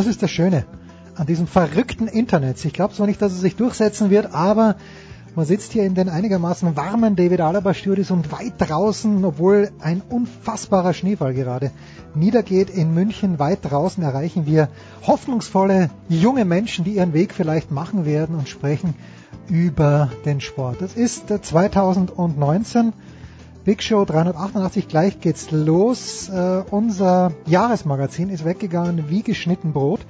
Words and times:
Das 0.00 0.06
ist 0.06 0.22
das 0.22 0.30
Schöne 0.30 0.64
an 1.14 1.26
diesem 1.26 1.46
verrückten 1.46 2.08
Internet. 2.08 2.64
Ich 2.64 2.72
glaube 2.72 2.94
zwar 2.94 3.06
nicht, 3.06 3.20
dass 3.20 3.32
es 3.32 3.42
sich 3.42 3.56
durchsetzen 3.56 4.08
wird, 4.08 4.34
aber 4.34 4.76
man 5.36 5.44
sitzt 5.44 5.72
hier 5.72 5.84
in 5.84 5.94
den 5.94 6.08
einigermaßen 6.08 6.74
warmen 6.74 7.16
David 7.16 7.42
Alaba 7.42 7.74
Studios 7.74 8.10
und 8.10 8.32
weit 8.32 8.54
draußen, 8.56 9.22
obwohl 9.26 9.70
ein 9.78 10.00
unfassbarer 10.00 10.94
Schneefall 10.94 11.34
gerade 11.34 11.70
niedergeht 12.14 12.70
in 12.70 12.94
München, 12.94 13.38
weit 13.38 13.58
draußen 13.62 14.02
erreichen 14.02 14.46
wir 14.46 14.70
hoffnungsvolle 15.06 15.90
junge 16.08 16.46
Menschen, 16.46 16.86
die 16.86 16.92
ihren 16.92 17.12
Weg 17.12 17.34
vielleicht 17.34 17.70
machen 17.70 18.06
werden 18.06 18.36
und 18.36 18.48
sprechen 18.48 18.94
über 19.48 20.08
den 20.24 20.40
Sport. 20.40 20.80
Es 20.80 20.94
ist 20.94 21.24
2019. 21.28 22.94
Big 23.62 23.82
Show 23.82 24.06
388, 24.06 24.88
gleich 24.88 25.20
geht's 25.20 25.50
los. 25.50 26.30
Äh, 26.30 26.62
unser 26.70 27.32
Jahresmagazin 27.44 28.30
ist 28.30 28.46
weggegangen 28.46 29.10
wie 29.10 29.22
geschnitten 29.22 29.74
Brot. 29.74 30.00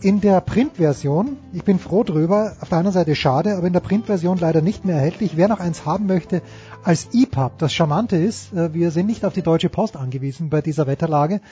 In 0.00 0.22
der 0.22 0.40
Printversion, 0.40 1.36
ich 1.52 1.64
bin 1.64 1.78
froh 1.78 2.02
drüber, 2.02 2.56
auf 2.60 2.70
der 2.70 2.78
einen 2.78 2.92
Seite 2.92 3.14
schade, 3.14 3.56
aber 3.56 3.66
in 3.66 3.74
der 3.74 3.80
Printversion 3.80 4.38
leider 4.38 4.62
nicht 4.62 4.86
mehr 4.86 4.96
erhältlich. 4.96 5.36
Wer 5.36 5.48
noch 5.48 5.60
eins 5.60 5.84
haben 5.84 6.06
möchte 6.06 6.40
als 6.82 7.08
EPUB, 7.12 7.58
das 7.58 7.74
Charmante 7.74 8.16
ist, 8.16 8.54
äh, 8.54 8.72
wir 8.72 8.90
sind 8.90 9.06
nicht 9.06 9.26
auf 9.26 9.34
die 9.34 9.42
Deutsche 9.42 9.68
Post 9.68 9.98
angewiesen 9.98 10.48
bei 10.48 10.62
dieser 10.62 10.86
Wetterlage, 10.86 11.42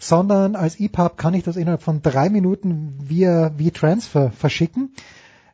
sondern 0.00 0.56
als 0.56 0.80
EPUB 0.80 1.16
kann 1.16 1.34
ich 1.34 1.44
das 1.44 1.54
innerhalb 1.54 1.82
von 1.82 2.02
drei 2.02 2.30
Minuten 2.30 2.98
via 3.00 3.52
V-Transfer 3.56 4.32
verschicken. 4.32 4.90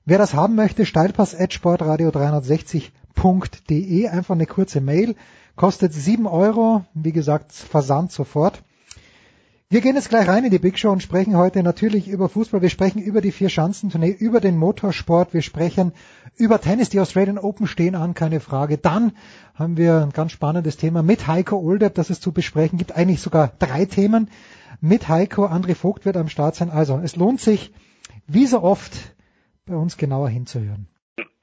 Wer 0.06 0.16
das 0.16 0.32
haben 0.32 0.54
möchte, 0.54 0.86
steilpass 0.86 1.34
at 1.38 1.52
sportradio360 1.52 2.90
www.bibelwoche.de. 3.14 4.08
Einfach 4.08 4.34
eine 4.34 4.46
kurze 4.46 4.80
Mail. 4.80 5.14
Kostet 5.56 5.92
sieben 5.92 6.26
Euro. 6.26 6.84
Wie 6.94 7.12
gesagt, 7.12 7.52
Versand 7.52 8.12
sofort. 8.12 8.62
Wir 9.72 9.80
gehen 9.80 9.94
jetzt 9.94 10.08
gleich 10.08 10.26
rein 10.26 10.44
in 10.44 10.50
die 10.50 10.58
Big 10.58 10.78
Show 10.78 10.90
und 10.90 11.00
sprechen 11.00 11.36
heute 11.36 11.62
natürlich 11.62 12.08
über 12.08 12.28
Fußball. 12.28 12.60
Wir 12.60 12.70
sprechen 12.70 13.00
über 13.00 13.20
die 13.20 13.30
vier 13.30 13.48
Schanzentournee, 13.48 14.10
über 14.10 14.40
den 14.40 14.56
Motorsport. 14.56 15.32
Wir 15.32 15.42
sprechen 15.42 15.92
über 16.36 16.60
Tennis. 16.60 16.88
Die 16.88 16.98
Australian 16.98 17.38
Open 17.38 17.68
stehen 17.68 17.94
an, 17.94 18.14
keine 18.14 18.40
Frage. 18.40 18.78
Dann 18.78 19.12
haben 19.54 19.76
wir 19.76 20.02
ein 20.02 20.10
ganz 20.10 20.32
spannendes 20.32 20.76
Thema 20.76 21.04
mit 21.04 21.28
Heiko 21.28 21.58
Oldepp, 21.58 21.94
das 21.94 22.10
es 22.10 22.20
zu 22.20 22.32
besprechen 22.32 22.78
gibt. 22.78 22.96
Eigentlich 22.96 23.20
sogar 23.20 23.52
drei 23.60 23.84
Themen 23.84 24.28
mit 24.80 25.08
Heiko. 25.08 25.46
André 25.46 25.76
Vogt 25.76 26.04
wird 26.04 26.16
am 26.16 26.28
Start 26.28 26.56
sein. 26.56 26.70
Also, 26.70 26.98
es 26.98 27.14
lohnt 27.14 27.40
sich, 27.40 27.72
wie 28.26 28.46
so 28.46 28.62
oft, 28.62 28.92
bei 29.66 29.76
uns 29.76 29.96
genauer 29.96 30.30
hinzuhören. 30.30 30.88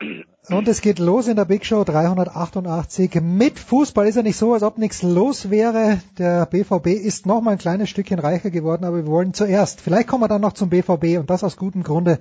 Und 0.49 0.69
es 0.69 0.79
geht 0.79 0.99
los 0.99 1.27
in 1.27 1.35
der 1.35 1.43
Big 1.43 1.65
Show 1.65 1.83
388 1.83 3.19
mit 3.21 3.59
Fußball. 3.59 4.07
Ist 4.07 4.15
ja 4.15 4.23
nicht 4.23 4.37
so, 4.37 4.53
als 4.53 4.63
ob 4.63 4.77
nichts 4.77 5.03
los 5.03 5.49
wäre. 5.49 5.99
Der 6.17 6.45
BVB 6.45 6.87
ist 6.87 7.25
noch 7.25 7.41
mal 7.41 7.51
ein 7.51 7.57
kleines 7.57 7.89
Stückchen 7.89 8.17
reicher 8.17 8.49
geworden, 8.49 8.85
aber 8.85 8.95
wir 8.95 9.07
wollen 9.07 9.33
zuerst, 9.33 9.81
vielleicht 9.81 10.07
kommen 10.07 10.23
wir 10.23 10.29
dann 10.29 10.39
noch 10.39 10.53
zum 10.53 10.69
BVB 10.69 11.19
und 11.19 11.29
das 11.29 11.43
aus 11.43 11.57
gutem 11.57 11.83
Grunde. 11.83 12.19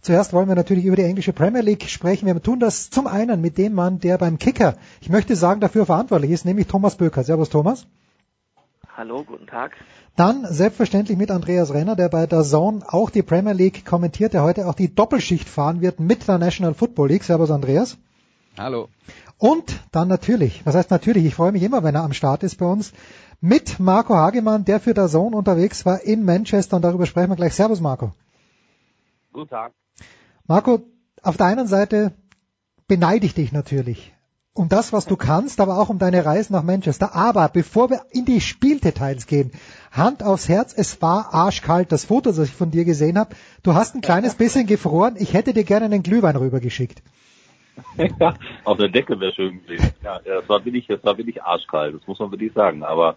Zuerst 0.00 0.32
wollen 0.32 0.48
wir 0.48 0.56
natürlich 0.56 0.86
über 0.86 0.96
die 0.96 1.04
englische 1.04 1.32
Premier 1.32 1.60
League 1.60 1.88
sprechen. 1.88 2.26
Wir 2.26 2.42
tun 2.42 2.58
das 2.58 2.90
zum 2.90 3.06
einen 3.06 3.40
mit 3.40 3.58
dem 3.58 3.74
Mann, 3.74 4.00
der 4.00 4.18
beim 4.18 4.38
Kicker, 4.38 4.74
ich 5.00 5.08
möchte 5.08 5.36
sagen, 5.36 5.60
dafür 5.60 5.86
verantwortlich 5.86 6.32
ist, 6.32 6.44
nämlich 6.44 6.66
Thomas 6.66 6.96
Böker. 6.96 7.22
Servus 7.22 7.48
Thomas. 7.48 7.86
Hallo, 8.96 9.22
guten 9.22 9.46
Tag. 9.46 9.76
Dann 10.18 10.52
selbstverständlich 10.52 11.16
mit 11.16 11.30
Andreas 11.30 11.72
Renner, 11.72 11.94
der 11.94 12.08
bei 12.08 12.26
der 12.26 12.42
Zone 12.42 12.82
auch 12.88 13.08
die 13.08 13.22
Premier 13.22 13.52
League 13.52 13.86
kommentiert, 13.86 14.32
der 14.32 14.42
heute 14.42 14.66
auch 14.66 14.74
die 14.74 14.92
Doppelschicht 14.92 15.48
fahren 15.48 15.80
wird 15.80 16.00
mit 16.00 16.26
der 16.26 16.38
National 16.38 16.74
Football 16.74 17.10
League. 17.10 17.22
Servus 17.22 17.52
Andreas. 17.52 17.96
Hallo. 18.58 18.88
Und 19.38 19.80
dann 19.92 20.08
natürlich, 20.08 20.66
was 20.66 20.74
heißt 20.74 20.90
natürlich, 20.90 21.24
ich 21.24 21.36
freue 21.36 21.52
mich 21.52 21.62
immer, 21.62 21.84
wenn 21.84 21.94
er 21.94 22.02
am 22.02 22.14
Start 22.14 22.42
ist 22.42 22.56
bei 22.56 22.66
uns, 22.66 22.92
mit 23.40 23.78
Marco 23.78 24.16
Hagemann, 24.16 24.64
der 24.64 24.80
für 24.80 24.92
der 24.92 25.06
Zone 25.06 25.36
unterwegs 25.36 25.86
war 25.86 26.02
in 26.02 26.24
Manchester 26.24 26.74
und 26.74 26.82
darüber 26.82 27.06
sprechen 27.06 27.30
wir 27.30 27.36
gleich. 27.36 27.54
Servus 27.54 27.80
Marco. 27.80 28.10
Guten 29.32 29.50
Tag. 29.50 29.72
Marco, 30.48 30.80
auf 31.22 31.36
der 31.36 31.46
einen 31.46 31.68
Seite 31.68 32.12
beneide 32.88 33.24
ich 33.24 33.34
dich 33.34 33.52
natürlich 33.52 34.12
um 34.58 34.68
das, 34.68 34.92
was 34.92 35.06
du 35.06 35.16
kannst, 35.16 35.60
aber 35.60 35.78
auch 35.78 35.88
um 35.88 36.00
deine 36.00 36.24
Reise 36.24 36.52
nach 36.52 36.64
Manchester. 36.64 37.14
Aber 37.14 37.48
bevor 37.48 37.90
wir 37.90 38.02
in 38.10 38.24
die 38.24 38.40
Spieldetails 38.40 39.26
gehen, 39.26 39.52
Hand 39.92 40.22
aufs 40.22 40.48
Herz, 40.48 40.74
es 40.76 41.00
war 41.02 41.34
arschkalt. 41.34 41.92
Das 41.92 42.04
Foto, 42.04 42.30
das 42.30 42.38
ich 42.38 42.54
von 42.54 42.70
dir 42.70 42.84
gesehen 42.84 43.18
habe, 43.18 43.34
du 43.62 43.74
hast 43.74 43.94
ein 43.94 44.00
kleines 44.00 44.34
bisschen 44.34 44.66
gefroren. 44.66 45.16
Ich 45.18 45.34
hätte 45.34 45.52
dir 45.52 45.64
gerne 45.64 45.86
einen 45.86 46.02
Glühwein 46.02 46.36
rübergeschickt. 46.36 47.02
Auf 48.64 48.78
der 48.78 48.88
Decke 48.88 49.18
wäre 49.20 49.32
schön 49.32 49.62
gewesen. 49.62 49.92
Ja, 50.02 50.18
das 50.24 50.48
war 50.48 50.64
wirklich, 50.64 50.86
das 50.86 51.02
war 51.04 51.16
wirklich 51.16 51.42
arschkalt, 51.42 51.94
das 51.94 52.06
muss 52.06 52.18
man 52.18 52.30
wirklich 52.30 52.52
sagen. 52.52 52.82
Aber 52.82 53.16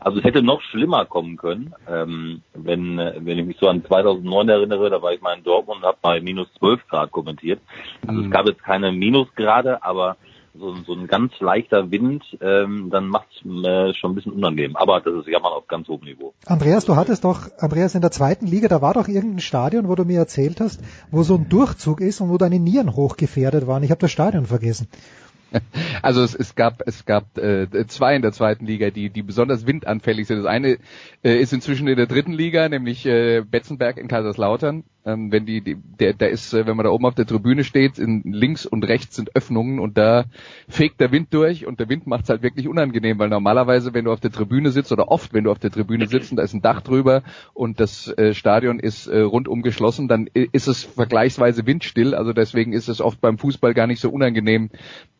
also 0.00 0.18
es 0.18 0.24
hätte 0.24 0.42
noch 0.42 0.62
schlimmer 0.62 1.04
kommen 1.06 1.36
können, 1.36 1.74
ähm, 1.88 2.42
wenn, 2.54 2.98
wenn 2.98 3.38
ich 3.38 3.46
mich 3.46 3.56
so 3.58 3.68
an 3.68 3.84
2009 3.84 4.48
erinnere, 4.48 4.90
da 4.90 5.02
war 5.02 5.12
ich 5.12 5.20
mal 5.20 5.36
in 5.36 5.42
Dortmund 5.42 5.82
und 5.82 5.88
habe 5.88 5.98
mal 6.02 6.20
minus 6.20 6.46
12 6.58 6.86
Grad 6.88 7.10
kommentiert. 7.10 7.60
Also 8.06 8.20
mhm. 8.20 8.26
es 8.26 8.30
gab 8.30 8.46
jetzt 8.46 8.62
keine 8.62 8.92
Minusgrade, 8.92 9.82
aber 9.82 10.16
so, 10.58 10.74
so 10.86 10.94
ein 10.94 11.06
ganz 11.06 11.32
leichter 11.40 11.90
Wind, 11.90 12.24
ähm, 12.40 12.90
dann 12.90 13.08
macht 13.08 13.28
es 13.32 13.64
äh, 13.64 13.94
schon 13.94 14.12
ein 14.12 14.14
bisschen 14.14 14.32
unangenehm. 14.32 14.76
Aber 14.76 15.00
das 15.00 15.14
ist 15.14 15.28
ja 15.28 15.38
mal 15.38 15.50
auf 15.50 15.66
ganz 15.66 15.88
hohem 15.88 16.04
Niveau. 16.04 16.34
Andreas, 16.46 16.84
du 16.84 16.96
hattest 16.96 17.24
doch, 17.24 17.48
Andreas, 17.58 17.94
in 17.94 18.00
der 18.00 18.10
zweiten 18.10 18.46
Liga, 18.46 18.68
da 18.68 18.82
war 18.82 18.94
doch 18.94 19.08
irgendein 19.08 19.40
Stadion, 19.40 19.88
wo 19.88 19.94
du 19.94 20.04
mir 20.04 20.18
erzählt 20.18 20.60
hast, 20.60 20.82
wo 21.10 21.22
so 21.22 21.36
ein 21.36 21.48
Durchzug 21.48 22.00
ist 22.00 22.20
und 22.20 22.30
wo 22.30 22.38
deine 22.38 22.58
Nieren 22.58 22.94
hochgefährdet 22.94 23.66
waren. 23.66 23.82
Ich 23.82 23.90
habe 23.90 24.00
das 24.00 24.10
Stadion 24.10 24.46
vergessen. 24.46 24.88
Also 26.02 26.22
es, 26.22 26.34
es 26.34 26.54
gab 26.54 26.82
es 26.86 27.04
gab 27.04 27.38
äh, 27.38 27.66
zwei 27.86 28.14
in 28.14 28.22
der 28.22 28.32
zweiten 28.32 28.66
Liga, 28.66 28.90
die 28.90 29.10
die 29.10 29.22
besonders 29.22 29.66
windanfällig 29.66 30.26
sind. 30.26 30.38
Das 30.38 30.46
eine 30.46 30.78
äh, 31.22 31.36
ist 31.40 31.52
inzwischen 31.52 31.88
in 31.88 31.96
der 31.96 32.06
dritten 32.06 32.32
Liga, 32.32 32.68
nämlich 32.68 33.06
äh, 33.06 33.42
Betzenberg 33.42 33.96
in 33.96 34.08
Kaiserslautern. 34.08 34.84
Ähm, 35.08 35.32
wenn 35.32 35.46
die, 35.46 35.62
die 35.62 35.76
der, 35.98 36.12
da 36.12 36.26
ist, 36.26 36.52
äh, 36.52 36.66
wenn 36.66 36.76
man 36.76 36.84
da 36.84 36.90
oben 36.90 37.06
auf 37.06 37.14
der 37.14 37.24
Tribüne 37.24 37.64
steht, 37.64 37.98
in 37.98 38.22
links 38.24 38.66
und 38.66 38.84
rechts 38.84 39.16
sind 39.16 39.34
Öffnungen 39.34 39.78
und 39.78 39.96
da 39.96 40.26
fegt 40.68 41.00
der 41.00 41.10
Wind 41.12 41.28
durch 41.32 41.66
und 41.66 41.80
der 41.80 41.88
Wind 41.88 42.06
macht 42.06 42.24
es 42.24 42.28
halt 42.28 42.42
wirklich 42.42 42.68
unangenehm, 42.68 43.18
weil 43.18 43.30
normalerweise, 43.30 43.94
wenn 43.94 44.04
du 44.04 44.12
auf 44.12 44.20
der 44.20 44.30
Tribüne 44.30 44.70
sitzt 44.70 44.92
oder 44.92 45.08
oft, 45.08 45.32
wenn 45.32 45.44
du 45.44 45.50
auf 45.50 45.58
der 45.58 45.70
Tribüne 45.70 46.06
sitzt 46.06 46.30
und 46.30 46.36
da 46.36 46.42
ist 46.42 46.52
ein 46.52 46.60
Dach 46.60 46.82
drüber 46.82 47.22
und 47.54 47.80
das 47.80 48.08
äh, 48.18 48.34
Stadion 48.34 48.80
ist 48.80 49.06
äh, 49.06 49.20
rundum 49.20 49.62
geschlossen, 49.62 50.08
dann 50.08 50.28
ist 50.34 50.68
es 50.68 50.84
vergleichsweise 50.84 51.64
windstill. 51.64 52.14
Also 52.14 52.34
deswegen 52.34 52.74
ist 52.74 52.88
es 52.88 53.00
oft 53.00 53.18
beim 53.22 53.38
Fußball 53.38 53.72
gar 53.72 53.86
nicht 53.86 54.00
so 54.00 54.10
unangenehm, 54.10 54.68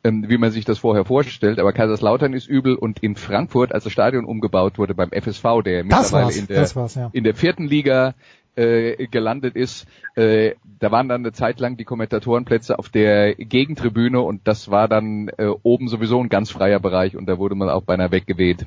ähm, 0.05 0.27
wie 0.29 0.37
man 0.37 0.51
sich 0.51 0.67
das 0.67 0.79
vorher 0.79 1.07
vorstellt. 1.07 1.59
Aber 1.59 1.73
Kaiserslautern 1.73 2.35
ist 2.35 2.47
übel 2.47 2.75
und 2.75 3.03
in 3.03 3.17
Frankfurt, 3.17 3.73
als 3.73 3.85
das 3.85 3.93
Stadion 3.95 4.27
umgebaut 4.27 4.77
wurde 4.77 4.95
beim 4.95 5.11
FSV, 5.11 5.63
der 5.65 5.85
mittlerweile 5.85 6.35
in 6.35 6.47
der, 6.47 6.67
ja. 6.95 7.11
in 7.13 7.25
der 7.25 7.35
vierten 7.35 7.67
Liga 7.67 8.15
äh, 8.59 9.07
gelandet 9.07 9.55
ist. 9.57 9.87
Äh, 10.17 10.55
da 10.81 10.91
waren 10.91 11.09
dann 11.09 11.23
eine 11.23 11.33
Zeit 11.33 11.61
lang 11.61 11.77
die 11.77 11.85
Kommentatorenplätze 11.85 12.79
auf 12.79 12.89
der 12.89 13.35
Gegentribüne 13.35 14.21
und 14.21 14.47
das 14.47 14.71
war 14.71 14.89
dann 14.89 15.29
äh, 15.39 15.47
oben 15.63 15.89
sowieso 15.89 16.21
ein 16.21 16.29
ganz 16.29 16.51
freier 16.51 16.81
Bereich 16.81 17.17
und 17.17 17.27
da 17.27 17.39
wurde 17.39 17.55
man 17.55 17.69
auch 17.71 17.83
beinahe 17.83 18.11
weggeweht. 18.11 18.67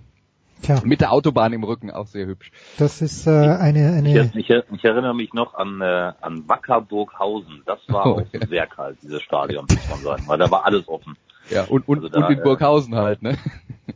Tja. 0.62 0.80
Mit 0.84 1.02
der 1.02 1.12
Autobahn 1.12 1.54
im 1.54 1.64
Rücken 1.64 1.90
auch 1.90 2.06
sehr 2.06 2.28
hübsch. 2.28 2.52
Das 2.78 3.02
ist 3.02 3.26
äh, 3.26 3.32
eine... 3.32 3.94
eine 3.94 4.30
ich, 4.36 4.36
ich, 4.36 4.50
ich, 4.50 4.86
erinnere 4.86 5.16
mich 5.16 5.34
noch 5.34 5.56
an, 5.56 5.82
äh, 5.82 6.14
an 6.22 6.48
Wackerburghausen. 6.48 7.64
Das 7.66 7.80
war 7.88 8.06
oh, 8.06 8.10
auch 8.12 8.24
ja. 8.32 8.46
sehr 8.46 8.68
kalt, 8.68 8.98
dieses 9.02 9.24
Stadion, 9.24 9.66
muss 9.68 9.90
man 9.90 10.00
sagen, 10.00 10.24
weil 10.28 10.38
da 10.38 10.52
war 10.52 10.66
alles 10.66 10.88
offen. 10.88 11.18
Ja, 11.52 11.66
und, 11.66 11.88
und, 11.88 12.00
also 12.00 12.10
da, 12.10 12.28
und 12.28 12.34
in 12.34 12.44
Burghausen 12.44 12.94
äh, 12.94 12.98
halt, 12.98 13.22
ne? 13.22 13.38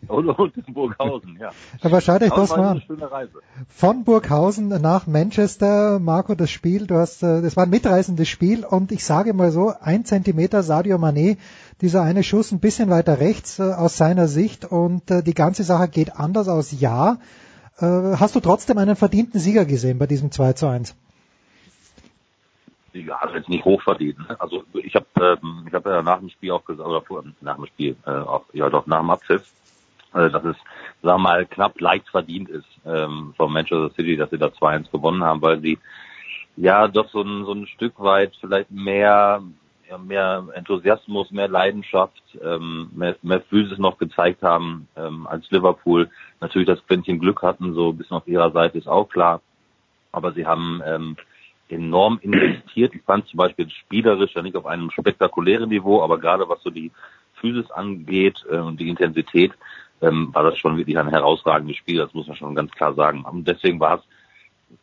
Und, 0.08 0.30
und 0.30 0.58
in 0.58 0.74
Burghausen, 0.74 1.38
ja. 1.40 1.52
Aber 1.82 2.02
schaut 2.02 2.22
euch 2.22 2.34
das 2.34 2.50
mal 2.50 2.68
an. 2.68 2.82
Von 3.70 4.04
Burghausen 4.04 4.68
nach 4.68 5.08
Manchester, 5.08 6.00
Marco, 6.00 6.36
das 6.36 6.52
Spiel, 6.52 6.86
du 6.86 6.96
hast, 6.96 7.24
äh, 7.24 7.42
das 7.42 7.56
war 7.56 7.64
ein 7.64 7.70
mitreißendes 7.70 8.28
Spiel 8.28 8.66
und 8.66 8.92
ich 8.92 9.04
sage 9.06 9.34
mal 9.34 9.52
so, 9.52 9.74
ein 9.80 10.06
Zentimeter 10.06 10.64
Sadio 10.64 10.98
Mané, 10.98 11.38
dieser 11.82 12.02
eine 12.02 12.24
Schuss 12.24 12.52
ein 12.52 12.60
bisschen 12.60 12.90
weiter 12.90 13.20
rechts 13.20 13.60
äh, 13.60 13.64
aus 13.64 13.98
seiner 13.98 14.28
Sicht 14.28 14.66
und 14.66 15.10
äh, 15.10 15.24
die 15.24 15.34
ganze 15.34 15.64
Sache 15.64 15.88
geht 15.88 16.18
anders 16.18 16.48
aus, 16.48 16.78
ja. 16.80 17.18
Äh, 17.80 17.86
hast 17.86 18.36
du 18.36 18.40
trotzdem 18.40 18.78
einen 18.78 18.96
verdienten 18.96 19.40
Sieger 19.40 19.66
gesehen 19.66 19.98
bei 19.98 20.08
diesem 20.08 20.32
2 20.32 20.54
zu 20.54 20.68
1? 20.68 20.96
Ja, 23.02 23.16
also 23.18 23.36
jetzt 23.36 23.50
nicht 23.50 23.66
hochverdient. 23.66 24.20
Ne? 24.20 24.40
Also 24.40 24.64
ich 24.74 24.96
habe 24.96 25.06
ähm, 25.20 25.66
ich 25.68 25.74
habe 25.74 25.90
ja 25.90 26.02
nach 26.02 26.20
dem 26.20 26.30
Spiel 26.30 26.52
auch 26.52 26.66
gesagt, 26.66 26.88
oder 26.88 27.02
vor, 27.02 27.24
nach 27.42 27.56
dem 27.56 27.66
Spiel, 27.68 27.96
äh, 28.06 28.12
auch, 28.12 28.46
ja 28.54 28.70
doch 28.70 28.88
nach 28.88 29.00
dem 29.00 29.10
Abpfiff, 29.10 29.50
äh, 30.14 30.30
dass 30.30 30.44
es, 30.44 30.56
sagen 31.02 31.18
wir 31.22 31.30
mal, 31.30 31.46
knapp 31.46 31.80
leicht 31.80 32.10
verdient 32.10 32.50
ist 32.50 32.68
ähm, 32.86 33.34
von 33.38 33.52
Manchester 33.52 33.92
City, 33.96 34.18
dass 34.18 34.30
sie 34.30 34.38
da 34.38 34.48
2-1 34.48 34.92
gewonnen 34.92 35.24
haben, 35.24 35.42
weil 35.42 35.60
sie 35.60 35.78
ja 36.58 36.88
doch 36.88 37.10
so 37.10 37.22
ein, 37.22 37.46
so 37.46 37.54
ein 37.54 37.68
Stück 37.68 38.00
weit 38.00 38.36
vielleicht 38.40 38.72
mehr 38.72 39.42
ja, 39.90 39.98
mehr 39.98 40.48
Enthusiasmus, 40.54 41.32
mehr 41.32 41.48
Leidenschaft, 41.48 42.22
ähm, 42.44 42.90
mehr, 42.96 43.16
mehr 43.22 43.42
Physis 43.42 43.78
noch 43.78 43.98
gezeigt 43.98 44.42
haben 44.42 44.88
ähm, 44.96 45.28
als 45.28 45.50
Liverpool. 45.52 46.10
Natürlich 46.42 46.68
das 46.68 46.86
Quäntchen 46.88 47.20
Glück 47.20 47.42
hatten, 47.42 47.74
so 47.74 47.90
ein 47.90 47.98
bisschen 47.98 48.18
auf 48.18 48.28
ihrer 48.28 48.52
Seite 48.52 48.78
ist 48.78 48.88
auch 48.88 49.10
klar. 49.10 49.42
Aber 50.12 50.32
sie 50.32 50.46
haben 50.46 50.82
ähm, 50.86 51.18
enorm 51.70 52.20
investiert. 52.22 52.94
Ich 52.96 53.04
fand 53.04 53.28
zum 53.28 53.38
Beispiel 53.38 53.70
spielerisch 53.70 54.36
ja 54.36 54.42
nicht 54.42 54.56
auf 54.56 54.66
einem 54.66 54.92
spektakulären 54.92 55.70
Niveau, 55.70 56.02
aber 56.02 56.20
gerade 56.20 56.48
was 56.48 56.62
so 56.64 56.70
die 56.70 56.92
Physis 57.36 57.70
angeht 57.72 58.46
äh, 58.50 58.58
und 58.58 58.80
die 58.80 58.90
Intensität, 58.90 59.54
ähm, 60.02 60.30
war 60.34 60.44
das 60.44 60.58
schon 60.58 60.78
wirklich 60.78 60.98
ein 60.98 61.10
herausragendes 61.10 61.78
Spiel, 61.78 61.98
das 61.98 62.14
muss 62.14 62.28
man 62.28 62.36
schon 62.36 62.56
ganz 62.56 62.72
klar 62.72 62.94
sagen. 62.94 63.24
Und 63.24 63.48
deswegen 63.48 63.80
war 63.80 64.00
es, 64.00 64.02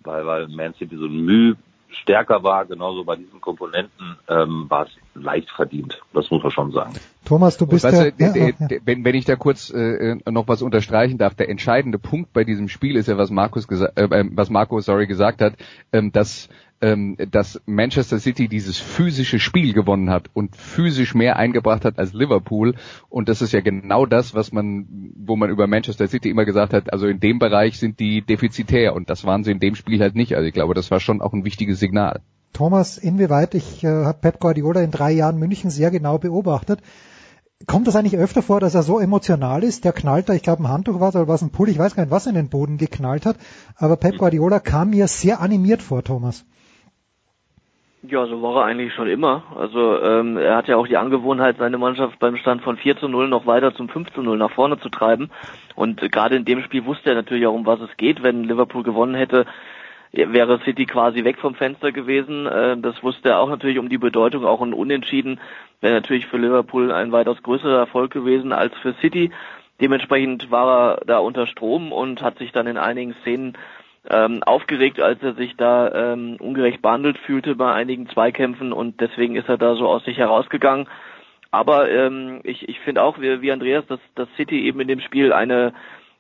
weil, 0.03 0.27
weil 0.27 0.49
Man 0.49 0.75
City 0.75 0.97
so 0.97 1.07
ein 1.07 1.25
Mühe 1.25 1.57
stärker 1.97 2.43
war, 2.43 2.65
genauso 2.65 3.05
bei 3.05 3.17
diesen 3.17 3.41
Komponenten, 3.41 4.17
ähm, 4.29 4.67
war 4.69 4.87
es 4.87 4.91
leicht 5.15 5.51
verdient. 5.51 6.01
Das 6.13 6.31
muss 6.31 6.43
man 6.43 6.51
schon 6.51 6.73
sagen. 6.73 6.95
Thomas, 7.25 7.59
du 7.59 7.67
bist 7.67 7.85
weißt 7.85 8.13
der, 8.19 8.35
ja, 8.35 8.49
ja. 8.49 8.79
Wenn, 8.85 9.05
wenn 9.05 9.15
ich 9.15 9.25
da 9.25 9.37
kurz 9.37 9.71
äh, 9.71 10.17
noch 10.31 10.49
was 10.49 10.63
unterstreichen 10.63 11.19
darf, 11.19 11.35
der 11.35 11.49
entscheidende 11.49 11.99
Punkt 11.99 12.33
bei 12.33 12.45
diesem 12.45 12.69
Spiel 12.69 12.97
ist 12.97 13.09
ja, 13.09 13.19
was 13.19 13.31
Markus 13.31 13.69
gesagt, 13.69 13.99
äh, 13.99 14.05
äh, 14.05 14.25
was 14.33 14.51
Marco 14.51 14.81
sorry 14.81 15.07
gesagt 15.07 15.43
hat, 15.43 15.55
ähm, 15.93 16.13
dass 16.13 16.49
ähm, 16.83 17.17
dass 17.31 17.63
Manchester 17.65 18.19
City 18.19 18.49
dieses 18.49 18.77
physische 18.79 19.39
Spiel 19.39 19.73
gewonnen 19.73 20.11
hat 20.11 20.29
und 20.35 20.57
physisch 20.57 21.15
mehr 21.15 21.37
eingebracht 21.37 21.85
hat 21.85 21.99
als 21.99 22.13
Liverpool. 22.13 22.75
Und 23.09 23.29
das 23.29 23.41
ist 23.41 23.53
ja 23.53 23.61
genau 23.61 24.05
das, 24.05 24.35
was 24.35 24.53
man, 24.53 25.13
wo 25.17 25.37
man 25.37 25.49
über 25.49 25.67
Manchester 25.67 26.09
City 26.09 26.29
immer 26.29 26.45
gesagt 26.45 26.75
hat, 26.75 26.93
also 26.93 27.07
in 27.07 27.21
dem 27.21 27.39
Bereich 27.39 27.79
sind 27.79 28.01
die 28.01 28.21
defizitär 28.21 28.95
und 28.95 29.09
das 29.09 29.25
waren 29.25 29.45
sie 29.45 29.53
in 29.53 29.61
dem 29.61 29.77
Spiel 29.77 30.01
halt 30.01 30.17
nicht. 30.17 30.35
Also 30.35 30.47
ich 30.47 30.53
glaube, 30.53 30.75
das 30.75 30.91
war 30.91 31.01
schon 31.01 31.23
auch 31.23 31.33
ein 31.33 31.45
wichtiges 31.45 31.79
Signal. 31.79 32.21
Thomas, 32.53 32.99
inwieweit 32.99 33.55
ich 33.55 33.83
äh, 33.85 34.05
habe 34.05 34.19
Pep 34.21 34.41
Guardiola 34.41 34.83
in 34.83 34.91
drei 34.91 35.13
Jahren 35.13 35.39
München 35.39 35.71
sehr 35.71 35.91
genau 35.91 36.19
beobachtet. 36.19 36.81
Kommt 37.67 37.87
das 37.87 37.95
eigentlich 37.95 38.17
öfter 38.17 38.43
vor, 38.43 38.59
dass 38.59 38.75
er 38.75 38.83
so 38.83 38.99
emotional 38.99 39.63
ist? 39.63 39.85
Der 39.85 39.93
knallt 39.93 40.29
da, 40.29 40.35
ich 40.35 40.43
glaube 40.43 40.65
ein 40.65 40.69
Handtuch 40.69 40.99
war 40.99 41.11
oder 41.11 41.29
was 41.29 41.43
ein 41.43 41.51
Pull, 41.51 41.69
ich 41.69 41.79
weiß 41.79 41.95
gar 41.95 42.03
nicht, 42.03 42.11
was 42.11 42.27
in 42.27 42.35
den 42.35 42.49
Boden 42.49 42.77
geknallt 42.77 43.25
hat. 43.25 43.37
Aber 43.77 43.97
Pep 43.97 44.19
Guardiola 44.19 44.59
kam 44.59 44.91
mir 44.91 45.07
sehr 45.07 45.41
animiert 45.41 45.81
vor, 45.81 46.03
Thomas. 46.03 46.45
Ja, 48.05 48.27
so 48.27 48.43
war 48.43 48.57
er 48.57 48.65
eigentlich 48.65 48.93
schon 48.95 49.07
immer. 49.07 49.45
Also 49.57 50.03
ähm, 50.03 50.37
er 50.37 50.57
hat 50.57 50.67
ja 50.67 50.77
auch 50.77 50.89
die 50.89 50.97
Angewohnheit, 50.97 51.59
seine 51.59 51.79
Mannschaft 51.79 52.19
beim 52.19 52.37
Stand 52.37 52.63
von 52.63 52.77
4 52.77 52.97
zu 52.97 53.07
0 53.07 53.29
noch 53.29 53.47
weiter 53.47 53.73
zum 53.75 53.89
5 53.89 54.11
zu 54.13 54.23
0 54.23 54.37
nach 54.39 54.51
vorne 54.51 54.77
zu 54.81 54.89
treiben. 54.89 55.31
Und 55.77 56.01
gerade 56.11 56.35
in 56.35 56.45
dem 56.45 56.63
Spiel 56.65 56.85
wusste 56.85 57.11
er 57.11 57.15
natürlich 57.15 57.47
auch, 57.47 57.55
um 57.55 57.65
was 57.65 57.81
es 57.81 57.97
geht. 57.97 58.25
Wenn 58.25 58.43
Liverpool 58.43 58.83
gewonnen 58.83 59.15
hätte, 59.15 59.47
wäre 60.11 60.59
City 60.65 60.85
quasi 60.85 61.23
weg 61.23 61.39
vom 61.39 61.55
Fenster 61.55 61.93
gewesen. 61.93 62.47
Äh, 62.47 62.77
das 62.79 63.01
wusste 63.05 63.29
er 63.29 63.39
auch 63.39 63.49
natürlich 63.49 63.79
um 63.79 63.89
die 63.89 63.99
Bedeutung. 63.99 64.45
Auch 64.45 64.63
ein 64.63 64.75
Unentschieden 64.75 65.39
wäre 65.81 65.95
natürlich 65.95 66.27
für 66.27 66.39
Liverpool 66.39 66.91
ein 66.91 67.13
weitaus 67.13 67.41
größerer 67.41 67.79
Erfolg 67.79 68.11
gewesen 68.11 68.53
als 68.53 68.75
für 68.79 68.95
City. 68.95 69.31
Dementsprechend 69.81 70.51
war 70.51 70.97
er 70.97 71.05
da 71.07 71.19
unter 71.19 71.47
Strom 71.47 71.93
und 71.93 72.21
hat 72.21 72.39
sich 72.39 72.51
dann 72.51 72.67
in 72.67 72.79
einigen 72.79 73.15
Szenen 73.23 73.57
ähm, 74.09 74.43
aufgeregt, 74.43 75.01
als 75.01 75.23
er 75.23 75.35
sich 75.35 75.57
da 75.57 76.13
ähm, 76.13 76.37
ungerecht 76.41 76.83
behandelt 76.83 77.19
fühlte 77.19 77.55
bei 77.55 77.73
einigen 77.73 78.09
Zweikämpfen 78.09 78.73
und 78.73 79.01
deswegen 79.01 79.37
ist 79.37 79.49
er 79.49 79.59
da 79.59 79.75
so 79.75 79.89
aus 79.89 80.05
sich 80.05 80.19
herausgegangen. 80.19 80.89
Aber 81.51 81.91
ähm, 81.91 82.41
ich, 82.45 82.69
ich 82.69 82.81
finde 82.81 83.03
auch, 83.03 83.21
wie, 83.21 83.43
wie 83.43 83.53
Andreas, 83.53 83.87
dass, 83.87 84.01
dass 84.15 84.29
City 84.37 84.65
eben 84.65 84.81
in 84.81 84.89
dem 84.89 85.01
Spiel 85.01 85.33
eine 85.33 85.73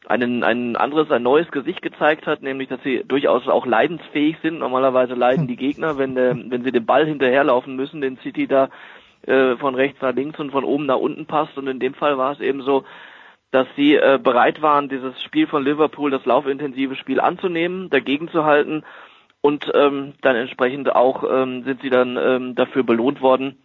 einen, 0.06 0.43
ein 0.43 0.76
anderes, 0.76 1.11
ein 1.11 1.23
neues 1.23 1.50
Gesicht 1.50 1.82
gezeigt 1.82 2.26
hat, 2.26 2.43
nämlich 2.43 2.69
dass 2.69 2.82
sie 2.82 3.05
durchaus 3.06 3.46
auch 3.49 3.67
leidensfähig 3.67 4.37
sind. 4.43 4.58
Normalerweise 4.58 5.14
leiden 5.14 5.46
die 5.46 5.56
Gegner, 5.56 5.96
wenn, 5.96 6.14
der, 6.14 6.37
wenn 6.37 6.64
sie 6.64 6.73
den 6.73 6.87
Ball 6.87 7.06
hinterherlaufen 7.06 7.76
müssen, 7.76 8.00
den 8.00 8.19
City 8.19 8.46
da 8.46 8.69
äh, 9.26 9.56
von 9.56 9.75
rechts 9.75 10.02
nach 10.02 10.14
links 10.14 10.40
und 10.40 10.50
von 10.50 10.64
oben 10.64 10.87
nach 10.87 10.96
unten 10.96 11.26
passt. 11.26 11.56
Und 11.56 11.69
in 11.69 11.79
dem 11.79 11.94
Fall 11.94 12.19
war 12.19 12.32
es 12.32 12.40
eben 12.40 12.62
so, 12.62 12.84
dass 13.53 13.69
sie 13.77 13.95
äh, 13.95 14.19
bereit 14.21 14.63
waren, 14.63 14.89
dieses 14.89 15.23
Spiel 15.23 15.47
von 15.47 15.63
Liverpool, 15.63 16.11
das 16.11 16.25
laufintensive 16.25 16.97
Spiel 16.97 17.21
anzunehmen, 17.21 17.91
dagegen 17.91 18.29
zu 18.29 18.45
halten. 18.45 18.83
Und 19.43 19.71
ähm, 19.75 20.15
dann 20.23 20.37
entsprechend 20.37 20.95
auch 20.95 21.23
ähm, 21.31 21.63
sind 21.65 21.83
sie 21.83 21.91
dann 21.91 22.17
ähm, 22.17 22.55
dafür 22.55 22.83
belohnt 22.83 23.21
worden. 23.21 23.59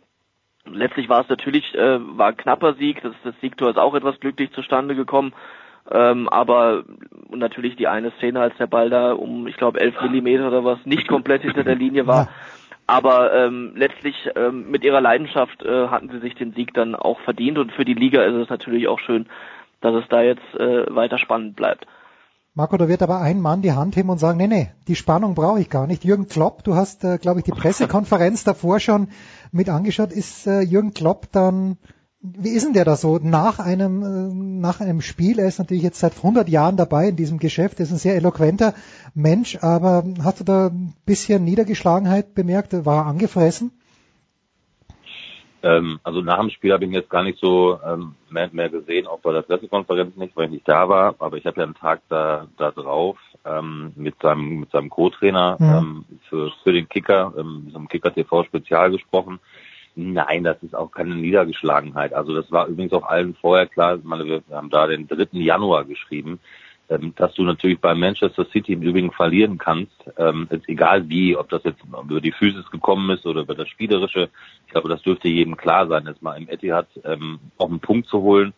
Letztlich 0.66 1.08
war 1.08 1.22
es 1.22 1.30
natürlich 1.30 1.74
äh, 1.76 2.00
war 2.18 2.30
ein 2.30 2.38
knapper 2.38 2.74
Sieg, 2.74 3.02
das, 3.02 3.14
das 3.24 3.34
Siegtor 3.40 3.70
ist 3.70 3.78
auch 3.78 3.96
etwas 3.96 4.20
glücklich 4.20 4.52
zustande 4.52 4.96
gekommen, 4.96 5.34
ähm, 5.90 6.28
aber 6.28 6.84
natürlich 7.30 7.78
die 7.78 7.88
eine 7.88 8.12
Szene, 8.18 8.42
als 8.42 8.58
der 8.58 8.68
Ball 8.68 8.90
da 8.90 9.14
um, 9.14 9.48
ich 9.48 9.56
glaube, 9.56 9.80
elf 9.80 10.02
Millimeter 10.02 10.50
oder 10.50 10.66
was 10.66 10.86
nicht 10.86 11.08
komplett 11.08 11.44
hinter 11.44 11.64
der 11.64 11.76
Linie 11.76 12.08
war. 12.08 12.28
Aber 12.88 13.34
ähm, 13.34 13.74
letztlich 13.76 14.16
ähm, 14.36 14.72
mit 14.72 14.84
ihrer 14.86 15.02
Leidenschaft 15.02 15.62
äh, 15.64 15.88
hatten 15.88 16.10
sie 16.10 16.20
sich 16.20 16.36
den 16.36 16.54
Sieg 16.54 16.74
dann 16.74 16.96
auch 16.96 17.20
verdient. 17.22 17.58
Und 17.58 17.74
für 17.74 17.84
die 17.84 17.94
Liga 17.94 18.24
ist 18.24 18.36
es 18.36 18.50
natürlich 18.50 18.88
auch 18.88 19.00
schön, 19.00 19.28
dass 19.82 19.96
es 19.96 20.08
da 20.10 20.22
jetzt 20.22 20.56
äh, 20.56 20.94
weiter 20.94 21.18
spannend 21.18 21.56
bleibt. 21.56 21.86
Marco, 22.58 22.76
da 22.76 22.88
wird 22.88 23.04
aber 23.04 23.22
ein 23.22 23.40
Mann 23.40 23.62
die 23.62 23.74
Hand 23.74 23.96
heben 23.96 24.10
und 24.10 24.18
sagen, 24.18 24.40
nee, 24.40 24.48
nee, 24.48 24.72
die 24.88 24.96
Spannung 24.96 25.36
brauche 25.36 25.60
ich 25.60 25.70
gar 25.70 25.86
nicht. 25.86 26.04
Jürgen 26.04 26.28
Klopp, 26.28 26.64
du 26.64 26.74
hast, 26.74 27.04
äh, 27.04 27.20
glaube 27.20 27.40
ich, 27.40 27.46
die 27.46 27.52
Pressekonferenz 27.62 28.44
davor 28.44 28.80
schon 28.80 29.10
mit 29.52 29.70
angeschaut. 29.70 30.12
Ist 30.12 30.48
äh, 30.48 30.62
Jürgen 30.62 30.96
Klopp 30.96 31.32
dann, 31.32 31.78
wie 32.20 32.50
ist 32.50 32.66
denn 32.66 32.74
der 32.74 32.84
da 32.84 32.96
so 32.96 33.20
nach 33.22 33.60
einem, 33.60 34.02
äh, 34.02 34.34
nach 34.60 34.82
einem 34.82 35.02
Spiel? 35.02 35.38
Er 35.38 35.48
ist 35.48 35.60
natürlich 35.60 35.84
jetzt 35.84 36.00
seit 36.00 36.18
100 36.18 36.50
Jahren 36.50 36.78
dabei 36.78 37.10
in 37.10 37.16
diesem 37.16 37.38
Geschäft, 37.38 37.80
er 37.80 37.84
ist 37.84 37.92
ein 37.92 38.00
sehr 38.00 38.16
eloquenter 38.16 38.74
Mensch, 39.14 39.60
aber 39.62 40.04
hast 40.24 40.40
du 40.40 40.44
da 40.44 40.68
ein 40.70 40.96
bisschen 41.06 41.44
Niedergeschlagenheit 41.44 42.34
bemerkt? 42.34 42.74
War 42.88 43.04
er 43.04 43.06
angefressen? 43.06 43.70
Ähm, 45.68 46.00
also 46.04 46.22
nach 46.22 46.40
dem 46.40 46.50
Spiel 46.50 46.72
habe 46.72 46.86
ich 46.86 46.90
ihn 46.90 46.94
jetzt 46.94 47.10
gar 47.10 47.24
nicht 47.24 47.40
so 47.40 47.78
ähm, 47.86 48.16
mehr, 48.30 48.50
mehr 48.54 48.70
gesehen, 48.70 49.06
auch 49.06 49.20
bei 49.20 49.34
der 49.34 49.42
Pressekonferenz 49.42 50.16
nicht, 50.16 50.36
weil 50.38 50.46
ich 50.46 50.52
nicht 50.52 50.68
da 50.68 50.88
war. 50.88 51.16
Aber 51.20 51.36
ich 51.36 51.46
habe 51.46 51.60
ja 51.60 51.66
einen 51.66 51.76
Tag 51.76 52.02
da, 52.08 52.48
da 52.58 52.72
drauf 52.72 53.18
ähm, 53.44 53.92
mit 53.96 54.16
seinem 54.22 54.62
mit 54.62 54.72
seinem 54.72 54.90
Co-Trainer 54.90 55.58
mhm. 55.60 55.66
ähm, 55.66 56.06
für, 56.30 56.52
für 56.64 56.72
den 56.72 56.88
Kicker, 56.88 57.34
ähm, 57.38 57.68
so 57.72 57.78
einem 57.78 57.90
Kicker 57.90 58.14
TV 58.14 58.46
Spezial 58.46 58.92
gesprochen. 58.92 59.40
Nein, 59.96 60.44
das 60.44 60.62
ist 60.62 60.76
auch 60.76 60.92
keine 60.92 61.16
Niedergeschlagenheit. 61.16 62.14
Also 62.14 62.34
das 62.34 62.50
war 62.52 62.68
übrigens 62.68 62.94
auch 62.94 63.08
allen 63.08 63.36
vorher 63.36 63.66
klar. 63.66 63.96
Ich 63.96 64.04
meine, 64.04 64.26
wir 64.26 64.44
haben 64.52 64.70
da 64.70 64.88
den 64.88 65.08
3. 65.08 65.28
Januar 65.32 65.86
geschrieben. 65.86 66.40
Ähm, 66.90 67.14
dass 67.18 67.34
du 67.34 67.44
natürlich 67.44 67.82
bei 67.82 67.94
Manchester 67.94 68.46
City 68.46 68.72
im 68.74 68.82
Übrigen 68.82 69.12
verlieren 69.12 69.58
kannst, 69.58 69.92
ähm, 70.18 70.48
ist 70.50 70.70
egal 70.70 71.10
wie, 71.10 71.36
ob 71.36 71.50
das 71.50 71.64
jetzt 71.66 71.84
über 71.84 72.22
die 72.22 72.32
Physis 72.32 72.70
gekommen 72.72 73.10
ist 73.10 73.26
oder 73.26 73.42
über 73.42 73.56
das 73.56 73.68
Spielerische. 73.68 74.30
Ich 74.66 74.72
glaube, 74.72 74.88
das 74.88 75.02
dürfte 75.02 75.28
jedem 75.28 75.58
klar 75.58 75.88
sein, 75.88 76.06
jetzt 76.08 76.22
mal 76.22 76.38
im 76.38 76.48
Etihad 76.48 76.88
ähm, 77.04 77.40
auch 77.58 77.70
einen 77.70 77.82
Punkt 77.82 78.08
zu 78.08 78.22
holen, 78.22 78.54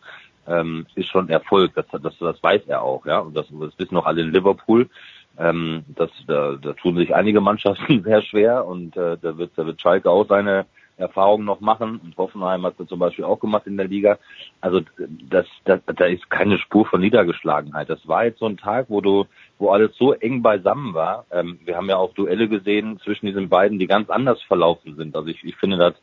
ähm, 0.46 0.86
ist 0.94 1.08
schon 1.08 1.28
Erfolg. 1.28 1.72
Das, 1.74 1.86
das, 1.90 2.16
das 2.18 2.40
weiß 2.40 2.62
er 2.68 2.82
auch, 2.82 3.04
ja. 3.04 3.18
Und 3.18 3.36
das, 3.36 3.46
das 3.50 3.76
wissen 3.78 3.96
auch 3.96 4.06
alle 4.06 4.22
in 4.22 4.32
Liverpool. 4.32 4.88
Ähm, 5.36 5.84
das, 5.88 6.10
da, 6.28 6.52
da 6.52 6.72
tun 6.74 6.96
sich 6.96 7.12
einige 7.14 7.40
Mannschaften 7.40 8.02
sehr 8.04 8.22
schwer 8.22 8.64
und 8.64 8.96
äh, 8.96 9.16
da 9.20 9.38
wird, 9.38 9.52
da 9.56 9.66
wird 9.66 9.80
Schalke 9.80 10.08
auch 10.08 10.28
seine 10.28 10.66
Erfahrungen 11.00 11.44
noch 11.44 11.60
machen. 11.60 12.00
Und 12.02 12.16
Hoffenheim 12.16 12.64
hat 12.64 12.74
das 12.78 12.88
zum 12.88 12.98
Beispiel 12.98 13.24
auch 13.24 13.40
gemacht 13.40 13.66
in 13.66 13.76
der 13.76 13.88
Liga. 13.88 14.18
Also 14.60 14.80
das, 15.28 15.46
das, 15.64 15.80
da 15.86 16.04
ist 16.04 16.30
keine 16.30 16.58
Spur 16.58 16.86
von 16.86 17.00
Niedergeschlagenheit. 17.00 17.88
Das 17.88 18.06
war 18.06 18.24
jetzt 18.24 18.38
so 18.38 18.46
ein 18.46 18.56
Tag, 18.56 18.86
wo 18.88 19.00
du, 19.00 19.26
wo 19.58 19.70
alles 19.70 19.96
so 19.96 20.12
eng 20.12 20.42
beisammen 20.42 20.94
war. 20.94 21.26
Ähm, 21.30 21.58
wir 21.64 21.76
haben 21.76 21.88
ja 21.88 21.96
auch 21.96 22.14
Duelle 22.14 22.48
gesehen 22.48 23.00
zwischen 23.04 23.26
diesen 23.26 23.48
beiden, 23.48 23.78
die 23.78 23.86
ganz 23.86 24.10
anders 24.10 24.40
verlaufen 24.42 24.96
sind. 24.96 25.16
Also 25.16 25.28
ich, 25.28 25.42
ich 25.44 25.56
finde, 25.56 25.76
dass, 25.76 25.94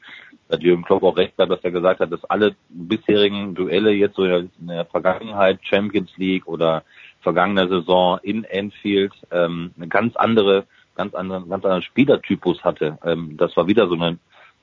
dass 0.50 0.62
Jürgen 0.62 0.84
Klopp 0.84 1.04
auch 1.04 1.18
recht 1.18 1.38
hat, 1.38 1.50
dass 1.50 1.64
er 1.64 1.72
gesagt 1.72 2.00
hat, 2.00 2.12
dass 2.12 2.26
alle 2.26 2.56
bisherigen 2.70 3.56
Duelle 3.56 3.92
jetzt 3.92 4.16
so 4.16 4.26
in 4.26 4.50
der 4.60 4.86
Vergangenheit 4.86 5.60
Champions 5.64 6.12
League 6.18 6.48
oder 6.48 6.84
vergangener 7.22 7.68
Saison 7.68 8.20
in 8.24 8.44
Enfield 8.46 9.14
ähm, 9.32 9.72
eine 9.76 9.88
ganz 9.88 10.16
andere, 10.16 10.66
ganz 10.96 11.14
andere, 11.14 11.42
ganz 11.42 11.66
anderen 11.66 11.82
Spielertypus 11.82 12.64
hatte. 12.64 12.98
Ähm, 13.04 13.36
das 13.38 13.56
war 13.58 13.68
wieder 13.68 13.88
so 13.88 13.96
eine 13.96 14.18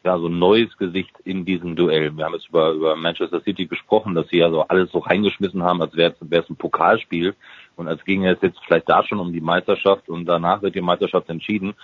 ja, 0.04 0.18
so 0.18 0.26
ein 0.26 0.38
neues 0.38 0.76
Gesicht 0.76 1.14
in 1.24 1.44
diesem 1.46 1.76
Duell. 1.76 2.14
Wir 2.16 2.26
haben 2.26 2.34
jetzt 2.34 2.48
über, 2.48 2.72
über 2.72 2.94
Manchester 2.94 3.40
City 3.40 3.66
gesprochen, 3.66 4.14
dass 4.14 4.28
sie 4.28 4.38
ja 4.38 4.50
so 4.50 4.62
alles 4.62 4.92
so 4.92 4.98
reingeschmissen 4.98 5.62
haben, 5.62 5.80
als 5.80 5.96
wäre 5.96 6.14
es 6.20 6.50
ein 6.50 6.56
Pokalspiel 6.56 7.34
und 7.76 7.88
als 7.88 8.04
ginge 8.04 8.30
es 8.30 8.42
jetzt 8.42 8.60
vielleicht 8.66 8.88
da 8.88 9.02
schon 9.02 9.18
um 9.18 9.32
die 9.32 9.40
Meisterschaft 9.40 10.08
und 10.08 10.26
danach 10.26 10.60
wird 10.60 10.74
die 10.74 10.82
Meisterschaft 10.82 11.30
entschieden. 11.30 11.74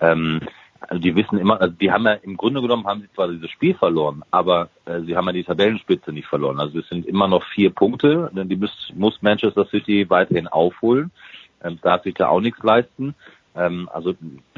Ähm, 0.00 0.40
also 0.80 1.00
die 1.02 1.14
wissen 1.16 1.38
immer, 1.38 1.60
also 1.60 1.74
die 1.74 1.90
haben 1.90 2.04
ja 2.04 2.12
im 2.12 2.36
Grunde 2.36 2.62
genommen 2.62 2.86
haben 2.86 3.02
sie 3.02 3.12
zwar 3.14 3.28
dieses 3.28 3.50
Spiel 3.50 3.74
verloren, 3.74 4.22
aber 4.30 4.68
äh, 4.86 5.00
sie 5.02 5.16
haben 5.16 5.26
ja 5.26 5.32
die 5.32 5.44
Tabellenspitze 5.44 6.12
nicht 6.12 6.28
verloren. 6.28 6.60
Also 6.60 6.78
es 6.78 6.88
sind 6.88 7.06
immer 7.06 7.28
noch 7.28 7.44
vier 7.54 7.70
Punkte, 7.70 8.30
denn 8.34 8.48
die 8.48 8.56
muss, 8.56 8.92
muss 8.94 9.20
Manchester 9.20 9.66
City 9.66 10.08
weiterhin 10.08 10.48
aufholen. 10.48 11.10
Ähm, 11.62 11.78
darf 11.82 12.02
sich 12.02 12.14
da 12.14 12.28
auch 12.28 12.40
nichts 12.40 12.62
leisten. 12.62 13.14
Ähm, 13.56 13.88
also 13.92 14.14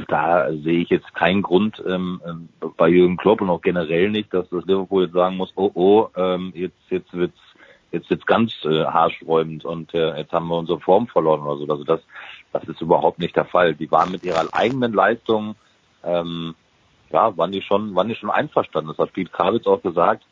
da 0.08 0.50
sehe 0.52 0.80
ich 0.80 0.90
jetzt 0.90 1.14
keinen 1.14 1.42
Grund 1.42 1.82
ähm, 1.86 2.20
ähm, 2.26 2.48
bei 2.76 2.88
Jürgen 2.88 3.16
Klopp 3.16 3.40
und 3.40 3.50
auch 3.50 3.62
generell 3.62 4.10
nicht, 4.10 4.32
dass 4.34 4.48
das 4.50 4.64
Liverpool 4.66 5.04
jetzt 5.04 5.14
sagen 5.14 5.36
muss, 5.36 5.52
oh 5.56 5.70
oh, 5.74 6.08
ähm, 6.16 6.52
jetzt 6.54 6.78
jetzt 6.90 7.12
wird's 7.12 7.38
jetzt 7.92 8.10
jetzt 8.10 8.26
ganz 8.26 8.52
äh, 8.64 8.84
haarsträubend 8.84 9.64
und 9.64 9.94
äh, 9.94 10.16
jetzt 10.18 10.32
haben 10.32 10.48
wir 10.48 10.56
unsere 10.58 10.80
Form 10.80 11.06
verloren 11.06 11.42
oder 11.42 11.56
so. 11.56 11.72
Also 11.72 11.84
das 11.84 12.00
das 12.52 12.64
ist 12.64 12.80
überhaupt 12.80 13.18
nicht 13.18 13.36
der 13.36 13.44
Fall. 13.44 13.74
Die 13.74 13.90
waren 13.90 14.10
mit 14.10 14.24
ihrer 14.24 14.52
eigenen 14.52 14.92
Leistung 14.92 15.54
ähm, 16.04 16.54
ja, 17.10 17.36
waren 17.36 17.52
die 17.52 17.62
schon, 17.62 17.94
waren 17.94 18.08
die 18.08 18.14
schon 18.14 18.30
einverstanden. 18.30 18.88
Das 18.90 18.98
hat 18.98 19.12
Pete 19.12 19.30
Kravitz 19.30 19.66
auch 19.66 19.82
gesagt. 19.82 20.24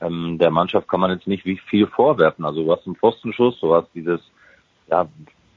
Ähm, 0.00 0.38
der 0.38 0.50
Mannschaft 0.50 0.88
kann 0.88 1.00
man 1.00 1.10
jetzt 1.10 1.26
nicht 1.26 1.44
wie 1.44 1.56
viel 1.56 1.86
vorwerfen. 1.86 2.44
Also 2.44 2.64
du 2.64 2.72
hast 2.72 2.86
einen 2.86 2.96
Pfostenschuss, 2.96 3.58
du 3.60 3.74
hast 3.74 3.88
dieses, 3.94 4.20
ja, 4.88 5.06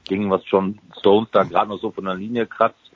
Ding, 0.08 0.30
was 0.30 0.44
schon 0.46 0.78
Stones 0.98 1.28
da 1.32 1.44
gerade 1.44 1.70
noch 1.70 1.80
so 1.80 1.90
von 1.90 2.04
der 2.04 2.14
Linie 2.14 2.46
kratzt. 2.46 2.90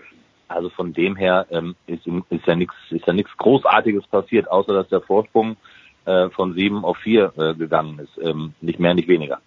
Also 0.49 0.69
von 0.69 0.93
dem 0.93 1.17
her 1.17 1.47
ähm, 1.51 1.77
ist, 1.87 2.07
ist 2.07 2.47
ja 2.47 2.55
nichts, 2.55 2.75
ist 2.91 3.07
ja 3.07 3.13
nichts 3.13 3.31
Großartiges 3.39 4.07
passiert, 4.07 4.51
außer 4.51 4.75
dass 4.75 4.89
der 4.89 5.01
Vorsprung 5.01 5.57
äh, 6.05 6.29
von 6.31 6.55
sieben 6.55 6.85
auf 6.85 6.99
vier 6.99 7.33
äh, 7.37 7.55
gegangen 7.55 7.99
ist. 7.99 8.19
Ähm, 8.23 8.55
nicht 8.61 8.79
mehr, 8.79 8.95
nicht 8.95 9.09
weniger. 9.09 9.39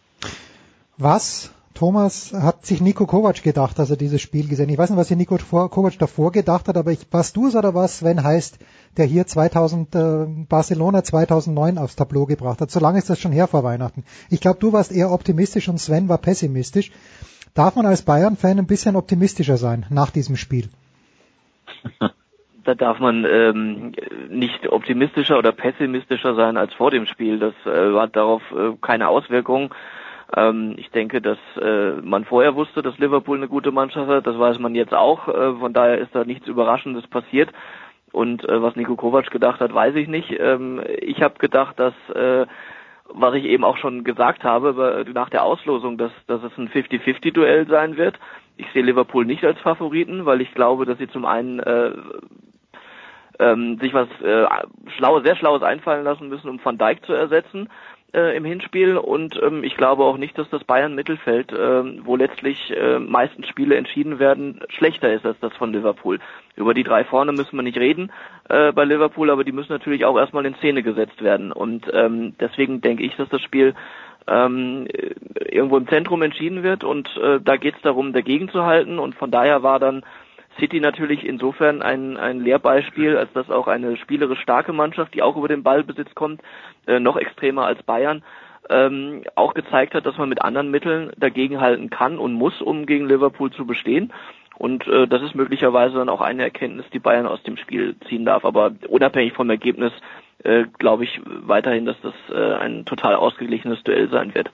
Was 0.97 1.53
Thomas 1.75 2.31
hat 2.31 2.65
sich 2.65 2.79
Nico 2.79 3.05
Kovac 3.05 3.43
gedacht, 3.43 3.77
als 3.81 3.89
er 3.89 3.97
dieses 3.97 4.21
Spiel 4.21 4.47
gesehen. 4.47 4.69
Ich 4.69 4.77
weiß 4.77 4.89
nicht, 4.89 4.97
was 4.97 5.09
sich 5.09 5.17
Nico 5.17 5.37
Kovac 5.37 5.99
davor 5.99 6.31
gedacht 6.31 6.69
hat, 6.69 6.77
aber 6.77 6.93
ich, 6.93 6.99
was 7.11 7.33
du 7.33 7.47
es 7.47 7.55
oder 7.55 7.75
was 7.75 7.97
Sven 7.97 8.23
heißt, 8.23 8.59
der 8.95 9.05
hier 9.05 9.27
2000 9.27 9.93
äh, 9.93 10.25
Barcelona 10.47 11.03
2009 11.03 11.77
aufs 11.77 11.97
Tableau 11.97 12.25
gebracht 12.25 12.61
hat. 12.61 12.71
So 12.71 12.79
lange 12.79 12.97
ist 12.97 13.09
das 13.09 13.19
schon 13.19 13.33
her 13.33 13.47
vor 13.47 13.65
Weihnachten. 13.65 14.05
Ich 14.29 14.39
glaube, 14.39 14.59
du 14.59 14.71
warst 14.71 14.93
eher 14.93 15.11
optimistisch 15.11 15.67
und 15.67 15.77
Sven 15.77 16.07
war 16.07 16.17
pessimistisch. 16.17 16.91
Darf 17.55 17.77
man 17.77 17.85
als 17.85 18.03
Bayern-Fan 18.03 18.59
ein 18.59 18.67
bisschen 18.67 18.97
optimistischer 18.97 19.55
sein 19.55 19.85
nach 19.89 20.11
diesem 20.11 20.35
Spiel? 20.35 20.69
Da 22.65 22.73
darf 22.73 22.97
man 22.97 23.25
ähm, 23.25 23.91
nicht 24.29 24.67
optimistischer 24.69 25.37
oder 25.37 25.51
pessimistischer 25.51 26.33
sein 26.33 26.57
als 26.57 26.73
vor 26.73 26.89
dem 26.89 27.05
Spiel. 27.05 27.37
Das 27.37 27.53
äh, 27.67 27.93
hat 27.93 28.15
darauf 28.15 28.41
äh, 28.51 28.71
keine 28.81 29.07
Auswirkungen. 29.07 29.69
Ähm, 30.35 30.73
ich 30.77 30.89
denke, 30.89 31.21
dass 31.21 31.37
äh, 31.61 31.91
man 32.01 32.25
vorher 32.25 32.55
wusste, 32.55 32.81
dass 32.81 32.97
Liverpool 32.97 33.37
eine 33.37 33.47
gute 33.47 33.71
Mannschaft 33.71 34.09
hat. 34.09 34.25
Das 34.25 34.39
weiß 34.39 34.57
man 34.57 34.73
jetzt 34.73 34.95
auch. 34.95 35.27
Äh, 35.27 35.59
von 35.59 35.73
daher 35.73 35.99
ist 35.99 36.15
da 36.15 36.23
nichts 36.23 36.47
Überraschendes 36.47 37.05
passiert. 37.05 37.51
Und 38.11 38.43
äh, 38.49 38.63
was 38.63 38.75
Nico 38.75 38.95
Kovac 38.95 39.29
gedacht 39.29 39.59
hat, 39.59 39.71
weiß 39.71 39.93
ich 39.93 40.07
nicht. 40.07 40.31
Ähm, 40.39 40.81
ich 41.01 41.21
habe 41.21 41.37
gedacht, 41.37 41.79
dass 41.79 41.93
was 43.13 43.35
ich 43.35 43.45
eben 43.45 43.63
auch 43.63 43.77
schon 43.77 44.03
gesagt 44.03 44.43
habe 44.43 45.05
nach 45.13 45.29
der 45.29 45.43
Auslosung, 45.43 45.97
dass, 45.97 46.11
dass 46.27 46.43
es 46.43 46.57
ein 46.57 46.69
50-50-Duell 46.69 47.67
sein 47.67 47.97
wird. 47.97 48.19
Ich 48.57 48.67
sehe 48.73 48.83
Liverpool 48.83 49.25
nicht 49.25 49.43
als 49.43 49.59
Favoriten, 49.59 50.25
weil 50.25 50.41
ich 50.41 50.53
glaube, 50.53 50.85
dass 50.85 50.97
sie 50.97 51.07
zum 51.07 51.25
einen 51.25 51.59
äh, 51.59 51.91
ähm, 53.39 53.77
sich 53.79 53.93
was 53.93 54.07
äh, 54.21 54.45
schlau, 54.97 55.19
sehr 55.21 55.35
Schlaues 55.35 55.61
einfallen 55.61 56.03
lassen 56.03 56.29
müssen, 56.29 56.49
um 56.49 56.63
Van 56.63 56.77
Dijk 56.77 57.05
zu 57.05 57.13
ersetzen 57.13 57.69
äh, 58.15 58.35
im 58.35 58.45
Hinspiel. 58.45 58.97
Und 58.97 59.39
ähm, 59.43 59.63
ich 59.63 59.75
glaube 59.75 60.03
auch 60.03 60.17
nicht, 60.17 60.37
dass 60.37 60.49
das 60.49 60.63
Bayern 60.63 60.95
Mittelfeld, 60.95 61.51
äh, 61.51 62.05
wo 62.05 62.15
letztlich 62.15 62.71
äh, 62.75 62.99
meistens 62.99 63.47
Spiele 63.47 63.75
entschieden 63.75 64.17
werden, 64.17 64.61
schlechter 64.69 65.13
ist 65.13 65.25
als 65.25 65.39
das 65.41 65.53
von 65.57 65.73
Liverpool. 65.73 66.19
Über 66.55 66.73
die 66.73 66.83
drei 66.83 67.03
vorne 67.03 67.33
müssen 67.33 67.57
wir 67.57 67.63
nicht 67.63 67.77
reden 67.77 68.11
äh, 68.49 68.71
bei 68.71 68.85
Liverpool, 68.85 69.29
aber 69.29 69.43
die 69.43 69.51
müssen 69.51 69.73
natürlich 69.73 70.05
auch 70.05 70.17
erstmal 70.17 70.45
in 70.45 70.55
Szene 70.55 70.81
gesetzt 70.81 71.21
werden. 71.21 71.51
Und 71.51 71.85
ähm, 71.93 72.33
deswegen 72.39 72.81
denke 72.81 73.03
ich, 73.03 73.15
dass 73.17 73.29
das 73.29 73.41
Spiel 73.41 73.75
ähm, 74.27 74.87
irgendwo 75.39 75.77
im 75.77 75.87
Zentrum 75.87 76.21
entschieden 76.21 76.63
wird. 76.63 76.83
Und 76.83 77.15
äh, 77.17 77.39
da 77.41 77.57
geht 77.57 77.75
es 77.75 77.81
darum, 77.81 78.13
dagegen 78.13 78.49
zu 78.49 78.63
halten. 78.63 78.99
Und 78.99 79.15
von 79.15 79.31
daher 79.31 79.61
war 79.63 79.79
dann 79.79 80.03
City 80.59 80.79
natürlich 80.79 81.25
insofern 81.25 81.81
ein, 81.81 82.17
ein 82.17 82.39
Lehrbeispiel, 82.39 83.17
als 83.17 83.31
dass 83.33 83.49
auch 83.49 83.67
eine 83.67 83.97
spielerisch 83.97 84.39
starke 84.39 84.73
Mannschaft, 84.73 85.13
die 85.13 85.21
auch 85.21 85.35
über 85.35 85.47
den 85.47 85.63
Ballbesitz 85.63 86.13
kommt, 86.15 86.41
äh, 86.87 86.99
noch 86.99 87.17
extremer 87.17 87.65
als 87.65 87.83
Bayern, 87.83 88.23
ähm, 88.69 89.23
auch 89.35 89.53
gezeigt 89.53 89.93
hat, 89.93 90.05
dass 90.05 90.17
man 90.17 90.29
mit 90.29 90.41
anderen 90.41 90.71
Mitteln 90.71 91.11
dagegenhalten 91.17 91.89
kann 91.89 92.17
und 92.17 92.33
muss, 92.33 92.61
um 92.61 92.85
gegen 92.85 93.07
Liverpool 93.07 93.51
zu 93.51 93.65
bestehen. 93.65 94.11
Und 94.57 94.87
äh, 94.87 95.07
das 95.07 95.21
ist 95.21 95.35
möglicherweise 95.35 95.97
dann 95.97 96.09
auch 96.09 96.21
eine 96.21 96.43
Erkenntnis, 96.43 96.85
die 96.93 96.99
Bayern 96.99 97.27
aus 97.27 97.43
dem 97.43 97.57
Spiel 97.57 97.95
ziehen 98.07 98.25
darf. 98.25 98.45
Aber 98.45 98.71
unabhängig 98.87 99.33
vom 99.33 99.49
Ergebnis 99.49 99.91
äh, 100.43 100.65
glaube 100.79 101.03
ich 101.03 101.19
weiterhin, 101.25 101.85
dass 101.85 101.99
das 102.01 102.13
äh, 102.31 102.53
ein 102.55 102.85
total 102.85 103.15
ausgeglichenes 103.15 103.83
Duell 103.83 104.09
sein 104.09 104.33
wird. 104.33 104.51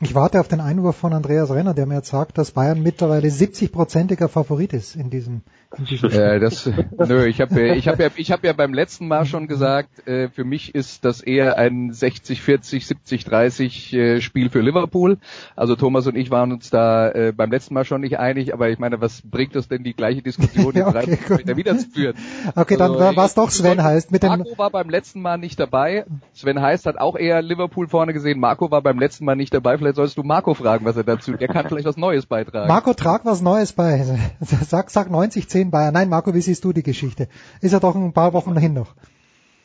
Ich 0.00 0.14
warte 0.14 0.38
auf 0.38 0.46
den 0.46 0.60
Einwurf 0.60 0.94
von 0.94 1.12
Andreas 1.12 1.50
Renner, 1.50 1.74
der 1.74 1.84
mir 1.84 1.96
jetzt 1.96 2.10
sagt, 2.10 2.38
dass 2.38 2.52
Bayern 2.52 2.84
mittlerweile 2.84 3.26
70-prozentiger 3.26 4.28
Favorit 4.28 4.72
ist 4.72 4.94
in 4.94 5.10
diesem, 5.10 5.42
in 5.76 5.86
diesem 5.86 6.08
Spiel. 6.08 6.22
Äh, 6.22 6.38
das, 6.38 6.70
nö, 7.08 7.26
ich 7.26 7.40
habe 7.40 7.74
ich 7.74 7.88
hab 7.88 7.98
ja, 7.98 8.08
ich 8.14 8.30
hab 8.30 8.44
ja 8.44 8.52
beim 8.52 8.72
letzten 8.72 9.08
Mal 9.08 9.26
schon 9.26 9.48
gesagt, 9.48 10.06
äh, 10.06 10.28
für 10.28 10.44
mich 10.44 10.72
ist 10.72 11.04
das 11.04 11.20
eher 11.20 11.58
ein 11.58 11.90
60-40, 11.90 12.94
70-30 13.08 13.98
äh, 13.98 14.20
Spiel 14.20 14.50
für 14.50 14.60
Liverpool. 14.60 15.18
Also 15.56 15.74
Thomas 15.74 16.06
und 16.06 16.14
ich 16.14 16.30
waren 16.30 16.52
uns 16.52 16.70
da 16.70 17.10
äh, 17.10 17.32
beim 17.36 17.50
letzten 17.50 17.74
Mal 17.74 17.84
schon 17.84 18.00
nicht 18.00 18.20
einig, 18.20 18.54
aber 18.54 18.68
ich 18.68 18.78
meine, 18.78 19.00
was 19.00 19.22
bringt 19.22 19.56
es 19.56 19.66
denn, 19.66 19.82
die 19.82 19.94
gleiche 19.94 20.22
Diskussion 20.22 20.72
in 20.76 20.84
okay, 20.84 21.18
drei 21.26 21.36
Meter 21.38 21.56
wieder 21.56 21.76
zu 21.76 21.90
führen? 21.90 22.14
Okay, 22.54 22.76
dann 22.76 22.92
also, 22.92 23.16
war 23.16 23.24
es 23.24 23.34
doch 23.34 23.50
Sven 23.50 23.82
heißt. 23.82 24.12
Mit 24.12 24.22
Marco 24.22 24.56
war 24.58 24.70
beim 24.70 24.90
letzten 24.90 25.22
Mal 25.22 25.38
nicht 25.38 25.58
dabei. 25.58 26.04
Sven 26.34 26.62
heißt 26.62 26.86
hat 26.86 26.98
auch 26.98 27.16
eher 27.16 27.42
Liverpool 27.42 27.88
vorne 27.88 28.12
gesehen. 28.12 28.38
Marco 28.38 28.70
war 28.70 28.80
beim 28.80 29.00
letzten 29.00 29.24
Mal 29.24 29.34
nicht 29.34 29.52
dabei. 29.52 29.76
Vielleicht 29.76 29.87
solltest 29.94 30.18
du 30.18 30.22
Marco 30.22 30.54
fragen, 30.54 30.84
was 30.84 30.96
er 30.96 31.04
dazu, 31.04 31.32
der 31.32 31.48
kann 31.48 31.66
vielleicht 31.68 31.86
was 31.86 31.96
Neues 31.96 32.26
beitragen. 32.26 32.68
Marco, 32.68 32.94
trag 32.94 33.24
was 33.24 33.42
Neues 33.42 33.72
bei. 33.72 34.04
Sag, 34.40 34.90
sag 34.90 35.10
90, 35.10 35.48
10 35.48 35.70
Bayern. 35.70 35.94
Nein, 35.94 36.08
Marco, 36.08 36.34
wie 36.34 36.40
siehst 36.40 36.64
du 36.64 36.72
die 36.72 36.82
Geschichte? 36.82 37.28
Ist 37.60 37.72
ja 37.72 37.80
doch 37.80 37.94
ein 37.94 38.12
paar 38.12 38.32
Wochen 38.32 38.54
dahin 38.54 38.74
noch. 38.74 38.94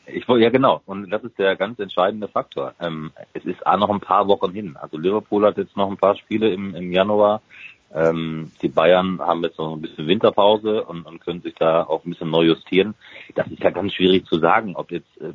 Ich 0.06 0.28
ja 0.28 0.50
genau, 0.50 0.82
und 0.84 1.10
das 1.10 1.24
ist 1.24 1.38
der 1.38 1.56
ganz 1.56 1.78
entscheidende 1.78 2.28
Faktor. 2.28 2.74
Ähm, 2.78 3.10
es 3.32 3.44
ist 3.44 3.66
auch 3.66 3.78
noch 3.78 3.88
ein 3.88 4.00
paar 4.00 4.28
Wochen 4.28 4.52
hin. 4.52 4.76
Also 4.78 4.98
Liverpool 4.98 5.46
hat 5.46 5.56
jetzt 5.56 5.76
noch 5.76 5.90
ein 5.90 5.96
paar 5.96 6.16
Spiele 6.16 6.52
im, 6.52 6.74
im 6.74 6.92
Januar. 6.92 7.40
Ähm, 7.94 8.50
die 8.60 8.68
Bayern 8.68 9.20
haben 9.20 9.42
jetzt 9.44 9.58
noch 9.58 9.72
ein 9.72 9.80
bisschen 9.80 10.06
Winterpause 10.06 10.84
und, 10.84 11.06
und 11.06 11.20
können 11.20 11.40
sich 11.40 11.54
da 11.54 11.84
auch 11.84 12.04
ein 12.04 12.10
bisschen 12.10 12.30
neu 12.30 12.42
justieren. 12.42 12.94
Das 13.34 13.46
ist 13.46 13.62
ja 13.62 13.70
ganz 13.70 13.94
schwierig 13.94 14.26
zu 14.26 14.38
sagen, 14.38 14.76
ob 14.76 14.90
jetzt 14.90 15.20
äh, 15.20 15.32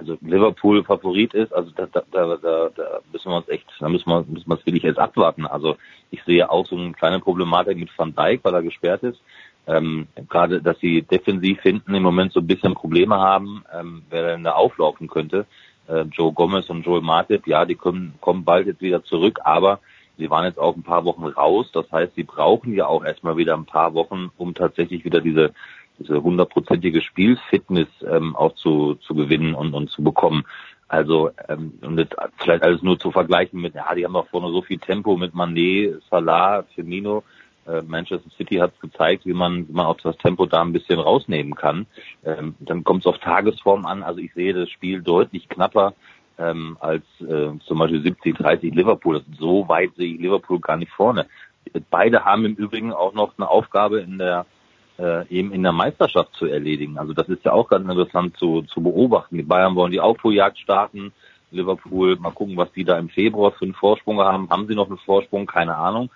also 0.00 0.16
Liverpool 0.22 0.82
Favorit 0.82 1.34
ist, 1.34 1.52
also 1.52 1.70
da, 1.76 1.86
da, 1.86 2.02
da, 2.10 2.36
da, 2.36 3.00
müssen 3.12 3.30
wir 3.30 3.36
uns 3.36 3.48
echt, 3.48 3.66
da 3.78 3.88
müssen 3.88 4.08
wir, 4.08 4.24
müssen 4.26 4.48
wir 4.48 4.58
es 4.58 4.64
wirklich 4.64 4.82
jetzt 4.82 4.98
abwarten. 4.98 5.46
Also 5.46 5.76
ich 6.10 6.22
sehe 6.24 6.50
auch 6.50 6.66
so 6.66 6.76
eine 6.76 6.92
kleine 6.92 7.20
Problematik 7.20 7.76
mit 7.76 7.90
Van 7.96 8.14
Dijk, 8.14 8.40
weil 8.42 8.54
er 8.54 8.62
gesperrt 8.62 9.02
ist. 9.02 9.20
Ähm, 9.66 10.08
Gerade, 10.30 10.62
dass 10.62 10.78
sie 10.80 11.02
defensiv 11.02 11.60
hinten 11.60 11.94
im 11.94 12.02
Moment 12.02 12.32
so 12.32 12.40
ein 12.40 12.46
bisschen 12.46 12.74
Probleme 12.74 13.16
haben, 13.16 13.62
ähm, 13.78 14.02
wer 14.08 14.28
denn 14.28 14.44
da 14.44 14.52
auflaufen 14.52 15.06
könnte. 15.06 15.44
Äh, 15.86 16.06
Joe 16.12 16.32
Gomez 16.32 16.70
und 16.70 16.86
Joel 16.86 17.02
Matip, 17.02 17.46
ja, 17.46 17.66
die 17.66 17.74
kommen, 17.74 18.14
kommen 18.20 18.44
bald 18.44 18.66
jetzt 18.66 18.80
wieder 18.80 19.04
zurück, 19.04 19.38
aber 19.44 19.80
sie 20.16 20.30
waren 20.30 20.46
jetzt 20.46 20.58
auch 20.58 20.76
ein 20.76 20.82
paar 20.82 21.04
Wochen 21.04 21.26
raus. 21.26 21.70
Das 21.74 21.92
heißt, 21.92 22.14
sie 22.14 22.24
brauchen 22.24 22.72
ja 22.72 22.86
auch 22.86 23.04
erstmal 23.04 23.36
wieder 23.36 23.54
ein 23.54 23.66
paar 23.66 23.92
Wochen, 23.92 24.30
um 24.38 24.54
tatsächlich 24.54 25.04
wieder 25.04 25.20
diese 25.20 25.52
diese 26.00 26.22
hundertprozentige 26.22 27.02
Spielfitness 27.02 27.88
ähm, 28.08 28.34
auch 28.34 28.54
zu, 28.54 28.94
zu 28.96 29.14
gewinnen 29.14 29.54
und, 29.54 29.74
und 29.74 29.90
zu 29.90 30.02
bekommen. 30.02 30.44
Also 30.88 31.30
ähm, 31.48 31.74
und 31.82 31.96
das 31.96 32.08
vielleicht 32.38 32.64
alles 32.64 32.82
nur 32.82 32.98
zu 32.98 33.12
vergleichen 33.12 33.60
mit, 33.60 33.74
ja, 33.74 33.94
die 33.94 34.04
haben 34.04 34.14
doch 34.14 34.28
vorne 34.28 34.50
so 34.50 34.62
viel 34.62 34.78
Tempo 34.78 35.16
mit 35.16 35.34
Manet, 35.34 36.02
Salah, 36.10 36.64
Firmino. 36.74 37.22
Äh, 37.66 37.82
Manchester 37.82 38.30
City 38.36 38.56
hat 38.56 38.80
gezeigt, 38.80 39.26
wie 39.26 39.34
man, 39.34 39.68
wie 39.68 39.72
man 39.72 39.86
auch 39.86 39.98
das 39.98 40.16
Tempo 40.16 40.46
da 40.46 40.62
ein 40.62 40.72
bisschen 40.72 40.98
rausnehmen 40.98 41.54
kann. 41.54 41.86
Ähm, 42.24 42.56
dann 42.58 42.82
kommt 42.82 43.02
es 43.02 43.06
auf 43.06 43.18
Tagesform 43.18 43.86
an. 43.86 44.02
Also 44.02 44.20
ich 44.20 44.32
sehe 44.34 44.54
das 44.54 44.70
Spiel 44.70 45.02
deutlich 45.02 45.48
knapper 45.48 45.94
ähm, 46.38 46.76
als 46.80 47.04
äh, 47.20 47.50
zum 47.66 47.78
Beispiel 47.78 48.02
70, 48.02 48.36
30 48.36 48.74
Liverpool. 48.74 49.22
So 49.38 49.68
weit 49.68 49.94
sehe 49.96 50.14
ich 50.14 50.20
Liverpool 50.20 50.58
gar 50.58 50.76
nicht 50.76 50.90
vorne. 50.90 51.26
Beide 51.90 52.24
haben 52.24 52.46
im 52.46 52.54
Übrigen 52.54 52.92
auch 52.92 53.12
noch 53.12 53.34
eine 53.36 53.48
Aufgabe 53.48 54.00
in 54.00 54.18
der 54.18 54.46
äh, 55.00 55.26
eben 55.28 55.52
in 55.52 55.62
der 55.62 55.72
Meisterschaft 55.72 56.34
zu 56.34 56.46
erledigen. 56.46 56.98
Also 56.98 57.12
das 57.12 57.28
ist 57.28 57.44
ja 57.44 57.52
auch 57.52 57.68
ganz 57.68 57.88
interessant 57.88 58.36
zu, 58.36 58.62
zu 58.62 58.82
beobachten. 58.82 59.36
Die 59.36 59.42
Bayern 59.42 59.74
wollen 59.74 59.92
die 59.92 60.00
Aufholjagd 60.00 60.58
starten. 60.58 61.12
Liverpool, 61.50 62.16
mal 62.16 62.30
gucken, 62.30 62.56
was 62.56 62.70
die 62.72 62.84
da 62.84 62.98
im 62.98 63.08
Februar 63.08 63.52
für 63.52 63.64
einen 63.64 63.74
Vorsprung 63.74 64.20
haben. 64.20 64.50
Haben 64.50 64.68
sie 64.68 64.74
noch 64.74 64.88
einen 64.88 64.98
Vorsprung? 64.98 65.46
Keine 65.46 65.76
Ahnung. 65.76 66.10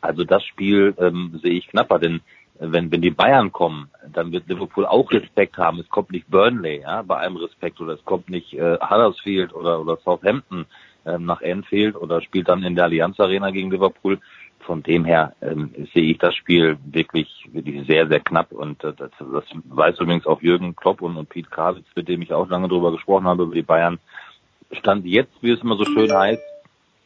Also 0.00 0.24
das 0.24 0.44
Spiel 0.44 0.94
ähm, 0.98 1.38
sehe 1.42 1.52
ich 1.52 1.68
knapper, 1.68 1.98
denn 1.98 2.22
wenn, 2.58 2.90
wenn 2.92 3.00
die 3.00 3.10
Bayern 3.10 3.52
kommen, 3.52 3.88
dann 4.12 4.32
wird 4.32 4.48
Liverpool 4.48 4.84
auch 4.84 5.10
Respekt 5.12 5.56
haben. 5.56 5.80
Es 5.80 5.88
kommt 5.88 6.10
nicht 6.10 6.28
Burnley, 6.28 6.82
ja, 6.82 7.02
bei 7.02 7.16
allem 7.16 7.36
Respekt, 7.36 7.80
oder 7.80 7.94
es 7.94 8.04
kommt 8.04 8.28
nicht 8.28 8.52
äh, 8.52 8.76
Huddersfield 8.80 9.54
oder, 9.54 9.80
oder 9.80 9.96
Southampton 9.96 10.66
ähm, 11.06 11.24
nach 11.24 11.40
Anfield 11.42 11.96
oder 11.96 12.20
spielt 12.20 12.48
dann 12.48 12.62
in 12.62 12.74
der 12.74 12.84
Allianz 12.84 13.18
Arena 13.18 13.50
gegen 13.50 13.70
Liverpool. 13.70 14.18
Von 14.60 14.82
dem 14.82 15.04
her 15.04 15.34
ähm, 15.40 15.72
sehe 15.94 16.10
ich 16.10 16.18
das 16.18 16.34
Spiel 16.34 16.78
wirklich, 16.84 17.48
wirklich 17.52 17.86
sehr, 17.86 18.06
sehr 18.08 18.20
knapp 18.20 18.52
und 18.52 18.82
äh, 18.84 18.92
das, 18.96 19.10
das 19.18 19.44
weiß 19.64 19.98
übrigens 20.00 20.26
auch 20.26 20.42
Jürgen 20.42 20.76
Klopp 20.76 21.02
und, 21.02 21.16
und 21.16 21.28
Pete 21.28 21.50
Kravitz, 21.50 21.86
mit 21.94 22.08
dem 22.08 22.22
ich 22.22 22.32
auch 22.32 22.48
lange 22.48 22.68
drüber 22.68 22.92
gesprochen 22.92 23.26
habe, 23.26 23.44
über 23.44 23.54
die 23.54 23.62
Bayern. 23.62 23.98
Stand 24.72 25.04
jetzt, 25.06 25.32
wie 25.40 25.50
es 25.50 25.60
immer 25.62 25.76
so 25.76 25.84
schön 25.84 26.12
heißt, 26.12 26.42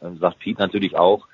äh, 0.01 0.11
sagt 0.19 0.39
Pete 0.39 0.61
natürlich 0.61 0.95
auch, 0.97 1.27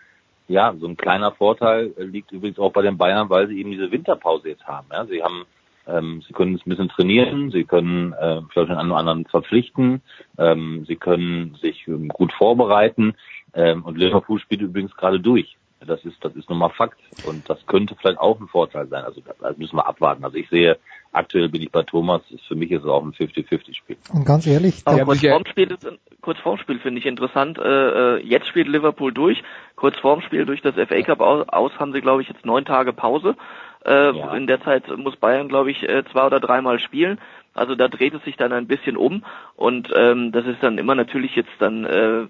ja, 0.47 0.73
so 0.79 0.87
ein 0.87 0.97
kleiner 0.97 1.31
Vorteil 1.31 1.93
liegt 1.97 2.31
übrigens 2.31 2.59
auch 2.59 2.73
bei 2.73 2.81
den 2.81 2.97
Bayern, 2.97 3.29
weil 3.29 3.47
sie 3.47 3.59
eben 3.59 3.71
diese 3.71 3.91
Winterpause 3.91 4.49
jetzt 4.49 4.65
haben. 4.65 4.87
Ja. 4.91 5.05
Sie 5.05 5.23
haben 5.23 5.45
ähm, 5.87 6.21
sie 6.27 6.33
können 6.33 6.55
ein 6.55 6.69
bisschen 6.69 6.89
trainieren, 6.89 7.51
sie 7.51 7.63
können 7.63 8.13
äh, 8.13 8.41
vielleicht 8.51 8.69
den 8.69 8.77
einen 8.77 8.91
anderen 8.91 9.25
verpflichten, 9.25 10.01
ähm, 10.37 10.85
sie 10.87 10.95
können 10.95 11.55
sich 11.55 11.87
ähm, 11.87 12.07
gut 12.09 12.31
vorbereiten 12.33 13.15
ähm, 13.53 13.83
und 13.83 13.97
Liverpool 13.97 14.39
spielt 14.39 14.61
übrigens 14.61 14.95
gerade 14.95 15.19
durch. 15.19 15.57
Das 15.85 16.03
ist, 16.05 16.17
das 16.21 16.35
ist 16.35 16.49
nun 16.49 16.59
mal 16.59 16.69
Fakt. 16.69 16.99
Und 17.25 17.49
das 17.49 17.65
könnte 17.65 17.95
vielleicht 17.99 18.19
auch 18.19 18.39
ein 18.39 18.47
Vorteil 18.47 18.87
sein. 18.87 19.03
Also 19.03 19.21
das 19.21 19.57
müssen 19.57 19.77
wir 19.77 19.87
abwarten. 19.87 20.23
Also 20.23 20.37
ich 20.37 20.49
sehe, 20.49 20.77
aktuell 21.11 21.49
bin 21.49 21.61
ich 21.61 21.71
bei 21.71 21.83
Thomas, 21.83 22.21
für 22.47 22.55
mich 22.55 22.71
ist 22.71 22.83
es 22.83 22.89
auch 22.89 23.03
ein 23.03 23.13
50-50-Spiel. 23.13 23.97
Und 24.13 24.25
ganz 24.25 24.45
ehrlich, 24.45 24.81
Aber 24.85 25.05
kurz 25.05 25.21
vorm 25.21 25.45
Spiel, 25.45 25.71
ist, 25.71 25.87
kurz 26.21 26.39
vorm 26.39 26.57
Spiel 26.59 26.79
finde 26.79 26.99
ich 26.99 27.05
interessant. 27.05 27.57
Äh, 27.57 28.17
äh, 28.17 28.23
jetzt 28.23 28.47
spielt 28.47 28.67
Liverpool 28.67 29.13
durch. 29.13 29.43
Kurz 29.75 29.97
vorm 29.97 30.21
Spiel 30.21 30.45
durch 30.45 30.61
das 30.61 30.75
FA 30.75 31.01
Cup 31.01 31.21
aus, 31.21 31.47
aus 31.49 31.71
haben 31.79 31.93
sie, 31.93 32.01
glaube 32.01 32.21
ich, 32.21 32.29
jetzt 32.29 32.45
neun 32.45 32.65
Tage 32.65 32.93
Pause. 32.93 33.35
Äh, 33.83 34.15
ja. 34.15 34.35
In 34.35 34.45
der 34.45 34.61
Zeit 34.61 34.95
muss 34.95 35.15
Bayern, 35.15 35.47
glaube 35.47 35.71
ich, 35.71 35.79
zwei 36.11 36.25
oder 36.25 36.39
dreimal 36.39 36.79
spielen. 36.79 37.19
Also 37.53 37.75
da 37.75 37.87
dreht 37.87 38.13
es 38.13 38.23
sich 38.23 38.37
dann 38.37 38.53
ein 38.53 38.67
bisschen 38.67 38.95
um 38.95 39.25
und 39.55 39.91
ähm, 39.93 40.31
das 40.31 40.45
ist 40.45 40.63
dann 40.63 40.77
immer 40.77 40.95
natürlich 40.95 41.35
jetzt 41.35 41.51
dann 41.59 41.83
äh, 41.83 42.27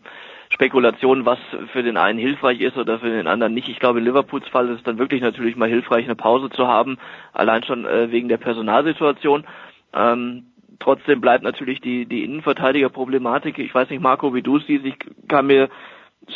Spekulation, 0.52 1.26
was 1.26 1.40
für 1.72 1.82
den 1.82 1.98
einen 1.98 2.20
hilfreich 2.20 2.60
ist 2.60 2.78
oder 2.78 3.00
für 3.00 3.10
den 3.10 3.28
anderen 3.28 3.54
nicht. 3.54 3.70
Ich 3.70 3.80
glaube, 3.80 4.00
in 4.00 4.06
Liverpools 4.06 4.48
Fall 4.50 4.70
ist 4.70 4.80
es 4.80 4.84
dann 4.84 5.00
wirklich 5.00 5.22
natürlich 5.22 5.56
mal 5.56 5.70
hilfreich, 5.70 6.06
eine 6.06 6.16
Pause 6.16 6.50
zu 6.50 6.68
haben, 6.68 6.98
allein 7.34 7.64
schon 7.64 7.86
äh, 7.86 8.12
wegen 8.12 8.28
der 8.28 8.38
Personalsituation. 8.38 9.46
Ähm, 9.94 10.48
trotzdem 10.80 11.22
bleibt 11.22 11.44
natürlich 11.44 11.80
die, 11.80 12.06
die 12.06 12.26
Innenverteidigerproblematik. 12.26 13.60
Ich 13.60 13.74
weiß 13.74 13.90
nicht, 13.90 14.02
Marco, 14.02 14.34
wie 14.34 14.42
du 14.42 14.58
es 14.58 14.68
siehst. 14.68 14.86
Ich 14.86 14.96
kann 15.30 15.48
mir 15.48 15.70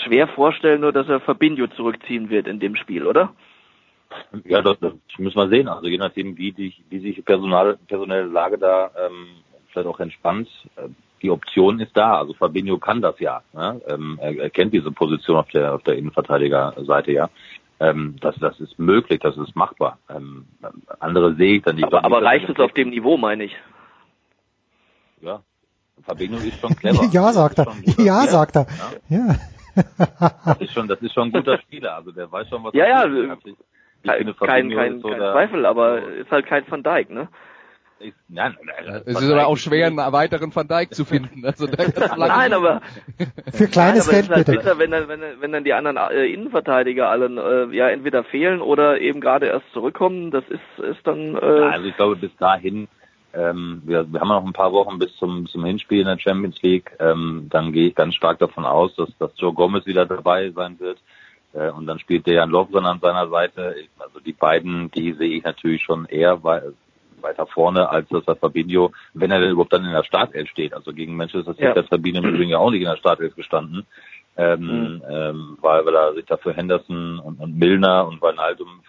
schwer 0.05 0.27
vorstellen, 0.29 0.81
nur 0.81 0.93
dass 0.93 1.09
er 1.09 1.19
Fabinho 1.19 1.67
zurückziehen 1.67 2.29
wird 2.29 2.47
in 2.47 2.59
dem 2.59 2.75
Spiel, 2.77 3.05
oder? 3.05 3.33
Ja, 4.45 4.61
das, 4.61 4.79
das 4.79 4.93
müssen 5.17 5.37
wir 5.37 5.49
sehen. 5.49 5.67
Also 5.67 5.87
je 5.87 5.97
nachdem, 5.97 6.37
wie, 6.37 6.53
die, 6.53 6.73
wie 6.89 6.99
sich 6.99 7.15
die 7.15 7.21
Personal, 7.21 7.77
personelle 7.87 8.27
Lage 8.27 8.57
da 8.57 8.91
ähm, 9.05 9.27
vielleicht 9.71 9.87
auch 9.87 9.99
entspannt. 9.99 10.47
Äh, 10.77 10.87
die 11.25 11.31
Option 11.31 11.79
ist 11.79 11.97
da. 11.97 12.19
Also 12.19 12.33
Fabinho 12.33 12.77
kann 12.77 13.01
das 13.01 13.19
ja. 13.19 13.41
Ne? 13.53 13.81
Ähm, 13.87 14.19
er, 14.21 14.37
er 14.37 14.49
kennt 14.49 14.73
diese 14.73 14.91
Position 14.91 15.37
auf 15.37 15.49
der 15.49 15.73
auf 15.73 15.83
der 15.83 15.97
Innenverteidigerseite 15.97 17.11
ja. 17.11 17.29
Ähm, 17.79 18.15
das, 18.21 18.35
das 18.39 18.57
ist 18.61 18.79
möglich, 18.79 19.19
das 19.19 19.35
ist 19.35 19.55
machbar. 19.55 19.97
Ähm, 20.09 20.45
andere 20.99 21.35
sehe 21.35 21.57
ich 21.57 21.63
dann 21.63 21.75
nicht. 21.75 21.85
Aber, 21.85 22.05
aber 22.05 22.23
reicht 22.23 22.47
es 22.47 22.57
auf 22.57 22.71
dem 22.71 22.89
Niveau, 22.89 23.17
meine 23.17 23.45
ich? 23.45 23.55
Ja, 25.21 25.41
Fabinho 26.03 26.37
ist 26.37 26.59
schon 26.61 26.75
clever. 26.75 27.03
ja, 27.11 27.33
sagt 27.33 27.59
er. 27.59 27.67
Ja, 27.97 28.21
sagt 28.27 28.55
er. 28.55 28.67
Ja. 29.09 29.35
das 30.45 30.61
ist 30.61 30.73
schon, 30.73 30.87
das 30.87 31.01
ist 31.01 31.13
schon 31.13 31.29
ein 31.29 31.31
guter 31.33 31.57
Spieler. 31.59 31.95
Also 31.95 32.11
der 32.11 32.31
weiß 32.31 32.47
schon, 32.47 32.63
was 32.63 32.73
ja, 32.73 32.85
er 32.85 33.09
ja, 33.09 33.33
ich 33.33 33.57
kein, 34.03 34.25
kein, 34.37 34.69
kein, 34.69 34.69
kein 34.69 35.01
Zweifel, 35.01 35.65
aber 35.65 36.01
ist 36.01 36.31
halt 36.31 36.45
kein 36.45 36.63
Van 36.69 36.83
Dijk, 36.83 37.09
ne? 37.09 37.27
Ich, 37.99 38.13
nein, 38.27 38.57
nein, 38.63 39.03
es 39.05 39.21
ist 39.21 39.31
aber 39.31 39.47
auch 39.47 39.55
schwer, 39.55 39.87
einen 39.87 39.97
weiteren 39.97 40.53
Van 40.53 40.67
Dijk 40.67 40.93
zu 40.93 41.05
finden. 41.05 41.45
Also 41.45 41.65
nein, 42.17 42.53
aber 42.53 42.81
für 43.53 43.67
kleines 43.67 44.07
nein, 44.07 44.15
Geld 44.15 44.29
halt 44.29 44.45
bitte. 44.45 44.57
Bitter, 44.59 44.79
wenn 44.79 44.91
dann, 44.91 45.07
wenn, 45.07 45.21
wenn 45.39 45.51
dann 45.53 45.63
die 45.63 45.73
anderen 45.73 45.97
äh, 45.97 46.25
Innenverteidiger 46.25 47.09
alle 47.09 47.27
äh, 47.71 47.75
ja 47.75 47.87
entweder 47.89 48.25
fehlen 48.25 48.61
oder 48.61 48.99
eben 48.99 49.21
gerade 49.21 49.45
erst 49.47 49.71
zurückkommen. 49.71 50.29
Das 50.31 50.43
ist 50.49 50.83
ist 50.83 51.07
dann. 51.07 51.35
Äh, 51.35 51.59
ja, 51.61 51.69
also 51.69 51.87
ich 51.87 51.95
glaube 51.95 52.17
bis 52.17 52.35
dahin. 52.37 52.89
Ähm, 53.33 53.81
wir, 53.85 54.11
wir 54.11 54.19
haben 54.19 54.29
noch 54.29 54.45
ein 54.45 54.53
paar 54.53 54.73
Wochen 54.73 54.99
bis 54.99 55.15
zum 55.15 55.47
zum 55.47 55.63
Hinspiel 55.63 56.01
in 56.01 56.07
der 56.07 56.19
Champions 56.19 56.61
League. 56.61 56.91
Ähm, 56.99 57.47
dann 57.49 57.71
gehe 57.71 57.87
ich 57.87 57.95
ganz 57.95 58.15
stark 58.15 58.39
davon 58.39 58.65
aus, 58.65 58.93
dass 58.95 59.09
dass 59.19 59.31
Joe 59.37 59.53
Gomez 59.53 59.85
wieder 59.85 60.05
dabei 60.05 60.51
sein 60.51 60.79
wird. 60.79 60.99
Äh, 61.53 61.69
und 61.69 61.87
dann 61.87 61.99
spielt 61.99 62.27
Dejan 62.27 62.49
Lovren 62.49 62.85
an 62.85 62.99
seiner 62.99 63.29
Seite. 63.29 63.75
Also 63.99 64.19
die 64.19 64.33
beiden, 64.33 64.91
die 64.91 65.13
sehe 65.13 65.37
ich 65.37 65.43
natürlich 65.43 65.81
schon 65.81 66.05
eher 66.05 66.43
weiter 67.25 67.45
vorne, 67.45 67.89
als 67.89 68.07
dass 68.09 68.23
der 68.25 68.37
Fabinho, 68.37 68.93
wenn 69.13 69.31
er 69.31 69.41
denn 69.41 69.51
überhaupt 69.51 69.73
dann 69.73 69.83
in 69.83 69.91
der 69.91 70.03
Startelf 70.03 70.47
steht. 70.49 70.73
Also 70.73 70.93
gegen 70.93 71.17
Manchester 71.17 71.53
City 71.53 71.65
ja. 71.65 71.75
hat 71.75 71.89
Fabinho 71.89 72.21
im 72.21 72.29
Übrigen 72.29 72.51
ja 72.51 72.59
auch 72.59 72.71
nicht 72.71 72.81
in 72.81 72.87
der 72.87 72.97
Startelf 72.97 73.35
gestanden. 73.35 73.85
Ähm, 74.37 74.59
mhm. 74.59 75.01
ähm, 75.09 75.57
weil, 75.61 75.85
weil 75.85 75.95
er 75.95 76.13
sich 76.13 76.25
dafür 76.25 76.53
Henderson 76.53 77.19
und, 77.19 77.39
und 77.39 77.57
Milner 77.57 78.05
und 78.05 78.21
Wijnaldum 78.21 78.81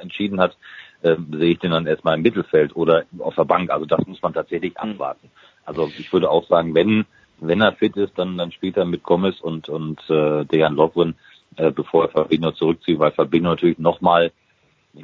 entschieden 0.00 0.40
hat, 0.40 0.56
ähm, 1.04 1.28
sehe 1.30 1.52
ich 1.52 1.58
den 1.60 1.70
dann 1.70 1.86
erstmal 1.86 2.16
im 2.16 2.22
Mittelfeld 2.22 2.74
oder 2.74 3.04
auf 3.20 3.36
der 3.36 3.44
Bank. 3.44 3.70
Also 3.70 3.86
das 3.86 4.04
muss 4.06 4.20
man 4.22 4.34
tatsächlich 4.34 4.74
mhm. 4.74 4.92
abwarten. 4.92 5.30
Also 5.64 5.88
ich 5.98 6.12
würde 6.12 6.30
auch 6.30 6.46
sagen, 6.48 6.74
wenn 6.74 7.04
wenn 7.40 7.60
er 7.60 7.72
fit 7.72 7.96
ist, 7.96 8.18
dann 8.18 8.36
dann 8.36 8.50
spielt 8.50 8.76
er 8.76 8.84
mit 8.84 9.04
Gomez 9.04 9.40
und 9.40 9.68
und 9.68 10.00
äh, 10.10 10.44
Dejan 10.46 10.74
Lovren 10.74 11.14
äh, 11.56 11.70
bevor 11.70 12.04
er 12.04 12.10
Fabinho 12.10 12.52
zurückzieht, 12.52 12.98
weil 12.98 13.12
Fabinho 13.12 13.50
natürlich 13.50 13.78
nochmal 13.78 14.32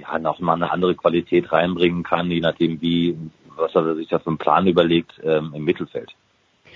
ja, 0.01 0.19
noch 0.19 0.41
mal 0.41 0.55
eine 0.55 0.71
andere 0.71 0.95
Qualität 0.95 1.53
reinbringen 1.53 2.03
kann, 2.03 2.31
je 2.31 2.41
nachdem 2.41 2.81
wie, 2.81 3.17
was 3.57 3.75
er 3.75 3.95
sich 3.95 4.09
da 4.09 4.19
für 4.19 4.29
einen 4.29 4.39
Plan 4.39 4.67
überlegt 4.67 5.21
ähm, 5.23 5.53
im 5.55 5.65
Mittelfeld. 5.65 6.13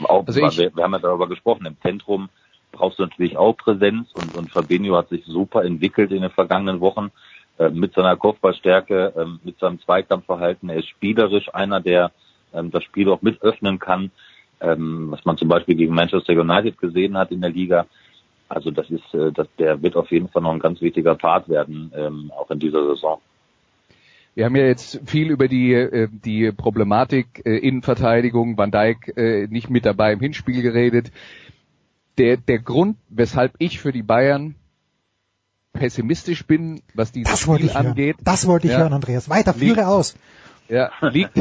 Auch, 0.04 0.26
also 0.26 0.40
ich, 0.40 0.58
wir, 0.58 0.74
wir 0.74 0.84
haben 0.84 0.92
ja 0.92 0.98
darüber 0.98 1.28
gesprochen, 1.28 1.66
im 1.66 1.80
Zentrum 1.80 2.28
brauchst 2.72 2.98
du 2.98 3.02
natürlich 3.02 3.36
auch 3.36 3.56
Präsenz 3.56 4.12
und, 4.12 4.36
und 4.36 4.50
Fabinho 4.50 4.96
hat 4.96 5.08
sich 5.08 5.24
super 5.24 5.64
entwickelt 5.64 6.12
in 6.12 6.22
den 6.22 6.30
vergangenen 6.30 6.80
Wochen 6.80 7.10
äh, 7.58 7.70
mit 7.70 7.94
seiner 7.94 8.16
Kopfballstärke, 8.16 9.12
äh, 9.16 9.26
mit 9.42 9.58
seinem 9.58 9.80
Zweikampfverhalten. 9.80 10.68
Er 10.68 10.76
ist 10.76 10.88
spielerisch 10.88 11.52
einer, 11.54 11.80
der 11.80 12.12
ähm, 12.52 12.70
das 12.70 12.84
Spiel 12.84 13.08
auch 13.08 13.22
mit 13.22 13.42
öffnen 13.42 13.78
kann, 13.78 14.10
ähm, 14.60 15.10
was 15.10 15.24
man 15.24 15.36
zum 15.36 15.48
Beispiel 15.48 15.74
gegen 15.74 15.94
Manchester 15.94 16.34
United 16.34 16.78
gesehen 16.78 17.16
hat 17.16 17.30
in 17.30 17.40
der 17.40 17.50
Liga. 17.50 17.86
Also 18.48 18.70
das 18.70 18.88
ist, 18.90 19.14
äh, 19.14 19.32
das, 19.32 19.46
der 19.58 19.82
wird 19.82 19.96
auf 19.96 20.10
jeden 20.10 20.28
Fall 20.28 20.42
noch 20.42 20.52
ein 20.52 20.58
ganz 20.58 20.80
wichtiger 20.80 21.14
Part 21.14 21.48
werden, 21.48 21.92
ähm, 21.94 22.32
auch 22.36 22.50
in 22.50 22.58
dieser 22.58 22.86
Saison. 22.86 23.20
Wir 24.34 24.44
haben 24.44 24.56
ja 24.56 24.66
jetzt 24.66 25.00
viel 25.04 25.30
über 25.30 25.48
die, 25.48 25.74
äh, 25.74 26.08
die 26.10 26.52
Problematik 26.52 27.42
äh, 27.44 27.58
Innenverteidigung, 27.58 28.56
Van 28.56 28.70
Dijk 28.70 29.16
äh, 29.16 29.48
nicht 29.48 29.68
mit 29.68 29.84
dabei 29.84 30.12
im 30.12 30.20
Hinspiel 30.20 30.62
geredet. 30.62 31.10
Der, 32.18 32.36
der 32.36 32.58
Grund, 32.58 32.96
weshalb 33.08 33.54
ich 33.58 33.80
für 33.80 33.92
die 33.92 34.02
Bayern 34.02 34.54
pessimistisch 35.72 36.46
bin, 36.46 36.82
was 36.94 37.12
dieses 37.12 37.32
das 37.32 37.40
Spiel 37.40 37.70
angeht. 37.70 38.16
Hören. 38.16 38.24
Das 38.24 38.46
wollte 38.46 38.66
ich 38.66 38.72
ja, 38.72 38.80
hören, 38.80 38.92
Andreas. 38.92 39.28
Weiter, 39.28 39.54
führe 39.54 39.88
aus. 39.88 40.16
Ja, 40.68 40.90
liegt, 41.00 41.32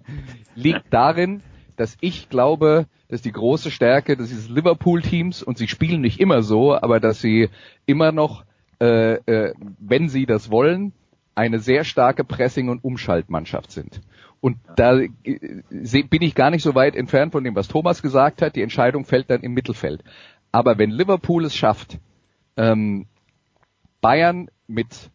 liegt 0.54 0.84
darin, 0.90 1.42
dass 1.76 1.96
ich 2.00 2.28
glaube, 2.28 2.86
dass 3.08 3.22
die 3.22 3.32
große 3.32 3.70
Stärke 3.70 4.16
des 4.16 4.48
Liverpool-Teams, 4.48 5.42
und 5.42 5.58
sie 5.58 5.68
spielen 5.68 6.00
nicht 6.00 6.20
immer 6.20 6.42
so, 6.42 6.74
aber 6.74 7.00
dass 7.00 7.20
sie 7.20 7.48
immer 7.86 8.12
noch, 8.12 8.44
äh, 8.80 9.14
äh, 9.14 9.54
wenn 9.78 10.08
sie 10.08 10.26
das 10.26 10.50
wollen, 10.50 10.92
eine 11.34 11.58
sehr 11.58 11.84
starke 11.84 12.24
Pressing- 12.24 12.70
und 12.70 12.82
Umschaltmannschaft 12.82 13.70
sind. 13.70 14.00
Und 14.40 14.58
da 14.76 14.98
äh, 14.98 15.10
bin 15.22 16.22
ich 16.22 16.34
gar 16.34 16.50
nicht 16.50 16.62
so 16.62 16.74
weit 16.74 16.96
entfernt 16.96 17.32
von 17.32 17.44
dem, 17.44 17.54
was 17.54 17.68
Thomas 17.68 18.02
gesagt 18.02 18.42
hat. 18.42 18.56
Die 18.56 18.62
Entscheidung 18.62 19.04
fällt 19.04 19.30
dann 19.30 19.42
im 19.42 19.52
Mittelfeld. 19.52 20.02
Aber 20.52 20.78
wenn 20.78 20.90
Liverpool 20.90 21.44
es 21.44 21.54
schafft, 21.54 21.98
ähm, 22.56 23.06
Bayern 24.00 24.48
mit 24.66 25.10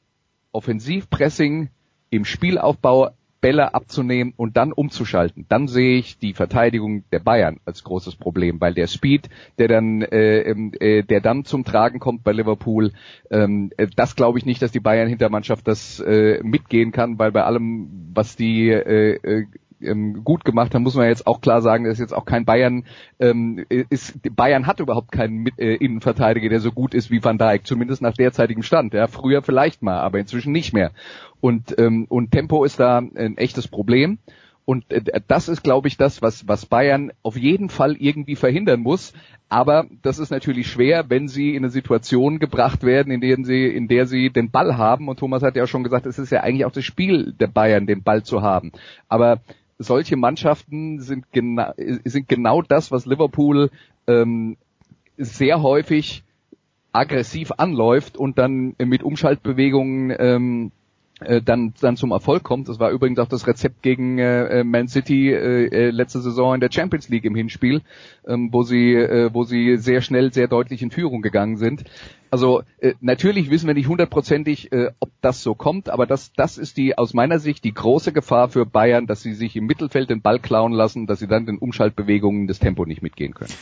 Offensivpressing 0.52 1.70
im 2.10 2.26
Spielaufbau 2.26 3.12
Bälle 3.42 3.74
abzunehmen 3.74 4.34
und 4.38 4.56
dann 4.56 4.72
umzuschalten, 4.72 5.46
dann 5.50 5.68
sehe 5.68 5.98
ich 5.98 6.20
die 6.20 6.34
Verteidigung 6.34 7.04
der 7.12 7.20
Bayern 7.20 7.60
als 7.66 7.84
großes 7.84 8.16
Problem, 8.16 8.62
weil 8.62 8.74
der 8.74 8.88
Speed, 8.88 9.30
der 9.58 9.68
dann, 9.68 10.04
äh, 10.04 10.42
ähm, 10.42 10.72
äh, 10.80 11.04
der 11.04 11.22
dann 11.22 11.44
zum 11.44 11.66
Tragen 11.66 12.00
kommt 12.00 12.24
bei 12.24 12.32
Liverpool, 12.32 12.94
ähm, 13.32 13.72
äh, 13.78 13.88
das 13.96 14.16
glaube 14.16 14.38
ich 14.38 14.46
nicht, 14.46 14.62
dass 14.62 14.72
die 14.72 14.80
Bayern 14.80 15.10
Hintermannschaft 15.10 15.68
das 15.68 16.00
äh, 16.00 16.40
mitgehen 16.44 16.92
kann, 16.92 17.18
weil 17.20 17.32
bei 17.32 17.44
allem, 17.44 18.12
was 18.14 18.36
die 18.36 18.70
äh, 18.70 19.16
äh, 19.16 19.48
ähm, 19.84 20.24
gut 20.24 20.46
gemacht 20.46 20.74
haben, 20.74 20.84
muss 20.84 20.96
man 20.96 21.08
jetzt 21.08 21.28
auch 21.28 21.42
klar 21.42 21.62
sagen, 21.62 21.86
dass 21.86 22.00
jetzt 22.00 22.14
auch 22.14 22.26
kein 22.26 22.46
Bayern 22.46 22.86
ähm, 23.20 23.66
ist. 23.70 24.20
Bayern 24.36 24.68
hat 24.68 24.80
überhaupt 24.80 25.12
keinen 25.12 25.48
äh, 25.58 25.76
Innenverteidiger, 25.76 26.50
der 26.50 26.60
so 26.60 26.72
gut 26.72 26.94
ist 26.94 27.12
wie 27.12 27.24
Van 27.24 27.38
Dijk, 27.38 27.66
zumindest 27.66 28.02
nach 28.02 28.14
derzeitigem 28.14 28.64
Stand. 28.64 28.94
Ja, 28.94 29.08
früher 29.08 29.42
vielleicht 29.42 29.82
mal, 29.82 30.00
aber 30.00 30.20
inzwischen 30.20 30.52
nicht 30.52 30.74
mehr. 30.74 30.92
Und, 31.40 31.78
ähm, 31.80 32.06
und 32.10 32.32
Tempo 32.32 32.64
ist 32.64 32.80
da 32.80 33.00
ein 33.00 33.38
echtes 33.38 33.68
Problem. 33.68 34.20
Und 34.66 34.92
äh, 34.92 35.22
das 35.28 35.50
ist, 35.50 35.64
glaube 35.64 35.88
ich, 35.88 35.98
das, 35.98 36.22
was, 36.22 36.48
was 36.48 36.66
Bayern 36.66 37.12
auf 37.24 37.38
jeden 37.38 37.70
Fall 37.70 37.96
irgendwie 37.98 38.36
verhindern 38.36 38.82
muss. 38.82 39.14
Aber 39.50 39.86
das 40.02 40.18
ist 40.18 40.30
natürlich 40.30 40.68
schwer, 40.68 41.10
wenn 41.10 41.28
sie 41.28 41.56
in 41.56 41.64
eine 41.64 41.72
Situation 41.72 42.40
gebracht 42.40 42.84
werden, 42.84 43.12
in 43.12 43.20
der 43.20 43.36
sie, 43.44 43.66
in 43.68 43.90
der 43.90 44.06
sie 44.06 44.30
den 44.30 44.50
Ball 44.50 44.78
haben. 44.78 45.10
Und 45.10 45.20
Thomas 45.20 45.44
hat 45.44 45.58
ja 45.58 45.68
schon 45.68 45.84
gesagt, 45.84 46.06
es 46.06 46.20
ist 46.20 46.32
ja 46.32 46.42
eigentlich 46.42 46.66
auch 46.66 46.72
das 46.72 46.86
Spiel 46.86 47.34
der 47.34 47.48
Bayern, 47.48 47.86
den 47.86 48.02
Ball 48.02 48.24
zu 48.24 48.42
haben. 48.42 48.72
Aber 49.10 49.42
solche 49.82 50.16
Mannschaften 50.16 51.00
sind 51.00 51.32
genau, 51.32 51.74
sind 51.78 52.28
genau 52.28 52.62
das, 52.62 52.92
was 52.92 53.06
Liverpool 53.06 53.70
ähm, 54.08 54.58
sehr 55.18 55.62
häufig 55.62 56.24
aggressiv 56.94 57.52
anläuft 57.58 58.18
und 58.18 58.38
dann 58.38 58.76
mit 58.78 59.04
Umschaltbewegungen 59.04 60.16
ähm, 60.20 60.72
äh, 60.72 60.81
dann, 61.44 61.74
dann 61.80 61.98
zum 61.98 62.12
Erfolg 62.12 62.44
kommt. 62.44 62.68
Das 62.68 62.80
war 62.80 62.92
übrigens 62.92 63.20
auch 63.20 63.28
das 63.28 63.46
Rezept 63.46 63.84
gegen 63.84 64.18
äh, 64.18 64.64
Man 64.64 64.88
City 64.88 65.30
äh, 65.30 65.68
äh, 65.68 65.90
letzte 65.92 66.20
Saison 66.20 66.56
in 66.56 66.62
der 66.62 66.72
Champions 66.72 67.10
League 67.10 67.26
im 67.26 67.36
Hinspiel, 67.36 67.82
ähm, 68.28 68.50
wo 68.52 68.64
sie, 68.64 68.94
äh, 68.94 69.30
wo 69.34 69.44
sie 69.44 69.78
sehr 69.78 70.02
schnell, 70.02 70.34
sehr 70.34 70.48
deutlich 70.48 70.82
in 70.82 70.92
Führung 70.92 71.22
gegangen 71.22 71.58
sind. 71.58 71.84
Also 72.32 72.64
äh, 72.80 72.94
natürlich 73.02 73.50
wissen 73.52 73.68
wir 73.68 73.74
nicht 73.74 73.88
hundertprozentig, 73.88 74.72
äh, 74.72 74.92
ob 75.00 75.10
das 75.22 75.44
so 75.44 75.54
kommt, 75.54 75.90
aber 75.90 76.06
das, 76.06 76.32
das 76.34 76.58
ist 76.58 76.78
die 76.78 76.98
aus 76.98 77.14
meiner 77.14 77.40
Sicht 77.40 77.64
die 77.64 77.74
große 77.74 78.14
Gefahr 78.14 78.50
für 78.50 78.66
Bayern, 78.66 79.06
dass 79.06 79.22
sie 79.22 79.34
sich 79.34 79.56
im 79.56 79.66
Mittelfeld 79.66 80.10
den 80.10 80.22
Ball 80.22 80.40
klauen 80.40 80.72
lassen, 80.72 81.08
dass 81.08 81.20
sie 81.20 81.28
dann 81.28 81.46
den 81.46 81.58
Umschaltbewegungen 81.58 82.48
das 82.48 82.60
Tempo 82.60 82.86
nicht 82.86 83.02
mitgehen 83.02 83.34
können. 83.34 83.54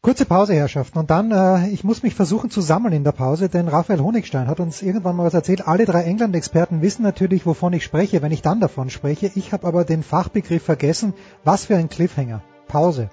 Kurze 0.00 0.26
Pause, 0.26 0.54
Herrschaften. 0.54 0.96
Und 0.96 1.10
dann, 1.10 1.32
äh, 1.32 1.70
ich 1.70 1.82
muss 1.82 2.04
mich 2.04 2.14
versuchen 2.14 2.50
zu 2.50 2.60
sammeln 2.60 2.94
in 2.94 3.02
der 3.02 3.10
Pause, 3.10 3.48
denn 3.48 3.66
Raphael 3.66 3.98
Honigstein 3.98 4.46
hat 4.46 4.60
uns 4.60 4.80
irgendwann 4.80 5.16
mal 5.16 5.26
was 5.26 5.34
erzählt. 5.34 5.66
Alle 5.66 5.86
drei 5.86 6.04
England-Experten 6.04 6.82
wissen 6.82 7.02
natürlich, 7.02 7.46
wovon 7.46 7.72
ich 7.72 7.82
spreche, 7.82 8.22
wenn 8.22 8.30
ich 8.30 8.40
dann 8.40 8.60
davon 8.60 8.90
spreche. 8.90 9.32
Ich 9.34 9.52
habe 9.52 9.66
aber 9.66 9.84
den 9.84 10.04
Fachbegriff 10.04 10.62
vergessen. 10.62 11.14
Was 11.42 11.64
für 11.64 11.76
ein 11.76 11.88
Cliffhanger. 11.88 12.42
Pause. 12.68 13.10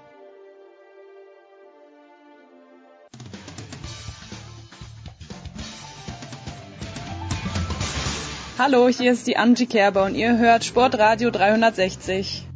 Hallo, 8.60 8.88
hier 8.88 9.10
ist 9.10 9.26
die 9.26 9.36
Angie 9.36 9.66
Kerber 9.66 10.04
und 10.04 10.14
ihr 10.14 10.38
hört 10.38 10.64
Sportradio 10.64 11.30
360. 11.30 12.46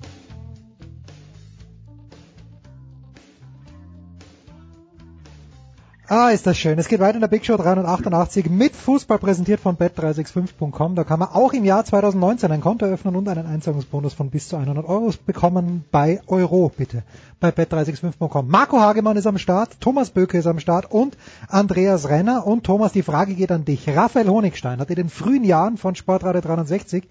Ah, 6.12 6.31
ist 6.31 6.44
das 6.44 6.59
schön. 6.59 6.77
Es 6.77 6.88
geht 6.88 6.99
weiter 6.99 7.14
in 7.14 7.20
der 7.20 7.29
Big 7.29 7.46
Show 7.46 7.57
388 7.57 8.51
mit 8.51 8.75
Fußball 8.75 9.18
präsentiert 9.18 9.61
von 9.61 9.77
bet365.com. 9.77 10.96
Da 10.96 11.05
kann 11.05 11.20
man 11.20 11.29
auch 11.29 11.53
im 11.53 11.64
Jahr 11.64 11.85
2019 11.85 12.51
ein 12.51 12.61
Konto 12.61 12.85
öffnen 12.85 13.14
und 13.14 13.29
einen 13.29 13.46
Einzahlungsbonus 13.46 14.14
von 14.14 14.29
bis 14.29 14.49
zu 14.49 14.57
100 14.57 14.85
Euro 14.88 15.12
bekommen 15.25 15.85
bei 15.92 16.20
Euro, 16.27 16.73
bitte. 16.77 17.05
Bei 17.38 17.51
bet365.com. 17.51 18.49
Marco 18.49 18.81
Hagemann 18.81 19.18
ist 19.18 19.29
am 19.29 19.38
Start, 19.38 19.81
Thomas 19.81 20.11
Böke 20.11 20.37
ist 20.37 20.49
am 20.49 20.59
Start 20.59 20.90
und 20.90 21.16
Andreas 21.46 22.09
Renner. 22.09 22.44
Und 22.44 22.64
Thomas, 22.64 22.90
die 22.90 23.05
Frage 23.05 23.35
geht 23.35 23.53
an 23.53 23.64
dich. 23.64 23.88
Raphael 23.88 24.29
Honigstein 24.29 24.81
hat 24.81 24.90
in 24.90 24.96
den 24.96 25.11
frühen 25.11 25.44
Jahren 25.44 25.77
von 25.77 25.94
Sportradio 25.94 26.40
360 26.40 27.05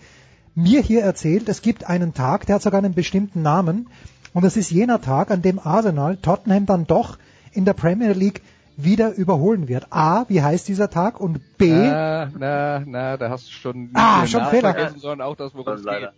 mir 0.55 0.81
hier 0.81 1.03
erzählt, 1.03 1.47
es 1.47 1.61
gibt 1.61 1.87
einen 1.87 2.13
Tag, 2.13 2.47
der 2.47 2.55
hat 2.55 2.63
sogar 2.63 2.79
einen 2.79 2.95
bestimmten 2.95 3.43
Namen. 3.43 3.87
Und 4.33 4.43
es 4.43 4.57
ist 4.57 4.71
jener 4.71 4.99
Tag, 4.99 5.31
an 5.31 5.41
dem 5.41 5.57
Arsenal 5.57 6.17
Tottenham 6.17 6.65
dann 6.65 6.85
doch 6.85 7.17
in 7.53 7.63
der 7.63 7.71
Premier 7.71 8.11
League 8.11 8.41
wieder 8.83 9.13
überholen 9.13 9.67
wird. 9.67 9.87
A, 9.91 10.25
wie 10.27 10.41
heißt 10.41 10.67
dieser 10.67 10.89
Tag? 10.89 11.19
Und 11.19 11.57
B. 11.57 11.69
Na, 11.69 12.29
na, 12.37 12.83
na, 12.85 13.17
da 13.17 13.29
hast 13.29 13.47
du 13.47 13.51
schon 13.51 13.89
ah, 13.93 14.25
schon 14.25 14.45
Fehler. 14.45 14.73
vergessen, 14.73 14.99
sondern 14.99 15.27
auch 15.27 15.35
das, 15.35 15.53
worum 15.53 15.73
es 15.73 15.83
geht. 15.83 16.09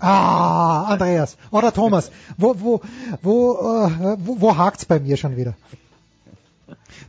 Ah, 0.00 0.84
Andreas 0.84 1.36
oder 1.50 1.72
Thomas, 1.72 2.10
wo 2.38 2.58
wo 2.60 2.80
wo 3.22 3.54
äh, 3.54 4.16
wo, 4.18 4.40
wo 4.40 4.56
hakt's 4.56 4.86
bei 4.86 4.98
mir 5.00 5.16
schon 5.16 5.36
wieder? 5.36 5.54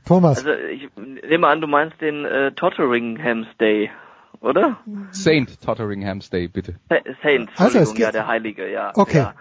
Thomas. 0.06 0.40
Also 0.40 0.52
ich 0.52 0.90
nehme 1.28 1.48
an, 1.48 1.62
du 1.62 1.68
meinst 1.68 2.02
den 2.02 2.26
äh, 2.26 2.52
Totteringham's 2.52 3.48
Day, 3.60 3.92
oder? 4.42 4.78
Saint 5.12 5.62
Totteringham's 5.62 6.30
Day, 6.30 6.48
bitte. 6.48 6.76
Saint, 7.24 7.50
also 7.58 7.80
es 7.80 7.94
geht, 7.94 8.02
ja, 8.02 8.12
der 8.12 8.28
Heilige, 8.28 8.70
ja. 8.70 8.92
Okay. 8.96 9.20
Ja. 9.20 9.34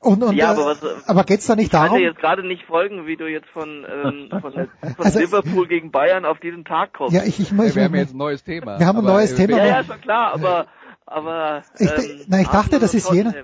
Und, 0.00 0.22
und, 0.22 0.36
ja, 0.36 0.50
aber, 0.50 0.66
was, 0.66 1.08
aber 1.08 1.24
geht's 1.24 1.46
da 1.46 1.56
nicht 1.56 1.66
ich 1.66 1.70
darum? 1.72 1.96
Ich 1.96 2.04
kann 2.04 2.12
jetzt 2.12 2.20
gerade 2.20 2.46
nicht 2.46 2.64
folgen, 2.64 3.06
wie 3.06 3.16
du 3.16 3.26
jetzt 3.26 3.48
von, 3.48 3.84
ähm, 3.84 4.28
von, 4.40 4.52
von 4.52 4.68
also, 4.98 5.18
Liverpool 5.18 5.66
gegen 5.66 5.90
Bayern 5.90 6.24
auf 6.24 6.38
diesen 6.38 6.64
Tag 6.64 6.92
kommst. 6.92 7.14
Ja, 7.14 7.22
ich, 7.24 7.40
ich, 7.40 7.50
ich, 7.52 7.74
wir 7.74 7.84
haben 7.84 7.94
jetzt 7.96 8.14
ein 8.14 8.18
neues 8.18 8.44
Thema. 8.44 8.78
Wir 8.78 8.86
haben 8.86 8.98
ein 8.98 9.04
neues 9.04 9.34
Thema. 9.34 9.56
Ja, 9.56 9.66
ja, 9.66 9.84
schon 9.84 10.00
klar, 10.00 10.34
aber, 10.34 10.66
aber, 11.04 11.62
ich, 11.78 11.90
ähm, 11.90 12.20
na, 12.28 12.40
ich 12.40 12.48
dachte, 12.48 12.78
das 12.78 12.94
ist 12.94 13.10
jener. 13.10 13.34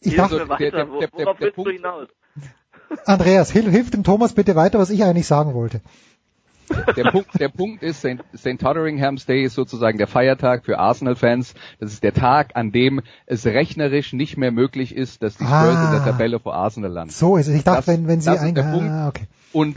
Ich 0.00 0.16
dachte, 0.16 0.48
weiter. 0.48 0.70
Der, 0.70 0.70
der, 0.70 0.88
Worauf 0.88 1.10
der, 1.36 1.40
willst 1.40 1.56
Punkt, 1.56 1.70
du 1.70 1.74
hinaus? 1.74 2.08
Andreas, 3.04 3.50
hilf, 3.50 3.70
hilf 3.70 3.90
dem 3.90 4.02
Thomas 4.02 4.32
bitte 4.32 4.56
weiter, 4.56 4.78
was 4.78 4.90
ich 4.90 5.04
eigentlich 5.04 5.26
sagen 5.26 5.54
wollte. 5.54 5.82
Der 6.96 7.10
Punkt, 7.10 7.38
der 7.38 7.48
Punkt 7.48 7.82
ist, 7.82 8.00
St. 8.00 8.22
St. 8.36 8.60
Totteringham's 8.60 9.26
Day 9.26 9.44
ist 9.44 9.54
sozusagen 9.54 9.98
der 9.98 10.06
Feiertag 10.06 10.64
für 10.64 10.78
Arsenal-Fans. 10.78 11.54
Das 11.78 11.92
ist 11.92 12.02
der 12.02 12.14
Tag, 12.14 12.52
an 12.54 12.72
dem 12.72 13.02
es 13.26 13.46
rechnerisch 13.46 14.12
nicht 14.12 14.36
mehr 14.36 14.52
möglich 14.52 14.94
ist, 14.94 15.22
dass 15.22 15.36
die 15.36 15.44
Spurs 15.44 15.76
ah, 15.76 15.86
in 15.86 15.92
der 15.92 16.12
Tabelle 16.12 16.38
vor 16.40 16.54
Arsenal 16.54 16.92
landen. 16.92 17.12
So 17.12 17.36
ist 17.36 17.48
es. 17.48 17.54
Ich 17.54 17.64
dachte, 17.64 17.78
das, 17.78 17.86
wenn, 17.88 18.08
wenn 18.08 18.20
sie 18.20 18.30
ein... 18.30 18.58
Ah, 18.58 19.08
okay. 19.08 19.26
Und 19.52 19.76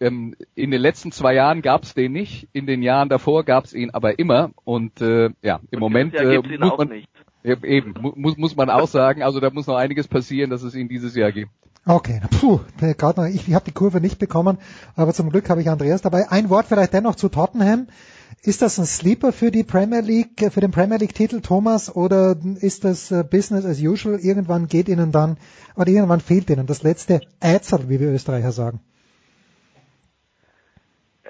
ähm, 0.00 0.36
in 0.54 0.70
den 0.70 0.80
letzten 0.80 1.12
zwei 1.12 1.34
Jahren 1.34 1.62
gab 1.62 1.84
es 1.84 1.94
den 1.94 2.12
nicht, 2.12 2.48
in 2.52 2.66
den 2.66 2.82
Jahren 2.82 3.08
davor 3.08 3.44
gab 3.44 3.64
es 3.64 3.72
ihn 3.72 3.90
aber 3.90 4.18
immer. 4.18 4.50
Und 4.64 5.00
äh, 5.00 5.30
ja, 5.42 5.60
im 5.70 5.76
Und 5.76 5.80
Moment 5.80 6.14
äh, 6.14 6.38
muss 6.58 6.78
man 6.78 6.88
nicht. 6.88 7.08
Eben 7.46 7.94
muss 8.16 8.36
muss 8.36 8.56
man 8.56 8.70
auch 8.70 8.88
sagen, 8.88 9.22
also 9.22 9.40
da 9.40 9.50
muss 9.50 9.66
noch 9.66 9.76
einiges 9.76 10.08
passieren, 10.08 10.50
dass 10.50 10.62
es 10.62 10.74
ihn 10.74 10.88
dieses 10.88 11.14
Jahr 11.14 11.32
gibt. 11.32 11.50
Okay, 11.88 12.20
puh, 12.40 12.58
gerade 12.78 13.20
noch, 13.20 13.28
ich, 13.28 13.46
ich 13.46 13.54
habe 13.54 13.64
die 13.64 13.72
Kurve 13.72 14.00
nicht 14.00 14.18
bekommen, 14.18 14.58
aber 14.96 15.14
zum 15.14 15.30
Glück 15.30 15.48
habe 15.48 15.60
ich 15.60 15.70
Andreas 15.70 16.02
dabei. 16.02 16.28
Ein 16.30 16.50
Wort 16.50 16.66
vielleicht 16.66 16.92
dennoch 16.92 17.14
zu 17.14 17.28
Tottenham. 17.28 17.86
Ist 18.42 18.62
das 18.62 18.78
ein 18.78 18.86
Sleeper 18.86 19.32
für 19.32 19.52
die 19.52 19.62
Premier 19.62 20.00
League, 20.00 20.52
für 20.52 20.60
den 20.60 20.72
Premier 20.72 20.98
League 20.98 21.14
Titel, 21.14 21.40
Thomas, 21.40 21.94
oder 21.94 22.36
ist 22.60 22.84
das 22.84 23.10
äh, 23.10 23.22
Business 23.22 23.64
as 23.64 23.80
usual? 23.80 24.18
Irgendwann 24.18 24.66
geht 24.66 24.88
ihnen 24.88 25.12
dann, 25.12 25.36
oder 25.76 25.88
irgendwann 25.88 26.20
fehlt 26.20 26.50
ihnen 26.50 26.66
das 26.66 26.82
letzte 26.82 27.20
Ätzel, 27.40 27.88
wie 27.88 28.00
wir 28.00 28.10
Österreicher 28.10 28.52
sagen. 28.52 28.80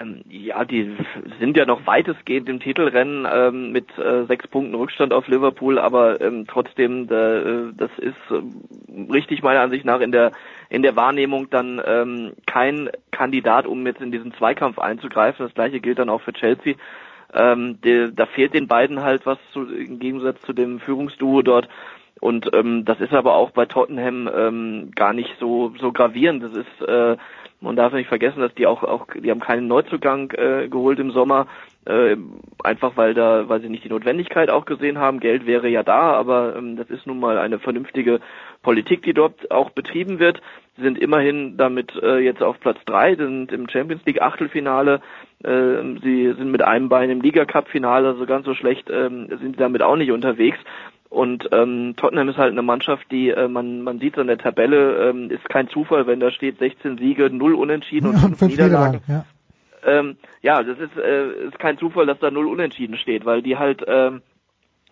Ähm, 0.01 0.23
ja, 0.29 0.65
die 0.65 0.97
sind 1.41 1.57
ja 1.57 1.65
noch 1.65 1.87
weitestgehend 1.87 2.49
im 2.49 2.61
Titelrennen 2.61 3.27
ähm, 3.31 3.73
mit 3.73 3.87
äh, 3.99 4.25
sechs 4.27 4.47
Punkten 4.49 4.75
Rückstand 4.75 5.13
auf 5.13 5.29
Liverpool, 5.29 5.79
aber 5.79 6.21
ähm, 6.21 6.47
trotzdem, 6.47 7.05
äh, 7.05 7.73
das 7.77 7.91
ist 7.99 8.15
äh, 8.31 9.13
richtig 9.13 9.43
meiner 9.43 9.61
Ansicht 9.61 9.85
nach 9.85 10.01
in 10.01 10.13
der 10.13 10.33
in 10.69 10.83
der 10.83 10.97
Wahrnehmung 10.97 11.49
dann 11.51 11.81
ähm, 11.85 12.33
kein 12.47 12.91
Kandidat, 13.13 13.67
um 13.67 13.87
jetzt 13.87 14.01
in 14.01 14.11
diesen 14.11 14.35
Zweikampf 14.35 14.79
einzugreifen. 14.79 15.47
Das 15.47 15.55
gleiche 15.55 15.81
gilt 15.81 15.99
dann 15.99 16.09
auch 16.09 16.23
für 16.23 16.33
Chelsea. 16.33 16.75
Ähm, 17.33 17.79
die, 17.85 18.11
da 18.15 18.27
fehlt 18.27 18.55
den 18.55 18.67
beiden 18.67 19.03
halt 19.03 19.27
was 19.27 19.39
zu, 19.53 19.65
im 19.65 20.01
Gegensatz 20.01 20.41
zu 20.43 20.53
dem 20.53 20.81
Führungsduo 20.81 21.43
dort. 21.43 21.69
Und 22.19 22.51
das 22.51 22.99
ist 23.01 23.13
aber 23.13 23.35
auch 23.35 23.51
bei 23.51 23.67
Tottenham 23.67 24.91
gar 24.95 25.13
nicht 25.13 25.37
so 25.39 25.75
so 25.79 25.93
gravierend. 25.93 26.43
Das 26.43 26.53
ist 26.53 26.89
äh, 26.89 27.17
man 27.61 27.77
darf 27.77 27.93
nicht 27.93 28.09
vergessen, 28.09 28.41
dass 28.41 28.55
die 28.55 28.67
auch, 28.67 28.83
auch 28.83 29.07
die 29.15 29.31
haben 29.31 29.41
keinen 29.41 29.67
Neuzugang 29.67 30.31
äh, 30.33 30.69
geholt 30.69 30.99
im 30.99 31.11
Sommer, 31.11 31.47
äh, 31.87 32.17
einfach 32.63 32.97
weil 32.97 33.15
da, 33.15 33.49
weil 33.49 33.61
sie 33.61 33.69
nicht 33.69 33.85
die 33.85 33.89
Notwendigkeit 33.89 34.51
auch 34.51 34.67
gesehen 34.67 34.99
haben. 34.99 35.21
Geld 35.21 35.47
wäre 35.47 35.69
ja 35.69 35.83
da, 35.83 36.13
aber 36.13 36.57
ähm, 36.57 36.77
das 36.77 36.91
ist 36.91 37.07
nun 37.07 37.19
mal 37.19 37.39
eine 37.39 37.59
vernünftige 37.59 38.21
Politik, 38.63 39.03
die 39.03 39.15
dort 39.15 39.51
auch 39.51 39.71
betrieben 39.71 40.19
wird. 40.19 40.43
Sie 40.77 40.83
sind 40.83 40.99
immerhin 40.99 41.57
damit 41.57 41.95
äh, 42.03 42.19
jetzt 42.19 42.43
auf 42.43 42.61
Platz 42.61 42.79
drei, 42.85 43.15
sind 43.15 43.51
im 43.53 43.69
Champions 43.69 44.05
League 44.05 44.21
Achtelfinale. 44.21 45.01
Äh, 45.43 45.99
sie 46.03 46.35
sind 46.37 46.51
mit 46.51 46.63
einem 46.63 46.89
Bein 46.89 47.09
im 47.09 47.23
Liga 47.23 47.47
Cup 47.47 47.69
Finale, 47.69 48.09
also 48.09 48.27
ganz 48.27 48.45
so 48.45 48.55
schlecht 48.55 48.91
äh, 48.91 49.09
sind 49.09 49.41
sie 49.41 49.53
damit 49.53 49.83
auch 49.83 49.97
nicht 49.97 50.11
unterwegs. 50.11 50.59
Und 51.09 51.49
ähm, 51.53 51.95
Tottenham 51.97 52.29
ist 52.29 52.37
halt 52.37 52.53
eine 52.53 52.63
Mannschaft, 52.63 53.11
die 53.11 53.31
äh, 53.31 53.49
man 53.49 53.83
man 53.83 53.99
sieht 54.01 54.19
an 54.19 54.27
der 54.27 54.39
Tabelle, 54.39 55.09
ähm, 55.09 55.31
ist 55.31 55.49
kein 55.49 55.69
Zufall, 55.69 56.07
wenn 56.07 56.21
da 56.21 56.31
steht 56.31 56.59
16 56.59 56.99
Siege, 56.99 57.31
0 57.31 57.55
Unentschieden 57.55 58.09
und 58.09 58.37
5 58.37 58.41
Niederlagen. 58.43 59.01
Ja. 59.07 59.25
Ähm, 59.85 60.17
ja, 60.43 60.63
das 60.63 60.79
ist, 60.79 60.97
äh, 60.97 61.47
ist 61.47 61.59
kein 61.59 61.79
Zufall, 61.79 62.07
dass 62.07 62.19
da 62.19 62.31
0 62.31 62.49
Unentschieden 62.49 62.97
steht, 62.97 63.25
weil 63.25 63.41
die 63.41 63.57
halt 63.57 63.85
ähm, 63.87 64.23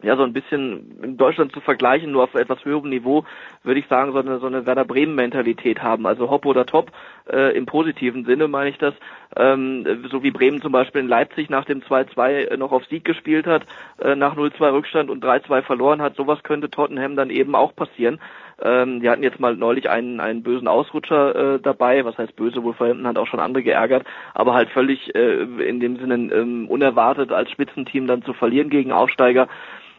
ja 0.02 0.16
so 0.16 0.22
ein 0.22 0.32
bisschen 0.32 1.00
in 1.02 1.16
Deutschland 1.16 1.52
zu 1.52 1.60
vergleichen, 1.60 2.12
nur 2.12 2.24
auf 2.24 2.34
etwas 2.34 2.64
höherem 2.64 2.88
Niveau, 2.88 3.24
würde 3.62 3.80
ich 3.80 3.86
sagen, 3.86 4.12
so 4.12 4.18
eine, 4.18 4.38
so 4.38 4.46
eine 4.46 4.66
Werder 4.66 4.84
Bremen 4.84 5.14
Mentalität 5.14 5.82
haben. 5.82 6.06
Also 6.06 6.30
Hopp 6.30 6.46
oder 6.46 6.66
Top, 6.66 6.90
äh, 7.30 7.56
im 7.56 7.66
positiven 7.66 8.24
Sinne 8.24 8.48
meine 8.48 8.70
ich 8.70 8.78
das. 8.78 8.94
Ähm, 9.36 10.06
so 10.10 10.22
wie 10.22 10.30
Bremen 10.30 10.60
zum 10.60 10.72
Beispiel 10.72 11.00
in 11.00 11.08
Leipzig 11.08 11.48
nach 11.48 11.64
dem 11.64 11.82
2-2 11.82 12.56
noch 12.56 12.72
auf 12.72 12.84
Sieg 12.86 13.04
gespielt 13.04 13.46
hat, 13.46 13.64
äh, 13.98 14.14
nach 14.14 14.36
0-2 14.36 14.72
Rückstand 14.72 15.10
und 15.10 15.24
3-2 15.24 15.62
verloren 15.62 16.02
hat. 16.02 16.16
Sowas 16.16 16.42
könnte 16.42 16.70
Tottenham 16.70 17.16
dann 17.16 17.30
eben 17.30 17.54
auch 17.54 17.74
passieren. 17.74 18.20
Ähm, 18.62 19.00
die 19.00 19.10
hatten 19.10 19.22
jetzt 19.22 19.40
mal 19.40 19.56
neulich 19.56 19.90
einen, 19.90 20.20
einen 20.20 20.42
bösen 20.42 20.68
Ausrutscher 20.68 21.54
äh, 21.54 21.60
dabei, 21.60 22.04
was 22.04 22.16
heißt 22.18 22.36
böse, 22.36 22.62
wohl 22.62 22.74
Verhältnis 22.74 23.06
hat 23.06 23.18
auch 23.18 23.26
schon 23.26 23.40
andere 23.40 23.62
geärgert, 23.62 24.06
aber 24.32 24.54
halt 24.54 24.70
völlig 24.70 25.14
äh, 25.14 25.42
in 25.42 25.80
dem 25.80 25.98
Sinne 25.98 26.14
ähm, 26.34 26.68
unerwartet 26.68 27.32
als 27.32 27.50
Spitzenteam 27.50 28.06
dann 28.06 28.22
zu 28.22 28.32
verlieren 28.32 28.70
gegen 28.70 28.92
Aufsteiger. 28.92 29.48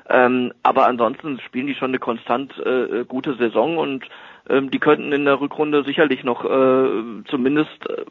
Ähm, 0.07 0.53
aber 0.63 0.85
ansonsten 0.85 1.39
spielen 1.39 1.67
die 1.67 1.75
schon 1.75 1.89
eine 1.89 1.99
konstant 1.99 2.57
äh, 2.59 3.05
gute 3.07 3.33
Saison 3.35 3.77
und 3.77 4.07
ähm, 4.49 4.69
die 4.69 4.79
könnten 4.79 5.11
in 5.11 5.25
der 5.25 5.41
Rückrunde 5.41 5.83
sicherlich 5.83 6.23
noch 6.23 6.45
äh, 6.45 7.23
zumindest 7.25 7.89
äh, 7.89 8.05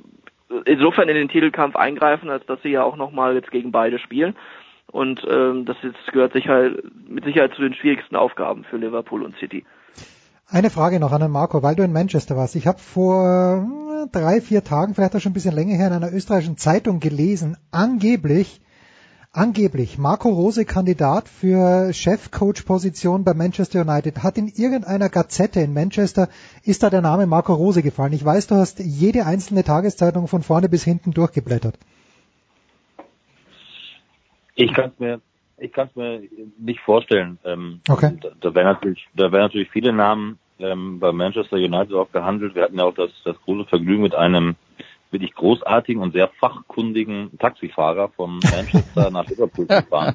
insofern 0.64 1.08
in 1.08 1.14
den 1.14 1.28
Titelkampf 1.28 1.76
eingreifen, 1.76 2.30
als 2.30 2.44
dass 2.46 2.60
sie 2.62 2.70
ja 2.70 2.82
auch 2.82 2.96
nochmal 2.96 3.34
jetzt 3.34 3.50
gegen 3.50 3.70
beide 3.70 3.98
spielen. 3.98 4.34
Und 4.88 5.26
ähm, 5.28 5.64
das 5.64 5.76
jetzt 5.82 6.12
gehört 6.12 6.32
sicher, 6.32 6.70
mit 7.08 7.24
Sicherheit 7.24 7.54
zu 7.54 7.62
den 7.62 7.74
schwierigsten 7.74 8.16
Aufgaben 8.16 8.64
für 8.64 8.76
Liverpool 8.76 9.22
und 9.22 9.36
City. 9.38 9.64
Eine 10.46 10.70
Frage 10.70 11.00
noch 11.00 11.12
an 11.12 11.22
den 11.22 11.30
Marco, 11.30 11.62
weil 11.62 11.74
du 11.74 11.82
in 11.82 11.92
Manchester 11.92 12.36
warst. 12.36 12.54
Ich 12.54 12.66
habe 12.66 12.78
vor 12.78 13.66
äh, 14.04 14.08
drei, 14.12 14.40
vier 14.40 14.62
Tagen, 14.62 14.94
vielleicht 14.94 15.16
auch 15.16 15.20
schon 15.20 15.30
ein 15.30 15.34
bisschen 15.34 15.54
länger 15.54 15.74
her, 15.76 15.86
in 15.86 15.94
einer 15.94 16.12
österreichischen 16.12 16.58
Zeitung 16.58 17.00
gelesen, 17.00 17.56
angeblich, 17.70 18.60
angeblich 19.32 19.96
Marco 19.96 20.28
Rose 20.28 20.66
Kandidat 20.66 21.28
für 21.28 21.92
Chefcoach-Position 21.94 23.24
bei 23.24 23.32
Manchester 23.32 23.80
United. 23.80 24.22
Hat 24.22 24.36
in 24.36 24.48
irgendeiner 24.48 25.08
Gazette 25.08 25.60
in 25.60 25.72
Manchester, 25.72 26.28
ist 26.62 26.82
da 26.82 26.90
der 26.90 27.00
Name 27.00 27.26
Marco 27.26 27.54
Rose 27.54 27.82
gefallen. 27.82 28.12
Ich 28.12 28.24
weiß, 28.24 28.46
du 28.48 28.56
hast 28.56 28.80
jede 28.80 29.24
einzelne 29.24 29.64
Tageszeitung 29.64 30.28
von 30.28 30.42
vorne 30.42 30.68
bis 30.68 30.84
hinten 30.84 31.12
durchgeblättert. 31.12 31.78
Ich 34.56 34.72
kann 34.74 34.90
es 34.90 34.98
mir, 35.00 35.20
ich 35.58 35.72
kann 35.72 35.88
es 35.88 35.96
mir 35.96 36.22
nicht 36.58 36.80
vorstellen. 36.80 37.38
Ähm, 37.44 37.80
okay. 37.88 38.16
Da, 38.20 38.30
da 38.40 38.54
wären 38.54 38.66
natürlich, 38.66 39.06
da 39.14 39.30
wären 39.32 39.42
natürlich 39.42 39.70
viele 39.70 39.92
Namen 39.92 40.38
ähm, 40.58 40.98
bei 41.00 41.12
Manchester 41.12 41.56
United 41.56 41.94
auch 41.94 42.10
gehandelt. 42.12 42.54
Wir 42.54 42.62
hatten 42.62 42.78
ja 42.78 42.84
auch 42.84 42.94
das, 42.94 43.10
das 43.24 43.36
große 43.44 43.68
Vergnügen 43.68 44.02
mit 44.02 44.14
einem 44.14 44.56
wirklich 45.10 45.34
großartigen 45.34 46.02
und 46.02 46.12
sehr 46.12 46.28
fachkundigen 46.40 47.30
Taxifahrer 47.38 48.08
vom 48.10 48.40
Manchester 48.50 49.10
nach 49.10 49.26
Liverpool 49.28 49.66
zu 49.66 49.82
fahren. 49.82 50.14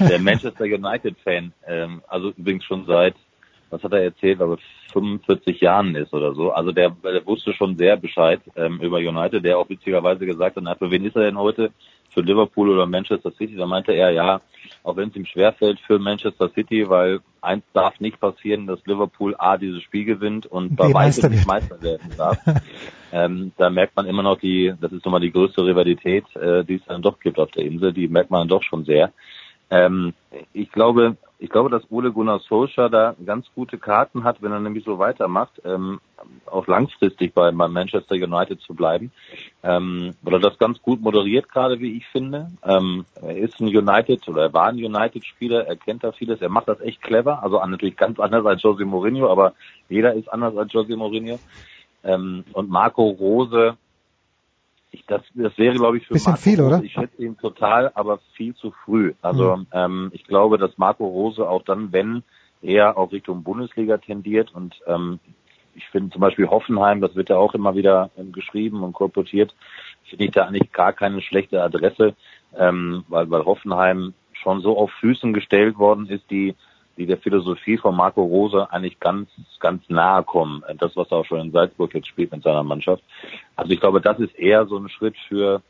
Der 0.00 0.18
Manchester 0.18 0.64
United 0.64 1.16
Fan, 1.22 1.52
ähm, 1.66 2.02
also 2.08 2.32
übrigens 2.36 2.64
schon 2.64 2.84
seit, 2.86 3.14
was 3.70 3.82
hat 3.82 3.92
er 3.92 4.02
erzählt, 4.02 4.40
aber 4.40 4.58
45 4.92 5.60
Jahren 5.60 5.94
ist 5.94 6.12
oder 6.12 6.34
so. 6.34 6.50
Also 6.50 6.72
der, 6.72 6.90
der 6.90 7.24
wusste 7.24 7.54
schon 7.54 7.78
sehr 7.78 7.96
Bescheid 7.96 8.40
ähm, 8.56 8.80
über 8.80 8.98
United, 8.98 9.44
der 9.44 9.58
auch 9.58 9.68
witzigerweise 9.68 10.26
gesagt 10.26 10.56
hat, 10.56 10.64
na, 10.64 10.74
für 10.74 10.90
wen 10.90 11.04
ist 11.04 11.16
er 11.16 11.22
denn 11.22 11.38
heute? 11.38 11.70
Für 12.12 12.20
Liverpool 12.20 12.70
oder 12.70 12.86
Manchester 12.86 13.32
City, 13.32 13.56
da 13.56 13.66
meinte 13.66 13.92
er 13.92 14.10
ja, 14.10 14.40
auch 14.82 14.96
wenn 14.96 15.08
es 15.08 15.16
ihm 15.16 15.26
schwerfällt 15.26 15.80
für 15.80 15.98
Manchester 15.98 16.50
City, 16.50 16.88
weil 16.88 17.20
eins 17.40 17.64
darf 17.72 17.98
nicht 18.00 18.20
passieren, 18.20 18.66
dass 18.66 18.84
Liverpool 18.86 19.34
A 19.38 19.56
dieses 19.56 19.82
Spiel 19.82 20.04
gewinnt 20.04 20.46
und 20.46 20.76
bei 20.76 20.92
weitem 20.92 21.32
nicht 21.32 21.46
Meister 21.46 21.80
werden 21.82 22.10
darf. 22.16 22.38
ähm, 23.12 23.52
da 23.56 23.70
merkt 23.70 23.96
man 23.96 24.06
immer 24.06 24.22
noch 24.22 24.38
die, 24.38 24.72
das 24.80 24.92
ist 24.92 25.04
nochmal 25.04 25.20
die 25.20 25.32
größte 25.32 25.64
Rivalität, 25.64 26.24
äh, 26.36 26.64
die 26.64 26.76
es 26.76 26.84
dann 26.86 27.02
doch 27.02 27.18
gibt 27.18 27.38
auf 27.38 27.50
der 27.50 27.64
Insel, 27.64 27.92
die 27.92 28.08
merkt 28.08 28.30
man 28.30 28.48
doch 28.48 28.62
schon 28.62 28.84
sehr. 28.84 29.12
Ähm, 29.72 30.12
ich 30.52 30.70
glaube, 30.70 31.16
ich 31.38 31.48
glaube, 31.48 31.70
dass 31.70 31.90
Ole 31.90 32.12
Gunnar 32.12 32.40
Solskjaer 32.40 32.90
da 32.90 33.16
ganz 33.24 33.46
gute 33.54 33.78
Karten 33.78 34.22
hat, 34.22 34.42
wenn 34.42 34.52
er 34.52 34.60
nämlich 34.60 34.84
so 34.84 34.98
weitermacht, 34.98 35.62
ähm, 35.64 35.98
auch 36.44 36.66
langfristig 36.66 37.32
bei, 37.32 37.50
bei 37.50 37.68
Manchester 37.68 38.14
United 38.14 38.60
zu 38.60 38.74
bleiben, 38.74 39.10
ähm, 39.62 40.14
weil 40.20 40.34
er 40.34 40.40
das 40.40 40.58
ganz 40.58 40.80
gut 40.82 41.00
moderiert 41.00 41.48
gerade, 41.48 41.80
wie 41.80 41.96
ich 41.96 42.06
finde. 42.08 42.48
Ähm, 42.62 43.06
er 43.20 43.36
ist 43.38 43.60
ein 43.60 43.66
United 43.66 44.28
oder 44.28 44.42
er 44.42 44.52
war 44.52 44.68
ein 44.68 44.76
United-Spieler, 44.76 45.66
er 45.66 45.76
kennt 45.76 46.04
da 46.04 46.12
vieles, 46.12 46.42
er 46.42 46.50
macht 46.50 46.68
das 46.68 46.80
echt 46.80 47.00
clever, 47.00 47.42
also 47.42 47.58
natürlich 47.64 47.96
ganz 47.96 48.20
anders 48.20 48.44
als 48.44 48.62
Jose 48.62 48.84
Mourinho, 48.84 49.30
aber 49.30 49.54
jeder 49.88 50.12
ist 50.12 50.30
anders 50.30 50.54
als 50.56 50.70
Jose 50.72 50.94
Mourinho. 50.96 51.40
Ähm, 52.04 52.44
und 52.52 52.68
Marco 52.68 53.08
Rose, 53.08 53.76
ich, 54.92 55.04
das, 55.06 55.22
das 55.34 55.56
wäre, 55.58 55.74
glaube 55.74 55.96
ich, 55.96 56.06
für 56.06 56.14
Bisschen 56.14 56.32
Marco 56.32 56.42
viel, 56.42 56.60
Rose, 56.60 56.74
oder? 56.76 56.84
ich 56.84 56.92
schätze 56.92 57.22
ihn 57.22 57.36
total, 57.38 57.90
aber 57.94 58.20
viel 58.34 58.54
zu 58.54 58.72
früh. 58.84 59.14
Also 59.22 59.56
Mhm. 59.56 59.66
ähm, 59.72 60.10
ich 60.12 60.24
glaube, 60.24 60.58
dass 60.58 60.78
Marco 60.78 61.06
Rose 61.06 61.48
auch 61.48 61.62
dann, 61.62 61.92
wenn 61.92 62.22
er 62.60 62.96
auch 62.96 63.10
Richtung 63.10 63.42
Bundesliga 63.42 63.98
tendiert 63.98 64.54
und 64.54 64.74
ähm, 64.86 65.18
ich 65.74 65.86
finde 65.88 66.10
zum 66.10 66.20
Beispiel 66.20 66.48
Hoffenheim, 66.48 67.00
das 67.00 67.14
wird 67.14 67.30
ja 67.30 67.36
auch 67.38 67.54
immer 67.54 67.74
wieder 67.74 68.10
ähm, 68.18 68.32
geschrieben 68.32 68.82
und 68.82 68.92
kolportiert, 68.92 69.54
finde 70.04 70.26
ich 70.26 70.30
da 70.30 70.44
eigentlich 70.44 70.70
gar 70.70 70.92
keine 70.92 71.22
schlechte 71.22 71.62
Adresse, 71.62 72.14
ähm, 72.56 73.04
weil, 73.08 73.30
weil 73.30 73.44
Hoffenheim 73.46 74.12
schon 74.34 74.60
so 74.60 74.76
auf 74.76 74.90
Füßen 75.00 75.32
gestellt 75.32 75.78
worden 75.78 76.06
ist, 76.08 76.30
die 76.30 76.54
die 76.96 77.06
der 77.06 77.18
Philosophie 77.18 77.78
von 77.78 77.96
Marco 77.96 78.22
Rose 78.22 78.70
eigentlich 78.70 79.00
ganz, 79.00 79.28
ganz 79.60 79.82
nahe 79.88 80.22
kommen. 80.22 80.62
Das, 80.78 80.94
was 80.96 81.10
er 81.10 81.18
auch 81.18 81.24
schon 81.24 81.40
in 81.40 81.52
Salzburg 81.52 81.94
jetzt 81.94 82.08
spielt 82.08 82.32
mit 82.32 82.42
seiner 82.42 82.62
Mannschaft. 82.62 83.02
Also 83.56 83.72
ich 83.72 83.80
glaube, 83.80 84.00
das 84.00 84.18
ist 84.18 84.38
eher 84.38 84.66
so 84.66 84.76
ein 84.76 84.88
Schritt 84.88 85.16
für, 85.28 85.62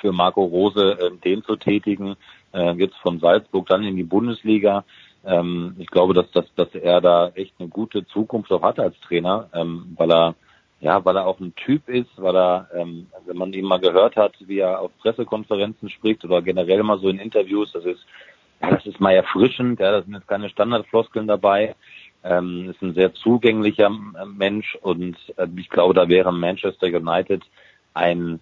für 0.00 0.12
Marco 0.12 0.44
Rose, 0.44 0.98
äh, 1.00 1.10
den 1.24 1.42
zu 1.44 1.56
tätigen, 1.56 2.16
äh, 2.52 2.72
jetzt 2.72 2.96
von 2.96 3.20
Salzburg 3.20 3.66
dann 3.68 3.84
in 3.84 3.96
die 3.96 4.04
Bundesliga. 4.04 4.84
Ähm, 5.24 5.76
ich 5.78 5.88
glaube, 5.88 6.14
dass, 6.14 6.30
dass, 6.30 6.46
dass 6.54 6.74
er 6.74 7.00
da 7.00 7.28
echt 7.34 7.54
eine 7.58 7.68
gute 7.68 8.06
Zukunft 8.06 8.50
auch 8.52 8.62
hat 8.62 8.78
als 8.78 8.98
Trainer, 9.00 9.48
ähm, 9.52 9.94
weil 9.96 10.10
er 10.10 10.34
ja, 10.80 11.04
weil 11.04 11.16
er 11.16 11.26
auch 11.26 11.40
ein 11.40 11.54
Typ 11.56 11.88
ist, 11.88 12.10
weil 12.16 12.36
er, 12.36 12.68
ähm, 12.72 13.08
wenn 13.26 13.36
man 13.36 13.52
ihn 13.52 13.64
mal 13.64 13.80
gehört 13.80 14.16
hat, 14.16 14.34
wie 14.38 14.60
er 14.60 14.80
auf 14.80 14.96
Pressekonferenzen 14.98 15.88
spricht 15.88 16.24
oder 16.24 16.40
generell 16.40 16.82
mal 16.84 17.00
so 17.00 17.08
in 17.08 17.18
Interviews, 17.18 17.72
das 17.72 17.84
ist 17.84 18.04
das 18.60 18.86
ist 18.86 19.00
mal 19.00 19.12
erfrischend, 19.12 19.80
ja, 19.80 19.92
da 19.92 20.02
sind 20.02 20.14
jetzt 20.14 20.28
keine 20.28 20.48
Standardfloskeln 20.48 21.26
dabei. 21.26 21.74
Ähm, 22.24 22.70
ist 22.70 22.82
ein 22.82 22.94
sehr 22.94 23.14
zugänglicher 23.14 23.86
äh, 23.86 24.26
Mensch 24.26 24.76
und 24.82 25.16
äh, 25.36 25.46
ich 25.56 25.70
glaube, 25.70 25.94
da 25.94 26.08
wäre 26.08 26.32
Manchester 26.32 26.88
United 26.88 27.42
ein 27.94 28.40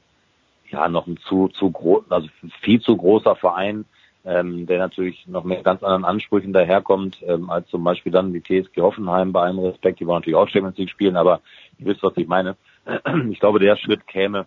ja 0.70 0.88
noch 0.88 1.06
ein 1.06 1.18
zu 1.18 1.48
zu 1.48 1.70
groß, 1.70 2.10
also 2.10 2.28
viel 2.62 2.80
zu 2.80 2.96
großer 2.96 3.36
Verein, 3.36 3.84
ähm, 4.24 4.66
der 4.66 4.78
natürlich 4.78 5.26
noch 5.26 5.44
mit 5.44 5.62
ganz 5.62 5.82
anderen 5.82 6.04
Ansprüchen 6.06 6.52
daherkommt, 6.54 7.22
ähm, 7.22 7.50
als 7.50 7.68
zum 7.68 7.84
Beispiel 7.84 8.10
dann 8.10 8.32
die 8.32 8.42
TSG 8.42 8.80
Hoffenheim 8.80 9.32
bei 9.32 9.42
allem 9.42 9.58
Respekt, 9.58 10.00
die 10.00 10.06
wollen 10.06 10.20
natürlich 10.20 10.36
auch 10.36 10.48
Champions 10.48 10.78
League 10.78 10.90
spielen, 10.90 11.16
aber 11.16 11.40
ihr 11.78 11.86
wisst, 11.86 12.02
was 12.02 12.16
ich 12.16 12.26
meine. 12.26 12.56
Ich 13.30 13.40
glaube, 13.40 13.58
der 13.58 13.76
Schritt 13.76 14.06
käme, 14.06 14.46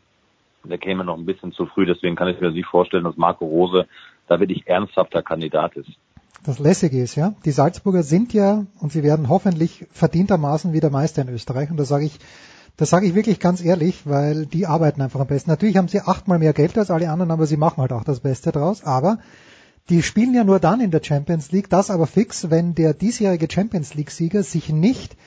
der 0.63 0.77
käme 0.77 1.03
noch 1.03 1.17
ein 1.17 1.25
bisschen 1.25 1.51
zu 1.51 1.65
früh, 1.65 1.85
deswegen 1.85 2.15
kann 2.15 2.27
ich 2.27 2.39
mir 2.39 2.51
nicht 2.51 2.67
vorstellen, 2.67 3.03
dass 3.03 3.17
Marco 3.17 3.45
Rose 3.45 3.87
da 4.27 4.39
wirklich 4.39 4.67
ernsthafter 4.67 5.23
Kandidat 5.23 5.75
ist. 5.75 5.89
Das 6.43 6.59
Lässige 6.59 7.01
ist 7.01 7.15
ja, 7.15 7.33
die 7.43 7.51
Salzburger 7.51 8.03
sind 8.03 8.33
ja 8.33 8.65
und 8.79 8.91
sie 8.91 9.03
werden 9.03 9.27
hoffentlich 9.27 9.85
verdientermaßen 9.91 10.71
wieder 10.71 10.89
Meister 10.89 11.21
in 11.21 11.29
Österreich. 11.29 11.69
Und 11.69 11.77
da 11.77 11.83
sage 11.83 12.05
ich, 12.05 12.17
das 12.77 12.89
sage 12.89 13.05
ich 13.05 13.15
wirklich 13.15 13.41
ganz 13.41 13.63
ehrlich, 13.63 14.03
weil 14.05 14.45
die 14.45 14.65
arbeiten 14.65 15.01
einfach 15.01 15.19
am 15.19 15.27
besten. 15.27 15.49
Natürlich 15.49 15.75
haben 15.75 15.89
sie 15.89 15.99
achtmal 15.99 16.39
mehr 16.39 16.53
Geld 16.53 16.77
als 16.77 16.91
alle 16.91 17.09
anderen, 17.09 17.31
aber 17.31 17.45
sie 17.45 17.57
machen 17.57 17.81
halt 17.81 17.91
auch 17.91 18.05
das 18.05 18.21
Beste 18.21 18.53
draus. 18.53 18.85
Aber 18.85 19.19
die 19.89 20.01
spielen 20.01 20.33
ja 20.33 20.45
nur 20.45 20.59
dann 20.59 20.79
in 20.79 20.91
der 20.91 21.03
Champions 21.03 21.51
League, 21.51 21.69
das 21.69 21.89
aber 21.89 22.07
fix, 22.07 22.49
wenn 22.49 22.75
der 22.75 22.93
diesjährige 22.93 23.47
Champions 23.51 23.95
League-Sieger 23.95 24.43
sich 24.43 24.69
nicht 24.69 25.17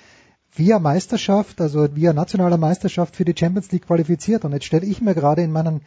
via 0.55 0.79
Meisterschaft, 0.79 1.61
also 1.61 1.89
via 1.95 2.13
nationaler 2.13 2.59
Meisterschaft 2.59 3.17
für 3.17 3.25
die 3.25 3.35
Champions 3.37 3.73
League 3.73 3.87
qualifiziert. 3.87 4.45
Und 4.45 4.53
jetzt 4.53 4.67
stelle 4.67 4.87
ich 4.87 5.01
mir 5.01 5.15
gerade 5.15 5.43
in 5.43 5.53
meinen 5.53 5.81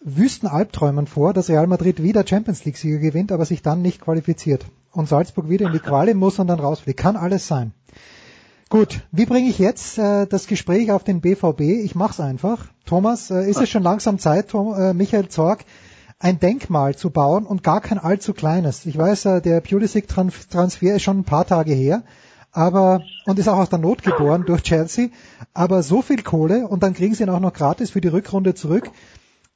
wüsten 0.00 0.46
Albträumen 0.46 1.06
vor, 1.06 1.32
dass 1.32 1.48
Real 1.48 1.66
Madrid 1.66 2.02
wieder 2.02 2.26
Champions 2.26 2.64
League 2.64 2.76
Sieger 2.76 2.98
gewinnt, 2.98 3.32
aber 3.32 3.44
sich 3.44 3.62
dann 3.62 3.82
nicht 3.82 4.00
qualifiziert 4.00 4.66
und 4.92 5.08
Salzburg 5.08 5.48
wieder 5.48 5.66
in 5.66 5.72
die 5.72 5.78
Quali 5.78 6.14
muss 6.14 6.38
und 6.38 6.46
dann 6.48 6.60
rausfliegt. 6.60 6.98
Kann 6.98 7.16
alles 7.16 7.46
sein. 7.46 7.72
Gut, 8.68 9.02
wie 9.12 9.26
bringe 9.26 9.48
ich 9.48 9.58
jetzt 9.58 9.96
äh, 9.98 10.26
das 10.26 10.48
Gespräch 10.48 10.90
auf 10.90 11.04
den 11.04 11.20
BVB? 11.20 11.60
Ich 11.60 11.94
mach's 11.94 12.18
einfach. 12.18 12.66
Thomas, 12.84 13.30
äh, 13.30 13.48
ist 13.48 13.60
es 13.60 13.68
schon 13.68 13.84
langsam 13.84 14.18
Zeit, 14.18 14.48
Tom, 14.48 14.74
äh, 14.74 14.92
Michael 14.92 15.28
Zorg, 15.28 15.64
ein 16.18 16.40
Denkmal 16.40 16.96
zu 16.96 17.10
bauen 17.10 17.46
und 17.46 17.62
gar 17.62 17.80
kein 17.80 17.98
allzu 17.98 18.32
kleines. 18.32 18.84
Ich 18.86 18.98
weiß, 18.98 19.26
äh, 19.26 19.40
der 19.40 19.60
Pulisic-Transfer 19.60 20.96
ist 20.96 21.02
schon 21.02 21.20
ein 21.20 21.24
paar 21.24 21.46
Tage 21.46 21.74
her, 21.74 22.02
aber 22.56 23.02
und 23.26 23.38
ist 23.38 23.48
auch 23.48 23.58
aus 23.58 23.68
der 23.68 23.78
Not 23.78 24.02
geboren 24.02 24.44
durch 24.46 24.62
Chelsea. 24.62 25.08
Aber 25.52 25.82
so 25.82 26.00
viel 26.00 26.22
Kohle 26.22 26.66
und 26.66 26.82
dann 26.82 26.94
kriegen 26.94 27.14
sie 27.14 27.24
ihn 27.24 27.30
auch 27.30 27.40
noch 27.40 27.52
gratis 27.52 27.90
für 27.90 28.00
die 28.00 28.08
Rückrunde 28.08 28.54
zurück. 28.54 28.88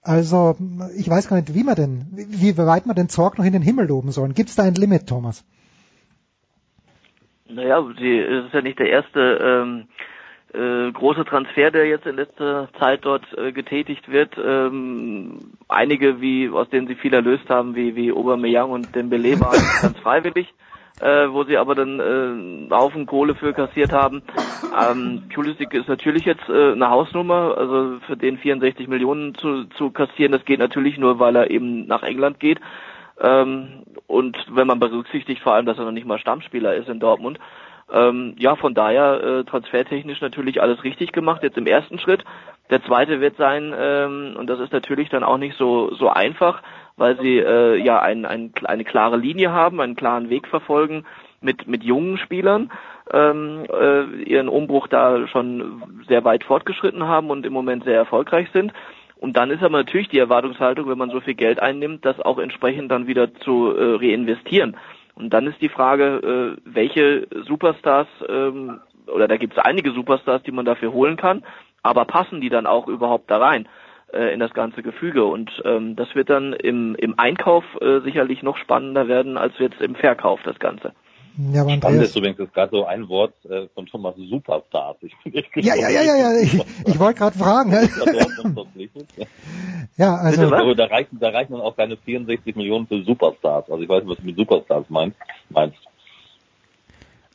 Also 0.02 0.56
ich 0.96 1.08
weiß 1.08 1.28
gar 1.28 1.36
nicht, 1.36 1.54
wie 1.54 1.64
man 1.64 1.76
denn, 1.76 2.06
wie 2.12 2.56
weit 2.58 2.86
man 2.86 2.96
den 2.96 3.08
Zorg 3.08 3.38
noch 3.38 3.44
in 3.44 3.52
den 3.52 3.62
Himmel 3.62 3.86
loben 3.86 4.10
sollen. 4.10 4.34
Gibt 4.34 4.50
es 4.50 4.56
da 4.56 4.64
ein 4.64 4.74
Limit, 4.74 5.08
Thomas? 5.08 5.44
Naja, 7.48 7.82
die, 7.98 8.18
es 8.18 8.46
ist 8.46 8.54
ja 8.54 8.62
nicht 8.62 8.78
der 8.78 8.90
erste 8.90 9.20
ähm, 9.20 9.88
äh, 10.52 10.92
große 10.92 11.24
Transfer, 11.24 11.70
der 11.70 11.86
jetzt 11.86 12.06
in 12.06 12.16
letzter 12.16 12.68
Zeit 12.78 13.04
dort 13.04 13.24
äh, 13.36 13.52
getätigt 13.52 14.10
wird. 14.10 14.36
Ähm, 14.36 15.52
einige, 15.68 16.20
wie 16.20 16.50
aus 16.50 16.68
denen 16.68 16.86
sie 16.86 16.94
viel 16.94 17.14
erlöst 17.14 17.48
haben, 17.48 17.74
wie 17.74 17.96
wie 17.96 18.12
Aubameyang 18.12 18.70
und 18.70 18.94
Dembele 18.94 19.40
waren 19.40 19.62
ganz 19.82 19.98
freiwillig, 19.98 20.52
äh, 21.00 21.32
wo 21.32 21.44
sie 21.44 21.56
aber 21.56 21.74
dann 21.74 21.98
äh, 21.98 22.02
einen 22.02 22.68
Haufen 22.70 23.06
Kohle 23.06 23.34
für 23.34 23.52
kassiert 23.52 23.92
haben. 23.92 24.22
Ähm, 24.78 25.24
Pulisic 25.34 25.72
ist 25.74 25.88
natürlich 25.88 26.24
jetzt 26.24 26.48
äh, 26.48 26.72
eine 26.72 26.90
Hausnummer, 26.90 27.56
also 27.56 27.98
für 28.06 28.16
den 28.16 28.38
64 28.38 28.88
Millionen 28.88 29.34
zu, 29.34 29.64
zu 29.76 29.90
kassieren, 29.90 30.32
das 30.32 30.44
geht 30.44 30.60
natürlich 30.60 30.98
nur, 30.98 31.18
weil 31.18 31.36
er 31.36 31.50
eben 31.50 31.86
nach 31.86 32.02
England 32.02 32.40
geht. 32.40 32.60
Ähm, 33.20 33.84
und 34.06 34.36
wenn 34.50 34.66
man 34.66 34.80
berücksichtigt 34.80 35.42
vor 35.42 35.54
allem, 35.54 35.66
dass 35.66 35.78
er 35.78 35.84
noch 35.84 35.92
nicht 35.92 36.06
mal 36.06 36.18
Stammspieler 36.18 36.74
ist 36.74 36.88
in 36.88 37.00
Dortmund, 37.00 37.38
ähm, 37.92 38.34
ja, 38.38 38.54
von 38.56 38.74
daher 38.74 39.22
äh, 39.22 39.44
transfertechnisch 39.44 40.20
natürlich 40.20 40.62
alles 40.62 40.84
richtig 40.84 41.12
gemacht, 41.12 41.42
jetzt 41.42 41.58
im 41.58 41.66
ersten 41.66 41.98
Schritt. 41.98 42.24
Der 42.70 42.82
zweite 42.84 43.20
wird 43.20 43.36
sein, 43.36 43.74
ähm, 43.76 44.36
und 44.38 44.46
das 44.48 44.60
ist 44.60 44.72
natürlich 44.72 45.08
dann 45.08 45.24
auch 45.24 45.38
nicht 45.38 45.56
so, 45.56 45.92
so 45.94 46.08
einfach, 46.08 46.62
weil 47.00 47.18
sie 47.18 47.38
äh, 47.38 47.76
ja 47.76 47.98
ein, 48.00 48.26
ein, 48.26 48.52
eine 48.64 48.84
klare 48.84 49.16
Linie 49.16 49.52
haben, 49.52 49.80
einen 49.80 49.96
klaren 49.96 50.28
Weg 50.28 50.46
verfolgen 50.46 51.06
mit, 51.40 51.66
mit 51.66 51.82
jungen 51.82 52.18
Spielern, 52.18 52.70
ähm, 53.10 53.64
äh, 53.72 54.22
ihren 54.24 54.50
Umbruch 54.50 54.86
da 54.86 55.26
schon 55.28 55.82
sehr 56.06 56.24
weit 56.24 56.44
fortgeschritten 56.44 57.08
haben 57.08 57.30
und 57.30 57.46
im 57.46 57.54
Moment 57.54 57.84
sehr 57.84 57.96
erfolgreich 57.96 58.48
sind. 58.52 58.74
Und 59.16 59.38
dann 59.38 59.50
ist 59.50 59.62
aber 59.62 59.78
natürlich 59.78 60.10
die 60.10 60.18
Erwartungshaltung, 60.18 60.90
wenn 60.90 60.98
man 60.98 61.08
so 61.08 61.20
viel 61.20 61.34
Geld 61.34 61.58
einnimmt, 61.58 62.04
das 62.04 62.20
auch 62.20 62.38
entsprechend 62.38 62.90
dann 62.90 63.06
wieder 63.06 63.32
zu 63.32 63.74
äh, 63.74 63.94
reinvestieren. 63.96 64.76
Und 65.14 65.30
dann 65.30 65.46
ist 65.46 65.60
die 65.62 65.70
Frage, 65.70 66.58
äh, 66.58 66.60
welche 66.66 67.28
Superstars, 67.46 68.08
ähm, 68.28 68.78
oder 69.06 69.26
da 69.26 69.38
gibt 69.38 69.54
es 69.56 69.64
einige 69.64 69.92
Superstars, 69.92 70.42
die 70.42 70.52
man 70.52 70.66
dafür 70.66 70.92
holen 70.92 71.16
kann, 71.16 71.44
aber 71.82 72.04
passen 72.04 72.42
die 72.42 72.50
dann 72.50 72.66
auch 72.66 72.88
überhaupt 72.88 73.30
da 73.30 73.38
rein 73.38 73.66
äh, 74.12 74.32
in 74.32 74.40
das 74.40 74.52
ganze 74.52 74.82
Gefüge? 74.82 75.24
Und 75.24 75.50
ähm, 75.64 75.96
das 75.96 76.14
wird 76.14 76.30
dann 76.30 76.52
im, 76.52 76.94
im 76.96 77.18
Einkauf 77.18 77.64
äh, 77.80 78.00
sicherlich 78.00 78.42
noch 78.42 78.56
spannender 78.56 79.08
werden 79.08 79.36
als 79.36 79.54
jetzt 79.58 79.80
im 79.80 79.94
Verkauf 79.94 80.40
das 80.44 80.58
Ganze. 80.58 80.92
Ja, 81.52 81.62
aber 81.62 81.76
Spannend 81.76 82.02
ist 82.02 82.16
übrigens 82.16 82.38
ist 82.40 82.52
gerade 82.52 82.70
so 82.70 82.84
ein 82.84 83.08
Wort 83.08 83.32
äh, 83.44 83.68
von 83.74 83.86
Thomas 83.86 84.14
Superstars. 84.16 84.96
Ich 85.02 85.14
bin 85.24 85.34
echt 85.34 85.48
Ja, 85.56 85.74
ja, 85.74 85.88
ja, 85.88 86.02
ja, 86.02 86.16
ja. 86.16 86.40
Ich, 86.42 86.54
ich 86.86 86.98
wollte 86.98 87.18
gerade 87.20 87.38
fragen. 87.38 87.70
ja, 89.96 90.16
also 90.16 90.54
also 90.54 90.74
da 90.74 90.86
reichen, 90.86 91.18
da 91.20 91.30
reichen 91.30 91.52
dann 91.52 91.62
auch 91.62 91.76
keine 91.76 91.96
64 91.96 92.56
Millionen 92.56 92.86
für 92.86 93.02
Superstars. 93.04 93.70
Also 93.70 93.82
ich 93.82 93.88
weiß 93.88 94.02
nicht, 94.02 94.10
was 94.10 94.18
du 94.18 94.26
mit 94.26 94.36
Superstars 94.36 94.86
meinst. 94.90 95.16
meinst. 95.48 95.78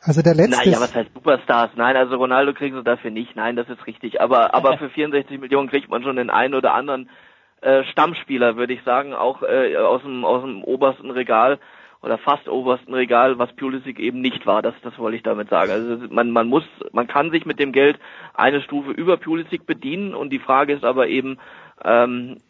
Also 0.06 0.22
der 0.22 0.36
letzte. 0.36 0.70
Naja, 0.70 0.80
was 0.80 0.94
heißt 0.94 1.13
Superstars? 1.13 1.72
Nein, 1.76 1.98
also 1.98 2.15
Ronaldo 2.18 2.54
kriegen 2.54 2.76
sie 2.76 2.84
dafür 2.84 3.10
nicht. 3.10 3.36
Nein, 3.36 3.56
das 3.56 3.68
ist 3.70 3.88
richtig. 3.88 4.22
Aber 4.22 4.54
aber 4.54 4.78
für 4.78 4.89
64 4.89 5.39
Millionen 5.39 5.70
kriegt 5.70 5.89
man 5.89 6.04
schon 6.04 6.15
den 6.15 6.30
einen 6.30 6.54
oder 6.54 6.76
anderen 6.76 7.10
äh, 7.62 7.84
Stammspieler, 7.86 8.56
würde 8.56 8.74
ich 8.74 8.84
sagen, 8.84 9.13
auch 9.15 9.41
äh, 9.41 9.76
aus 9.78 10.04
dem 10.04 10.24
aus 10.24 10.44
dem 10.44 10.63
obersten 10.63 11.10
Regal 11.10 11.60
oder 12.04 12.20
fast 12.20 12.48
obersten 12.48 12.94
Regal, 12.94 13.39
was 13.39 13.52
Pulisic 13.56 14.00
eben 14.00 14.22
nicht 14.22 14.46
war. 14.46 14.62
Das 14.62 14.76
das 14.84 14.96
wollte 15.00 15.18
ich 15.18 15.24
damit 15.24 15.50
sagen. 15.50 15.72
Also 15.72 15.98
man 16.12 16.30
man 16.30 16.48
muss 16.48 16.65
man 16.91 17.08
kann 17.08 17.32
sich 17.32 17.48
mit 17.48 17.60
dem 17.60 17.72
Geld 17.72 17.98
eine 18.36 18.62
Stufe 18.62 18.91
über 18.91 19.18
Pulisic 19.18 19.65
bedienen 19.65 20.13
und 20.13 20.30
die 20.30 20.39
Frage 20.39 20.74
ist 20.74 20.84
aber 20.84 21.08
eben 21.08 21.39
ähm, 21.84 22.41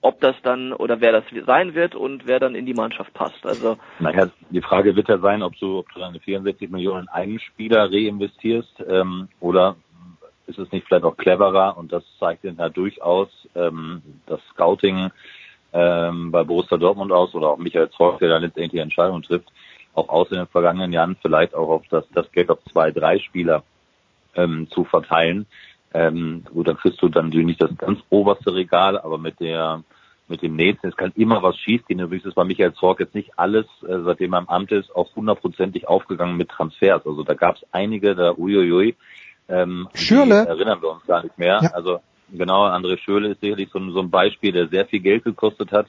ob 0.00 0.20
das 0.20 0.36
dann 0.42 0.72
oder 0.72 1.00
wer 1.00 1.12
das 1.12 1.24
sein 1.46 1.74
wird 1.74 1.94
und 1.94 2.26
wer 2.26 2.38
dann 2.38 2.54
in 2.54 2.66
die 2.66 2.74
Mannschaft 2.74 3.12
passt. 3.14 3.44
Also 3.44 3.78
naja, 3.98 4.28
die 4.50 4.62
Frage 4.62 4.94
wird 4.94 5.08
ja 5.08 5.18
sein, 5.18 5.42
ob 5.42 5.56
du, 5.58 5.78
ob 5.78 5.92
du 5.92 6.00
deine 6.00 6.20
64 6.20 6.70
Millionen 6.70 7.02
in 7.02 7.08
einen 7.08 7.40
Spieler 7.40 7.90
reinvestierst 7.90 8.84
ähm, 8.88 9.28
oder 9.40 9.76
ist 10.46 10.58
es 10.58 10.70
nicht 10.72 10.86
vielleicht 10.86 11.04
auch 11.04 11.16
cleverer 11.16 11.76
und 11.76 11.92
das 11.92 12.04
zeigt 12.18 12.44
ja 12.44 12.68
durchaus 12.68 13.28
ähm, 13.54 14.02
das 14.26 14.40
Scouting 14.52 15.10
ähm, 15.72 16.30
bei 16.30 16.44
Borussia 16.44 16.78
Dortmund 16.78 17.12
aus 17.12 17.34
oder 17.34 17.48
auch 17.48 17.58
Michael 17.58 17.90
Zorc, 17.90 18.20
der 18.20 18.30
da 18.30 18.38
letztendlich 18.38 18.70
die 18.70 18.78
Entscheidung 18.78 19.22
trifft, 19.22 19.52
auch 19.94 20.08
aus 20.08 20.30
in 20.30 20.38
den 20.38 20.46
vergangenen 20.46 20.92
Jahren 20.92 21.16
vielleicht 21.20 21.54
auch 21.54 21.68
auf 21.68 21.82
das, 21.90 22.04
das 22.14 22.30
Geld 22.32 22.50
auf 22.50 22.60
zwei, 22.72 22.92
drei 22.92 23.18
Spieler 23.18 23.62
ähm, 24.36 24.68
zu 24.70 24.84
verteilen 24.84 25.46
ähm, 25.94 26.44
gut, 26.52 26.68
dann 26.68 26.76
kriegst 26.76 27.00
du 27.02 27.08
dann 27.08 27.26
natürlich 27.26 27.46
nicht 27.46 27.62
das 27.62 27.76
ganz 27.76 28.00
oberste 28.10 28.54
Regal, 28.54 28.98
aber 28.98 29.18
mit 29.18 29.40
der 29.40 29.82
mit 30.28 30.42
dem 30.42 30.56
nächsten, 30.56 30.88
es 30.88 30.96
kann 30.96 31.12
immer 31.16 31.42
was 31.42 31.56
schiefgehen. 31.56 32.00
Übrigens 32.00 32.26
ist 32.26 32.34
bei 32.34 32.44
Michael 32.44 32.74
Zorg 32.74 33.00
jetzt 33.00 33.14
nicht 33.14 33.30
alles, 33.36 33.64
äh, 33.82 34.00
seitdem 34.04 34.34
er 34.34 34.40
im 34.40 34.48
Amt 34.48 34.72
ist, 34.72 34.94
auch 34.94 35.14
hundertprozentig 35.16 35.88
aufgegangen 35.88 36.36
mit 36.36 36.50
Transfers. 36.50 37.06
Also 37.06 37.22
da 37.22 37.32
gab 37.34 37.56
es 37.56 37.62
einige, 37.72 38.14
da 38.14 38.34
uiuiui, 38.36 38.94
ähm, 39.48 39.88
Schürle. 39.94 40.46
erinnern 40.46 40.82
wir 40.82 40.90
uns 40.90 41.06
gar 41.06 41.22
nicht 41.22 41.38
mehr. 41.38 41.60
Ja. 41.62 41.70
Also 41.72 42.00
genau, 42.30 42.66
André 42.66 42.98
Schürle 42.98 43.28
ist 43.28 43.40
sicherlich 43.40 43.70
so, 43.72 43.80
so 43.90 44.00
ein 44.00 44.10
Beispiel, 44.10 44.52
der 44.52 44.68
sehr 44.68 44.86
viel 44.86 45.00
Geld 45.00 45.24
gekostet 45.24 45.72
hat. 45.72 45.86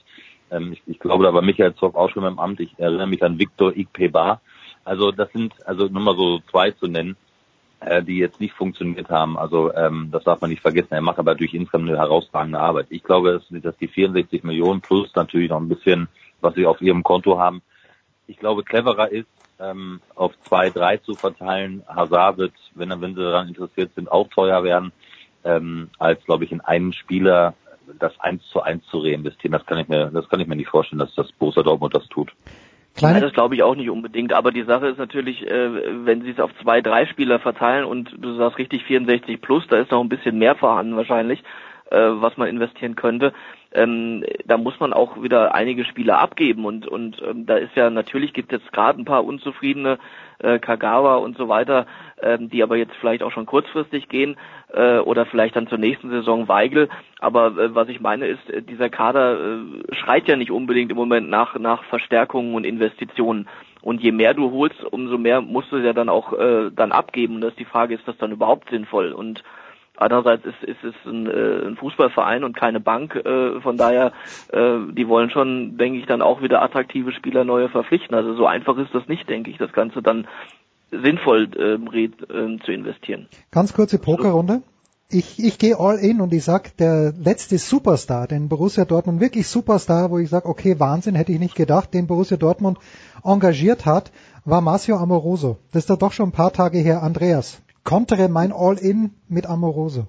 Ähm, 0.52 0.72
ich, 0.72 0.82
ich 0.88 1.00
glaube, 1.00 1.26
da 1.26 1.34
war 1.34 1.42
Michael 1.42 1.76
Zorg 1.76 1.96
auch 1.96 2.10
schon 2.10 2.24
im 2.24 2.40
Amt. 2.40 2.62
Ich 2.62 2.74
erinnere 2.78 3.08
mich 3.08 3.22
an 3.24 3.38
Viktor 3.38 3.76
Ikpeba. 3.76 4.40
Also 4.86 5.12
das 5.12 5.30
sind, 5.34 5.54
also 5.66 5.88
nur 5.88 6.02
mal 6.02 6.16
so 6.16 6.40
zwei 6.50 6.72
zu 6.72 6.88
nennen 6.88 7.18
äh, 7.82 8.04
die 8.04 8.18
jetzt 8.18 8.40
nicht 8.40 8.54
funktioniert 8.54 9.10
haben. 9.10 9.38
Also 9.38 9.74
ähm, 9.74 10.10
das 10.12 10.24
darf 10.24 10.42
man 10.42 10.50
nicht 10.50 10.62
vergessen. 10.62 10.94
Er 10.94 11.02
macht 11.02 11.20
aber 11.20 11.36
durch 11.36 11.54
insgesamt 11.54 11.90
eine 11.90 11.98
herausragende 11.98 12.60
Arbeit. 12.60 12.88
Ich 12.90 13.04
glaube, 13.04 13.42
dass, 13.50 13.78
die 13.78 13.88
64 13.88 14.44
Millionen 14.44 14.82
plus 14.82 15.14
natürlich 15.16 15.50
noch 15.50 15.60
ein 15.60 15.70
bisschen, 15.70 16.08
was 16.42 16.56
sie 16.56 16.66
auf 16.66 16.82
ihrem 16.82 17.04
Konto 17.04 17.40
haben, 17.40 17.62
ich 18.28 18.38
glaube, 18.38 18.64
cleverer 18.64 19.12
ist, 19.12 19.28
ähm, 19.60 20.02
auf 20.16 20.34
zwei, 20.48 20.70
drei 20.70 20.98
zu 20.98 21.16
verteilen. 21.16 21.84
Hazard 21.88 22.38
wird, 22.38 22.54
wenn, 22.76 22.90
wenn 23.02 23.16
sie 23.16 23.22
daran 23.22 23.48
interessiert 23.48 23.92
sind, 23.96 24.12
auch 24.12 24.30
teuer 24.30 24.64
werden, 24.64 24.92
ähm, 25.44 25.90
als, 25.98 26.24
glaube 26.26 26.46
ich, 26.46 26.52
in 26.52 26.62
einen 26.62 26.94
Spieler 26.94 27.56
das 27.98 28.18
eins 28.20 28.46
zu 28.50 28.62
eins 28.62 28.86
zu 28.88 29.00
reinvestieren. 29.00 29.52
Das 29.52 29.66
kann 29.66 29.80
ich 29.80 29.88
mir, 29.88 30.12
das 30.12 30.30
kann 30.30 30.40
ich 30.40 30.48
mir 30.48 30.56
nicht 30.56 30.70
vorstellen, 30.70 31.00
dass 31.00 31.14
das 31.16 31.32
Borussia 31.34 31.64
Dortmund 31.64 31.96
das 31.96 32.08
tut. 32.10 32.32
Nein, 33.02 33.22
das 33.22 33.34
glaube 33.34 33.56
ich 33.56 33.64
auch 33.64 33.76
nicht 33.76 33.90
unbedingt. 33.90 34.34
Aber 34.34 34.52
die 34.52 34.64
Sache 34.64 34.88
ist 34.88 34.98
natürlich, 34.98 35.46
äh, 35.46 36.06
wenn 36.06 36.22
sie 36.22 36.32
es 36.32 36.40
auf 36.40 36.52
zwei, 36.62 36.82
drei 36.82 37.06
Spieler 37.06 37.40
verteilen 37.40 37.86
und 37.86 38.14
du 38.18 38.36
sagst 38.36 38.58
richtig 38.58 38.84
64 38.84 39.40
plus, 39.42 39.66
da 39.68 39.78
ist 39.78 39.92
noch 39.92 40.02
ein 40.02 40.10
bisschen 40.10 40.38
mehr 40.38 40.56
vorhanden 40.56 40.98
wahrscheinlich, 40.98 41.42
äh, 41.92 41.98
was 41.98 42.36
man 42.38 42.50
investieren 42.50 42.96
könnte. 42.96 43.34
Ähm, 43.72 44.24
da 44.46 44.58
muss 44.58 44.80
man 44.80 44.94
auch 44.94 45.22
wieder 45.22 45.54
einige 45.54 45.86
Spieler 45.86 46.20
abgeben 46.20 46.66
und 46.66 46.88
und 46.88 47.22
ähm, 47.22 47.46
da 47.46 47.58
ist 47.58 47.76
ja 47.76 47.90
natürlich 47.90 48.34
gibt 48.34 48.52
jetzt 48.52 48.72
gerade 48.72 49.00
ein 49.00 49.06
paar 49.06 49.24
unzufriedene 49.24 50.00
äh, 50.40 50.58
Kagawa 50.58 51.18
und 51.18 51.38
so 51.38 51.50
weiter, 51.50 51.86
ähm, 52.22 52.50
die 52.50 52.64
aber 52.64 52.78
jetzt 52.78 52.96
vielleicht 53.00 53.22
auch 53.22 53.32
schon 53.32 53.46
kurzfristig 53.46 54.10
gehen 54.10 54.38
äh, 54.74 54.98
oder 55.00 55.26
vielleicht 55.26 55.56
dann 55.56 55.68
zur 55.68 55.78
nächsten 55.78 56.10
Saison 56.10 56.48
Weigel. 56.48 56.90
Aber 57.20 57.58
äh, 57.58 57.76
was 57.76 57.90
ich 57.90 58.00
meine 58.00 58.28
ist, 58.28 58.50
äh, 58.50 58.62
dieser 58.62 58.90
Kader 58.90 59.38
äh, 59.40 59.96
schreit 59.96 60.28
ja 60.28 60.36
nicht 60.36 60.52
unbedingt 60.52 60.92
im 60.92 60.98
Moment 60.98 61.30
nach, 61.30 61.58
nach 61.60 61.84
Verstärkungen 61.86 62.56
und 62.56 62.66
Investitionen. 62.66 63.48
Und 63.82 64.02
je 64.02 64.12
mehr 64.12 64.34
du 64.34 64.52
holst, 64.52 64.84
umso 64.84 65.18
mehr 65.18 65.42
musst 65.42 65.72
du 65.72 65.78
ja 65.78 65.94
dann 65.94 66.10
auch 66.10 66.34
äh, 66.34 66.70
dann 66.76 66.92
abgeben. 66.92 67.36
Und 67.36 67.42
das 67.42 67.52
ist 67.52 67.60
die 67.60 67.66
Frage, 67.66 67.96
ist 67.96 68.08
das 68.08 68.18
dann 68.18 68.32
überhaupt 68.32 68.70
sinnvoll? 68.70 69.14
Und 69.14 69.44
Andererseits 70.00 70.46
ist, 70.46 70.64
ist 70.64 70.84
es 70.84 70.96
ein, 71.06 71.28
äh, 71.28 71.68
ein 71.68 71.76
Fußballverein 71.76 72.46
und 72.46 72.56
keine 72.56 72.80
Bank. 72.80 73.16
Äh, 73.16 73.60
von 73.60 73.76
daher, 73.76 74.14
äh, 74.54 74.78
die 74.94 75.08
wollen 75.10 75.30
schon, 75.30 75.78
denke 75.78 76.00
ich, 76.00 76.06
dann 76.06 76.22
auch 76.22 76.42
wieder 76.42 76.62
attraktive 76.62 77.12
Spieler 77.12 77.44
neue 77.44 77.68
verpflichten. 77.68 78.16
Also 78.16 78.34
so 78.36 78.46
einfach 78.46 78.78
ist 78.78 78.94
das 78.94 79.08
nicht, 79.10 79.30
denke 79.30 79.52
ich, 79.52 79.58
das 79.58 79.74
Ganze 79.74 80.02
dann 80.02 80.26
sinnvoll 80.92 81.50
äh, 81.54 82.60
zu 82.64 82.72
investieren. 82.72 83.28
Ganz 83.52 83.74
kurze 83.74 84.00
Pokerrunde. 84.00 84.62
Ich, 85.12 85.44
ich 85.44 85.58
gehe 85.58 85.78
all 85.78 85.98
in 85.98 86.22
und 86.22 86.32
ich 86.34 86.44
sag, 86.44 86.78
der 86.78 87.12
letzte 87.12 87.58
Superstar, 87.58 88.28
den 88.28 88.48
Borussia 88.48 88.86
Dortmund 88.86 89.20
wirklich 89.20 89.48
Superstar, 89.48 90.12
wo 90.12 90.20
ich 90.20 90.30
sage, 90.30 90.48
okay, 90.48 90.80
Wahnsinn, 90.80 91.16
hätte 91.16 91.32
ich 91.32 91.40
nicht 91.40 91.56
gedacht, 91.56 91.94
den 91.94 92.08
Borussia 92.08 92.38
Dortmund 92.38 92.78
engagiert 93.24 93.86
hat, 93.86 94.12
war 94.46 94.62
Marcio 94.62 94.96
Amoroso. 94.98 95.58
Das 95.72 95.84
ist 95.84 95.90
da 95.90 95.96
doch 95.96 96.14
schon 96.14 96.30
ein 96.30 96.32
paar 96.32 96.54
Tage 96.54 96.78
her. 96.78 97.02
Andreas, 97.04 97.62
kontere 97.84 98.30
mein 98.30 98.52
All-In 98.52 99.12
mit 99.28 99.46
Amoroso. 99.46 100.08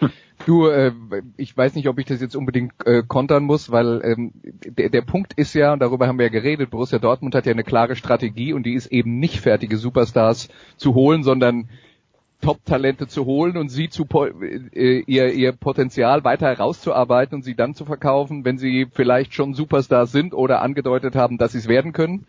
Du, 0.46 0.68
äh, 0.68 0.92
ich 1.36 1.54
weiß 1.54 1.74
nicht, 1.74 1.88
ob 1.88 1.98
ich 1.98 2.06
das 2.06 2.20
jetzt 2.20 2.36
unbedingt 2.36 2.72
äh, 2.86 3.02
kontern 3.06 3.44
muss, 3.44 3.70
weil 3.70 4.00
ähm, 4.04 4.32
der, 4.64 4.88
der 4.88 5.02
Punkt 5.02 5.34
ist 5.34 5.52
ja, 5.52 5.72
und 5.72 5.80
darüber 5.80 6.06
haben 6.06 6.18
wir 6.18 6.26
ja 6.26 6.32
geredet, 6.32 6.70
Borussia 6.70 6.98
Dortmund 6.98 7.34
hat 7.34 7.44
ja 7.44 7.52
eine 7.52 7.64
klare 7.64 7.96
Strategie 7.96 8.52
und 8.52 8.64
die 8.64 8.74
ist 8.74 8.86
eben 8.86 9.18
nicht 9.18 9.40
fertige 9.40 9.76
Superstars 9.76 10.48
zu 10.76 10.94
holen, 10.94 11.22
sondern 11.22 11.68
Top-Talente 12.40 13.08
zu 13.08 13.26
holen 13.26 13.56
und 13.56 13.68
sie 13.68 13.88
zu 13.88 14.06
äh, 14.12 15.00
ihr, 15.00 15.32
ihr 15.32 15.52
Potenzial 15.52 16.22
weiter 16.22 16.46
herauszuarbeiten 16.46 17.34
und 17.34 17.42
sie 17.42 17.56
dann 17.56 17.74
zu 17.74 17.84
verkaufen, 17.84 18.44
wenn 18.44 18.58
sie 18.58 18.86
vielleicht 18.92 19.34
schon 19.34 19.54
Superstars 19.54 20.12
sind 20.12 20.34
oder 20.34 20.62
angedeutet 20.62 21.16
haben, 21.16 21.36
dass 21.36 21.52
sie 21.52 21.58
es 21.58 21.68
werden 21.68 21.92
können. 21.92 22.26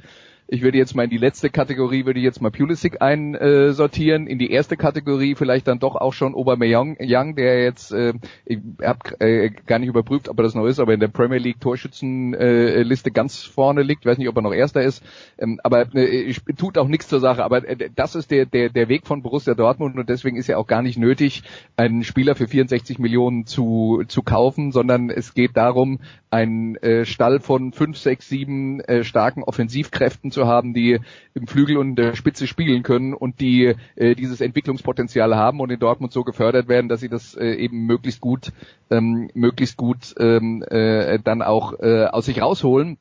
Ich 0.52 0.64
würde 0.64 0.80
jetzt 0.80 0.96
mal 0.96 1.04
in 1.04 1.12
die 1.12 1.18
letzte 1.18 1.52
Kategorie, 1.52 2.08
würde 2.08 2.20
ich 2.20 2.26
jetzt 2.26 2.42
mal 2.42 2.50
Pulisic 2.50 3.04
einsortieren. 3.04 4.26
In 4.26 4.40
die 4.40 4.52
erste 4.52 4.78
Kategorie 4.78 5.36
vielleicht 5.36 5.68
dann 5.68 5.78
doch 5.78 5.96
auch 5.96 6.12
schon 6.14 6.34
Aubameyang, 6.34 6.98
Young, 7.00 7.36
der 7.36 7.64
jetzt, 7.64 7.92
äh, 7.92 8.14
ich 8.46 8.58
habe 8.82 9.20
äh, 9.20 9.52
gar 9.68 9.78
nicht 9.78 9.90
überprüft, 9.90 10.28
ob 10.28 10.40
er 10.40 10.44
das 10.44 10.56
noch 10.56 10.66
ist, 10.66 10.80
aber 10.80 10.96
in 10.96 11.00
der 11.00 11.08
Premier 11.08 11.38
League 11.38 11.60
Torschützenliste 11.60 13.10
äh, 13.10 13.14
ganz 13.14 13.44
vorne 13.44 13.84
liegt. 13.84 14.02
Ich 14.02 14.06
weiß 14.08 14.18
nicht, 14.18 14.28
ob 14.28 14.38
er 14.38 14.42
noch 14.42 14.54
Erster 14.54 14.82
ist, 14.82 15.04
ähm, 15.38 15.60
aber 15.64 15.94
äh, 15.94 16.34
tut 16.58 16.80
auch 16.80 16.88
nichts 16.88 17.10
zur 17.10 17.20
Sache. 17.20 17.44
Aber 17.44 17.68
äh, 17.68 17.92
das 17.96 18.16
ist 18.16 18.32
der, 18.32 18.48
der, 18.48 18.70
der 18.70 18.90
Weg 18.90 19.06
von 19.06 19.22
Borussia 19.22 19.54
Dortmund 19.54 19.98
und 19.98 20.10
deswegen 20.10 20.38
ist 20.38 20.48
ja 20.48 20.58
auch 20.58 20.68
gar 20.68 20.82
nicht 20.82 20.98
nötig, 20.98 21.44
einen 21.78 22.04
Spieler 22.04 22.34
für 22.34 22.48
64 22.48 22.98
Millionen 22.98 23.46
zu, 23.46 24.04
zu 24.08 24.24
kaufen, 24.24 24.72
sondern 24.72 25.12
es 25.12 25.36
geht 25.36 25.56
darum, 25.56 26.00
einen 26.32 26.76
äh, 26.78 27.06
Stall 27.06 27.40
von 27.40 27.74
fünf, 27.74 27.98
sechs, 27.98 28.30
sieben 28.30 28.82
äh, 28.82 29.04
starken 29.04 29.44
Offensivkräften 29.44 30.32
zu 30.32 30.48
haben, 30.48 30.74
die 30.74 31.00
im 31.34 31.48
Flügel 31.48 31.78
und 31.78 31.96
der 31.96 32.16
Spitze 32.16 32.46
spielen 32.46 32.84
können 32.84 33.14
und 33.14 33.40
die 33.40 33.76
äh, 33.96 34.16
dieses 34.16 34.42
Entwicklungspotenzial 34.42 35.36
haben 35.36 35.60
und 35.60 35.72
in 35.72 35.80
Dortmund 35.80 36.14
so 36.14 36.24
gefördert 36.24 36.68
werden, 36.68 36.90
dass 36.90 37.00
sie 37.00 37.10
das 37.10 37.36
äh, 37.36 37.54
eben 37.54 37.86
möglichst 37.86 38.22
gut, 38.22 38.52
ähm, 38.92 39.30
möglichst 39.34 39.78
gut 39.78 40.14
ähm, 40.20 40.64
äh, 40.64 41.20
dann 41.24 41.42
auch 41.42 41.80
äh, 41.80 42.06
aus 42.06 42.26
sich 42.26 42.42
rausholen. 42.42 42.98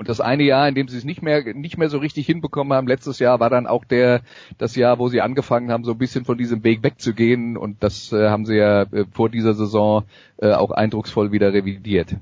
Und 0.00 0.08
das 0.08 0.22
eine 0.22 0.44
Jahr, 0.44 0.66
in 0.66 0.74
dem 0.74 0.88
sie 0.88 0.96
es 0.96 1.04
nicht 1.04 1.20
mehr, 1.20 1.52
nicht 1.52 1.76
mehr 1.76 1.90
so 1.90 1.98
richtig 1.98 2.24
hinbekommen 2.24 2.72
haben, 2.72 2.86
letztes 2.86 3.18
Jahr 3.18 3.38
war 3.38 3.50
dann 3.50 3.66
auch 3.66 3.84
der, 3.84 4.22
das 4.56 4.74
Jahr, 4.74 4.98
wo 4.98 5.08
sie 5.08 5.20
angefangen 5.20 5.70
haben, 5.70 5.84
so 5.84 5.92
ein 5.92 5.98
bisschen 5.98 6.24
von 6.24 6.38
diesem 6.38 6.64
Weg 6.64 6.82
wegzugehen. 6.82 7.58
Und 7.58 7.82
das 7.82 8.10
äh, 8.10 8.30
haben 8.30 8.46
sie 8.46 8.56
ja 8.56 8.84
äh, 8.84 9.04
vor 9.12 9.28
dieser 9.28 9.52
Saison 9.52 10.04
äh, 10.38 10.52
auch 10.52 10.70
eindrucksvoll 10.70 11.32
wieder 11.32 11.52
revidiert. 11.52 12.16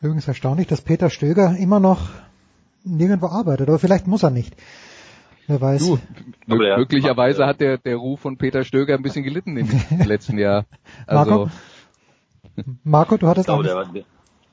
Übrigens 0.00 0.28
erstaunlich, 0.28 0.66
dass 0.66 0.82
Peter 0.82 1.10
Stöger 1.10 1.56
immer 1.56 1.80
noch 1.80 2.08
nirgendwo 2.84 3.26
arbeitet, 3.26 3.68
aber 3.68 3.78
vielleicht 3.78 4.06
muss 4.06 4.22
er 4.22 4.30
nicht. 4.30 4.54
Wer 5.46 5.60
weiß. 5.60 5.86
Du, 5.86 5.98
möglicherweise 6.46 7.46
hat 7.46 7.60
der, 7.60 7.78
der 7.78 7.96
Ruf 7.96 8.20
von 8.20 8.36
Peter 8.36 8.64
Stöger 8.64 8.94
ein 8.94 9.02
bisschen 9.02 9.24
gelitten 9.24 9.56
im 9.56 9.68
letzten 10.06 10.38
Jahr. 10.38 10.64
Also, 11.06 11.30
Marco, 11.30 11.50
Marco 12.84 13.16
du 13.16 13.28
hattest 13.28 13.48
ich 13.48 13.54
glaube, 13.54 13.88
der, 13.94 14.04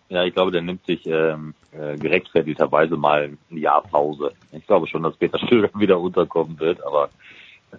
ja, 0.10 0.24
ich 0.24 0.34
glaube, 0.34 0.52
der 0.52 0.62
nimmt 0.62 0.86
sich 0.86 1.06
ähm, 1.08 1.56
äh, 1.72 1.98
gerechtfertigterweise 1.98 2.96
mal 2.96 3.36
ein 3.50 3.58
Jahr 3.58 3.82
Pause. 3.82 4.34
Ich 4.52 4.66
glaube 4.68 4.88
schon, 4.88 5.04
dass 5.04 5.18
Peter 5.18 5.40
Stöger 5.48 5.72
wieder 5.80 5.96
runterkommen 5.96 6.60
wird, 6.60 6.86
aber 6.86 7.10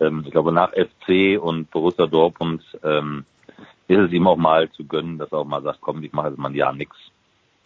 ähm, 0.01 0.23
ich 0.27 0.33
glaube, 0.33 0.53
nach 0.53 0.73
FC 0.73 1.41
und 1.41 1.71
Borussia 1.71 2.07
Dortmund 2.07 2.63
ähm, 2.83 3.25
ist 3.87 3.99
es 3.99 4.13
ihm 4.13 4.27
auch 4.27 4.37
mal 4.37 4.71
zu 4.71 4.85
gönnen, 4.85 5.19
dass 5.19 5.31
er 5.31 5.39
auch 5.39 5.45
mal 5.45 5.63
sagt, 5.63 5.81
komm, 5.81 6.03
ich 6.03 6.13
mache 6.13 6.29
jetzt 6.29 6.39
mal 6.39 6.49
ein 6.49 6.55
Jahr 6.55 6.73
nix. 6.73 6.97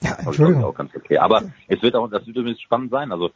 Ja, 0.00 0.16
Entschuldigung. 0.24 0.64
Auch 0.64 0.74
ganz 0.74 0.94
okay. 0.94 1.18
Aber 1.18 1.42
es 1.66 1.82
wird 1.82 1.96
auch, 1.96 2.08
das 2.08 2.26
wird 2.26 2.36
übrigens 2.36 2.60
spannend 2.60 2.90
sein. 2.90 3.12
Also 3.12 3.30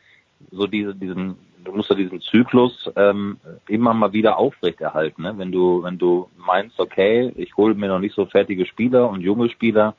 so 0.51 0.67
diese, 0.67 0.95
diesen, 0.95 1.37
du 1.65 1.73
musst 1.73 1.91
ja 1.91 1.97
diesen 1.97 2.21
Zyklus 2.21 2.91
ähm, 2.97 3.39
immer 3.69 3.95
mal 3.95 4.13
wieder 4.13 4.39
aufrechterhalten. 4.39 5.23
Ne? 5.23 5.35
Wenn 5.37 5.53
du, 5.53 5.83
wenn 5.83 5.99
du 5.99 6.29
meinst, 6.37 6.79
okay, 6.81 7.33
ich 7.37 7.57
hole 7.57 7.75
mir 7.75 7.89
noch 7.89 7.99
nicht 7.99 8.15
so 8.15 8.27
fertige 8.27 8.67
Spieler 8.67 9.09
und 9.09 9.21
junge 9.21 9.49
Spieler, 9.49 9.95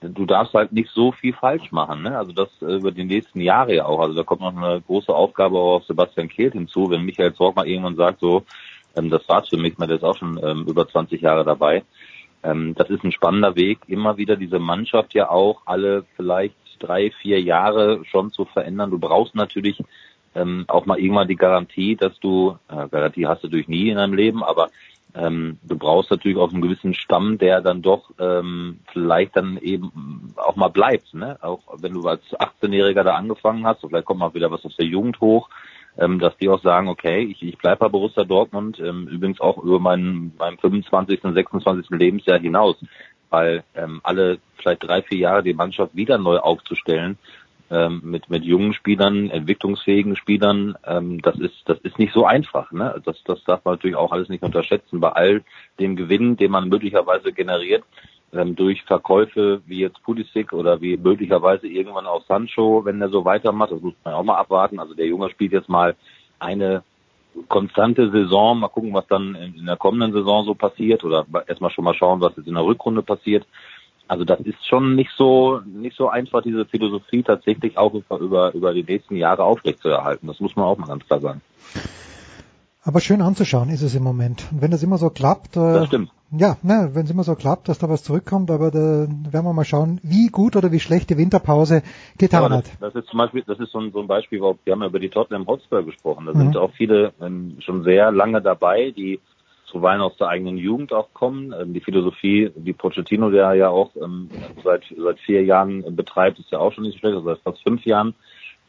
du 0.00 0.26
darfst 0.26 0.54
halt 0.54 0.72
nicht 0.72 0.90
so 0.90 1.12
viel 1.12 1.32
falsch 1.32 1.70
machen. 1.70 2.02
Ne? 2.02 2.16
Also 2.16 2.32
das 2.32 2.48
äh, 2.60 2.76
über 2.76 2.90
die 2.90 3.04
nächsten 3.04 3.40
Jahre 3.40 3.74
ja 3.74 3.86
auch. 3.86 4.00
Also 4.00 4.14
da 4.14 4.22
kommt 4.22 4.40
noch 4.40 4.56
eine 4.56 4.80
große 4.80 5.14
Aufgabe 5.14 5.58
auch 5.58 5.76
auf 5.76 5.84
Sebastian 5.84 6.28
Kehlt 6.28 6.54
hinzu, 6.54 6.90
wenn 6.90 7.02
Michael 7.02 7.34
Zorg 7.34 7.56
mal 7.56 7.68
irgendwann 7.68 7.96
sagt, 7.96 8.20
so, 8.20 8.44
ähm, 8.96 9.10
das 9.10 9.28
war's 9.28 9.48
für 9.48 9.56
mich, 9.56 9.78
man 9.78 9.90
ist 9.90 10.04
auch 10.04 10.16
schon 10.16 10.40
ähm, 10.42 10.66
über 10.66 10.86
20 10.86 11.20
Jahre 11.20 11.44
dabei. 11.44 11.84
Ähm, 12.42 12.74
das 12.74 12.90
ist 12.90 13.04
ein 13.04 13.12
spannender 13.12 13.56
Weg, 13.56 13.80
immer 13.86 14.16
wieder 14.16 14.36
diese 14.36 14.58
Mannschaft 14.58 15.14
ja 15.14 15.30
auch 15.30 15.62
alle 15.64 16.04
vielleicht 16.16 16.56
drei, 16.78 17.10
vier 17.10 17.40
Jahre 17.40 18.04
schon 18.04 18.30
zu 18.32 18.44
verändern. 18.44 18.90
Du 18.90 18.98
brauchst 18.98 19.34
natürlich 19.34 19.82
ähm, 20.34 20.64
auch 20.68 20.86
mal 20.86 20.98
irgendwann 20.98 21.28
die 21.28 21.36
Garantie, 21.36 21.96
dass 21.96 22.18
du, 22.18 22.56
äh, 22.68 22.88
Garantie 22.88 23.26
hast 23.26 23.42
du 23.42 23.46
natürlich 23.46 23.68
nie 23.68 23.90
in 23.90 23.96
deinem 23.96 24.14
Leben, 24.14 24.42
aber 24.42 24.68
ähm, 25.14 25.58
du 25.62 25.76
brauchst 25.76 26.10
natürlich 26.10 26.38
auch 26.38 26.52
einen 26.52 26.62
gewissen 26.62 26.94
Stamm, 26.94 27.36
der 27.36 27.60
dann 27.60 27.82
doch 27.82 28.10
ähm, 28.18 28.80
vielleicht 28.92 29.36
dann 29.36 29.58
eben 29.58 30.32
auch 30.36 30.56
mal 30.56 30.68
bleibt. 30.68 31.12
Ne? 31.12 31.36
Auch 31.42 31.60
wenn 31.78 31.92
du 31.92 32.02
als 32.08 32.22
18-Jähriger 32.32 33.02
da 33.02 33.14
angefangen 33.14 33.66
hast, 33.66 33.82
vielleicht 33.82 34.06
kommt 34.06 34.20
mal 34.20 34.34
wieder 34.34 34.50
was 34.50 34.64
aus 34.64 34.76
der 34.76 34.86
Jugend 34.86 35.20
hoch, 35.20 35.50
ähm, 35.98 36.18
dass 36.18 36.36
die 36.38 36.48
auch 36.48 36.62
sagen, 36.62 36.88
okay, 36.88 37.22
ich, 37.22 37.42
ich 37.42 37.58
bleibe 37.58 37.80
bei 37.80 37.88
Borussia 37.88 38.24
Dortmund, 38.24 38.78
ähm, 38.80 39.08
übrigens 39.08 39.40
auch 39.40 39.58
über 39.58 39.78
meinen 39.78 40.34
meinem 40.38 40.58
25., 40.58 41.24
und 41.24 41.34
26. 41.34 41.90
Lebensjahr 41.90 42.38
hinaus, 42.38 42.76
weil 43.30 43.64
ähm, 43.74 44.00
alle 44.02 44.38
vielleicht 44.56 44.84
drei, 44.84 45.02
vier 45.02 45.18
Jahre 45.18 45.42
die 45.42 45.54
Mannschaft 45.54 45.94
wieder 45.94 46.18
neu 46.18 46.38
aufzustellen, 46.38 47.18
ähm, 47.70 48.00
mit 48.04 48.28
mit 48.28 48.44
jungen 48.44 48.74
Spielern, 48.74 49.30
entwicklungsfähigen 49.30 50.16
Spielern, 50.16 50.76
ähm, 50.86 51.20
das 51.22 51.38
ist 51.38 51.62
das 51.64 51.78
ist 51.78 51.98
nicht 51.98 52.12
so 52.12 52.26
einfach. 52.26 52.70
Ne? 52.72 53.00
Das 53.04 53.22
das 53.24 53.42
darf 53.44 53.64
man 53.64 53.74
natürlich 53.74 53.96
auch 53.96 54.12
alles 54.12 54.28
nicht 54.28 54.42
unterschätzen. 54.42 55.00
Bei 55.00 55.10
all 55.12 55.42
dem 55.80 55.96
Gewinn, 55.96 56.36
den 56.36 56.50
man 56.50 56.68
möglicherweise 56.68 57.32
generiert 57.32 57.84
ähm, 58.32 58.56
durch 58.56 58.82
Verkäufe 58.84 59.62
wie 59.66 59.80
jetzt 59.80 60.02
Pulisic 60.02 60.52
oder 60.52 60.80
wie 60.80 60.96
möglicherweise 60.96 61.66
irgendwann 61.66 62.06
auch 62.06 62.24
Sancho, 62.26 62.84
wenn 62.84 63.00
er 63.00 63.10
so 63.10 63.24
weitermacht, 63.24 63.72
das 63.72 63.80
muss 63.80 63.94
man 64.04 64.14
auch 64.14 64.24
mal 64.24 64.36
abwarten. 64.36 64.78
Also 64.78 64.94
der 64.94 65.06
Junge 65.06 65.30
spielt 65.30 65.52
jetzt 65.52 65.68
mal 65.68 65.94
eine 66.38 66.82
konstante 67.48 68.10
Saison. 68.10 68.58
Mal 68.58 68.68
gucken, 68.68 68.94
was 68.94 69.06
dann 69.06 69.34
in 69.34 69.66
der 69.66 69.76
kommenden 69.76 70.12
Saison 70.12 70.44
so 70.44 70.54
passiert 70.54 71.04
oder 71.04 71.26
erstmal 71.46 71.70
schon 71.70 71.84
mal 71.84 71.94
schauen, 71.94 72.20
was 72.20 72.36
jetzt 72.36 72.48
in 72.48 72.54
der 72.54 72.64
Rückrunde 72.64 73.02
passiert. 73.02 73.46
Also 74.08 74.24
das 74.24 74.40
ist 74.40 74.66
schon 74.66 74.94
nicht 74.94 75.10
so 75.16 75.60
nicht 75.64 75.96
so 75.96 76.08
einfach, 76.08 76.42
diese 76.42 76.66
Philosophie 76.66 77.22
tatsächlich 77.22 77.78
auch 77.78 77.94
über 77.94 78.52
über 78.52 78.74
die 78.74 78.82
nächsten 78.82 79.16
Jahre 79.16 79.44
aufrechtzuerhalten. 79.44 80.26
Das 80.26 80.40
muss 80.40 80.56
man 80.56 80.66
auch 80.66 80.76
mal 80.76 80.88
ganz 80.88 81.06
klar 81.06 81.20
sagen. 81.20 81.40
Aber 82.84 83.00
schön 83.00 83.22
anzuschauen 83.22 83.68
ist 83.68 83.82
es 83.82 83.94
im 83.94 84.02
Moment. 84.02 84.48
Und 84.50 84.60
wenn 84.60 84.72
das 84.72 84.82
immer 84.82 84.98
so 84.98 85.08
klappt, 85.08 85.56
äh, 85.56 85.86
ja, 86.36 86.56
ne, 86.62 86.90
wenn 86.94 87.04
es 87.04 87.10
immer 87.10 87.22
so 87.22 87.36
klappt, 87.36 87.68
dass 87.68 87.78
da 87.78 87.88
was 87.88 88.02
zurückkommt, 88.02 88.50
aber 88.50 88.70
da 88.72 88.78
werden 89.06 89.44
wir 89.44 89.52
mal 89.52 89.64
schauen, 89.64 90.00
wie 90.02 90.28
gut 90.28 90.56
oder 90.56 90.72
wie 90.72 90.80
schlecht 90.80 91.10
die 91.10 91.16
Winterpause 91.16 91.82
getan 92.18 92.42
ja, 92.42 92.48
das, 92.48 92.58
hat. 92.58 92.80
Das 92.80 92.94
ist 92.94 93.08
zum 93.08 93.18
Beispiel, 93.18 93.44
das 93.46 93.60
ist 93.60 93.70
so 93.70 93.78
ein, 93.78 93.92
so 93.92 94.00
ein 94.00 94.08
Beispiel, 94.08 94.40
wir 94.40 94.72
haben 94.72 94.80
ja 94.80 94.88
über 94.88 94.98
die 94.98 95.10
Tottenham 95.10 95.46
Hotspur 95.46 95.84
gesprochen. 95.84 96.26
Da 96.26 96.32
mhm. 96.32 96.38
sind 96.38 96.56
auch 96.56 96.72
viele 96.72 97.12
ähm, 97.20 97.58
schon 97.60 97.84
sehr 97.84 98.10
lange 98.10 98.42
dabei, 98.42 98.90
die 98.90 99.20
zuweilen 99.66 100.00
aus 100.00 100.16
der 100.16 100.28
eigenen 100.28 100.56
Jugend 100.56 100.92
auch 100.92 101.12
kommen. 101.12 101.54
Ähm, 101.58 101.74
die 101.74 101.80
Philosophie, 101.80 102.50
die 102.56 102.72
Pochettino, 102.72 103.30
der 103.30 103.54
ja 103.54 103.68
auch 103.68 103.90
ähm, 103.94 104.28
seit, 104.64 104.82
seit 104.96 105.20
vier 105.20 105.44
Jahren 105.44 105.94
betreibt, 105.94 106.40
ist 106.40 106.50
ja 106.50 106.58
auch 106.58 106.72
schon 106.72 106.82
nicht 106.82 106.94
so 106.94 106.98
schlecht, 106.98 107.14
also 107.14 107.26
seit 107.26 107.38
fast 107.40 107.62
fünf 107.62 107.84
Jahren. 107.84 108.14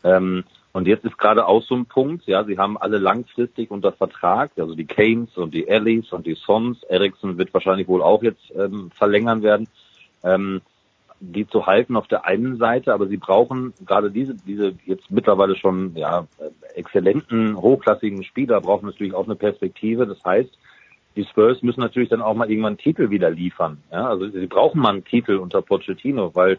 Ähm, 0.04 0.44
und 0.74 0.88
jetzt 0.88 1.06
ist 1.06 1.18
gerade 1.20 1.46
auch 1.46 1.62
so 1.64 1.76
ein 1.76 1.86
Punkt, 1.86 2.26
ja, 2.26 2.44
sie 2.44 2.58
haben 2.58 2.78
alle 2.78 2.98
langfristig 2.98 3.70
unter 3.70 3.92
Vertrag, 3.92 4.52
also 4.58 4.74
die 4.74 4.86
Keynes 4.86 5.38
und 5.38 5.54
die 5.54 5.68
Ellis 5.68 6.12
und 6.12 6.26
die 6.26 6.34
Sons. 6.34 6.82
Ericsson 6.84 7.38
wird 7.38 7.54
wahrscheinlich 7.54 7.88
wohl 7.88 8.02
auch 8.02 8.24
jetzt 8.24 8.52
ähm, 8.58 8.90
verlängern 8.92 9.44
werden, 9.44 9.68
ähm, 10.24 10.62
die 11.20 11.48
zu 11.48 11.68
halten 11.68 11.96
auf 11.96 12.08
der 12.08 12.26
einen 12.26 12.58
Seite, 12.58 12.92
aber 12.94 13.08
sie 13.08 13.18
brauchen 13.18 13.74
gerade 13.86 14.10
diese, 14.10 14.34
diese 14.34 14.74
jetzt 14.86 15.10
mittlerweile 15.12 15.56
schon 15.56 15.96
ja 15.96 16.28
exzellenten, 16.74 17.56
hochklassigen 17.56 18.24
Spieler 18.24 18.60
brauchen 18.60 18.88
natürlich 18.88 19.14
auch 19.14 19.26
eine 19.26 19.36
Perspektive. 19.36 20.08
Das 20.08 20.24
heißt, 20.26 20.58
die 21.16 21.26
Spurs 21.26 21.62
müssen 21.62 21.82
natürlich 21.82 22.10
dann 22.10 22.22
auch 22.22 22.34
mal 22.34 22.50
irgendwann 22.50 22.72
einen 22.72 22.78
Titel 22.78 23.10
wieder 23.10 23.30
liefern. 23.30 23.78
Ja, 23.92 24.10
also 24.10 24.28
sie 24.28 24.48
brauchen 24.48 24.82
mal 24.82 24.90
einen 24.90 25.06
Titel 25.06 25.36
unter 25.36 25.62
Pochettino, 25.62 26.32
weil 26.34 26.58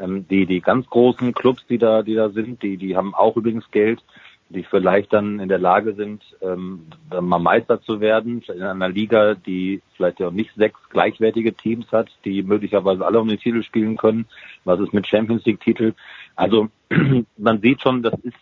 ähm, 0.00 0.26
die, 0.28 0.46
die 0.46 0.60
ganz 0.60 0.86
großen 0.86 1.32
Clubs, 1.32 1.66
die 1.68 1.78
da, 1.78 2.02
die 2.02 2.14
da 2.14 2.30
sind, 2.30 2.62
die, 2.62 2.76
die 2.76 2.96
haben 2.96 3.14
auch 3.14 3.36
übrigens 3.36 3.70
Geld, 3.70 4.02
die 4.48 4.62
vielleicht 4.62 5.12
dann 5.12 5.40
in 5.40 5.48
der 5.48 5.58
Lage 5.58 5.94
sind, 5.94 6.22
ähm, 6.40 6.86
dann 7.10 7.24
mal 7.24 7.40
Meister 7.40 7.80
zu 7.80 8.00
werden, 8.00 8.42
in 8.42 8.62
einer 8.62 8.88
Liga, 8.88 9.34
die 9.34 9.82
vielleicht 9.96 10.20
ja 10.20 10.28
auch 10.28 10.32
nicht 10.32 10.54
sechs 10.54 10.78
gleichwertige 10.90 11.52
Teams 11.52 11.90
hat, 11.90 12.08
die 12.24 12.42
möglicherweise 12.42 13.04
alle 13.04 13.20
um 13.20 13.26
den 13.26 13.40
Titel 13.40 13.62
spielen 13.62 13.96
können. 13.96 14.26
Was 14.64 14.78
ist 14.78 14.92
mit 14.92 15.06
Champions 15.06 15.44
League 15.44 15.60
Titel? 15.60 15.94
Also 16.36 16.68
man 17.36 17.60
sieht 17.60 17.82
schon, 17.82 18.02
das 18.02 18.14
ist 18.22 18.36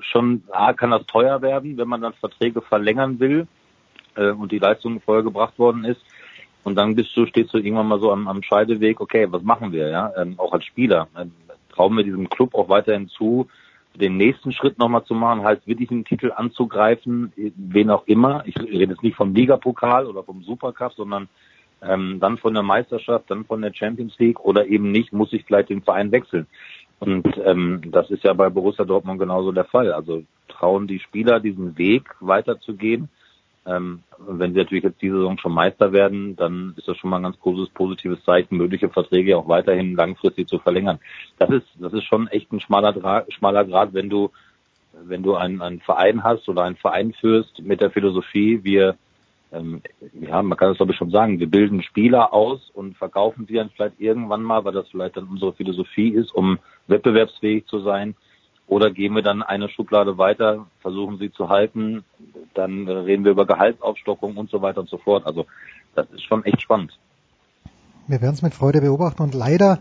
schon, 0.00 0.42
A, 0.50 0.72
kann 0.72 0.90
das 0.90 1.06
teuer 1.06 1.40
werden, 1.40 1.76
wenn 1.76 1.88
man 1.88 2.00
dann 2.00 2.14
Verträge 2.14 2.60
verlängern 2.60 3.20
will 3.20 3.46
äh, 4.16 4.30
und 4.30 4.50
die 4.50 4.58
Leistung 4.58 5.00
vorgebracht 5.00 5.56
worden 5.58 5.84
ist. 5.84 6.00
Und 6.64 6.76
dann 6.76 6.94
bist 6.94 7.14
du, 7.16 7.26
stehst 7.26 7.52
du 7.52 7.58
irgendwann 7.58 7.88
mal 7.88 8.00
so 8.00 8.10
am, 8.10 8.26
am 8.26 8.42
Scheideweg, 8.42 9.00
okay, 9.00 9.26
was 9.30 9.42
machen 9.42 9.72
wir, 9.72 9.88
ja, 9.88 10.12
ähm, 10.16 10.34
auch 10.38 10.52
als 10.52 10.64
Spieler. 10.64 11.08
Ähm, 11.16 11.32
trauen 11.70 11.96
wir 11.96 12.04
diesem 12.04 12.28
Club 12.28 12.54
auch 12.54 12.68
weiterhin 12.68 13.08
zu, 13.08 13.46
den 13.94 14.16
nächsten 14.16 14.52
Schritt 14.52 14.78
nochmal 14.78 15.04
zu 15.04 15.14
machen, 15.14 15.44
halt 15.44 15.66
wirklich 15.66 15.90
einen 15.90 16.04
Titel 16.04 16.32
anzugreifen, 16.34 17.32
wen 17.36 17.90
auch 17.90 18.06
immer. 18.06 18.42
Ich 18.46 18.56
rede 18.58 18.92
jetzt 18.92 19.02
nicht 19.02 19.16
vom 19.16 19.34
Ligapokal 19.34 20.06
oder 20.06 20.24
vom 20.24 20.42
Supercup, 20.42 20.94
sondern 20.94 21.28
ähm, 21.80 22.18
dann 22.18 22.38
von 22.38 22.54
der 22.54 22.62
Meisterschaft, 22.62 23.30
dann 23.30 23.44
von 23.44 23.62
der 23.62 23.72
Champions 23.72 24.18
League 24.18 24.40
oder 24.40 24.66
eben 24.66 24.90
nicht, 24.90 25.12
muss 25.12 25.32
ich 25.32 25.44
vielleicht 25.44 25.68
den 25.68 25.82
Verein 25.82 26.10
wechseln. 26.10 26.46
Und 26.98 27.26
ähm, 27.44 27.82
das 27.92 28.10
ist 28.10 28.24
ja 28.24 28.32
bei 28.32 28.48
Borussia 28.48 28.84
Dortmund 28.84 29.20
genauso 29.20 29.52
der 29.52 29.64
Fall. 29.64 29.92
Also 29.92 30.24
trauen 30.48 30.86
die 30.86 31.00
Spieler 31.00 31.38
diesen 31.38 31.76
Weg 31.78 32.08
weiterzugehen 32.20 33.08
ähm, 33.66 34.02
wenn 34.18 34.52
sie 34.52 34.58
natürlich 34.58 34.84
jetzt 34.84 35.00
diese 35.00 35.16
Saison 35.16 35.38
schon 35.38 35.52
Meister 35.52 35.92
werden, 35.92 36.36
dann 36.36 36.74
ist 36.76 36.86
das 36.86 36.96
schon 36.96 37.10
mal 37.10 37.16
ein 37.16 37.22
ganz 37.22 37.38
großes 37.40 37.70
positives 37.70 38.22
Zeichen, 38.24 38.56
mögliche 38.56 38.88
Verträge 38.90 39.36
auch 39.36 39.48
weiterhin 39.48 39.96
langfristig 39.96 40.48
zu 40.48 40.58
verlängern. 40.58 40.98
Das 41.38 41.50
ist, 41.50 41.66
das 41.78 41.92
ist 41.92 42.04
schon 42.04 42.28
echt 42.28 42.52
ein 42.52 42.60
schmaler, 42.60 43.24
schmaler 43.28 43.64
Grad, 43.64 43.94
wenn 43.94 44.10
du, 44.10 44.30
wenn 45.02 45.22
du 45.22 45.34
einen, 45.34 45.62
einen 45.62 45.80
Verein 45.80 46.22
hast 46.22 46.48
oder 46.48 46.64
einen 46.64 46.76
Verein 46.76 47.14
führst 47.14 47.60
mit 47.62 47.80
der 47.80 47.90
Philosophie, 47.90 48.60
wir, 48.62 48.96
ähm, 49.50 49.80
ja, 50.12 50.42
man 50.42 50.58
kann 50.58 50.72
es 50.72 50.76
glaube 50.76 50.92
ich 50.92 50.98
schon 50.98 51.10
sagen, 51.10 51.40
wir 51.40 51.50
bilden 51.50 51.82
Spieler 51.82 52.34
aus 52.34 52.70
und 52.74 52.98
verkaufen 52.98 53.46
sie 53.46 53.54
dann 53.54 53.70
vielleicht 53.70 53.98
irgendwann 53.98 54.42
mal, 54.42 54.64
weil 54.64 54.74
das 54.74 54.88
vielleicht 54.90 55.16
dann 55.16 55.28
unsere 55.28 55.54
Philosophie 55.54 56.10
ist, 56.10 56.34
um 56.34 56.58
wettbewerbsfähig 56.86 57.66
zu 57.66 57.80
sein 57.80 58.14
oder 58.66 58.90
gehen 58.90 59.14
wir 59.14 59.22
dann 59.22 59.42
eine 59.42 59.68
Schublade 59.68 60.18
weiter, 60.18 60.66
versuchen 60.80 61.18
sie 61.18 61.30
zu 61.30 61.48
halten, 61.48 62.04
dann 62.54 62.88
reden 62.88 63.24
wir 63.24 63.32
über 63.32 63.46
Gehaltsaufstockung 63.46 64.36
und 64.36 64.50
so 64.50 64.62
weiter 64.62 64.80
und 64.80 64.88
so 64.88 64.98
fort. 64.98 65.26
Also 65.26 65.46
das 65.94 66.10
ist 66.10 66.22
schon 66.24 66.44
echt 66.44 66.62
spannend. 66.62 66.98
Wir 68.06 68.20
werden 68.20 68.34
es 68.34 68.42
mit 68.42 68.54
Freude 68.54 68.80
beobachten 68.80 69.22
und 69.22 69.34
leider 69.34 69.78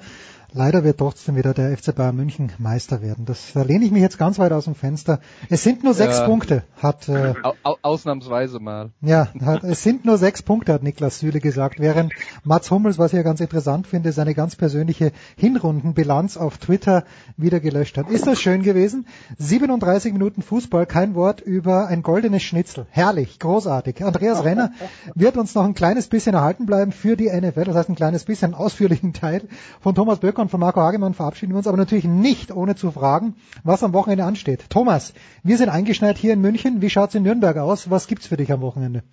Leider 0.56 0.84
wird 0.84 0.99
trotzdem 0.99 1.36
wieder 1.36 1.56
der 1.56 1.76
FC 1.76 1.95
Bayern 1.95 2.16
München 2.16 2.51
Meister 2.60 3.01
werden. 3.01 3.26
Das, 3.26 3.54
da 3.56 3.64
lehne 3.64 3.86
ich 3.86 3.91
mich 3.91 4.04
jetzt 4.04 4.20
ganz 4.20 4.38
weit 4.38 4.51
aus 4.51 4.66
dem 4.66 4.76
Fenster. 4.76 5.20
Es 5.49 5.64
sind 5.64 5.84
nur 5.84 5.95
sechs 5.95 6.20
ja, 6.20 6.28
Punkte, 6.28 6.64
hat 6.78 7.10
äh, 7.10 7.34
ausnahmsweise 7.82 8.60
mal. 8.60 8.91
Ja, 9.01 9.30
hat, 9.43 9.64
es 9.64 9.82
sind 9.82 10.06
nur 10.06 10.20
sechs 10.20 10.43
Punkte, 10.43 10.74
hat 10.74 10.84
Niklas 10.84 11.18
Süle 11.18 11.39
gesagt. 11.39 11.80
Während 11.80 12.14
Mats 12.43 12.70
Hummels, 12.70 12.99
was 12.99 13.14
ich 13.14 13.18
ja 13.18 13.24
ganz 13.24 13.39
interessant 13.39 13.88
finde, 13.88 14.12
seine 14.12 14.36
ganz 14.36 14.56
persönliche 14.56 15.12
Hinrundenbilanz 15.38 16.38
auf 16.38 16.60
Twitter 16.60 17.04
wieder 17.36 17.60
gelöscht 17.60 17.97
hat. 17.97 18.12
Ist 18.12 18.28
das 18.28 18.39
schön 18.39 18.62
gewesen? 18.62 19.08
37 19.39 20.14
Minuten 20.14 20.43
Fußball, 20.43 20.86
kein 20.86 21.16
Wort 21.16 21.41
über 21.41 21.88
ein 21.88 22.04
goldenes 22.04 22.43
Schnitzel. 22.43 22.86
Herrlich, 22.91 23.39
großartig. 23.39 24.06
Andreas 24.06 24.43
Renner 24.43 24.72
wird 25.16 25.36
uns 25.36 25.56
noch 25.56 25.64
ein 25.64 25.74
kleines 25.74 26.10
bisschen 26.10 26.36
erhalten 26.36 26.68
bleiben 26.68 26.91
für 26.91 27.18
die 27.18 27.32
NFL, 27.32 27.64
das 27.64 27.76
heißt 27.76 27.89
ein 27.89 27.95
kleines 27.95 28.24
bisschen 28.24 28.54
ausführlichen 28.54 29.14
Teil 29.14 29.47
von 29.82 29.95
Thomas 29.95 30.20
Böcker 30.20 30.42
und 30.43 30.49
von 30.49 30.59
Marco 30.59 30.79
Hagemann 30.79 31.13
verabschieden 31.13 31.53
wir 31.53 31.57
uns, 31.57 31.67
aber 31.67 31.77
natürlich 31.77 32.05
nicht 32.05 32.51
ohne 32.51 32.75
zu 32.75 32.91
fragen, 32.91 33.35
was 33.63 33.83
am 33.83 33.93
Wochenende 33.93 34.25
ansteht. 34.25 34.69
Thomas, 34.69 35.13
wir 35.43 35.57
sind 35.57 35.69
eingeschneit 35.69 36.17
hier 36.17 36.33
in 36.33 36.41
München. 36.41 36.81
Wie 36.81 36.89
schaut's 36.89 37.15
in 37.15 37.23
Nürnberg 37.23 37.57
aus? 37.57 37.89
Was 37.89 38.07
gibt's 38.07 38.27
für 38.27 38.37
dich 38.37 38.51
am 38.51 38.61
Wochenende? 38.61 39.03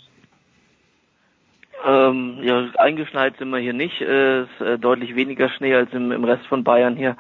Ähm, 1.86 2.38
ja, 2.42 2.68
eingeschneit 2.78 3.36
sind 3.38 3.50
wir 3.50 3.58
hier 3.58 3.72
nicht. 3.72 4.00
Es 4.02 4.48
ist 4.50 4.60
äh, 4.60 4.78
deutlich 4.78 5.14
weniger 5.14 5.48
Schnee 5.48 5.74
als 5.74 5.92
im, 5.92 6.12
im 6.12 6.24
Rest 6.24 6.46
von 6.46 6.64
Bayern 6.64 6.96
hier. 6.96 7.16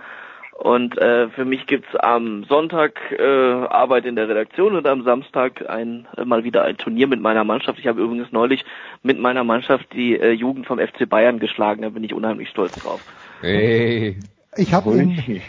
Und 0.60 0.98
äh, 0.98 1.30
für 1.30 1.46
mich 1.46 1.66
gibt's 1.66 1.96
am 1.96 2.44
Sonntag 2.44 3.00
äh, 3.12 3.22
Arbeit 3.22 4.04
in 4.04 4.14
der 4.14 4.28
Redaktion 4.28 4.76
und 4.76 4.86
am 4.86 5.04
Samstag 5.04 5.70
ein 5.70 6.06
äh, 6.18 6.26
mal 6.26 6.44
wieder 6.44 6.64
ein 6.64 6.76
Turnier 6.76 7.06
mit 7.06 7.20
meiner 7.20 7.44
Mannschaft. 7.44 7.78
Ich 7.78 7.86
habe 7.86 8.02
übrigens 8.02 8.30
neulich 8.30 8.66
mit 9.02 9.18
meiner 9.18 9.42
Mannschaft 9.42 9.90
die 9.94 10.20
äh, 10.20 10.32
Jugend 10.32 10.66
vom 10.66 10.78
FC 10.78 11.08
Bayern 11.08 11.38
geschlagen. 11.38 11.80
Da 11.80 11.88
bin 11.88 12.04
ich 12.04 12.12
unheimlich 12.12 12.50
stolz 12.50 12.72
drauf. 12.72 13.00
Hey. 13.40 14.18
Ich 14.56 14.74
habe 14.74 14.96
in, 14.96 15.16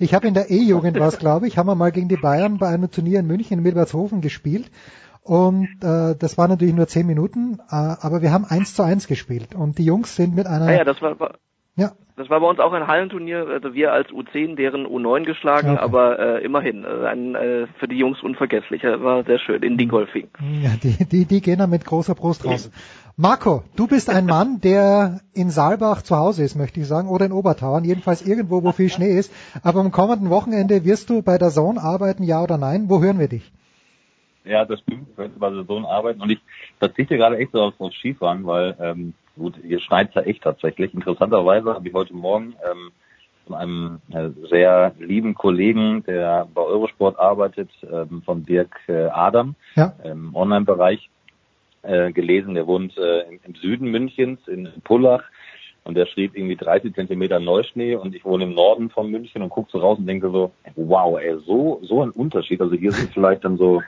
ich 0.00 0.14
hab 0.14 0.24
in 0.24 0.34
der 0.34 0.50
E-Jugend 0.50 0.98
was, 0.98 1.18
glaube 1.18 1.46
ich, 1.46 1.58
haben 1.58 1.66
wir 1.66 1.74
mal 1.74 1.92
gegen 1.92 2.08
die 2.08 2.16
Bayern 2.16 2.58
bei 2.58 2.68
einem 2.68 2.90
Turnier 2.90 3.20
in 3.20 3.26
München 3.26 3.58
in 3.58 3.62
Milbertshofen 3.62 4.20
gespielt. 4.20 4.70
Und 5.22 5.68
äh, 5.82 6.14
das 6.16 6.38
war 6.38 6.48
natürlich 6.48 6.74
nur 6.74 6.86
zehn 6.86 7.06
Minuten, 7.06 7.58
äh, 7.68 7.74
aber 7.74 8.22
wir 8.22 8.32
haben 8.32 8.44
eins 8.44 8.74
zu 8.74 8.82
eins 8.82 9.06
gespielt. 9.06 9.54
Und 9.54 9.78
die 9.78 9.84
Jungs 9.84 10.14
sind 10.16 10.34
mit 10.34 10.46
einer 10.46 10.66
Ah 10.66 10.72
ja, 10.72 10.84
das 10.84 11.02
war, 11.02 11.18
war 11.18 11.34
ja, 11.76 11.92
das 12.16 12.30
war 12.30 12.40
bei 12.40 12.46
uns 12.46 12.58
auch 12.60 12.72
ein 12.72 12.86
Hallenturnier, 12.86 13.46
also 13.46 13.74
wir 13.74 13.92
als 13.92 14.08
U10 14.08 14.56
deren 14.56 14.86
U9 14.86 15.24
geschlagen, 15.24 15.72
Okay. 15.72 15.78
aber 15.80 16.18
äh, 16.18 16.44
immerhin, 16.44 16.84
äh, 16.84 17.06
ein, 17.06 17.34
äh, 17.34 17.66
für 17.78 17.86
die 17.88 17.98
Jungs 17.98 18.22
unvergesslich, 18.22 18.82
äh, 18.84 19.02
war 19.02 19.22
sehr 19.24 19.38
schön 19.38 19.62
in 19.62 19.76
Dingolfing. 19.76 20.28
ja 20.62 20.70
die, 20.82 21.04
die, 21.04 21.26
die 21.26 21.40
gehen 21.42 21.58
da 21.58 21.66
mit 21.66 21.84
großer 21.84 22.14
Brust 22.14 22.46
raus. 22.46 22.70
Marco, 23.18 23.62
du 23.76 23.86
bist 23.86 24.08
ein 24.10 24.26
Mann, 24.26 24.60
der 24.62 25.20
in 25.34 25.50
Saalbach 25.50 26.02
zu 26.02 26.16
Hause 26.16 26.42
ist, 26.44 26.54
möchte 26.54 26.80
ich 26.80 26.86
sagen, 26.86 27.08
oder 27.08 27.26
in 27.26 27.32
Obertauern, 27.32 27.84
jedenfalls 27.84 28.26
irgendwo, 28.26 28.62
wo 28.62 28.72
viel 28.72 28.88
Schnee 28.90 29.12
ist. 29.18 29.32
Aber 29.62 29.80
am 29.80 29.90
kommenden 29.90 30.28
Wochenende 30.30 30.84
wirst 30.84 31.08
du 31.10 31.22
bei 31.22 31.36
der 31.38 31.48
Zone 31.50 31.82
arbeiten, 31.82 32.22
ja 32.22 32.42
oder 32.42 32.56
nein? 32.58 32.88
Wo 32.88 33.02
hören 33.02 33.18
wir 33.18 33.28
dich? 33.28 33.52
Ja, 34.44 34.64
das 34.64 34.80
stimmt. 34.80 35.08
Ich 35.10 35.18
werde 35.18 35.38
bei 35.38 35.50
der 35.50 35.64
Sohn 35.64 35.84
arbeiten 35.84 36.20
und 36.22 36.30
ich 36.30 36.38
verzichte 36.78 37.16
gerade 37.16 37.36
echt 37.38 37.52
so 37.52 37.60
auf, 37.60 37.74
auf 37.78 37.92
Skifahren, 37.94 38.46
weil 38.46 38.76
ähm, 38.80 39.14
gut, 39.36 39.54
hier 39.62 39.80
schneit 39.80 40.14
ja 40.14 40.22
echt 40.22 40.42
tatsächlich. 40.42 40.92
Interessanterweise 40.94 41.74
habe 41.74 41.88
ich 41.88 41.94
heute 41.94 42.14
Morgen 42.14 42.54
ähm, 42.68 42.90
von 43.46 43.56
einem 43.56 44.00
äh, 44.12 44.30
sehr 44.48 44.94
lieben 44.98 45.34
Kollegen, 45.34 46.02
der 46.04 46.48
bei 46.52 46.62
Eurosport 46.62 47.18
arbeitet, 47.18 47.70
ähm, 47.82 48.22
von 48.24 48.44
Dirk 48.44 48.76
äh, 48.88 49.06
Adam 49.06 49.54
Ja. 49.76 49.94
im 50.04 50.34
Online-Bereich 50.34 51.08
äh, 51.82 52.12
gelesen. 52.12 52.54
Der 52.54 52.66
wohnt 52.66 52.96
äh, 52.98 53.20
im, 53.28 53.40
im 53.44 53.54
Süden 53.54 53.90
Münchens 53.90 54.46
in 54.48 54.68
Pullach 54.82 55.22
und 55.84 55.94
der 55.96 56.06
schrieb 56.06 56.36
irgendwie 56.36 56.56
30 56.56 56.94
Zentimeter 56.94 57.38
Neuschnee 57.38 57.94
und 57.94 58.14
ich 58.14 58.24
wohne 58.24 58.44
im 58.44 58.54
Norden 58.54 58.90
von 58.90 59.08
München 59.08 59.42
und 59.42 59.50
gucke 59.50 59.70
so 59.70 59.78
raus 59.78 59.98
und 59.98 60.06
denke 60.06 60.30
so, 60.30 60.50
wow, 60.74 61.18
ey, 61.20 61.36
so 61.46 61.80
so 61.84 62.02
ein 62.02 62.10
Unterschied. 62.10 62.60
Also 62.60 62.74
hier 62.74 62.90
sind 62.90 63.12
vielleicht 63.12 63.44
dann 63.44 63.56
so 63.56 63.82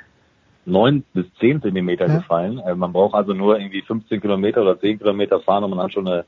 neun 0.65 1.05
bis 1.15 1.27
zehn 1.41 1.63
Zentimeter 1.63 2.07
Ja. 2.07 2.19
gefallen. 2.19 2.59
Äh, 2.59 2.75
man 2.75 2.93
braucht 2.93 3.15
also 3.15 3.33
nur 3.33 3.59
irgendwie 3.59 3.83
15 3.83 4.21
Kilometer 4.21 4.63
oder 4.63 4.79
10 4.79 4.99
Kilometer 4.99 5.41
fahren 5.41 5.65
und 5.65 5.71
man 5.71 5.81
hat 5.81 5.93
schon 5.93 6.07
eine, 6.07 6.25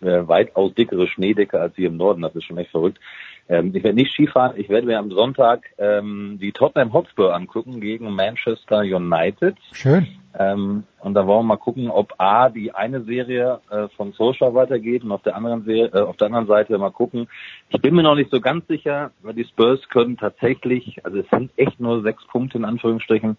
eine 0.00 0.28
weitaus 0.28 0.74
dickere 0.74 1.06
Schneedecke 1.06 1.60
als 1.60 1.74
hier 1.76 1.88
im 1.88 1.96
Norden. 1.96 2.22
Das 2.22 2.34
ist 2.34 2.44
schon 2.44 2.58
echt 2.58 2.70
verrückt. 2.70 2.98
Ähm, 3.48 3.74
ich 3.74 3.82
werde 3.82 3.96
nicht 3.96 4.12
Skifahren. 4.12 4.58
Ich 4.58 4.68
werde 4.68 4.86
mir 4.86 4.98
am 4.98 5.10
Sonntag 5.10 5.66
ähm, 5.78 6.38
die 6.40 6.52
Tottenham 6.52 6.92
Hotspur 6.92 7.34
angucken 7.34 7.80
gegen 7.80 8.12
Manchester 8.14 8.80
United. 8.80 9.56
Schön. 9.72 10.06
Ähm, 10.38 10.84
und 11.00 11.14
da 11.14 11.26
wollen 11.26 11.40
wir 11.40 11.54
mal 11.54 11.56
gucken, 11.56 11.90
ob 11.90 12.14
A, 12.18 12.50
die 12.50 12.72
eine 12.74 13.02
Serie 13.02 13.60
äh, 13.70 13.88
von 13.96 14.12
Solskjaer 14.12 14.54
weitergeht 14.54 15.02
und 15.02 15.12
auf 15.12 15.22
der 15.22 15.34
anderen 15.34 15.64
Serie, 15.64 15.90
äh, 15.94 16.00
auf 16.00 16.16
der 16.16 16.26
anderen 16.26 16.46
Seite 16.46 16.76
mal 16.76 16.90
gucken. 16.90 17.28
Ich 17.70 17.80
bin 17.80 17.94
mir 17.94 18.02
noch 18.02 18.14
nicht 18.14 18.30
so 18.30 18.40
ganz 18.40 18.66
sicher, 18.68 19.10
weil 19.22 19.34
die 19.34 19.44
Spurs 19.44 19.80
können 19.88 20.18
tatsächlich, 20.18 21.04
also 21.04 21.18
es 21.18 21.28
sind 21.30 21.50
echt 21.56 21.80
nur 21.80 22.02
sechs 22.02 22.24
Punkte 22.26 22.58
in 22.58 22.64
Anführungsstrichen. 22.64 23.36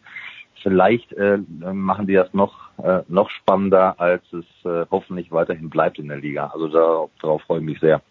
Vielleicht 0.62 1.14
äh, 1.14 1.38
machen 1.72 2.08
die 2.08 2.16
das 2.16 2.34
noch 2.34 2.54
äh, 2.84 3.04
noch 3.08 3.30
spannender, 3.30 3.98
als 4.00 4.24
es 4.34 4.46
äh, 4.66 4.86
hoffentlich 4.92 5.32
weiterhin 5.32 5.70
bleibt 5.70 6.00
in 6.00 6.10
der 6.10 6.18
Liga. 6.18 6.48
Also 6.54 6.68
da, 6.68 7.06
darauf 7.22 7.44
freue 7.44 7.60
ich 7.60 7.66
mich 7.66 7.80
sehr. 7.80 8.02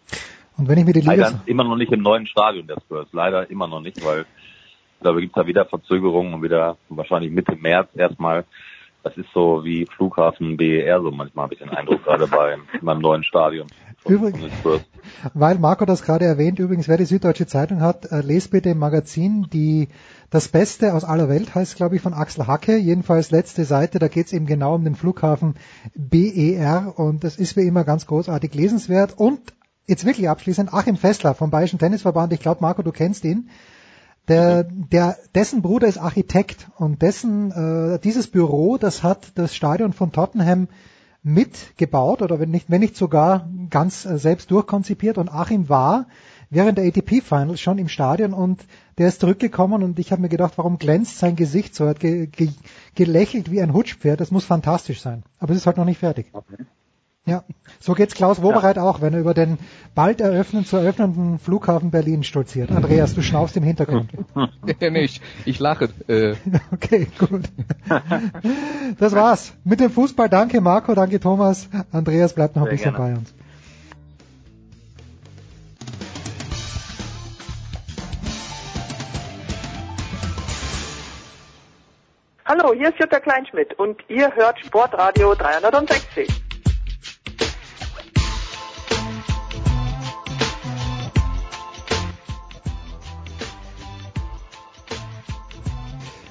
Und 0.59 0.67
wenn 0.67 0.77
ich 0.77 0.85
mir 0.85 0.93
die 0.93 0.99
Liga, 1.01 1.13
Leider 1.13 1.41
immer 1.45 1.63
noch 1.63 1.75
nicht 1.77 1.91
im 1.91 2.01
neuen 2.01 2.27
Stadion 2.27 2.67
der 2.67 2.79
Spurs. 2.81 3.07
Leider 3.11 3.49
immer 3.49 3.67
noch 3.67 3.81
nicht, 3.81 4.03
weil 4.03 4.25
glaube, 5.01 5.21
gibt 5.21 5.37
da 5.37 5.47
wieder 5.47 5.65
Verzögerungen 5.65 6.33
und 6.33 6.43
wieder 6.43 6.77
wahrscheinlich 6.89 7.31
Mitte 7.31 7.55
März 7.55 7.89
erstmal. 7.95 8.45
Das 9.01 9.15
ist 9.15 9.29
so 9.33 9.63
wie 9.63 9.85
Flughafen 9.85 10.57
BER, 10.57 11.01
so 11.01 11.09
manchmal 11.09 11.43
habe 11.43 11.53
ich 11.53 11.59
den 11.61 11.69
Eindruck, 11.69 12.03
gerade 12.03 12.27
bei 12.27 12.57
meinem 12.81 12.99
neuen 12.99 13.23
Stadion. 13.23 13.67
Von, 13.99 14.11
Übrig- 14.13 14.31
von 14.31 14.41
den 14.41 14.51
Spurs. 14.51 14.81
weil 15.33 15.57
Marco 15.57 15.85
das 15.85 16.03
gerade 16.03 16.25
erwähnt, 16.25 16.59
übrigens, 16.59 16.89
wer 16.89 16.97
die 16.97 17.05
Süddeutsche 17.05 17.47
Zeitung 17.47 17.79
hat, 17.79 18.11
äh, 18.11 18.19
lest 18.21 18.51
bitte 18.51 18.69
im 18.69 18.79
Magazin 18.79 19.47
die 19.53 19.87
Das 20.29 20.49
Beste 20.49 20.93
aus 20.93 21.05
aller 21.05 21.29
Welt 21.29 21.55
heißt, 21.55 21.77
glaube 21.77 21.95
ich, 21.95 22.01
von 22.01 22.13
Axel 22.13 22.45
Hacke. 22.45 22.75
Jedenfalls 22.75 23.31
letzte 23.31 23.63
Seite, 23.63 23.99
da 23.99 24.09
geht 24.09 24.27
es 24.27 24.33
eben 24.33 24.45
genau 24.45 24.75
um 24.75 24.83
den 24.83 24.95
Flughafen 24.95 25.55
BER 25.95 26.93
und 26.97 27.23
das 27.23 27.37
ist 27.37 27.55
wie 27.55 27.65
immer 27.67 27.85
ganz 27.85 28.05
großartig 28.05 28.53
lesenswert. 28.53 29.13
Und 29.17 29.39
jetzt 29.89 30.05
wirklich 30.05 30.29
abschließend, 30.29 30.73
Achim 30.73 30.95
Fessler 30.95 31.33
vom 31.33 31.49
Bayerischen 31.49 31.79
Tennisverband, 31.79 32.31
ich 32.33 32.39
glaube, 32.39 32.61
Marco, 32.61 32.81
du 32.81 32.91
kennst 32.91 33.25
ihn. 33.25 33.49
Der, 34.27 34.63
der, 34.63 35.17
dessen 35.33 35.63
Bruder 35.63 35.87
ist 35.87 35.97
Architekt 35.97 36.69
und 36.77 37.01
dessen, 37.01 37.51
äh, 37.51 37.99
dieses 37.99 38.27
Büro, 38.27 38.77
das 38.77 39.01
hat 39.01 39.31
das 39.35 39.55
Stadion 39.55 39.91
von 39.91 40.11
Tottenham 40.11 40.67
mitgebaut 41.23 42.21
oder 42.21 42.39
wenn 42.39 42.51
nicht, 42.51 42.69
wenn 42.69 42.79
nicht 42.79 42.95
sogar 42.95 43.49
ganz 43.69 44.05
äh, 44.05 44.19
selbst 44.19 44.51
durchkonzipiert 44.51 45.17
und 45.17 45.29
Achim 45.29 45.67
war 45.67 46.05
während 46.49 46.77
der 46.77 46.85
ATP 46.85 47.21
Finals 47.21 47.59
schon 47.59 47.77
im 47.77 47.89
Stadion 47.89 48.33
und 48.33 48.65
der 48.97 49.07
ist 49.07 49.19
zurückgekommen 49.19 49.83
und 49.83 49.99
ich 49.99 50.11
habe 50.11 50.21
mir 50.21 50.29
gedacht, 50.29 50.53
warum 50.57 50.77
glänzt 50.77 51.19
sein 51.19 51.35
Gesicht 51.35 51.75
so? 51.75 51.85
Er 51.85 51.91
hat 51.91 51.99
ge 51.99 52.27
ge 52.27 52.49
gelächelt 52.95 53.51
wie 53.51 53.61
ein 53.61 53.73
Hutschpferd, 53.73 54.19
das 54.19 54.31
muss 54.31 54.45
fantastisch 54.45 55.01
sein. 55.01 55.23
Aber 55.39 55.51
es 55.51 55.59
ist 55.59 55.65
halt 55.65 55.77
noch 55.77 55.85
nicht 55.85 55.99
fertig. 55.99 56.31
Ja, 57.29 57.43
so 57.79 57.93
geht's 57.93 58.15
Klaus 58.15 58.41
Wobereit 58.41 58.79
auch, 58.79 59.01
wenn 59.01 59.13
er 59.13 59.19
über 59.19 59.35
den 59.35 59.59
bald 59.93 60.19
eröffnen 60.19 60.65
zu 60.65 60.77
eröffnenden 60.77 61.37
Flughafen 61.37 61.91
Berlin 61.91 62.23
stolziert. 62.23 62.71
Andreas, 62.71 63.13
du 63.13 63.21
schnaufst 63.21 63.55
im 63.55 63.61
Hintergrund. 63.61 64.09
nee, 64.81 65.01
ich, 65.01 65.21
ich 65.45 65.59
lache. 65.59 65.89
Äh, 66.07 66.33
Okay, 66.73 67.07
gut. 67.19 67.43
Das 68.97 69.13
war's. 69.13 69.53
Mit 69.63 69.79
dem 69.79 69.91
Fußball. 69.91 70.27
Danke 70.27 70.59
Marco, 70.59 70.95
danke 70.95 71.19
Thomas. 71.19 71.69
Andreas 71.91 72.33
bleibt 72.33 72.55
noch 72.55 72.63
ein 72.63 72.69
Sehr 72.69 72.77
bisschen 72.77 72.95
gerne. 72.95 73.13
bei 73.13 73.19
uns. 73.19 73.33
Hallo, 82.45 82.73
hier 82.73 82.89
ist 82.89 82.99
Jutta 82.99 83.19
Kleinschmidt 83.19 83.77
und 83.77 84.01
ihr 84.09 84.33
hört 84.35 84.59
Sportradio 84.65 85.35
360. 85.35 86.48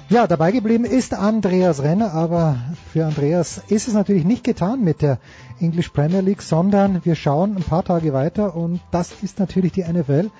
Ja, 0.09 0.25
dabei 0.25 0.51
geblieben 0.51 0.85
ist 0.85 1.13
Andreas 1.13 1.83
Renner, 1.83 2.15
aber 2.15 2.57
für 2.91 3.05
Andreas 3.05 3.61
ist 3.67 3.87
es 3.87 3.93
natürlich 3.93 4.25
nicht 4.25 4.43
getan 4.43 4.83
mit 4.83 5.03
der 5.03 5.19
English 5.59 5.89
Premier 5.89 6.21
League, 6.21 6.41
sondern 6.41 7.05
wir 7.05 7.13
schauen 7.13 7.55
ein 7.55 7.61
paar 7.61 7.83
Tage 7.83 8.11
weiter 8.11 8.55
und 8.55 8.79
das 8.89 9.11
ist 9.21 9.37
natürlich 9.37 9.71
die 9.71 9.83
NFL. 9.83 10.31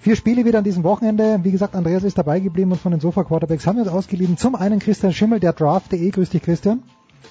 Vier 0.00 0.16
Spiele 0.16 0.44
wieder 0.44 0.58
an 0.58 0.64
diesem 0.64 0.82
Wochenende. 0.82 1.38
Wie 1.44 1.52
gesagt, 1.52 1.76
Andreas 1.76 2.02
ist 2.02 2.18
dabei 2.18 2.40
geblieben 2.40 2.72
und 2.72 2.80
von 2.80 2.90
den 2.90 3.00
Sofa 3.00 3.22
Quarterbacks 3.22 3.64
haben 3.64 3.76
wir 3.76 3.84
uns 3.84 3.92
ausgeliehen. 3.92 4.38
Zum 4.38 4.56
einen 4.56 4.80
Christian 4.80 5.12
Schimmel, 5.12 5.38
der 5.38 5.52
Draft.de. 5.52 6.10
Grüß 6.10 6.30
dich, 6.30 6.42
Christian. 6.42 6.82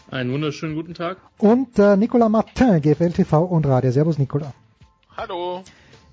Einen 0.10 0.32
wunderschönen 0.32 0.76
guten 0.76 0.94
Tag. 0.94 1.18
Und 1.40 1.78
äh, 1.78 1.98
Nicolas 1.98 2.30
Martin, 2.30 2.82
GFL 2.82 3.12
TV 3.12 3.44
und 3.44 3.66
Radio. 3.68 3.92
Servus, 3.92 4.18
Nicolas. 4.18 4.54
Hallo. 5.18 5.64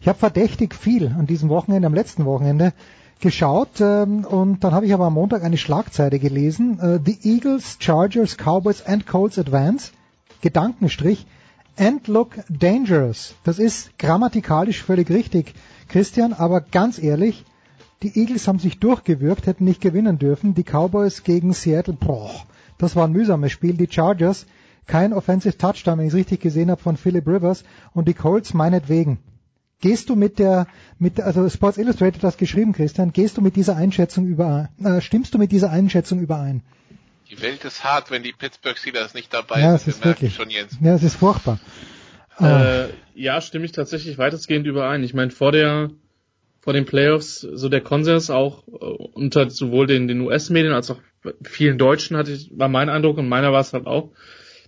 Ich 0.00 0.08
habe 0.08 0.18
verdächtig 0.18 0.74
viel 0.74 1.14
an 1.16 1.28
diesem 1.28 1.48
Wochenende, 1.48 1.86
am 1.86 1.94
letzten 1.94 2.24
Wochenende 2.24 2.72
geschaut 3.20 3.80
ähm, 3.80 4.24
und 4.24 4.62
dann 4.64 4.72
habe 4.72 4.86
ich 4.86 4.94
aber 4.94 5.06
am 5.06 5.14
Montag 5.14 5.42
eine 5.42 5.56
Schlagzeile 5.56 6.18
gelesen. 6.18 6.78
Äh, 6.80 7.00
The 7.04 7.18
Eagles, 7.22 7.76
Chargers, 7.80 8.36
Cowboys 8.36 8.84
and 8.84 9.06
Colts 9.06 9.38
advance. 9.38 9.92
Gedankenstrich. 10.40 11.26
And 11.76 12.06
look 12.08 12.38
dangerous. 12.48 13.34
Das 13.44 13.58
ist 13.58 13.98
grammatikalisch 13.98 14.82
völlig 14.82 15.10
richtig, 15.10 15.54
Christian, 15.88 16.32
aber 16.32 16.60
ganz 16.60 16.98
ehrlich, 17.00 17.44
die 18.02 18.18
Eagles 18.18 18.48
haben 18.48 18.58
sich 18.58 18.80
durchgewürgt, 18.80 19.46
hätten 19.46 19.64
nicht 19.64 19.80
gewinnen 19.80 20.18
dürfen. 20.18 20.54
Die 20.54 20.64
Cowboys 20.64 21.22
gegen 21.22 21.52
Seattle, 21.52 21.94
boah, 21.94 22.30
das 22.78 22.96
war 22.96 23.06
ein 23.06 23.12
mühsames 23.12 23.52
Spiel. 23.52 23.74
Die 23.74 23.88
Chargers, 23.90 24.46
kein 24.86 25.12
Offensive 25.12 25.56
Touchdown, 25.56 25.98
wenn 25.98 26.06
ich 26.06 26.12
es 26.12 26.18
richtig 26.18 26.40
gesehen 26.40 26.70
habe, 26.70 26.80
von 26.80 26.96
Philip 26.96 27.26
Rivers 27.26 27.64
und 27.94 28.08
die 28.08 28.14
Colts 28.14 28.54
meinetwegen. 28.54 29.18
Gehst 29.80 30.08
du 30.08 30.16
mit 30.16 30.38
der, 30.38 30.66
mit, 30.98 31.20
also 31.20 31.48
Sports 31.48 31.78
Illustrated 31.78 32.16
hat 32.16 32.24
das 32.24 32.36
geschrieben, 32.36 32.72
Christian, 32.72 33.12
gehst 33.12 33.36
du 33.36 33.40
mit 33.40 33.54
dieser 33.54 33.76
Einschätzung 33.76 34.26
überein, 34.26 34.68
äh, 34.82 35.00
stimmst 35.00 35.34
du 35.34 35.38
mit 35.38 35.52
dieser 35.52 35.70
Einschätzung 35.70 36.20
überein? 36.20 36.62
Die 37.30 37.40
Welt 37.42 37.64
ist 37.64 37.84
hart, 37.84 38.10
wenn 38.10 38.22
die 38.22 38.32
Pittsburgh 38.32 38.76
Steelers 38.76 39.14
nicht 39.14 39.32
dabei 39.32 39.60
ja, 39.60 39.78
sind. 39.78 39.88
es 39.88 39.96
ist 39.98 40.04
wirklich, 40.04 40.34
schon, 40.34 40.50
Jens. 40.50 40.76
ja, 40.80 40.94
es 40.94 41.02
ist 41.02 41.16
furchtbar. 41.16 41.60
Ah. 42.36 42.84
Äh, 42.84 42.88
ja, 43.14 43.40
stimme 43.40 43.66
ich 43.66 43.72
tatsächlich 43.72 44.18
weitestgehend 44.18 44.66
überein. 44.66 45.02
Ich 45.02 45.14
meine, 45.14 45.30
vor 45.30 45.52
der 45.52 45.90
vor 46.60 46.72
den 46.72 46.86
Playoffs 46.86 47.40
so 47.40 47.68
der 47.68 47.80
Konsens 47.80 48.30
auch 48.30 48.66
äh, 48.68 48.70
unter 48.70 49.48
sowohl 49.48 49.86
den, 49.86 50.08
den 50.08 50.20
US-Medien 50.20 50.72
als 50.72 50.90
auch 50.90 51.00
vielen 51.42 51.78
Deutschen 51.78 52.16
hatte 52.16 52.32
ich, 52.32 52.50
war 52.56 52.68
mein 52.68 52.88
Eindruck 52.88 53.18
und 53.18 53.28
meiner 53.28 53.52
war 53.52 53.60
es 53.60 53.72
halt 53.72 53.86
auch, 53.86 54.10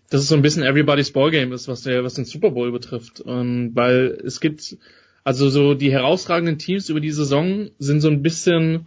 dass 0.08 0.22
es 0.22 0.28
so 0.28 0.34
ein 0.34 0.42
bisschen 0.42 0.62
everybody's 0.62 1.12
Ballgame 1.12 1.54
ist, 1.54 1.68
was 1.68 1.82
der, 1.82 2.02
was 2.02 2.14
den 2.14 2.24
Super 2.24 2.50
Bowl 2.50 2.72
betrifft. 2.72 3.20
Und 3.20 3.74
weil 3.74 4.18
es 4.24 4.40
gibt, 4.40 4.76
also 5.24 5.48
so 5.48 5.74
die 5.74 5.92
herausragenden 5.92 6.58
Teams 6.58 6.88
über 6.88 7.00
die 7.00 7.10
Saison 7.10 7.70
sind 7.78 8.00
so 8.00 8.08
ein 8.08 8.22
bisschen 8.22 8.86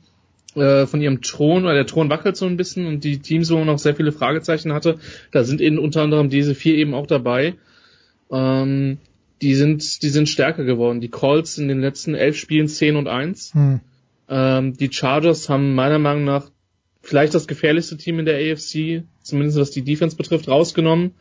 äh, 0.56 0.86
von 0.86 1.02
ihrem 1.02 1.22
Thron, 1.22 1.64
weil 1.64 1.76
der 1.76 1.86
Thron 1.86 2.10
wackelt 2.10 2.38
so 2.38 2.46
ein 2.46 2.58
bisschen 2.58 2.86
und 2.86 3.04
die 3.04 3.20
Teams, 3.20 3.50
wo 3.52 3.58
man 3.58 3.68
noch 3.68 3.80
sehr 3.80 3.96
viele 3.96 4.12
Fragezeichen 4.12 4.74
hatte, 4.74 4.98
da 5.32 5.44
sind 5.44 5.62
eben 5.62 5.78
unter 5.78 6.02
anderem 6.02 6.30
diese 6.30 6.56
vier 6.56 6.76
eben 6.76 6.94
auch 6.94 7.08
dabei. 7.08 7.56
Ähm, 8.32 8.98
die 9.42 9.56
sind, 9.56 10.02
die 10.04 10.10
sind 10.10 10.30
stärker 10.30 10.64
geworden. 10.64 11.02
Die 11.02 11.10
Colts 11.10 11.58
in 11.58 11.68
den 11.68 11.82
letzten 11.82 12.16
elf 12.16 12.38
Spielen 12.38 12.68
10 12.68 12.96
und 12.96 13.08
1. 13.08 13.54
Hm. 13.54 13.80
Ähm, 14.30 14.78
die 14.78 14.92
Chargers 14.92 15.50
haben 15.50 15.76
meiner 15.76 16.00
Meinung 16.00 16.24
nach 16.24 16.50
vielleicht 17.02 17.36
das 17.36 17.48
gefährlichste 17.48 17.98
Team 17.98 18.20
in 18.20 18.26
der 18.26 18.38
AFC, 18.38 19.04
zumindest 19.22 19.60
was 19.60 19.72
die 19.72 19.84
Defense 19.84 20.16
betrifft, 20.16 20.48
rausgenommen. 20.48 21.12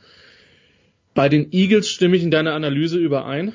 Bei 1.14 1.28
den 1.28 1.52
Eagles 1.52 1.90
stimme 1.90 2.16
ich 2.16 2.22
in 2.22 2.30
deiner 2.30 2.54
Analyse 2.54 2.98
überein, 2.98 3.52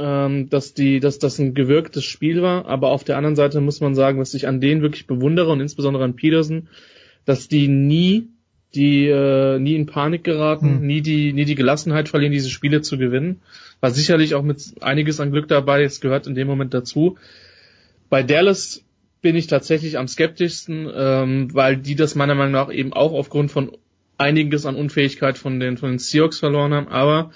ähm, 0.00 0.48
dass 0.48 0.72
die, 0.72 0.98
dass 0.98 1.18
das 1.18 1.38
ein 1.38 1.54
gewirktes 1.54 2.04
Spiel 2.04 2.42
war, 2.42 2.66
aber 2.66 2.88
auf 2.88 3.04
der 3.04 3.16
anderen 3.16 3.36
Seite 3.36 3.60
muss 3.60 3.80
man 3.80 3.94
sagen, 3.94 4.18
was 4.18 4.34
ich 4.34 4.48
an 4.48 4.60
denen 4.60 4.82
wirklich 4.82 5.06
bewundere 5.06 5.50
und 5.50 5.60
insbesondere 5.60 6.04
an 6.04 6.16
Peterson, 6.16 6.68
dass 7.26 7.48
die 7.48 7.68
nie 7.68 8.28
die 8.74 9.06
äh, 9.06 9.58
nie 9.58 9.74
in 9.74 9.86
Panik 9.86 10.24
geraten, 10.24 10.78
hm. 10.78 10.86
nie 10.86 11.02
die 11.02 11.32
nie 11.32 11.44
die 11.44 11.56
Gelassenheit 11.56 12.08
verlieren, 12.08 12.32
diese 12.32 12.50
Spiele 12.50 12.82
zu 12.82 12.98
gewinnen. 12.98 13.42
War 13.80 13.90
sicherlich 13.90 14.34
auch 14.34 14.42
mit 14.42 14.62
einiges 14.80 15.20
an 15.20 15.32
Glück 15.32 15.48
dabei, 15.48 15.82
es 15.82 16.00
gehört 16.00 16.26
in 16.26 16.34
dem 16.34 16.46
Moment 16.46 16.72
dazu. 16.72 17.18
Bei 18.08 18.22
Dallas 18.22 18.84
bin 19.22 19.36
ich 19.36 19.48
tatsächlich 19.48 19.98
am 19.98 20.08
skeptischsten, 20.08 20.88
ähm, 20.94 21.48
weil 21.52 21.76
die 21.76 21.94
das 21.94 22.14
meiner 22.14 22.34
Meinung 22.34 22.52
nach 22.52 22.72
eben 22.72 22.92
auch 22.92 23.12
aufgrund 23.12 23.50
von 23.50 23.72
einiges 24.18 24.66
an 24.66 24.76
Unfähigkeit 24.76 25.36
von 25.36 25.60
den, 25.60 25.76
von 25.76 25.90
den 25.90 25.98
Seahawks 25.98 26.38
verloren 26.38 26.74
haben, 26.74 26.88
aber 26.88 27.32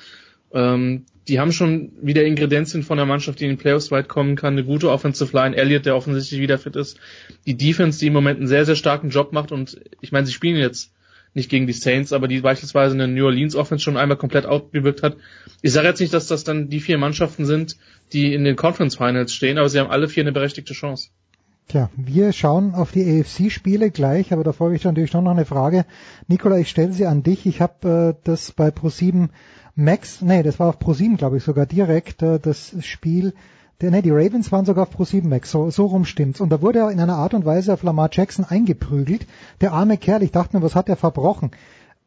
ähm, 0.53 1.05
die 1.29 1.41
haben 1.41 1.53
schon 1.53 1.93
wieder 2.01 2.25
Ingredienzien 2.25 2.83
von 2.83 2.99
der 2.99 3.07
Mannschaft, 3.07 3.41
die 3.41 3.45
in 3.45 3.53
den 3.53 3.59
Playoffs 3.59 3.91
weit 3.91 4.09
kommen 4.09 4.37
kann. 4.37 4.55
Eine 4.55 4.65
gute 4.65 4.91
Offensive 4.91 5.35
Line, 5.37 5.57
Elliott, 5.57 5.87
der 5.87 5.97
offensichtlich 5.97 6.41
wieder 6.41 6.59
fit 6.59 6.77
ist. 6.77 6.99
Die 7.47 7.57
Defense, 7.57 7.99
die 7.99 8.09
im 8.09 8.13
Moment 8.13 8.39
einen 8.39 8.49
sehr, 8.49 8.67
sehr 8.67 8.77
starken 8.77 9.11
Job 9.11 9.33
macht 9.33 9.53
und 9.53 9.81
ich 10.01 10.13
meine, 10.13 10.27
sie 10.27 10.33
spielen 10.33 10.57
jetzt 10.57 10.93
nicht 11.35 11.51
gegen 11.51 11.67
die 11.67 11.73
Saints, 11.73 12.13
aber 12.13 12.29
die 12.29 12.41
beispielsweise 12.41 12.95
eine 12.95 13.09
New 13.09 13.25
Orleans 13.25 13.57
Offense 13.57 13.83
schon 13.83 13.97
einmal 13.97 14.17
komplett 14.17 14.47
outgewirkt 14.47 15.03
hat. 15.03 15.17
Ich 15.63 15.73
sage 15.73 15.89
jetzt 15.89 16.01
nicht, 16.01 16.15
dass 16.15 16.29
das 16.29 16.45
dann 16.45 16.69
die 16.69 16.81
vier 16.81 16.99
Mannschaften 16.99 17.45
sind, 17.45 17.77
die 18.13 18.33
in 18.35 18.45
den 18.45 18.55
Conference 18.55 18.97
Finals 18.97 19.35
stehen, 19.35 19.59
aber 19.59 19.69
sie 19.69 19.81
haben 19.81 19.91
alle 19.91 20.09
vier 20.09 20.23
eine 20.23 20.33
berechtigte 20.33 20.75
Chance. 20.75 21.09
Tja, 21.69 21.91
wir 21.97 22.33
schauen 22.33 22.75
auf 22.75 22.93
die 22.93 23.21
AFC-Spiele 23.21 23.91
gleich, 23.91 24.33
aber 24.33 24.45
davor 24.45 24.67
habe 24.67 24.77
ich 24.77 24.85
natürlich 24.85 25.11
schon 25.11 25.25
noch 25.25 25.31
eine 25.31 25.47
Frage. 25.47 25.87
Nikola, 26.29 26.59
ich 26.59 26.69
stelle 26.69 26.93
sie 26.93 27.07
an 27.07 27.23
dich. 27.23 27.47
Ich 27.47 27.63
habe 27.63 28.15
äh, 28.15 28.21
das 28.25 28.53
bei 28.53 28.69
Pro7 28.69 29.31
Max, 29.77 30.21
nee, 30.21 30.43
das 30.43 30.61
war 30.61 30.69
auf 30.69 30.79
Pro7, 30.79 31.17
glaube 31.17 31.39
ich, 31.39 31.45
sogar 31.45 31.67
direkt, 31.67 32.23
äh, 32.23 32.39
das 32.39 32.75
Spiel, 32.81 33.35
der, 33.81 33.91
nee, 33.91 34.03
die 34.03 34.11
Ravens 34.11 34.53
waren 34.53 34.65
sogar 34.65 34.85
auf 34.87 34.95
Pro7 34.95 35.27
Max, 35.27 35.51
so, 35.51 35.71
so 35.71 35.87
rum 35.87 36.05
stimmt's. 36.05 36.41
Und 36.41 36.51
da 36.51 36.63
wurde 36.63 36.79
er 36.81 36.91
in 36.91 37.01
einer 37.01 37.17
Art 37.17 37.35
und 37.35 37.45
Weise 37.45 37.73
auf 37.73 37.83
Lamar 37.83 38.09
Jackson 38.13 38.45
eingeprügelt. 38.45 39.27
Der 39.61 39.73
arme 39.73 39.99
Kerl, 39.99 40.23
ich 40.23 40.31
dachte 40.31 40.57
mir, 40.57 40.63
was 40.63 40.77
hat 40.77 40.89
er 40.89 40.97
verbrochen? 40.97 41.51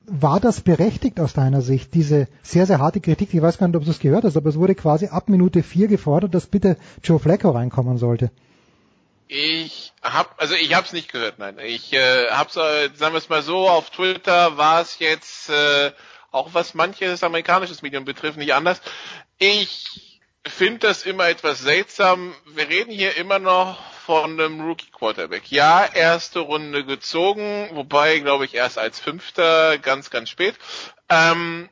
War 0.06 0.40
das 0.40 0.62
berechtigt 0.62 1.20
aus 1.20 1.34
deiner 1.34 1.62
Sicht, 1.62 1.94
diese 1.94 2.30
sehr, 2.42 2.66
sehr 2.66 2.80
harte 2.80 3.02
Kritik? 3.02 3.34
Ich 3.34 3.42
weiß 3.42 3.58
gar 3.58 3.68
nicht, 3.68 3.76
ob 3.76 3.84
du 3.84 3.92
es 3.92 4.00
gehört 4.00 4.24
hast, 4.24 4.38
aber 4.38 4.50
es 4.50 4.56
wurde 4.56 4.74
quasi 4.74 5.08
ab 5.08 5.28
Minute 5.28 5.62
vier 5.62 5.90
gefordert, 5.90 6.34
dass 6.34 6.48
bitte 6.48 6.78
Joe 7.04 7.20
Flacco 7.20 7.50
reinkommen 7.50 7.98
sollte. 7.98 8.32
Ich 9.28 9.92
hab, 10.02 10.42
also 10.42 10.56
ich 10.56 10.74
hab's 10.74 10.94
nicht 10.94 11.12
gehört, 11.12 11.38
nein. 11.38 11.58
Ich 11.62 11.92
äh, 11.92 12.28
hab's, 12.30 12.56
äh, 12.56 12.90
sagen 12.96 13.14
wir 13.14 13.18
es 13.18 13.28
mal 13.28 13.42
so, 13.42 13.68
auf 13.68 13.90
Twitter 13.90 14.56
war 14.56 14.82
es 14.82 15.00
jetzt, 15.00 15.50
äh, 15.50 15.92
auch 16.32 16.54
was 16.54 16.74
manches 16.74 17.24
amerikanisches 17.24 17.82
Medium 17.82 18.06
betrifft, 18.06 18.38
nicht 18.38 18.54
anders. 18.54 18.82
Ich 19.38 20.20
finde 20.46 20.80
das 20.80 21.04
immer 21.04 21.28
etwas 21.28 21.60
seltsam. 21.60 22.34
Wir 22.46 22.70
reden 22.70 22.92
hier 22.92 23.16
immer 23.18 23.40
noch 23.40 23.80
von 24.06 24.40
einem 24.40 24.62
Rookie 24.62 24.92
Quarterback. 24.92 25.52
Ja, 25.52 25.86
erste 25.86 26.40
Runde 26.40 26.86
gezogen, 26.86 27.70
wobei, 27.74 28.20
glaube 28.20 28.46
ich, 28.46 28.54
erst 28.54 28.78
als 28.78 29.00
Fünfter, 29.00 29.78
ganz, 29.78 30.10
ganz 30.10 30.30
spät. 30.30 30.56
Ähm, 31.10 31.70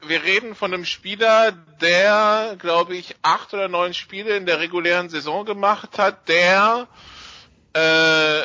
wir 0.00 0.22
reden 0.22 0.54
von 0.54 0.72
einem 0.72 0.84
Spieler, 0.84 1.52
der, 1.80 2.56
glaube 2.58 2.96
ich, 2.96 3.16
acht 3.22 3.54
oder 3.54 3.68
neun 3.68 3.94
Spiele 3.94 4.36
in 4.36 4.46
der 4.46 4.60
regulären 4.60 5.08
Saison 5.08 5.44
gemacht 5.44 5.98
hat, 5.98 6.28
der 6.28 6.88
äh, 7.72 8.42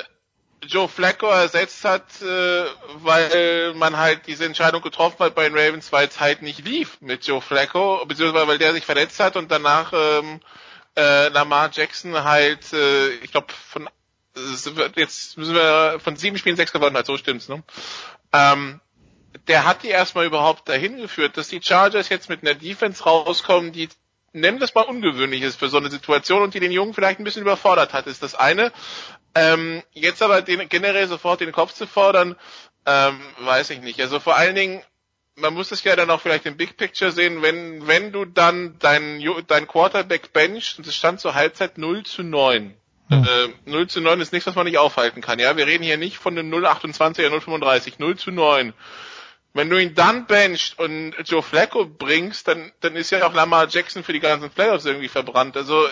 Joe 0.67 0.87
Flacco 0.87 1.27
ersetzt 1.27 1.83
hat, 1.85 2.21
äh, 2.21 2.65
weil 2.95 3.73
man 3.73 3.97
halt 3.97 4.27
diese 4.27 4.45
Entscheidung 4.45 4.81
getroffen 4.81 5.19
hat 5.19 5.35
bei 5.35 5.49
den 5.49 5.57
Ravens, 5.57 5.91
weil 5.91 6.07
es 6.07 6.19
halt 6.19 6.41
nicht 6.41 6.65
lief 6.65 6.97
mit 7.01 7.25
Joe 7.25 7.41
Flacco, 7.41 8.05
beziehungsweise 8.05 8.47
weil 8.47 8.57
der 8.57 8.73
sich 8.73 8.85
verletzt 8.85 9.19
hat 9.19 9.35
und 9.37 9.51
danach 9.51 9.91
ähm, 9.93 10.39
äh, 10.95 11.29
Lamar 11.29 11.71
Jackson 11.71 12.23
halt, 12.23 12.73
äh, 12.73 13.09
ich 13.15 13.31
glaube, 13.31 13.47
von 13.53 13.89
jetzt 14.95 15.37
müssen 15.37 15.55
wir 15.55 15.99
von 15.99 16.15
sieben 16.15 16.37
Spielen 16.37 16.55
sechs 16.55 16.71
gewonnen 16.71 16.95
hat, 16.95 17.05
so 17.05 17.17
stimmt's, 17.17 17.49
ne? 17.49 17.63
Ähm, 18.31 18.79
der 19.47 19.65
hat 19.65 19.83
die 19.83 19.89
erstmal 19.89 20.25
überhaupt 20.25 20.69
dahin 20.69 20.97
geführt, 20.97 21.37
dass 21.37 21.47
die 21.47 21.61
Chargers 21.61 22.09
jetzt 22.09 22.29
mit 22.29 22.41
einer 22.41 22.53
Defense 22.53 23.03
rauskommen, 23.03 23.71
die 23.71 23.89
nennen 24.33 24.59
das 24.59 24.73
mal 24.73 24.81
ungewöhnlich 24.81 25.41
ist 25.41 25.59
für 25.59 25.69
so 25.69 25.77
eine 25.77 25.89
Situation 25.89 26.41
und 26.41 26.53
die 26.53 26.59
den 26.59 26.71
Jungen 26.71 26.93
vielleicht 26.93 27.19
ein 27.19 27.23
bisschen 27.23 27.41
überfordert 27.41 27.93
hat, 27.93 28.07
ist 28.07 28.23
das 28.23 28.35
eine. 28.35 28.71
Ähm, 29.35 29.83
jetzt 29.93 30.21
aber 30.21 30.41
den, 30.41 30.67
generell 30.69 31.07
sofort 31.07 31.41
den 31.41 31.51
Kopf 31.51 31.73
zu 31.73 31.87
fordern, 31.87 32.35
ähm, 32.85 33.19
weiß 33.39 33.69
ich 33.71 33.81
nicht. 33.81 33.99
Also 34.01 34.19
vor 34.19 34.35
allen 34.35 34.55
Dingen, 34.55 34.81
man 35.35 35.53
muss 35.53 35.71
es 35.71 35.83
ja 35.83 35.95
dann 35.95 36.09
auch 36.09 36.21
vielleicht 36.21 36.45
im 36.45 36.57
Big 36.57 36.77
Picture 36.77 37.11
sehen, 37.11 37.41
wenn, 37.41 37.87
wenn 37.87 38.11
du 38.11 38.25
dann 38.25 38.77
dein, 38.79 39.23
dein 39.47 39.67
Quarterback 39.67 40.33
benchst 40.33 40.77
und 40.77 40.87
es 40.87 40.95
stand 40.95 41.19
zur 41.19 41.35
Halbzeit 41.35 41.77
0 41.77 42.03
zu 42.03 42.23
9. 42.23 42.75
Hm. 43.09 43.23
Äh, 43.23 43.69
0 43.69 43.87
zu 43.87 44.01
9 44.01 44.19
ist 44.21 44.33
nichts, 44.33 44.47
was 44.47 44.55
man 44.55 44.65
nicht 44.65 44.77
aufhalten 44.77 45.21
kann. 45.21 45.39
Ja, 45.39 45.55
wir 45.57 45.67
reden 45.67 45.83
hier 45.83 45.97
nicht 45.97 46.17
von 46.17 46.35
dem 46.35 46.51
0,28er, 46.51 47.29
0,35, 47.29 47.93
0 47.97 48.17
zu 48.17 48.31
9. 48.31 48.73
Wenn 49.53 49.69
du 49.69 49.77
ihn 49.77 49.95
dann 49.95 50.27
benchst 50.27 50.79
und 50.79 51.13
Joe 51.25 51.43
Flacco 51.43 51.85
bringst, 51.85 52.47
dann, 52.47 52.71
dann 52.79 52.95
ist 52.95 53.11
ja 53.11 53.25
auch 53.27 53.33
Lamar 53.33 53.67
Jackson 53.67 54.03
für 54.03 54.13
die 54.13 54.21
ganzen 54.21 54.49
Playoffs 54.49 54.85
irgendwie 54.85 55.09
verbrannt. 55.09 55.57
Also 55.57 55.87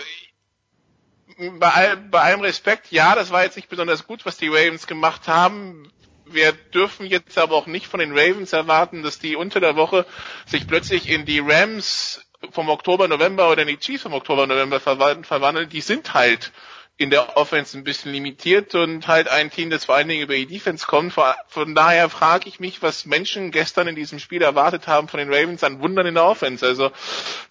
bei, 1.58 1.68
all, 1.68 1.96
bei 1.96 2.20
allem 2.20 2.40
Respekt, 2.40 2.90
ja, 2.90 3.14
das 3.14 3.30
war 3.30 3.44
jetzt 3.44 3.56
nicht 3.56 3.68
besonders 3.68 4.06
gut, 4.06 4.24
was 4.24 4.38
die 4.38 4.48
Ravens 4.48 4.86
gemacht 4.86 5.28
haben. 5.28 5.92
Wir 6.24 6.52
dürfen 6.52 7.06
jetzt 7.06 7.36
aber 7.38 7.54
auch 7.54 7.66
nicht 7.66 7.86
von 7.86 8.00
den 8.00 8.16
Ravens 8.16 8.52
erwarten, 8.52 9.02
dass 9.02 9.18
die 9.18 9.36
unter 9.36 9.60
der 9.60 9.76
Woche 9.76 10.06
sich 10.46 10.66
plötzlich 10.66 11.08
in 11.08 11.26
die 11.26 11.40
Rams 11.40 12.24
vom 12.52 12.70
Oktober, 12.70 13.08
November 13.08 13.50
oder 13.50 13.62
in 13.62 13.68
die 13.68 13.78
Chiefs 13.78 14.04
vom 14.04 14.14
Oktober, 14.14 14.46
November 14.46 14.80
verwandeln. 14.80 15.68
Die 15.68 15.80
sind 15.80 16.14
halt 16.14 16.52
in 17.00 17.08
der 17.08 17.38
Offense 17.38 17.78
ein 17.78 17.82
bisschen 17.82 18.12
limitiert 18.12 18.74
und 18.74 19.08
halt 19.08 19.26
ein 19.26 19.50
Team, 19.50 19.70
das 19.70 19.86
vor 19.86 19.94
allen 19.94 20.06
Dingen 20.06 20.22
über 20.22 20.34
die 20.34 20.44
Defense 20.44 20.86
kommt. 20.86 21.14
Von 21.48 21.74
daher 21.74 22.10
frage 22.10 22.46
ich 22.46 22.60
mich, 22.60 22.82
was 22.82 23.06
Menschen 23.06 23.52
gestern 23.52 23.88
in 23.88 23.94
diesem 23.94 24.18
Spiel 24.18 24.42
erwartet 24.42 24.86
haben 24.86 25.08
von 25.08 25.16
den 25.16 25.32
Ravens 25.32 25.64
an 25.64 25.80
Wundern 25.80 26.04
in 26.04 26.12
der 26.12 26.26
Offense. 26.26 26.66
Also 26.66 26.90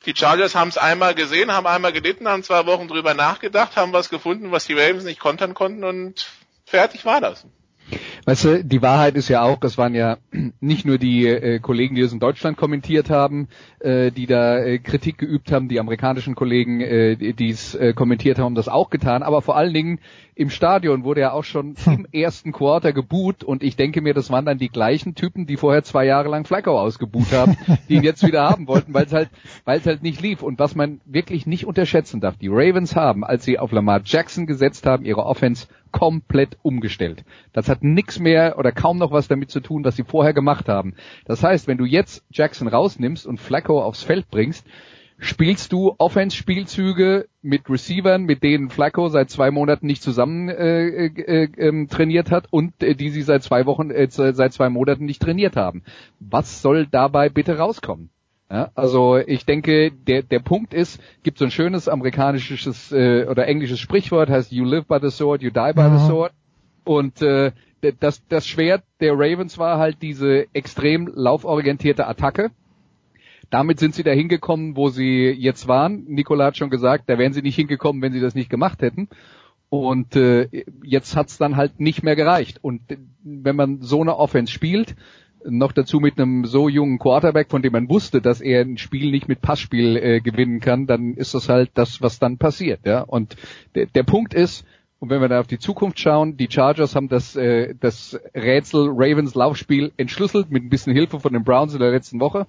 die 0.06 0.16
Chargers 0.16 0.54
haben 0.54 0.68
es 0.68 0.78
einmal 0.78 1.16
gesehen, 1.16 1.52
haben 1.52 1.66
einmal 1.66 1.92
gelitten, 1.92 2.28
haben 2.28 2.44
zwei 2.44 2.68
Wochen 2.68 2.88
drüber 2.88 3.16
nachgedacht, 3.16 3.76
haben 3.76 3.92
was 3.92 4.12
gefunden, 4.12 4.52
was 4.52 4.68
die 4.68 4.76
Ravens 4.76 5.04
nicht 5.04 5.20
kontern 5.20 5.56
konnten 5.56 5.84
und 5.84 6.28
fertig 6.66 7.04
war 7.06 7.20
das. 7.20 7.48
Weißt 8.26 8.46
du, 8.46 8.64
die 8.64 8.82
Wahrheit 8.82 9.16
ist 9.16 9.30
ja 9.30 9.42
auch, 9.42 9.60
das 9.60 9.78
waren 9.78 9.96
ja 9.96 10.18
nicht 10.60 10.86
nur 10.86 10.98
die 10.98 11.28
äh, 11.28 11.60
Kollegen, 11.60 11.96
die 11.96 12.02
das 12.02 12.14
in 12.14 12.20
Deutschland 12.20 12.58
kommentiert 12.58 13.10
haben, 13.10 13.48
äh, 13.80 14.12
die 14.12 14.26
da 14.26 14.60
äh, 14.60 14.80
Kritik 14.80 15.18
geübt 15.18 15.52
haben, 15.52 15.68
die 15.68 15.80
amerikanischen 15.80 16.36
Kollegen, 16.36 16.82
äh, 16.82 17.16
die 17.34 17.50
es 17.50 17.76
äh, 17.76 17.94
kommentiert 17.94 18.40
haben, 18.40 18.56
das 18.56 18.68
auch 18.68 18.90
getan, 18.90 19.24
aber 19.24 19.42
vor 19.42 19.56
allen 19.56 19.74
Dingen 19.74 20.00
im 20.40 20.50
Stadion 20.50 21.04
wurde 21.04 21.20
ja 21.20 21.34
auch 21.34 21.44
schon 21.44 21.76
hm. 21.84 21.94
im 21.94 22.08
ersten 22.14 22.54
Quarter 22.54 22.94
geboot 22.94 23.44
und 23.44 23.62
ich 23.62 23.76
denke 23.76 24.00
mir, 24.00 24.14
das 24.14 24.30
waren 24.30 24.46
dann 24.46 24.58
die 24.58 24.70
gleichen 24.70 25.14
Typen, 25.14 25.46
die 25.46 25.58
vorher 25.58 25.84
zwei 25.84 26.06
Jahre 26.06 26.30
lang 26.30 26.46
Flacco 26.46 26.80
ausgebuht 26.80 27.34
haben, 27.34 27.58
die 27.90 27.96
ihn 27.96 28.04
jetzt 28.04 28.26
wieder 28.26 28.50
haben 28.50 28.66
wollten, 28.66 28.94
weil 28.94 29.06
es 29.06 29.12
halt, 29.12 29.30
weil 29.66 29.80
es 29.80 29.86
halt 29.86 30.02
nicht 30.02 30.22
lief. 30.22 30.42
Und 30.42 30.58
was 30.58 30.76
man 30.76 31.02
wirklich 31.04 31.46
nicht 31.46 31.66
unterschätzen 31.66 32.22
darf, 32.22 32.38
die 32.38 32.48
Ravens 32.48 32.96
haben, 32.96 33.26
als 33.26 33.44
sie 33.44 33.60
auf 33.60 33.74
Lamar 33.74 34.00
Jackson 34.06 34.46
gesetzt 34.46 34.86
haben, 34.86 35.04
ihre 35.04 35.26
Offense 35.26 35.68
komplett 35.92 36.58
umgestellt. 36.62 37.24
Das 37.54 37.70
hat 37.70 37.84
nichts 37.84 38.20
mehr 38.20 38.58
oder 38.58 38.72
kaum 38.72 38.98
noch 38.98 39.12
was 39.12 39.28
damit 39.28 39.52
zu 39.52 39.60
tun, 39.60 39.84
was 39.84 39.96
sie 39.96 40.04
vorher 40.04 40.34
gemacht 40.34 40.70
haben. 40.70 40.96
Das 41.26 41.44
heißt, 41.44 41.68
wenn 41.68 41.78
du 41.78 41.86
jetzt 41.86 42.24
Jackson 42.32 42.68
rausnimmst 42.68 43.26
und 43.26 43.40
Flacco 43.40 43.82
aufs 43.82 44.04
Feld 44.04 44.30
bringst, 44.30 44.66
spielst 45.20 45.74
du 45.74 45.94
Offense-Spielzüge 45.98 47.28
mit 47.42 47.70
Receivern, 47.70 48.24
mit 48.24 48.42
denen 48.42 48.70
Flacco 48.70 49.10
seit 49.10 49.30
zwei 49.30 49.52
Monaten 49.52 49.86
nicht 49.86 50.02
zusammen 50.02 50.50
äh, 50.50 51.08
äh, 51.08 51.44
äh, 51.44 51.88
trainiert 51.88 52.32
hat 52.32 52.48
und 52.52 52.82
äh, 52.82 52.96
die 52.96 53.10
sie 53.10 53.22
seit 53.22 53.44
zwei 53.44 53.66
Wochen, 53.66 53.92
äh, 53.92 54.08
seit 54.10 54.54
zwei 54.54 54.70
Monaten 54.70 55.06
nicht 55.06 55.22
trainiert 55.22 55.56
haben. 55.56 55.84
Was 56.20 56.62
soll 56.62 56.88
dabei 56.88 57.30
bitte 57.30 57.58
rauskommen? 57.58 58.10
Ja, 58.52 58.72
also 58.74 59.18
ich 59.18 59.46
denke, 59.46 59.92
der, 59.92 60.24
der 60.24 60.40
Punkt 60.40 60.74
ist, 60.74 61.00
gibt 61.22 61.38
so 61.38 61.46
ein 61.46 61.52
schönes 61.52 61.88
amerikanisches 61.88 62.92
äh, 62.92 63.26
oder 63.30 63.48
englisches 63.48 63.80
Sprichwort, 63.80 64.30
heißt 64.30 64.52
you 64.52 64.66
live 64.66 64.86
by 64.88 64.98
the 65.02 65.12
sword, 65.12 65.44
you 65.44 65.52
die 65.52 65.74
by 65.74 65.84
Mhm. 65.84 65.98
the 66.00 66.06
sword. 66.08 66.34
Und 66.84 67.22
äh, 67.22 67.52
das, 68.00 68.26
das 68.28 68.48
Schwert 68.48 68.84
der 69.00 69.14
Ravens 69.14 69.58
war 69.60 69.78
halt 69.78 70.02
diese 70.02 70.48
extrem 70.54 71.08
lauforientierte 71.14 72.08
Attacke. 72.08 72.50
Damit 73.52 73.80
sind 73.80 73.96
sie 73.96 74.04
da 74.04 74.12
hingekommen, 74.12 74.76
wo 74.76 74.90
sie 74.90 75.30
jetzt 75.30 75.68
waren. 75.68 76.06
Nikola 76.08 76.46
hat 76.46 76.58
schon 76.58 76.70
gesagt, 76.70 77.06
da 77.08 77.18
wären 77.18 77.34
sie 77.34 77.42
nicht 77.42 77.56
hingekommen, 77.56 78.02
wenn 78.02 78.14
sie 78.14 78.20
das 78.20 78.36
nicht 78.36 78.50
gemacht 78.50 78.82
hätten. 78.82 79.10
Und 79.70 80.16
äh, 80.16 80.50
jetzt 80.84 81.16
hat's 81.16 81.38
dann 81.38 81.56
halt 81.56 81.80
nicht 81.80 82.02
mehr 82.04 82.16
gereicht. 82.16 82.58
Und 82.64 82.82
wenn 83.24 83.56
man 83.56 83.82
so 83.82 84.02
eine 84.02 84.18
Offense 84.18 84.52
spielt, 84.52 84.96
noch 85.46 85.72
dazu 85.72 86.00
mit 86.00 86.20
einem 86.20 86.46
so 86.46 86.70
jungen 86.70 87.00
Quarterback, 87.00 87.50
von 87.50 87.62
dem 87.62 87.74
man 87.74 87.90
wusste, 87.90 88.22
dass 88.22 88.42
er 88.42 88.62
ein 88.62 88.78
Spiel 88.78 89.12
nicht 89.12 89.28
mit 89.28 89.42
Passspiel 89.42 89.98
äh, 89.98 90.22
gewinnen 90.22 90.60
kann, 90.60 90.88
dann 90.88 91.14
ist 91.14 91.34
das 91.34 91.50
halt 91.50 91.72
das, 91.76 92.02
was 92.02 92.20
dann 92.20 92.38
passiert. 92.38 92.82
Ja? 92.86 93.02
Und 93.02 93.36
der, 93.76 93.86
der 93.88 94.04
Punkt 94.04 94.34
ist, 94.34 94.66
und 95.00 95.10
wenn 95.10 95.22
wir 95.22 95.30
da 95.30 95.40
auf 95.40 95.48
die 95.48 95.60
Zukunft 95.60 96.00
schauen, 96.00 96.36
die 96.36 96.50
Chargers 96.52 96.96
haben 96.96 97.08
das, 97.08 97.36
äh, 97.36 97.74
das 97.80 98.20
Rätsel 98.36 98.90
Ravens 98.90 99.34
Laufspiel 99.34 99.94
entschlüsselt 99.96 100.52
mit 100.52 100.64
ein 100.64 100.70
bisschen 100.70 100.94
Hilfe 100.94 101.20
von 101.20 101.32
den 101.32 101.44
Browns 101.44 101.74
in 101.74 101.80
der 101.80 101.92
letzten 101.92 102.20
Woche. 102.20 102.48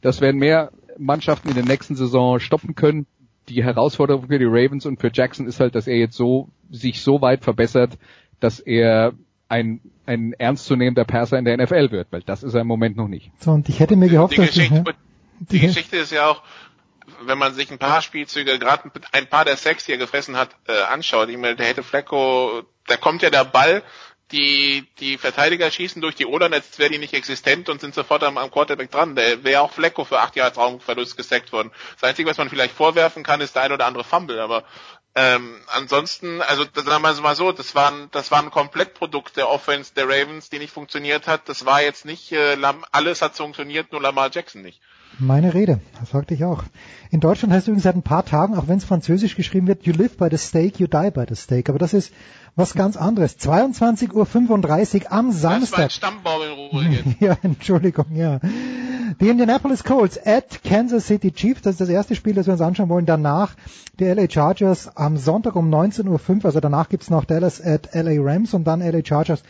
Das 0.00 0.20
werden 0.20 0.38
mehr 0.38 0.72
Mannschaften 0.98 1.48
in 1.48 1.54
der 1.54 1.64
nächsten 1.64 1.94
Saison 1.94 2.40
stoppen 2.40 2.74
können. 2.74 3.06
Die 3.48 3.62
Herausforderung 3.62 4.26
für 4.26 4.38
die 4.38 4.44
Ravens 4.44 4.86
und 4.86 5.00
für 5.00 5.10
Jackson 5.12 5.46
ist 5.46 5.60
halt, 5.60 5.74
dass 5.74 5.86
er 5.86 5.96
jetzt 5.96 6.16
so 6.16 6.48
sich 6.70 7.00
so 7.00 7.20
weit 7.20 7.44
verbessert, 7.44 7.96
dass 8.40 8.58
er 8.58 9.12
ein, 9.54 9.80
ein 10.06 10.32
ernstzunehmender 10.32 11.04
Passer 11.04 11.38
in 11.38 11.44
der 11.44 11.56
NFL 11.56 11.92
wird, 11.92 12.08
weil 12.10 12.22
das 12.22 12.42
ist 12.42 12.54
er 12.54 12.62
im 12.62 12.66
Moment 12.66 12.96
noch 12.96 13.08
nicht. 13.08 13.30
So, 13.38 13.52
und 13.52 13.68
ich 13.68 13.78
hätte 13.78 13.94
mir 13.96 14.08
gehofft, 14.08 14.32
Die 14.32 14.38
dass 14.38 14.48
Geschichte, 14.48 14.84
ja, 14.84 14.92
die 15.38 15.60
Geschichte 15.60 15.96
ist 15.96 16.10
ja 16.10 16.28
auch, 16.28 16.42
wenn 17.22 17.38
man 17.38 17.54
sich 17.54 17.70
ein 17.70 17.78
paar 17.78 18.02
Spielzüge, 18.02 18.58
gerade 18.58 18.90
ein 19.12 19.28
paar 19.28 19.44
der 19.44 19.56
Sacks, 19.56 19.84
die 19.84 19.92
er 19.92 19.98
gefressen 19.98 20.36
hat, 20.36 20.50
äh, 20.66 20.72
anschaut. 20.92 21.28
Ich 21.28 21.36
meine, 21.36 21.54
der 21.54 21.66
hätte 21.66 21.82
Flecko, 21.84 22.62
da 22.86 22.96
kommt 22.96 23.22
ja 23.22 23.30
der 23.30 23.44
Ball, 23.44 23.82
die, 24.32 24.88
die 24.98 25.18
Verteidiger 25.18 25.70
schießen 25.70 26.02
durch 26.02 26.16
die 26.16 26.26
Oder, 26.26 26.50
als 26.50 26.78
wäre 26.78 26.90
die 26.90 26.98
nicht 26.98 27.14
existent 27.14 27.68
und 27.68 27.80
sind 27.80 27.94
sofort 27.94 28.24
am, 28.24 28.38
am 28.38 28.50
Quarterback 28.50 28.90
dran. 28.90 29.14
Der 29.14 29.44
wäre 29.44 29.60
auch 29.60 29.70
Flecko 29.70 30.04
für 30.04 30.18
acht 30.18 30.34
Jahre 30.34 30.54
Raumverlust 30.54 31.16
gesackt 31.16 31.52
worden. 31.52 31.70
Das 32.00 32.08
Einzige, 32.08 32.28
was 32.28 32.38
man 32.38 32.48
vielleicht 32.48 32.74
vorwerfen 32.74 33.22
kann, 33.22 33.40
ist 33.40 33.54
der 33.54 33.62
ein 33.62 33.72
oder 33.72 33.86
andere 33.86 34.02
Fumble, 34.02 34.40
aber 34.40 34.64
ähm, 35.16 35.60
ansonsten, 35.68 36.42
also 36.42 36.64
sagen 36.74 37.02
wir 37.02 37.20
mal 37.20 37.36
so, 37.36 37.52
das 37.52 37.74
war 37.76 37.92
ein, 37.92 38.10
das 38.10 38.30
war 38.32 38.42
ein 38.42 38.50
Komplettprodukt 38.50 39.36
der 39.36 39.48
Offense 39.48 39.94
der 39.94 40.06
Ravens, 40.08 40.50
die 40.50 40.58
nicht 40.58 40.72
funktioniert 40.72 41.28
hat. 41.28 41.48
Das 41.48 41.64
war 41.66 41.82
jetzt 41.82 42.04
nicht, 42.04 42.32
äh, 42.32 42.56
alles 42.90 43.22
hat 43.22 43.36
funktioniert, 43.36 43.92
nur 43.92 44.02
Lamar 44.02 44.30
Jackson 44.32 44.62
nicht. 44.62 44.80
Meine 45.18 45.54
Rede, 45.54 45.80
das 46.00 46.10
sagte 46.10 46.34
ich 46.34 46.44
auch. 46.44 46.64
In 47.10 47.20
Deutschland 47.20 47.52
heißt 47.52 47.64
es 47.64 47.68
übrigens 47.68 47.84
seit 47.84 47.94
ein 47.94 48.02
paar 48.02 48.24
Tagen, 48.24 48.56
auch 48.56 48.66
wenn 48.66 48.78
es 48.78 48.84
französisch 48.84 49.36
geschrieben 49.36 49.66
wird, 49.66 49.84
you 49.86 49.92
live 49.92 50.16
by 50.16 50.28
the 50.30 50.36
steak, 50.36 50.80
you 50.80 50.86
die 50.86 51.10
by 51.10 51.24
the 51.28 51.36
steak. 51.36 51.68
Aber 51.68 51.78
das 51.78 51.94
ist 51.94 52.12
was 52.56 52.74
ganz 52.74 52.96
anderes. 52.96 53.38
22.35 53.38 54.12
Uhr 54.14 55.12
am 55.12 55.30
Das 55.30 55.42
war 55.42 55.52
ein 55.52 55.62
Samstag. 55.62 55.90
Ja, 57.20 57.36
Entschuldigung, 57.42 58.06
ja. 58.14 58.40
Die 59.20 59.28
Indianapolis 59.28 59.84
Colts 59.84 60.18
at 60.24 60.64
Kansas 60.64 61.06
City 61.06 61.30
Chiefs, 61.30 61.62
das 61.62 61.74
ist 61.74 61.80
das 61.80 61.88
erste 61.88 62.16
Spiel, 62.16 62.34
das 62.34 62.46
wir 62.46 62.52
uns 62.54 62.62
anschauen 62.62 62.88
wollen. 62.88 63.06
Danach 63.06 63.54
die 64.00 64.04
LA 64.04 64.28
Chargers 64.28 64.96
am 64.96 65.16
Sonntag 65.16 65.54
um 65.54 65.72
19.05 65.72 66.08
Uhr, 66.08 66.44
also 66.46 66.60
danach 66.60 66.88
gibt's 66.88 67.10
noch 67.10 67.24
Dallas 67.24 67.60
at 67.60 67.90
LA 67.94 68.20
Rams 68.20 68.54
und 68.54 68.64
dann 68.64 68.80
LA 68.80 69.04
Chargers 69.04 69.42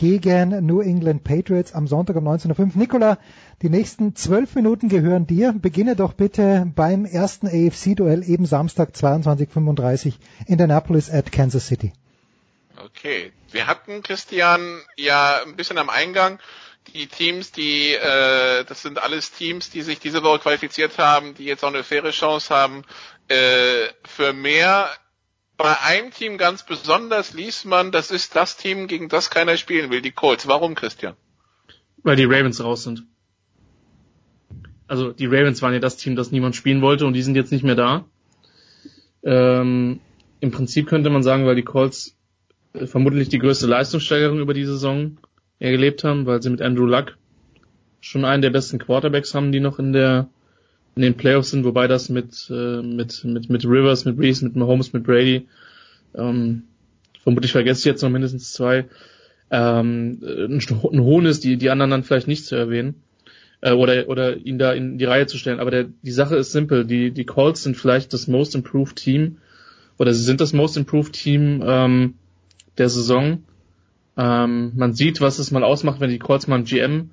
gegen 0.00 0.64
New 0.64 0.80
England 0.80 1.24
Patriots 1.24 1.74
am 1.74 1.86
Sonntag 1.86 2.16
um 2.16 2.26
19.05 2.26 2.58
Uhr. 2.58 2.70
Nikola, 2.74 3.18
die 3.60 3.68
nächsten 3.68 4.16
zwölf 4.16 4.54
Minuten 4.54 4.88
gehören 4.88 5.26
dir. 5.26 5.52
Beginne 5.52 5.94
doch 5.94 6.14
bitte 6.14 6.72
beim 6.74 7.04
ersten 7.04 7.46
AFC-Duell 7.46 8.24
eben 8.26 8.46
Samstag 8.46 8.94
22.35 8.94 10.14
Indianapolis 10.46 11.10
at 11.10 11.30
Kansas 11.30 11.66
City. 11.66 11.92
Okay. 12.82 13.30
Wir 13.52 13.66
hatten, 13.66 14.02
Christian, 14.02 14.80
ja 14.96 15.42
ein 15.44 15.56
bisschen 15.56 15.76
am 15.76 15.90
Eingang 15.90 16.38
die 16.94 17.06
Teams, 17.06 17.52
die, 17.52 17.92
äh, 17.92 18.64
das 18.64 18.80
sind 18.80 19.02
alles 19.02 19.32
Teams, 19.32 19.68
die 19.68 19.82
sich 19.82 19.98
diese 19.98 20.22
Woche 20.22 20.38
qualifiziert 20.38 20.96
haben, 20.96 21.34
die 21.34 21.44
jetzt 21.44 21.62
auch 21.62 21.68
eine 21.68 21.84
faire 21.84 22.10
Chance 22.10 22.54
haben, 22.54 22.84
äh, 23.28 23.88
für 24.06 24.32
mehr. 24.32 24.88
Bei 25.62 25.78
einem 25.82 26.10
Team 26.10 26.38
ganz 26.38 26.64
besonders 26.64 27.34
liest 27.34 27.66
man, 27.66 27.92
das 27.92 28.10
ist 28.10 28.34
das 28.34 28.56
Team, 28.56 28.86
gegen 28.86 29.10
das 29.10 29.28
keiner 29.28 29.58
spielen 29.58 29.90
will, 29.90 30.00
die 30.00 30.10
Colts. 30.10 30.48
Warum, 30.48 30.74
Christian? 30.74 31.16
Weil 32.02 32.16
die 32.16 32.24
Ravens 32.24 32.64
raus 32.64 32.82
sind. 32.84 33.04
Also 34.88 35.12
die 35.12 35.26
Ravens 35.26 35.60
waren 35.60 35.74
ja 35.74 35.78
das 35.78 35.98
Team, 35.98 36.16
das 36.16 36.32
niemand 36.32 36.56
spielen 36.56 36.80
wollte 36.80 37.04
und 37.04 37.12
die 37.12 37.20
sind 37.20 37.34
jetzt 37.34 37.52
nicht 37.52 37.62
mehr 37.62 37.74
da. 37.74 38.06
Ähm, 39.22 40.00
Im 40.40 40.50
Prinzip 40.50 40.86
könnte 40.86 41.10
man 41.10 41.22
sagen, 41.22 41.44
weil 41.44 41.56
die 41.56 41.62
Colts 41.62 42.16
äh, 42.72 42.86
vermutlich 42.86 43.28
die 43.28 43.38
größte 43.38 43.66
Leistungssteigerung 43.66 44.38
über 44.38 44.54
die 44.54 44.64
Saison 44.64 45.18
erlebt 45.58 46.04
haben, 46.04 46.24
weil 46.24 46.40
sie 46.40 46.48
mit 46.48 46.62
Andrew 46.62 46.86
Luck 46.86 47.18
schon 48.00 48.24
einen 48.24 48.40
der 48.40 48.48
besten 48.48 48.78
Quarterbacks 48.78 49.34
haben, 49.34 49.52
die 49.52 49.60
noch 49.60 49.78
in 49.78 49.92
der 49.92 50.30
in 50.96 51.02
den 51.02 51.14
Playoffs 51.14 51.50
sind, 51.50 51.64
wobei 51.64 51.86
das 51.86 52.08
mit 52.08 52.50
äh, 52.50 52.82
mit 52.82 53.24
mit 53.24 53.48
mit 53.48 53.64
Rivers, 53.64 54.04
mit 54.04 54.18
Reese, 54.18 54.44
mit 54.44 54.56
Mahomes, 54.56 54.92
mit 54.92 55.04
Brady 55.04 55.46
ähm, 56.14 56.64
vermutlich 57.22 57.52
vergesse 57.52 57.80
ich 57.80 57.84
jetzt 57.84 58.02
noch 58.02 58.10
mindestens 58.10 58.52
zwei 58.52 58.86
ähm, 59.50 60.18
ein, 60.22 61.00
Hohn 61.00 61.26
ist, 61.26 61.44
die 61.44 61.56
die 61.56 61.70
anderen 61.70 61.90
dann 61.90 62.02
vielleicht 62.04 62.28
nicht 62.28 62.44
zu 62.44 62.54
erwähnen 62.56 63.02
äh, 63.60 63.72
oder 63.72 64.08
oder 64.08 64.36
ihn 64.36 64.58
da 64.58 64.72
in 64.72 64.98
die 64.98 65.04
Reihe 65.04 65.26
zu 65.26 65.38
stellen. 65.38 65.60
Aber 65.60 65.70
der, 65.70 65.86
die 66.02 66.10
Sache 66.10 66.36
ist 66.36 66.52
simpel. 66.52 66.84
Die 66.84 67.10
die 67.10 67.24
Colts 67.24 67.62
sind 67.62 67.76
vielleicht 67.76 68.12
das 68.12 68.28
Most 68.28 68.54
Improved 68.54 68.96
Team 68.96 69.38
oder 69.98 70.14
sie 70.14 70.22
sind 70.22 70.40
das 70.40 70.52
Most 70.52 70.76
Improved 70.76 71.12
Team 71.12 71.62
ähm, 71.64 72.14
der 72.78 72.88
Saison. 72.88 73.44
Ähm, 74.16 74.72
man 74.76 74.92
sieht, 74.94 75.20
was 75.20 75.38
es 75.38 75.50
mal 75.50 75.64
ausmacht, 75.64 76.00
wenn 76.00 76.10
die 76.10 76.18
Colts 76.18 76.46
mal 76.46 76.56
einen 76.56 76.64
GM 76.64 77.10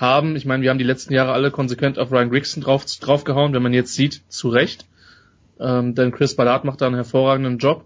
haben. 0.00 0.36
Ich 0.36 0.44
meine, 0.44 0.62
wir 0.62 0.70
haben 0.70 0.78
die 0.78 0.84
letzten 0.84 1.12
Jahre 1.12 1.32
alle 1.32 1.50
konsequent 1.50 1.98
auf 1.98 2.12
Ryan 2.12 2.30
Grigson 2.30 2.62
drauf, 2.62 2.84
draufgehauen, 3.00 3.52
wenn 3.52 3.62
man 3.62 3.72
jetzt 3.72 3.94
sieht, 3.94 4.22
zu 4.28 4.48
Recht. 4.48 4.86
Ähm, 5.60 5.94
denn 5.94 6.12
Chris 6.12 6.36
Ballard 6.36 6.64
macht 6.64 6.80
da 6.80 6.86
einen 6.86 6.94
hervorragenden 6.94 7.58
Job. 7.58 7.84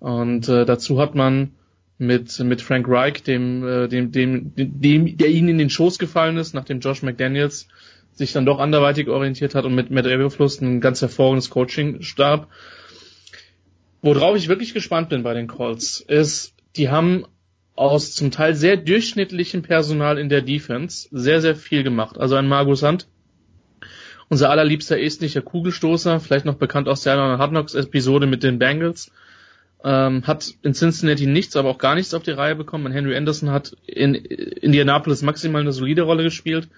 Und 0.00 0.48
äh, 0.48 0.64
dazu 0.64 1.00
hat 1.00 1.14
man 1.14 1.52
mit, 1.98 2.38
mit 2.40 2.62
Frank 2.62 2.86
Reich, 2.88 3.22
dem, 3.22 3.66
äh, 3.66 3.88
dem, 3.88 4.12
dem, 4.12 4.52
dem, 4.54 5.16
der 5.16 5.28
ihnen 5.28 5.48
in 5.48 5.58
den 5.58 5.70
Schoß 5.70 5.98
gefallen 5.98 6.36
ist, 6.36 6.54
nachdem 6.54 6.80
Josh 6.80 7.02
McDaniels 7.02 7.68
sich 8.12 8.32
dann 8.32 8.46
doch 8.46 8.58
anderweitig 8.58 9.08
orientiert 9.08 9.54
hat 9.54 9.64
und 9.64 9.74
mit 9.74 9.90
Matt 9.90 10.06
Eberfluss 10.06 10.60
ein 10.60 10.80
ganz 10.80 11.00
hervorragendes 11.00 11.50
Coaching-Stab. 11.50 12.48
Worauf 14.02 14.36
ich 14.36 14.48
wirklich 14.48 14.74
gespannt 14.74 15.08
bin 15.08 15.22
bei 15.22 15.34
den 15.34 15.46
Colts, 15.46 16.00
ist, 16.00 16.54
die 16.76 16.88
haben 16.88 17.24
aus 17.78 18.12
zum 18.12 18.30
Teil 18.30 18.54
sehr 18.54 18.76
durchschnittlichem 18.76 19.62
Personal 19.62 20.18
in 20.18 20.28
der 20.28 20.42
Defense 20.42 21.08
sehr, 21.12 21.40
sehr 21.40 21.54
viel 21.54 21.84
gemacht. 21.84 22.18
Also 22.18 22.34
ein 22.34 22.48
Margus 22.48 22.82
Hunt, 22.82 23.06
unser 24.28 24.50
allerliebster 24.50 25.00
estnischer 25.00 25.42
Kugelstoßer, 25.42 26.18
vielleicht 26.18 26.44
noch 26.44 26.56
bekannt 26.56 26.88
aus 26.88 27.02
der 27.02 27.16
Hard 27.16 27.50
Knocks 27.50 27.74
Episode 27.74 28.26
mit 28.26 28.42
den 28.42 28.58
Bengals, 28.58 29.12
ähm, 29.84 30.26
hat 30.26 30.54
in 30.62 30.74
Cincinnati 30.74 31.26
nichts, 31.26 31.54
aber 31.54 31.70
auch 31.70 31.78
gar 31.78 31.94
nichts 31.94 32.14
auf 32.14 32.24
die 32.24 32.32
Reihe 32.32 32.56
bekommen. 32.56 32.86
Und 32.86 32.92
Henry 32.92 33.16
Anderson 33.16 33.50
hat 33.50 33.76
in 33.86 34.14
Indianapolis 34.16 35.22
maximal 35.22 35.60
eine 35.60 35.72
solide 35.72 36.02
Rolle 36.02 36.24
gespielt, 36.24 36.68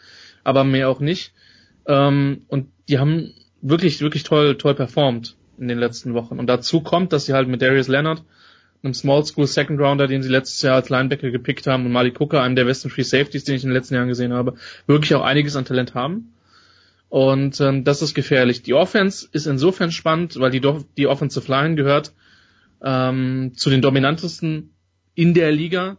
aber 0.45 0.65
mehr 0.65 0.91
auch 0.91 1.01
nicht. 1.01 1.33
Ähm, 1.87 2.43
und 2.49 2.69
die 2.89 2.99
haben 2.99 3.33
wirklich, 3.63 4.03
wirklich 4.03 4.23
toll, 4.23 4.59
toll 4.59 4.75
performt 4.75 5.37
in 5.59 5.69
den 5.69 5.79
letzten 5.79 6.13
Wochen. 6.13 6.39
Und 6.39 6.47
dazu 6.47 6.83
kommt, 6.83 7.15
dass 7.15 7.25
sie 7.25 7.33
halt 7.33 7.49
mit 7.49 7.63
Darius 7.63 7.89
Leonard, 7.89 8.23
einem 8.83 8.95
Small 8.95 9.25
School 9.25 9.47
Second 9.47 9.81
Rounder, 9.81 10.07
den 10.07 10.23
sie 10.23 10.29
letztes 10.29 10.63
Jahr 10.63 10.77
als 10.77 10.89
Linebacker 10.89 11.31
gepickt 11.31 11.67
haben, 11.67 11.87
und 11.87 11.93
Malik 11.93 12.19
Hooker, 12.19 12.43
einem 12.43 12.57
der 12.57 12.65
besten 12.65 12.91
Free 12.91 13.03
Safeties, 13.03 13.45
den 13.45 13.57
ich 13.57 13.63
in 13.63 13.71
den 13.71 13.77
letzten 13.77 13.95
Jahren 13.95 14.09
gesehen 14.09 14.33
habe, 14.33 14.55
wirklich 14.87 15.15
auch 15.15 15.23
einiges 15.23 15.57
an 15.57 15.65
Talent 15.65 15.95
haben. 15.95 16.33
Und 17.09 17.61
ähm, 17.61 17.85
das 17.85 18.03
ist 18.03 18.15
gefährlich. 18.15 18.63
Die 18.63 18.75
Offense 18.75 19.29
ist 19.33 19.47
insofern 19.47 19.91
spannend, 19.91 20.39
weil 20.39 20.51
die, 20.51 20.63
die 20.97 21.07
Offensive 21.07 21.51
Line 21.51 21.75
gehört 21.75 22.13
ähm, 22.83 23.53
zu 23.57 23.69
den 23.69 23.83
dominantesten 23.83 24.71
in 25.15 25.35
der 25.35 25.51
Liga. 25.51 25.97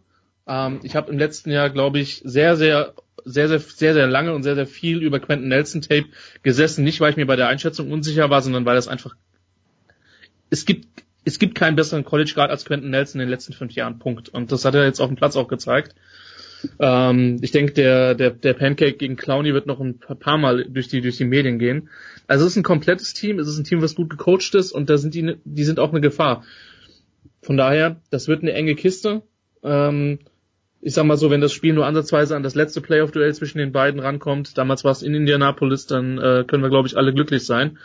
Ähm, 0.48 0.80
ich 0.84 0.96
habe 0.96 1.12
im 1.12 1.20
letzten 1.20 1.52
Jahr, 1.52 1.70
glaube 1.70 2.00
ich, 2.00 2.22
sehr, 2.24 2.56
sehr, 2.56 2.94
sehr, 3.26 3.50
sehr, 3.50 3.60
sehr, 3.60 3.94
sehr 3.94 4.08
lange 4.08 4.34
und 4.34 4.44
sehr, 4.44 4.56
sehr 4.56 4.68
viel 4.68 5.04
über 5.04 5.20
Quentin 5.20 5.50
Nelson 5.50 5.82
Tape 5.82 6.06
gesessen. 6.44 6.86
Nicht, 6.86 7.02
weil 7.02 7.12
ich 7.12 7.18
mir 7.18 7.28
bei 7.28 7.36
der 7.36 7.50
Einschätzung 7.50 7.92
unsicher 7.92 8.30
war, 8.30 8.42
sondern 8.42 8.66
weil 8.66 8.76
das 8.76 8.88
einfach 8.88 9.16
es 10.52 10.66
gibt 10.66 10.86
es 11.24 11.40
gibt 11.40 11.56
keinen 11.56 11.76
besseren 11.76 12.04
College 12.04 12.32
Guard 12.34 12.50
als 12.50 12.66
Quentin 12.66 12.90
Nelson 12.90 13.22
in 13.22 13.28
den 13.28 13.32
letzten 13.32 13.54
fünf 13.54 13.74
Jahren. 13.74 14.00
Punkt. 14.00 14.30
Und 14.30 14.52
das 14.52 14.66
hat 14.66 14.76
er 14.76 14.86
jetzt 14.86 15.00
auf 15.00 15.08
dem 15.08 15.16
Platz 15.16 15.36
auch 15.36 15.48
gezeigt. 15.48 15.96
Ähm, 16.80 17.38
ich 17.42 17.52
denke, 17.52 17.74
der, 17.74 18.16
der, 18.16 18.32
der 18.32 18.54
Pancake 18.54 18.98
gegen 18.98 19.16
Clowney 19.16 19.54
wird 19.54 19.68
noch 19.68 19.80
ein 19.80 20.00
paar 20.00 20.38
Mal 20.38 20.66
durch 20.70 20.88
die, 20.88 21.02
durch 21.02 21.18
die 21.18 21.26
Medien 21.26 21.60
gehen. 21.60 21.90
Also 22.28 22.46
es 22.46 22.52
ist 22.52 22.58
ein 22.58 22.64
komplettes 22.64 23.14
Team, 23.14 23.40
es 23.40 23.48
ist 23.48 23.58
ein 23.58 23.64
Team, 23.64 23.82
was 23.82 23.96
gut 23.96 24.10
gecoacht 24.10 24.56
ist 24.56 24.72
und 24.72 24.90
da 24.90 24.98
sind 24.98 25.14
die, 25.14 25.38
die 25.44 25.64
sind 25.64 25.80
auch 25.80 25.92
eine 25.92 26.02
Gefahr. 26.02 26.44
Von 27.42 27.58
daher, 27.58 28.02
das 28.12 28.28
wird 28.28 28.44
eine 28.44 28.54
enge 28.54 28.76
Kiste. 28.76 29.24
Ähm, 29.64 30.20
ich 30.82 30.94
sag 30.94 31.06
mal 31.06 31.18
so, 31.18 31.30
wenn 31.30 31.42
das 31.42 31.54
Spiel 31.54 31.74
nur 31.74 31.86
ansatzweise 31.86 32.36
an 32.36 32.44
das 32.44 32.56
letzte 32.56 32.82
Playoff-Duell 32.82 33.34
zwischen 33.34 33.60
den 33.60 33.72
beiden 33.72 34.00
rankommt, 34.00 34.58
damals 34.58 34.84
war 34.84 34.92
es 34.92 35.04
in 35.04 35.14
Indianapolis, 35.14 35.86
dann 35.86 36.18
äh, 36.18 36.44
können 36.48 36.64
wir, 36.64 36.70
glaube 36.70 36.88
ich, 36.88 36.98
alle 36.98 37.14
glücklich 37.14 37.46
sein. 37.46 37.78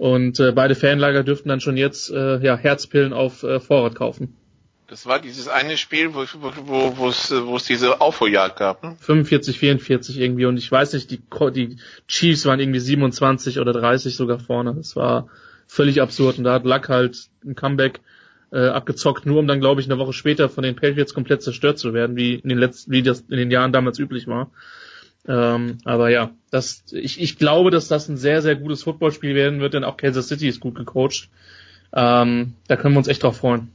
Und 0.00 0.40
äh, 0.40 0.52
beide 0.52 0.74
Fanlager 0.74 1.22
dürften 1.22 1.50
dann 1.50 1.60
schon 1.60 1.76
jetzt 1.76 2.10
äh, 2.10 2.38
ja, 2.38 2.56
Herzpillen 2.56 3.12
auf 3.12 3.42
äh, 3.42 3.60
Vorrat 3.60 3.96
kaufen. 3.96 4.34
Das 4.86 5.04
war 5.04 5.20
dieses 5.20 5.46
eine 5.46 5.76
Spiel, 5.76 6.14
wo, 6.14 6.22
es, 6.22 7.30
wo 7.30 7.56
es 7.56 7.64
diese 7.64 8.00
Aufholjagd 8.00 8.58
gab. 8.58 8.82
Ne? 8.82 8.96
45, 8.98 9.58
44 9.58 10.18
irgendwie. 10.18 10.46
Und 10.46 10.56
ich 10.56 10.72
weiß 10.72 10.94
nicht, 10.94 11.10
die, 11.10 11.20
die 11.54 11.76
Chiefs 12.08 12.46
waren 12.46 12.60
irgendwie 12.60 12.80
27 12.80 13.58
oder 13.58 13.74
30 13.74 14.16
sogar 14.16 14.38
vorne. 14.38 14.72
Das 14.74 14.96
war 14.96 15.28
völlig 15.66 16.00
absurd. 16.00 16.38
Und 16.38 16.44
da 16.44 16.54
hat 16.54 16.64
Luck 16.64 16.88
halt 16.88 17.28
ein 17.44 17.54
Comeback 17.54 18.00
äh, 18.52 18.68
abgezockt, 18.68 19.26
nur 19.26 19.38
um 19.38 19.46
dann, 19.46 19.60
glaube 19.60 19.82
ich, 19.82 19.86
eine 19.86 19.98
Woche 19.98 20.14
später 20.14 20.48
von 20.48 20.64
den 20.64 20.76
Patriots 20.76 21.12
komplett 21.12 21.42
zerstört 21.42 21.78
zu 21.78 21.92
werden, 21.92 22.16
wie 22.16 22.36
in 22.36 22.48
den 22.48 22.58
letzten, 22.58 22.90
wie 22.90 23.02
das 23.02 23.20
in 23.28 23.36
den 23.36 23.50
Jahren 23.50 23.74
damals 23.74 23.98
üblich 23.98 24.26
war. 24.28 24.50
Ähm, 25.28 25.78
aber 25.84 26.10
ja, 26.10 26.30
das, 26.50 26.84
ich, 26.92 27.20
ich 27.20 27.38
glaube, 27.38 27.70
dass 27.70 27.88
das 27.88 28.08
ein 28.08 28.16
sehr, 28.16 28.42
sehr 28.42 28.56
gutes 28.56 28.82
Footballspiel 28.82 29.34
werden 29.34 29.60
wird, 29.60 29.74
denn 29.74 29.84
auch 29.84 29.96
Kansas 29.96 30.28
City 30.28 30.48
ist 30.48 30.60
gut 30.60 30.74
gecoacht. 30.74 31.28
Ähm, 31.92 32.54
da 32.68 32.76
können 32.76 32.94
wir 32.94 32.98
uns 32.98 33.08
echt 33.08 33.22
drauf 33.22 33.38
freuen. 33.38 33.70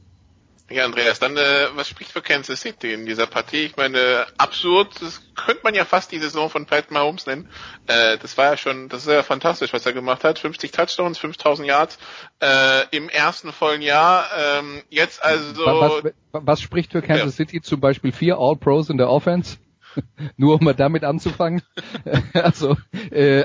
Ja, 0.68 0.84
Andreas, 0.84 1.20
dann 1.20 1.36
äh, 1.36 1.66
was 1.76 1.88
spricht 1.88 2.10
für 2.10 2.22
Kansas 2.22 2.60
City 2.60 2.92
in 2.92 3.06
dieser 3.06 3.28
Partie? 3.28 3.66
Ich 3.66 3.76
meine, 3.76 4.26
absurd, 4.36 5.00
das 5.00 5.22
könnte 5.36 5.60
man 5.62 5.76
ja 5.76 5.84
fast 5.84 6.10
die 6.10 6.18
Saison 6.18 6.50
von 6.50 6.66
Pat 6.66 6.90
Mahomes 6.90 7.26
nennen. 7.26 7.48
Äh, 7.86 8.18
das 8.18 8.36
war 8.36 8.46
ja 8.46 8.56
schon, 8.56 8.88
das 8.88 9.02
ist 9.06 9.12
ja 9.12 9.22
fantastisch, 9.22 9.72
was 9.72 9.86
er 9.86 9.92
gemacht 9.92 10.24
hat. 10.24 10.40
50 10.40 10.72
Touchdowns, 10.72 11.18
5000 11.18 11.68
Yards 11.68 11.98
äh, 12.40 12.84
im 12.90 13.08
ersten 13.08 13.52
vollen 13.52 13.80
Jahr. 13.80 14.26
Ähm, 14.36 14.82
jetzt 14.90 15.22
also. 15.22 15.64
Was, 15.64 16.12
was 16.32 16.60
spricht 16.60 16.90
für 16.90 17.00
Kansas 17.02 17.38
ja. 17.38 17.44
City? 17.44 17.60
Zum 17.60 17.78
Beispiel 17.78 18.10
vier 18.10 18.36
All-Pros 18.36 18.90
in 18.90 18.96
der 18.96 19.08
Offense? 19.08 19.58
Nur 20.36 20.54
um 20.54 20.64
mal 20.64 20.74
damit 20.74 21.04
anzufangen. 21.04 21.62
also 22.32 22.76
äh, 23.10 23.44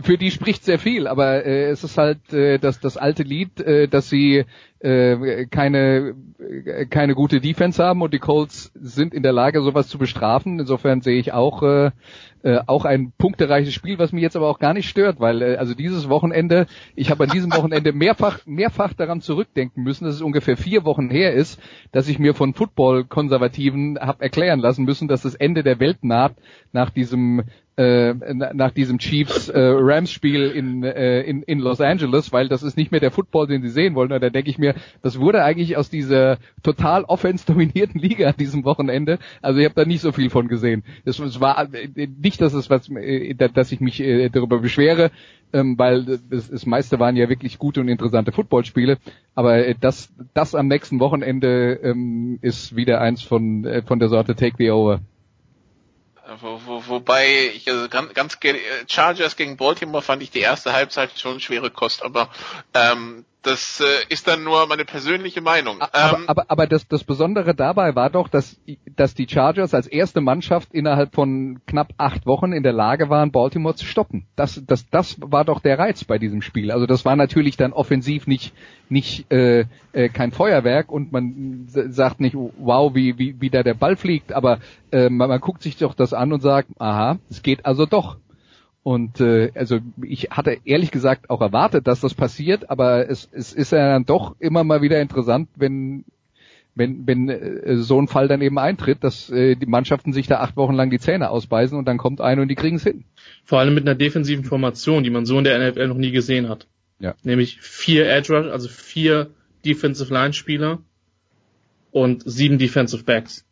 für 0.00 0.18
die 0.18 0.30
spricht 0.30 0.64
sehr 0.64 0.78
viel, 0.78 1.06
aber 1.06 1.44
äh, 1.44 1.70
es 1.70 1.84
ist 1.84 1.98
halt 1.98 2.32
äh, 2.32 2.58
das, 2.58 2.80
das 2.80 2.96
alte 2.96 3.22
Lied, 3.22 3.60
äh, 3.60 3.88
dass 3.88 4.08
sie 4.08 4.44
äh, 4.82 5.46
keine 5.46 6.14
äh, 6.38 6.86
keine 6.86 7.14
gute 7.14 7.40
Defense 7.40 7.82
haben 7.82 8.02
und 8.02 8.12
die 8.12 8.18
Colts 8.18 8.72
sind 8.74 9.14
in 9.14 9.22
der 9.22 9.32
Lage, 9.32 9.62
sowas 9.62 9.88
zu 9.88 9.98
bestrafen. 9.98 10.58
Insofern 10.58 11.00
sehe 11.00 11.18
ich 11.18 11.32
auch 11.32 11.62
äh, 11.62 11.90
äh, 12.42 12.58
auch 12.66 12.84
ein 12.84 13.12
punktereiches 13.16 13.72
Spiel, 13.72 13.98
was 13.98 14.12
mich 14.12 14.22
jetzt 14.22 14.34
aber 14.34 14.48
auch 14.48 14.58
gar 14.58 14.74
nicht 14.74 14.88
stört, 14.88 15.20
weil 15.20 15.42
äh, 15.42 15.56
also 15.56 15.74
dieses 15.74 16.08
Wochenende, 16.08 16.66
ich 16.96 17.10
habe 17.10 17.24
an 17.24 17.30
diesem 17.30 17.52
Wochenende 17.56 17.92
mehrfach 17.92 18.40
mehrfach 18.46 18.92
daran 18.94 19.20
zurückdenken 19.20 19.84
müssen, 19.84 20.04
dass 20.04 20.16
es 20.16 20.22
ungefähr 20.22 20.56
vier 20.56 20.84
Wochen 20.84 21.10
her 21.10 21.32
ist, 21.32 21.60
dass 21.92 22.08
ich 22.08 22.18
mir 22.18 22.34
von 22.34 22.54
Football-Konservativen 22.54 23.98
habe 24.00 24.22
erklären 24.22 24.58
lassen 24.58 24.84
müssen, 24.84 25.06
dass 25.06 25.22
das 25.22 25.36
Ende 25.36 25.62
der 25.62 25.78
Welt 25.78 26.02
naht 26.02 26.34
nach 26.72 26.90
diesem 26.90 27.44
äh, 27.76 28.14
nach 28.34 28.72
diesem 28.72 28.98
Chiefs 28.98 29.48
äh, 29.48 29.58
Rams 29.58 30.10
Spiel 30.10 30.50
in, 30.50 30.84
äh, 30.84 31.22
in 31.22 31.42
in 31.42 31.58
Los 31.58 31.80
Angeles, 31.80 32.30
weil 32.30 32.48
das 32.48 32.62
ist 32.62 32.76
nicht 32.76 32.90
mehr 32.90 33.00
der 33.00 33.10
Football, 33.10 33.46
den 33.46 33.62
sie 33.62 33.70
sehen 33.70 33.94
wollen. 33.94 34.12
Und 34.12 34.20
da 34.22 34.28
denke 34.28 34.50
ich 34.50 34.58
mir, 34.58 34.74
das 35.00 35.18
wurde 35.18 35.42
eigentlich 35.42 35.76
aus 35.78 35.88
dieser 35.88 36.38
total 36.62 37.04
offense 37.04 37.46
dominierten 37.46 38.00
Liga 38.00 38.28
an 38.28 38.36
diesem 38.38 38.64
Wochenende. 38.64 39.18
Also 39.40 39.58
ich 39.58 39.64
habe 39.64 39.74
da 39.74 39.86
nicht 39.86 40.02
so 40.02 40.12
viel 40.12 40.28
von 40.28 40.48
gesehen. 40.48 40.84
Es, 41.04 41.18
es 41.18 41.40
war 41.40 41.72
äh, 41.72 42.06
nicht, 42.06 42.42
dass 42.42 42.52
es 42.52 42.68
was, 42.68 42.90
äh, 42.90 43.34
dass 43.34 43.72
ich 43.72 43.80
mich 43.80 44.00
äh, 44.00 44.28
darüber 44.28 44.58
beschwere, 44.58 45.10
ähm, 45.54 45.78
weil 45.78 46.04
das, 46.04 46.50
das 46.50 46.66
meiste 46.66 47.00
waren 47.00 47.16
ja 47.16 47.30
wirklich 47.30 47.58
gute 47.58 47.80
und 47.80 47.88
interessante 47.88 48.32
Footballspiele. 48.32 48.98
Aber 49.34 49.72
das 49.74 50.12
das 50.34 50.54
am 50.54 50.68
nächsten 50.68 51.00
Wochenende 51.00 51.80
ähm, 51.82 52.38
ist 52.42 52.76
wieder 52.76 53.00
eins 53.00 53.22
von 53.22 53.66
von 53.86 53.98
der 53.98 54.08
Sorte 54.08 54.34
Take 54.34 54.56
the 54.58 54.70
Over. 54.70 55.00
Wo, 56.40 56.60
wo, 56.64 56.86
wobei 56.86 57.50
ich 57.52 57.68
also 57.68 57.88
ganz, 57.88 58.14
ganz 58.14 58.38
Chargers 58.88 59.36
gegen 59.36 59.56
Baltimore 59.56 60.02
fand 60.02 60.22
ich 60.22 60.30
die 60.30 60.40
erste 60.40 60.72
Halbzeit 60.72 61.18
schon 61.18 61.40
schwere 61.40 61.70
Kost, 61.70 62.02
aber 62.02 62.28
ähm, 62.74 63.24
das 63.42 63.80
äh, 63.80 63.84
ist 64.08 64.28
dann 64.28 64.44
nur 64.44 64.66
meine 64.66 64.84
persönliche 64.84 65.40
Meinung. 65.40 65.80
Aber, 65.80 66.18
ähm, 66.18 66.24
aber, 66.28 66.44
aber 66.48 66.66
das, 66.66 66.86
das 66.86 67.04
Besondere 67.04 67.54
dabei 67.54 67.94
war 67.94 68.08
doch, 68.10 68.28
dass, 68.28 68.60
dass 68.96 69.14
die 69.14 69.28
Chargers 69.28 69.74
als 69.74 69.86
erste 69.86 70.20
Mannschaft 70.20 70.72
innerhalb 70.72 71.14
von 71.14 71.60
knapp 71.66 71.92
acht 71.96 72.24
Wochen 72.26 72.52
in 72.52 72.62
der 72.62 72.72
Lage 72.72 73.10
waren, 73.10 73.32
Baltimore 73.32 73.74
zu 73.74 73.84
stoppen. 73.84 74.26
Das, 74.36 74.62
das, 74.66 74.88
das 74.90 75.16
war 75.20 75.44
doch 75.44 75.60
der 75.60 75.78
Reiz 75.78 76.04
bei 76.04 76.18
diesem 76.18 76.40
Spiel. 76.42 76.70
Also 76.70 76.86
das 76.86 77.04
war 77.04 77.16
natürlich 77.16 77.56
dann 77.56 77.72
offensiv 77.72 78.26
nicht, 78.26 78.54
nicht 78.88 79.30
äh, 79.32 79.64
äh, 79.92 80.08
kein 80.08 80.32
Feuerwerk 80.32 80.90
und 80.90 81.12
man 81.12 81.64
sagt 81.66 82.20
nicht, 82.20 82.36
wow, 82.36 82.94
wie, 82.94 83.18
wie, 83.18 83.40
wie 83.40 83.50
da 83.50 83.62
der 83.62 83.74
Ball 83.74 83.96
fliegt, 83.96 84.32
aber 84.32 84.58
äh, 84.92 85.08
man, 85.08 85.28
man 85.28 85.40
guckt 85.40 85.62
sich 85.62 85.76
doch 85.76 85.94
das 85.94 86.12
an 86.12 86.32
und 86.32 86.40
sagt, 86.40 86.68
aha, 86.78 87.18
es 87.28 87.42
geht 87.42 87.66
also 87.66 87.86
doch. 87.86 88.16
Und 88.82 89.20
äh, 89.20 89.52
also 89.54 89.78
ich 90.02 90.30
hatte 90.30 90.58
ehrlich 90.64 90.90
gesagt 90.90 91.30
auch 91.30 91.40
erwartet, 91.40 91.86
dass 91.86 92.00
das 92.00 92.14
passiert, 92.14 92.68
aber 92.68 93.08
es, 93.08 93.28
es 93.32 93.52
ist 93.52 93.70
ja 93.70 93.92
dann 93.92 94.06
doch 94.06 94.34
immer 94.40 94.64
mal 94.64 94.82
wieder 94.82 95.00
interessant, 95.00 95.48
wenn 95.54 96.04
wenn, 96.74 97.06
wenn 97.06 97.28
äh, 97.28 97.76
so 97.76 98.00
ein 98.00 98.08
Fall 98.08 98.28
dann 98.28 98.40
eben 98.40 98.58
eintritt, 98.58 99.04
dass 99.04 99.30
äh, 99.30 99.56
die 99.56 99.66
Mannschaften 99.66 100.12
sich 100.12 100.26
da 100.26 100.40
acht 100.40 100.56
Wochen 100.56 100.74
lang 100.74 100.90
die 100.90 100.98
Zähne 100.98 101.30
ausbeißen 101.30 101.76
und 101.76 101.86
dann 101.86 101.98
kommt 101.98 102.20
eine 102.20 102.42
und 102.42 102.48
die 102.48 102.54
kriegen 102.54 102.76
es 102.76 102.82
hin. 102.82 103.04
Vor 103.44 103.58
allem 103.58 103.74
mit 103.74 103.84
einer 103.84 103.94
defensiven 103.94 104.44
Formation, 104.44 105.04
die 105.04 105.10
man 105.10 105.26
so 105.26 105.38
in 105.38 105.44
der 105.44 105.70
NFL 105.70 105.88
noch 105.88 105.96
nie 105.96 106.12
gesehen 106.12 106.48
hat. 106.48 106.66
Ja. 106.98 107.14
Nämlich 107.24 107.60
vier 107.60 108.08
Edge 108.08 108.34
Rush, 108.34 108.50
also 108.50 108.68
vier 108.68 109.30
Defensive 109.64 110.12
Line 110.12 110.32
Spieler 110.32 110.78
und 111.90 112.22
sieben 112.24 112.58
Defensive 112.58 113.04
Backs. 113.04 113.44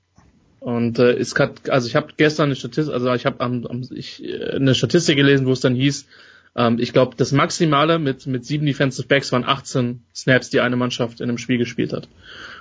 Und 0.60 0.98
äh, 0.98 1.12
es 1.12 1.34
hat, 1.36 1.70
also 1.70 1.88
ich 1.88 1.96
habe 1.96 2.12
gestern 2.16 2.44
eine 2.44 2.56
Statistik, 2.56 2.92
also 2.92 3.12
ich 3.14 3.24
habe 3.24 3.40
am, 3.40 3.66
am, 3.66 3.82
ich, 3.92 4.22
äh, 4.22 4.56
eine 4.56 4.74
Statistik 4.74 5.16
gelesen, 5.16 5.46
wo 5.46 5.52
es 5.52 5.60
dann 5.60 5.74
hieß, 5.74 6.06
ähm, 6.54 6.78
ich 6.78 6.92
glaube, 6.92 7.16
das 7.16 7.32
Maximale 7.32 7.98
mit 7.98 8.26
mit 8.26 8.44
sieben 8.44 8.66
Defensive 8.66 9.08
Backs 9.08 9.32
waren 9.32 9.44
18 9.44 10.02
Snaps, 10.14 10.50
die 10.50 10.60
eine 10.60 10.76
Mannschaft 10.76 11.20
in 11.20 11.28
einem 11.28 11.38
Spiel 11.38 11.56
gespielt 11.56 11.94
hat. 11.94 12.08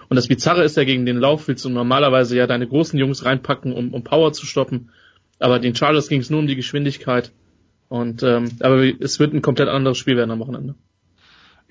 Und 0.08 0.16
das 0.16 0.28
Bizarre 0.28 0.64
ist 0.64 0.78
ja 0.78 0.86
gegen 0.86 1.06
den 1.06 1.18
Lauf 1.18 1.48
willst 1.48 1.66
du 1.66 1.70
normalerweise 1.70 2.38
ja 2.38 2.48
deine 2.48 2.68
großen 2.68 2.98
Jungs 2.98 3.26
reinpacken, 3.26 3.74
um, 3.74 3.94
um 3.94 4.04
Power 4.04 4.32
zu 4.32 4.46
stoppen. 4.46 4.92
Aber 5.40 5.60
den 5.60 5.76
Chargers 5.76 6.08
ging 6.08 6.22
es 6.22 6.30
nur 6.30 6.40
um 6.40 6.48
die 6.48 6.56
Geschwindigkeit. 6.56 7.32
Und 7.90 8.24
ähm, 8.24 8.52
aber 8.62 8.84
es 9.02 9.20
wird 9.20 9.34
ein 9.34 9.42
komplett 9.42 9.68
anderes 9.68 9.98
Spiel 9.98 10.16
werden 10.16 10.32
am 10.32 10.40
Wochenende. 10.40 10.76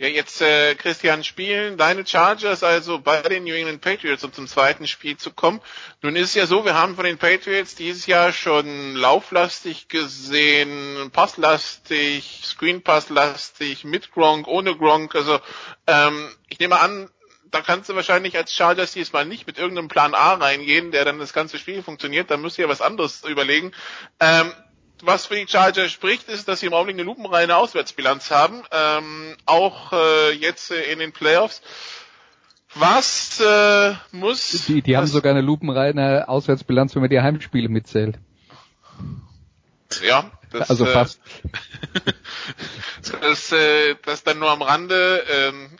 Ja, 0.00 0.06
jetzt 0.06 0.40
äh, 0.40 0.76
Christian 0.76 1.24
spielen 1.24 1.76
deine 1.76 2.06
Chargers 2.06 2.62
also 2.62 3.00
bei 3.00 3.20
den 3.20 3.42
New 3.42 3.52
England 3.52 3.80
Patriots, 3.80 4.22
um 4.22 4.32
zum 4.32 4.46
zweiten 4.46 4.86
Spiel 4.86 5.16
zu 5.16 5.32
kommen. 5.32 5.60
Nun 6.02 6.14
ist 6.14 6.26
es 6.28 6.34
ja 6.36 6.46
so, 6.46 6.64
wir 6.64 6.74
haben 6.74 6.94
von 6.94 7.04
den 7.04 7.18
Patriots 7.18 7.74
dieses 7.74 8.06
Jahr 8.06 8.32
schon 8.32 8.94
lauflastig 8.94 9.88
gesehen, 9.88 11.10
passlastig, 11.12 12.42
Screenpasslastig, 12.44 13.82
mit 13.82 14.12
Gronk, 14.12 14.46
ohne 14.46 14.76
Gronk. 14.76 15.16
Also 15.16 15.40
ähm, 15.88 16.32
ich 16.48 16.60
nehme 16.60 16.78
an, 16.78 17.10
da 17.50 17.60
kannst 17.60 17.88
du 17.88 17.96
wahrscheinlich 17.96 18.36
als 18.36 18.54
Chargers 18.54 18.92
diesmal 18.92 19.24
nicht 19.24 19.48
mit 19.48 19.58
irgendeinem 19.58 19.88
Plan 19.88 20.14
A 20.14 20.34
reingehen, 20.34 20.92
der 20.92 21.06
dann 21.06 21.18
das 21.18 21.32
ganze 21.32 21.58
Spiel 21.58 21.82
funktioniert. 21.82 22.30
Da 22.30 22.36
müsst 22.36 22.58
ihr 22.58 22.68
was 22.68 22.82
anderes 22.82 23.24
überlegen. 23.24 23.72
Ähm, 24.20 24.52
was 25.02 25.26
für 25.26 25.36
die 25.36 25.46
Chargers 25.46 25.90
spricht, 25.90 26.28
ist, 26.28 26.48
dass 26.48 26.60
sie 26.60 26.66
im 26.66 26.74
Augenblick 26.74 26.96
eine 26.96 27.04
lupenreine 27.04 27.56
Auswärtsbilanz 27.56 28.30
haben, 28.30 28.62
ähm, 28.70 29.36
auch 29.46 29.92
äh, 29.92 30.32
jetzt 30.32 30.70
äh, 30.70 30.92
in 30.92 30.98
den 30.98 31.12
Playoffs. 31.12 31.62
Was 32.74 33.40
äh, 33.40 33.94
muss... 34.12 34.66
Die, 34.66 34.82
die 34.82 34.96
haben 34.96 35.06
sogar 35.06 35.30
eine 35.30 35.40
lupenreine 35.40 36.28
Auswärtsbilanz, 36.28 36.94
wenn 36.94 37.02
man 37.02 37.10
die 37.10 37.20
Heimspiele 37.20 37.68
mitzählt. 37.68 38.18
Ja, 40.02 40.30
das, 40.50 40.70
also 40.70 40.84
fast. 40.86 41.20
Äh, 41.94 42.12
das, 43.20 43.52
äh, 43.52 43.96
das 44.04 44.22
dann 44.22 44.38
nur 44.38 44.50
am 44.50 44.62
Rande. 44.62 45.24
Ähm, 45.30 45.70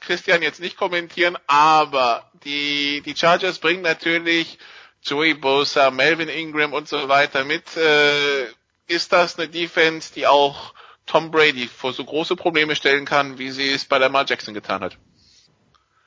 Christian 0.00 0.42
jetzt 0.42 0.60
nicht 0.60 0.76
kommentieren, 0.76 1.38
aber 1.46 2.30
die, 2.44 3.02
die 3.06 3.16
Chargers 3.16 3.58
bringen 3.58 3.82
natürlich 3.82 4.58
Joey 5.02 5.34
Bosa, 5.34 5.90
Melvin 5.90 6.28
Ingram 6.28 6.72
und 6.72 6.88
so 6.88 7.08
weiter 7.08 7.44
mit. 7.44 7.76
Äh, 7.76 8.46
ist 8.86 9.12
das 9.12 9.38
eine 9.38 9.48
Defense, 9.48 10.12
die 10.14 10.26
auch 10.26 10.74
Tom 11.06 11.30
Brady 11.30 11.66
vor 11.66 11.92
so 11.92 12.04
große 12.04 12.36
Probleme 12.36 12.76
stellen 12.76 13.04
kann, 13.04 13.38
wie 13.38 13.50
sie 13.50 13.70
es 13.70 13.84
bei 13.84 13.98
Lamar 13.98 14.24
Jackson 14.28 14.54
getan 14.54 14.82
hat? 14.82 14.98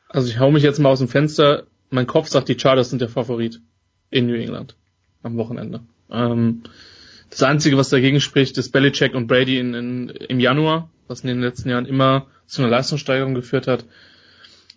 Also 0.09 0.29
ich 0.29 0.39
hau 0.39 0.51
mich 0.51 0.63
jetzt 0.63 0.79
mal 0.79 0.89
aus 0.89 0.99
dem 0.99 1.07
Fenster. 1.07 1.67
Mein 1.89 2.07
Kopf 2.07 2.27
sagt, 2.27 2.49
die 2.49 2.59
Chargers 2.59 2.89
sind 2.89 3.01
der 3.01 3.09
Favorit 3.09 3.61
in 4.09 4.27
New 4.27 4.35
England 4.35 4.75
am 5.23 5.37
Wochenende. 5.37 5.81
Ähm, 6.09 6.63
das 7.29 7.43
Einzige, 7.43 7.77
was 7.77 7.89
dagegen 7.89 8.21
spricht, 8.21 8.57
ist 8.57 8.71
Belichick 8.71 9.13
und 9.13 9.27
Brady 9.27 9.59
in, 9.59 9.73
in, 9.73 10.09
im 10.09 10.39
Januar, 10.39 10.89
was 11.07 11.21
in 11.21 11.27
den 11.27 11.41
letzten 11.41 11.69
Jahren 11.69 11.85
immer 11.85 12.27
zu 12.45 12.61
einer 12.61 12.71
Leistungssteigerung 12.71 13.35
geführt 13.35 13.67
hat. 13.67 13.85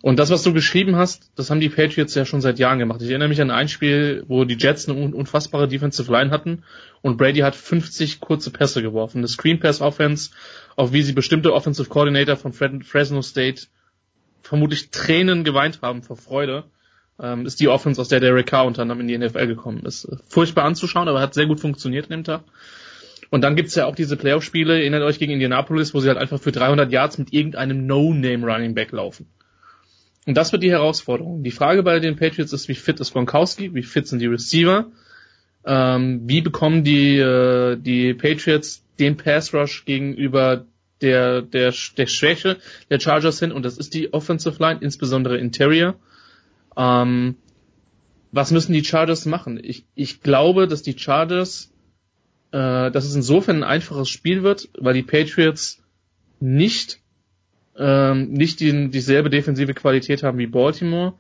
Und 0.03 0.19
das, 0.19 0.31
was 0.31 0.43
du 0.43 0.55
geschrieben 0.55 0.97
hast, 0.97 1.31
das 1.37 1.51
haben 1.51 1.61
die 1.61 1.69
Patriots 1.69 2.15
ja 2.15 2.25
schon 2.25 2.41
seit 2.41 2.59
Jahren 2.59 2.79
gemacht. 2.79 3.03
Ich 3.03 3.11
erinnere 3.11 3.29
mich 3.29 3.41
an 3.43 3.51
ein 3.51 3.69
Spiel, 3.69 4.25
wo 4.29 4.45
die 4.45 4.57
Jets 4.57 4.89
eine 4.89 5.15
unfassbare 5.15 5.69
Defensive 5.69 6.11
Line 6.11 6.31
hatten 6.31 6.65
und 7.03 7.19
Brady 7.19 7.41
hat 7.41 7.55
50 7.55 8.21
kurze 8.21 8.51
Pässe 8.51 8.81
geworfen. 8.81 9.19
Eine 9.19 9.29
Screen 9.29 9.61
Pass 9.61 9.83
Offense, 9.83 10.31
auf 10.77 10.93
wie 10.93 11.03
sie 11.03 11.13
bestimmte 11.13 11.53
Offensive 11.53 11.89
Coordinator 11.89 12.37
von 12.37 12.53
Fresno 12.53 13.21
State 13.21 13.67
vermutlich 14.43 14.91
Tränen 14.91 15.45
geweint 15.45 15.81
haben 15.83 16.03
vor 16.03 16.17
Freude. 16.17 16.65
ähm, 17.23 17.45
ist 17.45 17.61
die 17.61 17.69
Offense, 17.69 18.01
aus 18.01 18.09
der 18.09 18.21
Derek 18.21 18.47
Carr 18.47 18.65
unter 18.65 18.81
anderem 18.81 19.03
in 19.03 19.09
die 19.09 19.19
NFL 19.19 19.47
gekommen 19.47 19.85
ist. 19.85 20.09
Furchtbar 20.29 20.65
anzuschauen, 20.65 21.09
aber 21.09 21.21
hat 21.21 21.35
sehr 21.35 21.47
gut 21.47 21.61
funktioniert 21.61 22.07
an 22.07 22.11
dem 22.11 22.25
Tag. 22.25 22.45
Und 23.29 23.43
dann 23.43 23.55
gibt's 23.55 23.75
ja 23.75 23.85
auch 23.85 23.95
diese 23.95 24.17
Playoff-Spiele, 24.17 24.81
erinnert 24.81 25.03
euch 25.03 25.19
gegen 25.19 25.33
Indianapolis, 25.33 25.93
wo 25.93 26.01
sie 26.01 26.09
halt 26.09 26.17
einfach 26.17 26.41
für 26.41 26.53
300 26.53 26.91
Yards 26.91 27.19
mit 27.19 27.35
irgendeinem 27.35 27.87
No-Name-Running 27.87 28.75
Back 28.75 28.93
laufen. 28.93 29.27
Und 30.27 30.37
das 30.37 30.53
wird 30.53 30.63
die 30.63 30.71
Herausforderung. 30.71 31.43
Die 31.43 31.51
Frage 31.51 31.83
bei 31.83 31.99
den 31.99 32.17
Patriots 32.17 32.53
ist, 32.53 32.69
wie 32.69 32.75
fit 32.75 33.01
ist 33.01 33.13
Gronkowski, 33.13 33.75
wie 33.75 33.83
fit 33.83 34.07
sind 34.07 34.21
die 34.21 34.27
Receiver, 34.27 34.87
ähm, 35.65 36.23
wie 36.29 36.41
bekommen 36.41 36.85
die, 36.85 37.17
äh, 37.17 37.77
die 37.77 38.15
Patriots 38.15 38.85
den 38.99 39.17
Pass 39.17 39.55
Rush 39.55 39.85
gegenüber 39.87 40.67
der, 41.01 41.43
der, 41.43 41.73
der 41.97 42.07
Schwäche 42.07 42.59
der 42.91 43.01
Chargers 43.01 43.41
hin, 43.41 43.53
und 43.53 43.65
das 43.65 43.79
ist 43.79 43.95
die 43.95 44.13
Offensive 44.13 44.63
Line, 44.63 44.81
insbesondere 44.83 45.39
Interior. 45.39 45.95
Ähm, 46.77 47.37
was 48.33 48.51
müssen 48.51 48.73
die 48.73 48.85
Chargers 48.85 49.27
machen? 49.27 49.59
Ich, 49.63 49.85
ich 49.95 50.21
glaube, 50.21 50.69
dass 50.69 50.83
die 50.83 50.97
Chargers, 50.97 51.73
äh, 52.53 52.91
dass 52.91 53.05
es 53.05 53.15
insofern 53.15 53.59
ein 53.59 53.65
einfaches 53.65 54.09
Spiel 54.09 54.43
wird, 54.43 54.69
weil 54.79 54.95
die 54.95 55.03
Patriots 55.03 55.83
nicht 56.39 57.01
ähm, 57.81 58.31
nicht 58.31 58.61
die, 58.61 58.91
dieselbe 58.91 59.31
defensive 59.31 59.73
Qualität 59.73 60.23
haben 60.23 60.39
wie 60.39 60.47
Baltimore. 60.47 61.15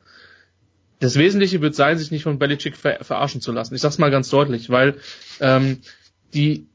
Das 0.99 1.17
Wesentliche 1.17 1.63
wird 1.63 1.75
sein, 1.75 1.97
sich 1.97 2.11
nicht 2.11 2.25
von 2.25 2.39
Belichick 2.39 2.77
ver 2.77 2.99
verarschen 3.03 3.41
zu 3.41 3.51
lassen. 3.51 3.75
Ich 3.75 3.81
sag's 3.81 3.97
mal 3.97 4.11
ganz 4.11 4.29
deutlich, 4.29 4.69
weil 4.69 4.97
ähm, 5.41 5.79
die 6.35 6.67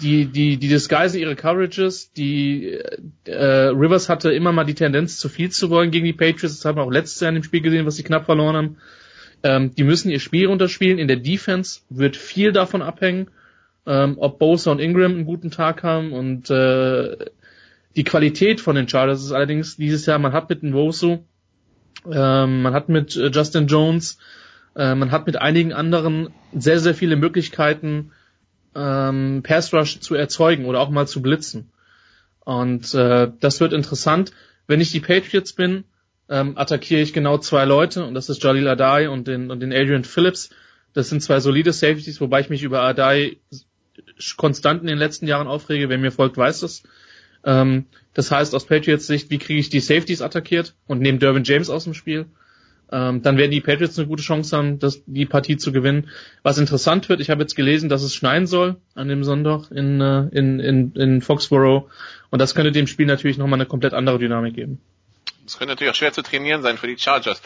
die 0.00 0.24
die 0.24 0.56
die 0.56 0.68
disguisen 0.68 1.20
ihre 1.20 1.36
Coverages. 1.36 2.12
Die 2.12 2.80
äh, 3.26 3.34
Rivers 3.34 4.08
hatte 4.08 4.32
immer 4.32 4.52
mal 4.52 4.64
die 4.64 4.74
Tendenz, 4.74 5.18
zu 5.18 5.28
viel 5.28 5.50
zu 5.50 5.68
wollen 5.68 5.90
gegen 5.90 6.06
die 6.06 6.14
Patriots. 6.14 6.56
Das 6.56 6.64
haben 6.64 6.78
wir 6.78 6.82
auch 6.82 6.90
letztes 6.90 7.20
Jahr 7.20 7.28
in 7.28 7.34
dem 7.34 7.44
Spiel 7.44 7.60
gesehen, 7.60 7.84
was 7.84 7.96
sie 7.96 8.02
knapp 8.02 8.24
verloren 8.24 8.56
haben. 8.56 8.76
Ähm, 9.42 9.74
die 9.74 9.84
müssen 9.84 10.10
ihr 10.10 10.20
Spiel 10.20 10.46
runterspielen. 10.46 10.98
In 10.98 11.06
der 11.06 11.18
Defense 11.18 11.80
wird 11.90 12.16
viel 12.16 12.52
davon 12.52 12.80
abhängen, 12.80 13.28
ähm, 13.86 14.14
ob 14.16 14.38
Bosa 14.38 14.72
und 14.72 14.80
Ingram 14.80 15.12
einen 15.12 15.26
guten 15.26 15.50
Tag 15.50 15.82
haben 15.82 16.14
und 16.14 16.48
äh, 16.48 17.16
die 17.96 18.04
Qualität 18.04 18.60
von 18.60 18.76
den 18.76 18.88
Chargers 18.88 19.22
ist 19.22 19.32
allerdings 19.32 19.76
dieses 19.76 20.06
Jahr, 20.06 20.18
man 20.18 20.32
hat 20.32 20.48
mit 20.48 20.62
Nwosu, 20.62 21.24
ähm, 22.10 22.62
man 22.62 22.74
hat 22.74 22.88
mit 22.88 23.16
äh, 23.16 23.28
Justin 23.28 23.66
Jones, 23.66 24.18
äh, 24.74 24.94
man 24.94 25.10
hat 25.10 25.26
mit 25.26 25.36
einigen 25.36 25.72
anderen 25.72 26.28
sehr, 26.52 26.80
sehr 26.80 26.94
viele 26.94 27.16
Möglichkeiten, 27.16 28.12
ähm, 28.74 29.42
Pass 29.44 29.72
Rush 29.72 30.00
zu 30.00 30.14
erzeugen 30.14 30.66
oder 30.66 30.80
auch 30.80 30.90
mal 30.90 31.06
zu 31.06 31.22
blitzen. 31.22 31.70
Und 32.40 32.92
äh, 32.94 33.30
das 33.40 33.60
wird 33.60 33.72
interessant. 33.72 34.32
Wenn 34.66 34.80
ich 34.80 34.90
die 34.90 35.00
Patriots 35.00 35.52
bin, 35.52 35.84
ähm, 36.28 36.58
attackiere 36.58 37.00
ich 37.00 37.12
genau 37.12 37.38
zwei 37.38 37.64
Leute 37.64 38.04
und 38.04 38.14
das 38.14 38.28
ist 38.28 38.42
Jalil 38.42 38.66
Adai 38.66 39.08
und 39.08 39.28
den, 39.28 39.50
und 39.50 39.60
den 39.60 39.72
Adrian 39.72 40.04
Phillips. 40.04 40.50
Das 40.92 41.08
sind 41.08 41.22
zwei 41.22 41.40
solide 41.40 41.72
Safeties, 41.72 42.20
wobei 42.20 42.40
ich 42.40 42.50
mich 42.50 42.62
über 42.62 42.82
Adai 42.82 43.38
konstant 44.36 44.82
in 44.82 44.86
den 44.86 44.98
letzten 44.98 45.26
Jahren 45.26 45.48
aufrege. 45.48 45.88
Wer 45.88 45.98
mir 45.98 46.12
folgt, 46.12 46.36
weiß 46.36 46.60
das. 46.60 46.82
Ähm, 47.44 47.86
das 48.14 48.30
heißt, 48.30 48.54
aus 48.54 48.66
Patriots 48.66 49.06
Sicht, 49.06 49.30
wie 49.30 49.38
kriege 49.38 49.60
ich 49.60 49.70
die 49.70 49.80
Safeties 49.80 50.22
attackiert 50.22 50.74
und 50.86 51.00
nehme 51.00 51.18
Dervin 51.18 51.44
James 51.44 51.70
aus 51.70 51.84
dem 51.84 51.94
Spiel? 51.94 52.26
Ähm, 52.92 53.22
dann 53.22 53.38
werden 53.38 53.50
die 53.50 53.60
Patriots 53.60 53.98
eine 53.98 54.06
gute 54.06 54.22
Chance 54.22 54.56
haben, 54.56 54.78
das, 54.78 55.02
die 55.06 55.26
Partie 55.26 55.56
zu 55.56 55.72
gewinnen. 55.72 56.08
Was 56.42 56.58
interessant 56.58 57.08
wird, 57.08 57.20
ich 57.20 57.30
habe 57.30 57.42
jetzt 57.42 57.56
gelesen, 57.56 57.88
dass 57.88 58.02
es 58.02 58.14
schneien 58.14 58.46
soll 58.46 58.76
an 58.94 59.08
dem 59.08 59.24
Sonntag 59.24 59.70
in, 59.70 60.00
äh, 60.00 60.28
in, 60.28 60.60
in, 60.60 60.92
in 60.92 61.20
Foxborough. 61.20 61.88
Und 62.30 62.40
das 62.40 62.54
könnte 62.54 62.72
dem 62.72 62.86
Spiel 62.86 63.06
natürlich 63.06 63.38
nochmal 63.38 63.58
eine 63.58 63.66
komplett 63.66 63.94
andere 63.94 64.18
Dynamik 64.18 64.54
geben. 64.54 64.80
Das 65.44 65.58
könnte 65.58 65.72
natürlich 65.72 65.92
auch 65.92 65.96
schwer 65.96 66.12
zu 66.12 66.22
trainieren 66.22 66.62
sein 66.62 66.78
für 66.78 66.86
die 66.86 66.98
Chargers. 66.98 67.42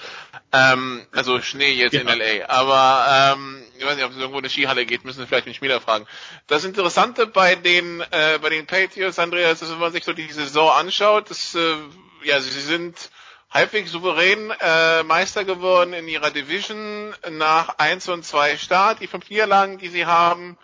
Ähm, 0.52 1.06
also 1.12 1.40
Schnee 1.40 1.72
jetzt 1.72 1.94
ja. 1.94 2.00
in 2.00 2.06
LA. 2.06 2.46
Aber 2.48 3.34
ähm, 3.36 3.62
ich 3.76 3.84
weiß 3.84 3.96
nicht, 3.96 4.04
ob 4.04 4.12
es 4.12 4.18
irgendwo 4.18 4.38
eine 4.38 4.48
Skihalle 4.48 4.86
geht, 4.86 5.04
müssen 5.04 5.18
wir 5.18 5.26
vielleicht 5.26 5.46
den 5.46 5.54
Spieler 5.54 5.80
fragen. 5.80 6.06
Das 6.46 6.64
Interessante 6.64 7.26
bei 7.26 7.56
den 7.56 8.00
äh, 8.00 8.38
bei 8.40 8.50
den 8.50 8.66
Patriots, 8.66 9.18
Andreas, 9.18 9.62
ist, 9.62 9.70
wenn 9.70 9.78
man 9.78 9.92
sich 9.92 10.04
so 10.04 10.12
die 10.12 10.30
Saison 10.30 10.70
anschaut, 10.70 11.30
dass, 11.30 11.54
äh, 11.54 11.76
ja, 12.22 12.40
sie 12.40 12.60
sind 12.60 13.10
halbwegs 13.50 13.90
souverän 13.90 14.52
äh, 14.60 15.02
Meister 15.02 15.44
geworden 15.44 15.92
in 15.92 16.06
ihrer 16.06 16.30
Division 16.30 17.14
nach 17.30 17.78
1 17.78 18.08
und 18.08 18.24
2 18.24 18.58
Start. 18.58 19.00
Die 19.00 19.06
fünf 19.06 19.28
Niederlagen, 19.30 19.78
die 19.78 19.88
sie 19.88 20.06
haben, 20.06 20.58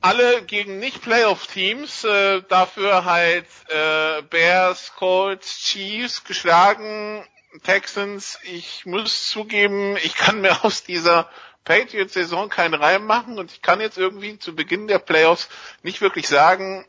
alle 0.00 0.42
gegen 0.42 0.78
Nicht-Playoff-Teams, 0.78 2.04
äh, 2.04 2.42
dafür 2.48 3.04
halt 3.04 3.46
äh, 3.68 4.22
Bears, 4.22 4.92
Colts, 4.94 5.58
Chiefs 5.58 6.24
geschlagen, 6.24 7.24
Texans. 7.64 8.38
Ich 8.44 8.86
muss 8.86 9.28
zugeben, 9.28 9.96
ich 9.96 10.14
kann 10.14 10.40
mir 10.40 10.64
aus 10.64 10.84
dieser 10.84 11.28
Patriots-Saison 11.64 12.48
keinen 12.48 12.74
Reim 12.74 13.04
machen 13.04 13.38
und 13.38 13.52
ich 13.52 13.60
kann 13.62 13.80
jetzt 13.80 13.98
irgendwie 13.98 14.38
zu 14.38 14.54
Beginn 14.54 14.88
der 14.88 14.98
Playoffs 14.98 15.48
nicht 15.82 16.00
wirklich 16.00 16.28
sagen, 16.28 16.86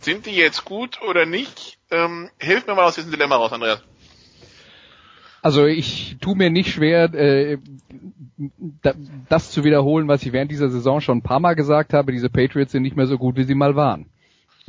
sind 0.00 0.26
die 0.26 0.34
jetzt 0.34 0.64
gut 0.64 1.02
oder 1.02 1.26
nicht? 1.26 1.78
Ähm, 1.90 2.30
hilf 2.38 2.66
mir 2.66 2.74
mal 2.74 2.84
aus 2.84 2.94
diesem 2.94 3.10
Dilemma 3.10 3.36
raus, 3.36 3.52
Andreas. 3.52 3.82
Also 5.42 5.66
ich 5.66 6.16
tue 6.20 6.36
mir 6.36 6.50
nicht 6.50 6.72
schwer, 6.72 7.12
äh, 7.14 7.58
das 9.28 9.50
zu 9.50 9.64
wiederholen, 9.64 10.08
was 10.08 10.24
ich 10.24 10.32
während 10.32 10.50
dieser 10.50 10.68
Saison 10.68 11.00
schon 11.00 11.18
ein 11.18 11.22
paar 11.22 11.40
Mal 11.40 11.54
gesagt 11.54 11.92
habe. 11.92 12.12
Diese 12.12 12.30
Patriots 12.30 12.72
sind 12.72 12.82
nicht 12.82 12.96
mehr 12.96 13.06
so 13.06 13.18
gut, 13.18 13.36
wie 13.36 13.44
sie 13.44 13.54
mal 13.54 13.76
waren. 13.76 14.06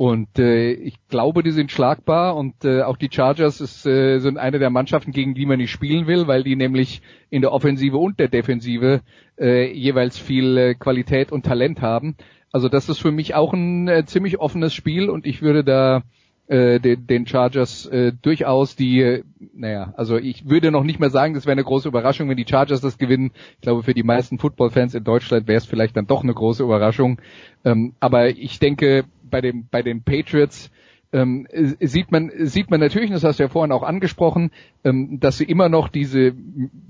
Und 0.00 0.38
äh, 0.38 0.72
ich 0.72 0.94
glaube, 1.08 1.42
die 1.42 1.50
sind 1.50 1.70
schlagbar 1.70 2.34
und 2.34 2.64
äh, 2.64 2.80
auch 2.82 2.96
die 2.96 3.10
Chargers 3.12 3.60
ist, 3.60 3.84
äh, 3.84 4.18
sind 4.20 4.38
eine 4.38 4.58
der 4.58 4.70
Mannschaften, 4.70 5.12
gegen 5.12 5.34
die 5.34 5.44
man 5.44 5.58
nicht 5.58 5.70
spielen 5.70 6.06
will, 6.06 6.26
weil 6.26 6.42
die 6.42 6.56
nämlich 6.56 7.02
in 7.28 7.42
der 7.42 7.52
Offensive 7.52 7.98
und 7.98 8.18
der 8.18 8.28
Defensive 8.28 9.02
äh, 9.38 9.70
jeweils 9.70 10.16
viel 10.16 10.56
äh, 10.56 10.74
Qualität 10.74 11.30
und 11.32 11.44
Talent 11.44 11.82
haben. 11.82 12.16
Also 12.50 12.70
das 12.70 12.88
ist 12.88 12.98
für 12.98 13.12
mich 13.12 13.34
auch 13.34 13.52
ein 13.52 13.88
äh, 13.88 14.06
ziemlich 14.06 14.40
offenes 14.40 14.72
Spiel 14.72 15.10
und 15.10 15.26
ich 15.26 15.42
würde 15.42 15.64
da 15.64 16.02
äh, 16.50 16.80
den, 16.80 17.06
den 17.06 17.26
Chargers 17.28 17.86
äh, 17.86 18.12
durchaus 18.22 18.74
die, 18.74 19.22
naja, 19.54 19.94
also 19.96 20.16
ich 20.16 20.48
würde 20.48 20.72
noch 20.72 20.82
nicht 20.82 20.98
mehr 20.98 21.10
sagen, 21.10 21.34
das 21.34 21.46
wäre 21.46 21.52
eine 21.52 21.62
große 21.62 21.86
Überraschung, 21.86 22.28
wenn 22.28 22.36
die 22.36 22.46
Chargers 22.48 22.80
das 22.80 22.98
gewinnen. 22.98 23.30
Ich 23.54 23.60
glaube, 23.60 23.84
für 23.84 23.94
die 23.94 24.02
meisten 24.02 24.38
Football-Fans 24.38 24.94
in 24.96 25.04
Deutschland 25.04 25.46
wäre 25.46 25.58
es 25.58 25.66
vielleicht 25.66 25.96
dann 25.96 26.08
doch 26.08 26.24
eine 26.24 26.34
große 26.34 26.64
Überraschung. 26.64 27.20
Ähm, 27.64 27.92
aber 28.00 28.30
ich 28.30 28.58
denke, 28.58 29.04
bei 29.22 29.40
dem 29.40 29.68
bei 29.70 29.82
den 29.82 30.02
Patriots 30.02 30.72
ähm, 31.12 31.46
sieht 31.52 32.10
man 32.10 32.32
sieht 32.34 32.68
man 32.68 32.80
natürlich, 32.80 33.10
das 33.10 33.22
hast 33.22 33.38
du 33.38 33.44
ja 33.44 33.48
vorhin 33.48 33.70
auch 33.70 33.84
angesprochen, 33.84 34.50
ähm, 34.82 35.20
dass 35.20 35.38
sie 35.38 35.44
immer 35.44 35.68
noch 35.68 35.88
diese 35.88 36.32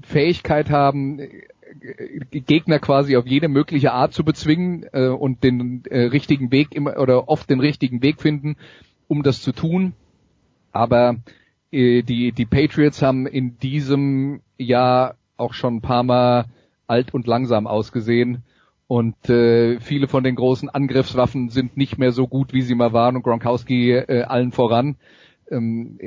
Fähigkeit 0.03 0.71
haben, 0.71 1.19
äh, 1.19 1.29
Gegner 2.31 2.79
quasi 2.79 3.15
auf 3.19 3.27
jede 3.27 3.49
mögliche 3.49 3.93
Art 3.93 4.15
zu 4.15 4.25
bezwingen 4.25 4.87
äh, 4.95 5.09
und 5.09 5.45
den 5.45 5.83
äh, 5.91 6.05
richtigen 6.05 6.51
Weg 6.51 6.75
immer 6.75 6.99
oder 6.99 7.29
oft 7.29 7.51
den 7.51 7.61
richtigen 7.61 8.03
Weg 8.03 8.23
finden 8.23 8.57
um 9.11 9.25
das 9.25 9.43
zu 9.43 9.53
tun. 9.53 9.93
Aber 10.71 11.17
äh, 11.73 12.03
die, 12.03 12.31
die 12.31 12.47
Patriots 12.47 13.03
haben 13.03 13.27
in 13.27 13.59
diesem 13.59 14.41
Jahr 14.57 15.17
auch 15.37 15.53
schon 15.53 15.77
ein 15.77 15.81
paar 15.81 16.05
Mal 16.05 16.45
alt 16.87 17.13
und 17.13 17.27
langsam 17.27 17.67
ausgesehen. 17.67 18.45
Und 18.87 19.29
äh, 19.29 19.81
viele 19.81 20.07
von 20.07 20.23
den 20.23 20.37
großen 20.37 20.69
Angriffswaffen 20.69 21.49
sind 21.49 21.77
nicht 21.77 21.99
mehr 21.99 22.13
so 22.13 22.29
gut, 22.29 22.53
wie 22.53 22.63
sie 22.63 22.77
mal 22.77 22.93
waren. 22.93 23.17
Und 23.17 23.23
Gronkowski 23.23 23.93
äh, 23.93 24.23
allen 24.23 24.53
voran. 24.53 24.97
Ähm, 25.51 25.99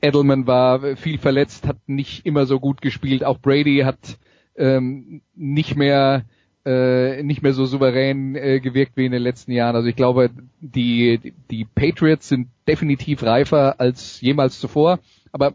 Edelman 0.00 0.46
war 0.46 0.96
viel 0.96 1.18
verletzt, 1.18 1.66
hat 1.66 1.76
nicht 1.86 2.24
immer 2.24 2.46
so 2.46 2.60
gut 2.60 2.80
gespielt. 2.80 3.24
Auch 3.24 3.38
Brady 3.38 3.80
hat 3.80 4.18
ähm, 4.56 5.20
nicht 5.34 5.76
mehr 5.76 6.24
äh, 6.68 7.22
nicht 7.22 7.42
mehr 7.42 7.54
so 7.54 7.64
souverän 7.64 8.36
äh, 8.36 8.60
gewirkt 8.60 8.92
wie 8.96 9.06
in 9.06 9.12
den 9.12 9.22
letzten 9.22 9.52
Jahren. 9.52 9.74
Also 9.74 9.88
ich 9.88 9.96
glaube, 9.96 10.28
die, 10.60 11.32
die 11.50 11.64
Patriots 11.64 12.28
sind 12.28 12.48
definitiv 12.66 13.22
reifer 13.22 13.80
als 13.80 14.20
jemals 14.20 14.60
zuvor. 14.60 14.98
Aber 15.32 15.54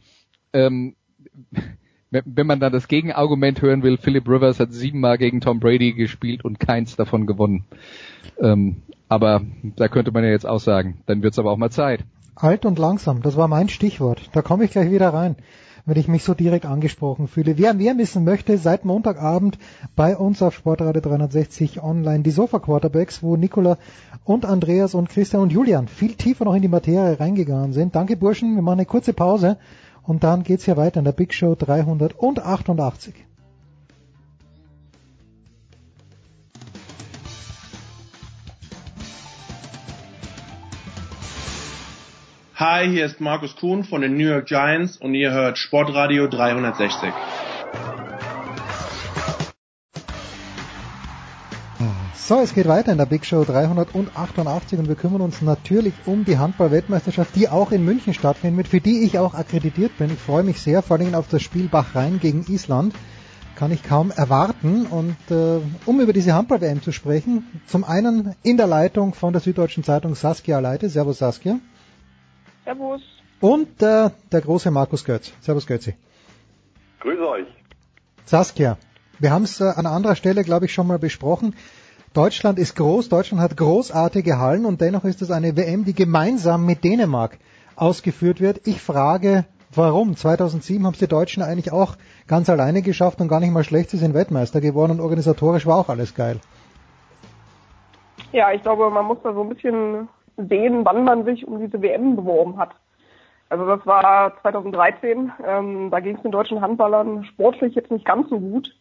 ähm, 0.54 0.96
wenn 2.10 2.48
man 2.48 2.60
dann 2.60 2.74
das 2.74 2.88
Gegenargument 2.88 3.62
hören 3.62 3.84
will, 3.84 3.98
Philip 3.98 4.28
Rivers 4.28 4.60
hat 4.60 4.72
siebenmal 4.72 5.20
gegen 5.20 5.40
Tom 5.40 5.60
Brady 5.60 5.94
gespielt 5.94 6.44
und 6.44 6.60
keins 6.60 6.96
davon 6.96 7.28
gewonnen. 7.28 7.66
Ähm, 8.40 8.78
aber 9.08 9.42
da 9.76 9.90
könnte 9.90 10.12
man 10.12 10.24
ja 10.24 10.32
jetzt 10.32 10.48
auch 10.48 10.60
sagen, 10.60 10.98
dann 11.06 11.22
wird's 11.22 11.38
aber 11.38 11.52
auch 11.52 11.58
mal 11.58 11.70
Zeit. 11.70 12.04
Alt 12.34 12.66
und 12.66 12.80
langsam, 12.80 13.22
das 13.22 13.38
war 13.38 13.48
mein 13.48 13.70
Stichwort. 13.70 14.32
Da 14.34 14.42
komme 14.42 14.66
ich 14.66 14.72
gleich 14.72 14.90
wieder 14.90 15.14
rein 15.14 15.36
wenn 15.86 15.98
ich 15.98 16.08
mich 16.08 16.24
so 16.24 16.34
direkt 16.34 16.66
angesprochen 16.66 17.28
fühle. 17.28 17.58
Wer 17.58 17.74
mehr 17.74 17.98
wissen 17.98 18.24
möchte, 18.24 18.58
seit 18.58 18.86
Montagabend 18.86 19.58
bei 19.96 20.16
uns 20.16 20.42
auf 20.42 20.56
Sportradio 20.56 21.02
360 21.02 21.84
online 21.84 22.24
die 22.24 22.32
Sofa 22.32 22.60
Quarterbacks, 22.60 23.22
wo 23.22 23.36
Nicola 23.36 23.78
und 24.24 24.46
Andreas 24.46 24.94
und 24.94 25.10
Christian 25.10 25.42
und 25.44 25.52
Julian 25.52 25.88
viel 25.88 26.14
tiefer 26.14 26.46
noch 26.46 26.56
in 26.56 26.62
die 26.62 26.68
Materie 26.68 27.20
reingegangen 27.20 27.74
sind. 27.74 27.96
Danke 27.96 28.16
Burschen, 28.16 28.56
wir 28.56 28.62
machen 28.62 28.80
eine 28.80 28.86
kurze 28.86 29.14
Pause 29.14 29.58
und 30.04 30.24
dann 30.24 30.44
geht's 30.44 30.66
hier 30.66 30.78
weiter 30.78 31.00
in 31.00 31.06
der 31.06 31.12
Big 31.12 31.34
Show 31.34 31.56
388. 31.56 33.14
Hi, 42.66 42.90
hier 42.90 43.06
ist 43.06 43.20
Markus 43.20 43.58
Kuhn 43.58 43.84
von 43.84 44.00
den 44.00 44.16
New 44.16 44.26
York 44.26 44.46
Giants 44.46 44.96
und 44.96 45.14
ihr 45.16 45.32
hört 45.32 45.58
Sportradio 45.58 46.30
360. 46.30 47.12
So, 52.16 52.40
es 52.40 52.54
geht 52.54 52.70
weiter 52.70 52.94
in 52.94 53.00
der 53.00 53.06
Big 53.06 53.26
Show 53.26 53.44
388 53.44 54.80
und 54.80 54.88
wir 54.88 54.96
kümmern 54.96 55.20
uns 55.20 55.42
natürlich 55.42 55.94
um 56.06 56.24
die 56.24 56.38
Handball-Weltmeisterschaft, 56.38 57.36
die 57.36 57.50
auch 57.50 57.74
in 57.74 57.84
München 57.84 58.14
stattfinden 58.14 58.56
wird, 58.56 58.70
für 58.70 58.80
die 58.80 59.04
ich 59.04 59.20
auch 59.20 59.34
akkreditiert 59.34 59.98
bin. 59.98 60.14
Ich 60.14 60.20
freue 60.20 60.44
mich 60.44 60.62
sehr, 60.62 60.82
vor 60.82 60.98
allem 60.98 61.16
auf 61.16 61.28
das 61.28 61.42
Spiel 61.42 61.68
Bach-Rhein 61.68 62.22
gegen 62.22 62.46
Island. 62.48 62.96
Kann 63.58 63.74
ich 63.74 63.84
kaum 63.84 64.10
erwarten. 64.10 64.86
Und 64.86 65.18
äh, 65.30 65.60
um 65.86 66.00
über 66.00 66.14
diese 66.14 66.34
Handball-WM 66.34 66.82
zu 66.82 66.94
sprechen, 66.94 67.44
zum 67.68 67.84
einen 67.84 68.36
in 68.42 68.56
der 68.56 68.68
Leitung 68.68 69.14
von 69.14 69.34
der 69.34 69.42
Süddeutschen 69.42 69.84
Zeitung 69.84 70.16
Saskia 70.16 70.60
Leite. 70.60 70.88
Servus 70.88 71.18
Saskia. 71.18 71.60
Servus. 72.64 73.02
Und 73.42 73.82
äh, 73.82 74.10
der 74.32 74.42
große 74.42 74.72
Markus 74.72 75.04
Götz. 75.04 75.34
Servus 75.42 75.68
Götzi. 75.68 75.96
Grüße 77.02 77.28
euch. 77.28 77.48
Saskia, 78.26 78.78
wir 79.20 79.32
haben 79.32 79.44
es 79.44 79.60
äh, 79.60 79.66
an 79.66 79.86
anderer 79.86 80.16
Stelle, 80.16 80.44
glaube 80.44 80.66
ich, 80.66 80.74
schon 80.74 80.88
mal 80.88 81.00
besprochen. 81.00 81.56
Deutschland 82.14 82.60
ist 82.60 82.76
groß, 82.76 83.10
Deutschland 83.10 83.42
hat 83.42 83.58
großartige 83.58 84.38
Hallen 84.38 84.66
und 84.66 84.80
dennoch 84.82 85.04
ist 85.04 85.22
es 85.22 85.32
eine 85.32 85.58
WM, 85.58 85.84
die 85.84 85.94
gemeinsam 85.94 86.66
mit 86.66 86.84
Dänemark 86.84 87.40
ausgeführt 87.76 88.40
wird. 88.40 88.68
Ich 88.68 88.82
frage, 88.82 89.46
warum? 89.74 90.16
2007 90.16 90.86
haben 90.86 90.94
es 90.94 91.00
die 91.00 91.08
Deutschen 91.08 91.42
eigentlich 91.42 91.72
auch 91.72 91.98
ganz 92.28 92.50
alleine 92.50 92.82
geschafft 92.82 93.20
und 93.20 93.28
gar 93.28 93.40
nicht 93.40 93.52
mal 93.52 93.64
schlecht, 93.64 93.90
sie 93.90 93.98
sind 93.98 94.14
Weltmeister 94.14 94.62
geworden 94.62 94.92
und 94.92 95.00
organisatorisch 95.00 95.66
war 95.66 95.78
auch 95.78 95.90
alles 95.90 96.14
geil. 96.14 96.40
Ja, 98.32 98.52
ich 98.52 98.62
glaube, 98.62 98.90
man 98.90 99.06
muss 99.06 99.18
da 99.24 99.34
so 99.34 99.42
ein 99.42 99.50
bisschen 99.50 100.08
sehen, 100.38 100.86
wann 100.86 101.04
man 101.04 101.26
sich 101.26 101.48
um 101.48 101.60
diese 101.60 101.82
WM 101.82 102.16
beworben 102.16 102.58
hat. 102.58 102.72
Also 103.50 103.66
das 103.68 103.86
war 103.86 104.34
2013, 104.42 105.32
ähm, 105.46 105.92
da 105.92 106.00
ging 106.00 106.16
es 106.16 106.24
den 106.24 106.32
deutschen 106.32 106.62
Handballern 106.62 107.24
sportlich 107.26 107.76
jetzt 107.76 107.92
nicht 107.92 108.06
ganz 108.06 108.30
so 108.30 108.40
gut. 108.40 108.76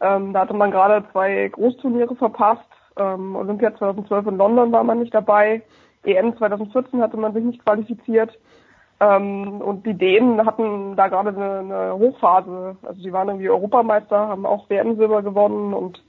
Ähm, 0.00 0.32
da 0.32 0.40
hatte 0.40 0.54
man 0.54 0.70
gerade 0.70 1.04
zwei 1.12 1.48
Großturniere 1.48 2.14
verpasst. 2.14 2.68
Ähm, 2.96 3.34
Olympia 3.36 3.74
2012 3.74 4.26
in 4.26 4.36
London 4.36 4.72
war 4.72 4.84
man 4.84 4.98
nicht 4.98 5.14
dabei. 5.14 5.62
EM 6.04 6.36
2014 6.36 7.00
hatte 7.00 7.16
man 7.16 7.32
sich 7.32 7.44
nicht 7.44 7.64
qualifiziert. 7.64 8.38
Ähm, 9.00 9.60
und 9.60 9.86
die 9.86 9.94
Dänen 9.94 10.44
hatten 10.46 10.94
da 10.96 11.08
gerade 11.08 11.30
eine, 11.30 11.58
eine 11.58 11.92
Hochphase. 11.94 12.76
Also 12.82 13.02
die 13.02 13.12
waren 13.12 13.28
irgendwie 13.28 13.50
Europameister, 13.50 14.28
haben 14.28 14.46
auch 14.46 14.68
WM-Silber 14.70 15.22
gewonnen 15.22 15.74
und 15.74 16.02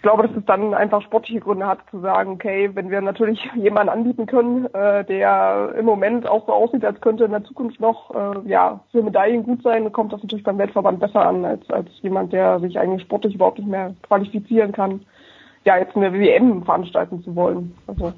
ich 0.00 0.02
glaube, 0.02 0.26
dass 0.26 0.34
es 0.34 0.46
dann 0.46 0.72
einfach 0.72 1.02
sportliche 1.02 1.40
Gründe 1.40 1.66
hat 1.66 1.80
zu 1.90 2.00
sagen, 2.00 2.30
okay, 2.30 2.70
wenn 2.72 2.88
wir 2.88 3.02
natürlich 3.02 3.46
jemanden 3.54 3.90
anbieten 3.90 4.24
können, 4.24 4.64
äh, 4.72 5.04
der 5.04 5.74
im 5.78 5.84
Moment 5.84 6.26
auch 6.26 6.46
so 6.46 6.54
aussieht, 6.54 6.86
als 6.86 7.02
könnte 7.02 7.24
in 7.24 7.32
der 7.32 7.44
Zukunft 7.44 7.78
noch 7.80 8.10
äh, 8.14 8.48
ja 8.48 8.80
für 8.92 9.02
Medaillen 9.02 9.42
gut 9.42 9.62
sein, 9.62 9.92
kommt 9.92 10.14
das 10.14 10.22
natürlich 10.22 10.42
beim 10.42 10.56
Weltverband 10.56 11.00
besser 11.00 11.26
an 11.26 11.44
als 11.44 11.68
als 11.68 11.90
jemand, 12.00 12.32
der 12.32 12.60
sich 12.60 12.78
eigentlich 12.78 13.02
sportlich 13.02 13.34
überhaupt 13.34 13.58
nicht 13.58 13.68
mehr 13.68 13.94
qualifizieren 14.00 14.72
kann, 14.72 15.02
ja 15.66 15.76
jetzt 15.76 15.94
eine 15.94 16.14
WM 16.14 16.64
veranstalten 16.64 17.22
zu 17.22 17.36
wollen. 17.36 17.74
Also 17.86 18.14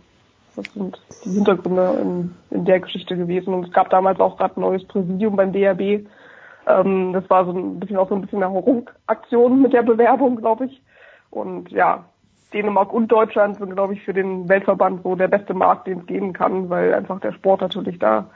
das 0.55 0.73
sind 0.75 1.01
die 1.25 1.31
Hintergründe 1.31 1.99
in, 2.01 2.35
in 2.51 2.65
der 2.65 2.79
Geschichte 2.79 3.17
gewesen. 3.17 3.55
Und 3.55 3.67
es 3.67 3.73
gab 3.73 3.91
damals 3.91 4.21
auch 4.21 4.37
gerade 4.37 4.57
ein 4.57 4.61
neues 4.61 4.85
Präsidium 4.87 5.35
beim 5.35 5.53
DRB. 5.53 6.07
Ähm, 6.69 7.13
das 7.13 7.29
war 7.29 7.45
so 7.45 7.51
ein 7.51 7.81
bisschen 7.81 7.97
auch 7.97 8.09
so 8.09 8.15
ein 8.15 8.21
bisschen 8.21 8.41
eine 8.41 8.53
Ruckaktion 8.53 9.63
mit 9.63 9.73
der 9.73 9.83
Bewerbung, 9.83 10.37
glaube 10.37 10.67
ich. 10.67 10.81
Und 11.33 11.71
ja, 11.71 12.05
Dänemark 12.53 12.93
und 12.93 13.09
Deutschland 13.09 13.57
sind, 13.57 13.75
glaube 13.75 13.95
ich, 13.95 14.03
für 14.03 14.13
den 14.13 14.49
Weltverband 14.49 15.03
so 15.03 15.17
der 15.17 15.29
beste 15.29 15.55
Markt, 15.55 15.87
den 15.87 16.01
es 16.01 16.07
geben 16.07 16.33
kann, 16.33 16.69
weil 16.69 16.95
einfach 16.95 17.19
der 17.21 17.33
Sport 17.33 17.63
natürlich 17.63 17.99
da 17.99 18.31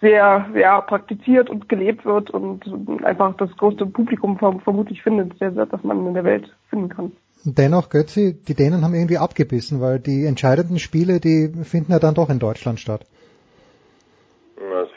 sehr, 0.00 0.46
sehr 0.52 0.80
praktiziert 0.82 1.50
und 1.50 1.68
gelebt 1.68 2.04
wird 2.04 2.30
und 2.30 2.62
einfach 3.04 3.36
das 3.36 3.50
größte 3.56 3.84
Publikum 3.86 4.38
vermutlich 4.38 5.02
findet, 5.02 5.34
das 5.40 5.82
man 5.82 6.06
in 6.06 6.14
der 6.14 6.22
Welt 6.22 6.54
finden 6.70 6.88
kann. 6.88 7.12
Dennoch, 7.44 7.88
Götzi, 7.88 8.36
die 8.46 8.54
Dänen 8.54 8.84
haben 8.84 8.94
irgendwie 8.94 9.18
abgebissen, 9.18 9.80
weil 9.80 9.98
die 9.98 10.24
entscheidenden 10.24 10.78
Spiele, 10.78 11.18
die 11.18 11.52
finden 11.64 11.90
ja 11.92 11.98
dann 11.98 12.14
doch 12.14 12.30
in 12.30 12.38
Deutschland 12.38 12.78
statt. 12.78 13.06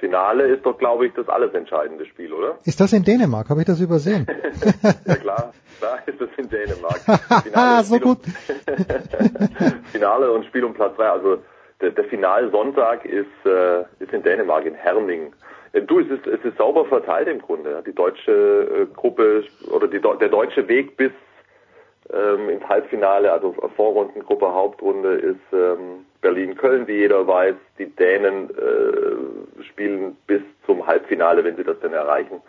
Finale 0.01 0.47
ist 0.47 0.65
doch, 0.65 0.77
glaube 0.79 1.05
ich, 1.05 1.13
das 1.13 1.29
alles 1.29 1.53
entscheidende 1.53 2.05
Spiel, 2.07 2.33
oder? 2.33 2.57
Ist 2.65 2.81
das 2.81 2.91
in 2.91 3.03
Dänemark? 3.03 3.49
Habe 3.49 3.61
ich 3.61 3.67
das 3.67 3.79
übersehen? 3.79 4.25
ja 5.05 5.15
klar, 5.15 5.53
da 5.79 5.95
ist 6.07 6.19
es 6.19 6.29
in 6.37 6.49
Dänemark. 6.49 6.99
Finale 7.43 7.83
so 7.83 7.99
gut. 7.99 8.17
Finale 9.91 10.31
und 10.31 10.45
Spiel 10.47 10.63
um 10.63 10.73
Platz 10.73 10.97
3. 10.97 11.07
Also 11.07 11.37
der, 11.81 11.91
der 11.91 12.03
Finalsonntag 12.05 13.05
ist, 13.05 13.27
äh, 13.45 13.81
ist 13.99 14.11
in 14.11 14.23
Dänemark, 14.23 14.65
in 14.65 14.73
Herning. 14.73 15.33
Äh, 15.73 15.83
du, 15.83 15.99
es 15.99 16.09
ist, 16.09 16.25
es 16.25 16.43
ist 16.43 16.57
sauber 16.57 16.85
verteilt 16.85 17.27
im 17.27 17.39
Grunde. 17.39 17.83
Die 17.85 17.93
deutsche 17.93 18.31
äh, 18.31 18.85
Gruppe 18.95 19.43
oder 19.69 19.87
die, 19.87 20.01
der 20.01 20.29
deutsche 20.29 20.67
Weg 20.67 20.97
bis 20.97 21.11
ähm, 22.11 22.49
ins 22.49 22.67
Halbfinale, 22.67 23.31
also 23.31 23.55
Vorrundengruppe, 23.75 24.51
Hauptrunde 24.51 25.13
ist 25.13 25.53
ähm, 25.53 26.07
Berlin-Köln, 26.21 26.87
wie 26.87 26.97
jeder 26.97 27.27
weiß. 27.27 27.55
Die 27.77 27.87
Dänen 27.87 28.49
äh, 28.49 29.63
spielen 29.63 30.15
bis 30.27 30.41
zum 30.65 30.85
Halbfinale, 30.85 31.43
wenn 31.43 31.55
sie 31.55 31.63
das 31.63 31.79
denn 31.79 31.93
erreichen. 31.93 32.41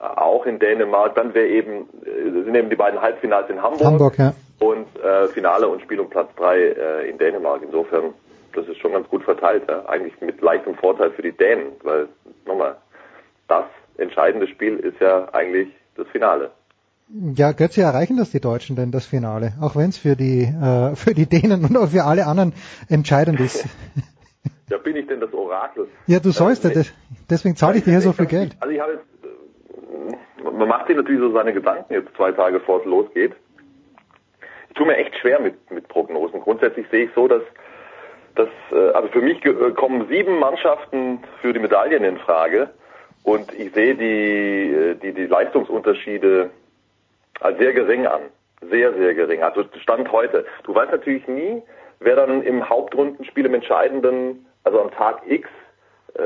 Äh, 0.00 0.04
auch 0.04 0.46
in 0.46 0.58
Dänemark. 0.58 1.14
Dann 1.14 1.34
wäre 1.34 1.46
eben, 1.46 1.88
äh, 2.04 2.30
sind 2.44 2.54
eben 2.54 2.70
die 2.70 2.76
beiden 2.76 3.00
Halbfinals 3.00 3.48
in 3.48 3.62
Hamburg, 3.62 3.84
Hamburg 3.84 4.18
ja. 4.18 4.34
und 4.60 4.86
äh, 5.02 5.28
Finale 5.28 5.68
und 5.68 5.82
Spiel 5.82 6.00
um 6.00 6.10
Platz 6.10 6.28
drei 6.36 6.58
äh, 6.58 7.08
in 7.08 7.18
Dänemark. 7.18 7.62
Insofern, 7.62 8.14
das 8.54 8.66
ist 8.68 8.78
schon 8.78 8.92
ganz 8.92 9.08
gut 9.08 9.22
verteilt. 9.22 9.62
Ja? 9.68 9.84
Eigentlich 9.86 10.20
mit 10.20 10.40
leichtem 10.40 10.74
Vorteil 10.74 11.10
für 11.12 11.22
die 11.22 11.32
Dänen, 11.32 11.72
weil 11.82 12.08
nochmal, 12.46 12.76
das 13.46 13.64
entscheidende 13.98 14.48
Spiel 14.48 14.78
ist 14.78 15.00
ja 15.00 15.28
eigentlich 15.32 15.68
das 15.96 16.08
Finale. 16.08 16.50
Ja, 17.08 17.52
Götze, 17.52 17.82
erreichen 17.82 18.16
das 18.16 18.30
die 18.30 18.40
Deutschen 18.40 18.76
denn 18.76 18.90
das 18.90 19.06
Finale? 19.06 19.52
Auch 19.60 19.76
wenn 19.76 19.90
es 19.90 19.98
für 19.98 20.16
die 20.16 20.42
äh, 20.42 20.96
für 20.96 21.14
die 21.14 21.26
Dänen 21.26 21.64
und 21.64 21.76
auch 21.76 21.88
für 21.88 22.04
alle 22.04 22.26
anderen 22.26 22.52
entscheidend 22.88 23.40
ist. 23.40 23.64
Ja, 24.70 24.78
bin 24.78 24.96
ich 24.96 25.06
denn 25.06 25.20
das 25.20 25.32
Orakel? 25.34 25.88
Ja, 26.06 26.20
du 26.20 26.30
sollst, 26.30 26.64
äh, 26.64 26.84
deswegen 27.28 27.54
zahle 27.54 27.76
ich 27.76 27.84
dir 27.84 27.90
hier 27.90 28.00
so 28.00 28.12
viel 28.12 28.24
Geld. 28.24 28.56
Also 28.60 28.72
ich 28.72 28.80
habe 28.80 28.92
jetzt, 28.92 30.42
äh, 30.42 30.50
man 30.50 30.68
macht 30.68 30.86
sich 30.86 30.96
natürlich 30.96 31.20
so 31.20 31.32
seine 31.32 31.52
Gedanken 31.52 31.92
jetzt 31.92 32.14
zwei 32.16 32.32
Tage 32.32 32.60
bevor 32.60 32.80
es 32.80 32.86
losgeht. 32.86 33.32
Ich 34.70 34.74
tue 34.74 34.86
mir 34.86 34.96
echt 34.96 35.16
schwer 35.18 35.38
mit, 35.38 35.70
mit 35.70 35.86
Prognosen. 35.88 36.40
Grundsätzlich 36.40 36.86
sehe 36.90 37.04
ich 37.04 37.10
so, 37.14 37.28
dass, 37.28 37.42
dass 38.36 38.48
äh, 38.72 38.90
also 38.92 39.08
für 39.08 39.20
mich 39.20 39.42
kommen 39.76 40.08
sieben 40.08 40.38
Mannschaften 40.38 41.20
für 41.42 41.52
die 41.52 41.60
Medaillen 41.60 42.02
in 42.02 42.16
Frage 42.16 42.70
und 43.22 43.52
ich 43.52 43.72
sehe 43.74 43.94
die, 43.94 44.98
die, 45.02 45.12
die 45.12 45.26
Leistungsunterschiede 45.26 46.50
als 47.40 47.58
sehr 47.58 47.72
gering 47.72 48.06
an. 48.06 48.22
Sehr, 48.70 48.92
sehr 48.94 49.14
gering. 49.14 49.42
Also 49.42 49.64
Stand 49.82 50.10
heute. 50.10 50.46
Du 50.64 50.74
weißt 50.74 50.92
natürlich 50.92 51.26
nie, 51.28 51.62
wer 52.00 52.16
dann 52.16 52.42
im 52.42 52.68
Hauptrundenspiel 52.68 53.46
im 53.46 53.54
entscheidenden, 53.54 54.46
also 54.64 54.80
am 54.80 54.90
Tag 54.90 55.22
X, 55.26 55.48
äh, 56.14 56.20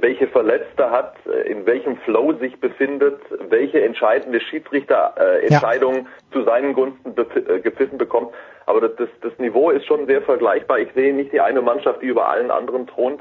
welche 0.00 0.28
Verletzte 0.28 0.90
hat, 0.90 1.16
äh, 1.26 1.50
in 1.50 1.66
welchem 1.66 1.96
Flow 1.98 2.32
sich 2.34 2.60
befindet, 2.60 3.20
welche 3.48 3.82
entscheidende 3.82 4.40
Schiedsrichterentscheidung 4.40 5.94
äh, 5.94 5.98
ja. 5.98 6.06
zu 6.32 6.44
seinen 6.44 6.74
Gunsten 6.74 7.14
äh, 7.18 7.60
gepfiffen 7.60 7.98
bekommt. 7.98 8.32
Aber 8.66 8.80
das, 8.80 8.92
das, 8.96 9.08
das 9.22 9.36
Niveau 9.38 9.70
ist 9.70 9.84
schon 9.86 10.06
sehr 10.06 10.22
vergleichbar. 10.22 10.78
Ich 10.78 10.92
sehe 10.94 11.12
nicht 11.12 11.32
die 11.32 11.40
eine 11.40 11.60
Mannschaft, 11.60 12.02
die 12.02 12.06
über 12.06 12.28
allen 12.28 12.50
anderen 12.50 12.86
thront. 12.86 13.20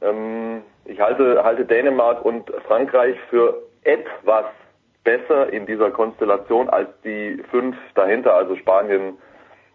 Ähm, 0.00 0.62
ich 0.86 1.00
halte, 1.00 1.44
halte 1.44 1.64
Dänemark 1.64 2.24
und 2.24 2.50
Frankreich 2.66 3.16
für 3.28 3.62
etwas 3.84 4.46
besser 5.06 5.52
in 5.52 5.66
dieser 5.66 5.90
Konstellation 5.92 6.68
als 6.68 6.88
die 7.04 7.40
fünf 7.50 7.76
dahinter, 7.94 8.34
also 8.34 8.56
Spanien, 8.56 9.16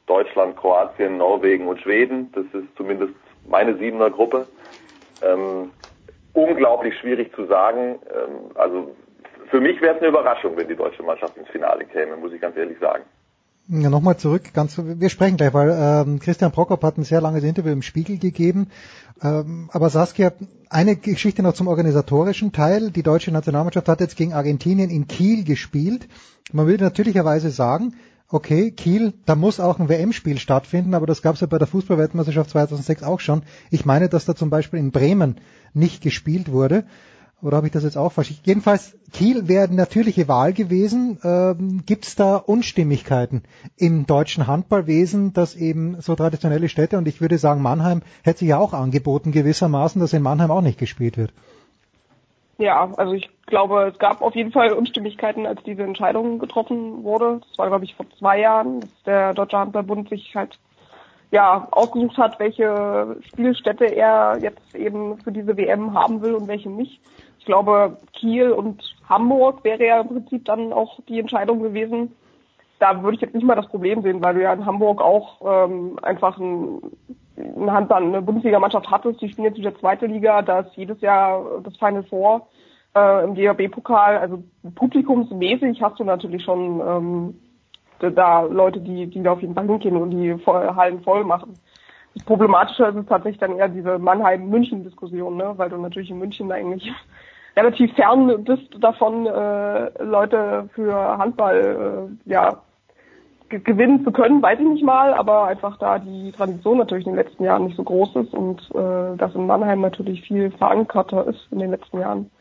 Deutschland, 0.05 0.57
Kroatien, 0.57 1.17
Norwegen 1.17 1.67
und 1.67 1.79
Schweden. 1.79 2.29
Das 2.33 2.43
ist 2.53 2.67
zumindest 2.75 3.13
meine 3.47 3.77
siebener 3.77 4.09
Gruppe. 4.09 4.45
Ähm, 5.23 5.71
unglaublich 6.33 6.97
schwierig 6.99 7.33
zu 7.33 7.45
sagen. 7.45 7.99
Ähm, 8.13 8.51
also 8.55 8.93
für 9.49 9.61
mich 9.61 9.81
wäre 9.81 9.95
es 9.95 10.01
eine 10.01 10.09
Überraschung, 10.09 10.57
wenn 10.57 10.67
die 10.67 10.75
deutsche 10.75 11.01
Mannschaft 11.01 11.37
ins 11.37 11.47
Finale 11.47 11.85
käme, 11.85 12.17
muss 12.17 12.33
ich 12.33 12.41
ganz 12.41 12.57
ehrlich 12.57 12.77
sagen. 12.79 13.03
Ja, 13.73 13.89
nochmal 13.89 14.17
zurück, 14.17 14.51
ganz, 14.53 14.77
wir 14.77 15.07
sprechen 15.07 15.37
gleich, 15.37 15.53
weil 15.53 15.69
ähm, 15.73 16.19
Christian 16.19 16.51
Prokop 16.51 16.83
hat 16.83 16.97
ein 16.97 17.05
sehr 17.05 17.21
langes 17.21 17.45
Interview 17.45 17.71
im 17.71 17.81
Spiegel 17.81 18.17
gegeben. 18.17 18.67
Ähm, 19.23 19.69
aber 19.71 19.89
Saskia, 19.89 20.33
eine 20.69 20.97
Geschichte 20.97 21.41
noch 21.41 21.53
zum 21.53 21.69
organisatorischen 21.69 22.51
Teil. 22.51 22.91
Die 22.91 23.01
deutsche 23.01 23.31
Nationalmannschaft 23.31 23.87
hat 23.87 24.01
jetzt 24.01 24.17
gegen 24.17 24.33
Argentinien 24.33 24.89
in 24.89 25.07
Kiel 25.07 25.45
gespielt. 25.45 26.09
Man 26.51 26.67
würde 26.67 26.83
natürlicherweise 26.83 27.49
sagen, 27.49 27.93
okay, 28.27 28.71
Kiel, 28.71 29.13
da 29.25 29.35
muss 29.35 29.61
auch 29.61 29.79
ein 29.79 29.87
WM-Spiel 29.87 30.37
stattfinden, 30.37 30.93
aber 30.93 31.05
das 31.05 31.21
gab 31.21 31.35
es 31.35 31.41
ja 31.41 31.47
bei 31.47 31.57
der 31.57 31.67
Fußballweltmeisterschaft 31.67 32.49
2006 32.49 33.03
auch 33.03 33.21
schon. 33.21 33.43
Ich 33.69 33.85
meine, 33.85 34.09
dass 34.09 34.25
da 34.25 34.35
zum 34.35 34.49
Beispiel 34.49 34.79
in 34.79 34.91
Bremen 34.91 35.37
nicht 35.73 36.03
gespielt 36.03 36.51
wurde. 36.51 36.83
Oder 37.41 37.57
habe 37.57 37.67
ich 37.67 37.73
das 37.73 37.83
jetzt 37.83 37.97
auch 37.97 38.11
falsch? 38.11 38.33
Jedenfalls, 38.43 38.95
Kiel 39.13 39.47
wäre 39.47 39.65
eine 39.65 39.75
natürliche 39.75 40.27
Wahl 40.27 40.53
gewesen. 40.53 41.19
Ähm, 41.23 41.83
Gibt 41.85 42.05
es 42.05 42.15
da 42.15 42.35
Unstimmigkeiten 42.35 43.43
im 43.77 44.05
deutschen 44.05 44.45
Handballwesen, 44.45 45.33
dass 45.33 45.55
eben 45.55 45.99
so 46.01 46.15
traditionelle 46.15 46.69
Städte, 46.69 46.97
und 46.97 47.07
ich 47.07 47.19
würde 47.19 47.37
sagen, 47.37 47.61
Mannheim 47.61 48.03
hätte 48.23 48.39
sich 48.39 48.49
ja 48.49 48.59
auch 48.59 48.73
angeboten 48.73 49.31
gewissermaßen, 49.31 49.99
dass 49.99 50.13
in 50.13 50.21
Mannheim 50.21 50.51
auch 50.51 50.61
nicht 50.61 50.77
gespielt 50.77 51.17
wird? 51.17 51.33
Ja, 52.59 52.93
also 52.97 53.13
ich 53.13 53.27
glaube, 53.47 53.89
es 53.91 53.97
gab 53.97 54.21
auf 54.21 54.35
jeden 54.35 54.51
Fall 54.51 54.71
Unstimmigkeiten, 54.73 55.47
als 55.47 55.63
diese 55.63 55.81
Entscheidung 55.81 56.37
getroffen 56.37 57.03
wurde. 57.03 57.41
Das 57.49 57.57
war, 57.57 57.69
glaube 57.69 57.85
ich, 57.85 57.95
vor 57.95 58.05
zwei 58.19 58.39
Jahren, 58.39 58.81
dass 58.81 59.03
der 59.07 59.33
Deutsche 59.33 59.57
Handballbund 59.57 60.09
sich 60.09 60.35
halt 60.35 60.59
ja 61.31 61.67
ausgesucht 61.71 62.17
hat, 62.17 62.39
welche 62.39 63.17
Spielstätte 63.29 63.85
er 63.85 64.37
jetzt 64.41 64.75
eben 64.75 65.17
für 65.17 65.31
diese 65.31 65.57
WM 65.57 65.95
haben 65.95 66.21
will 66.21 66.35
und 66.35 66.47
welche 66.47 66.69
nicht. 66.69 67.01
Ich 67.41 67.45
glaube, 67.45 67.97
Kiel 68.13 68.51
und 68.51 68.83
Hamburg 69.09 69.63
wäre 69.63 69.83
ja 69.83 70.01
im 70.01 70.09
Prinzip 70.09 70.45
dann 70.45 70.71
auch 70.71 70.99
die 71.09 71.19
Entscheidung 71.19 71.63
gewesen. 71.63 72.15
Da 72.77 73.01
würde 73.01 73.15
ich 73.15 73.21
jetzt 73.21 73.33
nicht 73.33 73.43
mal 73.43 73.55
das 73.55 73.67
Problem 73.67 74.03
sehen, 74.03 74.23
weil 74.23 74.35
du 74.35 74.43
ja 74.43 74.53
in 74.53 74.63
Hamburg 74.63 75.01
auch 75.01 75.41
ähm, 75.43 75.97
einfach 76.03 76.37
ein, 76.37 76.81
eine 77.35 77.71
Handball, 77.71 78.03
eine 78.03 78.21
Bundesligamannschaft 78.21 78.91
hattest. 78.91 79.21
Die 79.21 79.29
spielen 79.29 79.45
jetzt 79.45 79.57
wieder 79.57 79.75
zweite 79.79 80.05
Liga, 80.05 80.43
da 80.43 80.59
ist 80.59 80.75
jedes 80.75 81.01
Jahr 81.01 81.43
das 81.63 81.75
Final 81.77 82.03
Four 82.03 82.45
äh, 82.95 83.23
im 83.23 83.33
DHB-Pokal. 83.33 84.19
Also 84.19 84.43
publikumsmäßig 84.75 85.81
hast 85.81 85.99
du 85.99 86.03
natürlich 86.03 86.43
schon 86.43 86.79
ähm, 86.79 87.39
da 88.11 88.41
Leute, 88.41 88.81
die, 88.81 89.07
die 89.07 89.23
da 89.23 89.31
auf 89.31 89.41
jeden 89.41 89.55
Fall 89.55 89.65
hingehen 89.65 89.97
und 89.97 90.11
die 90.11 90.35
Hallen 90.45 91.01
voll 91.01 91.23
machen. 91.23 91.55
Das 92.13 92.23
Problematische 92.23 92.83
ist 92.83 92.97
es 92.97 93.05
tatsächlich 93.07 93.39
dann 93.39 93.57
eher 93.57 93.67
diese 93.67 93.97
Mannheim-München-Diskussion, 93.97 95.37
ne? 95.37 95.53
weil 95.55 95.71
du 95.71 95.77
natürlich 95.77 96.11
in 96.11 96.19
München 96.19 96.51
eigentlich 96.51 96.91
relativ 97.55 97.93
fern 97.95 98.43
bist 98.43 98.67
davon, 98.79 99.25
äh, 99.25 100.03
Leute 100.03 100.69
für 100.73 100.93
Handball 101.17 102.09
äh, 102.25 102.29
ja, 102.29 102.61
gewinnen 103.49 104.03
zu 104.03 104.11
können, 104.11 104.41
weiß 104.41 104.59
ich 104.59 104.67
nicht 104.67 104.83
mal, 104.83 105.13
aber 105.13 105.45
einfach 105.45 105.77
da 105.77 105.99
die 105.99 106.31
Tradition 106.31 106.77
natürlich 106.77 107.05
in 107.05 107.13
den 107.13 107.23
letzten 107.23 107.43
Jahren 107.43 107.65
nicht 107.65 107.75
so 107.75 107.83
groß 107.83 108.15
ist 108.15 108.33
und 108.33 108.61
äh, 108.73 109.17
das 109.17 109.35
in 109.35 109.45
Mannheim 109.45 109.81
natürlich 109.81 110.21
viel 110.21 110.51
verankerter 110.51 111.27
ist 111.27 111.47
in 111.51 111.59
den 111.59 111.71
letzten 111.71 111.99
Jahren. 111.99 112.31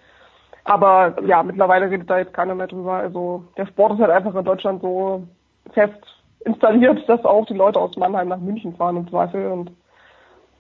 Aber 0.65 1.17
ja, 1.25 1.43
mittlerweile 1.43 1.91
redet 1.91 2.09
da 2.09 2.19
jetzt 2.19 2.35
keiner 2.35 2.55
mehr 2.55 2.69
drüber. 2.69 2.93
Also 2.93 3.45
der 3.57 3.67
Sport 3.67 3.95
ist 3.95 4.01
halt 4.01 4.11
einfach 4.11 4.35
in 4.35 4.45
Deutschland 4.45 4.83
so 4.83 5.25
fest 5.73 6.01
installiert, 6.45 7.09
dass 7.09 7.25
auch 7.25 7.47
die 7.47 7.55
Leute 7.55 7.81
aus 7.81 7.97
Mannheim 7.97 8.29
nach 8.29 8.39
München 8.39 8.75
fahren 8.77 8.99
im 8.99 9.09
Zweifel 9.09 9.47
und 9.51 9.73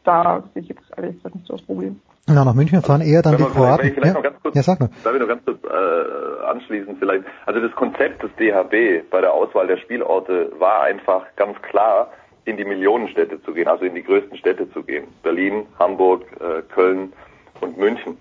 da 0.04 0.42
sehe 0.52 0.62
ich 0.62 0.68
jetzt 0.68 0.82
ehrlich 0.96 1.16
gesagt 1.16 1.34
nicht 1.34 1.46
so 1.46 1.54
das 1.54 1.62
Problem. 1.62 2.00
Na, 2.26 2.44
nach 2.44 2.54
München 2.54 2.82
fahren 2.82 3.00
eher 3.00 3.22
dann 3.22 3.36
die 3.36 3.44
Kroaten. 3.44 3.94
Ja, 4.02 4.12
noch 4.12 4.22
ganz 4.22 4.36
kurz, 4.42 4.54
ja, 4.54 4.62
sag 4.62 4.80
mal. 4.80 4.90
Darf 5.02 5.14
ich 5.14 5.20
noch 5.20 5.28
ganz 5.28 5.44
kurz 5.44 5.58
äh, 5.64 6.44
anschließen 6.46 6.96
vielleicht? 6.98 7.24
Also 7.46 7.60
das 7.60 7.72
Konzept 7.72 8.22
des 8.22 8.30
DHB 8.36 9.10
bei 9.10 9.20
der 9.20 9.32
Auswahl 9.32 9.66
der 9.66 9.78
Spielorte 9.78 10.52
war 10.58 10.82
einfach 10.82 11.24
ganz 11.36 11.60
klar, 11.62 12.10
in 12.44 12.56
die 12.56 12.64
Millionenstädte 12.64 13.42
zu 13.42 13.52
gehen, 13.52 13.68
also 13.68 13.84
in 13.84 13.94
die 13.94 14.02
größten 14.02 14.36
Städte 14.36 14.70
zu 14.72 14.82
gehen. 14.82 15.08
Berlin, 15.22 15.66
Hamburg, 15.78 16.22
äh, 16.40 16.62
Köln 16.72 17.12
und 17.60 17.76
München. 17.78 18.16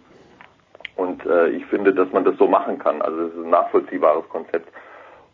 Und 0.95 1.25
äh, 1.25 1.49
ich 1.49 1.65
finde, 1.67 1.93
dass 1.93 2.11
man 2.11 2.25
das 2.25 2.37
so 2.37 2.47
machen 2.47 2.77
kann. 2.77 3.01
Also 3.01 3.21
es 3.21 3.33
ist 3.33 3.43
ein 3.43 3.49
nachvollziehbares 3.49 4.27
Konzept. 4.29 4.69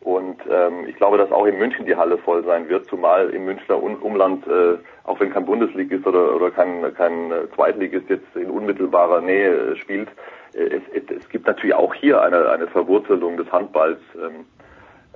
Und 0.06 0.38
ähm, 0.48 0.86
ich 0.88 0.96
glaube, 0.98 1.18
dass 1.18 1.32
auch 1.32 1.48
in 1.48 1.58
München 1.58 1.88
die 1.88 1.96
Halle 1.96 2.20
voll 2.20 2.44
sein 2.44 2.70
wird, 2.70 2.86
zumal 2.86 3.32
im 3.32 3.46
Münchner 3.46 3.82
Umland, 3.82 4.46
äh, 4.46 4.78
auch 5.04 5.20
wenn 5.20 5.32
kein 5.32 5.48
Bundesligist 5.48 6.06
oder, 6.06 6.36
oder 6.36 6.52
kein, 6.52 6.94
kein 6.94 7.34
Zweitligist 7.56 8.08
jetzt 8.08 8.36
in 8.36 8.52
unmittelbarer 8.52 9.22
Nähe 9.22 9.50
äh, 9.50 9.76
spielt, 9.78 10.10
äh, 10.54 10.80
es, 10.94 11.04
es 11.10 11.28
gibt 11.30 11.48
natürlich 11.48 11.74
auch 11.74 11.96
hier 11.96 12.22
eine, 12.22 12.52
eine 12.52 12.68
Verwurzelung 12.68 13.36
des 13.38 13.52
Handballs 13.52 13.98
ähm, 14.14 14.46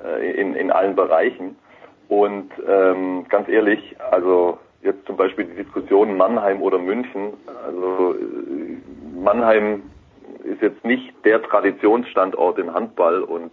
äh, 0.03 0.31
in, 0.31 0.55
in 0.55 0.71
allen 0.71 0.95
Bereichen. 0.95 1.55
Und 2.07 2.49
ähm, 2.67 3.27
ganz 3.29 3.47
ehrlich, 3.47 3.95
also 4.09 4.57
jetzt 4.81 5.05
zum 5.05 5.17
Beispiel 5.17 5.45
die 5.45 5.63
Diskussion 5.63 6.17
Mannheim 6.17 6.63
oder 6.63 6.79
München, 6.79 7.33
also 7.63 8.15
äh, 8.15 9.21
Mannheim 9.21 9.83
ist 10.45 10.63
jetzt 10.63 10.83
nicht 10.83 11.13
der 11.25 11.43
Traditionsstandort 11.43 12.57
im 12.57 12.73
Handball 12.73 13.21
und 13.21 13.51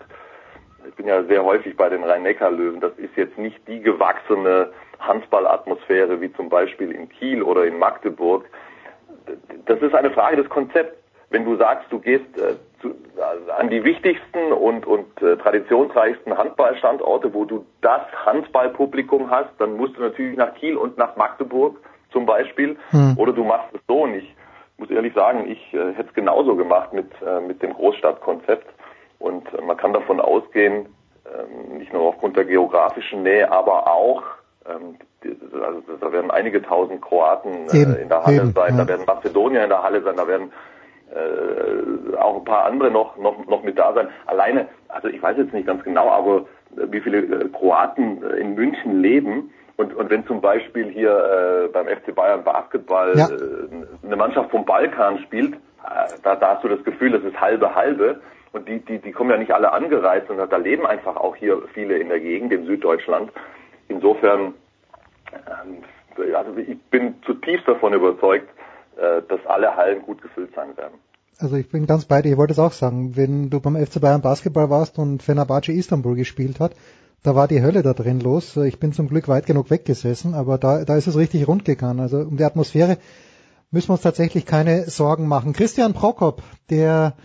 ich 0.89 0.95
bin 0.95 1.07
ja 1.07 1.23
sehr 1.25 1.45
häufig 1.45 1.77
bei 1.77 1.89
den 1.89 2.05
Rhein-Neckar-Löwen, 2.05 2.81
das 2.81 2.93
ist 2.99 3.17
jetzt 3.17 3.39
nicht 3.39 3.61
die 3.69 3.81
gewachsene 3.81 4.71
Handballatmosphäre 4.99 6.21
wie 6.21 6.33
zum 6.33 6.49
Beispiel 6.49 6.93
in 6.93 7.09
Kiel 7.09 7.43
oder 7.43 7.65
in 7.65 7.79
Magdeburg. 7.79 8.45
Das 9.67 9.81
ist 9.81 9.95
eine 9.95 10.11
Frage 10.11 10.37
des 10.37 10.49
Konzepts. 10.49 10.97
Wenn 11.31 11.45
du 11.45 11.57
sagst, 11.57 11.91
du 11.91 11.99
gehst 11.99 12.25
äh, 12.39 12.55
zu, 12.81 12.91
äh, 12.91 13.51
an 13.59 13.69
die 13.69 13.83
wichtigsten 13.83 14.53
und, 14.53 14.87
und 14.87 15.21
äh, 15.21 15.37
traditionsreichsten 15.37 16.39
Handballstandorte, 16.39 17.35
wo 17.35 17.45
du 17.45 17.67
das 17.81 18.03
Handballpublikum 18.25 19.29
hast, 19.29 19.51
dann 19.59 19.77
musst 19.77 19.97
du 19.97 20.03
natürlich 20.03 20.37
nach 20.37 20.55
Kiel 20.55 20.77
und 20.77 20.97
nach 20.97 21.17
Magdeburg 21.17 21.79
zum 22.13 22.27
Beispiel. 22.27 22.77
Hm. 22.91 23.17
Oder 23.19 23.33
du 23.33 23.43
machst 23.43 23.75
es 23.75 23.81
so. 23.89 24.03
Und 24.05 24.15
ich 24.15 24.37
muss 24.79 24.91
ehrlich 24.91 25.15
sagen, 25.15 25.51
ich 25.51 25.75
äh, 25.75 25.95
hätte 25.95 26.11
es 26.11 26.15
genauso 26.15 26.55
gemacht 26.55 26.93
mit, 26.93 27.11
äh, 27.27 27.41
mit 27.41 27.61
dem 27.61 27.75
Großstadtkonzept. 27.75 28.69
Und 29.19 29.45
man 29.67 29.77
kann 29.77 29.93
davon 29.93 30.21
ausgehen, 30.21 30.87
ähm, 31.27 31.79
nicht 31.79 31.93
nur 31.93 32.03
aufgrund 32.03 32.37
der 32.37 32.45
geografischen 32.45 33.23
Nähe, 33.23 33.51
aber 33.51 33.91
auch, 33.91 34.23
ähm, 34.69 34.97
also 35.53 35.83
da 36.01 36.13
werden 36.13 36.31
einige 36.31 36.63
tausend 36.63 37.03
Kroaten 37.03 37.69
äh, 37.71 38.03
in 38.03 38.09
der 38.09 38.23
Halle 38.23 38.37
eben, 38.37 38.53
sein, 38.53 38.77
ja. 38.77 38.85
da 38.85 38.89
werden 38.89 39.07
Mazedonier 39.07 39.65
in 39.65 39.71
der 39.71 39.83
Halle 39.83 40.03
sein, 40.03 40.17
da 40.17 40.29
werden 40.29 40.53
äh, 41.11 42.17
auch 42.17 42.37
ein 42.37 42.45
paar 42.45 42.67
andere 42.67 42.91
noch, 42.91 43.17
noch, 43.17 43.47
noch 43.47 43.63
mit 43.63 43.79
da 43.79 43.93
sein. 43.95 44.09
Alleine, 44.27 44.69
also 44.89 45.09
ich 45.09 45.23
weiß 45.23 45.37
jetzt 45.39 45.53
nicht 45.53 45.67
ganz 45.67 45.83
genau, 45.83 46.11
aber 46.11 46.45
wie 46.71 47.01
viele 47.01 47.19
äh, 47.19 47.49
Kroaten 47.49 48.23
in 48.23 48.55
München 48.55 49.01
leben, 49.01 49.51
und, 49.77 49.95
und 49.95 50.09
wenn 50.09 50.27
zum 50.27 50.41
Beispiel 50.41 50.91
hier 50.91 51.11
äh, 51.11 51.69
beim 51.69 51.87
FC 51.87 52.15
Bayern 52.15 52.43
Basketball 52.43 53.13
ja. 53.15 53.29
äh, 53.29 54.07
eine 54.07 54.17
Mannschaft 54.17 54.51
vom 54.51 54.65
Balkan 54.65 55.19
spielt, 55.19 55.55
äh, 55.55 56.09
da, 56.23 56.35
da 56.35 56.55
hast 56.55 56.65
du 56.65 56.69
das 56.69 56.83
Gefühl, 56.83 57.13
das 57.13 57.23
ist 57.23 57.39
halbe 57.39 57.75
halbe. 57.75 58.21
Und 58.57 58.67
die, 58.67 58.81
die, 58.81 58.99
die 58.99 59.13
kommen 59.13 59.29
ja 59.29 59.37
nicht 59.37 59.53
alle 59.53 59.71
angereist, 59.71 60.29
sondern 60.29 60.49
da 60.49 60.57
leben 60.57 60.87
einfach 60.87 61.17
auch 61.17 61.37
hier 61.37 61.63
viele 61.75 61.99
in 61.99 62.09
der 62.09 62.21
Gegend, 62.21 62.53
in 62.55 62.65
Süddeutschland. 62.65 63.31
Insofern, 63.89 64.55
ähm, 65.31 66.35
also 66.35 66.57
ich 66.57 66.81
bin 66.91 67.17
zutiefst 67.27 67.69
davon 67.69 67.93
überzeugt, 67.93 68.49
äh, 68.97 69.21
dass 69.29 69.45
alle 69.45 69.77
Hallen 69.77 70.01
gut 70.01 70.23
gefüllt 70.23 70.55
sein 70.57 70.75
werden. 70.79 70.95
Also 71.39 71.57
ich 71.57 71.69
bin 71.69 71.87
ganz 71.87 72.07
bei 72.07 72.23
dir, 72.23 72.33
ich 72.33 72.39
wollte 72.39 72.55
es 72.55 72.59
auch 72.59 72.73
sagen, 72.73 73.15
wenn 73.15 73.51
du 73.51 73.61
beim 73.61 73.77
FC 73.77 74.01
Bayern 74.01 74.23
Basketball 74.23 74.71
warst 74.71 74.99
und 74.99 75.23
Fenerbahce 75.23 75.73
Istanbul 75.73 76.17
gespielt 76.17 76.59
hat, 76.59 76.73
da 77.23 77.35
war 77.35 77.49
die 77.49 77.61
Hölle 77.61 77.83
da 77.83 77.93
drin 77.93 78.21
los. 78.21 78.57
Ich 78.57 78.81
bin 78.81 78.95
zum 78.95 79.09
Glück 79.09 79.29
weit 79.29 79.45
genug 79.45 79.71
weggesessen, 79.71 80.33
aber 80.33 80.57
da, 80.57 80.87
da 80.87 80.97
ist 80.97 81.09
es 81.09 81.19
richtig 81.19 81.47
rund 81.47 81.67
gegangen. 81.67 82.01
Also 82.01 82.21
um 82.21 82.39
die 82.39 82.45
Atmosphäre 82.45 82.97
müssen 83.71 83.91
wir 83.91 83.95
uns 83.95 84.03
tatsächlich 84.03 84.47
keine 84.47 84.89
Sorgen 84.89 85.29
machen. 85.29 85.53
Christian 85.53 85.93
Prokop, 85.93 86.43
der 86.71 87.17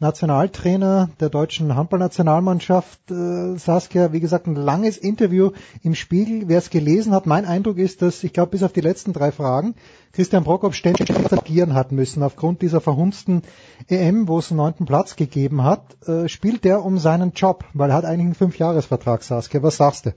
Nationaltrainer 0.00 1.08
der 1.20 1.28
deutschen 1.28 1.76
Handballnationalmannschaft. 1.76 3.10
Äh, 3.10 3.56
Saskia, 3.56 4.12
wie 4.12 4.20
gesagt, 4.20 4.46
ein 4.46 4.56
langes 4.56 4.98
Interview 4.98 5.52
im 5.82 5.94
Spiegel. 5.94 6.48
Wer 6.48 6.58
es 6.58 6.70
gelesen 6.70 7.12
hat, 7.12 7.26
mein 7.26 7.44
Eindruck 7.44 7.78
ist, 7.78 8.02
dass 8.02 8.24
ich 8.24 8.32
glaube, 8.32 8.50
bis 8.50 8.64
auf 8.64 8.72
die 8.72 8.80
letzten 8.80 9.12
drei 9.12 9.30
Fragen 9.30 9.76
Christian 10.12 10.42
Prokop 10.42 10.74
ständig 10.74 11.10
agieren 11.32 11.74
hat 11.74 11.92
müssen 11.92 12.22
aufgrund 12.22 12.60
dieser 12.62 12.80
verhunzten 12.80 13.42
EM, 13.88 14.26
wo 14.26 14.38
es 14.38 14.50
einen 14.50 14.58
neunten 14.58 14.84
Platz 14.84 15.14
gegeben 15.14 15.62
hat. 15.62 15.82
Äh, 16.08 16.28
spielt 16.28 16.64
der 16.64 16.84
um 16.84 16.98
seinen 16.98 17.30
Job, 17.32 17.64
weil 17.72 17.90
er 17.90 17.96
hat 17.96 18.04
eigentlich 18.04 18.26
einen 18.26 18.34
Fünfjahresvertrag, 18.34 19.22
Saskia. 19.22 19.62
Was 19.62 19.76
sagst 19.76 20.06
du? 20.06 20.10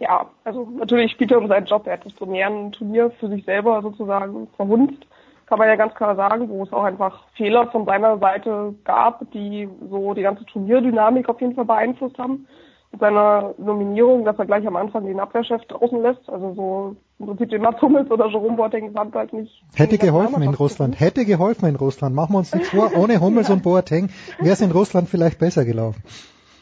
Ja, 0.00 0.26
also 0.44 0.68
natürlich 0.76 1.12
spielt 1.12 1.30
er 1.30 1.38
um 1.38 1.48
seinen 1.48 1.66
Job. 1.66 1.86
Er 1.86 1.94
hat 1.94 2.04
das 2.04 2.14
Turnier 2.14 3.10
für 3.18 3.28
sich 3.28 3.44
selber 3.44 3.80
sozusagen 3.82 4.48
verhunzt 4.56 5.06
kann 5.48 5.58
man 5.58 5.68
ja 5.68 5.76
ganz 5.76 5.94
klar 5.94 6.14
sagen, 6.14 6.50
wo 6.50 6.62
es 6.62 6.72
auch 6.72 6.84
einfach 6.84 7.24
Fehler 7.34 7.68
von 7.68 7.86
seiner 7.86 8.18
Seite 8.18 8.74
gab, 8.84 9.30
die 9.32 9.68
so 9.88 10.12
die 10.12 10.22
ganze 10.22 10.44
Turnierdynamik 10.44 11.28
auf 11.28 11.40
jeden 11.40 11.54
Fall 11.54 11.64
beeinflusst 11.64 12.18
haben. 12.18 12.46
Mit 12.92 13.00
seiner 13.00 13.54
Nominierung, 13.58 14.24
dass 14.24 14.38
er 14.38 14.46
gleich 14.46 14.66
am 14.66 14.76
Anfang 14.76 15.04
den 15.04 15.20
Abwehrchef 15.20 15.62
draußen 15.66 16.00
lässt, 16.00 16.28
also 16.30 16.54
so 16.54 16.96
im 17.18 17.26
Prinzip 17.26 17.50
den 17.50 17.60
Mats 17.60 17.82
Hummels 17.82 18.10
oder 18.10 18.28
Jerome 18.28 18.56
Boateng 18.56 18.92
fand 18.92 19.14
halt 19.14 19.32
nicht. 19.32 19.62
Hätte 19.74 19.98
geholfen 19.98 20.42
in 20.42 20.54
Russland, 20.54 20.98
hätte 20.98 21.26
geholfen 21.26 21.68
in 21.68 21.76
Russland. 21.76 22.14
Machen 22.14 22.32
wir 22.32 22.38
uns 22.38 22.54
nichts 22.54 22.70
vor, 22.70 22.90
ohne 22.96 23.20
Hummels 23.20 23.50
und 23.50 23.62
Boateng 23.62 24.08
wäre 24.38 24.52
es 24.52 24.60
in 24.62 24.70
Russland 24.70 25.08
vielleicht 25.08 25.38
besser 25.38 25.66
gelaufen. 25.66 26.02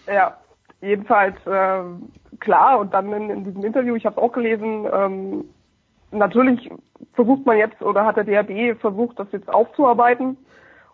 Ja, 0.08 0.36
jedenfalls 0.80 1.36
äh, 1.46 1.82
klar 2.40 2.80
und 2.80 2.92
dann 2.92 3.12
in, 3.12 3.30
in 3.30 3.44
diesem 3.44 3.64
Interview, 3.64 3.94
ich 3.94 4.06
habe 4.06 4.20
auch 4.20 4.32
gelesen, 4.32 4.86
ähm, 4.92 5.44
natürlich 6.10 6.70
versucht 7.14 7.46
man 7.46 7.58
jetzt 7.58 7.82
oder 7.82 8.04
hat 8.04 8.16
der 8.16 8.24
DRB 8.24 8.78
versucht, 8.80 9.18
das 9.18 9.28
jetzt 9.32 9.52
aufzuarbeiten. 9.52 10.36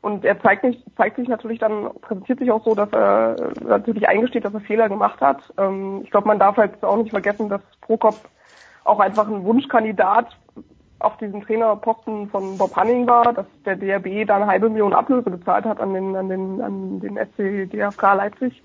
Und 0.01 0.25
er 0.25 0.41
zeigt, 0.43 0.65
nicht, 0.65 0.83
zeigt 0.97 1.17
sich 1.17 1.29
natürlich 1.29 1.61
dann, 1.61 1.91
präsentiert 2.01 2.41
sich 2.41 2.51
auch 2.51 2.65
so, 2.65 2.75
dass 2.75 2.93
er 2.93 3.53
natürlich 3.65 4.09
eingesteht, 4.09 4.45
dass 4.45 4.53
er 4.53 4.61
Fehler 4.61 4.89
gemacht 4.89 5.21
hat. 5.21 5.39
Ähm, 5.59 6.01
ich 6.03 6.11
glaube, 6.11 6.27
man 6.27 6.41
darf 6.41 6.57
halt 6.57 6.83
auch 6.83 6.97
nicht 6.97 7.11
vergessen, 7.11 7.49
dass 7.49 7.63
Prokop 7.81 8.17
auch 8.85 8.99
einfach 8.99 9.29
ein 9.29 9.45
Wunschkandidat 9.45 10.37
auf 10.99 11.17
diesen 11.19 11.43
Trainerposten 11.43 12.29
von 12.31 12.59
Bob 12.59 12.75
Hanning 12.75 13.07
war, 13.07 13.33
dass 13.33 13.47
der 13.65 13.77
DRB 13.77 14.27
da 14.27 14.37
eine 14.37 14.47
halbe 14.47 14.69
Million 14.69 14.93
Ablöse 14.93 15.31
bezahlt 15.31 15.65
hat 15.65 15.81
an 15.81 15.95
den, 15.95 16.17
an 16.17 16.29
den, 16.29 16.61
an 16.61 17.01
den 17.01 17.17
SC 17.17 17.71
DFK 17.71 18.15
Leipzig. 18.15 18.63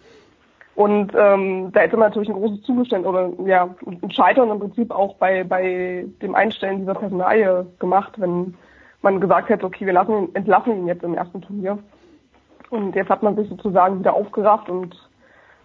Und 0.77 1.11
ähm, 1.17 1.71
da 1.71 1.79
hätte 1.79 1.97
man 1.97 2.09
natürlich 2.09 2.29
ein 2.29 2.35
großes 2.35 2.61
Zugeständnis 2.61 3.09
oder 3.09 3.31
ja, 3.47 3.67
ein 3.83 4.11
Scheitern 4.11 4.51
im 4.51 4.59
Prinzip 4.59 4.91
auch 4.91 5.15
bei, 5.15 5.43
bei 5.43 6.05
dem 6.21 6.35
Einstellen 6.35 6.81
dieser 6.81 6.93
Personalie 6.93 7.65
gemacht, 7.79 8.13
wenn 8.17 8.53
man 9.01 9.19
gesagt 9.19 9.49
hätte, 9.49 9.65
okay, 9.65 9.87
wir 9.87 9.93
lassen 9.93 10.11
ihn, 10.11 10.35
entlassen 10.35 10.73
ihn 10.73 10.85
jetzt 10.85 11.01
im 11.01 11.15
ersten 11.15 11.41
Turnier. 11.41 11.79
Und 12.69 12.95
jetzt 12.95 13.09
hat 13.09 13.23
man 13.23 13.35
sich 13.35 13.49
sozusagen 13.49 13.97
wieder 13.97 14.13
aufgerafft 14.13 14.69
und 14.69 14.95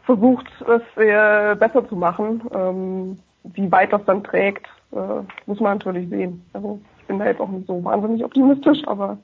versucht, 0.04 0.46
es 0.62 0.80
äh, 0.96 1.56
besser 1.56 1.86
zu 1.86 1.94
machen. 1.94 2.40
Ähm, 2.54 3.18
wie 3.44 3.70
weit 3.70 3.92
das 3.92 4.06
dann 4.06 4.24
trägt, 4.24 4.66
äh, 4.92 4.96
muss 5.44 5.60
man 5.60 5.76
natürlich 5.76 6.08
sehen. 6.08 6.42
Also 6.54 6.80
ich 7.00 7.06
bin 7.08 7.18
da 7.18 7.26
jetzt 7.26 7.40
auch 7.42 7.50
nicht 7.50 7.66
so 7.66 7.84
wahnsinnig 7.84 8.24
optimistisch, 8.24 8.78
aber 8.86 9.18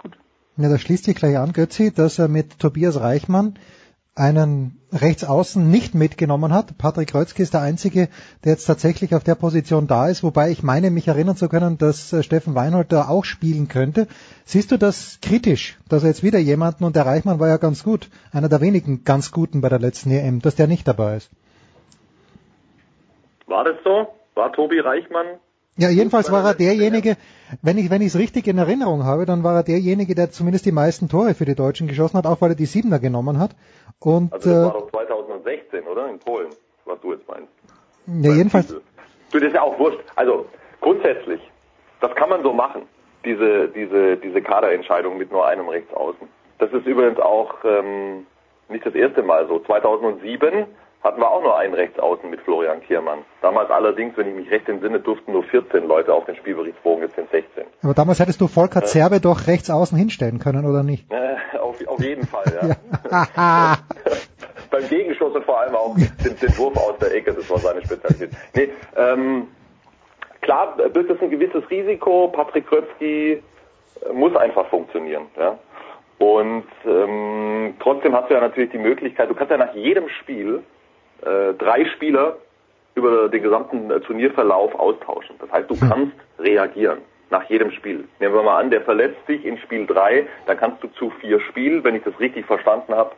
gut. 0.00 0.16
Ja, 0.58 0.68
da 0.68 0.78
schließt 0.78 1.06
sich 1.06 1.16
gleich 1.16 1.36
an, 1.36 1.52
Götzi, 1.54 1.92
dass 1.92 2.20
er 2.20 2.28
mit 2.28 2.60
Tobias 2.60 3.00
Reichmann 3.00 3.54
einen 4.18 4.80
Rechtsaußen 4.92 5.70
nicht 5.70 5.94
mitgenommen 5.94 6.52
hat. 6.52 6.76
Patrick 6.78 7.14
Rötzky 7.14 7.42
ist 7.42 7.54
der 7.54 7.60
Einzige, 7.60 8.08
der 8.44 8.52
jetzt 8.52 8.64
tatsächlich 8.64 9.14
auf 9.14 9.22
der 9.22 9.34
Position 9.34 9.86
da 9.86 10.08
ist, 10.08 10.22
wobei 10.22 10.50
ich 10.50 10.62
meine, 10.62 10.90
mich 10.90 11.08
erinnern 11.08 11.36
zu 11.36 11.48
können, 11.48 11.78
dass 11.78 12.12
äh, 12.12 12.22
Steffen 12.22 12.54
Weinhold 12.54 12.90
da 12.90 13.08
auch 13.08 13.24
spielen 13.24 13.68
könnte. 13.68 14.08
Siehst 14.44 14.72
du 14.72 14.78
das 14.78 15.18
kritisch, 15.20 15.78
dass 15.88 16.02
er 16.02 16.08
jetzt 16.08 16.22
wieder 16.22 16.38
jemanden, 16.38 16.84
und 16.84 16.96
der 16.96 17.06
Reichmann 17.06 17.38
war 17.38 17.48
ja 17.48 17.58
ganz 17.58 17.84
gut, 17.84 18.08
einer 18.32 18.48
der 18.48 18.60
wenigen 18.60 19.04
ganz 19.04 19.30
guten 19.30 19.60
bei 19.60 19.68
der 19.68 19.78
letzten 19.78 20.10
EM, 20.10 20.40
dass 20.40 20.56
der 20.56 20.66
nicht 20.66 20.88
dabei 20.88 21.16
ist? 21.16 21.30
War 23.46 23.64
das 23.64 23.76
so? 23.84 24.08
War 24.34 24.52
Tobi 24.52 24.80
Reichmann 24.80 25.26
ja, 25.78 25.90
jedenfalls 25.90 26.32
war 26.32 26.44
er 26.44 26.54
derjenige, 26.54 27.16
wenn 27.62 27.78
ich 27.78 27.88
wenn 27.88 28.02
ich 28.02 28.08
es 28.08 28.18
richtig 28.18 28.48
in 28.48 28.58
Erinnerung 28.58 29.04
habe, 29.04 29.26
dann 29.26 29.44
war 29.44 29.54
er 29.54 29.62
derjenige, 29.62 30.16
der 30.16 30.32
zumindest 30.32 30.66
die 30.66 30.72
meisten 30.72 31.08
Tore 31.08 31.34
für 31.34 31.44
die 31.44 31.54
Deutschen 31.54 31.86
geschossen 31.86 32.18
hat, 32.18 32.26
auch 32.26 32.40
weil 32.40 32.50
er 32.50 32.56
die 32.56 32.66
Siebener 32.66 32.98
genommen 32.98 33.38
hat. 33.38 33.52
Und, 34.00 34.32
also 34.32 34.50
das 34.50 34.58
äh, 34.58 34.64
war 34.64 34.72
doch 34.72 34.90
2016, 34.90 35.86
oder? 35.86 36.08
In 36.08 36.18
Polen, 36.18 36.48
was 36.84 37.00
du 37.00 37.12
jetzt 37.12 37.28
meinst. 37.28 37.52
Ja, 38.06 38.32
jedenfalls. 38.32 38.68
Du, 38.68 38.80
das 39.32 39.42
ist 39.42 39.54
ja 39.54 39.62
auch 39.62 39.78
wurscht. 39.78 40.00
Also 40.16 40.46
grundsätzlich, 40.80 41.40
das 42.00 42.14
kann 42.14 42.30
man 42.30 42.42
so 42.42 42.52
machen, 42.52 42.82
diese, 43.24 43.68
diese, 43.68 44.16
diese 44.16 44.40
Kaderentscheidung 44.40 45.18
mit 45.18 45.30
nur 45.30 45.46
einem 45.46 45.68
Rechtsaußen. 45.68 46.28
Das 46.58 46.72
ist 46.72 46.86
übrigens 46.86 47.18
auch 47.18 47.54
ähm, 47.64 48.26
nicht 48.68 48.86
das 48.86 48.94
erste 48.94 49.22
Mal 49.22 49.46
so. 49.48 49.58
2007 49.60 50.66
hatten 51.02 51.20
wir 51.20 51.30
auch 51.30 51.42
nur 51.42 51.56
einen 51.56 51.74
Rechtsaußen 51.74 52.28
mit 52.28 52.40
Florian 52.40 52.80
Kiermann. 52.82 53.20
Damals 53.40 53.70
allerdings, 53.70 54.16
wenn 54.16 54.28
ich 54.28 54.34
mich 54.34 54.50
recht 54.50 54.68
entsinne, 54.68 54.98
durften 54.98 55.32
nur 55.32 55.44
14 55.44 55.86
Leute 55.86 56.12
auf 56.12 56.24
den 56.24 56.34
Spielberichtsbogen, 56.36 57.04
jetzt 57.04 57.14
sind 57.14 57.30
16. 57.30 57.64
Aber 57.82 57.94
damals 57.94 58.18
hättest 58.18 58.40
du 58.40 58.48
Volker 58.48 58.82
Zerbe 58.84 59.16
äh, 59.16 59.20
doch 59.20 59.46
rechtsaußen 59.46 59.96
hinstellen 59.96 60.38
können, 60.38 60.66
oder 60.66 60.82
nicht? 60.82 61.06
Äh, 61.50 61.58
auf, 61.58 61.86
auf 61.86 62.00
jeden 62.00 62.26
Fall, 62.26 62.44
ja. 62.62 62.76
Beim 64.70 64.88
Gegenschuss 64.88 65.34
und 65.34 65.44
vor 65.44 65.60
allem 65.60 65.74
auch 65.74 65.94
den, 65.94 66.36
den, 66.36 66.58
Wurf 66.58 66.76
aus 66.76 66.98
der 66.98 67.14
Ecke, 67.14 67.32
das 67.32 67.48
war 67.48 67.58
seine 67.58 67.82
Spezialität. 67.82 68.30
Nee, 68.54 68.68
ähm, 68.96 69.48
klar 70.42 70.76
birgt 70.76 71.10
es 71.10 71.22
ein 71.22 71.30
gewisses 71.30 71.68
Risiko. 71.70 72.28
Patrick 72.28 72.66
Krötzky 72.66 73.32
äh, 73.32 74.12
muss 74.12 74.36
einfach 74.36 74.66
funktionieren, 74.66 75.26
ja. 75.38 75.58
Und 76.18 76.66
ähm, 76.84 77.74
trotzdem 77.80 78.14
hast 78.14 78.28
du 78.28 78.34
ja 78.34 78.40
natürlich 78.40 78.70
die 78.70 78.78
Möglichkeit, 78.78 79.30
du 79.30 79.34
kannst 79.34 79.50
ja 79.50 79.56
nach 79.56 79.74
jedem 79.74 80.08
Spiel 80.08 80.62
äh, 81.22 81.54
drei 81.54 81.84
Spieler 81.86 82.36
über 82.94 83.28
den 83.28 83.42
gesamten 83.42 83.90
äh, 83.90 84.00
Turnierverlauf 84.00 84.74
austauschen. 84.74 85.36
Das 85.38 85.50
heißt, 85.52 85.70
du 85.70 85.80
hm. 85.80 85.88
kannst 85.88 86.16
reagieren 86.38 86.98
nach 87.30 87.44
jedem 87.44 87.70
Spiel. 87.72 88.08
Nehmen 88.20 88.34
wir 88.34 88.42
mal 88.42 88.58
an, 88.58 88.70
der 88.70 88.80
verletzt 88.82 89.26
sich 89.26 89.44
in 89.44 89.58
Spiel 89.58 89.86
3, 89.86 90.26
dann 90.46 90.56
kannst 90.56 90.82
du 90.82 90.88
zu 90.88 91.10
vier 91.20 91.40
Spielen, 91.40 91.84
wenn 91.84 91.94
ich 91.94 92.02
das 92.02 92.18
richtig 92.18 92.46
verstanden 92.46 92.94
habe, 92.94 93.12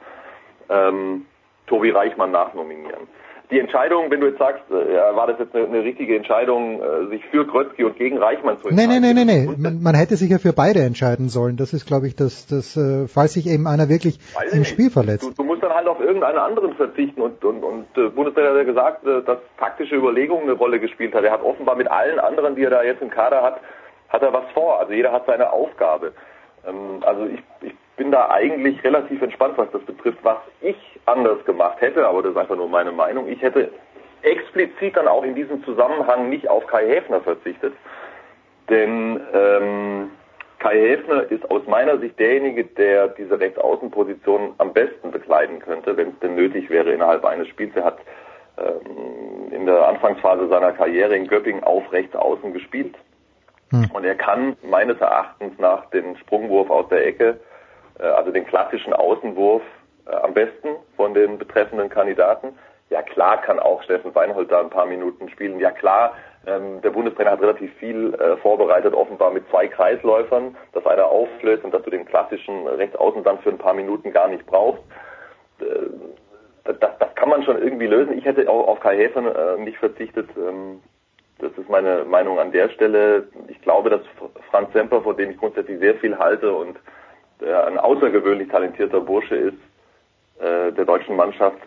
ähm, 0.69 1.27
Tobi 1.67 1.91
Reichmann 1.91 2.33
nachnominieren 2.33 3.07
die 3.51 3.59
Entscheidung, 3.59 4.11
wenn 4.11 4.21
du 4.21 4.29
jetzt 4.29 4.39
sagst, 4.39 4.63
äh, 4.71 5.17
war 5.17 5.27
das 5.27 5.39
jetzt 5.39 5.55
eine, 5.55 5.67
eine 5.67 5.83
richtige 5.83 6.17
Entscheidung, 6.17 6.81
äh, 6.81 7.07
sich 7.09 7.25
für 7.27 7.47
Krötzky 7.47 7.85
und 7.85 7.97
gegen 7.97 8.19
Reichmann 8.19 8.61
zu 8.61 8.69
entscheiden? 8.69 8.91
Nee, 8.91 9.01
nee, 9.01 9.13
nee, 9.13 9.25
nee, 9.25 9.47
nee. 9.47 9.57
Man, 9.57 9.83
man 9.83 9.95
hätte 9.95 10.17
sich 10.17 10.31
ja 10.31 10.39
für 10.39 10.53
beide 10.53 10.81
entscheiden 10.81 11.29
sollen. 11.29 11.57
Das 11.57 11.73
ist, 11.73 11.87
glaube 11.87 12.07
ich, 12.07 12.15
das, 12.15 12.47
das, 12.47 12.77
äh, 12.77 13.09
falls 13.09 13.35
sich 13.35 13.49
eben 13.49 13.67
einer 13.67 13.89
wirklich 13.89 14.19
Weiß 14.35 14.53
im 14.55 14.65
Spiel 14.65 14.91
verletzt. 14.91 15.25
Du, 15.25 15.31
du, 15.31 15.45
musst 15.45 15.63
dann 15.63 15.73
halt 15.73 15.89
auf 15.89 16.01
irgendeinen 16.01 16.39
anderen 16.39 16.75
verzichten 16.75 17.21
und, 17.21 17.45
und, 17.45 17.63
und 17.65 17.87
äh, 17.97 18.09
Bundestrainer 18.09 18.51
hat 18.51 18.57
ja 18.57 18.65
gesagt, 18.65 19.07
äh, 19.07 19.23
dass 19.23 19.39
taktische 19.59 19.97
Überlegungen 19.97 20.45
eine 20.45 20.53
Rolle 20.53 20.79
gespielt 20.79 21.15
hat. 21.15 21.25
Er 21.25 21.33
hat 21.33 21.43
offenbar 21.43 21.77
mit 21.77 21.91
allen 21.91 22.21
anderen, 22.21 22.55
die 22.55 22.63
er 22.63 22.71
da 22.71 22.83
jetzt 22.83 23.03
im 23.03 23.11
Kader 23.11 23.43
hat, 23.43 23.61
hat 24.09 24.23
er 24.23 24.33
was 24.33 24.45
vor. 24.55 24.79
Also 24.79 24.93
jeder 24.93 25.13
hat 25.13 25.27
seine 25.27 25.53
Aufgabe. 25.53 26.13
Ähm, 26.67 27.03
also 27.03 27.27
ich, 27.27 27.43
ich 27.63 27.75
bin 28.01 28.11
da 28.11 28.31
eigentlich 28.31 28.83
relativ 28.83 29.21
entspannt, 29.21 29.59
was 29.59 29.71
das 29.73 29.83
betrifft. 29.83 30.21
Was 30.23 30.39
ich 30.63 30.79
anders 31.05 31.45
gemacht 31.45 31.83
hätte, 31.83 32.09
aber 32.09 32.23
das 32.23 32.33
ist 32.33 32.39
einfach 32.39 32.57
nur 32.57 32.67
meine 32.67 32.93
Meinung, 32.93 33.29
ich 33.29 33.43
hätte 33.43 33.71
explizit 34.23 34.97
dann 34.97 35.07
auch 35.07 35.23
in 35.23 35.35
diesem 35.35 35.63
Zusammenhang 35.65 36.31
nicht 36.31 36.49
auf 36.49 36.67
Kai 36.67 36.87
Häfner 36.87 37.21
verzichtet. 37.21 37.75
Denn 38.71 39.21
ähm, 39.35 40.13
Kai 40.61 40.79
Häfner 40.79 41.31
ist 41.31 41.51
aus 41.51 41.67
meiner 41.67 41.99
Sicht 41.99 42.19
derjenige, 42.19 42.65
der 42.65 43.09
diese 43.09 43.39
Rechtsaußenposition 43.39 44.55
am 44.57 44.73
besten 44.73 45.11
bekleiden 45.11 45.59
könnte, 45.59 45.95
wenn 45.99 46.09
es 46.09 46.19
denn 46.21 46.37
nötig 46.37 46.71
wäre 46.71 46.93
innerhalb 46.93 47.23
eines 47.27 47.49
Spiels. 47.49 47.77
Er 47.77 47.85
hat 47.85 47.99
ähm, 48.57 49.53
in 49.53 49.67
der 49.67 49.87
Anfangsphase 49.87 50.49
seiner 50.49 50.73
Karriere 50.73 51.15
in 51.17 51.27
Göppingen 51.27 51.65
auf 51.65 51.93
Rechtsaußen 51.93 52.55
gespielt. 52.55 52.95
Hm. 53.73 53.91
Und 53.93 54.05
er 54.05 54.15
kann 54.15 54.57
meines 54.63 54.99
Erachtens 55.03 55.59
nach 55.59 55.91
den 55.91 56.17
Sprungwurf 56.17 56.71
aus 56.71 56.89
der 56.89 57.07
Ecke, 57.07 57.39
also 58.07 58.31
den 58.31 58.47
klassischen 58.47 58.93
Außenwurf, 58.93 59.63
äh, 60.07 60.15
am 60.15 60.35
besten 60.35 60.69
von 60.97 61.15
den 61.15 61.39
betreffenden 61.39 61.89
Kandidaten. 61.89 62.59
Ja 62.91 63.03
klar 63.03 63.41
kann 63.41 63.61
auch 63.61 63.83
Steffen 63.83 64.15
Weinhold 64.15 64.51
da 64.51 64.61
ein 64.61 64.71
paar 64.71 64.87
Minuten 64.87 65.29
spielen. 65.29 65.61
Ja 65.61 65.71
klar, 65.71 66.15
ähm, 66.47 66.81
der 66.83 66.91
Bundestrainer 66.91 67.33
hat 67.33 67.41
relativ 67.41 67.73
viel 67.75 68.15
äh, 68.15 68.37
vorbereitet, 68.39 68.95
offenbar 68.95 69.31
mit 69.31 69.49
zwei 69.51 69.69
Kreisläufern, 69.69 70.57
dass 70.73 70.87
einer 70.87 71.07
auflöst 71.07 71.65
und 71.65 71.73
dass 71.73 71.83
du 71.83 71.91
den 71.91 72.07
klassischen 72.07 72.67
Rechtsaußen 72.67 73.23
dann 73.23 73.39
für 73.41 73.51
ein 73.51 73.59
paar 73.59 73.75
Minuten 73.75 74.13
gar 74.13 74.29
nicht 74.29 74.47
brauchst. 74.47 74.83
Äh, 75.61 75.91
das, 76.65 76.77
das 76.99 77.15
kann 77.15 77.29
man 77.29 77.43
schon 77.43 77.61
irgendwie 77.61 77.87
lösen. 77.87 78.17
Ich 78.17 78.25
hätte 78.25 78.49
auch 78.49 78.69
auf 78.69 78.81
Kai 78.81 78.97
Häfern 78.97 79.27
äh, 79.27 79.57
nicht 79.63 79.79
verzichtet. 79.79 80.29
Ähm, 80.37 80.81
das 81.39 81.53
ist 81.57 81.69
meine 81.69 82.05
Meinung 82.05 82.39
an 82.39 82.53
der 82.53 82.69
Stelle. 82.71 83.29
Ich 83.49 83.61
glaube, 83.63 83.89
dass 83.89 84.03
Franz 84.51 84.73
Semper, 84.73 85.03
vor 85.03 85.15
dem 85.15 85.31
ich 85.31 85.39
grundsätzlich 85.39 85.79
sehr 85.79 85.95
viel 85.97 86.19
halte 86.19 86.53
und 86.53 86.77
der 87.41 87.67
ein 87.67 87.79
außergewöhnlich 87.79 88.49
talentierter 88.49 89.01
Bursche 89.01 89.35
ist, 89.35 89.59
äh, 90.41 90.73
der 90.73 90.85
deutschen 90.85 91.17
Mannschaft 91.17 91.59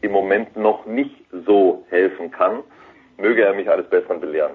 im 0.00 0.12
Moment 0.12 0.56
noch 0.56 0.86
nicht 0.86 1.14
so 1.46 1.84
helfen 1.90 2.30
kann. 2.30 2.60
Möge 3.16 3.44
er 3.44 3.54
mich 3.54 3.70
alles 3.70 3.88
Besseren 3.88 4.20
belehren. 4.20 4.52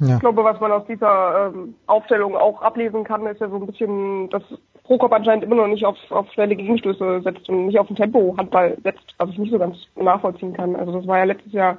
Ja. 0.00 0.14
Ich 0.14 0.20
glaube, 0.20 0.42
was 0.42 0.58
man 0.60 0.72
aus 0.72 0.86
dieser 0.86 1.52
ähm, 1.54 1.74
Aufstellung 1.86 2.36
auch 2.36 2.60
ablesen 2.62 3.04
kann, 3.04 3.26
ist 3.26 3.40
ja 3.40 3.48
so 3.48 3.56
ein 3.56 3.66
bisschen, 3.66 4.28
dass 4.30 4.42
Prokop 4.84 5.12
anscheinend 5.12 5.44
immer 5.44 5.56
noch 5.56 5.66
nicht 5.66 5.84
auf, 5.84 5.96
auf 6.10 6.30
schnelle 6.32 6.56
Gegenstöße 6.56 7.22
setzt 7.22 7.48
und 7.48 7.66
nicht 7.66 7.78
auf 7.78 7.88
ein 7.88 7.96
Tempo-Handball 7.96 8.76
setzt, 8.82 9.14
was 9.18 9.30
ich 9.30 9.38
nicht 9.38 9.52
so 9.52 9.58
ganz 9.58 9.76
nachvollziehen 9.94 10.52
kann. 10.52 10.74
Also 10.76 10.92
das 10.92 11.06
war 11.06 11.18
ja 11.18 11.24
letztes 11.24 11.52
Jahr 11.52 11.78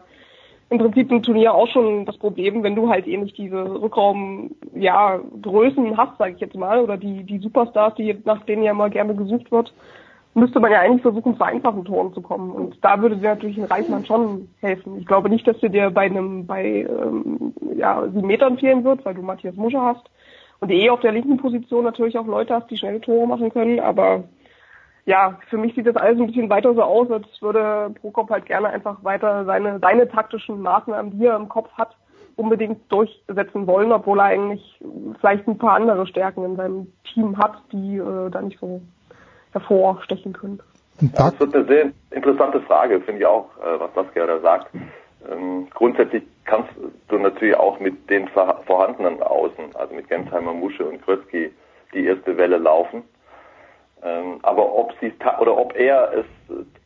im 0.69 0.77
Prinzip 0.79 1.11
im 1.11 1.21
Turnier 1.21 1.53
auch 1.53 1.67
schon 1.67 2.05
das 2.05 2.17
Problem, 2.17 2.63
wenn 2.63 2.75
du 2.75 2.89
halt 2.89 3.07
eh 3.07 3.17
nicht 3.17 3.37
diese 3.37 3.81
Rückraum, 3.81 4.51
ja, 4.73 5.19
Größen 5.41 5.95
hast, 5.95 6.17
sage 6.17 6.33
ich 6.33 6.39
jetzt 6.39 6.55
mal, 6.55 6.79
oder 6.79 6.97
die, 6.97 7.23
die 7.23 7.39
Superstars, 7.39 7.95
die 7.95 8.17
nach 8.25 8.43
denen 8.45 8.63
ja 8.63 8.73
mal 8.73 8.89
gerne 8.89 9.15
gesucht 9.15 9.51
wird, 9.51 9.73
müsste 10.33 10.59
man 10.59 10.71
ja 10.71 10.81
eigentlich 10.81 11.01
versuchen, 11.01 11.37
zu 11.37 11.43
einfachen 11.43 11.85
Toren 11.85 12.13
zu 12.13 12.21
kommen. 12.21 12.51
Und 12.51 12.77
da 12.81 13.01
würde 13.01 13.15
dir 13.15 13.29
natürlich 13.29 13.57
ein 13.57 13.65
Reismann 13.65 14.05
schon 14.05 14.49
helfen. 14.59 14.97
Ich 14.99 15.05
glaube 15.05 15.29
nicht, 15.29 15.47
dass 15.47 15.59
dir 15.59 15.69
der 15.69 15.91
bei 15.91 16.05
einem, 16.05 16.45
bei, 16.45 16.87
ähm, 16.89 17.53
ja, 17.77 18.03
sieben 18.07 18.27
Metern 18.27 18.57
fehlen 18.57 18.83
wird, 18.83 19.05
weil 19.05 19.13
du 19.13 19.21
Matthias 19.21 19.55
Muscher 19.55 19.81
hast. 19.81 20.03
Und 20.59 20.71
eh 20.71 20.89
auf 20.89 20.99
der 20.99 21.11
linken 21.11 21.37
Position 21.37 21.83
natürlich 21.83 22.17
auch 22.17 22.27
Leute 22.27 22.53
hast, 22.53 22.69
die 22.69 22.77
schnelle 22.77 23.01
Tore 23.01 23.27
machen 23.27 23.49
können, 23.49 23.79
aber 23.79 24.23
ja, 25.05 25.37
für 25.49 25.57
mich 25.57 25.75
sieht 25.75 25.85
das 25.85 25.95
alles 25.95 26.19
ein 26.19 26.27
bisschen 26.27 26.49
weiter 26.49 26.73
so 26.73 26.81
aus, 26.81 27.09
als 27.11 27.27
würde 27.41 27.93
Prokop 28.01 28.29
halt 28.29 28.45
gerne 28.47 28.69
einfach 28.69 29.03
weiter 29.03 29.45
seine, 29.45 29.79
seine 29.79 30.09
taktischen 30.09 30.61
Maßnahmen, 30.61 31.17
die 31.17 31.25
er 31.25 31.35
im 31.35 31.47
Kopf 31.47 31.71
hat, 31.73 31.95
unbedingt 32.35 32.91
durchsetzen 32.91 33.67
wollen, 33.67 33.91
obwohl 33.91 34.19
er 34.19 34.25
eigentlich 34.25 34.79
vielleicht 35.19 35.47
ein 35.47 35.57
paar 35.57 35.75
andere 35.75 36.07
Stärken 36.07 36.43
in 36.43 36.55
seinem 36.55 36.87
Team 37.13 37.37
hat, 37.37 37.61
die 37.71 37.97
äh, 37.97 38.29
da 38.31 38.41
nicht 38.41 38.59
so 38.59 38.81
hervorstechen 39.51 40.33
können. 40.33 40.59
Ja, 40.99 41.29
das 41.29 41.39
wird 41.39 41.55
eine 41.55 41.65
sehr 41.65 41.91
interessante 42.11 42.61
Frage, 42.61 42.99
finde 43.01 43.21
ich 43.21 43.25
auch, 43.27 43.49
äh, 43.57 43.79
was 43.79 43.91
das 43.93 44.05
da 44.13 44.39
sagt. 44.39 44.67
Ähm, 45.31 45.67
grundsätzlich 45.73 46.23
kannst 46.45 46.69
du 47.07 47.17
natürlich 47.17 47.55
auch 47.55 47.79
mit 47.79 48.09
den 48.09 48.27
vorhandenen 48.27 49.21
Außen, 49.21 49.75
also 49.75 49.93
mit 49.93 50.07
Gensheimer, 50.09 50.53
Musche 50.53 50.85
und 50.85 51.01
Krötzky, 51.03 51.51
die 51.93 52.05
erste 52.05 52.37
Welle 52.37 52.57
laufen. 52.57 53.03
Ähm, 54.05 54.39
aber 54.43 54.73
ob 54.73 54.93
sie 55.01 55.11
oder 55.39 55.57
ob 55.57 55.75
er 55.75 56.13
es 56.13 56.25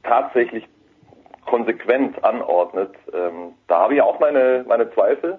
tatsächlich 0.04 0.66
konsequent 1.46 2.24
anordnet, 2.24 2.96
ähm, 3.14 3.54
da 3.68 3.82
habe 3.82 3.96
ich 3.96 4.02
auch 4.02 4.20
meine, 4.20 4.64
meine 4.68 4.90
Zweifel. 4.94 5.38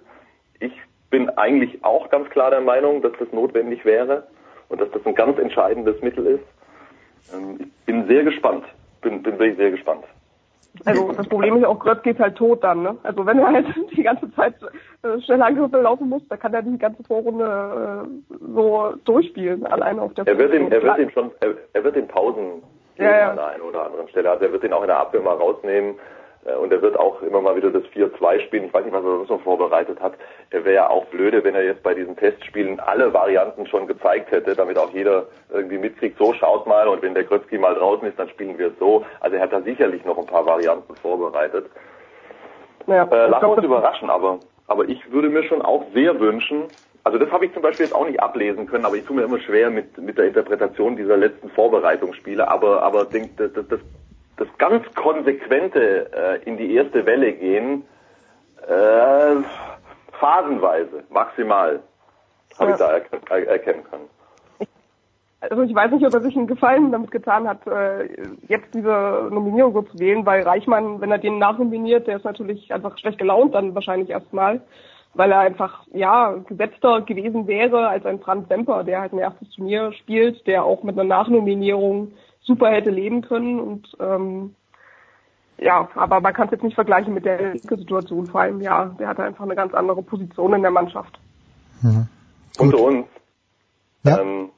Ich 0.59 0.73
bin 1.09 1.31
eigentlich 1.31 1.83
auch 1.83 2.11
ganz 2.11 2.29
klar 2.31 2.51
der 2.51 2.61
Meinung, 2.61 3.01
dass 3.01 3.13
das 3.19 3.33
notwendig 3.33 3.85
wäre 3.85 4.27
und 4.69 4.81
dass 4.81 4.91
das 4.91 5.05
ein 5.07 5.15
ganz 5.15 5.39
entscheidendes 5.39 6.01
Mittel 6.03 6.27
ist. 6.27 7.35
Ähm, 7.35 7.57
ich 7.61 7.87
bin 7.87 8.07
sehr 8.07 8.25
gespannt, 8.25 8.65
bin, 9.01 9.23
bin 9.23 9.39
wirklich 9.39 9.57
sehr 9.57 9.71
gespannt. 9.71 10.05
Also 10.85 11.13
das 11.13 11.29
Problem 11.29 11.57
ist 11.57 11.65
auch, 11.65 11.79
Grötz 11.79 12.03
geht 12.03 12.19
halt 12.19 12.37
tot 12.37 12.63
dann, 12.65 12.83
ne? 12.83 12.97
Also 13.03 13.27
wenn 13.27 13.39
er 13.39 13.53
halt 13.53 13.67
die 13.97 14.03
ganze 14.03 14.33
Zeit 14.35 14.55
äh, 15.03 15.21
schnelle 15.23 15.45
Angriffe 15.45 15.81
laufen 15.81 16.09
muss, 16.09 16.23
dann 16.29 16.39
kann 16.39 16.55
er 16.55 16.63
die 16.63 16.79
ganze 16.79 17.03
Vorrunde 17.05 18.07
äh, 18.09 18.35
so 18.55 18.95
durchspielen, 19.05 19.67
alleine 19.67 20.01
auf 20.01 20.15
der 20.15 20.27
Er 20.27 20.39
wird 20.39 20.55
ihn, 20.55 20.71
er 20.71 20.83
wird 20.83 20.99
ihn 20.99 21.11
schon, 21.11 21.31
er, 21.41 21.55
er 21.73 21.85
wird 21.85 21.97
in 21.97 22.09
Pausen 22.09 22.63
Ja, 22.97 23.11
ja. 23.11 23.31
an 23.31 23.37
der 23.37 23.47
einen 23.49 23.63
oder 23.63 23.87
anderen 23.87 24.09
Stelle. 24.09 24.31
Also 24.31 24.45
er 24.45 24.53
wird 24.53 24.65
ihn 24.65 24.73
auch 24.73 24.83
in 24.83 24.89
der 24.89 24.99
Abwehr 24.99 25.21
mal 25.21 25.35
rausnehmen. 25.37 25.97
Äh, 26.45 26.55
Und 26.55 26.73
er 26.73 26.83
wird 26.83 26.99
auch 26.99 27.23
immer 27.23 27.41
mal 27.41 27.57
wieder 27.57 27.71
das 27.71 27.85
4-2 27.95 28.41
spielen. 28.41 28.65
Ich 28.65 28.75
weiß 28.75 28.85
nicht, 28.85 28.95
was 28.95 29.05
er 29.05 29.17
sonst 29.17 29.31
noch 29.31 29.43
vorbereitet 29.43 30.01
hat. 30.01 30.15
Er 30.51 30.65
wäre 30.65 30.75
ja 30.75 30.91
auch 30.91 31.05
blöde, 31.07 31.43
wenn 31.45 31.55
er 31.55 31.65
jetzt 31.65 31.83
bei 31.83 31.95
diesen 31.95 32.17
Testspielen 32.17 32.81
alle 32.81 33.13
Varianten 33.13 33.67
schon 33.67 33.87
gezeigt 33.87 34.31
hätte, 34.31 34.55
damit 34.55 34.79
auch 34.79 34.91
jeder 34.91 35.27
irgendwie 35.53 35.79
mitkriegt, 35.79 36.19
so 36.19 36.33
schaut 36.35 36.67
mal 36.67 36.89
und 36.89 37.03
wenn 37.03 37.15
der 37.15 37.25
Grötzky 37.25 37.59
mal 37.59 37.75
draußen 37.75 38.07
ist, 38.09 38.19
dann 38.19 38.29
spielen 38.29 38.59
wir 38.59 38.69
es 38.69 38.79
so. 38.79 39.05
Also 39.21 39.37
er 39.37 39.43
hat 39.43 39.53
da 39.53 39.61
sicherlich 39.61 40.05
noch 40.05 40.19
ein 40.19 40.27
paar 40.27 40.47
Varianten 40.47 40.95
vorbereitet. 40.97 41.67
Ja, 42.87 43.05
Äh, 43.05 43.31
wir 43.31 43.49
uns 43.49 43.65
überraschen, 43.65 44.11
aber, 44.11 44.41
aber 44.67 44.89
ich 44.89 45.13
würde 45.13 45.29
mir 45.29 45.43
schon 45.45 45.63
auch 45.63 45.85
sehr 45.93 46.19
wünschen, 46.19 46.65
also 47.05 47.19
das 47.19 47.31
habe 47.31 47.47
ich 47.47 47.55
zum 47.55 47.63
Beispiel 47.63 47.87
jetzt 47.87 47.95
auch 47.95 48.07
nicht 48.07 48.21
ablesen 48.21 48.67
können, 48.67 48.85
aber 48.85 48.97
ich 48.97 49.05
tue 49.05 49.17
mir 49.17 49.23
immer 49.23 49.41
schwer 49.41 49.71
mit, 49.71 49.97
mit 49.99 50.19
der 50.19 50.27
Interpretation 50.27 50.97
dieser 50.97 51.17
letzten 51.17 51.49
Vorbereitungsspiele, 51.51 52.47
aber, 52.47 52.83
aber 52.83 53.07
denk, 53.07 53.37
das, 53.39 53.53
das, 53.53 53.67
das, 53.69 53.81
das 54.41 54.49
ganz 54.57 54.83
konsequente 54.95 56.11
äh, 56.13 56.43
in 56.49 56.57
die 56.57 56.75
erste 56.75 57.05
Welle 57.05 57.33
gehen, 57.35 57.85
äh, 58.67 59.37
phasenweise, 60.19 61.05
maximal, 61.11 61.81
habe 62.59 62.71
Ja. 62.71 62.75
ich 62.75 62.79
da 62.79 62.93
er, 62.93 63.03
er, 63.31 63.49
erkennen 63.49 63.85
können. 63.85 64.09
Also 65.43 65.63
ich 65.63 65.75
weiß 65.75 65.91
nicht, 65.93 66.05
ob 66.05 66.13
er 66.13 66.21
sich 66.21 66.37
einen 66.37 66.47
Gefallen 66.47 66.93
damit 66.93 67.11
getan 67.11 67.49
hat, 67.49 67.67
äh, 67.67 68.11
jetzt 68.47 68.75
diese 68.75 69.29
Nominierung 69.31 69.73
so 69.73 69.81
zu 69.81 69.99
wählen, 69.99 70.27
weil 70.27 70.43
Reichmann, 70.43 71.01
wenn 71.01 71.11
er 71.11 71.17
den 71.17 71.39
nachnominiert, 71.39 72.07
der 72.07 72.19
ist 72.19 72.27
natürlich 72.27 72.75
einfach 72.75 72.99
schlecht 72.99 73.17
gelaunt 73.19 73.55
dann 73.55 73.75
wahrscheinlich 73.75 74.11
erstmal, 74.11 74.61
weil 75.15 75.33
er 75.33 75.39
einfach, 75.39 75.87
ja, 75.95 76.35
gesetzter 76.47 77.01
gewesen 77.01 77.47
wäre 77.47 77.89
als 77.89 78.05
ein 78.05 78.21
Franz 78.21 78.49
Semper, 78.49 78.85
der 78.85 79.01
halt 79.01 79.15
ein 79.15 79.19
erstes 79.19 79.49
Turnier 79.53 79.93
spielt, 79.95 80.47
der 80.47 80.63
auch 80.63 80.83
mit 80.83 80.99
einer 80.99 81.09
Nachnominierung 81.09 82.13
super 82.43 82.71
hätte 82.71 82.91
leben 82.91 83.23
können 83.23 83.61
und 83.61 83.89
ähm, 84.01 84.55
ja, 85.59 85.89
aber 85.95 86.21
man 86.21 86.33
kann 86.33 86.47
es 86.47 86.53
jetzt 86.53 86.65
nicht 86.65 86.75
vergleichen 86.75 87.13
mit 87.13 87.27
der 87.27 87.59
Situation, 87.59 88.27
vor 88.27 88.41
allem, 88.41 88.61
ja, 88.63 88.87
der 88.99 89.09
hatte 89.09 89.25
einfach 89.25 89.45
eine 89.45 89.55
ganz 89.55 89.75
andere 89.75 90.03
Position 90.03 90.55
in 90.55 90.63
der 90.63 90.71
Mannschaft. 90.71 91.19
Unter 92.59 92.79
uns, 92.79 93.07
ähm, 94.07 94.51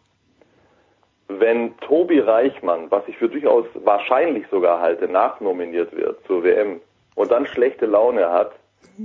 wenn 1.29 1.77
Tobi 1.79 2.21
Reichmann, 2.21 2.91
was 2.91 3.03
ich 3.09 3.17
für 3.17 3.29
durchaus 3.29 3.67
wahrscheinlich 3.85 4.47
sogar 4.51 4.81
halte, 4.81 5.09
nachnominiert 5.09 5.95
wird 5.97 6.25
zur 6.27 6.45
WM 6.45 6.81
und 7.15 7.31
dann 7.31 7.47
schlechte 7.47 7.87
Laune 7.87 8.31
hat, 8.31 8.53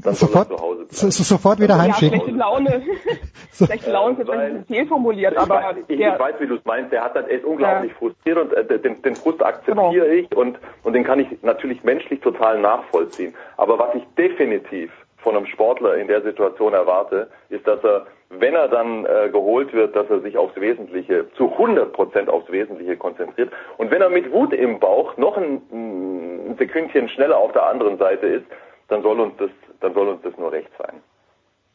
Sofort, 0.04 0.50
so, 0.90 1.10
so, 1.10 1.24
sofort 1.24 1.60
wieder 1.60 1.76
Ja, 1.76 1.82
heimschicken. 1.84 2.20
schlechte 2.20 2.38
Laune. 2.38 2.82
schlechte 3.54 3.92
Laune 3.92 4.12
ist 4.14 4.20
jetzt 4.20 4.30
ein 4.30 4.40
bisschen 4.40 4.66
fehlformuliert, 4.66 5.34
ich, 5.34 5.40
aber 5.40 5.56
weiß, 5.56 5.76
ich, 5.88 5.98
der, 5.98 6.14
ich 6.14 6.20
weiß, 6.20 6.36
wie 6.40 6.48
du 6.48 6.56
es 6.56 6.66
meinst. 6.66 6.92
Der 6.92 7.04
hat 7.04 7.16
dann, 7.16 7.26
er 7.26 7.38
ist 7.38 7.46
unglaublich 7.46 7.94
frustriert 7.94 8.38
und 8.38 8.54
äh, 8.54 8.80
den, 8.80 9.02
den 9.02 9.16
Frust 9.16 9.42
akzeptiere 9.44 10.06
Genau. 10.08 10.12
ich 10.12 10.36
und, 10.36 10.60
und 10.84 10.94
den 10.94 11.04
kann 11.04 11.20
ich 11.20 11.28
natürlich 11.42 11.84
menschlich 11.84 12.20
total 12.20 12.60
nachvollziehen. 12.60 13.34
Aber 13.56 13.80
was 13.80 13.96
ich 13.96 14.04
definitiv 14.18 14.92
von 15.18 15.36
einem 15.36 15.46
Sportler 15.48 15.96
in 15.96 16.08
der 16.08 16.22
Situation 16.22 16.74
erwarte, 16.74 17.30
ist, 17.50 17.66
dass 17.68 17.84
er, 17.84 18.06
wenn 18.30 18.54
er 18.56 18.68
dann 18.68 19.06
äh, 19.06 19.30
geholt 19.30 19.74
wird, 19.74 19.96
dass 19.96 20.10
er 20.10 20.20
sich 20.22 20.38
aufs 20.38 20.56
Wesentliche, 20.58 21.26
zu 21.36 21.52
100 21.54 21.92
Prozent 21.92 22.30
aufs 22.30 22.52
Wesentliche 22.52 22.98
konzentriert. 22.98 23.52
Und 23.78 23.90
wenn 23.90 24.02
er 24.02 24.10
mit 24.10 24.32
Wut 24.32 24.54
im 24.54 24.80
Bauch 24.80 25.18
noch 25.18 25.38
ein, 25.38 25.62
ein 25.72 26.56
Sekündchen 26.58 27.10
schneller 27.10 27.38
auf 27.38 27.52
der 27.54 27.66
anderen 27.66 27.98
Seite 27.98 28.28
ist, 28.28 28.46
dann 28.88 29.02
soll 29.02 29.20
uns 29.20 29.34
das, 29.38 29.50
dann 29.82 29.94
soll 29.94 30.08
uns 30.10 30.22
das 30.24 30.38
nur 30.38 30.52
recht 30.52 30.70
sein. 30.78 31.02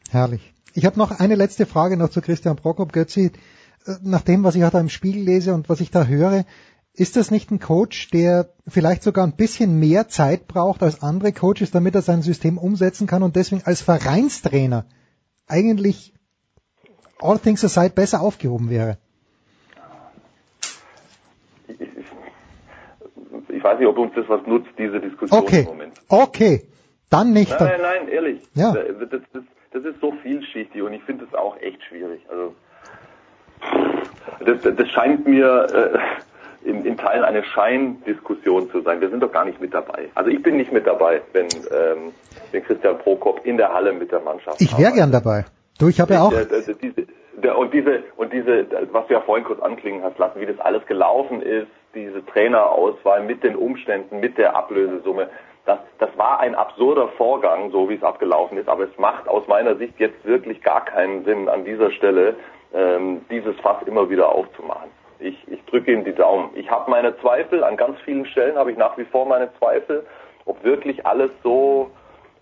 Herrlich. 0.09 0.53
Ich 0.73 0.85
habe 0.85 0.97
noch 0.97 1.19
eine 1.19 1.35
letzte 1.35 1.65
Frage 1.65 1.97
noch 1.97 2.09
zu 2.09 2.21
Christian 2.21 2.55
Prokop 2.55 2.91
Götzi. 2.93 3.31
Äh, 3.85 3.91
Nach 4.03 4.21
dem, 4.21 4.43
was 4.43 4.55
ich 4.55 4.63
da 4.67 4.79
im 4.79 4.89
Spiegel 4.89 5.23
lese 5.23 5.53
und 5.53 5.69
was 5.69 5.81
ich 5.81 5.91
da 5.91 6.05
höre, 6.05 6.45
ist 6.95 7.15
das 7.15 7.31
nicht 7.31 7.49
ein 7.51 7.59
Coach, 7.59 8.09
der 8.11 8.49
vielleicht 8.67 9.01
sogar 9.03 9.25
ein 9.25 9.35
bisschen 9.35 9.79
mehr 9.79 10.07
Zeit 10.09 10.47
braucht 10.47 10.83
als 10.83 11.01
andere 11.01 11.31
Coaches, 11.31 11.71
damit 11.71 11.95
er 11.95 12.03
sein 12.03 12.21
System 12.21 12.57
umsetzen 12.57 13.07
kann 13.07 13.23
und 13.23 13.35
deswegen 13.35 13.63
als 13.65 13.81
Vereinstrainer 13.81 14.85
eigentlich 15.47 16.13
all 17.19 17.39
things 17.39 17.63
aside 17.63 17.91
besser 17.95 18.21
aufgehoben 18.21 18.69
wäre? 18.69 18.97
Ich 23.49 23.63
weiß 23.63 23.79
nicht, 23.79 23.87
ob 23.87 23.97
uns 23.97 24.11
das 24.15 24.27
was 24.27 24.45
nutzt, 24.45 24.69
diese 24.77 24.99
Diskussion 24.99 25.39
im 25.39 25.45
Okay, 25.47 25.63
Moment. 25.63 25.93
okay, 26.09 26.67
dann 27.09 27.31
nicht. 27.31 27.51
Nein, 27.51 27.69
nein, 27.69 27.81
nein, 27.81 28.07
ehrlich. 28.09 28.41
Ja. 28.53 28.73
Das, 28.73 29.09
das, 29.09 29.43
das 29.71 29.83
ist 29.85 29.99
so 30.01 30.11
vielschichtig 30.21 30.81
und 30.81 30.93
ich 30.93 31.03
finde 31.03 31.25
es 31.25 31.33
auch 31.33 31.59
echt 31.61 31.83
schwierig. 31.83 32.21
Also 32.29 32.53
das, 34.45 34.75
das 34.75 34.89
scheint 34.89 35.27
mir 35.27 35.67
äh, 35.73 36.69
in, 36.69 36.85
in 36.85 36.97
Teilen 36.97 37.23
eine 37.23 37.43
Scheindiskussion 37.43 38.69
zu 38.71 38.81
sein. 38.81 39.01
Wir 39.01 39.09
sind 39.09 39.21
doch 39.21 39.31
gar 39.31 39.45
nicht 39.45 39.59
mit 39.59 39.73
dabei. 39.73 40.09
Also 40.15 40.29
ich 40.29 40.41
bin 40.41 40.57
nicht 40.57 40.71
mit 40.71 40.87
dabei, 40.87 41.21
wenn, 41.33 41.47
ähm, 41.71 42.13
wenn 42.51 42.63
Christian 42.63 42.97
Prokop 42.99 43.45
in 43.45 43.57
der 43.57 43.73
Halle 43.73 43.93
mit 43.93 44.11
der 44.11 44.19
Mannschaft 44.21 44.61
Ich 44.61 44.77
wäre 44.77 44.93
gern 44.93 45.11
dabei. 45.11 45.45
Du, 45.79 45.87
ich 45.87 45.99
habe 45.99 46.13
ja 46.13 46.21
auch. 46.23 46.29
der, 46.29 46.45
der, 46.45 46.61
der, 46.61 46.75
diese, 46.75 47.07
der, 47.41 47.57
und 47.57 47.73
diese, 47.73 48.03
und 48.15 48.31
diese, 48.31 48.65
was 48.91 49.07
du 49.07 49.13
ja 49.13 49.21
vorhin 49.21 49.45
kurz 49.45 49.61
anklingen 49.61 50.03
hast 50.03 50.17
lassen, 50.17 50.39
wie 50.39 50.45
das 50.45 50.59
alles 50.59 50.85
gelaufen 50.85 51.41
ist, 51.41 51.67
diese 51.95 52.25
Trainerauswahl 52.25 53.23
mit 53.23 53.43
den 53.43 53.55
Umständen, 53.55 54.19
mit 54.19 54.37
der 54.37 54.55
Ablösesumme, 54.55 55.29
das, 55.65 55.79
das 55.99 56.09
war 56.17 56.39
ein 56.39 56.55
absurder 56.55 57.07
Vorgang, 57.09 57.71
so 57.71 57.89
wie 57.89 57.95
es 57.95 58.03
abgelaufen 58.03 58.57
ist, 58.57 58.67
aber 58.67 58.83
es 58.83 58.97
macht 58.97 59.27
aus 59.27 59.47
meiner 59.47 59.75
Sicht 59.75 59.99
jetzt 59.99 60.25
wirklich 60.25 60.61
gar 60.61 60.83
keinen 60.83 61.23
Sinn, 61.23 61.47
an 61.47 61.63
dieser 61.63 61.91
Stelle 61.91 62.35
ähm, 62.73 63.21
dieses 63.29 63.55
Fass 63.61 63.81
immer 63.85 64.09
wieder 64.09 64.29
aufzumachen. 64.29 64.89
Ich, 65.19 65.37
ich 65.47 65.63
drücke 65.65 65.93
Ihnen 65.93 66.03
die 66.03 66.13
Daumen. 66.13 66.49
Ich 66.55 66.69
habe 66.69 66.91
meine 66.91 67.17
Zweifel, 67.19 67.63
an 67.63 67.77
ganz 67.77 67.99
vielen 68.01 68.25
Stellen 68.25 68.57
habe 68.57 68.71
ich 68.71 68.77
nach 68.77 68.97
wie 68.97 69.05
vor 69.05 69.25
meine 69.25 69.53
Zweifel, 69.57 70.05
ob 70.45 70.61
wirklich 70.63 71.05
alles 71.05 71.31
so, 71.43 71.91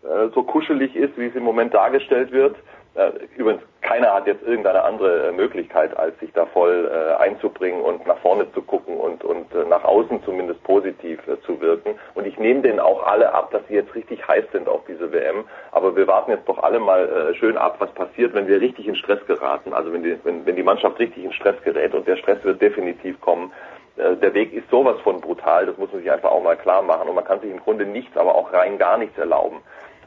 äh, 0.03 0.29
so 0.33 0.41
kuschelig 0.41 0.95
ist, 0.95 1.15
wie 1.17 1.27
es 1.27 1.35
im 1.35 1.43
Moment 1.43 1.73
dargestellt 1.75 2.31
wird. 2.31 2.55
Äh, 2.93 3.11
übrigens, 3.37 3.61
keiner 3.79 4.13
hat 4.13 4.27
jetzt 4.27 4.43
irgendeine 4.43 4.83
andere 4.83 5.29
äh, 5.29 5.31
Möglichkeit, 5.31 5.95
als 5.97 6.17
sich 6.19 6.31
da 6.33 6.45
voll 6.47 6.91
äh, 6.91 7.15
einzubringen 7.23 7.81
und 7.81 8.05
nach 8.05 8.17
vorne 8.17 8.51
zu 8.51 8.61
gucken 8.61 8.97
und, 8.97 9.23
und 9.23 9.53
nach 9.69 9.85
außen 9.85 10.21
zumindest 10.23 10.61
positiv 10.63 11.19
zu 11.45 11.61
wirken. 11.61 11.95
Und 12.15 12.27
ich 12.27 12.37
nehme 12.37 12.61
denen 12.61 12.81
auch 12.81 13.05
alle 13.07 13.33
ab, 13.33 13.51
dass 13.51 13.65
sie 13.67 13.75
jetzt 13.75 13.95
richtig 13.95 14.27
heiß 14.27 14.43
sind 14.51 14.67
auf 14.67 14.81
diese 14.87 15.11
WM. 15.13 15.45
Aber 15.71 15.95
wir 15.95 16.05
warten 16.07 16.31
jetzt 16.31 16.47
doch 16.49 16.61
alle 16.61 16.79
mal 16.79 17.33
schön 17.39 17.57
ab, 17.57 17.77
was 17.79 17.91
passiert, 17.91 18.33
wenn 18.33 18.47
wir 18.47 18.59
richtig 18.59 18.87
in 18.87 18.95
Stress 18.95 19.25
geraten. 19.25 19.73
Also 19.73 19.93
wenn 19.93 20.03
die, 20.03 20.17
wenn, 20.23 20.45
wenn 20.45 20.55
die 20.55 20.63
Mannschaft 20.63 20.99
richtig 20.99 21.23
in 21.23 21.33
Stress 21.33 21.55
gerät. 21.63 21.93
Und 21.93 22.07
der 22.07 22.17
Stress 22.17 22.43
wird 22.43 22.61
definitiv 22.61 23.19
kommen. 23.21 23.51
Der 23.97 24.33
Weg 24.33 24.53
ist 24.53 24.69
sowas 24.69 24.99
von 25.01 25.21
brutal, 25.21 25.65
das 25.65 25.77
muss 25.77 25.91
man 25.91 26.01
sich 26.01 26.11
einfach 26.11 26.31
auch 26.31 26.43
mal 26.43 26.57
klar 26.57 26.81
machen. 26.81 27.07
Und 27.07 27.15
man 27.15 27.25
kann 27.25 27.39
sich 27.41 27.51
im 27.51 27.59
Grunde 27.59 27.85
nichts, 27.85 28.15
aber 28.17 28.35
auch 28.35 28.51
rein 28.51 28.77
gar 28.77 28.97
nichts 28.97 29.17
erlauben. 29.17 29.61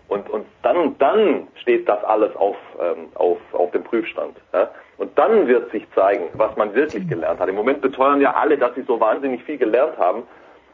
Und, 0.08 0.28
und 0.30 0.46
dann, 0.62 0.96
dann 0.98 1.48
steht 1.60 1.88
das 1.88 2.02
alles 2.04 2.34
auf, 2.36 2.56
ähm, 2.80 3.08
auf, 3.14 3.38
auf 3.52 3.70
dem 3.70 3.82
Prüfstand. 3.82 4.36
Ja? 4.52 4.70
Und 4.98 5.18
dann 5.18 5.48
wird 5.48 5.70
sich 5.70 5.84
zeigen, 5.94 6.28
was 6.34 6.54
man 6.56 6.74
wirklich 6.74 7.08
gelernt 7.08 7.40
hat. 7.40 7.48
Im 7.48 7.54
Moment 7.54 7.80
beteuern 7.80 8.20
ja 8.20 8.34
alle, 8.34 8.58
dass 8.58 8.74
sie 8.74 8.82
so 8.82 9.00
wahnsinnig 9.00 9.42
viel 9.44 9.58
gelernt 9.58 9.96
haben. 9.98 10.22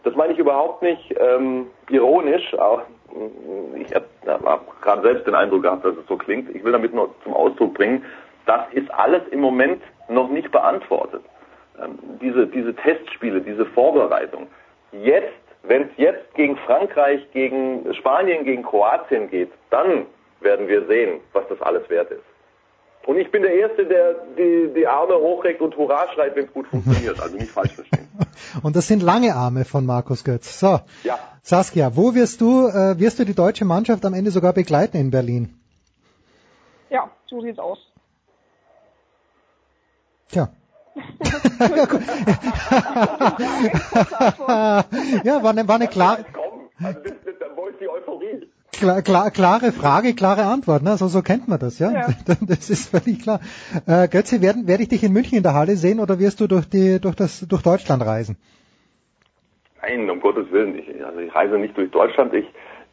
Das 0.02 0.14
meine 0.16 0.32
ich 0.32 0.38
überhaupt 0.38 0.82
nicht 0.82 1.14
ähm, 1.18 1.68
ironisch. 1.88 2.52
Mm, 2.52 3.76
ich 3.76 3.94
habe 3.94 4.06
hab 4.26 4.82
gerade 4.82 5.02
selbst 5.02 5.26
den 5.26 5.34
Eindruck 5.34 5.62
gehabt, 5.62 5.84
dass 5.84 5.96
es 5.96 6.06
so 6.06 6.16
klingt. 6.16 6.54
Ich 6.54 6.64
will 6.64 6.72
damit 6.72 6.92
nur 6.92 7.14
zum 7.22 7.34
Ausdruck 7.34 7.74
bringen, 7.74 8.04
das 8.46 8.62
ist 8.72 8.90
alles 8.92 9.22
im 9.30 9.40
Moment 9.40 9.82
noch 10.08 10.28
nicht 10.28 10.50
beantwortet. 10.50 11.22
Ähm, 11.80 11.98
diese, 12.20 12.46
diese 12.46 12.74
Testspiele, 12.74 13.40
diese 13.40 13.64
Vorbereitung. 13.66 14.48
Jetzt 14.92 15.49
wenn 15.62 15.82
es 15.82 15.88
jetzt 15.96 16.34
gegen 16.34 16.56
Frankreich, 16.56 17.20
gegen 17.32 17.94
Spanien, 17.94 18.44
gegen 18.44 18.62
Kroatien 18.62 19.30
geht, 19.30 19.50
dann 19.70 20.06
werden 20.40 20.68
wir 20.68 20.86
sehen, 20.86 21.20
was 21.32 21.44
das 21.48 21.60
alles 21.60 21.88
wert 21.90 22.10
ist. 22.10 22.22
Und 23.06 23.18
ich 23.18 23.30
bin 23.30 23.42
der 23.42 23.54
Erste, 23.54 23.86
der 23.86 24.14
die, 24.36 24.72
die 24.74 24.86
Arme 24.86 25.14
hochreckt 25.14 25.60
und 25.62 25.76
Hurra 25.76 26.06
schreit, 26.12 26.36
wenn 26.36 26.44
es 26.44 26.52
gut 26.52 26.66
funktioniert. 26.66 27.20
Also 27.20 27.36
nicht 27.36 27.50
falsch 27.50 27.72
verstehen. 27.72 28.08
Und 28.62 28.76
das 28.76 28.88
sind 28.88 29.02
lange 29.02 29.34
Arme 29.34 29.64
von 29.64 29.86
Markus 29.86 30.22
Götz. 30.24 30.60
So, 30.60 30.80
Ja. 31.04 31.18
Saskia, 31.42 31.96
wo 31.96 32.14
wirst 32.14 32.40
du, 32.40 32.68
äh, 32.68 32.98
wirst 32.98 33.18
du 33.18 33.24
die 33.24 33.34
deutsche 33.34 33.64
Mannschaft 33.64 34.04
am 34.04 34.12
Ende 34.12 34.30
sogar 34.30 34.52
begleiten 34.52 34.96
in 34.98 35.10
Berlin? 35.10 35.54
Ja, 36.90 37.10
so 37.26 37.40
sieht's 37.40 37.58
aus. 37.58 37.78
Tja. 40.30 40.50
ja, 45.24 45.42
war 45.42 45.50
eine, 45.50 45.68
war 45.68 45.76
eine 45.76 45.88
klar, 45.88 46.18
Also 46.82 47.00
das, 47.00 47.12
das, 47.24 47.34
wo 47.56 47.66
ist 47.66 47.80
die 47.80 47.88
Euphorie? 47.88 48.46
klar, 48.80 49.02
klar, 49.02 49.30
klare 49.30 49.72
Frage, 49.72 50.14
klare 50.14 50.44
Antwort. 50.44 50.82
Ne? 50.82 50.96
So, 50.96 51.08
so 51.08 51.22
kennt 51.22 51.48
man 51.48 51.58
das, 51.58 51.78
ja. 51.78 51.92
Ja. 51.92 52.08
Das 52.48 52.70
ist 52.70 52.90
völlig 52.90 53.22
klar. 53.22 53.40
Äh, 53.86 54.08
Götze, 54.08 54.42
werden, 54.42 54.66
werde 54.66 54.82
ich 54.82 54.88
dich 54.88 55.04
in 55.04 55.12
München 55.12 55.36
in 55.36 55.42
der 55.42 55.54
Halle 55.54 55.76
sehen 55.76 56.00
oder 56.00 56.18
wirst 56.18 56.40
du 56.40 56.46
durch 56.46 56.68
die, 56.68 57.00
durch 57.00 57.14
das, 57.14 57.46
durch 57.46 57.62
Deutschland 57.62 58.04
reisen? 58.04 58.36
Nein, 59.82 60.10
um 60.10 60.20
Gottes 60.20 60.50
Willen. 60.50 60.78
Ich, 60.78 61.04
also 61.04 61.20
ich 61.20 61.34
reise 61.34 61.58
nicht 61.58 61.76
durch 61.76 61.90
Deutschland. 61.90 62.34
Ich, 62.34 62.46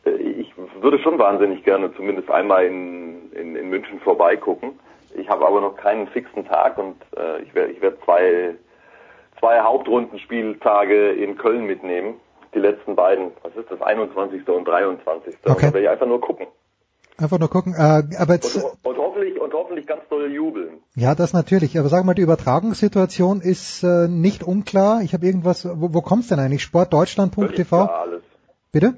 äh, 0.06 0.12
ich 0.12 0.54
würde 0.82 1.00
schon 1.00 1.18
wahnsinnig 1.18 1.64
gerne 1.64 1.94
zumindest 1.96 2.30
einmal 2.30 2.66
in, 2.66 3.32
in, 3.32 3.56
in 3.56 3.70
München 3.70 4.00
vorbeigucken. 4.02 4.74
Ich 5.18 5.30
habe 5.30 5.48
aber 5.48 5.62
noch 5.62 5.76
keinen 5.76 6.08
fixen 6.08 6.46
Tag 6.46 6.78
und 6.78 6.96
äh, 7.18 7.42
ich 7.42 7.54
werde 7.56 7.72
ich 7.72 7.82
werd 7.82 7.98
zwei, 8.06 8.56
zwei 9.40 9.60
Hauptrundenspieltage 9.62 11.12
in 11.12 11.38
Köln 11.38 11.66
mitnehmen. 11.66 12.16
Die 12.54 12.60
letzten 12.60 12.96
beiden, 12.96 13.32
was 13.42 13.56
ist 13.56 13.70
das, 13.70 13.82
21. 13.82 14.48
und 14.48 14.66
23. 14.66 15.36
Okay. 15.44 15.50
Und 15.50 15.58
da 15.58 15.62
werde 15.62 15.82
ich 15.82 15.90
einfach 15.90 16.06
nur 16.06 16.22
gucken. 16.22 16.48
Einfach 17.18 17.40
nur 17.40 17.50
gucken. 17.50 17.74
Äh, 17.74 18.04
aber 18.20 18.36
jetzt, 18.36 18.56
und, 18.56 18.74
und, 18.84 18.98
hoffentlich 18.98 19.42
und 19.42 19.52
hoffentlich 19.54 19.88
ganz 19.88 20.04
doll 20.08 20.32
jubeln. 20.32 20.82
Ja, 20.96 21.16
das 21.16 21.34
natürlich. 21.34 21.80
Aber 21.80 21.90
sag 21.90 22.06
mal, 22.06 22.14
die 22.14 22.22
Übertragungssituation 22.22 23.42
ist 23.42 23.84
äh, 23.84 24.08
nicht 24.08 24.44
unklar. 24.44 25.02
Ich 25.02 25.14
habe 25.14 25.26
irgendwas. 25.26 25.66
Wo, 25.66 25.96
wo 25.96 26.02
kommt's 26.02 26.28
denn 26.28 26.40
eigentlich? 26.40 26.62
Sportdeutschland.tv. 26.62 27.86
Klar 27.86 28.02
alles. 28.02 28.22
Bitte? 28.72 28.94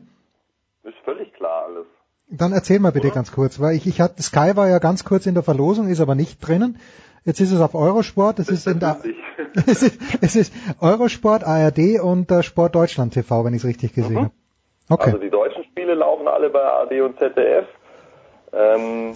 Ist 0.84 0.98
völlig 1.06 1.32
klar 1.34 1.68
alles. 1.68 1.86
Dann 2.32 2.52
erzähl 2.52 2.80
mal 2.80 2.92
bitte 2.92 3.08
Oder? 3.08 3.16
ganz 3.16 3.32
kurz, 3.32 3.60
weil 3.60 3.76
ich, 3.76 3.88
ich 3.88 4.02
hatte 4.02 4.22
Sky 4.22 4.56
war 4.56 4.70
ja 4.70 4.80
ganz 4.80 5.04
kurz 5.04 5.26
in 5.26 5.34
der 5.34 5.44
Verlosung, 5.44 5.88
ist 5.88 6.00
aber 6.00 6.16
nicht 6.16 6.40
drinnen. 6.40 6.80
Jetzt 7.26 7.42
ist 7.42 7.52
es 7.52 7.60
auf 7.60 7.76
Eurosport, 7.76 8.40
es 8.40 8.50
ist 8.50 8.68
in 8.68 8.80
der, 8.80 8.98
es 9.68 9.84
ist, 9.84 10.00
es 10.22 10.36
ist 10.36 10.54
Eurosport, 10.80 11.44
ARD 11.44 12.00
und 12.02 12.32
äh, 12.32 12.44
Sport 12.44 12.76
Deutschland 12.76 13.14
TV, 13.14 13.44
wenn 13.44 13.54
ich 13.54 13.64
es 13.64 13.68
richtig 13.68 13.94
gesehen 13.94 14.14
mhm. 14.14 14.20
habe. 14.26 14.32
Okay. 14.90 15.06
Also 15.06 15.18
die 15.18 15.30
deutschen 15.30 15.64
Spiele 15.66 15.96
laufen 15.96 16.28
alle 16.28 16.50
bei 16.50 16.62
ARD 16.62 17.02
und 17.02 17.18
ZDF. 17.20 17.68
Ähm, 18.54 19.14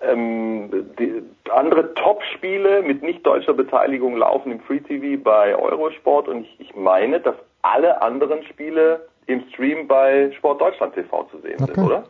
ähm, 0.00 0.70
die, 0.98 1.22
andere 1.50 1.94
Top-Spiele 1.94 2.82
mit 2.82 3.02
nicht 3.02 3.26
deutscher 3.26 3.54
Beteiligung 3.54 4.16
laufen 4.16 4.52
im 4.52 4.60
Free 4.60 4.80
TV 4.80 5.22
bei 5.22 5.56
Eurosport 5.56 6.28
und 6.28 6.42
ich, 6.42 6.60
ich 6.60 6.76
meine, 6.76 7.20
dass 7.20 7.36
alle 7.62 8.02
anderen 8.02 8.42
Spiele 8.44 9.08
im 9.26 9.42
Stream 9.52 9.88
bei 9.88 10.32
Sport 10.38 10.60
Deutschland 10.60 10.94
TV 10.94 11.24
zu 11.30 11.40
sehen 11.40 11.56
okay. 11.60 11.74
sind, 11.74 11.84
oder? 11.84 12.04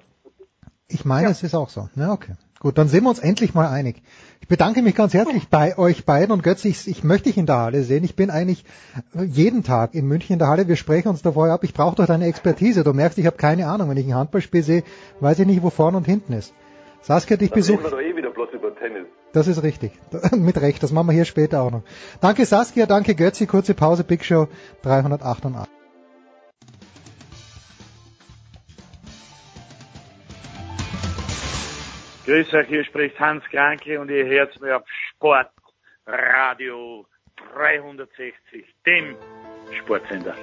Ich 0.89 1.05
meine, 1.05 1.25
ja. 1.25 1.31
es 1.31 1.43
ist 1.43 1.55
auch 1.55 1.69
so. 1.69 1.89
Ja, 1.97 2.13
okay. 2.13 2.35
Gut, 2.61 2.79
dann 2.79 2.89
sind 2.89 3.05
wir 3.05 3.11
uns 3.11 3.19
endlich 3.19 3.55
mal 3.55 3.69
einig. 3.69 4.03
Ich 4.41 4.49
bedanke 4.49 4.81
mich 4.81 4.95
ganz 4.95 5.13
herzlich 5.13 5.49
bei 5.49 5.77
euch 5.77 6.07
beiden 6.07 6.33
und 6.33 6.43
Götz, 6.43 6.65
ich, 6.65 6.89
ich 6.89 7.05
möchte 7.05 7.29
dich 7.29 7.37
in 7.37 7.47
der 7.47 7.59
Halle 7.59 7.83
sehen. 7.83 8.03
Ich 8.03 8.17
bin 8.17 8.31
eigentlich 8.31 8.65
jeden 9.15 9.63
Tag 9.63 9.95
in 9.95 10.07
München 10.07 10.35
in 10.35 10.39
der 10.39 10.49
Halle. 10.49 10.67
Wir 10.67 10.77
sprechen 10.77 11.09
uns 11.09 11.23
da 11.23 11.33
vorher 11.33 11.55
ab. 11.55 11.65
Ich 11.65 11.75
brauche 11.75 11.97
doch 11.97 12.07
deine 12.07 12.27
Expertise. 12.27 12.83
Du 12.83 12.93
merkst, 12.93 13.19
ich 13.19 13.27
habe 13.27 13.37
keine 13.37 13.69
Ahnung. 13.69 13.91
Wenn 13.91 13.97
ich 13.99 14.07
ein 14.07 14.15
Handballspiel 14.15 14.63
sehe, 14.63 14.85
weiß 15.21 15.41
ich 15.41 15.47
nicht, 15.47 15.63
wo 15.63 15.71
vorne 15.71 15.99
und 15.99 16.05
hinten 16.05 16.33
ist. 16.33 16.55
Saskia 17.03 17.37
dich 17.37 17.51
besucht. 17.51 17.85
Wir 17.85 17.91
doch 17.91 18.01
eh 18.01 18.17
wieder 18.17 18.31
bloß 18.31 18.49
über 18.53 18.75
Tennis. 18.75 19.07
Das 19.33 19.49
ist 19.49 19.63
richtig. 19.63 19.93
Mit 20.37 20.61
Recht. 20.61 20.83
Das 20.83 20.93
machen 20.93 21.09
wir 21.09 21.13
hier 21.13 21.25
später 21.25 21.63
auch 21.63 21.71
noch. 21.71 21.83
Danke 22.21 22.47
Saskia, 22.47 22.87
danke 22.87 23.15
Götzi. 23.15 23.47
Kurze 23.47 23.75
Pause. 23.75 24.03
Big 24.03 24.25
Show 24.25 24.49
388. 24.83 25.76
Grüß 32.27 32.55
euch, 32.55 32.67
hier 32.67 32.85
spricht 32.85 33.21
Hans 33.21 33.45
Kranke 33.45 34.01
und 34.01 34.11
ihr 34.11 34.27
hört 34.27 34.61
mir 34.61 34.79
auf 34.79 34.83
Sport 35.11 35.49
Radio 36.07 37.07
360, 37.55 38.67
dem 38.85 39.15
Sportsender. 39.79 40.35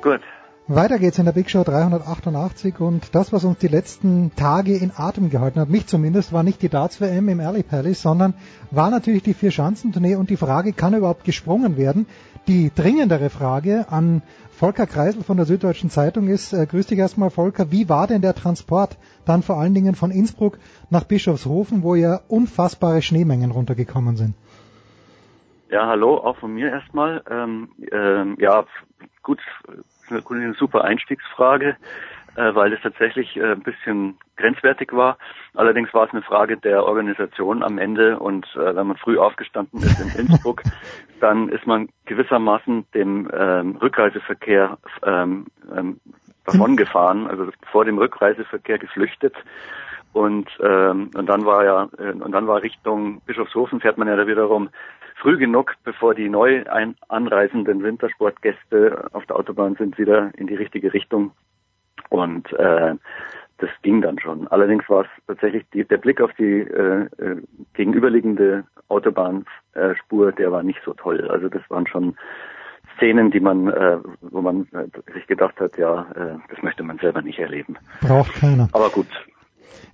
Gut. 0.00 0.22
Weiter 0.68 1.00
geht's 1.00 1.18
in 1.18 1.24
der 1.24 1.32
Big 1.32 1.50
Show 1.50 1.64
388 1.64 2.78
und 2.78 3.16
das, 3.16 3.32
was 3.32 3.44
uns 3.44 3.58
die 3.58 3.66
letzten 3.66 4.30
Tage 4.36 4.76
in 4.76 4.92
Atem 4.96 5.28
gehalten 5.28 5.58
hat, 5.58 5.68
mich 5.68 5.88
zumindest, 5.88 6.32
war 6.32 6.44
nicht 6.44 6.62
die 6.62 6.68
Darts 6.68 7.00
WM 7.00 7.28
im 7.28 7.40
Alley 7.40 7.64
Palace, 7.64 8.00
sondern 8.00 8.34
war 8.70 8.88
natürlich 8.88 9.24
die 9.24 9.34
Vier-Schanzentournee 9.34 10.14
und 10.14 10.30
die 10.30 10.36
Frage, 10.36 10.72
kann 10.72 10.94
überhaupt 10.94 11.24
gesprungen 11.24 11.76
werden? 11.76 12.06
Die 12.46 12.70
dringendere 12.72 13.28
Frage 13.28 13.86
an 13.88 14.22
Volker 14.52 14.86
Kreisel 14.86 15.24
von 15.24 15.36
der 15.36 15.46
Süddeutschen 15.46 15.90
Zeitung 15.90 16.28
ist, 16.28 16.52
äh, 16.52 16.64
grüß 16.64 16.86
dich 16.86 16.98
erstmal 17.00 17.30
Volker, 17.30 17.72
wie 17.72 17.88
war 17.88 18.06
denn 18.06 18.22
der 18.22 18.36
Transport 18.36 18.96
dann 19.24 19.42
vor 19.42 19.58
allen 19.58 19.74
Dingen 19.74 19.96
von 19.96 20.12
Innsbruck 20.12 20.58
nach 20.90 21.02
Bischofshofen, 21.02 21.82
wo 21.82 21.96
ja 21.96 22.20
unfassbare 22.28 23.02
Schneemengen 23.02 23.50
runtergekommen 23.50 24.16
sind? 24.16 24.36
Ja, 25.70 25.88
hallo, 25.88 26.18
auch 26.18 26.36
von 26.36 26.54
mir 26.54 26.68
erstmal. 26.70 27.24
Ähm, 27.28 27.70
ähm, 27.90 28.36
ja, 28.38 28.64
gut, 29.22 29.40
eine 30.12 30.54
super 30.54 30.84
Einstiegsfrage 30.84 31.76
äh, 32.34 32.54
weil 32.54 32.72
es 32.72 32.80
tatsächlich 32.80 33.36
äh, 33.36 33.52
ein 33.52 33.62
bisschen 33.62 34.18
grenzwertig 34.36 34.92
war. 34.92 35.18
Allerdings 35.54 35.92
war 35.92 36.06
es 36.06 36.12
eine 36.12 36.22
Frage 36.22 36.56
der 36.56 36.84
Organisation 36.84 37.62
am 37.62 37.78
Ende 37.78 38.18
und 38.18 38.46
äh, 38.56 38.74
wenn 38.74 38.86
man 38.86 38.96
früh 38.96 39.18
aufgestanden 39.18 39.82
ist 39.82 39.98
in 39.98 40.12
Innsbruck, 40.12 40.64
dann 41.20 41.48
ist 41.50 41.66
man 41.66 41.88
gewissermaßen 42.06 42.86
dem 42.94 43.30
ähm, 43.34 43.76
Rückreiseverkehr 43.76 44.78
ähm, 45.04 45.46
ähm, 45.76 46.00
davongefahren, 46.46 47.26
also 47.26 47.48
vor 47.70 47.84
dem 47.84 47.98
Rückreiseverkehr 47.98 48.78
geflüchtet. 48.78 49.34
Und, 50.14 50.48
ähm, 50.62 51.10
und 51.14 51.26
dann 51.26 51.44
war 51.44 51.64
ja, 51.64 51.88
äh, 51.98 52.12
und 52.12 52.32
dann 52.32 52.46
war 52.46 52.62
Richtung 52.62 53.20
Bischofshofen 53.26 53.80
fährt 53.80 53.98
man 53.98 54.08
ja 54.08 54.16
da 54.16 54.26
wiederum 54.26 54.70
früh 55.22 55.38
genug, 55.38 55.74
bevor 55.84 56.14
die 56.14 56.28
neu 56.28 56.64
ein 56.68 56.96
anreisenden 57.08 57.82
Wintersportgäste 57.82 59.08
auf 59.12 59.24
der 59.26 59.36
Autobahn 59.36 59.76
sind, 59.76 59.96
wieder 59.96 60.30
in 60.36 60.48
die 60.48 60.56
richtige 60.56 60.92
Richtung 60.92 61.30
und 62.08 62.52
äh, 62.54 62.94
das 63.58 63.70
ging 63.82 64.02
dann 64.02 64.18
schon. 64.18 64.48
Allerdings 64.48 64.88
war 64.88 65.02
es 65.02 65.08
tatsächlich 65.28 65.64
die, 65.72 65.84
der 65.84 65.98
Blick 65.98 66.20
auf 66.20 66.32
die 66.34 66.60
äh, 66.60 67.06
äh, 67.18 67.36
gegenüberliegende 67.74 68.64
Autobahnspur, 68.88 70.28
äh, 70.28 70.32
der 70.32 70.50
war 70.50 70.64
nicht 70.64 70.80
so 70.84 70.92
toll. 70.94 71.28
Also 71.30 71.48
das 71.48 71.62
waren 71.70 71.86
schon 71.86 72.16
Szenen, 72.96 73.30
die 73.30 73.40
man, 73.40 73.68
äh, 73.68 73.98
wo 74.20 74.40
man 74.40 74.66
äh, 74.72 75.12
sich 75.14 75.26
gedacht 75.28 75.60
hat, 75.60 75.78
ja, 75.78 76.06
äh, 76.16 76.36
das 76.50 76.62
möchte 76.62 76.82
man 76.82 76.98
selber 76.98 77.22
nicht 77.22 77.38
erleben. 77.38 77.76
Braucht 78.00 78.34
keiner. 78.34 78.68
Aber 78.72 78.90
gut. 78.90 79.06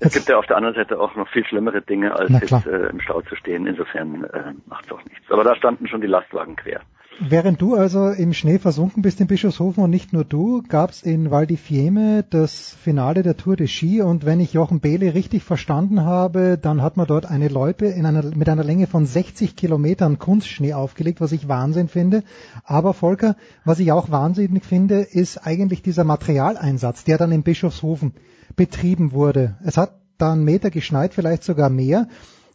Es 0.01 0.15
gibt 0.15 0.29
ja 0.29 0.39
auf 0.39 0.47
der 0.47 0.57
anderen 0.57 0.77
Seite 0.77 1.01
auch 1.01 1.17
noch 1.17 1.29
viel 1.29 1.45
schlimmere 1.45 1.83
Dinge, 1.83 2.15
als 2.15 2.31
jetzt 2.31 2.67
äh, 2.67 2.87
im 2.87 3.01
Stau 3.01 3.21
zu 3.23 3.35
stehen. 3.35 3.67
Insofern 3.67 4.25
äh, 4.25 4.53
macht 4.67 4.87
es 4.87 4.93
auch 4.93 5.05
nichts. 5.05 5.31
Aber 5.31 5.43
da 5.43 5.57
standen 5.57 5.89
schon 5.89 6.01
die 6.01 6.07
Lastwagen 6.07 6.55
quer. 6.55 6.81
Während 7.21 7.61
du 7.61 7.75
also 7.75 8.11
im 8.11 8.33
Schnee 8.33 8.61
versunken 8.61 9.03
bist 9.03 9.21
in 9.21 9.27
Bischofshofen 9.27 9.83
und 9.83 9.91
nicht 9.91 10.13
nur 10.13 10.25
du, 10.25 10.63
gab 10.69 10.91
es 10.91 11.03
in 11.03 11.33
Val 11.33 11.49
di 11.49 11.57
Fiemme 11.57 12.25
das 12.31 12.77
Finale 12.81 13.25
der 13.25 13.37
Tour 13.37 13.57
de 13.57 13.67
Ski 13.67 14.03
und 14.03 14.25
wenn 14.25 14.39
ich 14.39 14.53
Jochen 14.53 14.79
Behle 14.79 15.15
richtig 15.15 15.43
verstanden 15.43 16.05
habe, 16.05 16.59
dann 16.63 16.81
hat 16.81 16.97
man 16.97 17.09
dort 17.09 17.27
eine 17.27 17.49
Loipe 17.49 17.87
in 17.87 18.07
einer, 18.07 18.23
mit 18.23 18.49
einer 18.49 18.63
Länge 18.63 18.87
von 18.87 19.05
60 19.05 19.57
Kilometern 19.57 20.21
Kunstschnee 20.21 20.75
aufgelegt, 20.75 21.21
was 21.21 21.33
ich 21.33 21.49
Wahnsinn 21.49 21.89
finde. 21.89 22.23
Aber 22.63 22.95
Volker, 22.95 23.35
was 23.65 23.81
ich 23.81 23.91
auch 23.91 24.13
wahnsinnig 24.13 24.65
finde, 24.65 25.01
ist 25.01 25.45
eigentlich 25.45 25.83
dieser 25.83 26.05
Materialeinsatz, 26.05 27.03
der 27.03 27.19
dann 27.19 27.33
in 27.33 27.43
Bischofshofen 27.43 28.13
betrieben 28.57 29.13
wurde. 29.13 29.57
Es 29.65 29.77
hat 29.77 29.91
da 30.19 30.33
einen 30.33 30.45
Meter 30.45 30.71
geschneit, 30.71 31.15
vielleicht 31.15 31.45
sogar 31.45 31.71
mehr. 31.71 32.07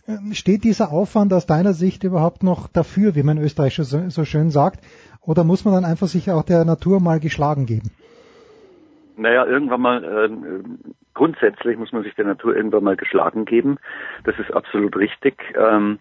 Ähm, 0.07 0.34
steht 0.34 0.64
dieser 0.64 0.91
Aufwand 0.91 1.34
aus 1.34 1.45
deiner 1.45 1.74
Sicht 1.74 2.03
überhaupt 2.03 2.44
noch 2.44 2.68
dafür, 2.68 3.15
wie 3.15 3.24
man 3.24 3.38
Österreich 3.38 3.76
so 3.76 4.26
schön 4.26 4.49
sagt? 4.49 4.82
Oder 5.22 5.44
muss 5.44 5.64
man 5.64 5.74
dann 5.74 5.86
einfach 5.86 6.07
sich 6.07 6.30
auch 6.30 6.44
der 6.44 6.65
Natur 6.65 6.99
mal 6.99 7.20
geschlagen 7.20 7.65
geben? 7.65 7.91
Naja, 9.15 9.45
irgendwann 9.45 9.82
mal, 9.82 10.03
äh, 10.03 10.30
grundsätzlich 11.14 11.78
muss 11.78 11.91
man 11.91 12.03
sich 12.03 12.15
der 12.15 12.26
Natur 12.26 12.56
irgendwann 12.56 12.84
mal 12.84 12.98
geschlagen 12.98 13.45
geben. 13.45 13.78
Das 14.24 14.38
ist 14.40 14.52
absolut 14.52 14.98
richtig. 14.98 15.36
Ähm, 15.56 15.99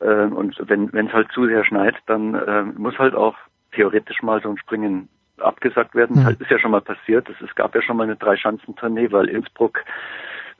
äh, 0.00 0.26
und 0.26 0.56
wenn 0.68 1.06
es 1.06 1.12
halt 1.12 1.30
zu 1.32 1.46
sehr 1.46 1.64
schneit, 1.64 1.96
dann 2.06 2.34
äh, 2.34 2.62
muss 2.62 2.98
halt 2.98 3.14
auch 3.14 3.34
theoretisch 3.72 4.22
mal 4.22 4.40
so 4.40 4.50
ein 4.50 4.58
Springen 4.58 5.08
abgesagt 5.38 5.94
werden. 5.94 6.20
Mhm. 6.20 6.24
Das 6.24 6.40
ist 6.40 6.50
ja 6.50 6.58
schon 6.58 6.70
mal 6.70 6.80
passiert. 6.80 7.28
Es 7.42 7.54
gab 7.54 7.74
ja 7.74 7.82
schon 7.82 7.96
mal 7.96 8.04
eine 8.04 8.16
Drei-Schanzentournee, 8.16 9.12
weil 9.12 9.28
Innsbruck 9.28 9.84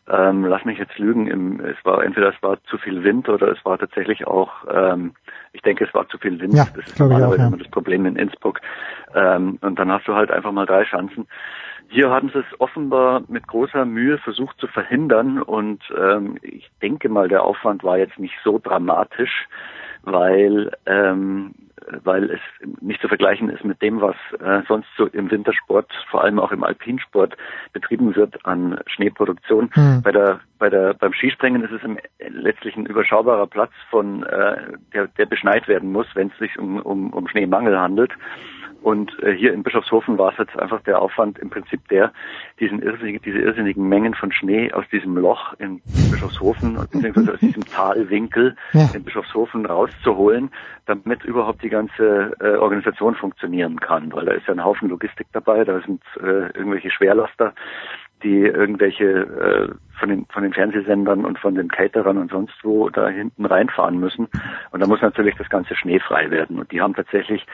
ähm, 0.06 0.44
lass 0.44 0.64
mich 0.66 0.78
jetzt 0.78 0.98
lügen, 0.98 1.28
im, 1.28 1.60
es 1.60 1.76
war 1.84 2.04
entweder 2.04 2.28
es 2.28 2.42
war 2.42 2.62
zu 2.64 2.76
viel 2.76 3.02
Wind 3.04 3.28
oder 3.28 3.48
es 3.48 3.64
war 3.64 3.78
tatsächlich 3.78 4.26
auch, 4.26 4.50
ähm, 4.70 5.14
ich 5.52 5.62
denke, 5.62 5.84
es 5.84 5.94
war 5.94 6.06
zu 6.08 6.18
viel 6.18 6.38
Wind. 6.40 6.52
Ja, 6.52 6.66
das 6.76 6.88
ist 6.88 7.00
normalerweise 7.00 7.38
ja. 7.38 7.46
immer 7.46 7.56
das 7.56 7.68
Problem 7.68 8.04
in 8.04 8.16
Innsbruck. 8.16 8.60
Ähm, 9.14 9.58
und 9.62 9.78
dann 9.78 9.90
hast 9.90 10.06
du 10.06 10.14
halt 10.14 10.30
einfach 10.30 10.52
mal 10.52 10.66
drei 10.66 10.84
Chancen. 10.84 11.26
Hier 11.88 12.10
haben 12.10 12.28
sie 12.28 12.40
es 12.40 12.60
offenbar 12.60 13.22
mit 13.28 13.46
großer 13.46 13.84
Mühe 13.86 14.18
versucht 14.18 14.58
zu 14.58 14.66
verhindern 14.66 15.40
und 15.40 15.82
ähm, 15.96 16.38
ich 16.42 16.70
denke 16.82 17.08
mal, 17.08 17.28
der 17.28 17.44
Aufwand 17.44 17.82
war 17.82 17.96
jetzt 17.98 18.18
nicht 18.18 18.34
so 18.42 18.58
dramatisch, 18.58 19.46
weil 20.02 20.72
ähm, 20.86 21.54
weil 22.04 22.30
es 22.30 22.40
nicht 22.80 23.00
zu 23.00 23.08
vergleichen 23.08 23.50
ist 23.50 23.64
mit 23.64 23.82
dem, 23.82 24.00
was 24.00 24.16
äh, 24.40 24.62
sonst 24.68 24.88
so 24.96 25.06
im 25.06 25.30
Wintersport, 25.30 25.90
vor 26.10 26.22
allem 26.22 26.38
auch 26.38 26.52
im 26.52 26.64
Alpinsport 26.64 27.36
betrieben 27.72 28.14
wird 28.16 28.44
an 28.46 28.78
Schneeproduktion. 28.86 29.70
Hm. 29.72 30.02
Bei 30.02 30.12
der, 30.12 30.40
bei 30.58 30.70
der, 30.70 30.94
beim 30.94 31.12
Skispringen 31.12 31.62
ist 31.62 31.72
es 31.72 31.82
im, 31.82 31.98
letztlich 32.18 32.76
ein 32.76 32.86
überschaubarer 32.86 33.46
Platz 33.46 33.72
von, 33.90 34.22
äh, 34.24 34.56
der, 34.92 35.08
der 35.08 35.26
beschneit 35.26 35.68
werden 35.68 35.92
muss, 35.92 36.06
wenn 36.14 36.28
es 36.28 36.38
sich 36.38 36.58
um, 36.58 36.80
um, 36.80 37.12
um 37.12 37.28
Schneemangel 37.28 37.78
handelt. 37.78 38.12
Und 38.84 39.18
äh, 39.22 39.34
hier 39.34 39.54
in 39.54 39.62
Bischofshofen 39.62 40.18
war 40.18 40.32
es 40.32 40.38
jetzt 40.38 40.58
einfach 40.58 40.82
der 40.82 41.00
Aufwand 41.00 41.38
im 41.38 41.48
Prinzip 41.48 41.88
der, 41.88 42.12
diesen 42.60 42.82
irrsinnigen, 42.82 43.22
diese 43.24 43.38
irrsinnigen 43.38 43.88
Mengen 43.88 44.14
von 44.14 44.30
Schnee 44.30 44.70
aus 44.74 44.84
diesem 44.92 45.16
Loch 45.16 45.54
in 45.58 45.80
Bischofshofen 46.10 46.74
beziehungsweise 46.92 47.32
aus 47.32 47.40
diesem 47.40 47.64
Talwinkel 47.74 48.56
Ja. 48.74 48.90
in 48.92 49.02
Bischofshofen 49.02 49.64
rauszuholen, 49.64 50.50
damit 50.86 51.24
überhaupt 51.24 51.62
die 51.62 51.68
ganze 51.68 52.32
äh, 52.40 52.56
Organisation 52.56 53.14
funktionieren 53.14 53.80
kann. 53.80 54.12
Weil 54.12 54.26
da 54.26 54.32
ist 54.32 54.46
ja 54.46 54.54
ein 54.54 54.64
Haufen 54.64 54.88
Logistik 54.88 55.26
dabei, 55.32 55.64
da 55.64 55.80
sind 55.80 56.02
äh, 56.20 56.50
irgendwelche 56.56 56.90
Schwerlaster, 56.90 57.54
die 58.22 58.40
irgendwelche 58.40 59.04
äh, 59.04 59.74
von 59.98 60.08
den 60.08 60.26
von 60.26 60.42
den 60.42 60.52
Fernsehsendern 60.52 61.24
und 61.24 61.38
von 61.38 61.54
den 61.54 61.68
Caterern 61.68 62.18
und 62.18 62.30
sonst 62.30 62.54
wo 62.62 62.88
da 62.90 63.08
hinten 63.08 63.46
reinfahren 63.46 63.98
müssen. 63.98 64.28
Und 64.70 64.80
da 64.80 64.86
muss 64.86 65.02
natürlich 65.02 65.36
das 65.36 65.48
ganze 65.48 65.74
schneefrei 65.74 66.30
werden. 66.30 66.58
Und 66.58 66.72
die 66.72 66.80
haben 66.80 66.94
tatsächlich 66.94 67.46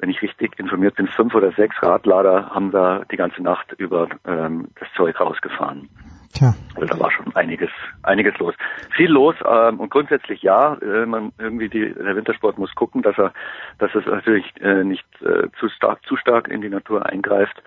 wenn 0.00 0.10
ich 0.10 0.20
richtig 0.22 0.58
informiert 0.58 0.96
bin, 0.96 1.06
fünf 1.06 1.34
oder 1.34 1.52
sechs 1.52 1.76
Radlader 1.82 2.50
haben 2.50 2.70
da 2.70 3.02
die 3.10 3.16
ganze 3.16 3.42
Nacht 3.42 3.72
über 3.78 4.08
ähm, 4.26 4.68
das 4.78 4.88
Zeug 4.96 5.20
rausgefahren. 5.20 5.88
Tja. 6.32 6.54
Also 6.76 6.86
da 6.86 6.98
war 7.00 7.10
schon 7.10 7.34
einiges, 7.34 7.70
einiges 8.02 8.38
los. 8.38 8.54
Viel 8.96 9.10
los 9.10 9.34
ähm, 9.44 9.80
und 9.80 9.90
grundsätzlich 9.90 10.42
ja, 10.42 10.74
äh, 10.74 11.04
man 11.04 11.32
irgendwie 11.38 11.68
die, 11.68 11.92
der 11.92 12.16
Wintersport 12.16 12.56
muss 12.56 12.74
gucken, 12.74 13.02
dass 13.02 13.18
er, 13.18 13.32
dass 13.78 13.94
es 13.94 14.06
natürlich 14.06 14.46
äh, 14.60 14.84
nicht 14.84 15.04
äh, 15.22 15.48
zu 15.58 15.68
stark, 15.68 16.04
zu 16.06 16.16
stark 16.16 16.48
in 16.48 16.60
die 16.60 16.68
Natur 16.68 17.04
eingreift. 17.06 17.60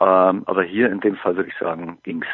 Ähm, 0.00 0.42
aber 0.46 0.64
hier 0.64 0.90
in 0.90 1.00
dem 1.00 1.16
Fall 1.16 1.36
würde 1.36 1.50
ich 1.50 1.58
sagen, 1.58 1.98
ging's. 2.02 2.26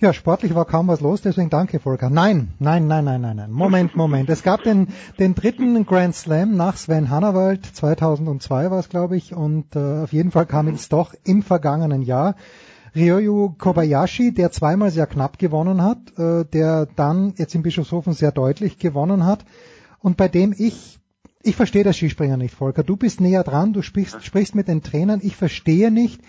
Ja, 0.00 0.14
sportlich 0.14 0.54
war 0.54 0.64
kaum 0.64 0.88
was 0.88 1.02
los, 1.02 1.20
deswegen 1.20 1.50
danke, 1.50 1.78
Volker. 1.78 2.08
Nein, 2.08 2.54
nein, 2.58 2.86
nein, 2.86 3.04
nein, 3.04 3.20
nein, 3.20 3.36
nein. 3.36 3.50
Moment, 3.50 3.96
Moment. 3.96 4.30
Es 4.30 4.42
gab 4.42 4.62
den, 4.62 4.88
den 5.18 5.34
dritten 5.34 5.84
Grand 5.84 6.14
Slam 6.14 6.56
nach 6.56 6.78
Sven 6.78 7.10
Hannawald, 7.10 7.66
2002 7.66 8.70
war 8.70 8.78
es, 8.78 8.88
glaube 8.88 9.18
ich, 9.18 9.34
und 9.34 9.76
äh, 9.76 10.00
auf 10.04 10.14
jeden 10.14 10.30
Fall 10.30 10.46
kam 10.46 10.68
es 10.68 10.88
doch 10.88 11.12
im 11.24 11.42
vergangenen 11.42 12.00
Jahr. 12.00 12.34
Ryoyu 12.96 13.50
Kobayashi, 13.58 14.32
der 14.32 14.50
zweimal 14.50 14.90
sehr 14.90 15.06
knapp 15.06 15.38
gewonnen 15.38 15.82
hat, 15.82 16.18
äh, 16.18 16.46
der 16.46 16.86
dann 16.86 17.34
jetzt 17.36 17.54
in 17.54 17.62
Bischofshofen 17.62 18.14
sehr 18.14 18.32
deutlich 18.32 18.78
gewonnen 18.78 19.26
hat 19.26 19.44
und 19.98 20.16
bei 20.16 20.28
dem 20.28 20.54
ich 20.56 20.98
ich 21.42 21.56
verstehe 21.56 21.84
das 21.84 21.96
Skispringer 21.96 22.36
nicht, 22.36 22.54
Volker. 22.54 22.82
Du 22.82 22.96
bist 22.96 23.20
näher 23.20 23.44
dran, 23.44 23.72
du 23.72 23.80
sprichst, 23.80 24.22
sprichst 24.22 24.54
mit 24.54 24.68
den 24.68 24.82
Trainern. 24.82 25.20
Ich 25.22 25.36
verstehe 25.36 25.90
nicht, 25.90 26.20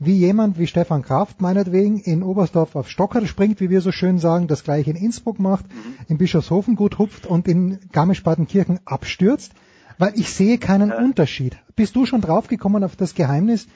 wie 0.00 0.16
jemand 0.16 0.58
wie 0.58 0.66
Stefan 0.66 1.02
Kraft 1.02 1.40
meinetwegen 1.42 2.00
in 2.00 2.22
Oberstdorf 2.22 2.74
auf 2.74 2.88
Stockerl 2.88 3.26
springt, 3.26 3.60
wie 3.60 3.68
wir 3.68 3.82
so 3.82 3.92
schön 3.92 4.18
sagen, 4.18 4.48
das 4.48 4.64
gleiche 4.64 4.90
in 4.90 4.96
Innsbruck 4.96 5.38
macht, 5.38 5.66
in 6.08 6.16
Bischofshofen 6.16 6.74
gut 6.74 6.98
hupft 6.98 7.26
und 7.26 7.46
in 7.46 7.78
Garmisch-Partenkirchen 7.92 8.80
abstürzt, 8.86 9.52
weil 9.98 10.12
ich 10.16 10.32
sehe 10.32 10.56
keinen 10.56 10.90
Unterschied. 10.90 11.58
Bist 11.76 11.94
du 11.96 12.06
schon 12.06 12.22
draufgekommen 12.22 12.82
auf 12.82 12.96
das 12.96 13.14
Geheimnis, 13.14 13.68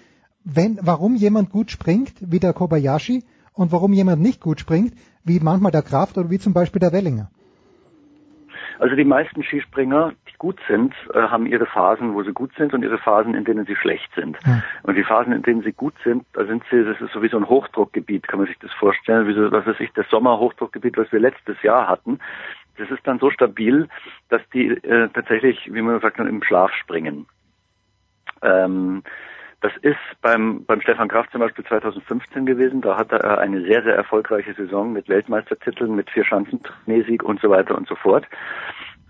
wenn, 0.45 0.79
warum 0.81 1.15
jemand 1.15 1.51
gut 1.51 1.71
springt, 1.71 2.15
wie 2.21 2.41
der 2.41 2.55
Kobayashi, 2.55 3.23
und 3.53 3.71
warum 3.71 3.93
jemand 3.93 4.21
nicht 4.21 4.41
gut 4.41 4.61
springt, 4.61 4.95
wie 5.25 5.41
manchmal 5.41 5.73
der 5.73 5.83
Kraft 5.83 6.19
oder 6.19 6.31
wie 6.31 6.39
zum 6.39 6.53
Beispiel 6.53 6.81
der 6.81 6.93
Wellinger? 6.93 7.31
Also 8.79 8.97
die 8.97 9.05
meisten 9.05 9.43
Skispringer, 9.45 10.13
die 10.35 10.39
gut 10.39 10.59
sind, 10.69 10.95
äh, 11.13 11.21
haben 11.21 11.47
ihre 11.47 11.67
Phasen, 11.67 12.15
wo 12.15 12.23
sie 12.23 12.33
gut 12.33 12.53
sind 12.57 12.75
und 12.75 12.83
ihre 12.83 12.99
Phasen, 12.99 13.35
in 13.35 13.45
denen 13.45 13.67
sie 13.67 13.77
schlecht 13.77 14.11
sind. 14.15 14.39
Und 14.83 14.97
die 14.97 15.05
Phasen, 15.05 15.33
in 15.33 15.43
denen 15.43 15.63
sie 15.63 15.73
gut 15.73 15.95
sind, 16.03 16.25
da 16.33 16.45
sind 16.45 16.63
sie, 16.71 16.85
das 16.85 17.01
ist 17.01 17.13
so 17.13 17.23
wie 17.23 17.29
so 17.29 17.37
ein 17.37 17.49
Hochdruckgebiet, 17.49 18.27
kann 18.29 18.41
man 18.41 18.49
sich 18.49 18.59
das 18.59 18.73
vorstellen, 18.73 19.27
wie 19.29 19.35
so, 19.35 19.51
was 19.53 19.67
weiß 19.67 19.81
ich, 19.81 19.93
das 19.93 20.09
Sommerhochdruckgebiet, 20.11 20.97
was 20.97 21.11
wir 21.13 21.21
letztes 21.21 21.63
Jahr 21.63 21.89
hatten. 21.89 22.19
Das 22.77 22.91
ist 22.91 23.07
dann 23.07 23.21
so 23.21 23.31
stabil, 23.31 23.89
dass 24.29 24.43
die 24.53 24.69
äh, 24.69 25.09
tatsächlich, 25.11 25.73
wie 25.73 25.83
man 25.83 26.01
sagt, 26.01 26.19
dann 26.19 26.27
im 26.27 26.43
Schlaf 26.43 26.73
springen. 26.73 27.27
Ähm, 28.43 29.03
das 29.61 29.73
ist 29.81 29.97
beim, 30.21 30.65
beim 30.67 30.83
Stefan 30.83 31.09
Kraft 31.09 31.31
zum 31.31 31.41
Beispiel 31.41 31.65
2015 31.65 32.45
gewesen. 32.45 32.83
Da 32.83 32.99
hatte 32.99 33.17
er 33.17 33.39
eine 33.39 33.63
sehr, 33.63 33.83
sehr 33.83 33.95
erfolgreiche 33.95 34.53
Saison 34.53 34.93
mit 34.93 35.09
Weltmeistertiteln, 35.09 35.95
mit 35.95 36.11
vier 36.11 36.25
Schanzen, 36.25 36.61
Sieg 36.87 37.23
und 37.23 37.41
so 37.41 37.49
weiter 37.49 37.75
und 37.75 37.89
so 37.89 37.95
fort. 37.95 38.27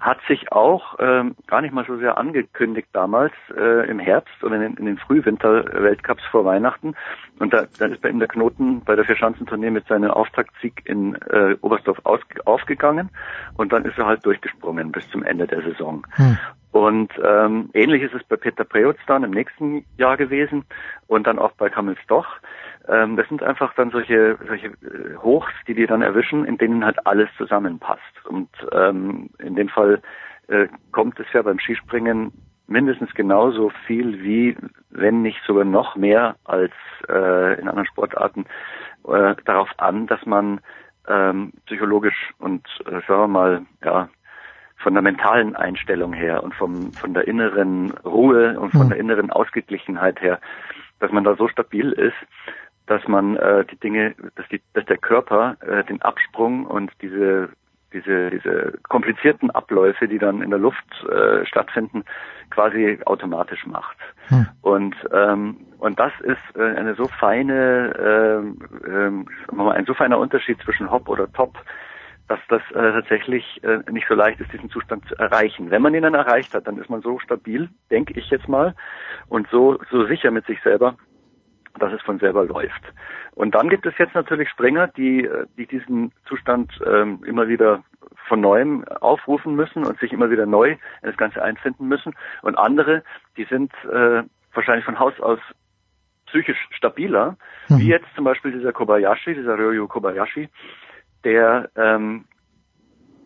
Hat 0.05 0.19
sich 0.29 0.53
auch 0.53 0.97
ähm, 0.99 1.35
gar 1.47 1.63
nicht 1.63 1.73
mal 1.73 1.87
so 1.87 1.97
sehr 1.97 2.19
angekündigt 2.19 2.89
damals 2.93 3.33
äh, 3.57 3.89
im 3.89 3.99
Herbst 3.99 4.45
oder 4.45 4.57
in, 4.57 4.61
den- 4.61 4.75
in 4.77 4.85
den 4.85 4.99
Frühwinter-Weltcups 4.99 6.23
vor 6.31 6.45
Weihnachten. 6.45 6.95
Und 7.39 7.55
da, 7.55 7.65
da 7.79 7.87
ist 7.87 8.03
bei 8.03 8.11
ihm 8.11 8.19
der 8.19 8.29
Knoten 8.29 8.83
bei 8.85 8.97
der 8.97 9.07
Vierschanzentournee 9.07 9.71
mit 9.71 9.87
seinem 9.87 10.11
Auftaktsieg 10.11 10.83
in 10.85 11.15
äh, 11.31 11.57
Oberstdorf 11.63 12.01
aus, 12.05 12.21
aufgegangen 12.45 13.09
und 13.57 13.73
dann 13.73 13.87
ist 13.87 13.97
er 13.97 14.05
halt 14.05 14.27
durchgesprungen 14.27 14.93
bis 14.93 15.09
zum 15.09 15.23
Ende 15.23 15.47
der 15.47 15.63
Saison. 15.63 16.07
Und 16.73 17.11
ähm, 17.25 17.71
ähnlich 17.73 18.03
ist 18.03 18.15
es 18.15 18.25
bei 18.25 18.37
Peter 18.37 18.65
Preutz 18.65 18.99
dann 19.07 19.25
im 19.25 19.31
nächsten 19.31 19.87
Jahr 19.97 20.19
gewesen 20.19 20.67
und 21.07 21.27
dann 21.27 21.39
auch 21.39 21.53
bei 21.53 21.71
Kamil 21.71 21.97
Stoch. 22.05 22.27
Ähm, 22.89 23.17
das 23.17 23.29
sind 23.29 23.43
einfach 23.43 23.75
dann 23.75 23.91
solche, 23.91 24.39
solche 24.47 24.69
äh, 24.69 25.17
Hochs, 25.23 25.53
die 25.67 25.75
die 25.75 25.87
dann 25.87 26.03
erwischen, 26.03 26.45
in 26.45 26.59
denen 26.59 26.85
halt 26.85 27.07
alles 27.07 27.29
zusammenpasst. 27.37 28.27
Und 28.29 28.51
ähm, 28.73 29.31
in 29.39 29.55
dem 29.57 29.69
Fall 29.69 30.03
äh, 30.49 30.69
kommt 30.93 31.19
es 31.19 31.27
ja 31.33 31.43
beim 31.43 31.59
Skispringen 31.59 32.33
mindestens 32.67 33.13
genauso 33.15 33.71
viel 33.87 34.23
wie, 34.23 34.57
wenn 34.91 35.23
nicht 35.23 35.41
sogar 35.47 35.65
noch 35.65 35.97
mehr 35.97 36.37
als 36.45 36.73
äh, 37.09 37.61
in 37.61 37.69
anderen 37.69 37.87
Sportarten 37.87 38.47
äh, 39.07 39.35
darauf 39.45 39.69
an, 39.79 40.07
dass 40.07 40.25
man 40.25 40.61
ähm, 41.09 41.53
psychologisch 41.67 42.33
und 42.39 42.67
äh, 42.87 43.01
sagen 43.07 43.23
wir 43.23 43.29
mal, 43.29 43.63
ja, 43.85 44.09
von 44.79 44.95
der 44.95 45.03
mentalen 45.03 45.57
Einstellung 45.57 46.13
her 46.13 46.43
und 46.43 46.55
vom, 46.55 46.93
von 46.93 47.15
der 47.15 47.27
inneren 47.27 47.93
Ruhe 48.05 48.59
und 48.59 48.73
von 48.73 48.89
der 48.89 48.99
inneren 48.99 49.31
Ausgeglichenheit 49.31 50.21
her, 50.21 50.41
dass 51.01 51.11
man 51.13 51.25
da 51.25 51.37
so 51.37 51.49
stabil 51.49 51.93
ist, 51.93 52.17
dass 52.87 53.07
man 53.09 53.37
äh, 53.37 53.65
die 53.65 53.77
Dinge, 53.77 54.15
dass, 54.37 54.47
die, 54.49 54.61
dass 54.75 54.85
der 54.87 54.99
Körper 54.99 55.57
äh, 55.61 55.85
den 55.85 56.03
Absprung 56.03 56.67
und 56.67 56.91
diese 57.01 57.51
diese 57.93 58.31
diese 58.31 58.73
komplizierten 58.89 59.51
Abläufe, 59.53 60.09
die 60.09 60.19
dann 60.19 60.43
in 60.43 60.51
der 60.51 60.59
Luft 60.59 60.85
äh, 61.09 61.47
stattfinden, 61.47 62.05
quasi 62.51 62.99
automatisch 63.07 63.65
macht. 63.67 63.97
Und 64.63 64.97
ähm, 65.13 65.59
und 65.79 65.99
das 66.01 66.13
ist 66.21 66.57
äh, 66.57 66.77
eine 66.77 66.95
so 66.97 67.07
feine, 67.07 67.93
wir 68.83 69.25
mal, 69.53 69.73
ein 69.73 69.87
so 69.87 69.95
feiner 69.95 70.19
Unterschied 70.19 70.61
zwischen 70.63 70.91
Hop 70.91 71.09
oder 71.09 71.33
Top, 71.33 71.57
dass 72.29 72.41
das 72.49 72.63
äh, 72.71 72.93
tatsächlich 72.93 73.63
äh, 73.63 73.79
nicht 73.91 74.09
so 74.09 74.15
leicht 74.15 74.41
ist, 74.41 74.53
diesen 74.53 74.71
Zustand 74.71 75.07
zu 75.09 75.15
erreichen. 75.17 75.71
Wenn 75.71 75.83
man 75.83 75.95
ihn 75.95 76.03
dann 76.03 76.15
erreicht 76.15 76.55
hat, 76.55 76.67
dann 76.67 76.79
ist 76.79 76.89
man 76.91 77.03
so 77.03 77.19
stabil, 77.19 77.69
denke 77.91 78.19
ich 78.19 78.31
jetzt 78.31 78.49
mal, 78.49 78.75
und 79.29 79.47
so 79.51 79.79
so 79.91 80.07
sicher 80.07 80.31
mit 80.31 80.47
sich 80.47 80.61
selber, 80.63 80.97
dass 81.79 81.93
es 81.93 82.03
von 82.03 82.19
selber 82.19 82.45
läuft. 82.45 82.83
Und 83.33 83.55
dann 83.55 83.69
gibt 83.69 83.87
es 83.87 83.95
jetzt 83.99 84.15
natürlich 84.15 84.49
Springer, 84.49 84.89
die, 84.89 85.25
äh, 85.25 85.47
die 85.57 85.67
diesen 85.67 86.13
Zustand 86.27 86.73
ähm, 86.87 87.23
immer 87.27 87.49
wieder 87.49 87.83
von 88.29 88.41
neuem 88.41 88.85
aufrufen 89.01 89.55
müssen 89.55 89.85
und 89.85 89.99
sich 89.99 90.13
immer 90.13 90.31
wieder 90.31 90.47
neu 90.47 90.71
in 90.71 90.79
das 91.03 91.17
Ganze 91.17 91.43
einfinden 91.43 91.89
müssen. 91.89 92.15
Und 92.43 92.57
andere, 92.57 93.03
die 93.37 93.45
sind 93.45 93.73
äh, 93.85 94.23
wahrscheinlich 94.53 94.85
von 94.85 94.99
Haus 94.99 95.19
aus 95.21 95.41
psychisch 96.27 96.69
stabiler, 96.71 97.37
wie 97.69 97.89
jetzt 97.89 98.07
zum 98.15 98.25
Beispiel 98.25 98.53
dieser 98.53 98.73
Kobayashi, 98.73 99.35
dieser 99.35 99.59
Ryoyu 99.59 99.87
Kobayashi, 99.87 100.49
der 101.23 101.71
ähm, 101.77 102.25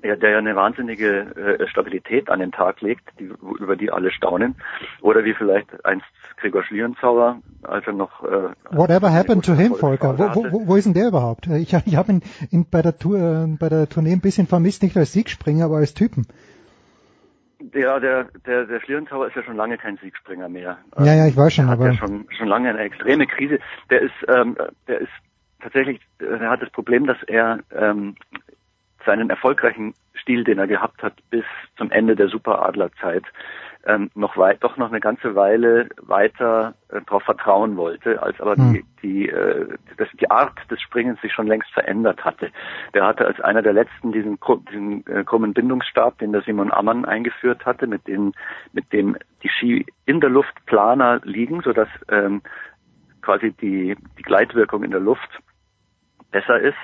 ja, 0.03 0.17
der 0.17 0.31
ja 0.31 0.39
eine 0.39 0.55
wahnsinnige 0.57 1.59
äh, 1.61 1.67
Stabilität 1.69 2.31
an 2.31 2.41
den 2.41 2.53
Tag 2.53 2.81
legt, 2.81 3.09
die, 3.19 3.25
über 3.59 3.77
die 3.77 3.91
alle 3.91 4.11
staunen. 4.11 4.55
Oder 5.01 5.25
wie 5.25 5.35
vielleicht 5.35 5.85
einst 5.85 6.07
Gregor 6.37 6.63
Schlierenzauer, 6.63 7.41
als 7.63 7.87
er 7.87 7.93
noch 7.95 8.23
äh, 8.23 8.51
Whatever 8.71 9.13
happened 9.13 9.45
to 9.45 9.55
him, 9.55 9.75
Volker? 9.75 10.17
Wo, 10.19 10.45
wo, 10.53 10.69
wo- 10.69 10.77
ist 10.77 10.85
denn 10.85 10.95
der 10.95 11.09
überhaupt? 11.09 11.47
Ich, 11.49 11.73
ich 11.75 11.97
habe 11.97 12.13
ihn 12.13 12.23
in, 12.51 12.67
bei, 12.71 12.83
der 12.83 12.97
Tour, 12.99 13.19
äh, 13.19 13.57
bei 13.59 13.69
der 13.69 13.89
Tournee 13.89 14.13
ein 14.13 14.21
bisschen 14.21 14.47
vermisst, 14.47 14.83
nicht 14.83 14.97
als 14.97 15.13
Siegspringer, 15.13 15.65
aber 15.65 15.77
als 15.79 15.95
Typen. 15.95 16.27
der, 17.61 17.99
der, 18.01 18.29
der, 18.47 18.67
der 18.67 18.81
Schlierenzauer 18.81 19.27
ist 19.27 19.35
ja 19.37 19.43
schon 19.43 19.57
lange 19.57 19.79
kein 19.79 19.97
Siegspringer 19.99 20.49
mehr. 20.49 20.79
Ja, 20.99 21.15
ja, 21.15 21.27
ich 21.27 21.37
weiß 21.37 21.55
schon, 21.55 21.65
Er 21.67 21.71
hat 21.73 21.79
aber 21.81 21.89
ja 21.89 21.95
schon, 21.95 22.27
schon 22.37 22.47
lange 22.49 22.69
eine 22.71 22.79
extreme 22.81 23.27
Krise. 23.27 23.59
Der 23.91 24.03
ist, 24.03 24.15
ähm, 24.29 24.57
der 24.87 25.01
ist 25.01 25.11
tatsächlich, 25.61 26.01
äh, 26.21 26.25
er 26.27 26.51
hat 26.51 26.63
das 26.63 26.71
Problem, 26.71 27.07
dass 27.07 27.21
er 27.27 27.59
ähm, 27.75 28.15
seinen 29.09 29.31
erfolgreichen 29.31 29.95
Sprungstil, 30.29 30.45
den 30.45 30.59
er 30.59 30.67
gehabt 30.67 31.03
hat 31.03 31.15
bis 31.31 31.45
zum 31.77 31.91
Ende 31.91 32.17
der 32.17 32.29
Superadlerzeit, 32.29 33.25
ähm, 33.87 34.11
noch 34.15 34.37
weit, 34.37 34.63
doch 34.63 34.77
noch 34.77 34.91
eine 34.91 35.01
ganze 35.01 35.35
Weile 35.35 35.89
weiter 36.03 36.75
äh, 36.91 37.01
darauf 37.07 37.23
vertrauen 37.23 37.77
wollte, 37.77 38.23
als 38.23 38.39
aber 38.41 38.57
Hm. 38.57 38.73
die 38.75 38.85
die 39.03 39.29
äh, 39.29 39.69
dass 39.97 40.09
die 40.21 40.31
Art 40.31 40.59
des 40.71 40.81
Springens 40.83 41.21
sich 41.21 41.33
schon 41.33 41.47
längst 41.47 41.71
verändert 41.73 42.25
hatte. 42.25 42.51
Der 42.93 43.07
hatte 43.07 43.25
als 43.25 43.41
einer 43.41 43.63
der 43.63 43.73
letzten 43.73 44.13
diesen, 44.13 44.39
diesen 44.71 45.07
äh, 45.07 45.25
krummen 45.25 45.55
Bindungsstab, 45.55 46.19
den 46.19 46.33
der 46.33 46.43
Simon 46.43 46.73
Ammann 46.73 47.05
eingeführt 47.05 47.65
hatte, 47.65 47.87
mit 47.87 48.07
dem 48.09 48.35
mit 48.73 48.93
dem 48.93 49.17
die 49.43 49.49
Ski 49.49 49.87
in 50.05 50.21
der 50.21 50.31
Luft 50.31 50.55
planer 50.67 51.21
liegen, 51.23 51.63
sodass 51.63 51.89
ähm, 52.11 52.43
quasi 53.23 53.53
die 53.53 53.97
die 54.19 54.23
Gleitwirkung 54.23 54.83
in 54.83 54.91
der 54.91 55.01
Luft 55.01 55.31
besser 56.33 56.59
ist. 56.59 56.79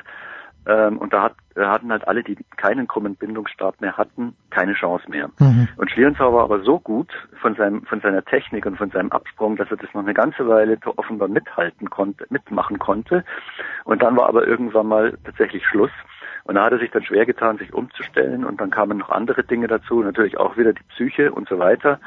Ähm, 0.66 0.98
und 0.98 1.12
da 1.12 1.22
hat, 1.22 1.34
äh, 1.56 1.64
hatten 1.64 1.92
halt 1.92 2.08
alle, 2.08 2.22
die 2.22 2.36
keinen 2.56 2.86
krummen 2.88 3.16
Bindungsstab 3.16 3.80
mehr 3.80 3.96
hatten, 3.96 4.34
keine 4.50 4.74
Chance 4.74 5.04
mehr. 5.10 5.28
Mhm. 5.38 5.68
Und 5.76 5.90
Schlierenzau 5.90 6.32
war 6.32 6.44
aber 6.44 6.60
so 6.60 6.80
gut 6.80 7.12
von 7.40 7.54
seinem, 7.54 7.84
von 7.84 8.00
seiner 8.00 8.24
Technik 8.24 8.64
und 8.64 8.76
von 8.76 8.90
seinem 8.90 9.12
Absprung, 9.12 9.56
dass 9.56 9.70
er 9.70 9.76
das 9.76 9.92
noch 9.92 10.02
eine 10.02 10.14
ganze 10.14 10.48
Weile 10.48 10.78
offenbar 10.96 11.28
mithalten 11.28 11.90
konnte, 11.90 12.26
mitmachen 12.30 12.78
konnte. 12.78 13.24
Und 13.84 14.02
dann 14.02 14.16
war 14.16 14.28
aber 14.28 14.46
irgendwann 14.46 14.86
mal 14.86 15.18
tatsächlich 15.24 15.66
Schluss. 15.66 15.92
Und 16.44 16.56
da 16.56 16.64
hat 16.64 16.72
er 16.72 16.78
sich 16.78 16.90
dann 16.90 17.04
schwer 17.04 17.26
getan, 17.26 17.58
sich 17.58 17.72
umzustellen. 17.72 18.44
Und 18.44 18.60
dann 18.60 18.70
kamen 18.70 18.98
noch 18.98 19.10
andere 19.10 19.44
Dinge 19.44 19.66
dazu, 19.66 20.02
natürlich 20.02 20.38
auch 20.38 20.56
wieder 20.56 20.72
die 20.72 20.82
Psyche 20.94 21.32
und 21.32 21.48
so 21.48 21.58
weiter. 21.58 22.00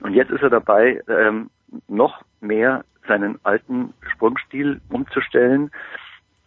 Und 0.00 0.14
jetzt 0.14 0.30
ist 0.30 0.42
er 0.42 0.50
dabei, 0.50 1.00
ähm, 1.08 1.50
noch 1.88 2.22
mehr 2.40 2.84
seinen 3.06 3.38
alten 3.44 3.94
Sprungstil 4.12 4.80
umzustellen. 4.88 5.70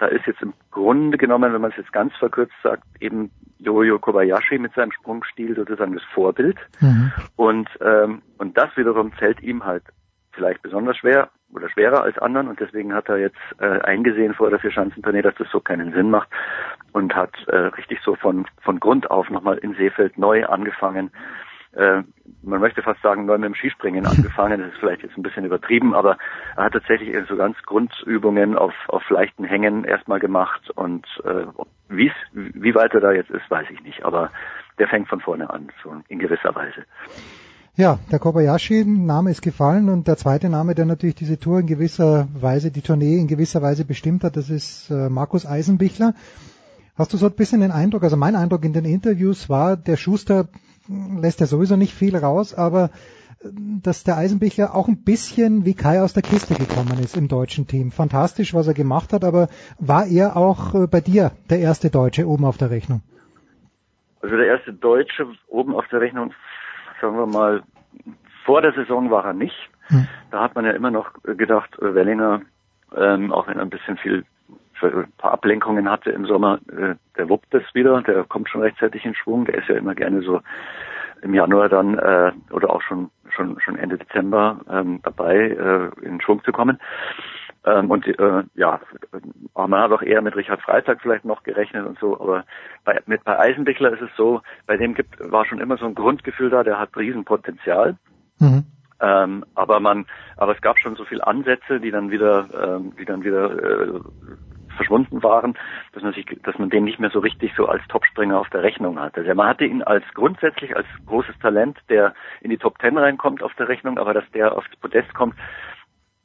Da 0.01 0.07
ist 0.07 0.25
jetzt 0.25 0.41
im 0.41 0.55
Grunde 0.71 1.15
genommen, 1.15 1.53
wenn 1.53 1.61
man 1.61 1.69
es 1.69 1.77
jetzt 1.77 1.93
ganz 1.93 2.15
verkürzt 2.15 2.55
sagt, 2.63 2.83
eben 3.01 3.29
Yoyo 3.59 3.99
Kobayashi 3.99 4.57
mit 4.57 4.73
seinem 4.73 4.91
Sprungstil 4.91 5.55
sozusagen 5.55 5.93
das 5.93 6.01
Vorbild. 6.15 6.57
Mhm. 6.79 7.11
Und, 7.35 7.69
ähm, 7.81 8.23
und 8.39 8.57
das 8.57 8.75
wiederum 8.75 9.11
fällt 9.11 9.43
ihm 9.43 9.63
halt 9.63 9.83
vielleicht 10.31 10.63
besonders 10.63 10.97
schwer 10.97 11.29
oder 11.53 11.69
schwerer 11.69 12.01
als 12.01 12.17
anderen 12.17 12.47
und 12.47 12.59
deswegen 12.59 12.95
hat 12.95 13.09
er 13.09 13.17
jetzt 13.17 13.37
äh, 13.59 13.79
eingesehen 13.81 14.33
vor 14.33 14.49
der 14.49 14.57
Vierschanzentournee, 14.57 15.21
dass 15.21 15.35
das 15.35 15.51
so 15.51 15.59
keinen 15.59 15.93
Sinn 15.93 16.09
macht 16.09 16.29
und 16.93 17.13
hat 17.13 17.35
äh, 17.49 17.55
richtig 17.55 17.99
so 18.03 18.15
von, 18.15 18.47
von 18.63 18.79
Grund 18.79 19.11
auf 19.11 19.29
nochmal 19.29 19.59
in 19.59 19.75
Seefeld 19.75 20.17
neu 20.17 20.47
angefangen. 20.47 21.11
Äh, 21.73 22.03
man 22.43 22.59
möchte 22.59 22.81
fast 22.81 23.01
sagen, 23.01 23.25
neu 23.25 23.37
mit 23.37 23.47
dem 23.47 23.55
Skispringen 23.55 24.05
angefangen. 24.07 24.59
Das 24.59 24.73
ist 24.73 24.79
vielleicht 24.79 25.03
jetzt 25.03 25.17
ein 25.17 25.23
bisschen 25.23 25.45
übertrieben, 25.45 25.93
aber 25.93 26.17
er 26.55 26.65
hat 26.65 26.73
tatsächlich 26.73 27.15
so 27.27 27.35
ganz 27.35 27.57
Grundübungen 27.65 28.57
auf, 28.57 28.73
auf 28.87 29.09
leichten 29.09 29.43
Hängen 29.43 29.83
erstmal 29.83 30.19
gemacht 30.19 30.69
und 30.71 31.05
äh, 31.23 31.45
wie's, 31.89 32.13
wie 32.33 32.75
weit 32.75 32.93
er 32.93 33.01
da 33.01 33.11
jetzt 33.11 33.29
ist, 33.29 33.49
weiß 33.49 33.67
ich 33.71 33.81
nicht. 33.83 34.03
Aber 34.03 34.31
der 34.79 34.87
fängt 34.87 35.07
von 35.07 35.21
vorne 35.21 35.49
an, 35.49 35.69
so 35.83 35.93
in 36.07 36.19
gewisser 36.19 36.53
Weise. 36.55 36.85
Ja, 37.75 37.99
der 38.11 38.19
Kobayashi-Name 38.19 39.31
ist 39.31 39.41
gefallen 39.41 39.87
und 39.87 40.07
der 40.07 40.17
zweite 40.17 40.49
Name, 40.49 40.75
der 40.75 40.85
natürlich 40.85 41.15
diese 41.15 41.39
Tour 41.39 41.59
in 41.59 41.67
gewisser 41.67 42.27
Weise, 42.33 42.69
die 42.69 42.81
Tournee 42.81 43.17
in 43.17 43.27
gewisser 43.27 43.61
Weise 43.61 43.85
bestimmt 43.85 44.25
hat, 44.25 44.35
das 44.35 44.49
ist 44.49 44.89
äh, 44.91 45.09
Markus 45.09 45.45
Eisenbichler. 45.45 46.13
Hast 46.97 47.13
du 47.13 47.17
so 47.17 47.27
ein 47.27 47.35
bisschen 47.35 47.61
den 47.61 47.71
Eindruck, 47.71 48.03
also 48.03 48.17
mein 48.17 48.35
Eindruck 48.35 48.65
in 48.65 48.73
den 48.73 48.83
Interviews 48.83 49.49
war, 49.49 49.77
der 49.77 49.95
Schuster 49.95 50.49
lässt 50.87 51.39
ja 51.39 51.45
sowieso 51.45 51.75
nicht 51.75 51.93
viel 51.93 52.15
raus, 52.15 52.53
aber 52.53 52.89
äh, 53.43 53.49
dass 53.83 54.03
der 54.03 54.17
Eisenbichler 54.17 54.75
auch 54.75 54.87
ein 54.87 55.03
bisschen 55.03 55.65
wie 55.65 55.73
Kai 55.73 56.01
aus 56.01 56.13
der 56.13 56.23
Kiste 56.23 56.55
gekommen 56.55 56.99
ist 56.99 57.17
im 57.17 57.27
deutschen 57.27 57.67
Team. 57.67 57.91
Fantastisch, 57.91 58.53
was 58.53 58.67
er 58.67 58.73
gemacht 58.73 59.13
hat, 59.13 59.23
aber 59.23 59.47
war 59.79 60.05
er 60.05 60.37
auch 60.37 60.75
äh, 60.75 60.87
bei 60.87 61.01
dir 61.01 61.31
der 61.49 61.59
erste 61.59 61.89
Deutsche 61.89 62.27
oben 62.27 62.45
auf 62.45 62.57
der 62.57 62.69
Rechnung? 62.69 63.01
Also 64.21 64.35
der 64.35 64.47
erste 64.47 64.73
Deutsche 64.73 65.27
oben 65.47 65.75
auf 65.75 65.87
der 65.87 66.01
Rechnung, 66.01 66.33
sagen 67.01 67.17
wir 67.17 67.25
mal, 67.25 67.63
vor 68.45 68.61
der 68.61 68.73
Saison 68.73 69.09
war 69.09 69.25
er 69.25 69.33
nicht. 69.33 69.55
Hm. 69.87 70.07
Da 70.29 70.41
hat 70.41 70.55
man 70.55 70.65
ja 70.65 70.71
immer 70.71 70.91
noch 70.91 71.11
gedacht, 71.23 71.77
äh, 71.79 71.95
Wellinger, 71.95 72.41
ähm, 72.95 73.31
auch 73.31 73.47
wenn 73.47 73.57
er 73.57 73.63
ein 73.63 73.69
bisschen 73.69 73.97
viel 73.97 74.25
ein 74.87 75.11
paar 75.17 75.31
Ablenkungen 75.31 75.89
hatte 75.89 76.11
im 76.11 76.25
Sommer, 76.25 76.59
äh, 76.71 76.95
der 77.17 77.29
wuppt 77.29 77.53
das 77.53 77.63
wieder, 77.73 78.01
der 78.01 78.23
kommt 78.23 78.49
schon 78.49 78.61
rechtzeitig 78.61 79.05
in 79.05 79.15
Schwung, 79.15 79.45
der 79.45 79.55
ist 79.55 79.67
ja 79.67 79.75
immer 79.75 79.95
gerne 79.95 80.21
so 80.21 80.41
im 81.21 81.33
Januar 81.33 81.69
dann 81.69 81.97
äh, 81.97 82.31
oder 82.51 82.71
auch 82.71 82.81
schon 82.81 83.11
schon 83.29 83.59
schon 83.59 83.77
Ende 83.77 83.97
Dezember 83.97 84.59
ähm, 84.69 84.99
dabei 85.03 85.35
äh, 85.35 86.05
in 86.05 86.19
Schwung 86.21 86.43
zu 86.43 86.51
kommen. 86.51 86.79
Ähm, 87.63 87.91
und 87.91 88.07
äh, 88.07 88.43
ja, 88.55 88.79
aber 89.53 89.67
man 89.67 89.81
hat 89.81 89.91
auch 89.91 90.01
eher 90.01 90.21
mit 90.21 90.35
Richard 90.35 90.61
Freitag 90.61 90.99
vielleicht 91.01 91.25
noch 91.25 91.43
gerechnet 91.43 91.85
und 91.85 91.99
so, 91.99 92.19
aber 92.19 92.43
bei, 92.83 92.99
mit 93.05 93.23
bei 93.23 93.37
Eisenbichler 93.37 93.93
ist 93.93 94.01
es 94.01 94.09
so, 94.17 94.41
bei 94.65 94.77
dem 94.77 94.95
gibt, 94.95 95.19
war 95.31 95.45
schon 95.45 95.61
immer 95.61 95.77
so 95.77 95.85
ein 95.85 95.93
Grundgefühl 95.93 96.49
da, 96.49 96.63
der 96.63 96.79
hat 96.79 96.97
Riesenpotenzial. 96.97 97.97
Mhm. 98.39 98.65
Ähm, 98.99 99.45
aber 99.55 99.79
man, 99.79 100.05
aber 100.37 100.55
es 100.55 100.61
gab 100.61 100.79
schon 100.79 100.95
so 100.95 101.05
viele 101.05 101.25
Ansätze, 101.25 101.79
die 101.79 101.91
dann 101.91 102.11
wieder, 102.11 102.49
ähm, 102.79 102.93
die 102.99 103.05
dann 103.05 103.23
wieder 103.23 103.51
äh, 103.51 103.99
verschwunden 104.75 105.23
waren, 105.23 105.57
dass 105.93 106.03
man 106.03 106.13
sich, 106.13 106.25
dass 106.43 106.57
man 106.57 106.69
den 106.69 106.83
nicht 106.83 106.99
mehr 106.99 107.09
so 107.09 107.19
richtig 107.19 107.53
so 107.55 107.67
als 107.67 107.85
Topspringer 107.87 108.39
auf 108.39 108.49
der 108.49 108.63
Rechnung 108.63 108.99
hatte. 108.99 109.21
Also 109.21 109.33
man 109.33 109.47
hatte 109.47 109.65
ihn 109.65 109.83
als 109.83 110.03
grundsätzlich 110.13 110.75
als 110.75 110.87
großes 111.05 111.37
Talent, 111.39 111.77
der 111.89 112.13
in 112.41 112.49
die 112.49 112.57
Top 112.57 112.79
Ten 112.79 112.97
reinkommt 112.97 113.43
auf 113.43 113.53
der 113.55 113.67
Rechnung, 113.67 113.97
aber 113.97 114.13
dass 114.13 114.29
der 114.31 114.55
aufs 114.55 114.69
Podest 114.79 115.13
kommt, 115.13 115.35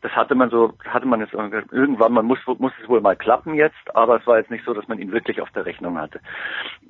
das 0.02 0.14
hatte 0.14 0.34
man 0.34 0.50
so, 0.50 0.74
hatte 0.84 1.06
man 1.06 1.20
jetzt 1.20 1.32
irgendwann, 1.32 2.12
man 2.12 2.26
muss, 2.26 2.38
muss 2.58 2.72
es 2.80 2.88
wohl 2.88 3.00
mal 3.00 3.16
klappen 3.16 3.54
jetzt, 3.54 3.94
aber 3.96 4.20
es 4.20 4.26
war 4.26 4.38
jetzt 4.38 4.50
nicht 4.50 4.64
so, 4.64 4.74
dass 4.74 4.86
man 4.88 4.98
ihn 4.98 5.10
wirklich 5.10 5.40
auf 5.40 5.50
der 5.50 5.64
Rechnung 5.64 5.98
hatte. 5.98 6.20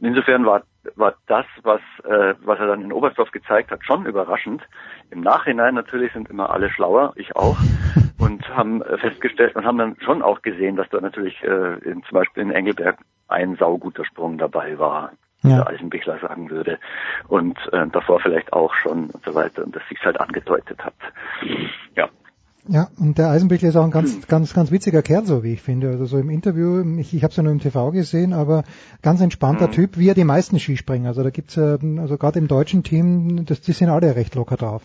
Insofern 0.03 0.45
war, 0.45 0.65
war 0.97 1.15
das, 1.27 1.47
was, 1.63 1.81
äh, 2.05 2.35
was 2.45 2.59
er 2.59 2.67
dann 2.67 2.83
in 2.83 2.93
Oberstdorf 2.93 3.31
gezeigt 3.31 3.71
hat, 3.71 3.85
schon 3.85 4.05
überraschend. 4.07 4.63
Im 5.11 5.21
Nachhinein 5.21 5.75
natürlich 5.75 6.13
sind 6.13 6.29
immer 6.29 6.51
alle 6.51 6.69
schlauer, 6.69 7.13
ich 7.17 7.35
auch, 7.37 7.57
und 8.27 8.49
haben 8.49 8.83
festgestellt 8.99 9.55
und 9.57 9.65
haben 9.65 9.79
dann 9.79 9.97
schon 10.05 10.23
auch 10.23 10.43
gesehen, 10.43 10.77
dass 10.77 10.89
da 10.91 11.01
natürlich 11.01 11.43
äh, 11.43 11.79
in, 11.89 12.03
zum 12.05 12.13
Beispiel 12.19 12.43
in 12.43 12.51
Engelberg 12.51 12.99
ein 13.29 13.57
sauguter 13.57 14.05
Sprung 14.05 14.39
dabei 14.39 14.79
war, 14.79 15.13
wie 15.43 15.51
Ja. 15.51 15.57
der 15.59 15.69
Eisenbichler 15.69 16.19
sagen 16.19 16.51
würde. 16.51 16.79
Und 17.29 17.57
äh, 17.73 17.87
davor 17.93 18.21
vielleicht 18.21 18.53
auch 18.53 18.75
schon 18.83 19.11
und 19.11 19.25
so 19.25 19.35
weiter 19.35 19.65
und 19.65 19.75
das 19.75 19.83
sich 19.89 19.99
halt 20.05 20.21
angedeutet 20.21 20.79
hat. 20.85 20.95
Ja. 21.97 22.09
Ja, 22.69 22.89
und 22.99 23.17
der 23.17 23.29
Eisenbichler 23.31 23.69
ist 23.69 23.77
auch 23.77 23.85
ein 23.85 23.93
ganz, 23.93 24.27
ganz, 24.27 24.53
ganz 24.53 24.73
witziger 24.73 25.01
Kerl, 25.01 25.25
so 25.25 25.45
wie 25.45 25.53
ich 25.53 25.63
finde. 25.63 25.87
Also 25.91 26.05
so 26.07 26.19
im 26.19 26.31
Interview, 26.31 26.83
ich, 26.99 27.15
ich 27.15 27.23
habe 27.23 27.31
es 27.31 27.37
ja 27.37 27.45
nur 27.45 27.53
im 27.53 27.61
TV 27.61 27.93
gesehen, 27.93 28.33
aber 28.33 28.65
ganz 29.03 29.21
entspannter 29.21 29.69
Mhm. 29.69 29.73
Typ, 29.73 29.99
wie 29.99 30.09
er 30.09 30.15
die 30.15 30.25
meisten 30.25 30.59
Skispringer. 30.59 31.09
Also 31.11 31.23
da 31.23 31.31
gibt's 31.31 31.55
ja, 31.55 31.77
also 32.01 32.19
gerade 32.19 32.41
im 32.41 32.49
deutschen 32.49 32.83
Team, 32.83 33.45
das, 33.47 33.61
die 33.61 33.71
sind 33.71 33.89
alle 33.89 34.17
recht 34.17 34.35
locker 34.35 34.57
drauf. 34.57 34.83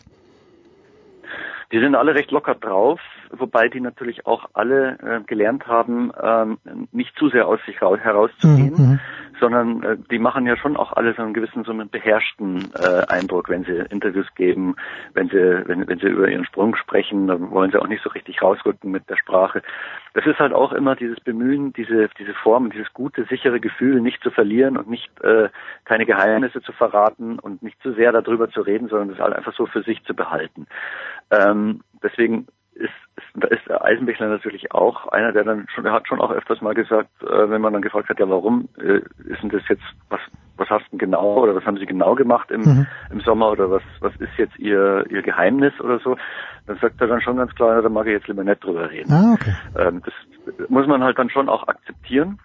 Die 1.72 1.80
sind 1.80 1.96
alle 1.96 2.14
recht 2.14 2.30
locker 2.32 2.54
drauf, 2.54 3.00
wobei 3.38 3.70
die 3.70 3.80
natürlich 3.80 4.26
auch 4.26 4.50
alle 4.54 4.98
äh, 5.00 5.22
gelernt 5.26 5.68
haben, 5.68 6.12
ähm, 6.22 6.58
nicht 6.92 7.16
zu 7.18 7.30
sehr 7.30 7.48
aus 7.48 7.60
sich 7.66 7.82
raus, 7.82 8.00
herauszugehen, 8.02 8.72
Mhm, 8.76 9.00
sondern 9.40 9.84
äh, 9.84 9.98
die 10.10 10.20
machen 10.20 10.46
ja 10.46 10.56
schon 10.56 10.78
auch 10.78 10.94
alle 10.94 11.14
so 11.14 11.22
einen 11.22 11.34
gewissen 11.34 11.64
so 11.64 11.72
einen 11.72 11.90
beherrschten 11.90 12.72
äh, 12.76 13.06
Eindruck, 13.08 13.50
wenn 13.50 13.64
sie 13.64 13.86
Interviews 13.90 14.28
geben, 14.36 14.76
wenn 15.14 15.30
sie 15.30 15.64
wenn, 15.66 15.88
wenn 15.88 16.00
sie 16.00 16.08
über 16.08 16.30
ihren 16.30 16.46
Sprung 16.46 16.76
sprechen, 16.76 17.28
dann 17.28 17.52
wollen 17.52 17.72
sie 17.72 17.82
auch 17.82 17.88
nicht 17.88 18.04
so 18.04 18.10
richtig 18.10 18.42
rausrücken 18.42 18.92
mit 18.92 19.10
der 19.10 19.18
Sprache. 19.18 19.62
Das 20.14 20.26
ist 20.26 20.40
halt 20.40 20.54
auch 20.54 20.74
immer 20.74 20.96
dieses 20.96 21.20
Bemühen, 21.20 21.74
diese 21.74 22.10
diese 22.20 22.34
Form, 22.34 22.70
dieses 22.70 22.94
gute, 22.94 23.26
sichere 23.26 23.60
Gefühl, 23.60 24.02
nicht 24.02 24.22
zu 24.24 24.32
verlieren 24.32 24.78
und 24.78 24.90
nicht 24.90 25.10
äh, 25.24 25.50
keine 25.86 26.06
Geheimnisse 26.06 26.62
zu 26.62 26.72
verraten 26.72 27.40
und 27.40 27.64
nicht 27.64 27.82
zu 27.82 27.94
sehr 27.94 28.12
darüber 28.12 28.50
zu 28.50 28.62
reden, 28.62 28.88
sondern 28.90 29.10
das 29.10 29.20
halt 29.20 29.36
einfach 29.36 29.56
so 29.56 29.66
für 29.66 29.84
sich 29.84 30.04
zu 30.04 30.14
behalten. 30.14 30.68
Ähm, 31.32 31.82
deswegen 32.04 32.48
ist, 32.82 32.94
ist, 33.16 33.28
da 33.36 33.48
ist 33.48 33.66
der 33.68 33.84
Eisenbichler 33.84 34.28
natürlich 34.28 34.72
auch 34.74 35.08
einer, 35.08 35.32
der 35.32 35.44
dann 35.44 35.68
schon, 35.74 35.84
der 35.84 35.94
hat 35.94 36.08
schon 36.08 36.20
auch 36.20 36.32
öfters 36.32 36.62
mal 36.62 36.74
gesagt, 36.74 37.10
äh, 37.22 37.50
wenn 37.50 37.62
man 37.62 37.74
dann 37.74 37.82
gefragt 37.82 38.10
hat, 38.10 38.20
ja 38.20 38.30
warum 38.30 38.68
äh, 38.78 39.02
ist 39.26 39.42
denn 39.42 39.50
das 39.50 39.64
jetzt, 39.70 39.84
was, 40.10 40.20
was 40.58 40.70
hast 40.70 40.86
du 40.88 40.90
denn 40.92 41.00
genau 41.00 41.38
oder 41.40 41.56
was 41.56 41.66
haben 41.66 41.78
sie 41.78 41.86
genau 41.86 42.16
gemacht 42.16 42.52
im, 42.52 42.62
Mhm. 42.62 42.88
im 43.10 43.20
Sommer 43.22 43.52
oder 43.52 43.70
was, 43.72 43.84
was 44.00 44.16
ist 44.18 44.38
jetzt 44.38 44.58
ihr, 44.60 45.06
ihr 45.10 45.22
Geheimnis 45.22 45.80
oder 45.80 46.00
so, 46.00 46.18
dann 46.66 46.78
sagt 46.78 47.00
er 47.02 47.08
dann 47.08 47.22
schon 47.22 47.38
ganz 47.38 47.54
klar, 47.56 47.76
ja, 47.76 47.82
da 47.82 47.90
mag 47.90 48.08
ich 48.08 48.14
jetzt 48.14 48.28
lieber 48.28 48.44
nicht 48.44 48.64
drüber 48.64 48.90
reden. 48.90 49.12
Ah, 49.12 49.34
okay. 49.34 49.54
Ähm, 49.76 50.02
das 50.04 50.70
muss 50.70 50.88
man 50.88 51.04
halt 51.04 51.18
dann 51.18 51.30
schon 51.30 51.50
auch 51.50 51.68
akzeptieren. 51.68 52.40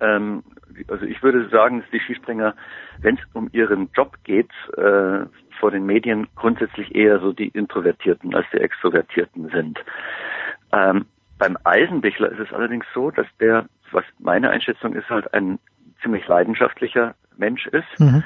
Ähm, 0.00 0.42
also 0.88 1.04
ich 1.04 1.22
würde 1.22 1.48
sagen, 1.48 1.80
dass 1.80 1.90
die 1.90 2.00
Skispringer, 2.00 2.54
wenn 3.02 3.16
es 3.16 3.22
um 3.34 3.48
ihren 3.52 3.90
Job 3.94 4.16
geht, 4.24 4.50
äh, 4.76 5.26
vor 5.62 5.70
den 5.70 5.86
Medien 5.86 6.26
grundsätzlich 6.34 6.92
eher 6.92 7.20
so 7.20 7.32
die 7.32 7.46
Introvertierten 7.46 8.34
als 8.34 8.46
die 8.52 8.58
Extrovertierten 8.58 9.48
sind. 9.50 9.78
Ähm, 10.72 11.06
beim 11.38 11.56
Eisenbichler 11.62 12.32
ist 12.32 12.40
es 12.40 12.52
allerdings 12.52 12.84
so, 12.92 13.12
dass 13.12 13.28
der, 13.38 13.66
was 13.92 14.02
meine 14.18 14.50
Einschätzung 14.50 14.94
ist, 14.94 15.08
halt 15.08 15.32
ein 15.32 15.60
ziemlich 16.02 16.26
leidenschaftlicher 16.26 17.14
Mensch 17.36 17.68
ist. 17.68 18.00
Mhm. 18.00 18.24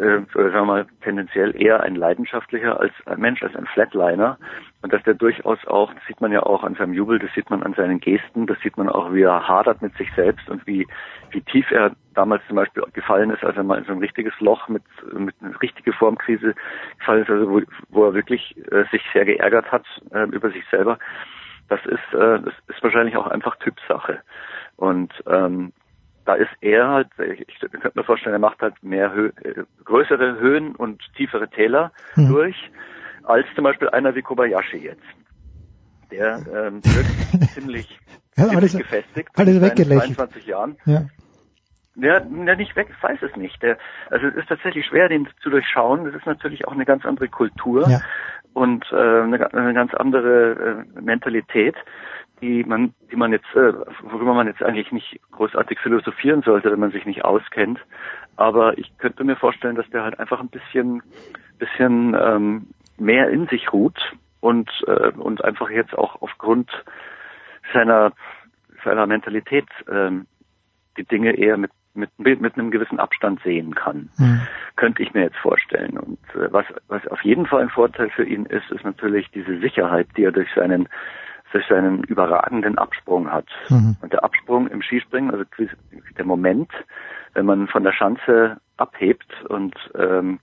Äh, 0.00 0.24
sagen 0.32 0.52
wir 0.52 0.64
mal, 0.64 0.86
tendenziell 1.02 1.54
eher 1.60 1.82
ein 1.82 1.94
leidenschaftlicher 1.94 2.80
als 2.80 2.92
ein 3.06 3.20
Mensch, 3.20 3.42
als 3.42 3.54
ein 3.54 3.66
Flatliner. 3.66 4.38
Und 4.82 4.92
dass 4.92 5.02
der 5.02 5.14
durchaus 5.14 5.58
auch, 5.66 5.92
das 5.92 6.02
sieht 6.06 6.20
man 6.20 6.32
ja 6.32 6.42
auch 6.42 6.64
an 6.64 6.74
seinem 6.74 6.94
Jubel, 6.94 7.18
das 7.18 7.32
sieht 7.34 7.50
man 7.50 7.62
an 7.62 7.74
seinen 7.74 8.00
Gesten, 8.00 8.46
das 8.46 8.58
sieht 8.60 8.78
man 8.78 8.88
auch, 8.88 9.12
wie 9.12 9.22
er 9.22 9.46
hadert 9.46 9.82
mit 9.82 9.94
sich 9.96 10.10
selbst 10.14 10.48
und 10.48 10.66
wie, 10.66 10.86
wie 11.30 11.42
tief 11.42 11.70
er 11.70 11.92
damals 12.14 12.42
zum 12.46 12.56
Beispiel 12.56 12.82
gefallen 12.94 13.30
ist, 13.30 13.44
als 13.44 13.56
er 13.56 13.62
mal 13.62 13.78
in 13.78 13.84
so 13.84 13.92
ein 13.92 13.98
richtiges 13.98 14.32
Loch 14.40 14.68
mit, 14.68 14.82
mit 15.12 15.34
einer 15.40 15.60
richtigen 15.60 15.92
Formkrise 15.92 16.54
gefallen 16.98 17.22
ist, 17.22 17.30
also 17.30 17.50
wo, 17.50 17.60
wo 17.90 18.04
er 18.06 18.14
wirklich 18.14 18.56
äh, 18.72 18.84
sich 18.90 19.02
sehr 19.12 19.26
geärgert 19.26 19.70
hat 19.70 19.84
äh, 20.12 20.24
über 20.24 20.50
sich 20.50 20.64
selber. 20.70 20.98
Das 21.68 21.80
ist, 21.84 22.14
äh, 22.14 22.40
das 22.40 22.54
ist 22.68 22.82
wahrscheinlich 22.82 23.16
auch 23.16 23.26
einfach 23.26 23.56
Typsache. 23.56 24.20
Und 24.76 25.12
ähm, 25.26 25.72
da 26.30 26.36
ist 26.36 26.50
er 26.60 26.88
halt, 26.88 27.08
ich, 27.18 27.40
ich 27.40 27.58
könnte 27.58 27.92
mir 27.94 28.04
vorstellen, 28.04 28.34
er 28.34 28.38
macht 28.38 28.60
halt 28.62 28.80
mehr 28.82 29.12
Hö 29.12 29.30
äh, 29.42 29.64
größere 29.84 30.38
Höhen 30.38 30.76
und 30.76 31.02
tiefere 31.16 31.48
Täler 31.48 31.90
mhm. 32.14 32.28
durch, 32.28 32.70
als 33.24 33.46
zum 33.56 33.64
Beispiel 33.64 33.88
einer 33.88 34.14
wie 34.14 34.22
Kobayashi 34.22 34.78
jetzt. 34.78 35.02
Der 36.12 36.36
ähm, 36.54 36.80
wird 36.84 37.50
ziemlich, 37.50 37.98
ja, 38.36 38.48
ziemlich 38.48 38.76
gefestigt 38.76 39.30
alles 39.34 39.56
in 39.56 39.86
22 39.86 40.46
Jahren. 40.46 40.76
Ja. 40.86 41.02
Ja, 41.96 42.20
ja, 42.20 42.54
nicht 42.54 42.76
weg, 42.76 42.86
ich 42.96 43.02
weiß 43.02 43.18
es 43.22 43.36
nicht. 43.36 43.60
Der, 43.62 43.76
also 44.08 44.28
es 44.28 44.36
ist 44.36 44.48
tatsächlich 44.48 44.86
schwer, 44.86 45.08
den 45.08 45.28
zu 45.42 45.50
durchschauen. 45.50 46.04
Das 46.04 46.14
ist 46.14 46.24
natürlich 46.24 46.66
auch 46.66 46.72
eine 46.72 46.84
ganz 46.84 47.04
andere 47.04 47.28
Kultur 47.28 47.88
ja. 47.88 48.00
und 48.54 48.84
äh, 48.92 48.94
eine, 48.94 49.52
eine 49.52 49.74
ganz 49.74 49.92
andere 49.94 50.86
äh, 50.96 51.00
Mentalität 51.00 51.74
die 52.40 52.64
man, 52.64 52.94
die 53.10 53.16
man 53.16 53.32
jetzt, 53.32 53.54
äh, 53.54 53.72
worüber 54.02 54.34
man 54.34 54.46
jetzt 54.46 54.62
eigentlich 54.62 54.92
nicht 54.92 55.20
großartig 55.32 55.78
philosophieren 55.80 56.42
sollte, 56.42 56.70
wenn 56.70 56.80
man 56.80 56.92
sich 56.92 57.04
nicht 57.04 57.24
auskennt. 57.24 57.78
Aber 58.36 58.78
ich 58.78 58.96
könnte 58.98 59.24
mir 59.24 59.36
vorstellen, 59.36 59.76
dass 59.76 59.88
der 59.90 60.04
halt 60.04 60.18
einfach 60.18 60.40
ein 60.40 60.48
bisschen, 60.48 61.02
bisschen 61.58 62.16
ähm, 62.18 62.68
mehr 62.98 63.28
in 63.30 63.46
sich 63.48 63.72
ruht 63.72 63.98
und 64.40 64.70
äh, 64.86 65.10
und 65.10 65.44
einfach 65.44 65.70
jetzt 65.70 65.96
auch 65.96 66.22
aufgrund 66.22 66.70
seiner 67.72 68.12
seiner 68.84 69.06
Mentalität 69.06 69.66
ähm, 69.90 70.26
die 70.96 71.04
Dinge 71.04 71.32
eher 71.36 71.56
mit 71.56 71.70
mit, 71.94 72.10
mit 72.18 72.54
einem 72.54 72.70
gewissen 72.70 73.00
Abstand 73.00 73.42
sehen 73.42 73.74
kann. 73.74 74.10
Mhm. 74.16 74.40
Könnte 74.76 75.02
ich 75.02 75.12
mir 75.12 75.22
jetzt 75.22 75.36
vorstellen. 75.38 75.98
Und 75.98 76.18
äh, 76.34 76.52
was, 76.52 76.64
was 76.88 77.06
auf 77.08 77.22
jeden 77.22 77.46
Fall 77.46 77.62
ein 77.62 77.68
Vorteil 77.68 78.10
für 78.10 78.24
ihn 78.24 78.46
ist, 78.46 78.70
ist 78.70 78.84
natürlich 78.84 79.28
diese 79.32 79.58
Sicherheit, 79.58 80.06
die 80.16 80.24
er 80.24 80.32
durch 80.32 80.48
seinen 80.54 80.88
durch 81.52 81.66
seinen 81.68 82.04
überragenden 82.04 82.78
Absprung 82.78 83.30
hat. 83.32 83.46
Mhm. 83.68 83.96
Und 84.00 84.12
der 84.12 84.24
Absprung 84.24 84.68
im 84.68 84.82
Skispringen, 84.82 85.30
also 85.30 85.44
der 86.16 86.24
Moment, 86.24 86.70
wenn 87.34 87.46
man 87.46 87.68
von 87.68 87.84
der 87.84 87.92
Schanze 87.92 88.60
abhebt 88.76 89.44
und 89.48 89.74
ähm, 89.98 90.40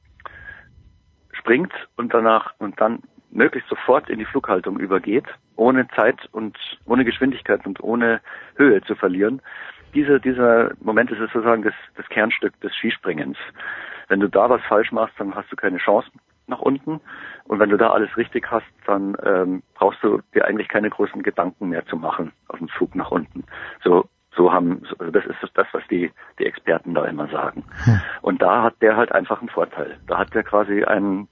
springt 1.32 1.74
und 1.96 2.14
danach 2.14 2.54
und 2.60 2.80
dann 2.80 3.00
möglichst 3.32 3.70
sofort 3.70 4.10
in 4.10 4.20
die 4.20 4.26
Flughaltung 4.26 4.80
übergeht, 4.80 5.26
ohne 5.56 5.88
Zeit 5.90 6.18
und 6.32 6.58
ohne 6.86 7.06
Geschwindigkeit 7.06 7.66
und 7.66 7.82
ohne 7.84 8.22
Höhe 8.56 8.82
zu 8.84 8.96
verlieren. 8.96 9.42
Dieser, 9.94 10.20
dieser 10.20 10.72
Moment 10.82 11.12
ist 11.12 11.20
sozusagen 11.20 11.64
das, 11.64 11.74
das 11.96 12.08
Kernstück 12.10 12.60
des 12.62 12.74
Skispringens. 12.76 13.38
Wenn 14.08 14.20
du 14.20 14.28
da 14.28 14.50
was 14.50 14.62
falsch 14.64 14.92
machst, 14.92 15.16
dann 15.18 15.36
hast 15.36 15.52
du 15.52 15.56
keine 15.56 15.78
Chance 15.78 16.10
nach 16.48 16.60
unten. 16.60 17.02
Und 17.46 17.60
wenn 17.60 17.70
du 17.70 17.78
da 17.78 17.92
alles 17.92 18.16
richtig 18.18 18.50
hast, 18.52 18.66
dann 18.86 19.16
ähm, 19.24 19.64
brauchst 19.76 20.04
du 20.04 20.22
dir 20.34 20.46
eigentlich 20.46 20.68
keine 20.68 20.90
großen 20.90 21.24
Gedanken 21.24 21.70
mehr 21.70 21.86
zu 21.86 21.98
machen 21.98 22.32
auf 22.48 22.60
dem 22.60 22.70
Flug 22.70 22.96
nach 22.96 23.12
unten. 23.12 23.44
So, 23.84 24.06
so 24.36 24.54
haben, 24.54 24.84
also 25.00 25.12
das 25.12 25.26
ist 25.26 25.38
das, 25.56 25.68
was 25.72 25.84
die, 25.90 26.12
die 26.40 26.46
Experten 26.46 26.94
da 26.94 27.06
immer 27.06 27.28
sagen. 27.28 27.66
Hm. 27.84 28.02
Und 28.22 28.42
da 28.42 28.64
hat 28.64 28.82
der 28.82 28.96
halt 28.96 29.12
einfach 29.12 29.40
einen 29.40 29.50
Vorteil. 29.50 29.98
Da 30.08 30.20
hat 30.20 30.34
der 30.34 30.44
quasi 30.44 30.84
einen, 30.84 31.28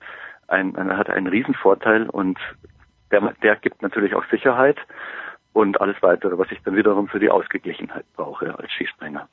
einen, 0.47 0.75
einen 0.75 0.97
hat 0.97 1.09
einen 1.09 1.27
Riesenvorteil 1.27 2.09
und 2.09 2.39
der, 3.11 3.33
der 3.43 3.55
gibt 3.57 3.81
natürlich 3.81 4.15
auch 4.15 4.25
Sicherheit 4.29 4.77
und 5.53 5.79
alles 5.79 5.95
weitere, 6.01 6.37
was 6.37 6.51
ich 6.51 6.61
dann 6.63 6.75
wiederum 6.75 7.07
für 7.07 7.19
die 7.19 7.29
Ausgeglichenheit 7.29 8.05
brauche 8.15 8.57
als 8.57 8.71
Skispringer. 8.71 9.29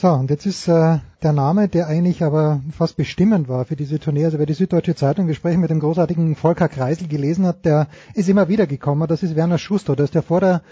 So, 0.00 0.08
und 0.08 0.30
jetzt 0.30 0.46
ist 0.46 0.66
äh, 0.66 0.96
der 1.22 1.32
Name, 1.34 1.68
der 1.68 1.86
eigentlich 1.86 2.22
aber 2.22 2.62
fast 2.72 2.96
bestimmend 2.96 3.50
war 3.50 3.66
für 3.66 3.76
diese 3.76 4.00
Tournee. 4.00 4.24
Also 4.24 4.38
wer 4.38 4.46
die 4.46 4.54
Süddeutsche 4.54 4.94
Zeitung 4.94 5.26
Gespräche 5.26 5.58
mit 5.58 5.68
dem 5.68 5.78
großartigen 5.78 6.36
Volker 6.36 6.70
Kreisel 6.70 7.06
gelesen 7.06 7.44
hat, 7.44 7.66
der 7.66 7.86
ist 8.14 8.30
immer 8.30 8.48
wieder 8.48 8.66
gekommen. 8.66 9.06
Das 9.08 9.22
ist 9.22 9.36
Werner 9.36 9.58
Schuster. 9.58 9.96
Das 9.96 10.04
ist 10.04 10.14
der 10.14 10.22
vor 10.22 10.40
der 10.40 10.62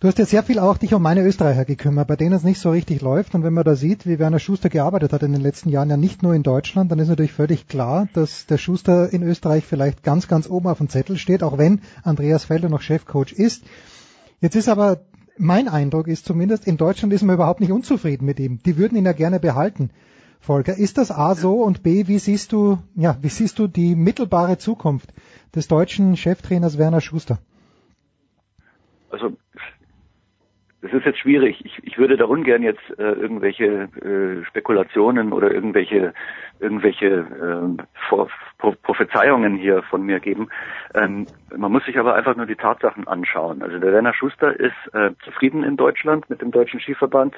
Du 0.00 0.08
hast 0.08 0.18
ja 0.18 0.24
sehr 0.24 0.42
viel 0.42 0.58
auch 0.58 0.78
dich 0.78 0.94
um 0.94 1.02
meine 1.02 1.22
Österreicher 1.22 1.66
gekümmert, 1.66 2.08
bei 2.08 2.16
denen 2.16 2.32
es 2.32 2.42
nicht 2.42 2.58
so 2.58 2.70
richtig 2.70 3.02
läuft. 3.02 3.34
Und 3.34 3.44
wenn 3.44 3.52
man 3.52 3.64
da 3.64 3.76
sieht, 3.76 4.06
wie 4.06 4.18
Werner 4.18 4.38
Schuster 4.38 4.70
gearbeitet 4.70 5.12
hat 5.12 5.22
in 5.22 5.32
den 5.32 5.42
letzten 5.42 5.68
Jahren, 5.68 5.90
ja 5.90 5.98
nicht 5.98 6.22
nur 6.22 6.32
in 6.32 6.42
Deutschland, 6.42 6.90
dann 6.90 7.00
ist 7.00 7.08
natürlich 7.08 7.34
völlig 7.34 7.68
klar, 7.68 8.08
dass 8.14 8.46
der 8.46 8.56
Schuster 8.56 9.12
in 9.12 9.22
Österreich 9.22 9.66
vielleicht 9.66 10.02
ganz, 10.02 10.26
ganz 10.26 10.48
oben 10.48 10.68
auf 10.68 10.78
dem 10.78 10.88
Zettel 10.88 11.18
steht, 11.18 11.42
auch 11.42 11.58
wenn 11.58 11.82
Andreas 12.02 12.46
Felder 12.46 12.70
noch 12.70 12.80
Chefcoach 12.80 13.32
ist. 13.32 13.62
Jetzt 14.40 14.56
ist 14.56 14.70
aber 14.70 15.02
mein 15.42 15.68
Eindruck 15.68 16.06
ist 16.06 16.24
zumindest, 16.24 16.66
in 16.66 16.76
Deutschland 16.76 17.12
ist 17.12 17.22
man 17.22 17.34
überhaupt 17.34 17.60
nicht 17.60 17.72
unzufrieden 17.72 18.24
mit 18.24 18.38
ihm. 18.38 18.60
Die 18.64 18.76
würden 18.76 18.96
ihn 18.96 19.04
ja 19.04 19.12
gerne 19.12 19.40
behalten. 19.40 19.90
Volker, 20.40 20.76
ist 20.76 20.98
das 20.98 21.10
A 21.10 21.34
so 21.34 21.62
und 21.62 21.82
B, 21.82 22.06
wie 22.06 22.18
siehst 22.18 22.52
du, 22.52 22.78
ja, 22.94 23.16
wie 23.20 23.28
siehst 23.28 23.58
du 23.58 23.66
die 23.66 23.94
mittelbare 23.94 24.58
Zukunft 24.58 25.12
des 25.54 25.68
deutschen 25.68 26.16
Cheftrainers 26.16 26.78
Werner 26.78 27.00
Schuster? 27.00 27.38
Also 29.10 29.36
das 30.82 30.92
ist 30.92 31.06
jetzt 31.06 31.20
schwierig. 31.20 31.64
Ich, 31.64 31.78
ich 31.84 31.96
würde 31.96 32.16
da 32.16 32.24
ungern 32.24 32.62
jetzt 32.62 32.82
äh, 32.98 33.12
irgendwelche 33.12 33.88
äh, 34.02 34.44
Spekulationen 34.46 35.32
oder 35.32 35.52
irgendwelche 35.52 36.12
irgendwelche 36.58 37.06
äh, 37.06 37.82
Pro 38.08 38.28
Pro 38.58 38.74
Prophezeiungen 38.82 39.56
hier 39.56 39.82
von 39.84 40.02
mir 40.02 40.18
geben. 40.18 40.48
Ähm, 40.94 41.26
man 41.56 41.70
muss 41.70 41.84
sich 41.84 41.98
aber 41.98 42.16
einfach 42.16 42.34
nur 42.34 42.46
die 42.46 42.56
Tatsachen 42.56 43.06
anschauen. 43.06 43.62
Also 43.62 43.78
der 43.78 43.92
Werner 43.92 44.12
Schuster 44.12 44.58
ist 44.58 44.74
äh, 44.92 45.12
zufrieden 45.24 45.62
in 45.62 45.76
Deutschland 45.76 46.28
mit 46.28 46.42
dem 46.42 46.50
deutschen 46.50 46.80
Skiverband. 46.80 47.34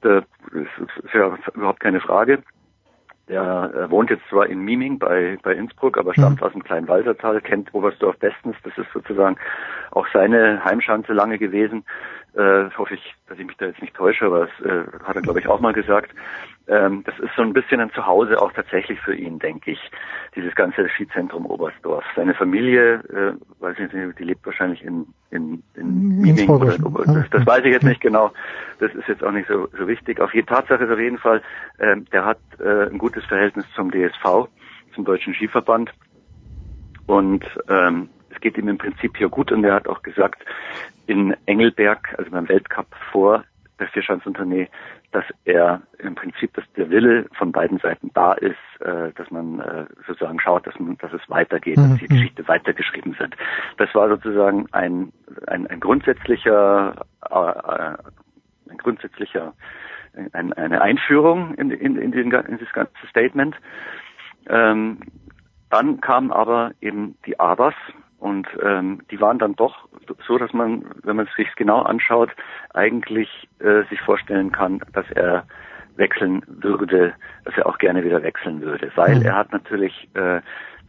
Das 0.00 0.24
ist 0.52 1.14
ja 1.14 1.36
überhaupt 1.54 1.80
keine 1.80 2.00
Frage. 2.00 2.42
Der 3.32 3.72
äh, 3.74 3.90
wohnt 3.90 4.10
jetzt 4.10 4.28
zwar 4.28 4.46
in 4.46 4.60
Miming 4.60 4.98
bei, 4.98 5.38
bei 5.42 5.54
Innsbruck, 5.54 5.96
aber 5.96 6.12
stammt 6.12 6.40
mhm. 6.40 6.46
aus 6.46 6.52
dem 6.52 6.62
kleinen 6.62 6.86
Walsertal, 6.86 7.40
kennt 7.40 7.72
Oberstdorf 7.72 8.18
bestens. 8.18 8.56
Das 8.62 8.76
ist 8.76 8.92
sozusagen 8.92 9.36
auch 9.90 10.06
seine 10.12 10.62
Heimschanze 10.64 11.14
lange 11.14 11.38
gewesen 11.38 11.84
äh, 12.36 12.70
hoffe 12.76 12.94
ich, 12.94 13.14
dass 13.28 13.38
ich 13.38 13.46
mich 13.46 13.56
da 13.56 13.66
jetzt 13.66 13.82
nicht 13.82 13.94
täusche, 13.94 14.26
aber 14.26 14.46
das 14.46 14.66
äh, 14.66 14.84
hat 15.04 15.16
er, 15.16 15.22
glaube 15.22 15.40
ich, 15.40 15.48
auch 15.48 15.60
mal 15.60 15.72
gesagt. 15.72 16.10
Ähm, 16.68 17.02
das 17.04 17.18
ist 17.18 17.30
so 17.36 17.42
ein 17.42 17.52
bisschen 17.52 17.80
ein 17.80 17.90
Zuhause 17.92 18.40
auch 18.40 18.52
tatsächlich 18.52 19.00
für 19.00 19.14
ihn, 19.14 19.38
denke 19.38 19.72
ich, 19.72 19.90
dieses 20.36 20.54
ganze 20.54 20.88
Skizentrum 20.88 21.46
Oberstdorf. 21.46 22.04
Seine 22.14 22.34
Familie, 22.34 22.94
äh, 23.10 23.32
weiß 23.60 23.78
ich 23.78 23.92
nicht, 23.92 24.18
die 24.18 24.24
lebt 24.24 24.46
wahrscheinlich 24.46 24.82
in, 24.84 25.06
in, 25.30 25.62
in 25.74 26.20
Miming 26.20 26.48
oder 26.48 26.76
in 26.76 26.84
Oberstdorf. 26.84 27.28
Das, 27.28 27.30
das 27.30 27.46
weiß 27.46 27.64
ich 27.64 27.72
jetzt 27.72 27.84
nicht 27.84 28.00
genau. 28.00 28.32
Das 28.78 28.94
ist 28.94 29.08
jetzt 29.08 29.24
auch 29.24 29.32
nicht 29.32 29.48
so, 29.48 29.68
so 29.76 29.88
wichtig. 29.88 30.20
Auf 30.20 30.30
die 30.30 30.44
Tatsache 30.44 30.84
ist 30.84 30.90
auf 30.90 31.00
jeden 31.00 31.18
Fall, 31.18 31.42
äh, 31.78 31.96
der 32.12 32.24
hat 32.24 32.38
äh, 32.60 32.88
ein 32.90 32.98
gutes 32.98 33.24
Verhältnis 33.24 33.66
zum 33.74 33.90
DSV, 33.90 34.48
zum 34.94 35.04
Deutschen 35.04 35.34
Skiverband. 35.34 35.90
Und 37.06 37.44
ähm, 37.68 38.08
es 38.30 38.40
geht 38.40 38.56
ihm 38.56 38.68
im 38.68 38.78
Prinzip 38.78 39.16
hier 39.16 39.28
gut 39.28 39.50
und 39.50 39.64
er 39.64 39.74
hat 39.74 39.88
auch 39.88 40.02
gesagt, 40.02 40.44
in 41.06 41.34
Engelberg, 41.46 42.14
also 42.16 42.30
beim 42.30 42.48
Weltcup 42.48 42.86
vor 43.10 43.44
der 43.82 43.88
Vierschanzentournee, 43.88 44.68
dass 45.10 45.24
er 45.44 45.82
im 45.98 46.14
Prinzip, 46.14 46.54
dass 46.54 46.64
der 46.76 46.90
Wille 46.90 47.26
von 47.36 47.52
beiden 47.52 47.78
Seiten 47.78 48.10
da 48.14 48.32
ist, 48.32 48.56
äh, 48.80 49.12
dass 49.14 49.30
man 49.30 49.60
äh, 49.60 49.86
sozusagen 50.06 50.40
schaut, 50.40 50.66
dass, 50.66 50.78
man, 50.78 50.96
dass 50.98 51.12
es 51.12 51.20
weitergeht, 51.28 51.76
mhm. 51.76 51.90
dass 51.90 51.98
die 51.98 52.08
Geschichte 52.08 52.46
weitergeschrieben 52.48 53.18
wird. 53.18 53.34
Das 53.78 53.94
war 53.94 54.08
sozusagen 54.08 54.66
ein, 54.72 55.12
ein, 55.46 55.66
ein 55.66 55.80
grundsätzlicher, 55.80 57.04
äh, 57.28 58.70
ein 58.70 58.78
grundsätzlicher, 58.78 59.52
ein, 60.32 60.52
eine 60.52 60.80
Einführung 60.80 61.54
in, 61.54 61.70
in, 61.70 61.96
in, 61.96 62.12
den, 62.12 62.30
in 62.30 62.58
das 62.58 62.72
ganze 62.72 63.06
Statement. 63.08 63.56
Ähm, 64.48 64.98
dann 65.70 66.00
kamen 66.00 66.30
aber 66.30 66.72
eben 66.80 67.16
die 67.24 67.40
Abers, 67.40 67.74
und 68.22 68.46
ähm, 68.62 69.02
die 69.10 69.20
waren 69.20 69.40
dann 69.40 69.56
doch 69.56 69.88
so, 70.28 70.38
dass 70.38 70.52
man, 70.52 70.84
wenn 71.02 71.16
man 71.16 71.26
es 71.26 71.34
sich 71.34 71.52
genau 71.56 71.82
anschaut, 71.82 72.30
eigentlich 72.72 73.28
äh, 73.58 73.82
sich 73.90 74.00
vorstellen 74.00 74.52
kann, 74.52 74.80
dass 74.92 75.10
er 75.10 75.44
wechseln 75.96 76.44
würde, 76.46 77.14
dass 77.44 77.56
er 77.56 77.66
auch 77.66 77.78
gerne 77.78 78.04
wieder 78.04 78.22
wechseln 78.22 78.60
würde. 78.60 78.92
Weil 78.94 79.16
mhm. 79.16 79.26
er 79.26 79.34
hat 79.34 79.50
natürlich 79.50 80.08
äh, 80.14 80.40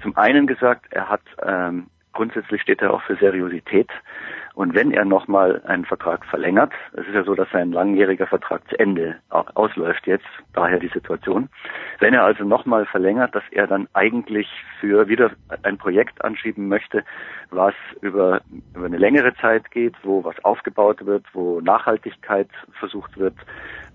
zum 0.03 0.15
einen 0.15 0.45
gesagt, 0.45 0.85
er 0.91 1.09
hat 1.09 1.21
ähm, 1.43 1.87
grundsätzlich 2.13 2.61
steht 2.61 2.81
er 2.81 2.93
auch 2.93 3.01
für 3.01 3.15
Seriosität 3.15 3.89
Und 4.55 4.75
wenn 4.75 4.91
er 4.91 5.03
nochmal 5.03 5.63
einen 5.65 5.83
Vertrag 5.83 6.25
verlängert, 6.25 6.71
es 6.93 7.07
ist 7.07 7.15
ja 7.15 7.23
so, 7.23 7.33
dass 7.33 7.49
sein 7.51 7.71
langjähriger 7.71 8.27
Vertrag 8.27 8.61
zu 8.69 8.79
Ende 8.79 9.15
ausläuft 9.29 10.05
jetzt, 10.05 10.27
daher 10.53 10.79
die 10.79 10.89
Situation. 10.89 11.49
Wenn 11.99 12.13
er 12.13 12.23
also 12.23 12.43
nochmal 12.43 12.85
verlängert, 12.85 13.33
dass 13.33 13.43
er 13.49 13.65
dann 13.65 13.87
eigentlich 13.93 14.47
für 14.79 15.07
wieder 15.07 15.31
ein 15.63 15.79
Projekt 15.79 16.23
anschieben 16.23 16.67
möchte, 16.67 17.03
was 17.49 17.73
über, 18.01 18.41
über 18.75 18.85
eine 18.85 18.97
längere 18.97 19.33
Zeit 19.37 19.71
geht, 19.71 19.95
wo 20.03 20.23
was 20.23 20.35
aufgebaut 20.45 21.03
wird, 21.03 21.25
wo 21.33 21.59
Nachhaltigkeit 21.59 22.49
versucht 22.73 23.17
wird 23.17 23.35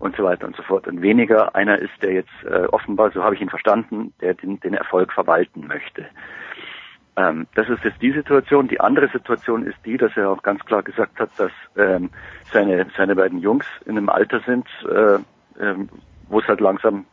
und 0.01 0.17
so 0.17 0.25
weiter 0.25 0.47
und 0.47 0.57
so 0.57 0.63
fort. 0.65 0.89
Und 0.89 1.03
weniger 1.03 1.55
einer 1.55 1.79
ist, 1.79 2.03
der 2.03 2.15
jetzt 2.15 2.45
äh, 2.45 2.67
offenbar, 2.67 3.13
so 3.13 3.23
habe 3.23 3.37
ich 3.37 3.41
ihn 3.41 3.51
verstanden, 3.51 4.13
der 4.21 4.35
den, 4.35 4.59
den 4.59 4.75
Erfolg 4.75 5.13
verwalten 5.13 5.69
möchte. 5.69 6.07
Ähm, 7.19 7.49
das 7.57 7.69
ist 7.69 7.83
jetzt 7.83 8.01
die 8.01 8.13
Situation. 8.13 8.69
Die 8.69 8.81
andere 8.81 9.09
Situation 9.09 9.67
ist 9.67 9.79
die, 9.85 9.97
dass 9.97 10.17
er 10.17 10.31
auch 10.31 10.43
ganz 10.43 10.65
klar 10.65 10.85
gesagt 10.85 11.19
hat, 11.19 11.31
dass 11.37 11.51
ähm, 11.77 12.11
seine, 12.53 12.87
seine 12.97 13.17
beiden 13.17 13.41
Jungs 13.41 13.67
in 13.87 13.99
einem 13.99 14.09
Alter 14.09 14.41
sind, 14.47 14.69
äh, 14.89 15.19
ähm, 15.61 15.89
wo 16.29 16.39
es 16.39 16.47
halt 16.47 16.61
langsam 16.61 17.07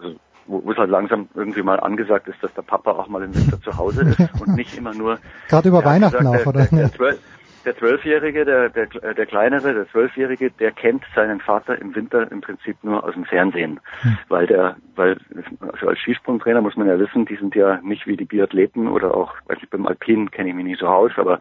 also, 0.00 0.16
wo 0.46 0.72
es 0.72 0.78
halt 0.78 0.90
langsam 0.90 1.28
irgendwie 1.34 1.62
mal 1.62 1.78
angesagt 1.78 2.26
ist, 2.26 2.42
dass 2.42 2.52
der 2.54 2.62
Papa 2.62 2.90
auch 2.90 3.06
mal 3.06 3.22
im 3.22 3.34
Winter 3.34 3.60
zu 3.60 3.76
Hause 3.76 4.02
ist 4.02 4.18
und 4.40 4.48
nicht 4.56 4.76
immer 4.76 4.94
nur. 4.94 5.20
Gerade 5.48 5.68
über 5.68 5.84
Weihnachten 5.84 6.18
gesagt, 6.18 6.46
auch, 6.46 6.46
oder? 6.46 6.66
Der, 6.66 6.88
der, 6.88 6.88
der 6.88 7.18
Zwölfjährige, 7.64 8.44
der, 8.44 8.68
der, 8.68 8.86
der 8.86 9.26
kleinere, 9.26 9.74
der 9.74 9.88
Zwölfjährige, 9.88 10.50
der 10.50 10.72
kennt 10.72 11.04
seinen 11.14 11.40
Vater 11.40 11.78
im 11.80 11.94
Winter 11.94 12.30
im 12.30 12.40
Prinzip 12.40 12.76
nur 12.82 13.04
aus 13.04 13.14
dem 13.14 13.24
Fernsehen. 13.24 13.80
Hm. 14.00 14.18
Weil 14.28 14.46
der, 14.46 14.76
weil, 14.96 15.18
also 15.60 15.88
als 15.88 15.98
Skisprungtrainer 15.98 16.60
muss 16.60 16.76
man 16.76 16.88
ja 16.88 16.98
wissen, 16.98 17.26
die 17.26 17.36
sind 17.36 17.54
ja 17.54 17.80
nicht 17.82 18.06
wie 18.06 18.16
die 18.16 18.24
Biathleten 18.24 18.88
oder 18.88 19.14
auch, 19.14 19.34
ich, 19.54 19.68
beim 19.68 19.86
Alpinen 19.86 20.30
kenne 20.30 20.50
ich 20.50 20.54
mich 20.54 20.64
nicht 20.64 20.80
so 20.80 20.86
aus, 20.86 21.12
aber, 21.16 21.40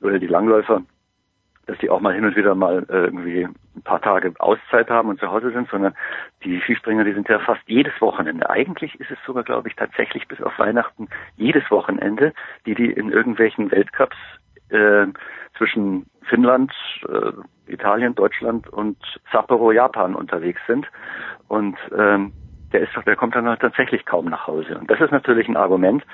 oder 0.00 0.18
die 0.18 0.26
Langläufer, 0.26 0.82
dass 1.66 1.78
die 1.78 1.90
auch 1.90 2.00
mal 2.00 2.14
hin 2.14 2.24
und 2.24 2.36
wieder 2.36 2.54
mal 2.54 2.84
äh, 2.88 3.04
irgendwie 3.04 3.44
ein 3.44 3.82
paar 3.82 4.00
Tage 4.00 4.32
Auszeit 4.38 4.90
haben 4.90 5.08
und 5.08 5.20
zu 5.20 5.30
Hause 5.30 5.52
sind, 5.52 5.68
sondern 5.70 5.94
die 6.44 6.60
Skispringer, 6.60 7.04
die 7.04 7.12
sind 7.12 7.28
ja 7.28 7.38
fast 7.38 7.62
jedes 7.66 7.98
Wochenende. 8.00 8.50
Eigentlich 8.50 8.98
ist 9.00 9.10
es 9.10 9.18
sogar, 9.24 9.44
glaube 9.44 9.68
ich, 9.68 9.76
tatsächlich 9.76 10.26
bis 10.26 10.42
auf 10.42 10.58
Weihnachten 10.58 11.08
jedes 11.36 11.70
Wochenende, 11.70 12.32
die 12.66 12.74
die 12.74 12.90
in 12.90 13.12
irgendwelchen 13.12 13.70
Weltcups 13.70 14.16
äh, 14.72 15.06
zwischen 15.56 16.06
Finnland, 16.22 16.72
äh, 17.08 17.32
Italien, 17.72 18.14
Deutschland 18.14 18.68
und 18.68 18.96
Sapporo, 19.32 19.72
Japan 19.72 20.14
unterwegs 20.14 20.60
sind. 20.66 20.86
Und 21.48 21.76
ähm, 21.96 22.32
der 22.72 22.82
ist 22.82 22.90
der 23.06 23.16
kommt 23.16 23.34
dann 23.34 23.48
halt 23.48 23.60
tatsächlich 23.60 24.04
kaum 24.04 24.26
nach 24.26 24.46
Hause. 24.46 24.78
Und 24.78 24.90
das 24.90 25.00
ist 25.00 25.12
natürlich 25.12 25.48
ein 25.48 25.56
Argument. 25.56 26.04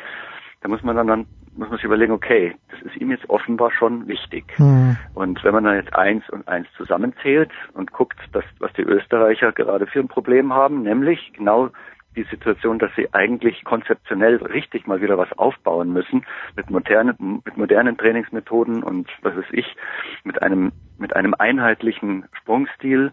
Da 0.60 0.68
muss 0.68 0.82
man 0.82 0.96
dann, 0.96 1.06
dann 1.06 1.26
muss 1.56 1.68
man 1.68 1.78
sich 1.78 1.84
überlegen, 1.84 2.12
okay, 2.12 2.56
das 2.70 2.80
ist 2.82 2.96
ihm 2.96 3.10
jetzt 3.10 3.28
offenbar 3.30 3.70
schon 3.70 4.08
wichtig. 4.08 4.44
Mhm. 4.58 4.96
Und 5.14 5.42
wenn 5.44 5.54
man 5.54 5.64
dann 5.64 5.76
jetzt 5.76 5.94
eins 5.94 6.28
und 6.30 6.48
eins 6.48 6.66
zusammenzählt 6.76 7.50
und 7.74 7.92
guckt, 7.92 8.18
dass, 8.32 8.44
was 8.58 8.72
die 8.72 8.82
Österreicher 8.82 9.52
gerade 9.52 9.86
für 9.86 10.00
ein 10.00 10.08
Problem 10.08 10.52
haben, 10.52 10.82
nämlich 10.82 11.32
genau 11.34 11.70
die 12.18 12.24
Situation, 12.24 12.78
dass 12.80 12.90
sie 12.96 13.08
eigentlich 13.14 13.64
konzeptionell 13.64 14.36
richtig 14.36 14.86
mal 14.86 15.00
wieder 15.00 15.16
was 15.16 15.32
aufbauen 15.38 15.92
müssen 15.92 16.26
mit 16.56 16.68
modernen, 16.68 17.42
mit 17.44 17.56
modernen 17.56 17.96
Trainingsmethoden 17.96 18.82
und 18.82 19.08
was 19.22 19.36
weiß 19.36 19.46
ich, 19.52 19.76
mit 20.24 20.42
einem, 20.42 20.72
mit 20.98 21.14
einem 21.14 21.34
einheitlichen 21.38 22.24
Sprungstil, 22.32 23.12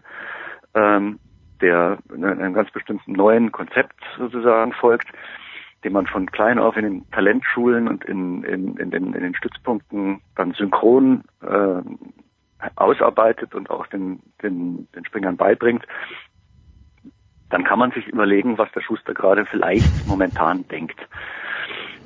ähm, 0.74 1.20
der 1.60 1.98
einem 2.12 2.52
ganz 2.52 2.70
bestimmten 2.72 3.12
neuen 3.12 3.52
Konzept 3.52 3.94
sozusagen 4.18 4.72
folgt, 4.72 5.08
den 5.84 5.92
man 5.92 6.06
von 6.08 6.26
klein 6.26 6.58
auf 6.58 6.76
in 6.76 6.84
den 6.84 7.10
Talentschulen 7.12 7.86
und 7.86 8.04
in, 8.04 8.42
in, 8.42 8.76
in, 8.76 8.90
den, 8.90 9.14
in 9.14 9.22
den 9.22 9.34
Stützpunkten 9.36 10.20
dann 10.34 10.52
synchron 10.52 11.22
äh, 11.42 11.82
ausarbeitet 12.74 13.54
und 13.54 13.70
auch 13.70 13.86
den, 13.86 14.20
den, 14.42 14.88
den 14.96 15.04
Springern 15.04 15.36
beibringt 15.36 15.86
dann 17.50 17.64
kann 17.64 17.78
man 17.78 17.92
sich 17.92 18.06
überlegen, 18.08 18.58
was 18.58 18.70
der 18.72 18.80
Schuster 18.80 19.14
gerade 19.14 19.46
vielleicht 19.46 20.06
momentan 20.06 20.66
denkt. 20.68 20.98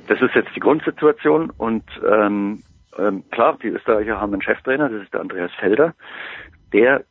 Das 0.07 0.21
ist 0.21 0.35
jetzt 0.35 0.55
die 0.55 0.59
Grundsituation 0.59 1.49
und 1.51 1.83
ähm, 2.07 2.63
ähm, 2.97 3.23
klar, 3.31 3.57
die 3.61 3.69
Österreicher 3.69 4.19
haben 4.19 4.33
einen 4.33 4.41
Cheftrainer, 4.41 4.89
das 4.89 5.03
ist 5.03 5.13
der 5.13 5.21
Andreas 5.21 5.51
Felder, 5.59 5.93
der 6.73 7.03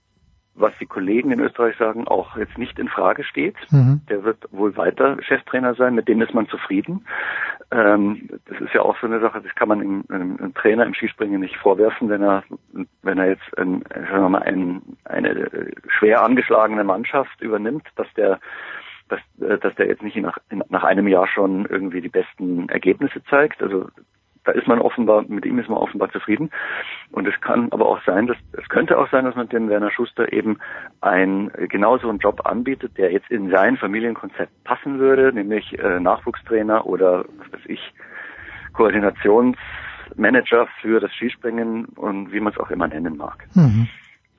was 0.55 0.72
die 0.81 0.86
Kollegen 0.86 1.31
in 1.31 1.40
Österreich 1.40 1.77
sagen, 1.77 2.06
auch 2.06 2.36
jetzt 2.36 2.59
nicht 2.59 2.78
in 2.78 2.89
Frage 2.89 3.24
steht. 3.24 3.56
Mhm. 3.70 4.02
Der 4.09 4.24
wird 4.24 4.39
wohl 4.51 4.77
weiter 4.77 5.16
Cheftrainer 5.22 5.74
sein, 5.74 5.94
mit 5.94 6.09
dem 6.09 6.20
ist 6.20 6.35
man 6.35 6.48
zufrieden. 6.48 7.06
Ähm, 7.70 8.28
das 8.47 8.60
ist 8.60 8.74
ja 8.74 8.82
auch 8.82 8.97
so 9.01 9.06
eine 9.06 9.20
Sache, 9.20 9.40
das 9.40 9.55
kann 9.55 9.68
man 9.68 9.81
einem, 9.81 10.05
einem, 10.09 10.55
Trainer 10.55 10.85
im 10.85 10.94
Skispringen 10.94 11.40
nicht 11.40 11.56
vorwerfen, 11.56 12.09
wenn 12.09 12.22
er, 12.22 12.43
wenn 13.02 13.18
er 13.18 13.28
jetzt 13.28 13.59
ein, 13.59 13.85
sagen 13.94 14.22
wir 14.22 14.28
mal, 14.28 14.43
ein, 14.43 14.82
eine 15.05 15.70
schwer 15.89 16.22
angeschlagene 16.22 16.85
Mannschaft 16.85 17.40
übernimmt, 17.40 17.86
dass 17.97 18.12
der 18.14 18.40
dass, 19.09 19.20
dass 19.60 19.74
der 19.74 19.89
jetzt 19.89 20.02
nicht 20.02 20.16
nach, 20.18 20.39
nach 20.68 20.85
einem 20.85 21.09
Jahr 21.09 21.27
schon 21.27 21.66
irgendwie 21.66 22.01
die 22.01 22.09
besten 22.09 22.68
Ergebnisse 22.68 23.24
zeigt. 23.24 23.60
Also 23.60 23.89
da 24.45 24.53
ist 24.53 24.67
man 24.67 24.81
offenbar, 24.81 25.25
mit 25.29 25.45
ihm 25.45 25.59
ist 25.59 25.69
man 25.69 25.79
offenbar 25.79 26.11
zufrieden. 26.11 26.51
Und 27.12 27.27
es 27.27 27.39
kann 27.41 27.71
aber 27.73 27.87
auch 27.87 28.01
sein, 28.05 28.27
dass 28.27 28.37
es 28.53 28.69
könnte 28.69 28.99
auch 28.99 29.11
sein, 29.11 29.25
dass 29.25 29.35
man 29.35 29.49
dem 29.49 29.69
Werner 29.69 29.91
Schuster 29.91 30.33
eben 30.33 30.59
ein 31.01 31.51
genauso 31.69 32.09
einen 32.09 32.19
Job 32.19 32.47
anbietet, 32.47 32.97
der 32.97 33.12
jetzt 33.12 33.31
in 33.31 33.51
sein 33.51 33.77
Familienkonzept 33.77 34.65
passen 34.65 34.99
würde, 34.99 35.33
nämlich 35.33 35.79
äh, 35.79 36.01
Nachwuchstrainer 36.01 36.87
oder 36.87 37.25
was 37.39 37.53
weiß 37.53 37.67
ich, 37.67 37.93
Koordinationsmanager 38.73 40.69
für 40.81 41.01
das 41.01 41.12
Skispringen 41.12 41.87
und 41.97 42.33
wie 42.33 42.41
man 42.41 42.53
es 42.53 42.59
auch 42.59 42.71
immer 42.71 42.89
nennen 42.89 43.17
mag. 43.17 43.47
Mhm 43.55 43.89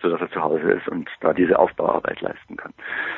so 0.02 0.10
dass 0.10 0.22
er 0.22 0.32
zu 0.32 0.42
Hause 0.42 0.72
ist 0.72 0.88
und 0.88 1.08
da 1.20 1.32
diese 1.32 1.60
Aufbauarbeit 1.60 2.22
leisten 2.22 2.58
kann. 2.58 2.74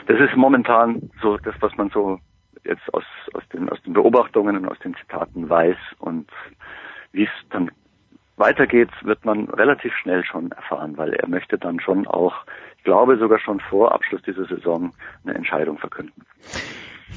Das 0.08 0.20
ist 0.20 0.36
momentan 0.36 1.10
so 1.22 1.38
das, 1.38 1.56
was 1.62 1.76
man 1.78 1.90
so 1.92 2.20
jetzt 2.64 2.94
aus, 2.94 3.04
aus, 3.34 3.44
den, 3.50 3.70
aus 3.70 3.82
den 3.84 3.94
Beobachtungen 3.94 4.58
und 4.58 4.68
aus 4.68 4.80
den 4.80 4.96
Zitaten 4.96 5.50
weiß 5.50 5.78
und 6.00 6.30
wie 7.12 7.24
es 7.24 7.50
dann 7.50 7.72
weitergeht, 8.38 8.90
wird 9.04 9.24
man 9.26 9.48
relativ 9.50 9.94
schnell 9.96 10.24
schon 10.24 10.52
erfahren, 10.52 10.98
weil 10.98 11.14
er 11.14 11.28
möchte 11.28 11.58
dann 11.58 11.80
schon 11.80 12.08
auch, 12.08 12.34
ich 12.78 12.84
glaube 12.84 13.18
sogar 13.18 13.40
schon 13.40 13.60
vor 13.60 13.92
Abschluss 13.92 14.22
dieser 14.24 14.46
Saison 14.46 14.92
eine 15.24 15.36
Entscheidung 15.36 15.78
verkünden. 15.78 16.26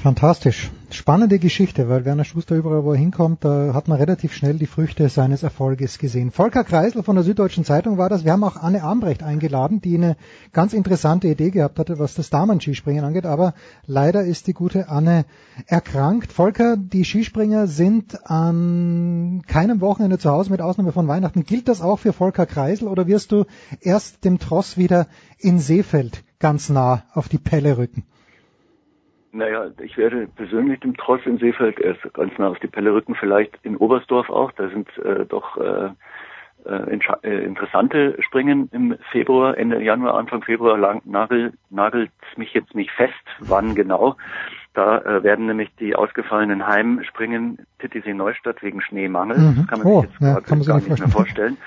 Fantastisch. 0.01 0.69
Spannende 0.91 1.39
Geschichte, 1.39 1.89
weil 1.89 2.05
Werner 2.05 2.23
Schuster 2.23 2.55
überall, 2.55 2.83
wo 2.83 2.91
er 2.91 2.97
hinkommt, 2.97 3.43
da 3.43 3.73
hat 3.73 3.87
man 3.87 3.97
relativ 3.97 4.31
schnell 4.31 4.53
die 4.53 4.67
Früchte 4.67 5.09
seines 5.09 5.41
Erfolges 5.41 5.97
gesehen. 5.97 6.31
Volker 6.31 6.63
Kreisel 6.63 7.01
von 7.01 7.15
der 7.15 7.25
Süddeutschen 7.25 7.65
Zeitung 7.65 7.97
war 7.97 8.07
das. 8.07 8.23
Wir 8.23 8.31
haben 8.31 8.43
auch 8.43 8.57
Anne 8.57 8.83
Ambrecht 8.83 9.23
eingeladen, 9.23 9.81
die 9.81 9.95
eine 9.95 10.15
ganz 10.53 10.73
interessante 10.73 11.27
Idee 11.27 11.49
gehabt 11.49 11.79
hatte, 11.79 11.97
was 11.97 12.13
das 12.13 12.29
Damen-Skispringen 12.29 13.03
angeht, 13.03 13.25
aber 13.25 13.55
leider 13.87 14.23
ist 14.23 14.45
die 14.45 14.53
gute 14.53 14.87
Anne 14.87 15.25
erkrankt. 15.65 16.31
Volker, 16.31 16.77
die 16.77 17.03
Skispringer 17.03 17.65
sind 17.65 18.29
an 18.29 19.41
keinem 19.47 19.81
Wochenende 19.81 20.19
zu 20.19 20.29
Hause, 20.29 20.51
mit 20.51 20.61
Ausnahme 20.61 20.91
von 20.91 21.07
Weihnachten. 21.07 21.43
Gilt 21.43 21.67
das 21.67 21.81
auch 21.81 21.97
für 21.97 22.13
Volker 22.13 22.45
Kreisel 22.45 22.87
oder 22.87 23.07
wirst 23.07 23.31
du 23.31 23.45
erst 23.81 24.23
dem 24.23 24.37
Tross 24.37 24.77
wieder 24.77 25.07
in 25.39 25.59
Seefeld 25.59 26.23
ganz 26.39 26.69
nah 26.69 27.03
auf 27.13 27.29
die 27.29 27.39
Pelle 27.39 27.77
rücken? 27.77 28.05
Naja, 29.31 29.71
ich 29.81 29.97
werde 29.97 30.27
persönlich 30.27 30.79
dem 30.79 30.95
Tross 30.95 31.21
in 31.25 31.37
Seefeld 31.37 31.79
erst 31.79 32.01
ganz 32.13 32.37
nah 32.37 32.49
auf 32.49 32.59
die 32.59 32.67
Pelle 32.67 32.93
rücken, 32.93 33.15
vielleicht 33.15 33.57
in 33.63 33.75
Oberstdorf 33.75 34.29
auch. 34.29 34.51
Da 34.53 34.69
sind 34.69 34.87
äh, 34.99 35.25
doch 35.25 35.57
äh, 35.57 35.89
äh, 36.65 36.99
äh 37.23 37.43
interessante 37.43 38.15
Springen 38.21 38.69
im 38.71 38.97
Februar, 39.11 39.57
Ende 39.57 39.81
Januar, 39.81 40.15
Anfang 40.15 40.43
Februar 40.43 40.77
lang, 40.77 41.01
nagel, 41.05 41.53
nagelt 41.69 42.11
mich 42.35 42.53
jetzt 42.53 42.73
nicht 42.73 42.91
fest, 42.91 43.13
wann 43.39 43.75
genau. 43.75 44.15
Da 44.73 44.99
äh, 44.99 45.23
werden 45.23 45.47
nämlich 45.47 45.69
die 45.79 45.95
ausgefallenen 45.95 46.65
Heimspringen 46.65 47.65
Titisee 47.79 48.13
Neustadt 48.13 48.61
wegen 48.61 48.81
Schneemangel, 48.81 49.37
mhm. 49.37 49.55
das 49.57 49.67
kann 49.67 49.79
man 49.79 49.87
oh, 49.87 50.01
sich 50.01 50.11
jetzt 50.11 50.21
ja, 50.21 50.39
gar, 50.39 50.59
gar 50.59 50.75
nicht 50.77 50.99
mehr 50.99 51.09
vorstellen, 51.09 51.57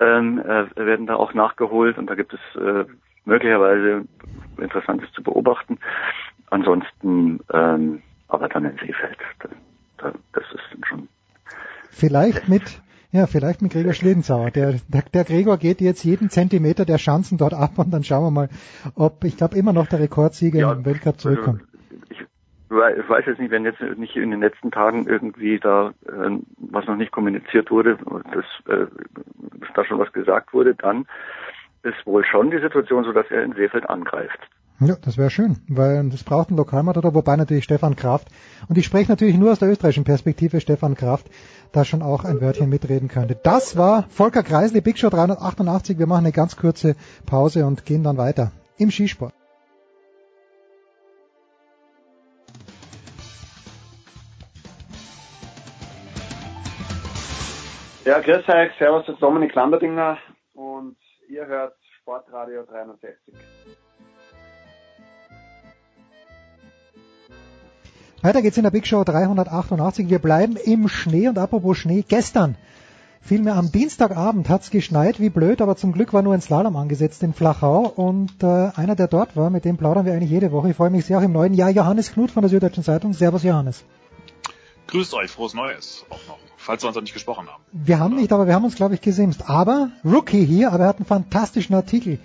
ähm, 0.00 0.38
äh, 0.40 0.86
werden 0.86 1.06
da 1.06 1.14
auch 1.14 1.32
nachgeholt 1.32 1.96
und 1.96 2.08
da 2.08 2.14
gibt 2.14 2.34
es 2.34 2.60
äh, 2.60 2.84
möglicherweise 3.24 4.04
Interessantes 4.58 5.10
zu 5.12 5.22
beobachten. 5.22 5.78
Ansonsten 6.50 7.40
ähm, 7.52 8.02
aber 8.28 8.48
dann 8.48 8.64
in 8.64 8.76
Seefeld. 8.78 9.18
Da, 9.40 9.48
da, 9.98 10.12
das 10.32 10.44
ist 10.52 10.64
dann 10.72 10.84
schon. 10.84 11.08
Vielleicht 11.90 12.48
mit 12.48 12.80
ja, 13.12 13.26
vielleicht 13.26 13.60
mit 13.60 13.72
Gregor 13.72 13.92
Schledenzauer. 13.92 14.52
Der, 14.52 14.74
der, 14.86 15.02
der 15.02 15.24
Gregor 15.24 15.58
geht 15.58 15.80
jetzt 15.80 16.04
jeden 16.04 16.30
Zentimeter 16.30 16.84
der 16.84 16.96
Chancen 16.96 17.38
dort 17.38 17.54
ab 17.54 17.72
und 17.76 17.90
dann 17.90 18.04
schauen 18.04 18.22
wir 18.22 18.30
mal, 18.30 18.48
ob, 18.94 19.24
ich 19.24 19.36
glaube, 19.36 19.56
immer 19.56 19.72
noch 19.72 19.88
der 19.88 19.98
Rekordsieger 19.98 20.60
ja, 20.60 20.72
im 20.72 20.84
Weltcup 20.84 21.14
also 21.14 21.30
zurückkommt. 21.30 21.62
ich, 22.08 22.20
ich 22.20 23.08
weiß 23.08 23.26
jetzt 23.26 23.40
nicht, 23.40 23.50
wenn 23.50 23.64
jetzt 23.64 23.80
nicht 23.80 24.14
in 24.14 24.30
den 24.30 24.40
letzten 24.40 24.70
Tagen 24.70 25.08
irgendwie 25.08 25.58
da 25.58 25.92
äh, 26.06 26.38
was 26.58 26.86
noch 26.86 26.94
nicht 26.94 27.10
kommuniziert 27.10 27.72
wurde, 27.72 27.98
dass, 28.32 28.44
äh, 28.72 28.86
dass 29.58 29.68
da 29.74 29.84
schon 29.84 29.98
was 29.98 30.12
gesagt 30.12 30.52
wurde, 30.52 30.76
dann 30.76 31.06
ist 31.82 32.06
wohl 32.06 32.24
schon 32.24 32.52
die 32.52 32.60
Situation 32.60 33.02
so, 33.02 33.12
dass 33.12 33.28
er 33.30 33.42
in 33.42 33.54
Seefeld 33.54 33.90
angreift. 33.90 34.38
Ja, 34.82 34.96
das 35.02 35.18
wäre 35.18 35.28
schön, 35.28 35.58
weil 35.68 36.08
es 36.08 36.24
braucht 36.24 36.48
einen 36.48 36.56
Lokalmatador, 36.56 37.14
wobei 37.14 37.36
natürlich 37.36 37.64
Stefan 37.64 37.96
Kraft, 37.96 38.28
und 38.66 38.78
ich 38.78 38.86
spreche 38.86 39.12
natürlich 39.12 39.36
nur 39.36 39.52
aus 39.52 39.58
der 39.58 39.68
österreichischen 39.68 40.04
Perspektive, 40.04 40.58
Stefan 40.58 40.94
Kraft, 40.94 41.28
da 41.70 41.84
schon 41.84 42.00
auch 42.00 42.24
ein 42.24 42.40
Wörtchen 42.40 42.70
mitreden 42.70 43.08
könnte. 43.08 43.34
Das 43.34 43.76
war 43.76 44.04
Volker 44.08 44.42
Kreisli, 44.42 44.80
Big 44.80 44.98
Show 44.98 45.10
388. 45.10 45.98
Wir 45.98 46.06
machen 46.06 46.24
eine 46.24 46.32
ganz 46.32 46.56
kurze 46.56 46.96
Pause 47.26 47.66
und 47.66 47.84
gehen 47.84 48.02
dann 48.02 48.16
weiter 48.16 48.52
im 48.78 48.90
Skisport. 48.90 49.34
Ja, 58.06 58.18
grüß 58.18 58.48
euch, 58.48 58.72
servus, 58.78 59.04
das 59.04 59.14
ist 59.14 59.22
Dominik 59.22 59.54
Lamberdinger 59.54 60.16
und 60.54 60.96
ihr 61.28 61.46
hört 61.46 61.76
Sportradio 62.00 62.64
360. 62.64 63.34
Weiter 68.22 68.42
geht's 68.42 68.56
in 68.56 68.64
der 68.64 68.70
Big 68.70 68.86
Show 68.86 69.02
388. 69.02 70.08
Wir 70.10 70.18
bleiben 70.18 70.56
im 70.56 70.88
Schnee 70.88 71.28
und 71.28 71.38
apropos 71.38 71.78
Schnee, 71.78 72.04
gestern 72.06 72.56
Vielmehr 73.22 73.54
am 73.54 73.70
Dienstagabend 73.70 74.48
hat's 74.48 74.70
geschneit, 74.70 75.20
wie 75.20 75.28
blöd, 75.30 75.60
aber 75.60 75.76
zum 75.76 75.92
Glück 75.92 76.12
war 76.12 76.22
nur 76.22 76.34
ein 76.34 76.40
Slalom 76.40 76.74
angesetzt 76.76 77.22
in 77.22 77.34
Flachau 77.34 77.86
und 77.86 78.42
äh, 78.42 78.70
einer, 78.74 78.96
der 78.96 79.08
dort 79.08 79.36
war, 79.36 79.50
mit 79.50 79.64
dem 79.64 79.76
plaudern 79.76 80.06
wir 80.06 80.14
eigentlich 80.14 80.30
jede 80.30 80.50
Woche. 80.52 80.70
Ich 80.70 80.76
freue 80.76 80.90
mich 80.90 81.04
sehr 81.04 81.18
auch 81.18 81.22
im 81.22 81.32
neuen 81.32 81.54
Jahr. 81.54 81.70
Johannes 81.70 82.12
Knut 82.12 82.30
von 82.30 82.42
der 82.42 82.50
Süddeutschen 82.50 82.82
Zeitung. 82.82 83.12
Servus 83.12 83.42
Johannes. 83.42 83.84
Grüßt 84.88 85.14
euch, 85.14 85.30
frohes 85.30 85.54
Neues 85.54 86.04
auch 86.08 86.18
noch, 86.26 86.38
falls 86.56 86.82
wir 86.82 86.88
uns 86.88 86.96
noch 86.96 87.02
nicht 87.02 87.12
gesprochen 87.12 87.46
haben. 87.46 87.62
Wir 87.72 88.00
haben 88.00 88.16
nicht, 88.16 88.32
aber 88.32 88.46
wir 88.46 88.54
haben 88.54 88.64
uns, 88.64 88.74
glaube 88.74 88.94
ich, 88.94 89.00
gesimst. 89.00 89.48
Aber 89.48 89.90
Rookie 90.04 90.44
hier, 90.44 90.72
aber 90.72 90.84
er 90.84 90.88
hat 90.88 90.96
einen 90.96 91.06
fantastischen 91.06 91.76
Artikel 91.76 92.18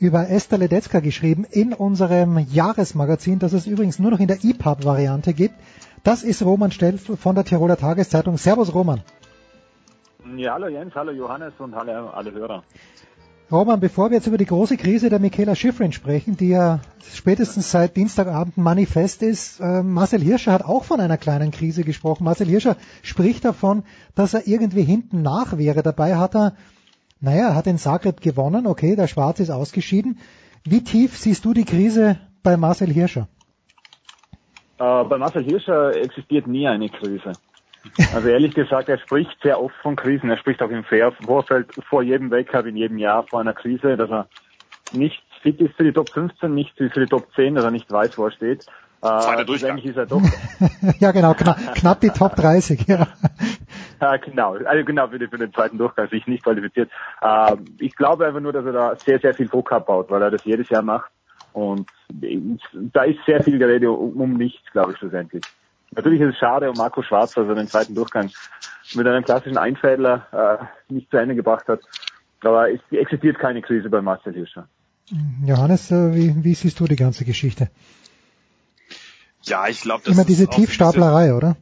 über 0.00 0.30
Esther 0.30 0.58
Ledetzka 0.58 1.00
geschrieben 1.00 1.44
in 1.50 1.74
unserem 1.74 2.38
Jahresmagazin, 2.38 3.38
das 3.38 3.52
es 3.52 3.66
übrigens 3.66 3.98
nur 3.98 4.10
noch 4.10 4.20
in 4.20 4.28
der 4.28 4.42
EPUB-Variante 4.42 5.34
gibt. 5.34 5.54
Das 6.02 6.22
ist 6.22 6.42
Roman 6.42 6.72
Stelf 6.72 7.12
von 7.20 7.34
der 7.34 7.44
Tiroler 7.44 7.76
Tageszeitung. 7.76 8.38
Servus 8.38 8.74
Roman. 8.74 9.02
Ja, 10.36 10.54
hallo 10.54 10.68
Jens, 10.68 10.94
hallo 10.94 11.12
Johannes 11.12 11.52
und 11.58 11.74
hallo 11.74 12.08
alle 12.08 12.32
Hörer. 12.32 12.62
Roman, 13.52 13.80
bevor 13.80 14.10
wir 14.10 14.16
jetzt 14.16 14.28
über 14.28 14.38
die 14.38 14.46
große 14.46 14.76
Krise 14.76 15.10
der 15.10 15.18
Michaela 15.18 15.56
Schifrin 15.56 15.92
sprechen, 15.92 16.36
die 16.36 16.50
ja 16.50 16.78
spätestens 17.12 17.70
seit 17.70 17.96
Dienstagabend 17.96 18.56
manifest 18.56 19.22
ist, 19.22 19.60
äh, 19.60 19.82
Marcel 19.82 20.20
Hirscher 20.20 20.52
hat 20.52 20.64
auch 20.64 20.84
von 20.84 21.00
einer 21.00 21.18
kleinen 21.18 21.50
Krise 21.50 21.82
gesprochen. 21.82 22.24
Marcel 22.24 22.46
Hirscher 22.46 22.76
spricht 23.02 23.44
davon, 23.44 23.82
dass 24.14 24.34
er 24.34 24.46
irgendwie 24.46 24.84
hinten 24.84 25.22
nach 25.22 25.58
wäre. 25.58 25.82
Dabei 25.82 26.16
hat 26.16 26.36
er, 26.36 26.54
naja, 27.20 27.54
hat 27.54 27.66
in 27.66 27.78
Zagreb 27.78 28.20
gewonnen, 28.20 28.66
okay, 28.66 28.96
der 28.96 29.06
Schwarz 29.06 29.40
ist 29.40 29.50
ausgeschieden. 29.50 30.18
Wie 30.64 30.82
tief 30.84 31.16
siehst 31.16 31.44
du 31.44 31.54
die 31.54 31.64
Krise 31.64 32.18
bei 32.42 32.56
Marcel 32.56 32.88
Hirscher? 32.88 33.28
Äh, 34.78 35.04
bei 35.04 35.18
Marcel 35.18 35.44
Hirscher 35.44 35.94
existiert 35.96 36.46
nie 36.46 36.66
eine 36.66 36.88
Krise. 36.88 37.32
Also 38.14 38.28
ehrlich 38.28 38.54
gesagt, 38.54 38.88
er 38.88 38.98
spricht 38.98 39.36
sehr 39.42 39.60
oft 39.60 39.74
von 39.82 39.96
Krisen. 39.96 40.28
Er 40.28 40.36
spricht 40.36 40.62
auch 40.62 40.70
im 40.70 40.84
Vorfeld 40.84 41.74
vor 41.88 42.02
jedem 42.02 42.30
Wettkampf 42.30 42.66
in 42.66 42.76
jedem 42.76 42.98
Jahr 42.98 43.26
vor 43.26 43.40
einer 43.40 43.54
Krise, 43.54 43.96
dass 43.96 44.10
er 44.10 44.28
nicht 44.92 45.22
fit 45.42 45.60
ist 45.60 45.74
für 45.76 45.84
die 45.84 45.92
Top 45.92 46.10
15, 46.10 46.52
nicht 46.52 46.76
für 46.76 46.88
die 46.88 47.06
Top 47.06 47.28
10, 47.34 47.54
dass 47.54 47.64
er 47.64 47.70
nicht 47.70 47.90
weiß, 47.90 48.18
wo 48.18 48.26
er 48.26 48.32
steht. 48.32 48.66
Zweiter 49.00 49.40
äh, 49.40 49.44
Durchgang. 49.46 49.78
Ist 49.78 49.96
er 49.96 50.06
doch. 50.06 50.22
ja, 50.98 51.12
genau, 51.12 51.32
knapp, 51.34 51.74
knapp 51.74 52.00
die 52.00 52.10
Top 52.10 52.36
30, 52.36 52.86
ja. 52.86 53.08
Ja, 54.00 54.16
genau, 54.18 54.56
also 54.56 54.84
genau 54.84 55.08
für, 55.08 55.18
den, 55.18 55.30
für 55.30 55.38
den 55.38 55.52
zweiten 55.52 55.78
Durchgang 55.78 56.08
sich 56.08 56.26
nicht 56.26 56.44
qualifiziert. 56.44 56.90
Äh, 57.22 57.56
ich 57.78 57.96
glaube 57.96 58.26
einfach 58.26 58.40
nur, 58.40 58.52
dass 58.52 58.66
er 58.66 58.72
da 58.72 58.96
sehr, 58.96 59.18
sehr 59.18 59.34
viel 59.34 59.48
Druck 59.48 59.72
abbaut, 59.72 60.10
weil 60.10 60.22
er 60.22 60.30
das 60.30 60.44
jedes 60.44 60.68
Jahr 60.68 60.82
macht. 60.82 61.10
Und 61.52 61.88
da 62.92 63.02
ist 63.02 63.18
sehr 63.26 63.42
viel 63.42 63.58
Gerede 63.58 63.90
um, 63.90 64.20
um 64.20 64.32
nichts, 64.34 64.70
glaube 64.70 64.92
ich, 64.92 64.98
schlussendlich. 64.98 65.42
Natürlich 65.92 66.20
ist 66.20 66.34
es 66.34 66.38
schade 66.38 66.70
um 66.70 66.76
Marco 66.76 67.02
Schwarz, 67.02 67.34
dass 67.34 67.48
er 67.48 67.54
den 67.54 67.66
zweiten 67.66 67.94
Durchgang 67.94 68.30
mit 68.94 69.06
einem 69.06 69.24
klassischen 69.24 69.56
Einfädler 69.56 70.26
äh, 70.88 70.92
nicht 70.92 71.10
zu 71.10 71.16
Ende 71.16 71.34
gebracht 71.34 71.66
hat. 71.68 71.80
Aber 72.42 72.70
es 72.70 72.80
existiert 72.90 73.38
keine 73.38 73.62
Krise 73.62 73.90
bei 73.90 74.00
Marcel 74.00 74.34
Hirscher. 74.34 74.68
Johannes, 75.44 75.90
äh, 75.90 76.14
wie, 76.14 76.44
wie 76.44 76.54
siehst 76.54 76.78
du 76.78 76.84
die 76.84 76.96
ganze 76.96 77.24
Geschichte? 77.24 77.68
Ja, 79.44 79.68
ich 79.68 79.80
glaube, 79.80 80.02
das 80.04 80.14
Immer 80.14 80.24
diese 80.24 80.44
ist 80.44 80.52
Tiefstaplerei, 80.52 81.24
bisschen, 81.24 81.36
oder? 81.36 81.56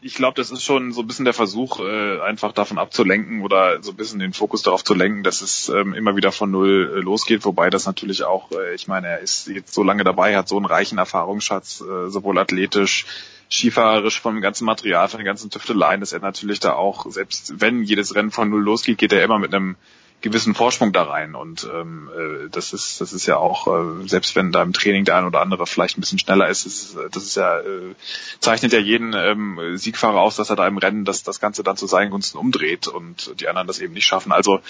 Ich 0.00 0.14
glaube, 0.14 0.36
das 0.36 0.52
ist 0.52 0.62
schon 0.62 0.92
so 0.92 1.00
ein 1.00 1.08
bisschen 1.08 1.24
der 1.24 1.34
Versuch, 1.34 1.80
äh, 1.80 2.20
einfach 2.20 2.52
davon 2.52 2.78
abzulenken 2.78 3.42
oder 3.42 3.82
so 3.82 3.90
ein 3.90 3.96
bisschen 3.96 4.20
den 4.20 4.32
Fokus 4.32 4.62
darauf 4.62 4.84
zu 4.84 4.94
lenken, 4.94 5.24
dass 5.24 5.42
es 5.42 5.68
ähm, 5.68 5.92
immer 5.92 6.14
wieder 6.14 6.30
von 6.30 6.52
Null 6.52 6.94
äh, 6.96 7.00
losgeht, 7.00 7.44
wobei 7.44 7.68
das 7.68 7.86
natürlich 7.86 8.22
auch, 8.22 8.52
äh, 8.52 8.74
ich 8.74 8.86
meine, 8.86 9.08
er 9.08 9.18
ist 9.18 9.48
jetzt 9.48 9.74
so 9.74 9.82
lange 9.82 10.04
dabei, 10.04 10.36
hat 10.36 10.48
so 10.48 10.56
einen 10.56 10.66
reichen 10.66 10.98
Erfahrungsschatz, 10.98 11.80
äh, 11.80 12.10
sowohl 12.10 12.38
athletisch, 12.38 13.06
skifahrerisch 13.50 14.20
vom 14.20 14.40
ganzen 14.40 14.66
Material, 14.66 15.08
von 15.08 15.18
den 15.18 15.26
ganzen 15.26 15.50
Tüfteleien, 15.50 16.00
dass 16.00 16.12
er 16.12 16.20
natürlich 16.20 16.60
da 16.60 16.74
auch, 16.74 17.10
selbst 17.10 17.60
wenn 17.60 17.82
jedes 17.82 18.14
Rennen 18.14 18.30
von 18.30 18.50
Null 18.50 18.62
losgeht, 18.62 18.98
geht 18.98 19.12
er 19.12 19.24
immer 19.24 19.40
mit 19.40 19.52
einem 19.52 19.76
gewissen 20.20 20.54
Vorsprung 20.54 20.92
da 20.92 21.04
rein. 21.04 21.34
Und 21.34 21.68
ähm, 21.72 22.10
äh, 22.16 22.48
das 22.50 22.72
ist 22.72 23.00
das 23.00 23.12
ist 23.12 23.26
ja 23.26 23.36
auch, 23.36 23.66
äh, 23.66 24.08
selbst 24.08 24.34
wenn 24.36 24.52
da 24.52 24.62
im 24.62 24.72
Training 24.72 25.04
der 25.04 25.16
ein 25.16 25.26
oder 25.26 25.40
andere 25.40 25.66
vielleicht 25.66 25.96
ein 25.96 26.00
bisschen 26.00 26.18
schneller 26.18 26.48
ist, 26.48 26.66
ist 26.66 26.96
das 27.10 27.22
ist 27.22 27.36
ja 27.36 27.58
äh, 27.60 27.94
zeichnet 28.40 28.72
ja 28.72 28.80
jeden 28.80 29.12
ähm, 29.14 29.76
Siegfahrer 29.76 30.20
aus, 30.20 30.36
dass 30.36 30.50
er 30.50 30.56
da 30.56 30.66
im 30.66 30.78
Rennen 30.78 31.04
das 31.04 31.22
das 31.22 31.40
Ganze 31.40 31.62
dann 31.62 31.76
zu 31.76 31.86
seinen 31.86 32.10
Gunsten 32.10 32.38
umdreht 32.38 32.88
und 32.88 33.40
die 33.40 33.48
anderen 33.48 33.66
das 33.66 33.78
eben 33.78 33.94
nicht 33.94 34.06
schaffen. 34.06 34.32
Also 34.32 34.60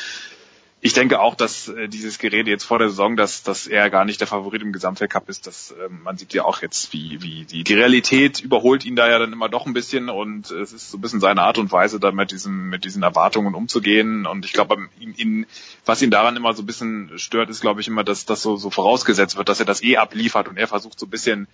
ich 0.81 0.93
denke 0.93 1.21
auch, 1.21 1.35
dass 1.35 1.69
äh, 1.69 1.89
dieses 1.89 2.19
Gerede 2.19 2.51
jetzt 2.51 2.63
vor 2.63 2.79
der 2.79 2.89
Saison, 2.89 3.17
dass, 3.17 3.43
dass 3.43 3.67
er 3.67 3.91
gar 3.91 4.05
nicht 4.05 4.21
der 4.21 4.29
Favorit 4.29 4.63
im 4.63 4.73
Gesamtweltcup 4.73 5.29
ist, 5.29 5.49
dass 5.49 5.75
ähm, 5.85 6.03
man 6.05 6.17
sieht 6.17 6.33
ja 6.35 6.45
auch 6.45 6.63
jetzt, 6.63 6.93
wie, 6.93 7.21
wie 7.21 7.45
die, 7.45 7.65
die 7.65 7.75
Realität 7.75 8.39
überholt 8.39 8.85
ihn 8.85 8.95
da 8.95 9.11
ja 9.11 9.19
dann 9.19 9.33
immer 9.33 9.49
doch 9.49 9.67
ein 9.67 9.73
bisschen 9.73 10.09
und 10.09 10.53
es 10.53 10.73
ist 10.73 10.93
so 10.93 10.99
ein 10.99 11.01
bisschen 11.01 11.19
seine 11.19 11.43
Art 11.43 11.59
und 11.59 11.73
Weise, 11.73 11.99
da 11.99 12.13
mit 12.13 12.31
diesen, 12.31 12.69
mit 12.69 12.85
diesen 12.85 13.03
Erwartungen 13.03 13.57
umzugehen. 13.57 14.25
Und 14.25 14.45
ich 14.45 14.53
glaube, 14.53 14.89
ihn, 15.01 15.15
ihn, 15.17 15.47
was 15.85 16.01
ihn 16.01 16.13
daran 16.13 16.37
immer 16.37 16.55
so 16.55 16.63
ein 16.63 16.67
bisschen 16.67 17.19
stört, 17.19 17.51
ist, 17.51 17.61
glaube 17.61 17.81
ich, 17.81 17.89
immer, 17.89 18.05
dass 18.05 18.25
das 18.25 18.41
so, 18.43 18.57
so 18.57 18.71
vorausgesetzt 18.71 19.37
wird, 19.37 19.49
dass 19.49 19.59
er 19.59 19.67
das 19.67 19.83
eh 19.83 19.97
abliefert 19.97 20.47
und 20.47 20.59
er 20.59 20.69
versucht 20.69 21.01
so 21.01 21.07
ein 21.07 21.11
bisschen 21.11 21.49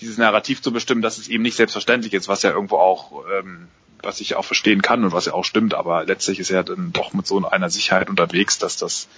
dieses 0.00 0.18
Narrativ 0.18 0.62
zu 0.62 0.72
bestimmen, 0.72 1.02
dass 1.02 1.18
es 1.18 1.28
eben 1.28 1.44
nicht 1.44 1.56
selbstverständlich 1.56 2.12
ist, 2.12 2.28
was 2.28 2.42
ja 2.42 2.50
irgendwo 2.50 2.76
auch 2.76 3.24
ähm, 3.38 3.68
was 4.02 4.20
ich 4.20 4.36
auch 4.36 4.44
verstehen 4.44 4.82
kann 4.82 5.04
und 5.04 5.12
was 5.12 5.26
ja 5.26 5.34
auch 5.34 5.44
stimmt, 5.44 5.74
aber 5.74 6.04
letztlich 6.04 6.38
ist 6.38 6.50
er 6.50 6.64
dann 6.64 6.92
doch 6.92 7.12
mit 7.12 7.26
so 7.26 7.46
einer 7.46 7.70
Sicherheit 7.70 8.08
unterwegs, 8.08 8.58
dass 8.58 8.76
das 8.76 9.08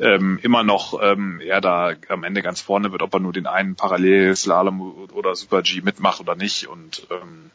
ähm, 0.00 0.38
immer 0.42 0.62
noch 0.62 1.00
ähm, 1.02 1.40
er 1.40 1.60
da 1.60 1.92
am 2.08 2.24
Ende 2.24 2.42
ganz 2.42 2.60
vorne 2.60 2.92
wird, 2.92 3.02
ob 3.02 3.14
er 3.14 3.20
nur 3.20 3.32
den 3.32 3.46
einen 3.46 3.74
Parallelslalom 3.74 5.08
oder 5.12 5.34
Super 5.34 5.62
G 5.62 5.80
mitmacht 5.82 6.20
oder 6.20 6.34
nicht. 6.34 6.66
Und 6.66 7.06
ähm, 7.10 7.50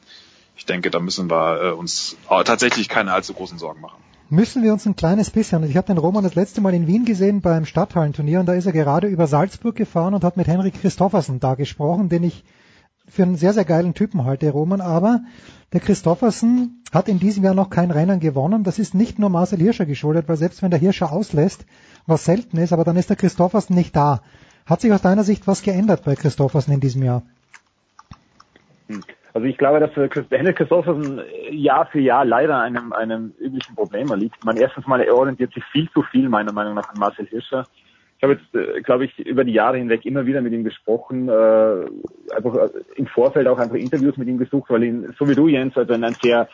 ich 0.56 0.66
denke, 0.66 0.90
da 0.90 1.00
müssen 1.00 1.30
wir 1.30 1.62
äh, 1.62 1.72
uns 1.72 2.16
tatsächlich 2.28 2.90
keine 2.90 3.14
allzu 3.14 3.34
großen 3.34 3.58
Sorgen 3.58 3.82
machen. 3.82 3.98
Müssen 4.30 4.62
wir 4.62 4.74
uns 4.74 4.86
ein 4.86 4.98
kleines 4.98 5.32
bisschen, 5.32 5.64
ich 5.64 5.78
habe 5.78 5.88
den 5.88 5.98
Roman 5.98 6.24
das 6.24 6.36
letzte 6.36 6.60
Mal 6.60 6.74
in 6.74 6.86
Wien 6.86 7.06
gesehen 7.06 7.40
beim 7.40 7.66
Stadthallenturnier 7.66 8.42
und 8.42 8.46
da 8.46 8.54
ist 8.54 8.66
er 8.66 8.74
gerade 8.74 9.08
über 9.08 9.26
Salzburg 9.26 9.74
gefahren 9.74 10.14
und 10.14 10.26
hat 10.26 10.36
mit 10.36 10.48
Henrik 10.48 10.82
Christoffersen 10.82 11.40
da 11.40 11.56
gesprochen, 11.56 12.10
den 12.10 12.24
ich 12.24 12.44
für 13.08 13.24
einen 13.24 13.36
sehr, 13.36 13.54
sehr 13.54 13.66
geilen 13.66 13.94
Typen 13.94 14.26
halte, 14.26 14.50
Roman, 14.52 14.82
aber 14.82 15.22
der 15.74 15.80
Christoffersen 15.80 16.84
hat 16.94 17.10
in 17.10 17.20
diesem 17.20 17.44
Jahr 17.44 17.54
noch 17.54 17.70
kein 17.70 17.92
Rennen 17.92 18.20
gewonnen. 18.20 18.64
Das 18.64 18.80
ist 18.80 18.94
nicht 18.94 19.20
nur 19.20 19.30
Marcel 19.30 19.60
Hirscher 19.60 19.86
geschuldet, 19.86 20.28
weil 20.28 20.38
selbst 20.38 20.62
wenn 20.62 20.72
der 20.72 20.80
Hirscher 20.80 21.12
auslässt, 21.12 21.66
was 22.06 22.26
selten 22.26 22.58
ist, 22.58 22.74
aber 22.74 22.84
dann 22.84 22.96
ist 22.96 23.10
der 23.10 23.18
Christoffersen 23.18 23.76
nicht 23.76 23.96
da. 23.96 24.22
Hat 24.66 24.82
sich 24.82 24.92
aus 24.92 25.02
deiner 25.02 25.24
Sicht 25.24 25.48
was 25.48 25.62
geändert 25.62 26.04
bei 26.04 26.16
Christoffersen 26.16 26.74
in 26.74 26.80
diesem 26.80 27.04
Jahr? 27.04 27.24
Hm. 28.88 29.02
Also 29.34 29.46
ich 29.46 29.58
glaube, 29.60 29.80
dass 29.80 29.92
Henrik 30.32 30.56
Christoffersen 30.56 31.22
Jahr 31.52 31.86
für 31.86 32.00
Jahr 32.00 32.26
leider 32.26 32.60
einem, 32.60 32.92
einem 32.92 33.34
üblichen 33.40 33.76
Problem 33.76 34.10
erliegt. 34.10 34.44
Man 34.44 34.58
erstens 34.58 34.88
mal, 34.88 35.00
er 35.00 35.16
orientiert 35.16 35.54
sich 35.54 35.64
viel 35.66 35.88
zu 35.92 36.02
viel, 36.02 36.28
meiner 36.28 36.52
Meinung 36.52 36.74
nach, 36.74 36.90
an 36.90 36.98
Marcel 36.98 37.28
Hirscher. 37.28 37.66
Ich 38.18 38.24
habe 38.24 38.34
jetzt, 38.34 38.56
äh, 38.56 38.82
glaube 38.82 39.06
ich, 39.06 39.20
über 39.20 39.44
die 39.44 39.54
Jahre 39.54 39.78
hinweg 39.78 40.06
immer 40.06 40.26
wieder 40.26 40.42
mit 40.42 40.52
ihm 40.54 40.64
gesprochen, 40.64 41.30
äh, 41.30 41.86
einfach 42.36 42.56
äh, 42.56 42.70
im 42.96 43.06
Vorfeld 43.06 43.48
auch 43.48 43.60
einfach 43.60 43.76
Interviews 43.76 44.18
mit 44.18 44.28
ihm 44.28 44.40
gesucht, 44.40 44.70
weil 44.70 44.84
ihn, 44.84 45.14
so 45.20 45.30
wie 45.30 45.36
du, 45.36 45.48
Jens, 45.48 45.78
also 45.78 45.94
einen 45.94 46.16
sehr, 46.16 46.50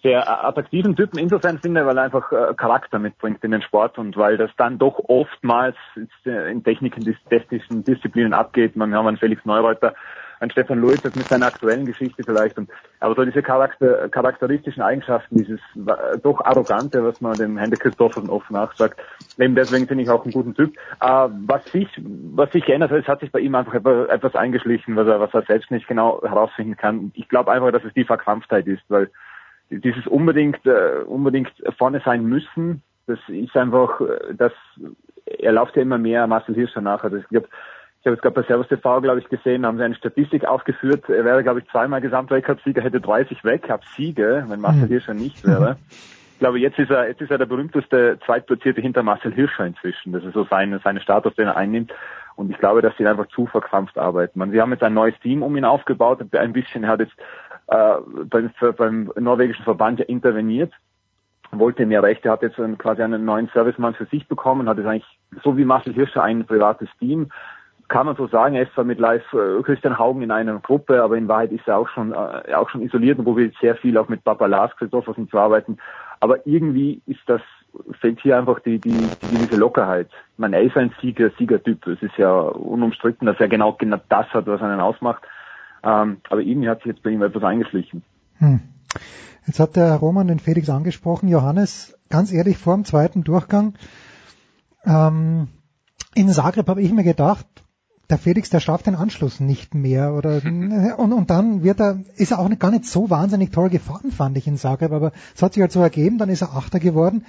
sehr 0.00 0.46
attraktiven 0.46 0.94
Typen 0.94 1.18
insofern 1.18 1.58
finde, 1.58 1.84
weil 1.86 1.98
er 1.98 2.04
einfach 2.04 2.30
äh, 2.30 2.54
Charakter 2.54 3.00
mitbringt 3.00 3.42
in 3.42 3.50
den 3.50 3.62
Sport 3.62 3.98
und 3.98 4.16
weil 4.16 4.36
das 4.36 4.50
dann 4.56 4.78
doch 4.78 5.00
oftmals 5.08 5.76
in 6.24 6.62
Techniken, 6.62 7.16
technischen 7.28 7.82
Disziplinen 7.82 8.32
abgeht. 8.32 8.76
Man 8.76 8.94
haben 8.94 9.08
einen 9.08 9.16
Felix 9.16 9.44
Neureuter, 9.44 9.94
ein 10.40 10.50
Stefan 10.50 10.80
Lewis 10.80 11.02
mit 11.04 11.28
seiner 11.28 11.46
aktuellen 11.46 11.86
Geschichte 11.86 12.22
vielleicht. 12.24 12.58
Und, 12.58 12.70
aber 13.00 13.14
so 13.14 13.24
diese 13.24 13.42
Charakter, 13.42 14.08
charakteristischen 14.08 14.82
Eigenschaften, 14.82 15.36
dieses 15.36 15.60
doch 16.22 16.40
arrogante, 16.44 17.04
was 17.04 17.20
man 17.20 17.34
dem 17.34 17.56
Henry 17.58 17.76
Christoffersen 17.76 18.30
oft 18.30 18.50
nachsagt, 18.50 19.00
eben 19.38 19.54
deswegen 19.54 19.86
finde 19.86 20.04
ich 20.04 20.10
auch 20.10 20.24
einen 20.24 20.32
guten 20.32 20.54
Typ. 20.54 20.76
Äh, 21.00 21.28
was 21.46 21.64
sich, 21.72 21.88
was 22.34 22.50
sich 22.52 22.64
geändert 22.64 22.90
hat, 22.90 23.00
es 23.00 23.08
hat 23.08 23.20
sich 23.20 23.32
bei 23.32 23.40
ihm 23.40 23.54
einfach 23.54 23.74
etwas 23.74 24.34
eingeschlichen, 24.34 24.96
was 24.96 25.06
er, 25.06 25.20
was 25.20 25.34
er 25.34 25.42
selbst 25.42 25.70
nicht 25.70 25.86
genau 25.86 26.22
herausfinden 26.22 26.76
kann. 26.76 27.12
Ich 27.14 27.28
glaube 27.28 27.50
einfach, 27.50 27.72
dass 27.72 27.84
es 27.84 27.94
die 27.94 28.04
Verkrampftheit 28.04 28.66
ist, 28.66 28.82
weil 28.88 29.10
dieses 29.70 30.06
unbedingt, 30.06 30.64
äh, 30.66 31.02
unbedingt 31.06 31.52
vorne 31.76 32.00
sein 32.04 32.24
müssen, 32.24 32.82
das 33.06 33.18
ist 33.28 33.56
einfach, 33.56 34.00
äh, 34.00 34.34
das, 34.34 34.52
er 35.26 35.52
läuft 35.52 35.76
ja 35.76 35.82
immer 35.82 35.98
mehr 35.98 36.26
Marcel 36.26 36.54
Hirscher 36.54 36.80
nach. 36.80 37.04
Also 37.04 37.16
ich 37.16 37.28
glaube, 37.28 37.48
ich 38.00 38.06
habe 38.06 38.14
jetzt 38.14 38.22
gerade 38.22 38.34
bei 38.34 38.42
Servus 38.42 38.68
TV, 38.68 39.00
glaube 39.00 39.18
ich, 39.18 39.28
gesehen, 39.28 39.66
haben 39.66 39.76
sie 39.76 39.84
eine 39.84 39.94
Statistik 39.94 40.44
aufgeführt. 40.46 41.08
Er 41.08 41.24
wäre, 41.24 41.42
glaube 41.42 41.60
ich, 41.60 41.68
zweimal 41.68 42.00
Gesamtweltcup-Sieger, 42.00 42.82
hätte 42.82 43.00
30 43.00 43.42
Weltcup-Siege, 43.42 44.44
wenn 44.48 44.60
Marcel 44.60 44.84
Mhm. 44.84 44.88
Hirscher 44.88 45.14
nicht 45.14 45.42
wäre. 45.44 45.78
Ich 46.34 46.38
glaube, 46.38 46.60
jetzt 46.60 46.78
ist 46.78 46.90
er, 46.90 47.08
jetzt 47.08 47.20
ist 47.20 47.32
er 47.32 47.38
der 47.38 47.46
berühmteste 47.46 48.18
Zweitplatzierte 48.24 48.80
hinter 48.80 49.02
Marcel 49.02 49.34
Hirscher 49.34 49.66
inzwischen. 49.66 50.12
Das 50.12 50.22
ist 50.22 50.34
so 50.34 50.44
seine, 50.44 50.78
seine 50.78 51.00
Status, 51.00 51.34
den 51.34 51.48
er 51.48 51.56
einnimmt. 51.56 51.92
Und 52.36 52.50
ich 52.52 52.58
glaube, 52.58 52.82
dass 52.82 52.96
sie 52.96 53.06
einfach 53.06 53.26
zu 53.28 53.46
verkrampft 53.46 53.98
arbeiten. 53.98 54.38
Man, 54.38 54.52
sie 54.52 54.60
haben 54.60 54.70
jetzt 54.70 54.84
ein 54.84 54.94
neues 54.94 55.18
Team 55.18 55.42
um 55.42 55.56
ihn 55.56 55.64
aufgebaut, 55.64 56.20
ein 56.32 56.52
bisschen, 56.52 56.86
hat 56.86 57.00
jetzt 57.00 57.16
äh, 57.66 57.94
beim, 58.30 58.52
beim 58.76 59.10
norwegischen 59.16 59.64
Verband 59.64 59.98
ja 59.98 60.04
interveniert 60.04 60.72
wollte 61.50 61.86
mehr 61.86 62.02
Rechte, 62.02 62.30
hat 62.30 62.42
jetzt 62.42 62.60
quasi 62.78 63.02
einen 63.02 63.24
neuen 63.24 63.48
Servicemann 63.52 63.94
für 63.94 64.06
sich 64.06 64.28
bekommen, 64.28 64.68
hat 64.68 64.76
jetzt 64.76 64.86
eigentlich, 64.86 65.18
so 65.42 65.56
wie 65.56 65.64
Marcel 65.64 65.94
Hirscher, 65.94 66.22
ein 66.22 66.44
privates 66.46 66.88
Team. 66.98 67.30
Kann 67.88 68.06
man 68.06 68.16
so 68.16 68.26
sagen, 68.26 68.54
er 68.54 68.64
ist 68.64 68.74
zwar 68.74 68.84
mit 68.84 68.98
live 68.98 69.24
äh, 69.32 69.62
Christian 69.62 69.98
Haugen 69.98 70.22
in 70.22 70.30
einer 70.30 70.58
Gruppe, 70.58 71.02
aber 71.02 71.16
in 71.16 71.26
Wahrheit 71.28 71.52
ist 71.52 71.66
er 71.66 71.78
auch 71.78 71.88
schon, 71.88 72.12
äh, 72.12 72.54
auch 72.54 72.68
schon 72.68 72.82
isoliert 72.82 73.18
und 73.18 73.24
probiert 73.24 73.54
sehr 73.60 73.76
viel 73.76 73.96
auch 73.96 74.08
mit 74.08 74.24
Papa 74.24 74.46
Lars 74.46 74.76
Christoffersen 74.76 75.28
zu 75.28 75.38
arbeiten. 75.38 75.78
Aber 76.20 76.46
irgendwie 76.46 77.00
ist 77.06 77.20
das, 77.26 77.40
fehlt 78.00 78.20
hier 78.20 78.36
einfach 78.36 78.60
die, 78.60 78.78
die, 78.78 78.90
die 78.90 79.36
gewisse 79.36 79.56
Lockerheit. 79.56 80.08
Ich 80.32 80.38
meine, 80.38 80.56
er 80.56 80.62
ist 80.62 80.76
ein 80.76 80.92
Sieger, 81.00 81.30
Siegertyp. 81.38 81.86
Es 81.86 82.02
ist 82.02 82.16
ja 82.18 82.30
unumstritten, 82.30 83.26
dass 83.26 83.40
er 83.40 83.48
genau, 83.48 83.72
genau 83.72 83.98
das 84.08 84.26
hat, 84.34 84.46
was 84.46 84.60
einen 84.60 84.80
ausmacht. 84.80 85.22
Ähm, 85.82 86.18
aber 86.28 86.42
irgendwie 86.42 86.68
hat 86.68 86.78
sich 86.78 86.92
jetzt 86.92 87.02
bei 87.02 87.10
ihm 87.10 87.22
etwas 87.22 87.44
eingeschlichen. 87.44 88.02
Hm. 88.38 88.60
Jetzt 89.46 89.60
hat 89.60 89.76
der 89.76 89.94
Roman 89.94 90.28
den 90.28 90.40
Felix 90.40 90.68
angesprochen. 90.68 91.28
Johannes, 91.28 91.98
ganz 92.10 92.32
ehrlich, 92.32 92.58
vor 92.58 92.74
dem 92.74 92.84
zweiten 92.84 93.24
Durchgang 93.24 93.74
ähm, 94.84 95.48
in 96.14 96.28
Zagreb 96.28 96.68
habe 96.68 96.82
ich 96.82 96.92
mir 96.92 97.04
gedacht, 97.04 97.46
der 98.10 98.18
Felix, 98.18 98.48
der 98.48 98.60
schafft 98.60 98.86
den 98.86 98.94
Anschluss 98.94 99.40
nicht 99.40 99.74
mehr. 99.74 100.14
Oder 100.14 100.42
und, 100.98 101.12
und 101.12 101.30
dann 101.30 101.62
wird 101.62 101.80
er, 101.80 102.00
ist 102.16 102.32
er 102.32 102.38
auch 102.38 102.48
nicht, 102.48 102.60
gar 102.60 102.70
nicht 102.70 102.86
so 102.86 103.10
wahnsinnig 103.10 103.50
toll 103.52 103.70
gefahren, 103.70 104.10
fand 104.10 104.36
ich 104.36 104.46
in 104.46 104.56
Zagreb, 104.56 104.92
aber 104.92 105.12
es 105.34 105.42
hat 105.42 105.54
sich 105.54 105.60
halt 105.60 105.72
so 105.72 105.80
ergeben, 105.80 106.18
dann 106.18 106.28
ist 106.28 106.42
er 106.42 106.54
Achter 106.54 106.80
geworden. 106.80 107.24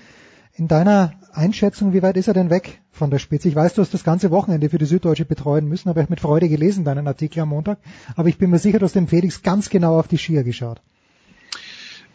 In 0.53 0.68
deiner 0.68 1.14
Einschätzung, 1.31 1.93
wie 1.93 2.01
weit 2.01 2.18
ist 2.18 2.27
er 2.27 2.34
denn 2.34 2.49
weg 2.49 2.81
von 2.91 3.11
der 3.11 3.19
Spitze? 3.19 3.47
Ich 3.47 3.56
weiß, 3.56 3.76
du 3.76 3.81
hast 3.81 3.93
das 3.93 4.03
ganze 4.03 4.31
Wochenende 4.31 4.69
für 4.69 4.77
die 4.77 4.85
Süddeutsche 4.85 5.26
betreuen 5.26 5.68
müssen, 5.68 5.89
habe 5.89 6.01
ich 6.01 6.10
mit 6.10 6.19
Freude 6.19 6.49
gelesen, 6.49 6.84
deinen 6.84 7.07
Artikel 7.07 7.41
am 7.41 7.49
Montag. 7.49 7.80
Aber 8.15 8.27
ich 8.27 8.38
bin 8.38 8.49
mir 8.49 8.60
sicher, 8.60 8.80
du 8.80 8.85
hast 8.85 8.95
dem 8.95 9.07
Felix 9.07 9.41
ganz 9.41 9.69
genau 9.69 9.97
auf 9.97 10.07
die 10.07 10.18
Skier 10.18 10.43
geschaut. 10.43 10.81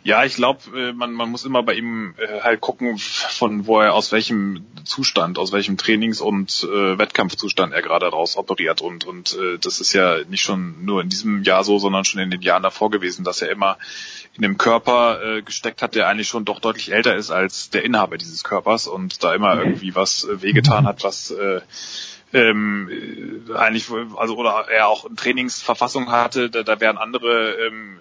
Ja, 0.04 0.22
ich 0.24 0.34
glaube, 0.34 0.92
man, 0.92 1.12
man 1.12 1.30
muss 1.30 1.46
immer 1.46 1.62
bei 1.62 1.72
ihm 1.72 2.14
äh, 2.18 2.42
halt 2.42 2.60
gucken, 2.60 2.98
von 2.98 3.66
wo 3.66 3.80
er 3.80 3.94
aus 3.94 4.12
welchem 4.12 4.66
Zustand, 4.84 5.38
aus 5.38 5.50
welchem 5.50 5.78
Trainings- 5.78 6.20
und 6.20 6.68
äh, 6.70 6.98
Wettkampfzustand 6.98 7.72
er 7.72 7.80
gerade 7.80 8.06
raus 8.08 8.36
operiert. 8.36 8.82
Und, 8.82 9.06
und 9.06 9.32
äh, 9.32 9.58
das 9.58 9.80
ist 9.80 9.94
ja 9.94 10.18
nicht 10.28 10.42
schon 10.42 10.84
nur 10.84 11.00
in 11.00 11.08
diesem 11.08 11.42
Jahr 11.42 11.64
so, 11.64 11.78
sondern 11.78 12.04
schon 12.04 12.20
in 12.20 12.30
den 12.30 12.42
Jahren 12.42 12.62
davor 12.62 12.90
gewesen, 12.90 13.24
dass 13.24 13.40
er 13.40 13.50
immer 13.50 13.78
in 14.36 14.44
einem 14.44 14.58
Körper 14.58 15.22
äh, 15.22 15.42
gesteckt 15.42 15.80
hat, 15.80 15.94
der 15.94 16.06
eigentlich 16.06 16.28
schon 16.28 16.44
doch 16.44 16.60
deutlich 16.60 16.92
älter 16.92 17.14
ist 17.14 17.30
als 17.30 17.70
der 17.70 17.84
Inhaber 17.84 18.18
dieses 18.18 18.44
Körpers 18.44 18.86
und 18.86 19.24
da 19.24 19.34
immer 19.34 19.58
irgendwie 19.58 19.94
was 19.94 20.24
äh, 20.24 20.42
wehgetan 20.42 20.86
hat, 20.86 21.02
was 21.02 21.30
äh, 21.30 21.62
ähm, 22.34 22.90
äh, 23.48 23.54
eigentlich, 23.54 23.88
also 24.16 24.36
oder 24.36 24.66
er 24.68 24.88
auch 24.88 25.06
eine 25.06 25.14
Trainingsverfassung 25.14 26.10
hatte, 26.10 26.50
da, 26.50 26.62
da 26.62 26.80
wären 26.80 26.98
andere 26.98 27.54
ähm, 27.66 28.00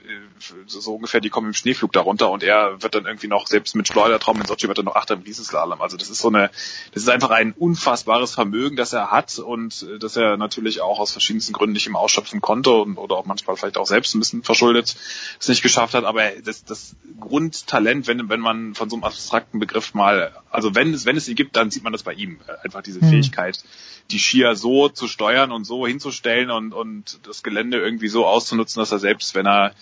so, 0.65 0.95
ungefähr, 0.95 1.21
die 1.21 1.29
kommen 1.29 1.47
im 1.47 1.53
Schneeflug 1.53 1.93
darunter 1.93 2.29
und 2.31 2.43
er 2.43 2.81
wird 2.81 2.95
dann 2.95 3.05
irgendwie 3.05 3.27
noch, 3.27 3.47
selbst 3.47 3.75
mit 3.75 3.87
Schleudertraum 3.87 4.41
in 4.41 4.47
Sochi 4.47 4.67
wird 4.67 4.77
er 4.77 4.83
noch 4.83 4.95
Achter 4.95 5.13
im 5.13 5.21
Riesenslalom. 5.21 5.81
Also 5.81 5.97
das 5.97 6.09
ist 6.09 6.19
so 6.19 6.27
eine, 6.27 6.49
das 6.93 7.03
ist 7.03 7.09
einfach 7.09 7.29
ein 7.29 7.53
unfassbares 7.53 8.33
Vermögen, 8.33 8.75
das 8.75 8.91
er 8.91 9.11
hat 9.11 9.37
und 9.39 9.83
äh, 9.83 9.99
das 9.99 10.17
er 10.17 10.35
natürlich 10.37 10.81
auch 10.81 10.99
aus 10.99 11.11
verschiedensten 11.11 11.53
Gründen 11.53 11.73
nicht 11.73 11.87
im 11.87 11.95
ausschöpfen 11.95 12.41
konnte 12.41 12.71
und, 12.71 12.97
oder 12.97 13.15
auch 13.15 13.25
manchmal 13.25 13.55
vielleicht 13.55 13.77
auch 13.77 13.87
selbst 13.87 14.15
ein 14.15 14.19
bisschen 14.19 14.43
verschuldet 14.43 14.95
es 15.39 15.47
nicht 15.47 15.61
geschafft 15.61 15.93
hat. 15.93 16.05
Aber 16.05 16.23
das, 16.43 16.65
das 16.65 16.95
Grundtalent, 17.19 18.07
wenn, 18.07 18.29
wenn 18.29 18.39
man 18.39 18.73
von 18.75 18.89
so 18.89 18.95
einem 18.95 19.03
abstrakten 19.03 19.59
Begriff 19.59 19.93
mal, 19.93 20.33
also 20.49 20.75
wenn 20.75 20.93
es, 20.93 21.05
wenn 21.05 21.17
es 21.17 21.27
ihn 21.27 21.35
gibt, 21.35 21.55
dann 21.55 21.71
sieht 21.71 21.83
man 21.83 21.93
das 21.93 22.03
bei 22.03 22.13
ihm. 22.13 22.39
Einfach 22.63 22.81
diese 22.81 23.01
Hm. 23.01 23.09
Fähigkeit, 23.09 23.63
die 24.11 24.19
Skier 24.19 24.55
so 24.55 24.89
zu 24.89 25.07
steuern 25.07 25.51
und 25.51 25.65
so 25.65 25.87
hinzustellen 25.87 26.51
und, 26.51 26.73
und 26.73 27.19
das 27.27 27.43
Gelände 27.43 27.79
irgendwie 27.79 28.07
so 28.07 28.25
auszunutzen, 28.25 28.79
dass 28.79 28.91
er 28.91 28.99
selbst, 28.99 29.35
wenn 29.35 29.47
er 29.47 29.73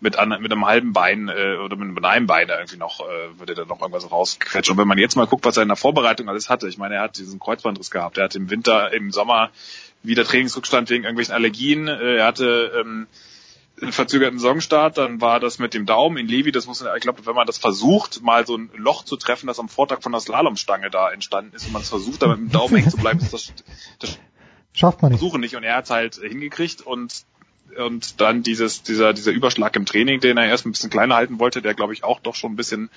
mit, 0.00 0.16
an, 0.16 0.30
mit 0.40 0.50
einem 0.50 0.66
halben 0.66 0.92
Bein 0.92 1.28
äh, 1.28 1.56
oder 1.56 1.76
mit, 1.76 2.04
einem 2.04 2.26
Bein 2.26 2.46
da 2.46 2.58
irgendwie 2.58 2.78
noch, 2.78 3.00
äh, 3.00 3.38
würde 3.38 3.54
er 3.54 3.66
noch 3.66 3.80
irgendwas 3.80 4.10
rausquetschen. 4.10 4.72
Und 4.72 4.78
wenn 4.78 4.88
man 4.88 4.98
jetzt 4.98 5.16
mal 5.16 5.26
guckt, 5.26 5.44
was 5.44 5.56
er 5.56 5.62
in 5.62 5.68
der 5.68 5.76
Vorbereitung 5.76 6.28
alles 6.28 6.48
hatte, 6.48 6.68
ich 6.68 6.78
meine, 6.78 6.96
er 6.96 7.02
hat 7.02 7.18
diesen 7.18 7.38
Kreuzbandriss 7.38 7.90
gehabt, 7.90 8.18
er 8.18 8.24
hat 8.24 8.34
im 8.34 8.50
Winter, 8.50 8.92
im 8.92 9.12
Sommer 9.12 9.50
wieder 10.02 10.24
Trainingsrückstand 10.24 10.88
wegen 10.88 11.04
irgendwelchen 11.04 11.34
Allergien, 11.34 11.88
äh, 11.88 12.16
er 12.16 12.26
hatte 12.26 12.72
ähm, 12.80 13.06
verzögerten 13.92 14.38
Saisonstart, 14.38 14.98
dann 14.98 15.20
war 15.20 15.40
das 15.40 15.58
mit 15.58 15.74
dem 15.74 15.86
Daumen 15.86 16.16
in 16.16 16.28
Levi, 16.28 16.52
das 16.52 16.66
muss 16.66 16.82
man, 16.82 16.96
ich 16.96 17.02
glaube, 17.02 17.26
wenn 17.26 17.34
man 17.34 17.46
das 17.46 17.58
versucht, 17.58 18.22
mal 18.22 18.46
so 18.46 18.56
ein 18.56 18.70
Loch 18.74 19.04
zu 19.04 19.16
treffen, 19.16 19.46
das 19.46 19.58
am 19.58 19.68
Vortag 19.68 20.02
von 20.02 20.12
der 20.12 20.20
Slalomstange 20.20 20.90
da 20.90 21.10
entstanden 21.10 21.54
ist 21.54 21.66
und 21.66 21.72
man 21.72 21.82
es 21.82 21.88
versucht, 21.88 22.22
da 22.22 22.28
mit 22.28 22.38
dem 22.38 22.50
Daumen 22.50 22.76
hängen 22.76 22.90
zu 22.90 22.96
bleiben, 22.96 23.20
ist 23.20 23.32
das, 23.32 23.52
das 23.98 24.18
Schafft 24.72 25.02
man 25.02 25.10
nicht. 25.10 25.20
Versuche 25.20 25.38
nicht 25.38 25.56
und 25.56 25.64
er 25.64 25.76
hat 25.76 25.84
es 25.84 25.90
halt 25.90 26.14
hingekriegt 26.16 26.82
und 26.82 27.24
und 27.76 28.20
dann 28.20 28.42
dieses 28.42 28.82
dieser 28.82 29.12
dieser 29.12 29.30
Überschlag 29.32 29.76
im 29.76 29.86
Training, 29.86 30.20
den 30.20 30.36
er 30.36 30.46
erst 30.46 30.66
ein 30.66 30.72
bisschen 30.72 30.90
kleiner 30.90 31.14
halten 31.14 31.38
wollte, 31.38 31.62
der 31.62 31.74
glaube 31.74 31.92
ich 31.92 32.04
auch 32.04 32.20
doch 32.20 32.34
schon 32.34 32.52
ein 32.52 32.56
bisschen 32.56 32.90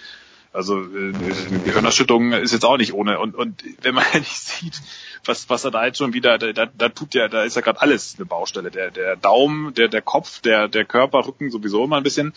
also 0.54 0.82
äh, 0.82 1.14
eine 1.14 1.60
Gehirnerschütterung 1.66 2.32
ist 2.32 2.54
jetzt 2.54 2.66
auch 2.66 2.78
nicht 2.78 2.94
ohne 2.94 3.20
und 3.20 3.36
und 3.36 3.64
wenn 3.82 3.96
man 3.96 4.06
nicht 4.14 4.38
sieht, 4.38 4.82
was 5.26 5.50
was 5.50 5.66
er 5.66 5.72
da 5.72 5.86
jetzt 5.86 5.98
schon 5.98 6.14
wieder 6.14 6.38
da, 6.38 6.54
da, 6.54 6.66
da 6.66 6.90
tut 6.90 7.14
ja 7.14 7.28
da 7.28 7.44
ist 7.44 7.56
ja 7.56 7.62
gerade 7.62 7.82
alles 7.82 8.16
eine 8.18 8.26
Baustelle, 8.26 8.72
der 8.72 8.92
der 8.92 9.16
Daumen, 9.16 9.74
der 9.74 9.88
der 9.88 10.02
Kopf, 10.02 10.42
der 10.42 10.68
der 10.68 10.86
Körper, 10.86 11.26
Rücken 11.26 11.52
sowieso 11.52 11.84
immer 11.84 11.98
ein 11.98 12.04
bisschen 12.04 12.34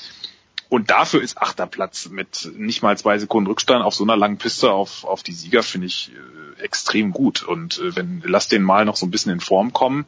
und 0.69 0.91
dafür 0.91 1.23
ist 1.23 1.39
achter 1.39 1.67
Platz 1.67 2.09
mit 2.09 2.51
nicht 2.57 2.83
mal 2.83 2.99
zwei 2.99 3.19
Sekunden 3.19 3.49
Rückstand 3.49 3.85
auf 3.85 3.95
so 3.95 4.05
einer 4.05 4.17
langen 4.17 4.39
Piste 4.39 4.73
auf, 4.73 5.05
auf 5.05 5.23
die 5.23 5.33
Sieger, 5.33 5.63
finde 5.63 5.87
ich 5.87 6.11
äh, 6.59 6.63
extrem 6.63 7.13
gut. 7.13 7.45
Und 7.45 7.79
äh, 7.79 7.95
wenn, 7.95 8.23
lass 8.25 8.49
den 8.49 8.63
mal 8.63 8.85
noch 8.85 8.97
so 8.97 9.07
ein 9.07 9.13
bisschen 9.13 9.33
in 9.33 9.41
Form 9.41 9.73
kommen, 9.73 10.07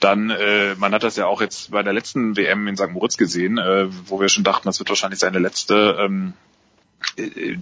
dann, 0.00 0.30
äh, 0.30 0.74
man 0.76 0.92
hat 0.92 1.04
das 1.04 1.16
ja 1.16 1.26
auch 1.26 1.40
jetzt 1.40 1.70
bei 1.70 1.82
der 1.82 1.92
letzten 1.92 2.36
WM 2.36 2.66
in 2.66 2.76
St. 2.76 2.90
Moritz 2.90 3.16
gesehen, 3.16 3.58
äh, 3.58 3.86
wo 4.06 4.20
wir 4.20 4.28
schon 4.28 4.44
dachten, 4.44 4.66
das 4.66 4.80
wird 4.80 4.88
wahrscheinlich 4.88 5.20
seine 5.20 5.38
letzte, 5.38 5.96
ähm, 6.00 6.32
äh, 6.32 6.47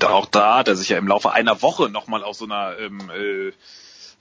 auch 0.04 0.26
da 0.26 0.58
hat 0.58 0.68
er 0.68 0.76
sich 0.76 0.88
ja 0.88 0.98
im 0.98 1.08
Laufe 1.08 1.32
einer 1.32 1.62
Woche 1.62 1.88
nochmal 1.88 2.22
aus 2.22 2.38
so 2.38 2.44
einer 2.46 2.78
ähm, 2.78 3.10
äh, 3.10 3.52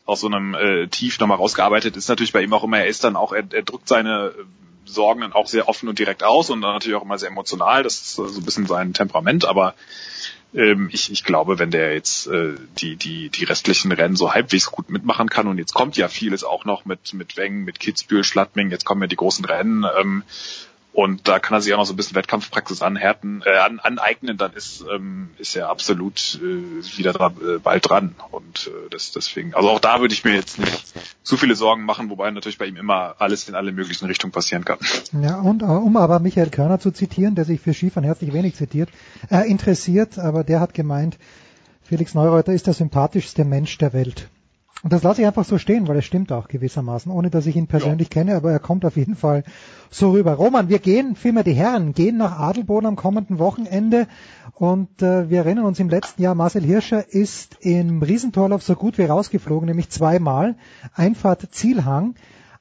aus 0.06 0.22
so 0.22 0.28
einem 0.28 0.54
äh, 0.54 0.88
Tief 0.88 1.20
nochmal 1.20 1.38
rausgearbeitet, 1.38 1.98
ist 1.98 2.10
natürlich 2.10 2.34
bei 2.34 2.42
ihm 2.42 2.54
auch 2.54 2.64
immer, 2.64 2.78
er 2.78 2.88
ist 2.88 3.04
dann 3.04 3.16
auch, 3.16 3.34
er, 3.34 3.44
er 3.52 3.64
drückt 3.64 3.88
seine 3.88 4.34
Sorgen 4.86 5.22
dann 5.22 5.34
auch 5.34 5.48
sehr 5.48 5.68
offen 5.68 5.90
und 5.90 5.98
direkt 5.98 6.24
aus 6.24 6.50
und 6.50 6.62
dann 6.62 6.74
natürlich 6.74 6.96
auch 6.96 7.04
immer 7.04 7.18
sehr 7.18 7.30
emotional. 7.30 7.82
Das 7.82 7.96
ist 7.96 8.16
so 8.16 8.26
ein 8.26 8.46
bisschen 8.46 8.68
sein 8.68 8.94
Temperament, 8.94 9.46
aber 9.46 9.74
ähm, 10.54 10.90
ich, 10.92 11.12
ich 11.12 11.24
glaube, 11.24 11.58
wenn 11.58 11.72
der 11.72 11.94
jetzt 11.94 12.28
äh, 12.28 12.54
die, 12.78 12.96
die, 12.96 13.30
die 13.30 13.44
restlichen 13.46 13.92
Rennen 13.92 14.16
so 14.16 14.34
halbwegs 14.34 14.68
gut 14.68 14.90
mitmachen 14.90 15.30
kann 15.30 15.48
und 15.48 15.58
jetzt 15.58 15.74
kommt 15.74 15.98
ja 15.98 16.08
vieles 16.08 16.44
auch 16.44 16.66
noch 16.66 16.86
mit, 16.86 17.14
mit 17.14 17.36
Wengen, 17.36 17.64
mit 17.64 17.80
Kitzbühel, 17.80 18.24
Schlattming, 18.24 18.70
jetzt 18.70 18.86
kommen 18.86 19.02
ja 19.02 19.08
die 19.08 19.16
großen 19.16 19.44
Rennen, 19.44 19.86
ähm, 20.00 20.24
und 20.96 21.28
da 21.28 21.40
kann 21.40 21.58
er 21.58 21.62
sich 21.62 21.74
auch 21.74 21.78
noch 21.80 21.86
so 21.86 21.92
ein 21.92 21.98
bisschen 21.98 22.16
Wettkampfpraxis 22.16 22.82
anhärten, 22.82 23.44
äh, 23.46 23.58
an, 23.58 23.80
aneignen, 23.82 24.38
dann 24.38 24.54
ist, 24.54 24.82
ähm, 24.90 25.30
ist 25.38 25.54
er 25.58 25.68
absolut 25.68 26.40
äh, 26.42 26.98
wieder 26.98 27.12
dran, 27.12 27.36
äh, 27.42 27.60
bald 27.60 27.90
dran. 27.90 28.16
Und 28.32 28.68
äh, 28.68 28.90
das 28.92 29.12
deswegen, 29.12 29.54
also 29.54 29.72
auch 29.72 29.82
da 29.82 30.00
würde 30.00 30.14
ich 30.14 30.24
mir 30.24 30.34
jetzt 30.34 30.58
nicht 30.58 30.94
zu 31.22 31.36
viele 31.36 31.58
Sorgen 31.58 31.84
machen, 31.84 32.10
wobei 32.10 32.32
natürlich 32.32 32.58
bei 32.58 32.66
ihm 32.66 32.78
immer 32.78 33.16
alles 33.20 33.50
in 33.50 33.56
alle 33.56 33.74
möglichen 33.74 34.06
Richtungen 34.06 34.32
passieren 34.32 34.64
kann. 34.64 34.78
Ja, 35.22 35.42
und 35.42 35.64
äh, 35.64 35.66
um 35.66 35.98
aber 35.98 36.22
Michael 36.22 36.50
Körner 36.50 36.80
zu 36.80 36.92
zitieren, 36.92 37.36
der 37.36 37.44
sich 37.44 37.60
für 37.60 37.74
Skifahren 37.74 38.06
herzlich 38.06 38.32
wenig 38.32 38.56
zitiert, 38.56 38.90
äh, 39.30 39.50
interessiert, 39.50 40.18
aber 40.18 40.46
der 40.46 40.62
hat 40.62 40.74
gemeint, 40.74 41.18
Felix 41.82 42.14
Neureuter 42.14 42.54
ist 42.54 42.68
der 42.68 42.74
sympathischste 42.74 43.44
Mensch 43.44 43.78
der 43.80 43.92
Welt. 43.92 44.30
Und 44.86 44.94
das 44.94 45.02
lasse 45.02 45.22
ich 45.22 45.26
einfach 45.26 45.46
so 45.46 45.58
stehen, 45.58 45.88
weil 45.88 45.98
es 45.98 46.06
stimmt 46.06 46.32
auch 46.32 46.48
gewissermaßen, 46.48 47.12
ohne 47.12 47.32
dass 47.32 47.48
ich 47.48 47.56
ihn 47.56 47.66
persönlich 47.66 48.10
ja. 48.10 48.22
kenne, 48.22 48.36
aber 48.36 48.52
er 48.52 48.60
kommt 48.60 48.86
auf 48.86 48.98
jeden 48.98 49.16
Fall 49.16 49.44
so 49.90 50.12
rüber. 50.12 50.34
Roman, 50.34 50.70
wir 50.70 50.78
gehen, 50.78 51.16
vielmehr 51.16 51.44
die 51.44 51.54
Herren, 51.56 51.94
gehen 51.94 52.18
nach 52.18 52.38
Adelboden 52.38 52.86
am 52.86 52.96
kommenden 52.96 53.40
Wochenende 53.40 54.06
und 54.54 55.02
äh, 55.02 55.28
wir 55.28 55.40
erinnern 55.40 55.66
uns 55.66 55.80
im 55.80 55.90
letzten 55.90 56.22
Jahr, 56.22 56.36
Marcel 56.36 56.62
Hirscher 56.62 57.04
ist 57.12 57.58
im 57.62 58.04
Riesentorlauf 58.04 58.62
so 58.62 58.76
gut 58.76 59.00
wie 59.00 59.06
rausgeflogen, 59.06 59.66
nämlich 59.66 59.90
zweimal, 59.90 60.54
Einfahrt 60.94 61.48
Zielhang. 61.50 62.14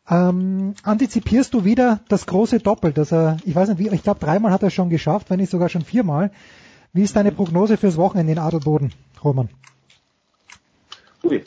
Ähm, 0.08 0.72
antizipierst 0.82 1.52
du 1.52 1.66
wieder 1.66 2.00
das 2.08 2.24
große 2.24 2.58
Doppel, 2.58 2.94
dass 2.94 3.12
er, 3.12 3.36
ich 3.44 3.54
weiß 3.54 3.68
nicht 3.68 3.78
wie, 3.80 3.94
ich 3.94 4.02
glaube 4.02 4.20
dreimal 4.20 4.50
hat 4.50 4.62
er 4.62 4.70
schon 4.70 4.88
geschafft, 4.88 5.28
wenn 5.28 5.40
nicht 5.40 5.50
sogar 5.50 5.68
schon 5.68 5.84
viermal. 5.84 6.30
Wie 6.94 7.02
ist 7.02 7.16
deine 7.16 7.32
Prognose 7.32 7.76
fürs 7.76 7.98
Wochenende 7.98 8.32
in 8.32 8.38
Adelboden, 8.38 8.94
Roman? 9.22 9.50
Ui. 11.22 11.44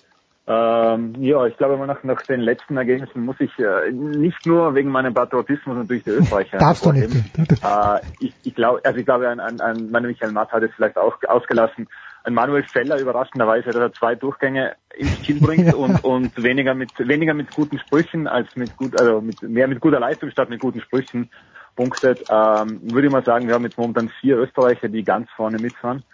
Ähm, 0.50 1.14
ja, 1.20 1.46
ich 1.46 1.58
glaube 1.58 1.86
nach, 1.86 2.02
nach 2.04 2.22
den 2.22 2.40
letzten 2.40 2.78
Ergebnissen 2.78 3.26
muss 3.26 3.36
ich 3.40 3.52
äh, 3.60 3.92
nicht 3.92 4.46
nur 4.46 4.76
wegen 4.76 4.90
meinem 4.90 5.14
Patriotismus 5.14 5.76
natürlich 5.76 6.06
die 6.06 6.12
Österreicher 6.12 6.58
Darfst 6.60 6.86
du 6.86 6.94
nicht. 6.94 7.14
Äh, 7.62 8.00
ich, 8.20 8.34
ich 8.44 8.56
glaube, 8.56 8.80
also 8.86 8.98
ich 8.98 9.06
glaube, 9.06 9.28
an, 9.28 9.42
an, 9.42 9.60
an 9.60 9.92
meine 9.92 10.08
Michael 10.08 10.32
Matt 10.32 10.54
hat 10.54 10.64
es 10.64 10.72
vielleicht 10.74 10.96
auch 10.96 11.18
ausgelassen. 11.28 11.90
ein 12.24 12.34
Manuel 12.34 12.64
Feller 12.72 12.98
überraschenderweise, 12.98 13.74
dass 13.74 13.82
er 13.82 13.94
zwei 13.94 14.16
Durchgänge 14.16 14.76
ins 14.96 15.22
Ziel 15.26 15.42
bringt 15.42 15.74
und, 15.76 16.02
und 16.06 16.42
weniger 16.42 16.76
mit 16.76 16.92
weniger 16.98 17.34
mit 17.34 17.54
guten 17.54 17.78
Sprüchen 17.80 18.26
als 18.26 18.48
mit 18.56 18.78
gut, 18.78 18.96
also 18.96 19.20
mit 19.20 19.42
mehr 19.42 19.68
mit 19.68 19.82
guter 19.82 20.00
Leistung 20.00 20.32
statt 20.32 20.50
mit 20.50 20.62
guten 20.62 20.80
Sprüchen 20.80 21.30
punktet. 21.76 22.22
Ähm, 22.30 22.80
würde 22.84 23.08
ich 23.08 23.12
mal 23.12 23.26
sagen, 23.26 23.48
wir 23.48 23.54
haben 23.54 23.66
jetzt 23.66 23.78
momentan 23.78 24.10
vier 24.22 24.38
Österreicher, 24.38 24.88
die 24.88 25.04
ganz 25.04 25.30
vorne 25.36 25.60
mitfahren 25.60 26.06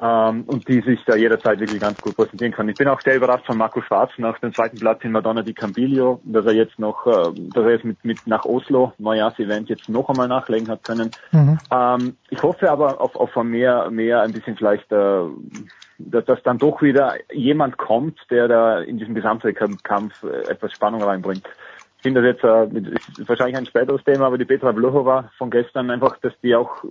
ähm, 0.00 0.44
und 0.46 0.68
die 0.68 0.80
sich 0.80 1.04
da 1.04 1.16
jederzeit 1.16 1.60
wirklich 1.60 1.80
ganz 1.80 2.00
gut 2.00 2.16
präsentieren 2.16 2.52
können. 2.52 2.68
Ich 2.68 2.76
bin 2.76 2.88
auch 2.88 3.00
sehr 3.02 3.16
überrascht 3.16 3.46
von 3.46 3.56
Marco 3.56 3.80
Schwarz 3.82 4.10
nach 4.18 4.38
dem 4.38 4.52
zweiten 4.52 4.78
Platz 4.78 5.02
in 5.02 5.12
Madonna 5.12 5.42
di 5.42 5.54
Campiglio, 5.54 6.20
dass 6.24 6.46
er 6.46 6.52
jetzt 6.52 6.78
noch, 6.78 7.06
äh, 7.06 7.32
dass 7.52 7.64
er 7.64 7.70
jetzt 7.70 7.84
mit, 7.84 8.04
mit 8.04 8.18
nach 8.26 8.44
Oslo, 8.44 8.92
Neujahrsevent, 8.98 9.68
jetzt 9.68 9.88
noch 9.88 10.08
einmal 10.08 10.28
nachlegen 10.28 10.68
hat 10.68 10.84
können. 10.84 11.14
Mhm. 11.32 11.58
Ähm, 11.70 12.16
ich 12.30 12.42
hoffe 12.42 12.70
aber 12.70 13.00
auf, 13.00 13.16
auf 13.16 13.34
mehr, 13.42 13.90
mehr 13.90 14.22
ein 14.22 14.32
bisschen 14.32 14.56
vielleicht, 14.56 14.90
äh, 14.92 15.20
dass, 15.98 16.24
dass 16.24 16.42
dann 16.42 16.58
doch 16.58 16.80
wieder 16.82 17.14
jemand 17.32 17.76
kommt, 17.76 18.18
der 18.30 18.48
da 18.48 18.80
in 18.80 18.98
diesem 18.98 19.14
Gesamtweltkampf 19.14 20.22
äh, 20.22 20.50
etwas 20.50 20.72
Spannung 20.72 21.02
reinbringt. 21.02 21.46
Ich 21.96 22.02
finde 22.02 22.22
das 22.22 22.34
jetzt 22.34 22.44
äh, 22.44 23.20
ist 23.20 23.28
wahrscheinlich 23.28 23.56
ein 23.56 23.66
späteres 23.66 24.04
Thema, 24.04 24.26
aber 24.26 24.38
die 24.38 24.44
Petra 24.44 24.72
Vlhova 24.72 25.30
von 25.36 25.50
gestern 25.50 25.90
einfach, 25.90 26.16
dass 26.18 26.32
die 26.42 26.54
auch 26.54 26.84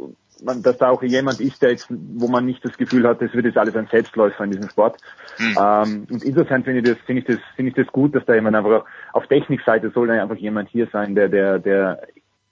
man, 0.44 0.62
dass 0.62 0.78
da 0.78 0.90
auch 0.90 1.02
jemand 1.04 1.40
ist, 1.40 1.62
der 1.62 1.72
jetzt, 1.72 1.88
wo 1.90 2.28
man 2.28 2.46
nicht 2.46 2.64
das 2.64 2.78
Gefühl 2.78 3.08
hat, 3.08 3.22
das 3.22 3.34
wird 3.34 3.46
jetzt 3.46 3.58
alles 3.58 3.76
ein 3.76 3.88
Selbstläufer 3.88 4.44
in 4.44 4.52
diesem 4.52 4.70
Sport. 4.70 4.98
Mhm. 5.40 5.58
Ähm, 5.60 6.08
und 6.10 6.24
insofern 6.24 6.64
finde 6.64 6.80
ich 6.80 6.86
das, 6.86 7.06
finde 7.06 7.22
ich 7.22 7.28
das, 7.28 7.38
finde 7.56 7.70
ich 7.70 7.76
das 7.76 7.88
gut, 7.88 8.16
dass 8.16 8.26
da 8.26 8.36
jemand 8.36 8.56
einfach 8.56 8.86
auf 9.14 9.28
Technikseite 9.28 9.92
soll 9.92 10.08
da 10.08 10.22
einfach 10.22 10.36
jemand 10.36 10.70
hier 10.70 10.88
sein, 10.92 11.16
der, 11.16 11.30
der, 11.30 11.60
der 11.60 12.02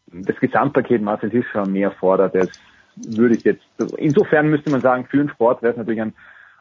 das 0.07 0.35
Gesamtpaket 0.37 1.01
Marcel 1.01 1.31
Hirscher 1.31 1.65
mehr 1.67 1.91
fordert. 1.91 2.35
Das 2.35 2.49
würde 2.95 3.35
ich 3.35 3.43
jetzt, 3.43 3.65
insofern 3.97 4.49
müsste 4.49 4.71
man 4.71 4.81
sagen, 4.81 5.05
für 5.05 5.17
den 5.17 5.29
Sport 5.29 5.61
wäre 5.61 5.71
es 5.71 5.77
natürlich 5.77 6.01
ein, 6.01 6.13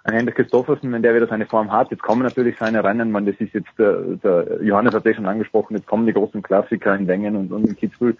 ein 0.05 0.15
Hendrik 0.15 0.37
Christoffersen, 0.37 0.93
wenn 0.93 1.03
der 1.03 1.15
wieder 1.15 1.29
seine 1.29 1.47
Form 1.47 1.73
hat. 1.73 1.91
Jetzt 1.91 2.03
kommen 2.03 2.23
natürlich 2.23 2.57
seine 2.59 2.85
Rennen, 2.85 3.11
man, 3.11 3.25
das 3.25 3.37
ist 3.39 3.55
jetzt, 3.55 3.71
der, 3.79 4.01
der 4.23 4.63
Johannes 4.63 4.95
hat 4.95 5.07
ja 5.07 5.15
schon 5.15 5.27
angesprochen, 5.27 5.77
jetzt 5.77 5.87
kommen 5.87 6.07
die 6.07 6.13
großen 6.13 6.43
Klassiker 6.43 6.95
in 6.95 7.07
Wengen 7.07 7.37
und, 7.37 7.53
und 7.53 7.67
in 7.67 7.77
Kitzbühel 7.77 8.17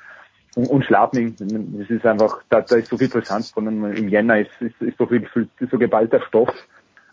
und, 0.57 0.69
und 0.69 0.85
Schladming, 0.85 1.35
das 1.39 1.91
ist 1.91 2.07
einfach, 2.07 2.43
da, 2.49 2.61
da 2.61 2.77
ist 2.77 2.89
so 2.89 2.97
viel 2.97 3.09
Brisanz 3.09 3.51
von 3.51 3.67
im 3.67 4.09
Jänner 4.09 4.41
ist, 4.41 4.51
ist, 4.61 4.81
ist 4.81 4.99
so 4.99 5.07
viel, 5.07 5.29
so 5.71 5.79
geballter 5.79 6.21
Stoff. 6.29 6.51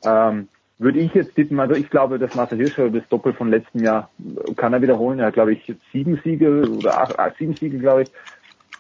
Ähm, 0.06 0.48
würde 0.78 1.00
ich 1.00 1.14
jetzt 1.14 1.36
tippen, 1.36 1.60
also 1.60 1.76
ich 1.76 1.90
glaube, 1.90 2.18
dass 2.18 2.34
Marcel 2.34 2.58
Hirscher 2.58 2.90
das 2.90 3.08
Doppel 3.08 3.34
von 3.34 3.52
letztem 3.52 3.84
Jahr 3.84 4.10
kann 4.56 4.74
er 4.74 4.82
wiederholen. 4.82 5.20
Er 5.20 5.28
hat, 5.28 5.36
glaube 5.36 5.54
ich, 5.54 5.76
sieben 5.92 6.20
Siege 6.24 6.68
oder 6.68 7.00
acht, 7.00 7.20
acht 7.20 7.38
sieben 7.38 7.56
Siege, 7.56 7.78
glaube 7.78 8.04
ich. 8.04 8.12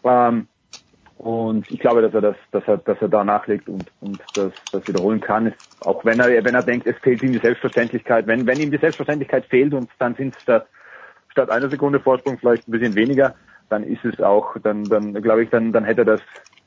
Ähm, 0.04 0.48
und 1.20 1.70
ich 1.70 1.80
glaube, 1.80 2.02
dass 2.02 2.16
er 2.16 2.22
das, 2.22 2.36
dass 2.52 2.64
er, 2.68 2.78
dass 2.78 3.00
er 3.00 3.08
da 3.08 3.24
nachlegt 3.24 3.70
und, 3.70 3.86
und 4.02 4.20
das, 4.34 4.52
das 4.72 4.88
wiederholen 4.88 5.22
kann. 5.22 5.46
Ist, 5.46 5.58
auch 5.82 6.04
wenn 6.04 6.20
er, 6.20 6.44
wenn 6.44 6.56
er 6.56 6.64
denkt, 6.64 6.88
es 6.88 6.98
fehlt 6.98 7.22
ihm 7.22 7.34
die 7.34 7.38
Selbstverständlichkeit. 7.38 8.26
Wenn, 8.26 8.48
wenn 8.48 8.60
ihm 8.60 8.72
die 8.72 8.80
Selbstverständlichkeit 8.80 9.46
fehlt 9.46 9.76
und 9.76 9.88
dann 10.00 10.16
sind 10.16 10.36
es 10.36 10.42
statt, 10.42 10.66
statt 11.30 11.52
einer 11.52 11.70
Sekunde 11.70 12.00
Vorsprung 12.00 12.40
vielleicht 12.40 12.68
ein 12.68 12.72
bisschen 12.72 12.96
weniger, 12.96 13.36
dann 13.72 13.84
ist 13.84 14.04
es 14.04 14.20
auch, 14.20 14.56
dann, 14.62 14.84
dann 14.84 15.14
glaube 15.22 15.44
ich, 15.44 15.50
dann, 15.50 15.72
dann 15.72 15.86
hätte 15.86 16.04
das, 16.04 16.20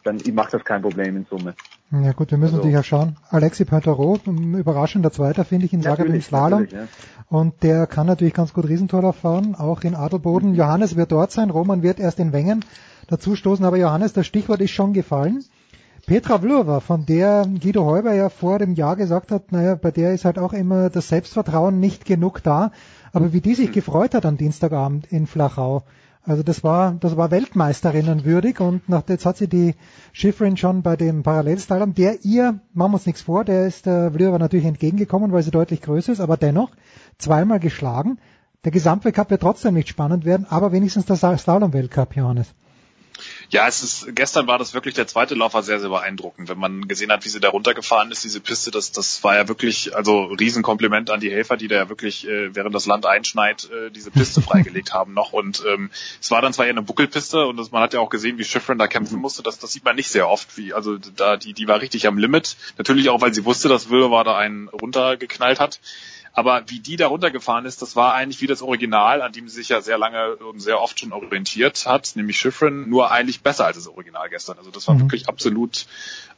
dann 0.04 0.18
macht 0.32 0.54
das 0.54 0.64
kein 0.64 0.82
Problem 0.82 1.16
in 1.16 1.26
Summe. 1.26 1.54
Ja 1.90 2.12
gut, 2.12 2.30
wir 2.30 2.38
müssen 2.38 2.54
also, 2.54 2.68
natürlich 2.68 2.78
auch 2.78 2.84
schauen. 2.84 3.16
Alexi 3.30 3.64
Pointerot, 3.64 4.26
überraschender 4.26 5.12
Zweiter, 5.12 5.44
finde 5.44 5.66
ich, 5.66 5.72
in 5.72 5.82
Saga 5.82 6.04
im 6.04 6.20
Slalom. 6.20 6.66
Ja. 6.70 6.88
Und 7.28 7.62
der 7.62 7.86
kann 7.86 8.06
natürlich 8.06 8.34
ganz 8.34 8.52
gut 8.52 8.68
Riesentorlauf 8.68 9.16
fahren, 9.16 9.54
auch 9.54 9.82
in 9.82 9.94
Adelboden. 9.94 10.50
Mhm. 10.50 10.56
Johannes 10.56 10.96
wird 10.96 11.12
dort 11.12 11.30
sein, 11.30 11.50
Roman 11.50 11.82
wird 11.82 12.00
erst 12.00 12.18
in 12.20 12.32
Wengen 12.32 12.64
dazustoßen, 13.08 13.64
aber 13.64 13.76
Johannes, 13.76 14.12
das 14.12 14.26
Stichwort 14.26 14.60
ist 14.60 14.70
schon 14.70 14.92
gefallen. 14.92 15.44
Petra 16.06 16.38
Vlhova, 16.38 16.80
von 16.80 17.06
der 17.06 17.46
Guido 17.46 17.84
Heuber 17.84 18.12
ja 18.12 18.28
vor 18.28 18.58
dem 18.58 18.74
Jahr 18.74 18.96
gesagt 18.96 19.30
hat, 19.30 19.52
naja, 19.52 19.74
bei 19.74 19.90
der 19.90 20.12
ist 20.12 20.24
halt 20.24 20.38
auch 20.38 20.52
immer 20.52 20.90
das 20.90 21.08
Selbstvertrauen 21.08 21.80
nicht 21.80 22.04
genug 22.04 22.42
da. 22.42 22.72
Aber 23.12 23.32
wie 23.32 23.40
die 23.40 23.54
sich 23.54 23.68
mhm. 23.68 23.72
gefreut 23.72 24.14
hat 24.14 24.26
am 24.26 24.36
Dienstagabend 24.36 25.06
in 25.10 25.26
Flachau, 25.26 25.84
also 26.26 26.42
das 26.42 26.64
war, 26.64 26.96
das 27.00 27.16
war 27.16 27.30
Weltmeisterinnen 27.30 28.24
würdig 28.24 28.60
und 28.60 28.88
nach, 28.88 29.02
jetzt 29.08 29.26
hat 29.26 29.36
sie 29.36 29.48
die 29.48 29.74
Schifrin 30.12 30.56
schon 30.56 30.82
bei 30.82 30.96
dem 30.96 31.22
Parallelslalom, 31.22 31.94
der 31.94 32.24
ihr, 32.24 32.60
machen 32.72 32.92
wir 32.92 32.96
uns 32.96 33.06
nichts 33.06 33.22
vor, 33.22 33.44
der 33.44 33.66
ist 33.66 33.84
der 33.84 34.06
äh, 34.06 34.10
Vlhova 34.10 34.38
natürlich 34.38 34.64
entgegengekommen, 34.64 35.32
weil 35.32 35.42
sie 35.42 35.50
deutlich 35.50 35.82
größer 35.82 36.12
ist, 36.12 36.20
aber 36.20 36.38
dennoch 36.38 36.70
zweimal 37.18 37.60
geschlagen. 37.60 38.18
Der 38.64 38.72
Gesamtweltcup 38.72 39.30
wird 39.30 39.42
trotzdem 39.42 39.74
nicht 39.74 39.88
spannend 39.88 40.24
werden, 40.24 40.46
aber 40.48 40.72
wenigstens 40.72 41.04
der 41.04 41.16
Slalom-Weltcup, 41.16 42.16
Johannes. 42.16 42.54
Ja, 43.50 43.68
es 43.68 43.82
ist, 43.82 44.14
gestern 44.14 44.46
war 44.46 44.58
das 44.58 44.74
wirklich 44.74 44.94
der 44.94 45.06
zweite 45.06 45.34
Lauf 45.34 45.54
war 45.54 45.62
sehr, 45.62 45.80
sehr 45.80 45.88
beeindruckend. 45.88 46.48
Wenn 46.48 46.58
man 46.58 46.88
gesehen 46.88 47.12
hat, 47.12 47.24
wie 47.24 47.28
sie 47.28 47.40
da 47.40 47.50
runtergefahren 47.50 48.10
ist, 48.10 48.24
diese 48.24 48.40
Piste, 48.40 48.70
das, 48.70 48.92
das 48.92 49.22
war 49.22 49.36
ja 49.36 49.48
wirklich, 49.48 49.94
also 49.94 50.24
Riesenkompliment 50.24 51.10
an 51.10 51.20
die 51.20 51.30
Helfer, 51.30 51.56
die 51.56 51.68
da 51.68 51.76
ja 51.76 51.88
wirklich, 51.88 52.26
äh, 52.26 52.54
während 52.54 52.74
das 52.74 52.86
Land 52.86 53.06
einschneit, 53.06 53.68
äh, 53.70 53.90
diese 53.90 54.10
Piste 54.10 54.40
freigelegt 54.42 54.92
haben 54.92 55.14
noch. 55.14 55.32
Und 55.32 55.62
ähm, 55.66 55.90
es 56.20 56.30
war 56.30 56.42
dann 56.42 56.52
zwar 56.52 56.66
eher 56.66 56.72
eine 56.72 56.82
Buckelpiste 56.82 57.46
und 57.46 57.56
das, 57.56 57.70
man 57.70 57.82
hat 57.82 57.94
ja 57.94 58.00
auch 58.00 58.10
gesehen, 58.10 58.38
wie 58.38 58.44
Schifrin 58.44 58.78
da 58.78 58.86
kämpfen 58.86 59.20
musste. 59.20 59.42
Das, 59.42 59.58
das 59.58 59.72
sieht 59.72 59.84
man 59.84 59.96
nicht 59.96 60.08
sehr 60.08 60.28
oft. 60.28 60.56
Wie, 60.56 60.72
also 60.72 60.98
da, 60.98 61.36
die, 61.36 61.52
die 61.52 61.68
war 61.68 61.80
richtig 61.80 62.06
am 62.06 62.18
Limit. 62.18 62.56
Natürlich 62.78 63.08
auch, 63.10 63.20
weil 63.20 63.34
sie 63.34 63.44
wusste, 63.44 63.68
dass 63.68 63.90
Wilber 63.90 64.24
da 64.24 64.36
einen 64.36 64.68
runtergeknallt 64.68 65.60
hat. 65.60 65.80
Aber 66.36 66.64
wie 66.66 66.80
die 66.80 66.96
da 66.96 67.06
runtergefahren 67.06 67.64
ist, 67.64 67.80
das 67.80 67.94
war 67.94 68.12
eigentlich 68.14 68.40
wie 68.40 68.48
das 68.48 68.60
Original, 68.60 69.22
an 69.22 69.32
dem 69.32 69.48
sie 69.48 69.54
sich 69.54 69.68
ja 69.68 69.80
sehr 69.80 69.98
lange 69.98 70.34
und 70.36 70.58
sehr 70.58 70.80
oft 70.80 70.98
schon 70.98 71.12
orientiert 71.12 71.86
hat, 71.86 72.10
nämlich 72.16 72.38
Schifrin, 72.38 72.88
nur 72.90 73.12
eigentlich 73.12 73.42
besser 73.42 73.66
als 73.66 73.76
das 73.76 73.86
Original 73.86 74.28
gestern. 74.28 74.58
Also 74.58 74.72
das 74.72 74.88
war 74.88 74.96
mhm. 74.96 75.02
wirklich 75.02 75.28
absolut, 75.28 75.86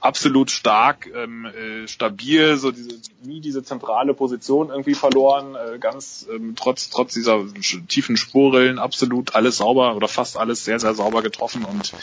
absolut 0.00 0.50
stark, 0.50 1.08
ähm, 1.14 1.46
äh, 1.46 1.88
stabil, 1.88 2.58
so 2.58 2.72
diese, 2.72 3.00
nie 3.22 3.40
diese 3.40 3.64
zentrale 3.64 4.12
Position 4.12 4.68
irgendwie 4.68 4.94
verloren, 4.94 5.54
äh, 5.54 5.78
ganz 5.78 6.26
ähm, 6.30 6.54
trotz, 6.56 6.90
trotz 6.90 7.14
dieser 7.14 7.46
tiefen 7.88 8.18
Spurrillen 8.18 8.78
absolut 8.78 9.34
alles 9.34 9.56
sauber 9.56 9.96
oder 9.96 10.08
fast 10.08 10.36
alles 10.36 10.62
sehr, 10.62 10.78
sehr 10.78 10.94
sauber 10.94 11.22
getroffen 11.22 11.64
und 11.64 11.94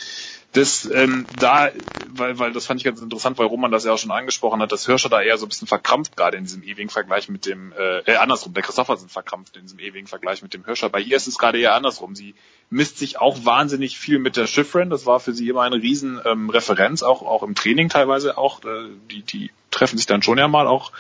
das 0.53 0.88
ähm, 0.94 1.28
da, 1.32 1.72
weil, 2.10 2.38
weil 2.38 2.53
das 2.53 2.68
fand 2.68 2.80
ich 2.80 2.86
ganz 2.86 3.02
interessant, 3.02 3.40
weil 3.40 3.48
Roman 3.48 3.72
das 3.72 3.86
ja 3.86 3.91
auch 3.91 3.98
schon 3.98 4.11
angesprochen 4.11 4.61
hat, 4.61 4.72
dass 4.72 4.86
Hirscher 4.86 5.10
da 5.10 5.20
eher 5.20 5.38
so 5.40 5.48
ein 5.48 5.49
bisschen 5.49 5.68
verkrampft 5.68 6.15
gerade 6.15 6.38
in 6.38 6.44
diesem 6.44 6.61
ewigen 6.61 6.90
Vergleich 6.90 7.28
mit 7.28 7.48
dem, 7.48 7.74
äh, 7.84 8.11
äh 8.11 8.15
andersrum, 8.15 8.53
der 8.53 8.64
Christophersen 8.64 9.10
verkrampft 9.10 9.55
in 9.57 9.64
diesem 9.64 9.80
ewigen 9.80 10.07
Vergleich 10.07 10.41
mit 10.41 10.53
dem 10.53 10.65
Hirscher. 10.65 10.89
Bei 10.89 10.99
ihr 10.99 11.18
ist 11.18 11.27
es 11.27 11.38
gerade 11.38 11.60
eher 11.60 11.76
andersrum. 11.76 12.15
Sie 12.15 12.35
misst 12.69 12.97
sich 12.97 13.19
auch 13.19 13.45
wahnsinnig 13.45 13.97
viel 13.97 14.19
mit 14.19 14.38
der 14.38 14.47
Schiffrin. 14.47 14.89
Das 14.89 15.05
war 15.05 15.19
für 15.19 15.34
sie 15.34 15.49
immer 15.49 15.61
eine 15.61 15.76
riesen 15.76 16.19
ähm, 16.26 16.49
Referenz, 16.49 17.03
auch 17.03 17.22
auch 17.22 17.43
im 17.43 17.55
Training 17.55 17.89
teilweise 17.89 18.38
auch. 18.38 18.64
Äh, 18.64 18.89
die 19.11 19.22
die 19.22 19.51
treffen 19.72 19.97
sich 19.97 20.05
dann 20.05 20.22
schon 20.22 20.38
ja 20.38 20.47
mal 20.47 20.68
auch 20.68 20.91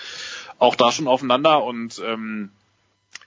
auch 0.59 0.75
da 0.75 0.91
schon 0.91 1.07
aufeinander 1.07 1.63
und 1.63 2.01
ähm, 2.05 2.51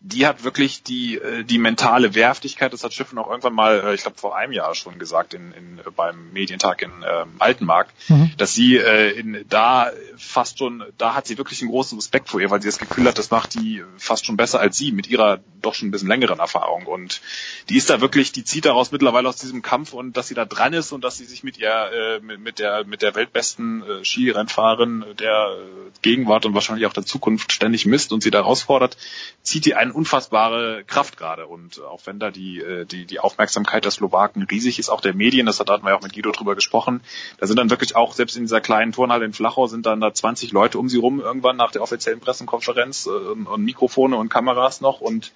die 0.00 0.26
hat 0.26 0.44
wirklich 0.44 0.82
die 0.82 1.16
äh, 1.16 1.44
die 1.44 1.58
mentale 1.58 2.14
Wehrhaftigkeit. 2.14 2.72
Das 2.72 2.84
hat 2.84 2.92
Schiffen 2.92 3.18
auch 3.18 3.28
irgendwann 3.28 3.54
mal, 3.54 3.80
äh, 3.80 3.94
ich 3.94 4.02
glaube 4.02 4.18
vor 4.18 4.36
einem 4.36 4.52
Jahr 4.52 4.74
schon 4.74 4.98
gesagt 4.98 5.34
in, 5.34 5.52
in 5.52 5.80
beim 5.94 6.32
Medientag 6.32 6.82
in 6.82 6.90
ähm, 6.90 7.28
Altenmarkt, 7.38 7.92
mhm. 8.08 8.32
dass 8.36 8.54
sie 8.54 8.76
äh, 8.76 9.10
in, 9.18 9.44
da 9.48 9.90
fast 10.16 10.58
schon, 10.58 10.84
da 10.98 11.14
hat 11.14 11.26
sie 11.26 11.38
wirklich 11.38 11.60
einen 11.62 11.70
großen 11.70 11.98
Respekt 11.98 12.28
vor 12.28 12.40
ihr, 12.40 12.50
weil 12.50 12.60
sie 12.60 12.68
das 12.68 12.78
Gefühl 12.78 13.06
hat, 13.06 13.18
das 13.18 13.30
macht 13.30 13.54
die 13.54 13.82
fast 13.98 14.26
schon 14.26 14.36
besser 14.36 14.60
als 14.60 14.76
sie 14.76 14.92
mit 14.92 15.08
ihrer 15.08 15.40
doch 15.62 15.74
schon 15.74 15.88
ein 15.88 15.90
bisschen 15.90 16.08
längeren 16.08 16.38
Erfahrung. 16.38 16.86
Und 16.86 17.20
die 17.68 17.76
ist 17.76 17.90
da 17.90 18.00
wirklich, 18.00 18.32
die 18.32 18.44
zieht 18.44 18.64
daraus 18.64 18.92
mittlerweile 18.92 19.28
aus 19.28 19.36
diesem 19.36 19.62
Kampf 19.62 19.92
und 19.92 20.16
dass 20.16 20.28
sie 20.28 20.34
da 20.34 20.44
dran 20.44 20.72
ist 20.72 20.92
und 20.92 21.02
dass 21.04 21.18
sie 21.18 21.24
sich 21.24 21.42
mit 21.42 21.58
ihr 21.58 21.70
äh, 21.70 22.20
mit, 22.20 22.40
mit 22.40 22.58
der 22.58 22.84
mit 22.84 23.02
der 23.02 23.14
weltbesten 23.14 23.82
äh, 23.82 24.04
Skirennfahrerin 24.04 25.04
der 25.18 25.56
Gegenwart 26.02 26.46
und 26.46 26.54
wahrscheinlich 26.54 26.86
auch 26.86 26.92
der 26.92 27.04
Zukunft 27.04 27.52
ständig 27.52 27.86
misst 27.86 28.12
und 28.12 28.22
sie 28.22 28.30
da 28.30 28.38
herausfordert, 28.38 28.96
zieht 29.42 29.64
die 29.64 29.74
eine 29.74 29.92
unfassbare 29.96 30.84
Kraft 30.84 31.16
gerade. 31.16 31.46
Und 31.46 31.82
auch 31.82 32.02
wenn 32.04 32.18
da 32.18 32.30
die, 32.30 32.60
äh, 32.60 32.84
die, 32.84 33.06
die 33.06 33.18
Aufmerksamkeit 33.18 33.84
der 33.84 33.90
Slowaken 33.90 34.42
riesig 34.42 34.78
ist, 34.78 34.90
auch 34.90 35.00
der 35.00 35.14
Medien, 35.14 35.46
das 35.46 35.58
hatten 35.58 35.84
wir 35.84 35.90
ja 35.90 35.96
auch 35.96 36.02
mit 36.02 36.12
Guido 36.12 36.30
drüber 36.32 36.54
gesprochen, 36.54 37.00
da 37.38 37.46
sind 37.46 37.58
dann 37.58 37.70
wirklich 37.70 37.96
auch, 37.96 38.12
selbst 38.12 38.36
in 38.36 38.42
dieser 38.42 38.60
kleinen 38.60 38.92
Turnhalle 38.92 39.24
in 39.24 39.32
Flachau 39.32 39.66
sind 39.66 39.86
dann 39.86 40.00
da 40.00 40.12
20 40.12 40.52
Leute 40.52 40.78
um 40.78 40.88
sie 40.88 40.98
rum 40.98 41.20
irgendwann 41.20 41.56
nach 41.56 41.72
der 41.72 41.82
offiziellen 41.82 42.20
Pressekonferenz 42.20 43.06
äh, 43.06 43.10
und 43.10 43.64
Mikrofone 43.64 44.16
und 44.16 44.28
Kameras 44.28 44.82
noch 44.82 45.00
und 45.00 45.32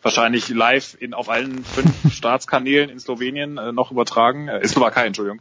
wahrscheinlich 0.00 0.48
live 0.48 0.96
in 1.00 1.12
auf 1.12 1.28
allen 1.28 1.64
fünf 1.64 1.92
Staatskanälen 2.14 2.90
in 2.90 3.00
Slowenien 3.00 3.58
äh, 3.58 3.72
noch 3.72 3.90
übertragen, 3.90 4.48
äh, 4.48 4.66
Slowakei, 4.66 5.06
Entschuldigung 5.06 5.40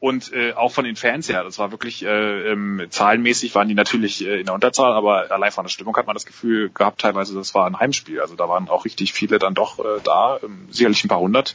und 0.00 0.32
äh, 0.32 0.54
auch 0.54 0.72
von 0.72 0.86
den 0.86 0.96
Fans 0.96 1.28
her, 1.28 1.44
das 1.44 1.58
war 1.58 1.70
wirklich 1.70 2.04
äh, 2.04 2.52
ähm, 2.52 2.86
zahlenmäßig 2.88 3.54
waren 3.54 3.68
die 3.68 3.74
natürlich 3.74 4.26
äh, 4.26 4.40
in 4.40 4.46
der 4.46 4.54
Unterzahl, 4.54 4.94
aber 4.94 5.30
allein 5.30 5.52
von 5.52 5.64
der 5.64 5.70
Stimmung 5.70 5.94
hat 5.96 6.06
man 6.06 6.14
das 6.14 6.24
Gefühl 6.24 6.70
gehabt, 6.70 7.02
teilweise 7.02 7.34
das 7.34 7.54
war 7.54 7.66
ein 7.66 7.78
Heimspiel, 7.78 8.20
also 8.20 8.34
da 8.34 8.48
waren 8.48 8.70
auch 8.70 8.86
richtig 8.86 9.12
viele 9.12 9.38
dann 9.38 9.52
doch 9.52 9.78
äh, 9.78 10.00
da, 10.02 10.40
ähm, 10.42 10.66
sicherlich 10.70 11.04
ein 11.04 11.08
paar 11.08 11.20
hundert. 11.20 11.54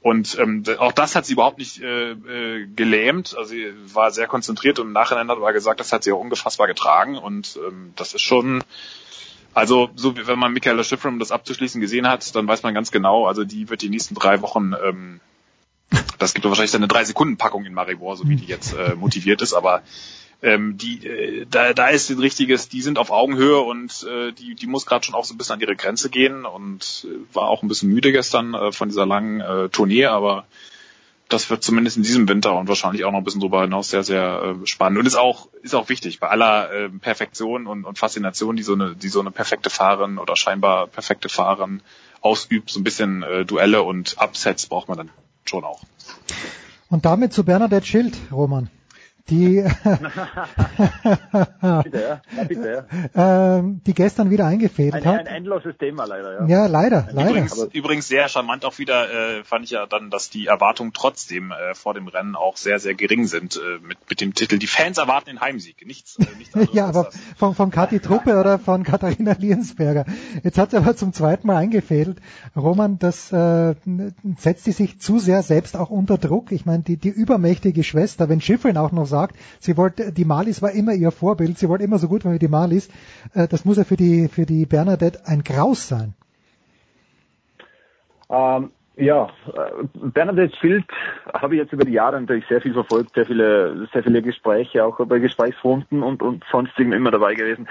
Und 0.00 0.38
ähm, 0.38 0.62
auch 0.78 0.92
das 0.92 1.16
hat 1.16 1.26
sie 1.26 1.32
überhaupt 1.32 1.58
nicht 1.58 1.82
äh, 1.82 2.12
äh, 2.12 2.66
gelähmt. 2.66 3.34
Also 3.36 3.50
sie 3.50 3.72
war 3.92 4.12
sehr 4.12 4.28
konzentriert 4.28 4.78
und 4.78 4.86
im 4.86 4.92
Nachhinein 4.92 5.28
hat 5.28 5.36
aber 5.36 5.52
gesagt, 5.52 5.80
das 5.80 5.92
hat 5.92 6.04
sie 6.04 6.12
auch 6.12 6.20
ungefassbar 6.20 6.68
getragen. 6.68 7.18
Und 7.18 7.58
ähm, 7.66 7.92
das 7.96 8.14
ist 8.14 8.22
schon, 8.22 8.62
also 9.52 9.90
so 9.96 10.16
wie 10.16 10.28
wenn 10.28 10.38
man 10.38 10.52
Michaela 10.52 10.84
Schiffrin, 10.84 11.14
um 11.14 11.18
das 11.18 11.32
abzuschließen, 11.32 11.80
gesehen 11.80 12.08
hat, 12.08 12.36
dann 12.36 12.46
weiß 12.46 12.62
man 12.62 12.72
ganz 12.72 12.92
genau, 12.92 13.26
also 13.26 13.42
die 13.42 13.68
wird 13.68 13.82
die 13.82 13.90
nächsten 13.90 14.14
drei 14.14 14.42
Wochen 14.42 14.74
ähm, 14.80 15.20
das 16.18 16.34
gibt 16.34 16.46
wahrscheinlich 16.46 16.74
eine 16.74 16.88
drei 16.88 17.04
Sekunden 17.04 17.36
Packung 17.36 17.64
in 17.64 17.74
Maribor, 17.74 18.16
so 18.16 18.28
wie 18.28 18.36
die 18.36 18.46
jetzt 18.46 18.74
äh, 18.74 18.94
motiviert 18.94 19.42
ist, 19.42 19.54
aber 19.54 19.82
ähm, 20.42 20.76
die, 20.76 21.06
äh, 21.06 21.46
da, 21.50 21.72
da 21.72 21.88
ist 21.88 22.10
ein 22.10 22.18
richtiges, 22.18 22.68
die 22.68 22.82
sind 22.82 22.98
auf 22.98 23.10
Augenhöhe 23.10 23.60
und 23.60 24.06
äh, 24.08 24.32
die, 24.32 24.54
die 24.54 24.66
muss 24.66 24.86
gerade 24.86 25.04
schon 25.04 25.14
auch 25.14 25.24
so 25.24 25.34
ein 25.34 25.38
bisschen 25.38 25.54
an 25.54 25.60
ihre 25.60 25.76
Grenze 25.76 26.10
gehen 26.10 26.44
und 26.44 27.06
äh, 27.08 27.34
war 27.34 27.48
auch 27.48 27.62
ein 27.62 27.68
bisschen 27.68 27.90
müde 27.90 28.12
gestern 28.12 28.54
äh, 28.54 28.72
von 28.72 28.88
dieser 28.88 29.06
langen 29.06 29.40
äh, 29.40 29.68
Tournee, 29.70 30.06
aber 30.06 30.46
das 31.28 31.50
wird 31.50 31.64
zumindest 31.64 31.96
in 31.96 32.02
diesem 32.02 32.28
Winter 32.28 32.56
und 32.56 32.68
wahrscheinlich 32.68 33.04
auch 33.04 33.10
noch 33.10 33.18
ein 33.18 33.24
bisschen 33.24 33.40
darüber 33.40 33.62
hinaus 33.62 33.90
sehr, 33.90 34.04
sehr 34.04 34.56
äh, 34.62 34.66
spannend. 34.66 34.98
Und 34.98 35.06
ist 35.06 35.16
auch, 35.16 35.48
ist 35.62 35.74
auch 35.74 35.88
wichtig, 35.88 36.20
bei 36.20 36.28
aller 36.28 36.70
äh, 36.70 36.88
Perfektion 36.88 37.66
und, 37.66 37.84
und 37.84 37.98
Faszination, 37.98 38.56
die 38.56 38.62
so 38.62 38.74
eine, 38.74 38.94
die 38.94 39.08
so 39.08 39.20
eine 39.20 39.32
perfekte 39.32 39.70
Fahrerin 39.70 40.18
oder 40.18 40.36
scheinbar 40.36 40.86
perfekte 40.86 41.28
Fahrerin 41.28 41.82
ausübt, 42.20 42.70
so 42.70 42.78
ein 42.78 42.84
bisschen 42.84 43.22
äh, 43.22 43.44
Duelle 43.44 43.82
und 43.82 44.16
Upsets 44.20 44.66
braucht 44.66 44.88
man 44.88 44.98
dann 44.98 45.10
schon 45.48 45.64
auch. 45.64 45.82
Und 46.88 47.04
damit 47.04 47.32
zu 47.32 47.44
Bernadette 47.44 47.86
Schild, 47.86 48.16
Roman. 48.30 48.70
Die, 49.28 49.56
bitte, 51.82 52.00
ja. 52.00 52.20
bitte, 52.44 52.86
ja. 53.14 53.58
ähm, 53.58 53.80
die 53.84 53.92
gestern 53.92 54.30
wieder 54.30 54.46
eingefädelt 54.46 55.04
ein, 55.04 55.04
hat. 55.04 55.20
Ein 55.20 55.26
endloses 55.26 55.76
Thema 55.78 56.04
leider, 56.04 56.42
ja. 56.42 56.46
Ja, 56.46 56.66
leider, 56.66 57.08
leider. 57.12 57.30
Übrigens, 57.30 57.68
übrigens 57.72 58.08
sehr 58.08 58.28
charmant 58.28 58.64
auch 58.64 58.78
wieder, 58.78 59.10
äh, 59.10 59.42
fand 59.42 59.64
ich 59.64 59.70
ja 59.70 59.86
dann, 59.86 60.10
dass 60.10 60.30
die 60.30 60.46
Erwartungen 60.46 60.92
trotzdem 60.92 61.50
äh, 61.50 61.74
vor 61.74 61.94
dem 61.94 62.06
Rennen 62.06 62.36
auch 62.36 62.56
sehr, 62.56 62.78
sehr 62.78 62.94
gering 62.94 63.26
sind 63.26 63.56
äh, 63.56 63.80
mit, 63.84 63.98
mit 64.08 64.20
dem 64.20 64.34
Titel. 64.34 64.58
Die 64.58 64.68
Fans 64.68 64.98
erwarten 64.98 65.30
den 65.30 65.40
Heimsieg, 65.40 65.84
nichts, 65.86 66.18
äh, 66.18 66.26
nichts 66.38 66.54
anderes 66.54 66.74
ja, 66.74 66.86
aber 66.86 67.10
von, 67.36 67.54
von 67.54 67.70
Kathi 67.70 67.98
Truppe 67.98 68.38
oder 68.38 68.60
von 68.60 68.84
Katharina 68.84 69.32
Liensberger. 69.38 70.04
Jetzt 70.44 70.58
hat 70.58 70.70
sie 70.70 70.76
aber 70.76 70.94
zum 70.94 71.12
zweiten 71.12 71.48
Mal 71.48 71.56
eingefädelt. 71.56 72.18
Roman, 72.54 72.98
das 72.98 73.32
äh, 73.32 73.74
setzt 74.38 74.64
sie 74.64 74.72
sich 74.72 75.00
zu 75.00 75.18
sehr 75.18 75.42
selbst 75.42 75.76
auch 75.76 75.90
unter 75.90 76.16
Druck. 76.16 76.52
Ich 76.52 76.64
meine, 76.64 76.82
die, 76.84 76.96
die 76.96 77.08
übermächtige 77.08 77.82
Schwester, 77.82 78.28
wenn 78.28 78.40
Schifrin 78.40 78.76
auch 78.76 78.92
noch 78.92 79.06
sagt, 79.06 79.15
sie 79.60 79.76
wollte, 79.76 80.12
die 80.12 80.24
Malis 80.24 80.62
war 80.62 80.70
immer 80.70 80.92
ihr 80.92 81.10
Vorbild, 81.10 81.58
sie 81.58 81.68
wollte 81.68 81.84
immer 81.84 81.98
so 81.98 82.08
gut 82.08 82.24
werden 82.24 82.34
wie 82.34 82.46
die 82.46 82.48
Malis, 82.48 82.88
äh, 83.34 83.48
das 83.48 83.64
muss 83.64 83.76
ja 83.76 83.84
für 83.84 83.96
die, 83.96 84.28
für 84.28 84.46
die 84.46 84.66
Bernadette 84.66 85.26
ein 85.26 85.42
Graus 85.44 85.88
sein. 85.88 86.14
Ähm, 88.28 88.70
ja, 88.96 89.28
Bernadette 89.94 90.56
Schild 90.56 90.86
habe 91.34 91.54
ich 91.54 91.60
jetzt 91.60 91.72
über 91.72 91.84
die 91.84 91.92
Jahre 91.92 92.18
natürlich 92.18 92.46
sehr 92.48 92.62
viel 92.62 92.72
verfolgt, 92.72 93.14
sehr 93.14 93.26
viele, 93.26 93.86
sehr 93.92 94.02
viele 94.02 94.22
Gespräche, 94.22 94.84
auch 94.84 94.98
bei 95.06 95.18
Gesprächsrunden 95.18 96.02
und, 96.02 96.22
und 96.22 96.42
sonstigen 96.50 96.92
immer 96.92 97.10
dabei 97.10 97.34
gewesen. 97.34 97.68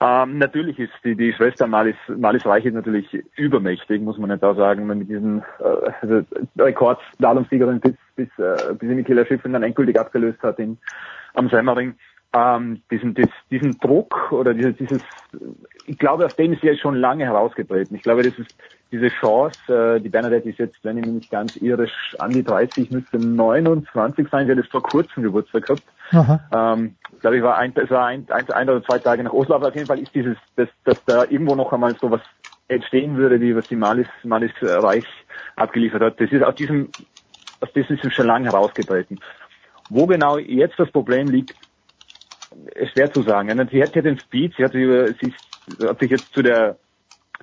Ähm, 0.00 0.38
natürlich 0.38 0.78
ist 0.80 0.92
die, 1.04 1.14
die 1.14 1.32
Schwester 1.32 1.68
Malis, 1.68 1.96
Malis 2.08 2.44
Reich 2.44 2.64
ist 2.64 2.74
natürlich 2.74 3.06
übermächtig, 3.36 4.02
muss 4.02 4.18
man 4.18 4.30
nicht 4.30 4.42
da 4.42 4.54
sagen, 4.54 4.86
mit 4.86 5.08
diesen 5.08 5.42
äh, 5.60 5.92
also 6.00 6.22
Rekordslalomsiegerin 6.58 7.78
bis, 7.78 7.94
bis, 8.16 8.28
äh, 8.38 8.74
bis 8.74 8.88
Michaela 8.88 9.24
Schiffrin 9.24 9.52
dann 9.52 9.62
endgültig 9.62 9.98
abgelöst 9.98 10.42
hat 10.42 10.58
in, 10.58 10.76
am 11.34 11.48
Semmering 11.50 11.94
ähm, 12.34 12.82
diesen, 12.90 13.14
dies, 13.14 13.28
diesen 13.50 13.78
Druck 13.78 14.32
oder 14.32 14.54
dieses, 14.54 14.76
dieses, 14.76 15.02
ich 15.86 15.98
glaube, 15.98 16.26
auf 16.26 16.34
den 16.34 16.52
ist 16.52 16.62
sie 16.62 16.66
jetzt 16.66 16.80
schon 16.80 16.96
lange 16.96 17.24
herausgetreten. 17.24 17.96
Ich 17.96 18.02
glaube, 18.02 18.22
das 18.22 18.36
ist 18.38 18.56
diese 18.94 19.08
Chance, 19.08 19.56
äh, 19.96 20.00
die 20.00 20.08
Bernadette 20.08 20.48
ist 20.48 20.58
jetzt, 20.58 20.76
wenn 20.84 20.98
ich 20.98 21.04
mich 21.04 21.14
nicht 21.14 21.30
ganz 21.30 21.56
irre, 21.56 21.88
an 22.18 22.30
die 22.30 22.44
30, 22.44 22.92
müsste 22.92 23.18
29 23.18 24.28
sein, 24.30 24.46
sie 24.46 24.52
hat 24.52 24.58
jetzt 24.58 24.70
vor 24.70 24.84
kurzem 24.84 25.24
Geburtstag 25.24 25.66
gehabt. 25.66 25.82
Ähm, 26.54 26.94
glaube 27.20 27.36
ich, 27.36 27.42
war 27.42 27.58
ein, 27.58 27.72
es 27.74 27.90
war 27.90 28.06
ein, 28.06 28.24
ein, 28.30 28.48
ein 28.50 28.70
oder 28.70 28.84
zwei 28.84 29.00
Tage 29.00 29.24
nach 29.24 29.32
Oslo, 29.32 29.56
aber 29.56 29.68
auf 29.68 29.74
jeden 29.74 29.88
Fall 29.88 29.98
ist 29.98 30.14
dieses, 30.14 30.36
dass, 30.54 30.68
dass 30.84 31.04
da 31.06 31.24
irgendwo 31.24 31.56
noch 31.56 31.72
einmal 31.72 31.96
so 32.00 32.08
was 32.08 32.20
entstehen 32.68 33.16
würde, 33.16 33.40
wie 33.40 33.56
was 33.56 33.66
die 33.66 33.74
Malis, 33.74 34.06
Malis 34.22 34.52
Reich 34.62 35.06
abgeliefert 35.56 36.02
hat. 36.02 36.20
Das 36.20 36.30
ist 36.30 36.44
aus 36.44 36.54
diesem, 36.54 36.88
aus 37.60 37.72
diesem 37.72 37.96
ist 37.96 38.14
schon 38.14 38.26
lange 38.26 38.46
herausgetreten. 38.46 39.18
Wo 39.90 40.06
genau 40.06 40.38
jetzt 40.38 40.78
das 40.78 40.90
Problem 40.92 41.26
liegt, 41.26 41.52
ist 42.76 42.92
schwer 42.92 43.12
zu 43.12 43.22
sagen. 43.22 43.68
Sie 43.72 43.82
hat 43.82 43.96
ja 43.96 44.02
den 44.02 44.20
Speed, 44.20 44.54
sie 44.56 44.64
hat, 44.64 44.72
sie 44.72 45.34
hat 45.84 45.98
sich 45.98 46.10
jetzt 46.10 46.32
zu 46.32 46.42
der 46.42 46.76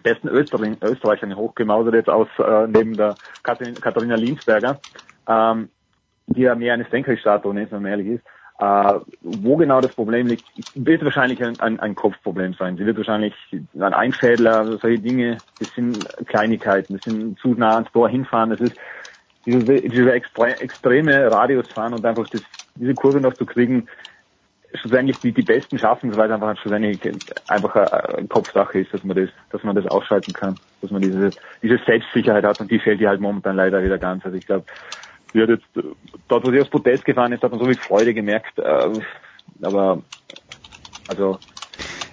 besten 0.04 0.28
Österreich, 0.30 0.78
Österreicherin 0.82 1.36
hochgemausert, 1.36 1.94
jetzt 1.94 2.10
aus 2.10 2.28
äh, 2.40 2.68
neben 2.68 2.96
der 2.96 3.16
Katharina, 3.44 3.80
Katharina 3.80 4.16
Linsberger, 4.16 4.80
ähm, 5.28 5.70
die 6.28 6.42
ja 6.42 6.56
mehr 6.56 6.74
eine 6.74 6.86
Senkrechtstatue 6.90 7.62
ist, 7.62 7.72
wenn 7.72 7.84
man 7.84 7.92
ehrlich 7.92 8.08
ist. 8.08 8.24
Äh, 8.60 9.00
wo 9.22 9.58
genau 9.58 9.82
das 9.82 9.94
Problem 9.94 10.28
liegt, 10.28 10.46
wird 10.76 11.04
wahrscheinlich 11.04 11.44
ein, 11.44 11.60
ein, 11.62 11.80
ein 11.80 11.96
Kopfproblem 11.96 12.54
sein. 12.54 12.78
Sie 12.78 12.86
wird 12.86 12.98
wahrscheinlich 12.98 13.34
ein 13.52 13.94
Einfädler, 13.94 14.78
solche 14.78 15.02
Dinge, 15.02 15.40
das 15.60 15.74
sind 15.74 16.28
Kleinigkeiten, 16.28 16.94
das 16.94 17.04
sind 17.04 17.40
zu 17.40 17.56
nah 17.56 17.74
ans 17.74 17.92
Tor 17.92 18.08
hinfahren, 18.08 18.52
das 18.52 18.62
ist 18.62 18.76
diese, 19.48 19.64
diese 19.64 20.14
extreme 20.14 21.32
Radius 21.32 21.70
fahren 21.70 21.94
und 21.94 22.06
einfach 22.06 22.28
das, 22.30 22.44
diese 22.76 22.94
Kurve 22.94 23.20
noch 23.20 23.34
zu 23.34 23.48
kriegen, 23.48 23.88
schlussendlich 24.74 25.18
die, 25.20 25.32
die 25.32 25.42
Besten 25.42 25.78
schaffen, 25.78 26.16
weil 26.16 26.30
es 26.30 26.34
einfach 26.34 26.58
schlussendlich 26.58 27.00
einfach 27.48 27.76
eine 27.76 28.28
Kopfsache 28.28 28.80
ist, 28.80 28.94
dass 28.94 29.04
man 29.04 29.18
das, 29.18 29.30
dass 29.52 29.64
man 29.64 29.76
das 29.76 29.86
ausschalten 29.88 30.34
kann, 30.34 30.56
dass 30.82 30.92
man 30.92 31.02
diese, 31.02 31.32
diese 31.62 31.80
Selbstsicherheit 31.86 32.44
hat 32.44 32.60
und 32.62 32.72
die 32.72 32.80
fehlt 32.80 33.02
ihr 33.02 33.10
halt 33.10 33.22
momentan 33.22 33.56
leider 33.56 33.84
wieder 33.84 33.98
ganz. 33.98 34.26
Also 34.26 34.38
ich 34.38 34.46
glaube, 34.46 34.66
sie 35.34 35.42
hat 35.42 35.50
jetzt, 35.50 35.66
dort 36.28 36.46
wo 36.46 36.52
sie 36.52 36.62
aufs 36.62 36.70
Podest 36.70 37.06
gefahren 37.06 37.34
ist, 37.34 37.44
hat 37.44 37.52
man 37.52 37.60
so 37.60 37.66
viel 37.66 37.78
Freude 37.78 38.14
gemerkt, 38.14 38.60
äh, 38.60 38.90
aber, 39.62 40.02
also. 41.08 41.38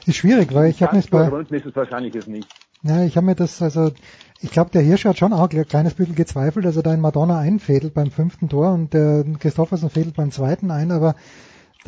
Ist 0.06 0.16
schwierig, 0.16 0.52
weil 0.54 0.70
ich 0.70 0.82
habe 0.82 0.96
mir 0.96 1.02
bei, 1.10 1.56
ist 1.56 1.66
es 1.66 1.76
wahrscheinlich 1.76 2.14
es 2.14 2.26
nicht. 2.26 2.48
Ja, 2.82 3.04
ich 3.04 3.16
habe 3.16 3.26
mir 3.26 3.34
das, 3.34 3.60
also, 3.60 3.92
ich 4.40 4.50
glaube, 4.50 4.70
der 4.70 4.82
Hirsch 4.82 5.04
hat 5.04 5.18
schon 5.18 5.32
auch 5.32 5.50
ein 5.50 5.68
kleines 5.68 5.94
bisschen 5.94 6.14
gezweifelt, 6.14 6.64
dass 6.64 6.76
er 6.76 6.82
da 6.82 6.94
in 6.94 7.00
Madonna 7.00 7.38
einfädelt 7.38 7.94
beim 7.94 8.10
fünften 8.10 8.48
Tor 8.48 8.72
und 8.72 8.94
der 8.94 9.24
Christoffersen 9.38 9.90
fädelt 9.90 10.14
beim 10.14 10.30
zweiten 10.30 10.70
ein, 10.70 10.92
aber 10.92 11.14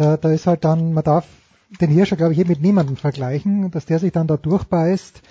da, 0.00 0.16
da 0.16 0.32
ist 0.32 0.46
halt 0.46 0.64
dann, 0.64 0.92
man 0.92 1.04
darf 1.04 1.26
den 1.80 1.90
Hirscher, 1.90 2.16
glaube 2.16 2.32
ich, 2.32 2.38
eh 2.38 2.44
mit 2.44 2.60
niemandem 2.60 2.96
vergleichen, 2.96 3.70
dass 3.70 3.86
der 3.86 3.98
sich 3.98 4.12
dann 4.12 4.26
da 4.26 4.36
durchbeißt, 4.36 5.22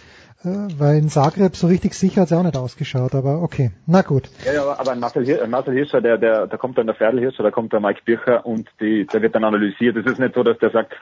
äh, 0.44 0.48
weil 0.78 0.98
in 0.98 1.10
Zagreb 1.10 1.56
so 1.56 1.68
richtig 1.68 1.96
sicher 1.96 2.22
hat 2.22 2.32
es 2.32 2.38
auch 2.38 2.44
nicht 2.44 2.56
ausgeschaut, 2.56 3.16
aber 3.16 3.42
okay, 3.42 3.72
na 3.88 4.04
gut. 4.04 4.30
Ja, 4.46 4.54
ja 4.54 4.80
aber 4.80 4.96
Marcel, 4.96 5.26
Hir 5.26 5.46
Hirscher, 5.66 6.02
der, 6.02 6.18
der, 6.18 6.48
da 6.48 6.58
kommt 6.58 6.78
dann 6.78 6.86
der 6.86 6.96
Pferdelhirscher, 6.96 7.44
da 7.44 7.52
kommt 7.52 7.74
der 7.74 7.80
Mike 7.80 8.02
Bircher 8.06 8.46
und 8.46 8.70
die, 8.80 9.06
der 9.08 9.22
wird 9.22 9.36
dann 9.36 9.44
analysiert. 9.44 9.98
Es 9.98 10.06
ist 10.06 10.20
nicht 10.20 10.36
so, 10.36 10.44
dass 10.44 10.58
der 10.60 10.70
sagt, 10.70 10.96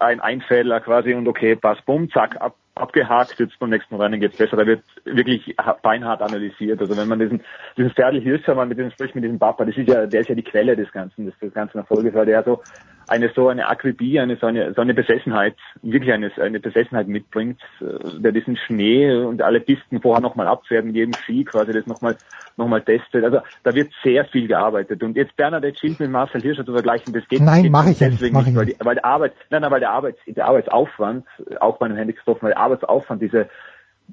ein 0.00 0.20
Einfädler 0.20 0.80
quasi 0.80 1.14
und 1.14 1.26
okay, 1.28 1.56
pass, 1.56 1.78
bumm, 1.86 2.10
zack, 2.10 2.40
ab, 2.40 2.56
abgehakt, 2.74 3.38
jetzt 3.38 3.58
beim 3.58 3.70
nächsten 3.70 3.94
Rennen 3.94 4.20
geht's 4.20 4.36
besser. 4.36 4.56
Da 4.56 4.66
wird 4.66 4.82
wirklich 5.04 5.56
beinhart 5.82 6.22
analysiert. 6.22 6.80
Also 6.80 6.96
wenn 6.96 7.08
man 7.08 7.20
diesen, 7.20 7.42
diesen 7.76 7.90
Ferdl 7.92 8.20
Hirscher 8.20 8.54
mal 8.54 8.66
mit 8.66 8.78
dem 8.78 8.90
spricht, 8.90 9.14
mit 9.14 9.24
diesem 9.24 9.38
Papa, 9.38 9.64
das 9.64 9.76
ist 9.76 9.88
ja, 9.88 10.06
der 10.06 10.20
ist 10.20 10.28
ja 10.28 10.34
die 10.34 10.42
Quelle 10.42 10.76
des 10.76 10.90
Ganzen, 10.92 11.26
des, 11.26 11.38
des 11.38 11.54
ganzen 11.54 11.78
Erfolges, 11.78 12.14
weil 12.14 12.26
der 12.26 12.42
so 12.42 12.62
eine 13.06 13.30
so 13.34 13.48
eine 13.48 13.68
Akribie, 13.68 14.18
eine 14.20 14.36
so 14.36 14.46
eine, 14.46 14.72
so 14.74 14.80
eine 14.80 14.94
Besessenheit, 14.94 15.56
wirklich 15.82 16.12
eine, 16.12 16.30
eine 16.40 16.60
Besessenheit 16.60 17.08
mitbringt, 17.08 17.60
äh, 17.80 18.20
der 18.20 18.32
diesen 18.32 18.56
Schnee 18.56 19.14
und 19.14 19.42
alle 19.42 19.60
Pisten 19.60 20.00
vorher 20.00 20.22
nochmal 20.22 20.46
abfährt, 20.46 20.84
mit 20.84 20.94
jedem 20.94 21.14
Ski 21.14 21.44
quasi 21.44 21.72
das 21.72 21.86
nochmal 21.86 22.16
nochmal 22.56 22.82
testet. 22.82 23.24
Also 23.24 23.40
da 23.62 23.74
wird 23.74 23.90
sehr 24.02 24.24
viel 24.26 24.46
gearbeitet. 24.46 25.02
Und 25.02 25.16
jetzt 25.16 25.36
Bernadette 25.36 25.78
Schild 25.78 26.00
mit 26.00 26.10
Marcel 26.10 26.40
Hirscher 26.40 26.64
zu 26.64 26.72
vergleichen, 26.72 27.12
das 27.12 27.26
geht, 27.28 27.40
nein, 27.40 27.62
geht 27.62 27.72
mach 27.72 27.86
ich 27.86 27.98
deswegen 27.98 28.36
nicht, 28.36 28.46
nicht, 28.46 28.56
weil, 28.56 28.66
die, 28.66 28.76
weil 28.80 28.94
die 28.94 29.04
Arbeit, 29.04 29.32
nein, 29.50 29.62
nein, 29.62 29.70
weil 29.70 29.80
der 29.80 29.90
Arbeits, 29.90 30.18
der 30.26 30.46
Arbeitsaufwand, 30.46 31.26
auch 31.60 31.78
bei 31.78 31.86
einem 31.86 31.96
Handy 31.96 32.12
getroffen, 32.12 32.42
weil 32.42 32.50
der 32.50 32.60
Arbeitsaufwand, 32.60 33.22
diese, 33.22 33.48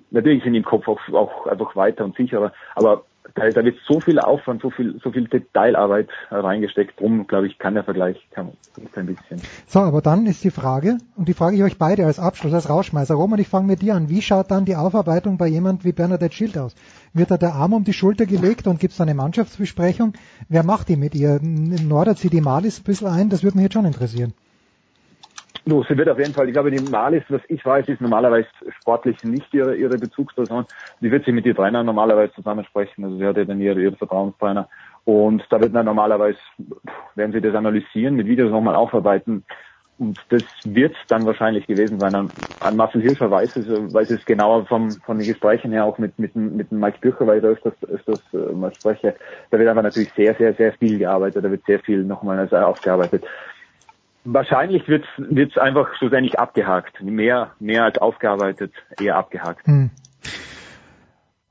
natürlich 0.09 0.43
sind 0.43 0.53
die 0.53 0.59
im 0.59 0.65
Kopf 0.65 0.87
auch, 0.87 0.99
auch 1.13 1.47
einfach 1.47 1.75
weiter 1.75 2.03
und 2.03 2.15
sicherer, 2.15 2.51
aber 2.75 3.05
da, 3.35 3.49
da 3.49 3.63
wird 3.63 3.77
so 3.87 3.99
viel 3.99 4.19
Aufwand, 4.19 4.61
so 4.61 4.69
viel, 4.69 4.99
so 5.03 5.11
viel 5.11 5.27
Detailarbeit 5.27 6.09
reingesteckt. 6.29 6.99
Drum, 6.99 7.27
glaube 7.27 7.47
ich, 7.47 7.57
kann 7.57 7.75
der 7.75 7.83
Vergleich 7.83 8.17
kann, 8.31 8.51
ein 8.95 9.05
bisschen. 9.05 9.41
So, 9.67 9.79
aber 9.79 10.01
dann 10.01 10.25
ist 10.25 10.43
die 10.43 10.51
Frage, 10.51 10.97
und 11.15 11.27
die 11.27 11.33
frage 11.33 11.55
ich 11.55 11.63
euch 11.63 11.77
beide 11.77 12.05
als 12.05 12.19
Abschluss, 12.19 12.53
als 12.53 12.69
Rauschmeißer. 12.69 13.15
Roman, 13.15 13.39
ich 13.39 13.47
fange 13.47 13.67
mit 13.67 13.81
dir 13.81 13.95
an. 13.95 14.09
Wie 14.09 14.21
schaut 14.21 14.51
dann 14.51 14.65
die 14.65 14.75
Aufarbeitung 14.75 15.37
bei 15.37 15.47
jemand 15.47 15.85
wie 15.85 15.91
Bernadette 15.91 16.35
Schild 16.35 16.57
aus? 16.57 16.75
Wird 17.13 17.31
da 17.31 17.37
der 17.37 17.55
Arm 17.55 17.73
um 17.73 17.83
die 17.83 17.93
Schulter 17.93 18.25
gelegt 18.25 18.67
und 18.67 18.79
gibt 18.79 18.93
es 18.93 19.01
eine 19.01 19.13
Mannschaftsbesprechung? 19.13 20.13
Wer 20.49 20.63
macht 20.63 20.89
die 20.89 20.95
mit 20.95 21.15
ihr? 21.15 21.39
Nordert 21.41 22.17
sie 22.17 22.29
die 22.29 22.41
Malis 22.41 22.79
ein 22.79 22.83
bisschen 22.83 23.07
ein? 23.07 23.29
Das 23.29 23.43
würde 23.43 23.57
mich 23.57 23.63
jetzt 23.63 23.73
schon 23.73 23.85
interessieren. 23.85 24.33
No, 25.65 25.83
sie 25.83 25.95
wird 25.95 26.09
auf 26.09 26.17
jeden 26.17 26.33
Fall, 26.33 26.47
ich 26.47 26.53
glaube, 26.53 26.71
die 26.71 26.79
Malis, 26.79 27.23
was 27.29 27.41
ich 27.47 27.63
weiß, 27.63 27.87
ist 27.87 28.01
normalerweise 28.01 28.47
sportlich 28.79 29.23
nicht 29.23 29.53
ihre, 29.53 29.75
ihre 29.75 29.97
Bezugsperson. 29.99 30.65
Die 31.01 31.11
wird 31.11 31.25
sie 31.25 31.31
mit 31.31 31.45
den 31.45 31.55
Trainern 31.55 31.85
normalerweise 31.85 32.33
zusammensprechen. 32.33 33.03
Also 33.03 33.17
sie 33.17 33.25
hat 33.25 33.37
ja 33.37 33.45
dann 33.45 33.61
ihre, 33.61 33.79
ihre 33.79 33.95
Vertrauenstrainer. 33.95 34.67
Und 35.05 35.45
da 35.51 35.61
wird 35.61 35.75
dann 35.75 35.85
normalerweise, 35.85 36.39
werden 37.15 37.31
sie 37.31 37.41
das 37.41 37.53
analysieren, 37.53 38.15
mit 38.15 38.25
Videos 38.25 38.51
nochmal 38.51 38.75
aufarbeiten. 38.75 39.43
Und 39.99 40.17
das 40.29 40.41
wird 40.63 40.95
dann 41.09 41.27
wahrscheinlich 41.27 41.67
gewesen 41.67 41.99
sein. 41.99 42.15
An, 42.15 42.31
an 42.59 42.75
Marcel 42.75 43.03
Hirscher 43.03 43.29
weiß 43.29 43.51
es, 43.55 43.67
weiß 43.67 44.09
es 44.09 44.25
genauer 44.25 44.65
vom, 44.65 44.99
von 45.05 45.19
den 45.19 45.27
Gesprächen 45.27 45.71
her, 45.71 45.85
auch 45.85 45.99
mit, 45.99 46.17
mit, 46.17 46.35
mit 46.35 46.71
Mike 46.71 46.97
Bücher, 47.01 47.27
weil 47.27 47.37
ich 47.37 47.43
da 47.43 47.49
öfters, 47.49 47.73
öfters 47.87 48.19
äh, 48.33 48.51
mal 48.51 48.73
spreche. 48.73 49.15
Da 49.51 49.59
wird 49.59 49.69
aber 49.69 49.83
natürlich 49.83 50.11
sehr, 50.15 50.33
sehr, 50.35 50.55
sehr 50.55 50.73
viel 50.73 50.97
gearbeitet. 50.97 51.45
Da 51.45 51.51
wird 51.51 51.63
sehr 51.67 51.79
viel 51.81 52.03
nochmal 52.03 52.39
also 52.39 52.55
aufgearbeitet. 52.57 53.23
Wahrscheinlich 54.23 54.87
wird 54.87 55.05
es 55.17 55.57
einfach 55.57 55.95
schlussendlich 55.97 56.39
abgehakt. 56.39 57.01
Mehr, 57.01 57.51
mehr 57.59 57.85
als 57.85 57.97
aufgearbeitet, 57.97 58.71
eher 58.99 59.15
abgehakt. 59.15 59.65
Hm. 59.65 59.89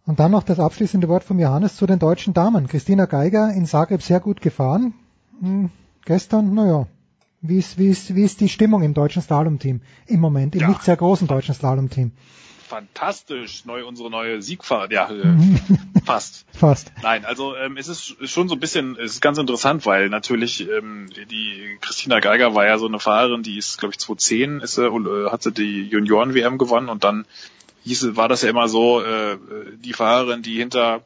Und 0.07 0.19
dann 0.21 0.31
noch 0.31 0.43
das 0.45 0.59
abschließende 0.61 1.09
Wort 1.09 1.25
von 1.25 1.39
Johannes 1.39 1.77
zu 1.77 1.87
den 1.87 1.99
deutschen 1.99 2.35
Damen. 2.35 2.69
Christina 2.69 3.07
Geiger 3.07 3.53
in 3.53 3.67
Zagreb 3.67 4.03
sehr 4.03 4.21
gut 4.21 4.41
gefahren. 4.41 4.95
Hm, 5.41 5.71
gestern, 6.05 6.55
naja, 6.55 6.87
Wie 7.43 7.59
ist, 7.59 7.79
wie 7.79 7.89
ist, 7.89 8.15
wie 8.15 8.25
ist 8.25 8.41
die 8.43 8.51
Stimmung 8.51 8.83
im 8.83 8.93
deutschen 8.93 9.23
Slalom-Team 9.23 9.81
im 10.07 10.21
Moment, 10.21 10.55
im 10.55 10.61
Ja. 10.61 10.69
nicht 10.69 10.83
sehr 10.83 10.97
großen 10.97 11.27
deutschen 11.27 11.55
Slalom-Team? 11.55 12.13
Fantastisch, 12.71 13.65
neu 13.65 13.85
unsere 13.85 14.11
neue 14.11 14.43
Siegfahrt, 14.43 14.93
ja, 14.93 15.11
äh, 15.11 15.25
Mhm. 15.27 15.61
fast. 16.05 16.47
Fast. 16.57 16.93
Nein, 17.03 17.25
also 17.25 17.57
ähm, 17.57 17.77
es 17.77 17.89
ist 17.89 18.17
schon 18.29 18.49
so 18.49 18.55
ein 18.55 18.61
bisschen, 18.61 18.97
es 18.97 19.15
ist 19.15 19.21
ganz 19.21 19.39
interessant, 19.39 19.87
weil 19.87 20.09
natürlich 20.09 20.69
ähm, 20.69 21.11
die 21.31 21.77
Christina 21.81 22.21
Geiger 22.21 22.55
war 22.55 22.67
ja 22.67 22.79
so 22.79 22.87
eine 22.87 23.01
Fahrerin, 23.01 23.43
die 23.43 23.59
ist, 23.59 23.79
glaube 23.79 23.93
ich, 23.93 23.99
2010 23.99 24.61
ist, 24.61 24.77
sie, 24.77 24.85
äh, 24.87 25.31
hat 25.31 25.43
sie 25.43 25.51
die 25.51 25.83
Junioren-WM 25.89 26.59
gewonnen 26.59 26.89
und 26.89 27.03
dann 27.03 27.27
hieß, 27.83 28.15
war 28.15 28.29
das 28.29 28.43
ja 28.43 28.51
immer 28.51 28.69
so, 28.69 29.03
äh, 29.03 29.37
die 29.77 29.93
Fahrerin, 29.93 30.43
die 30.43 30.57
hinter 30.57 31.03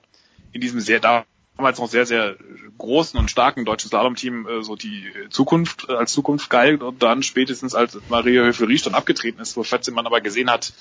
in 0.52 0.60
diesem 0.60 0.80
sehr 0.80 1.00
damals 1.00 1.78
noch 1.78 1.88
sehr, 1.88 2.04
sehr 2.04 2.36
großen 2.76 3.18
und 3.18 3.30
starken 3.30 3.64
deutschen 3.64 3.88
Slalom-Team 3.88 4.46
äh, 4.46 4.62
so 4.62 4.76
die 4.76 5.10
Zukunft 5.30 5.86
äh, 5.88 5.94
als 5.94 6.12
Zukunft 6.12 6.50
galt 6.50 6.82
und 6.82 7.02
dann 7.02 7.22
spätestens 7.22 7.74
als 7.74 7.98
Maria 8.10 8.42
Höfel-Ries 8.42 8.82
dann 8.82 8.94
abgetreten 8.94 9.40
ist, 9.40 9.56
wo 9.56 9.64
man 9.92 10.06
aber 10.06 10.20
gesehen 10.20 10.50
hat, 10.50 10.74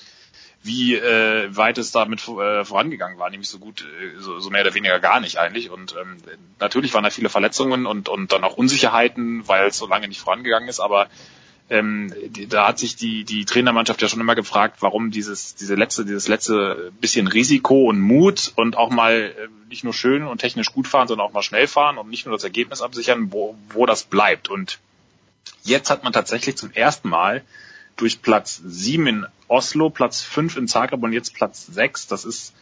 wie 0.64 0.94
äh, 0.94 1.54
weit 1.54 1.76
es 1.76 1.92
damit 1.92 2.26
äh, 2.26 2.64
vorangegangen 2.64 3.18
war, 3.18 3.28
nämlich 3.28 3.50
so 3.50 3.58
gut, 3.58 3.82
äh, 3.82 4.18
so, 4.18 4.40
so 4.40 4.48
mehr 4.48 4.62
oder 4.62 4.74
weniger 4.74 4.98
gar 4.98 5.20
nicht 5.20 5.36
eigentlich. 5.36 5.70
Und 5.70 5.94
ähm, 6.00 6.16
natürlich 6.58 6.94
waren 6.94 7.04
da 7.04 7.10
viele 7.10 7.28
Verletzungen 7.28 7.84
und, 7.84 8.08
und 8.08 8.32
dann 8.32 8.44
auch 8.44 8.56
Unsicherheiten, 8.56 9.46
weil 9.46 9.68
es 9.68 9.76
so 9.76 9.86
lange 9.86 10.08
nicht 10.08 10.20
vorangegangen 10.20 10.68
ist, 10.68 10.80
aber 10.80 11.08
ähm, 11.68 12.12
die, 12.28 12.46
da 12.46 12.68
hat 12.68 12.78
sich 12.78 12.96
die, 12.96 13.24
die 13.24 13.44
Trainermannschaft 13.44 14.00
ja 14.00 14.08
schon 14.08 14.20
immer 14.20 14.34
gefragt, 14.34 14.78
warum 14.80 15.10
dieses, 15.10 15.54
diese 15.54 15.74
letzte, 15.74 16.06
dieses 16.06 16.28
letzte 16.28 16.92
bisschen 16.98 17.26
Risiko 17.26 17.84
und 17.88 18.00
Mut 18.00 18.52
und 18.56 18.76
auch 18.76 18.90
mal 18.90 19.34
äh, 19.38 19.48
nicht 19.68 19.84
nur 19.84 19.92
schön 19.92 20.24
und 20.24 20.38
technisch 20.38 20.72
gut 20.72 20.88
fahren, 20.88 21.08
sondern 21.08 21.26
auch 21.26 21.32
mal 21.32 21.42
schnell 21.42 21.66
fahren 21.66 21.98
und 21.98 22.08
nicht 22.08 22.26
nur 22.26 22.34
das 22.34 22.44
Ergebnis 22.44 22.80
absichern, 22.80 23.32
wo, 23.32 23.54
wo 23.68 23.84
das 23.84 24.04
bleibt. 24.04 24.48
Und 24.48 24.78
jetzt 25.62 25.90
hat 25.90 26.04
man 26.04 26.14
tatsächlich 26.14 26.56
zum 26.56 26.70
ersten 26.72 27.08
Mal 27.10 27.42
durch 27.96 28.22
Platz 28.22 28.60
7 28.64 29.06
in 29.06 29.26
Oslo, 29.48 29.90
Platz 29.90 30.22
5 30.22 30.56
in 30.56 30.68
Zagreb 30.68 31.02
und 31.02 31.12
jetzt 31.12 31.34
Platz 31.34 31.66
6, 31.66 32.06
das 32.08 32.24
ist 32.24 32.54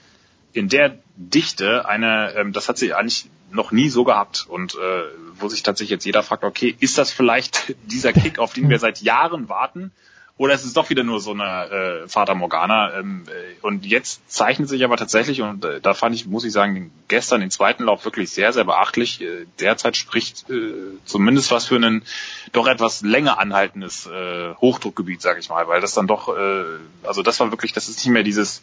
in 0.52 0.68
der 0.68 0.98
Dichte 1.16 1.88
eine, 1.88 2.34
ähm, 2.36 2.52
das 2.52 2.68
hat 2.68 2.78
sie 2.78 2.92
eigentlich 2.92 3.30
noch 3.50 3.72
nie 3.72 3.88
so 3.88 4.04
gehabt 4.04 4.46
und 4.48 4.74
äh, 4.74 5.02
wo 5.38 5.48
sich 5.48 5.62
tatsächlich 5.62 5.90
jetzt 5.90 6.04
jeder 6.04 6.22
fragt, 6.22 6.44
okay, 6.44 6.74
ist 6.80 6.98
das 6.98 7.12
vielleicht 7.12 7.74
dieser 7.84 8.12
Kick, 8.12 8.38
auf 8.38 8.52
den 8.52 8.68
wir 8.68 8.78
seit 8.78 9.00
Jahren 9.00 9.48
warten? 9.48 9.92
Oder 10.38 10.54
ist 10.54 10.64
es 10.64 10.72
doch 10.72 10.88
wieder 10.88 11.04
nur 11.04 11.20
so 11.20 11.32
eine 11.32 12.04
äh, 12.04 12.08
Fata 12.08 12.34
Morgana? 12.34 12.98
Ähm, 12.98 13.24
äh, 13.28 13.64
und 13.64 13.84
jetzt 13.84 14.22
zeichnet 14.30 14.68
sich 14.68 14.82
aber 14.82 14.96
tatsächlich, 14.96 15.42
und 15.42 15.64
äh, 15.64 15.80
da 15.80 15.94
fand 15.94 16.14
ich, 16.14 16.26
muss 16.26 16.44
ich 16.44 16.52
sagen, 16.52 16.90
gestern 17.08 17.42
den 17.42 17.50
zweiten 17.50 17.84
Lauf 17.84 18.04
wirklich 18.04 18.30
sehr, 18.30 18.52
sehr 18.52 18.64
beachtlich. 18.64 19.20
Äh, 19.20 19.46
derzeit 19.60 19.96
spricht 19.96 20.48
äh, 20.48 20.72
zumindest 21.04 21.50
was 21.50 21.66
für 21.66 21.76
einen 21.76 22.02
doch 22.52 22.66
etwas 22.66 23.02
länger 23.02 23.38
anhaltendes 23.38 24.06
äh, 24.06 24.54
Hochdruckgebiet, 24.54 25.20
sage 25.20 25.40
ich 25.40 25.50
mal, 25.50 25.68
weil 25.68 25.82
das 25.82 25.94
dann 25.94 26.06
doch, 26.06 26.34
äh, 26.34 26.64
also 27.02 27.22
das 27.22 27.38
war 27.38 27.50
wirklich, 27.52 27.72
das 27.74 27.88
ist 27.88 27.98
nicht 27.98 28.12
mehr 28.12 28.22
dieses, 28.22 28.62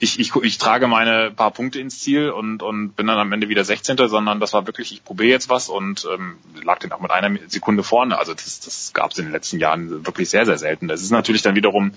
ich, 0.00 0.18
ich, 0.18 0.34
ich 0.34 0.58
trage 0.58 0.86
meine 0.86 1.30
paar 1.30 1.50
Punkte 1.50 1.78
ins 1.78 2.00
Ziel 2.00 2.30
und, 2.30 2.62
und 2.62 2.96
bin 2.96 3.06
dann 3.06 3.18
am 3.18 3.32
Ende 3.32 3.50
wieder 3.50 3.64
16., 3.64 3.96
sondern 4.08 4.40
das 4.40 4.54
war 4.54 4.66
wirklich, 4.66 4.92
ich 4.92 5.04
probiere 5.04 5.28
jetzt 5.28 5.50
was 5.50 5.68
und 5.68 6.08
ähm, 6.12 6.38
lag 6.64 6.78
den 6.78 6.90
auch 6.92 7.00
mit 7.00 7.10
einer 7.10 7.38
Sekunde 7.48 7.82
vorne. 7.82 8.18
Also 8.18 8.32
das, 8.32 8.60
das 8.60 8.92
gab 8.94 9.12
es 9.12 9.18
in 9.18 9.26
den 9.26 9.32
letzten 9.32 9.60
Jahren 9.60 10.06
wirklich 10.06 10.30
sehr, 10.30 10.46
sehr 10.46 10.56
selten. 10.56 10.88
Das 10.88 11.02
ist 11.02 11.10
natürlich 11.10 11.42
dann 11.42 11.54
wiederum 11.54 11.92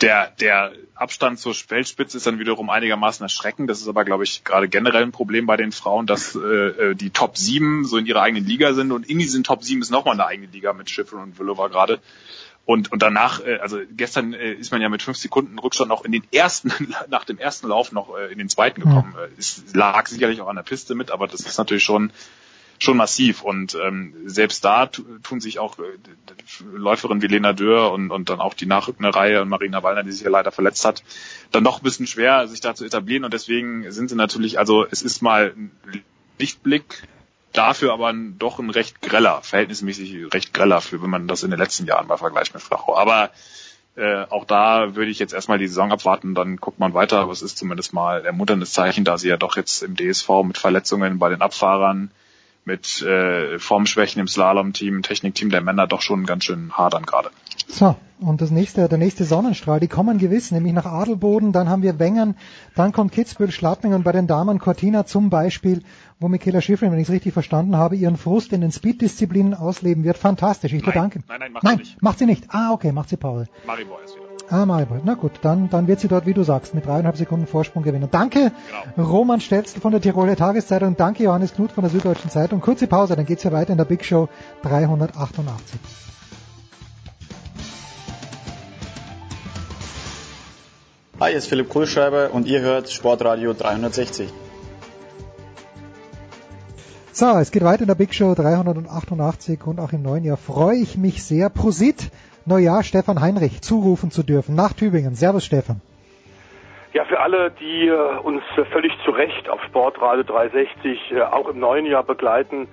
der, 0.00 0.32
der 0.40 0.72
Abstand 0.94 1.38
zur 1.38 1.54
Weltspitze 1.68 2.16
ist 2.16 2.26
dann 2.26 2.38
wiederum 2.38 2.70
einigermaßen 2.70 3.24
erschreckend. 3.24 3.70
Das 3.70 3.80
ist 3.80 3.88
aber, 3.88 4.04
glaube 4.04 4.24
ich, 4.24 4.44
gerade 4.44 4.68
generell 4.68 5.02
ein 5.02 5.12
Problem 5.12 5.46
bei 5.46 5.56
den 5.56 5.72
Frauen, 5.72 6.06
dass 6.06 6.36
äh, 6.36 6.94
die 6.94 7.10
Top 7.10 7.36
7 7.36 7.84
so 7.84 7.96
in 7.96 8.06
ihrer 8.06 8.22
eigenen 8.22 8.46
Liga 8.46 8.74
sind 8.74 8.92
und 8.92 9.08
in 9.08 9.18
diesen 9.18 9.44
Top 9.44 9.64
7 9.64 9.82
ist 9.82 9.90
nochmal 9.90 10.14
eine 10.14 10.26
eigene 10.26 10.48
Liga 10.48 10.72
mit 10.72 10.90
Schiffel 10.90 11.18
und 11.18 11.38
Villova 11.38 11.68
gerade. 11.68 12.00
Und, 12.66 12.90
und 12.92 13.02
danach, 13.02 13.40
äh, 13.44 13.58
also 13.58 13.78
gestern 13.90 14.32
äh, 14.32 14.52
ist 14.54 14.72
man 14.72 14.80
ja 14.80 14.88
mit 14.88 15.02
fünf 15.02 15.18
Sekunden 15.18 15.58
Rückstand 15.58 15.88
noch 15.90 16.04
in 16.04 16.12
den 16.12 16.22
ersten, 16.32 16.72
nach 17.10 17.24
dem 17.24 17.38
ersten 17.38 17.68
Lauf 17.68 17.92
noch 17.92 18.16
äh, 18.16 18.32
in 18.32 18.38
den 18.38 18.48
zweiten 18.48 18.80
gekommen. 18.80 19.14
Äh, 19.18 19.28
Es 19.38 19.62
lag 19.74 20.06
sicherlich 20.06 20.40
auch 20.40 20.48
an 20.48 20.56
der 20.56 20.62
Piste 20.62 20.94
mit, 20.94 21.10
aber 21.10 21.26
das 21.26 21.40
ist 21.40 21.58
natürlich 21.58 21.84
schon 21.84 22.10
schon 22.80 22.96
massiv. 22.96 23.42
Und 23.42 23.76
ähm, 23.80 24.14
selbst 24.26 24.64
da 24.64 24.86
tu- 24.86 25.04
tun 25.22 25.40
sich 25.40 25.58
auch 25.60 25.78
äh, 25.78 25.82
Läuferinnen 26.74 27.22
wie 27.22 27.28
Lena 27.28 27.52
Dürr 27.52 27.92
und, 27.92 28.10
und 28.10 28.28
dann 28.30 28.40
auch 28.40 28.52
die 28.54 28.66
nachrückende 28.66 29.14
Reihe 29.14 29.42
und 29.42 29.48
Marina 29.48 29.82
Wallner, 29.82 30.02
die 30.02 30.10
sich 30.12 30.22
ja 30.22 30.30
leider 30.30 30.50
verletzt 30.50 30.84
hat, 30.84 31.02
dann 31.52 31.62
noch 31.62 31.78
ein 31.80 31.84
bisschen 31.84 32.06
schwer, 32.08 32.48
sich 32.48 32.60
da 32.60 32.74
zu 32.74 32.84
etablieren. 32.84 33.24
Und 33.24 33.32
deswegen 33.32 33.90
sind 33.92 34.08
sie 34.10 34.16
natürlich, 34.16 34.58
also 34.58 34.84
es 34.90 35.02
ist 35.02 35.22
mal 35.22 35.52
ein 35.56 35.70
Lichtblick, 36.38 37.04
dafür 37.54 37.92
aber 37.92 38.08
ein, 38.08 38.38
doch 38.38 38.58
ein 38.58 38.70
recht 38.70 39.00
greller, 39.00 39.40
verhältnismäßig 39.42 40.34
recht 40.34 40.52
greller 40.52 40.80
für, 40.80 41.00
wenn 41.02 41.10
man 41.10 41.28
das 41.28 41.42
in 41.42 41.50
den 41.50 41.58
letzten 41.58 41.86
Jahren 41.86 42.06
mal 42.06 42.18
vergleicht 42.18 42.52
mit 42.52 42.62
Flachau. 42.62 42.96
Aber 42.96 43.30
äh, 43.96 44.24
auch 44.28 44.44
da 44.44 44.96
würde 44.96 45.10
ich 45.10 45.18
jetzt 45.18 45.32
erstmal 45.32 45.58
die 45.58 45.68
Saison 45.68 45.92
abwarten, 45.92 46.34
dann 46.34 46.56
guckt 46.56 46.78
man 46.78 46.94
weiter, 46.94 47.20
aber 47.20 47.32
es 47.32 47.42
ist 47.42 47.56
zumindest 47.56 47.92
mal 47.92 48.26
ermunterndes 48.26 48.72
Zeichen, 48.72 49.04
da 49.04 49.18
sie 49.18 49.28
ja 49.28 49.36
doch 49.36 49.56
jetzt 49.56 49.82
im 49.82 49.96
DSV 49.96 50.28
mit 50.44 50.58
Verletzungen 50.58 51.18
bei 51.18 51.28
den 51.28 51.42
Abfahrern, 51.42 52.10
mit 52.64 53.02
äh, 53.02 53.58
Formschwächen 53.58 54.20
im 54.20 54.28
Slalom-Team, 54.28 55.02
Technikteam 55.02 55.50
der 55.50 55.60
Männer 55.60 55.86
doch 55.86 56.02
schon 56.02 56.24
ganz 56.26 56.44
schön 56.44 56.72
hadern 56.72 57.04
gerade. 57.04 57.30
So, 57.68 57.96
und 58.20 58.40
das 58.40 58.50
nächste, 58.50 58.88
der 58.88 58.98
nächste 58.98 59.24
Sonnenstrahl, 59.24 59.80
die 59.80 59.88
kommen 59.88 60.18
gewiss, 60.18 60.50
nämlich 60.50 60.72
nach 60.72 60.86
Adelboden, 60.86 61.52
dann 61.52 61.68
haben 61.68 61.82
wir 61.82 61.98
Wengern, 61.98 62.36
dann 62.74 62.92
kommt 62.92 63.12
Kitzbühel, 63.12 63.50
Schladming 63.50 63.94
und 63.94 64.04
bei 64.04 64.12
den 64.12 64.26
Damen 64.26 64.58
Cortina 64.58 65.06
zum 65.06 65.30
Beispiel, 65.30 65.82
wo 66.20 66.28
Michaela 66.28 66.60
Schiffrin, 66.60 66.92
wenn 66.92 66.98
ich 66.98 67.08
es 67.08 67.12
richtig 67.14 67.32
verstanden 67.32 67.76
habe, 67.76 67.96
ihren 67.96 68.16
Frust 68.16 68.52
in 68.52 68.60
den 68.60 68.72
Speed-Disziplinen 68.72 69.54
ausleben 69.54 70.04
wird. 70.04 70.16
Fantastisch, 70.16 70.72
ich 70.72 70.84
bedanke. 70.84 71.20
Nein, 71.28 71.40
nein, 71.40 71.52
macht 71.52 71.64
Nein, 71.64 71.76
sie 71.76 71.82
nicht. 71.82 72.02
macht 72.02 72.18
sie 72.18 72.26
nicht. 72.26 72.44
Ah, 72.48 72.72
okay, 72.72 72.92
macht 72.92 73.08
sie 73.08 73.16
Pause. 73.16 73.46
Maribor 73.66 74.02
ist 74.04 74.14
wieder. 74.14 74.33
Ah, 74.54 74.66
Maribor. 74.66 75.00
Na 75.02 75.14
gut, 75.14 75.32
dann, 75.42 75.68
dann 75.68 75.88
wird 75.88 75.98
sie 75.98 76.06
dort, 76.06 76.26
wie 76.26 76.32
du 76.32 76.44
sagst, 76.44 76.76
mit 76.76 76.86
dreieinhalb 76.86 77.16
Sekunden 77.16 77.48
Vorsprung 77.48 77.82
gewinnen. 77.82 78.08
Danke, 78.08 78.52
Roman 78.96 79.40
Stelzl 79.40 79.80
von 79.80 79.90
der 79.90 80.00
Tiroler 80.00 80.36
Tageszeitung. 80.36 80.96
Danke, 80.96 81.24
Johannes 81.24 81.54
Knut 81.54 81.72
von 81.72 81.82
der 81.82 81.90
Süddeutschen 81.90 82.30
Zeitung. 82.30 82.60
Kurze 82.60 82.86
Pause, 82.86 83.16
dann 83.16 83.26
geht's 83.26 83.42
ja 83.42 83.50
weiter 83.50 83.72
in 83.72 83.78
der 83.78 83.84
Big 83.84 84.04
Show 84.04 84.28
388. 84.62 85.80
Hi, 91.18 91.30
hier 91.30 91.38
ist 91.38 91.48
Philipp 91.48 91.68
Kohlschreiber 91.68 92.30
und 92.32 92.46
ihr 92.46 92.60
hört 92.60 92.92
Sportradio 92.92 93.54
360. 93.54 94.32
So, 97.10 97.26
es 97.38 97.50
geht 97.50 97.64
weiter 97.64 97.82
in 97.82 97.88
der 97.88 97.96
Big 97.96 98.14
Show 98.14 98.36
388 98.36 99.66
und 99.66 99.80
auch 99.80 99.92
im 99.92 100.02
neuen 100.02 100.22
Jahr 100.22 100.36
freue 100.36 100.76
ich 100.76 100.96
mich 100.96 101.24
sehr, 101.24 101.48
Prosit 101.48 102.12
Neujahr 102.46 102.82
Stefan 102.82 103.20
Heinrich 103.20 103.62
zurufen 103.62 104.10
zu 104.10 104.22
dürfen 104.22 104.54
nach 104.54 104.72
Tübingen. 104.72 105.14
Servus 105.14 105.44
Stefan. 105.44 105.80
Ja, 106.92 107.04
für 107.06 107.18
alle, 107.20 107.50
die 107.50 107.88
äh, 107.88 108.18
uns 108.22 108.42
völlig 108.72 108.92
zu 109.04 109.10
Recht 109.10 109.48
auf 109.48 109.60
Sportradio 109.64 110.22
360 110.22 111.12
äh, 111.12 111.22
auch 111.22 111.48
im 111.48 111.58
neuen 111.58 111.86
Jahr 111.86 112.04
begleiten 112.04 112.68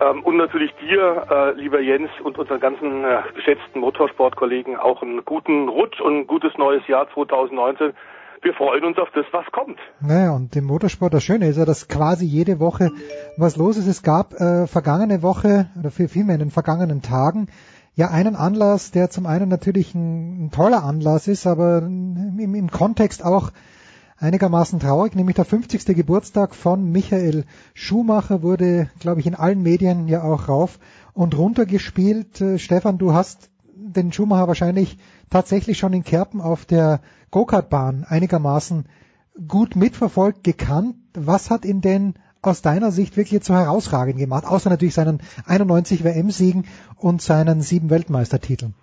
ähm, 0.00 0.22
und 0.22 0.36
natürlich 0.36 0.70
dir, 0.80 1.26
äh, 1.30 1.52
lieber 1.60 1.80
Jens, 1.80 2.10
und 2.22 2.38
unseren 2.38 2.60
ganzen 2.60 3.02
geschätzten 3.34 3.80
Motorsportkollegen 3.80 4.76
auch 4.76 5.02
einen 5.02 5.24
guten 5.24 5.68
Rutsch 5.68 6.00
und 6.00 6.16
ein 6.20 6.26
gutes 6.26 6.52
neues 6.58 6.86
Jahr 6.86 7.08
2019. 7.12 7.92
Wir 8.42 8.52
freuen 8.54 8.84
uns 8.84 8.98
auf 8.98 9.08
das, 9.14 9.24
was 9.32 9.46
kommt. 9.50 9.78
Naja, 10.00 10.30
und 10.32 10.54
im 10.54 10.64
Motorsport, 10.66 11.12
das 11.14 11.24
Schöne 11.24 11.48
ist 11.48 11.56
ja, 11.56 11.64
dass 11.64 11.88
quasi 11.88 12.26
jede 12.26 12.60
Woche 12.60 12.90
was 13.38 13.56
los 13.56 13.76
ist. 13.78 13.88
Es 13.88 14.02
gab 14.04 14.34
äh, 14.34 14.66
vergangene 14.68 15.22
Woche, 15.22 15.66
oder 15.80 15.90
viel- 15.90 16.08
vielmehr 16.08 16.34
in 16.34 16.40
den 16.40 16.50
vergangenen 16.50 17.02
Tagen, 17.02 17.48
ja 17.96 18.10
einen 18.10 18.36
Anlass, 18.36 18.90
der 18.90 19.10
zum 19.10 19.26
einen 19.26 19.48
natürlich 19.48 19.94
ein, 19.94 20.46
ein 20.46 20.50
toller 20.50 20.84
Anlass 20.84 21.26
ist, 21.26 21.46
aber 21.46 21.78
im, 21.78 22.54
im 22.54 22.70
Kontext 22.70 23.24
auch 23.24 23.50
einigermaßen 24.18 24.80
traurig, 24.80 25.14
nämlich 25.14 25.36
der 25.36 25.46
50. 25.46 25.84
Geburtstag 25.86 26.54
von 26.54 26.90
Michael 26.90 27.44
Schumacher 27.74 28.42
wurde, 28.42 28.90
glaube 29.00 29.20
ich, 29.20 29.26
in 29.26 29.34
allen 29.34 29.62
Medien 29.62 30.08
ja 30.08 30.22
auch 30.22 30.48
rauf 30.48 30.78
und 31.14 31.36
runter 31.36 31.66
gespielt. 31.66 32.40
Äh, 32.40 32.58
Stefan, 32.58 32.98
du 32.98 33.14
hast 33.14 33.50
den 33.74 34.12
Schumacher 34.12 34.48
wahrscheinlich 34.48 34.98
tatsächlich 35.30 35.78
schon 35.78 35.92
in 35.92 36.04
Kerpen 36.04 36.40
auf 36.40 36.66
der 36.66 37.00
Go-Kart-Bahn 37.30 38.04
einigermaßen 38.04 38.86
gut 39.48 39.74
mitverfolgt, 39.74 40.44
gekannt. 40.44 40.96
Was 41.14 41.50
hat 41.50 41.64
ihn 41.64 41.80
denn 41.80 42.14
aus 42.46 42.62
deiner 42.62 42.90
Sicht 42.90 43.16
wirklich 43.16 43.42
so 43.44 43.54
herausragend 43.54 44.18
gemacht, 44.18 44.44
außer 44.46 44.70
natürlich 44.70 44.94
seinen 44.94 45.20
91 45.46 46.04
WM-Siegen 46.04 46.66
und 47.00 47.22
seinen 47.22 47.60
sieben 47.60 47.90
Weltmeistertiteln? 47.90 48.74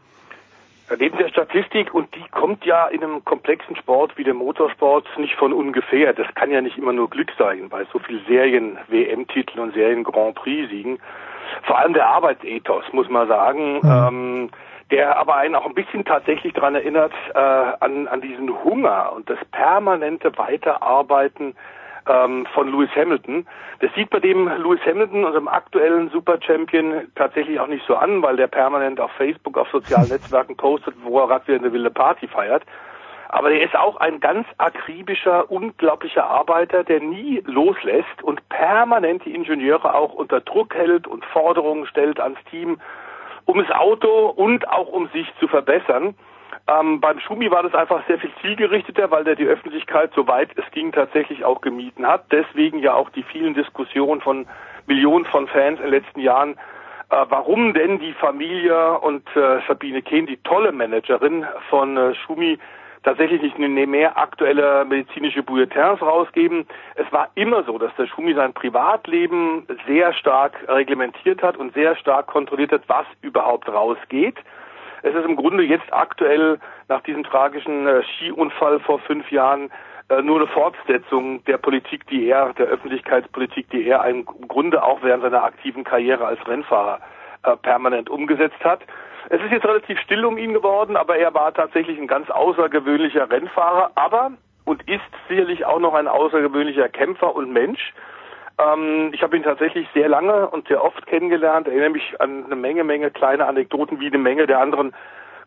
Neben 1.00 1.18
der 1.18 1.30
Statistik, 1.30 1.94
und 1.94 2.14
die 2.14 2.30
kommt 2.30 2.66
ja 2.66 2.88
in 2.88 3.04
einem 3.04 3.24
komplexen 3.24 3.76
Sport 3.78 4.18
wie 4.18 4.24
dem 4.24 4.38
Motorsport 4.38 5.08
nicht 5.18 5.36
von 5.36 5.54
ungefähr. 5.54 6.14
Das 6.14 6.28
kann 6.36 6.52
ja 6.52 6.62
nicht 6.62 6.78
immer 6.78 6.94
nur 6.94 7.10
Glück 7.10 7.32
sein, 7.38 7.70
bei 7.70 7.86
so 7.92 8.00
viel 8.00 8.22
Serien, 8.28 8.78
WM-Titeln 8.90 9.60
und 9.60 9.74
Serien 9.74 10.04
Grand 10.04 10.36
Prix-Siegen. 10.36 11.00
Vor 11.64 11.80
allem 11.80 11.94
der 11.94 12.08
Arbeitsethos, 12.08 12.84
muss 12.92 13.10
man 13.10 13.28
sagen, 13.28 13.82
ähm, 13.84 14.50
der 14.92 15.18
aber 15.18 15.38
einen 15.38 15.56
auch 15.56 15.66
ein 15.66 15.74
bisschen 15.74 16.06
tatsächlich 16.06 16.54
daran 16.54 16.76
erinnert, 16.76 17.14
äh, 17.34 17.40
an, 17.40 18.08
an 18.08 18.22
diesen 18.22 18.64
Hunger 18.64 19.14
und 19.16 19.30
das 19.30 19.40
permanente 19.52 20.38
Weiterarbeiten 20.38 21.56
ähm, 22.08 22.46
von 22.54 22.72
Lewis 22.72 22.90
Hamilton. 22.96 23.46
Das 23.80 23.94
sieht 23.96 24.10
bei 24.10 24.20
dem 24.20 24.48
Lewis 24.48 24.82
Hamilton, 24.86 25.26
unserem 25.26 25.48
aktuellen 25.48 26.10
Super 26.10 26.38
Champion, 26.42 27.08
tatsächlich 27.16 27.60
auch 27.60 27.68
nicht 27.68 27.86
so 27.88 27.96
an, 27.96 28.22
weil 28.22 28.36
der 28.36 28.48
permanent 28.48 29.00
auf 29.00 29.12
Facebook, 29.12 29.58
auf 29.58 29.70
sozialen 29.70 30.08
Netzwerken 30.10 30.56
postet, 30.56 30.96
wo 31.04 31.20
er 31.20 31.28
gerade 31.28 31.48
wieder 31.48 31.60
eine 31.60 31.74
wilde 31.74 31.92
Party 31.92 32.28
feiert. 32.28 32.64
Aber 33.34 33.50
er 33.50 33.64
ist 33.64 33.76
auch 33.76 33.98
ein 33.98 34.20
ganz 34.20 34.46
akribischer, 34.60 35.50
unglaublicher 35.50 36.24
Arbeiter, 36.24 36.84
der 36.84 37.00
nie 37.00 37.42
loslässt 37.46 38.22
und 38.22 38.48
permanent 38.50 39.26
die 39.26 39.34
Ingenieure 39.34 39.96
auch 39.96 40.14
unter 40.14 40.40
Druck 40.42 40.76
hält 40.76 41.08
und 41.08 41.26
Forderungen 41.26 41.88
stellt 41.88 42.20
ans 42.20 42.38
Team, 42.52 42.80
um 43.46 43.58
das 43.58 43.72
Auto 43.72 44.28
und 44.28 44.68
auch 44.68 44.88
um 44.88 45.08
sich 45.10 45.28
zu 45.40 45.48
verbessern. 45.48 46.14
Ähm, 46.68 47.00
beim 47.00 47.20
Schumi 47.20 47.52
war 47.52 47.64
das 47.64 47.74
einfach 47.74 48.06
sehr 48.08 48.20
viel 48.20 48.32
zielgerichteter, 48.42 49.12
weil 49.12 49.24
der 49.24 49.36
die 49.36 49.46
Öffentlichkeit, 49.46 50.12
soweit 50.16 50.50
es 50.58 50.70
ging, 50.72 50.92
tatsächlich 50.92 51.44
auch 51.44 51.62
gemieden 51.62 52.08
hat. 52.08 52.26
Deswegen 52.32 52.80
ja 52.80 52.94
auch 52.94 53.10
die 53.10 53.24
vielen 53.24 53.54
Diskussionen 53.54 54.22
von 54.22 54.48
Millionen 54.88 55.26
von 55.26 55.48
Fans 55.48 55.80
in 55.80 55.86
den 55.86 55.92
letzten 55.94 56.20
Jahren, 56.20 56.54
äh, 57.10 57.26
warum 57.30 57.74
denn 57.74 58.00
die 58.00 58.14
Familie 58.14 59.00
und 59.00 59.28
äh, 59.36 59.60
Sabine 59.68 60.02
Kehn, 60.02 60.26
die 60.26 60.38
tolle 60.38 60.72
Managerin 60.72 61.46
von 61.70 61.98
äh, 61.98 62.16
Schumi, 62.16 62.60
tatsächlich 63.04 63.42
nicht 63.42 63.58
mehr 63.90 64.18
aktuelle 64.18 64.86
medizinische 64.86 65.44
Bulletins 65.44 66.02
rausgeben. 66.02 66.66
Es 66.96 67.12
war 67.12 67.30
immer 67.36 67.64
so, 67.64 67.78
dass 67.78 67.94
der 67.98 68.08
Schumi 68.08 68.34
sein 68.34 68.54
Privatleben 68.54 69.68
sehr 69.86 70.14
stark 70.14 70.58
reglementiert 70.68 71.44
hat 71.44 71.58
und 71.58 71.74
sehr 71.74 71.96
stark 71.98 72.28
kontrolliert 72.28 72.72
hat, 72.72 72.84
was 72.88 73.06
überhaupt 73.22 73.68
rausgeht. 73.68 74.38
Es 75.04 75.14
ist 75.14 75.26
im 75.26 75.36
Grunde 75.36 75.64
jetzt 75.64 75.92
aktuell 75.92 76.60
nach 76.88 77.02
diesem 77.02 77.24
tragischen 77.24 77.86
äh, 77.86 78.04
Skiunfall 78.04 78.80
vor 78.80 79.00
fünf 79.00 79.30
Jahren 79.32 79.70
äh, 80.10 80.22
nur 80.22 80.38
eine 80.38 80.48
Fortsetzung 80.48 81.44
der 81.44 81.58
Politik, 81.58 82.08
die 82.08 82.28
er, 82.28 82.54
der 82.54 82.68
Öffentlichkeitspolitik, 82.68 83.70
die 83.70 83.86
er 83.86 84.04
im 84.06 84.26
Grunde 84.26 84.82
auch 84.82 85.04
während 85.04 85.24
seiner 85.24 85.44
aktiven 85.44 85.84
Karriere 85.84 86.26
als 86.26 86.46
Rennfahrer 86.48 87.00
äh, 87.44 87.58
permanent 87.58 88.10
umgesetzt 88.10 88.64
hat. 88.64 88.80
Es 89.30 89.42
ist 89.42 89.52
jetzt 89.52 89.66
relativ 89.66 90.00
still 90.00 90.24
um 90.26 90.38
ihn 90.38 90.54
geworden, 90.54 90.96
aber 90.96 91.18
er 91.18 91.34
war 91.34 91.54
tatsächlich 91.54 91.98
ein 92.00 92.08
ganz 92.08 92.30
außergewöhnlicher 92.30 93.30
Rennfahrer, 93.30 93.92
aber 93.96 94.32
und 94.66 94.88
ist 94.88 95.02
sicherlich 95.28 95.66
auch 95.66 95.80
noch 95.80 95.94
ein 95.94 96.08
außergewöhnlicher 96.08 96.88
Kämpfer 96.88 97.36
und 97.36 97.52
Mensch. 97.52 97.94
Ähm, 98.60 99.12
ich 99.14 99.24
habe 99.24 99.36
ihn 99.36 99.44
tatsächlich 99.44 99.88
sehr 99.94 100.10
lange 100.10 100.50
und 100.50 100.68
sehr 100.68 100.84
oft 100.84 101.06
kennengelernt, 101.08 101.68
erinnere 101.68 101.90
mich 101.90 102.22
an 102.22 102.46
eine 102.46 102.56
Menge, 102.56 102.84
Menge 102.84 103.12
kleine 103.12 103.48
Anekdoten, 103.48 104.00
wie 104.00 104.08
eine 104.08 104.18
Menge 104.18 104.48
der 104.48 104.60
anderen 104.60 104.94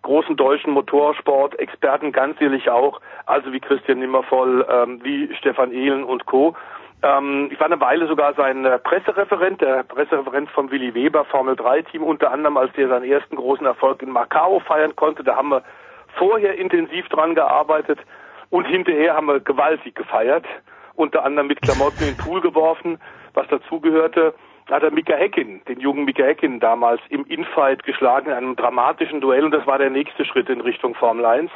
großen 0.02 0.36
deutschen 0.36 0.72
Motorsport-Experten 0.72 2.12
ganz 2.12 2.38
sicherlich 2.38 2.70
auch, 2.70 3.00
also 3.26 3.52
wie 3.52 3.60
Christian 3.60 3.98
Nimmervoll, 3.98 4.64
ähm, 4.70 5.00
wie 5.02 5.34
Stefan 5.34 5.72
Ehlen 5.72 6.04
und 6.04 6.26
Co. 6.26 6.54
Ähm, 7.02 7.48
ich 7.52 7.58
war 7.58 7.66
eine 7.66 7.80
Weile 7.80 8.06
sogar 8.06 8.34
sein 8.34 8.64
äh, 8.64 8.78
Pressereferent, 8.78 9.60
der 9.60 9.82
Pressereferent 9.82 10.50
von 10.50 10.70
Willy 10.70 10.94
Weber, 10.94 11.24
Formel 11.24 11.56
3 11.56 11.82
Team, 11.82 12.02
unter 12.02 12.30
anderem, 12.30 12.56
als 12.56 12.72
der 12.74 12.88
seinen 12.88 13.04
ersten 13.04 13.36
großen 13.36 13.66
Erfolg 13.66 14.02
in 14.02 14.10
Macau 14.10 14.60
feiern 14.60 14.96
konnte. 14.96 15.24
Da 15.24 15.36
haben 15.36 15.50
wir 15.50 15.62
vorher 16.16 16.56
intensiv 16.56 17.08
dran 17.08 17.34
gearbeitet 17.34 17.98
und 18.50 18.64
hinterher 18.64 19.14
haben 19.14 19.26
wir 19.26 19.40
gewaltig 19.40 19.94
gefeiert, 19.94 20.44
unter 20.96 21.24
anderem 21.24 21.46
mit 21.46 21.62
Klamotten 21.62 22.02
in 22.02 22.10
den 22.10 22.16
Pool 22.16 22.40
geworfen, 22.40 22.98
was 23.34 23.46
dazugehörte. 23.48 24.34
Da 24.66 24.76
hat 24.76 24.82
er 24.82 24.90
Mika 24.90 25.14
Häkkinen, 25.14 25.62
den 25.66 25.78
jungen 25.78 26.04
Mika 26.04 26.24
Häkkinen 26.24 26.58
damals 26.58 27.00
im 27.08 27.24
Infight 27.26 27.84
geschlagen, 27.84 28.26
in 28.26 28.32
einem 28.32 28.56
dramatischen 28.56 29.20
Duell 29.20 29.44
und 29.44 29.52
das 29.52 29.66
war 29.66 29.78
der 29.78 29.90
nächste 29.90 30.24
Schritt 30.24 30.48
in 30.48 30.60
Richtung 30.60 30.94
Formel 30.94 31.24
1. 31.24 31.50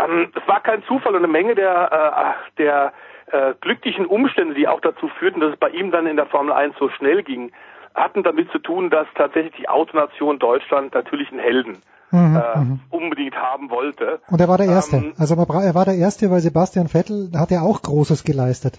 Ähm, 0.00 0.30
es 0.34 0.48
war 0.48 0.60
kein 0.60 0.84
Zufall 0.84 1.14
und 1.14 1.24
eine 1.24 1.32
Menge 1.32 1.56
der, 1.56 2.36
äh, 2.46 2.56
der 2.58 2.92
äh, 3.32 3.54
glücklichen 3.60 4.06
Umstände, 4.06 4.54
die 4.54 4.68
auch 4.68 4.80
dazu 4.80 5.08
führten, 5.08 5.40
dass 5.40 5.52
es 5.52 5.58
bei 5.58 5.70
ihm 5.70 5.90
dann 5.90 6.06
in 6.06 6.16
der 6.16 6.26
Formel 6.26 6.52
1 6.52 6.76
so 6.78 6.88
schnell 6.90 7.22
ging, 7.22 7.50
hatten 7.94 8.22
damit 8.22 8.50
zu 8.52 8.58
tun, 8.58 8.90
dass 8.90 9.08
tatsächlich 9.16 9.54
die 9.54 9.68
Autonation 9.68 10.38
Deutschland 10.38 10.94
natürlich 10.94 11.30
einen 11.30 11.40
Helden 11.40 11.82
mhm, 12.10 12.36
äh, 12.36 12.58
mhm. 12.58 12.80
unbedingt 12.90 13.36
haben 13.36 13.70
wollte. 13.70 14.20
Und 14.28 14.40
er 14.40 14.48
war 14.48 14.58
der 14.58 14.66
Erste. 14.66 14.96
Ähm, 14.96 15.12
also 15.18 15.34
er 15.34 15.74
war 15.74 15.84
der 15.84 15.94
Erste, 15.94 16.30
weil 16.30 16.40
Sebastian 16.40 16.88
Vettel 16.88 17.30
hat 17.36 17.50
ja 17.50 17.60
auch 17.60 17.82
Großes 17.82 18.24
geleistet. 18.24 18.78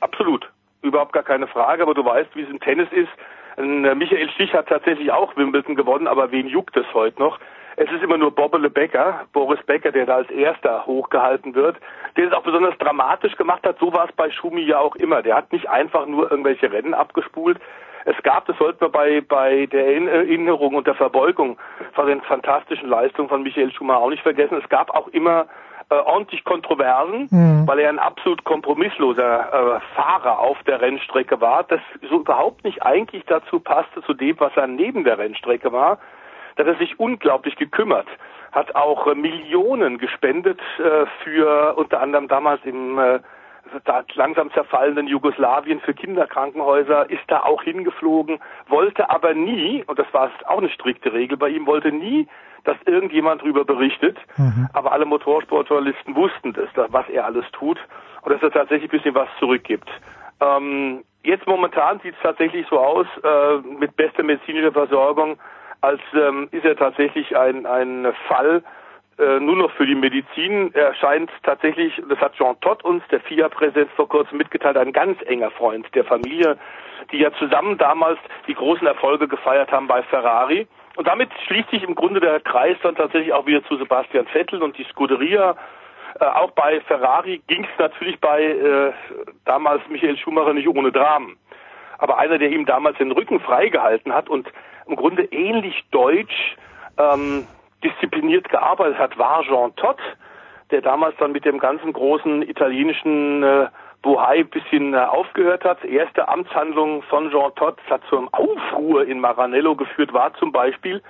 Absolut. 0.00 0.50
Überhaupt 0.82 1.12
gar 1.12 1.24
keine 1.24 1.46
Frage, 1.46 1.82
aber 1.82 1.94
du 1.94 2.04
weißt, 2.04 2.34
wie 2.34 2.42
es 2.42 2.50
im 2.50 2.60
Tennis 2.60 2.88
ist. 2.92 3.10
Äh, 3.56 3.94
Michael 3.94 4.30
Stich 4.30 4.52
hat 4.54 4.68
tatsächlich 4.68 5.10
auch 5.12 5.36
Wimbledon 5.36 5.74
gewonnen, 5.74 6.06
aber 6.06 6.30
wen 6.30 6.46
juckt 6.46 6.76
es 6.76 6.86
heute 6.94 7.20
noch? 7.20 7.38
Es 7.80 7.88
ist 7.92 8.02
immer 8.02 8.18
nur 8.18 8.34
Bobbele 8.34 8.70
Becker, 8.70 9.26
Boris 9.32 9.62
Becker, 9.64 9.92
der 9.92 10.06
da 10.06 10.16
als 10.16 10.30
erster 10.30 10.84
hochgehalten 10.86 11.54
wird, 11.54 11.76
der 12.16 12.26
es 12.26 12.32
auch 12.32 12.42
besonders 12.42 12.76
dramatisch 12.78 13.36
gemacht 13.36 13.64
hat. 13.64 13.78
So 13.78 13.92
war 13.92 14.08
es 14.08 14.12
bei 14.16 14.30
Schumi 14.32 14.62
ja 14.62 14.80
auch 14.80 14.96
immer. 14.96 15.22
Der 15.22 15.36
hat 15.36 15.52
nicht 15.52 15.68
einfach 15.68 16.06
nur 16.06 16.28
irgendwelche 16.28 16.72
Rennen 16.72 16.92
abgespult. 16.92 17.60
Es 18.08 18.22
gab, 18.22 18.46
das 18.46 18.56
sollten 18.56 18.80
wir 18.80 18.88
bei, 18.88 19.20
bei 19.20 19.66
der 19.66 19.86
Erinnerung 19.86 20.74
und 20.74 20.86
der 20.86 20.94
Verbeugung 20.94 21.58
von 21.92 22.06
den 22.06 22.22
fantastischen 22.22 22.88
Leistungen 22.88 23.28
von 23.28 23.42
Michael 23.42 23.70
Schumacher 23.70 24.00
auch 24.00 24.08
nicht 24.08 24.22
vergessen. 24.22 24.58
Es 24.62 24.68
gab 24.70 24.90
auch 24.94 25.08
immer 25.08 25.46
äh, 25.90 25.94
ordentlich 25.94 26.42
Kontroversen, 26.44 27.28
mhm. 27.30 27.66
weil 27.66 27.80
er 27.80 27.90
ein 27.90 27.98
absolut 27.98 28.44
kompromissloser 28.44 29.76
äh, 29.76 29.80
Fahrer 29.94 30.38
auf 30.38 30.56
der 30.62 30.80
Rennstrecke 30.80 31.40
war, 31.42 31.64
das 31.64 31.80
so 32.08 32.20
überhaupt 32.20 32.64
nicht 32.64 32.82
eigentlich 32.82 33.24
dazu 33.26 33.60
passte 33.60 34.02
zu 34.02 34.14
dem, 34.14 34.40
was 34.40 34.56
er 34.56 34.68
neben 34.68 35.04
der 35.04 35.18
Rennstrecke 35.18 35.70
war. 35.70 35.98
Da 36.56 36.64
hat 36.64 36.72
er 36.72 36.78
sich 36.78 36.98
unglaublich 36.98 37.56
gekümmert, 37.56 38.08
hat 38.52 38.74
auch 38.74 39.06
äh, 39.06 39.14
Millionen 39.14 39.98
gespendet 39.98 40.60
äh, 40.78 41.04
für 41.24 41.74
unter 41.76 42.00
anderem 42.00 42.26
damals 42.26 42.64
im 42.64 42.98
äh, 42.98 43.20
langsam 44.14 44.52
zerfallenden 44.52 45.06
Jugoslawien 45.06 45.80
für 45.80 45.94
Kinderkrankenhäuser, 45.94 47.10
ist 47.10 47.22
da 47.28 47.40
auch 47.42 47.62
hingeflogen, 47.62 48.40
wollte 48.68 49.10
aber 49.10 49.34
nie, 49.34 49.84
und 49.86 49.98
das 49.98 50.06
war 50.12 50.30
auch 50.46 50.58
eine 50.58 50.70
strikte 50.70 51.12
Regel 51.12 51.36
bei 51.36 51.48
ihm, 51.48 51.66
wollte 51.66 51.92
nie, 51.92 52.26
dass 52.64 52.76
irgendjemand 52.84 53.42
darüber 53.42 53.64
berichtet. 53.64 54.18
Mhm. 54.36 54.68
Aber 54.72 54.92
alle 54.92 55.04
Motorsportjournalisten 55.04 56.14
wussten 56.14 56.52
das, 56.52 56.68
was 56.88 57.08
er 57.08 57.24
alles 57.24 57.44
tut 57.52 57.78
und 58.22 58.32
dass 58.32 58.42
er 58.42 58.50
tatsächlich 58.50 58.90
ein 58.90 58.96
bisschen 58.96 59.14
was 59.14 59.28
zurückgibt. 59.38 59.88
Ähm, 60.40 61.04
jetzt 61.22 61.46
momentan 61.46 62.00
sieht 62.00 62.14
es 62.14 62.22
tatsächlich 62.22 62.66
so 62.68 62.78
aus, 62.78 63.06
äh, 63.22 63.56
mit 63.78 63.96
bester 63.96 64.22
medizinischer 64.22 64.72
Versorgung, 64.72 65.38
als 65.80 66.00
ähm, 66.14 66.48
ist 66.50 66.64
er 66.64 66.76
tatsächlich 66.76 67.36
ein, 67.36 67.66
ein 67.66 68.12
Fall 68.26 68.62
äh, 69.18 69.40
nur 69.40 69.56
noch 69.56 69.70
für 69.72 69.86
die 69.86 69.94
Medizin. 69.94 70.72
Er 70.74 70.94
scheint 70.94 71.30
tatsächlich, 71.42 72.00
das 72.08 72.18
hat 72.20 72.34
Jean 72.34 72.58
Todt 72.60 72.84
uns, 72.84 73.02
der 73.10 73.20
FIA-Präsident, 73.20 73.90
vor 73.96 74.08
kurzem 74.08 74.38
mitgeteilt, 74.38 74.76
ein 74.76 74.92
ganz 74.92 75.20
enger 75.26 75.50
Freund 75.50 75.86
der 75.94 76.04
Familie, 76.04 76.56
die 77.10 77.18
ja 77.18 77.32
zusammen 77.32 77.78
damals 77.78 78.18
die 78.46 78.54
großen 78.54 78.86
Erfolge 78.86 79.26
gefeiert 79.26 79.72
haben 79.72 79.88
bei 79.88 80.02
Ferrari. 80.04 80.68
Und 80.96 81.08
damit 81.08 81.30
schließt 81.46 81.70
sich 81.70 81.82
im 81.82 81.94
Grunde 81.94 82.20
der 82.20 82.40
Kreis 82.40 82.76
dann 82.82 82.94
tatsächlich 82.94 83.32
auch 83.32 83.46
wieder 83.46 83.64
zu 83.64 83.76
Sebastian 83.76 84.26
Vettel 84.26 84.62
und 84.62 84.78
die 84.78 84.84
Scuderia. 84.84 85.56
Äh, 86.20 86.24
auch 86.24 86.52
bei 86.52 86.80
Ferrari 86.82 87.42
ging 87.48 87.64
es 87.64 87.78
natürlich 87.78 88.20
bei 88.20 88.42
äh, 88.42 88.92
damals 89.44 89.82
Michael 89.88 90.16
Schumacher 90.16 90.54
nicht 90.54 90.68
ohne 90.68 90.92
Dramen. 90.92 91.36
Aber 91.98 92.18
einer, 92.18 92.38
der 92.38 92.50
ihm 92.50 92.66
damals 92.66 92.98
den 92.98 93.10
Rücken 93.10 93.40
freigehalten 93.40 94.14
hat 94.14 94.28
und 94.28 94.48
im 94.86 94.94
Grunde 94.94 95.24
ähnlich 95.24 95.84
deutsch 95.90 96.56
ähm, 96.96 97.46
diszipliniert 97.84 98.48
gearbeitet 98.48 98.98
hat, 98.98 99.18
war 99.18 99.42
Jean 99.42 99.74
Todt, 99.76 99.98
der 100.70 100.82
damals 100.82 101.16
dann 101.18 101.32
mit 101.32 101.44
dem 101.44 101.58
ganzen 101.58 101.92
großen 101.92 102.42
italienischen 102.42 103.42
äh, 103.42 103.68
Bohai 104.02 104.40
ein 104.40 104.48
bisschen 104.48 104.94
äh, 104.94 104.98
aufgehört 104.98 105.64
hat. 105.64 105.84
Erste 105.84 106.28
Amtshandlung 106.28 107.02
von 107.02 107.30
Jean 107.30 107.54
Todt, 107.54 107.78
hat 107.90 108.02
zum 108.08 108.32
Aufruhr 108.32 109.06
in 109.06 109.20
Maranello 109.20 109.74
geführt, 109.76 110.12
war 110.12 110.34
zum 110.34 110.52
Beispiel, 110.52 111.02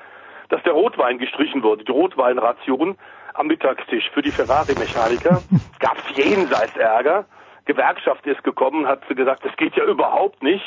dass 0.48 0.62
der 0.62 0.72
Rotwein 0.72 1.18
gestrichen 1.18 1.62
wurde, 1.62 1.84
die 1.84 1.92
Rotweinration 1.92 2.96
am 3.34 3.46
Mittagstisch 3.46 4.10
für 4.10 4.22
die 4.22 4.30
Ferrari-Mechaniker. 4.30 5.42
Gab 5.80 5.96
es 5.98 6.16
jenseits 6.16 6.76
Ärger. 6.76 7.26
Gewerkschaft 7.66 8.26
ist 8.26 8.42
gekommen, 8.44 8.86
hat 8.86 9.06
gesagt, 9.08 9.44
das 9.44 9.54
geht 9.56 9.76
ja 9.76 9.84
überhaupt 9.84 10.42
nicht. 10.42 10.64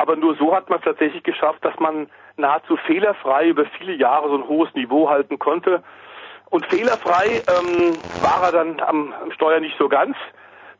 Aber 0.00 0.16
nur 0.16 0.34
so 0.36 0.54
hat 0.56 0.70
man 0.70 0.78
es 0.78 0.84
tatsächlich 0.86 1.22
geschafft, 1.24 1.62
dass 1.62 1.78
man 1.78 2.08
nahezu 2.38 2.78
fehlerfrei 2.86 3.48
über 3.48 3.66
viele 3.66 3.92
Jahre 3.92 4.30
so 4.30 4.34
ein 4.34 4.48
hohes 4.48 4.74
Niveau 4.74 5.10
halten 5.10 5.38
konnte. 5.38 5.82
Und 6.48 6.64
fehlerfrei 6.64 7.42
ähm, 7.46 7.92
war 8.22 8.44
er 8.44 8.52
dann 8.52 8.80
am, 8.80 9.12
am 9.12 9.30
Steuer 9.32 9.60
nicht 9.60 9.76
so 9.78 9.90
ganz. 9.90 10.16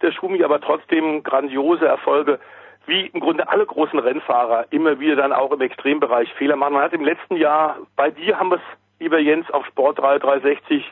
Der 0.00 0.12
Schumi 0.12 0.42
aber 0.42 0.58
trotzdem 0.62 1.22
grandiose 1.22 1.86
Erfolge, 1.86 2.40
wie 2.86 3.08
im 3.08 3.20
Grunde 3.20 3.46
alle 3.46 3.66
großen 3.66 3.98
Rennfahrer 3.98 4.64
immer 4.70 4.98
wieder 5.00 5.16
dann 5.16 5.34
auch 5.34 5.52
im 5.52 5.60
Extrembereich 5.60 6.32
Fehler 6.32 6.56
machen. 6.56 6.72
Man 6.72 6.82
hat 6.82 6.94
im 6.94 7.04
letzten 7.04 7.36
Jahr, 7.36 7.76
bei 7.96 8.10
dir 8.10 8.38
haben 8.38 8.48
wir 8.48 8.56
es, 8.56 8.62
lieber 9.00 9.18
Jens, 9.18 9.50
auf 9.50 9.66
Sport 9.66 9.98
360, 9.98 10.82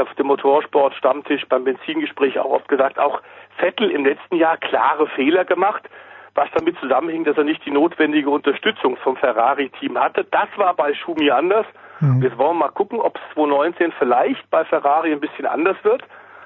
auf 0.00 0.14
dem 0.14 0.28
Motorsport 0.28 0.94
Stammtisch 0.94 1.46
beim 1.50 1.64
Benzingespräch 1.64 2.38
auch 2.38 2.50
oft 2.50 2.68
gesagt, 2.68 2.98
auch 2.98 3.20
Vettel 3.58 3.90
im 3.90 4.06
letzten 4.06 4.36
Jahr 4.36 4.56
klare 4.56 5.06
Fehler 5.08 5.44
gemacht 5.44 5.84
was 6.38 6.48
damit 6.54 6.76
zusammenhing, 6.80 7.24
dass 7.24 7.36
er 7.36 7.44
nicht 7.44 7.64
die 7.66 7.70
notwendige 7.70 8.30
Unterstützung 8.30 8.96
vom 9.04 9.16
Ferrari-Team 9.16 9.98
hatte. 9.98 10.24
Das 10.30 10.48
war 10.56 10.72
bei 10.74 10.94
Schumi 10.94 11.30
anders. 11.30 11.66
Mhm. 12.00 12.22
Jetzt 12.22 12.38
wollen 12.38 12.56
wir 12.58 12.66
mal 12.66 12.70
gucken, 12.80 13.00
ob 13.00 13.16
es 13.16 13.22
2019 13.34 13.92
vielleicht 13.98 14.48
bei 14.50 14.64
Ferrari 14.64 15.12
ein 15.12 15.20
bisschen 15.20 15.46
anders 15.46 15.76
wird. 15.82 16.02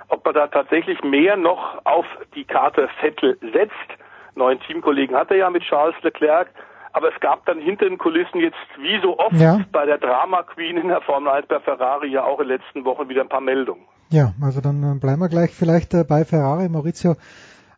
ob 0.08 0.26
er 0.26 0.32
da 0.34 0.46
tatsächlich 0.48 1.02
mehr 1.02 1.36
noch 1.36 1.62
auf 1.84 2.04
die 2.34 2.44
Karte 2.44 2.88
Vettel 3.00 3.38
setzt. 3.40 3.90
Neuen 4.34 4.60
Teamkollegen 4.60 5.16
hat 5.16 5.30
er 5.30 5.36
ja 5.38 5.48
mit 5.50 5.62
Charles 5.62 5.94
Leclerc. 6.02 6.48
Aber 6.94 7.08
es 7.14 7.18
gab 7.20 7.46
dann 7.46 7.58
hinter 7.58 7.86
den 7.88 7.96
Kulissen 7.96 8.38
jetzt 8.40 8.58
wie 8.78 9.00
so 9.00 9.18
oft 9.18 9.34
Ja. 9.36 9.60
bei 9.72 9.86
der 9.86 9.96
Drama 9.96 10.42
Queen 10.42 10.76
in 10.76 10.88
der 10.88 11.00
Formel 11.00 11.32
1 11.32 11.46
bei 11.48 11.60
Ferrari 11.60 12.08
ja 12.08 12.24
auch 12.24 12.40
in 12.40 12.48
den 12.48 12.58
letzten 12.58 12.84
Wochen 12.84 13.08
wieder 13.08 13.22
ein 13.22 13.30
paar 13.30 13.40
Meldungen. 13.40 13.84
Ja, 14.10 14.32
also 14.42 14.60
dann 14.60 14.82
äh, 14.82 15.00
bleiben 15.00 15.20
wir 15.22 15.30
gleich 15.30 15.52
vielleicht 15.54 15.94
äh, 15.94 16.04
bei 16.06 16.26
Ferrari. 16.26 16.68
Maurizio 16.68 17.14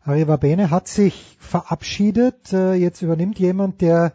Arrivabene 0.05 0.69
hat 0.71 0.87
sich 0.87 1.37
verabschiedet. 1.39 2.53
Äh, 2.53 2.73
Jetzt 2.75 3.01
übernimmt 3.01 3.39
jemand, 3.39 3.81
der 3.81 4.13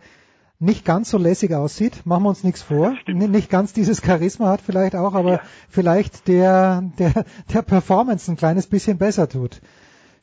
nicht 0.59 0.85
ganz 0.85 1.11
so 1.11 1.19
lässig 1.19 1.55
aussieht. 1.55 2.05
Machen 2.07 2.25
wir 2.25 2.29
uns 2.31 2.45
nichts 2.45 2.63
vor. 2.63 2.95
N 3.07 3.19
nicht 3.31 3.51
ganz 3.51 3.73
dieses 3.73 4.05
Charisma 4.05 4.49
hat 4.49 4.61
vielleicht 4.61 4.95
auch, 4.95 5.15
aber 5.15 5.41
vielleicht 5.69 6.29
der, 6.29 6.83
der, 6.99 7.25
der 7.53 7.63
Performance 7.63 8.31
ein 8.31 8.37
kleines 8.37 8.69
bisschen 8.69 8.99
besser 8.99 9.29
tut. 9.29 9.61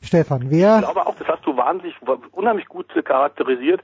Stefan, 0.00 0.42
Ich 0.42 0.50
wer, 0.50 0.78
glaube 0.78 1.04
auch, 1.06 1.14
das 1.16 1.26
hast 1.26 1.44
du 1.44 1.56
wahnsinnig, 1.56 1.96
unheimlich 2.32 2.66
gut 2.66 2.86
charakterisiert. 3.04 3.82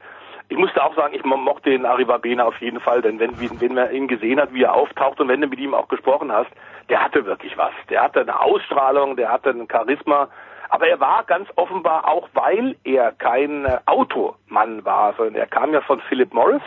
Ich 0.48 0.56
musste 0.56 0.84
auch 0.84 0.94
sagen, 0.94 1.14
ich 1.14 1.24
mo- 1.24 1.36
mochte 1.38 1.70
den 1.70 1.86
Arrivabene 1.86 2.44
auf 2.44 2.56
jeden 2.60 2.78
Fall, 2.78 3.02
denn 3.02 3.18
wenn, 3.18 3.32
wenn 3.60 3.74
man 3.74 3.90
ihn 3.92 4.06
gesehen 4.06 4.38
hat, 4.38 4.52
wie 4.52 4.62
er 4.62 4.74
auftaucht 4.74 5.18
und 5.20 5.26
wenn 5.28 5.40
du 5.40 5.48
mit 5.48 5.58
ihm 5.58 5.74
auch 5.74 5.88
gesprochen 5.88 6.30
hast, 6.30 6.50
der 6.88 7.02
hatte 7.02 7.24
wirklich 7.24 7.56
was. 7.56 7.72
Der 7.90 8.02
hatte 8.02 8.20
eine 8.20 8.38
Ausstrahlung, 8.40 9.16
der 9.16 9.32
hatte 9.32 9.50
ein 9.50 9.66
Charisma. 9.68 10.28
Aber 10.74 10.88
er 10.88 10.98
war 10.98 11.22
ganz 11.22 11.48
offenbar 11.54 12.08
auch, 12.08 12.28
weil 12.32 12.74
er 12.82 13.12
kein 13.12 13.64
äh, 13.64 13.78
Automann 13.86 14.84
war, 14.84 15.14
sondern 15.16 15.36
er 15.36 15.46
kam 15.46 15.72
ja 15.72 15.80
von 15.80 16.00
Philip 16.00 16.34
Morris, 16.34 16.64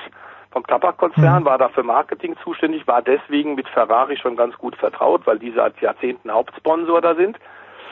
vom 0.50 0.66
Tabakkonzern, 0.66 1.44
war 1.44 1.58
da 1.58 1.68
für 1.68 1.84
Marketing 1.84 2.38
zuständig, 2.42 2.88
war 2.88 3.02
deswegen 3.02 3.56
mit 3.56 3.68
Ferrari 3.68 4.16
schon 4.16 4.38
ganz 4.38 4.58
gut 4.60 4.78
vertraut, 4.78 5.28
weil 5.28 5.40
die 5.40 5.52
seit 5.52 5.82
Jahrzehnten 5.82 6.32
Hauptsponsor 6.32 7.02
da 7.02 7.16
sind. 7.16 7.38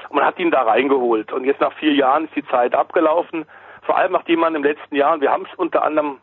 Und 0.08 0.16
man 0.16 0.26
hat 0.26 0.40
ihn 0.40 0.52
da 0.52 0.62
reingeholt. 0.62 1.34
Und 1.34 1.44
jetzt 1.44 1.60
nach 1.60 1.74
vier 1.74 1.92
Jahren 1.92 2.28
ist 2.28 2.36
die 2.38 2.48
Zeit 2.48 2.76
abgelaufen. 2.76 3.46
Vor 3.82 3.98
allem 3.98 4.14
nachdem 4.14 4.40
man 4.40 4.56
im 4.56 4.64
letzten 4.64 4.96
Jahr, 4.96 5.16
und 5.16 5.20
wir 5.20 5.34
haben 5.34 5.46
es 5.52 5.60
unter 5.60 5.84
anderem 5.84 6.20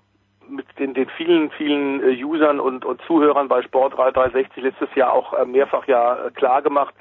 mit 0.49 0.65
den, 0.79 0.95
den 0.95 1.11
vielen, 1.19 1.51
vielen 1.51 2.03
äh, 2.03 2.25
Usern 2.25 2.61
und, 2.61 2.87
und 2.87 3.03
Zuhörern 3.03 3.49
bei 3.49 3.61
Sport 3.61 3.99
360 3.99 4.63
letztes 4.63 4.89
Jahr 4.95 5.13
auch 5.13 5.35
äh, 5.35 5.45
mehrfach 5.45 5.87
ja 5.87 6.31
klar 6.35 6.63
gemacht, 6.63 6.95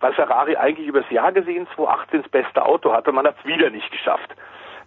weil 0.00 0.12
Ferrari 0.14 0.56
eigentlich 0.56 0.88
übers 0.88 1.08
Jahr 1.10 1.32
gesehen 1.32 1.66
2018 1.76 2.22
das 2.22 2.30
beste 2.30 2.64
Auto 2.64 2.92
hatte, 2.92 3.12
man 3.12 3.26
hat 3.26 3.36
es 3.38 3.46
wieder 3.46 3.70
nicht 3.70 3.90
geschafft. 3.90 4.34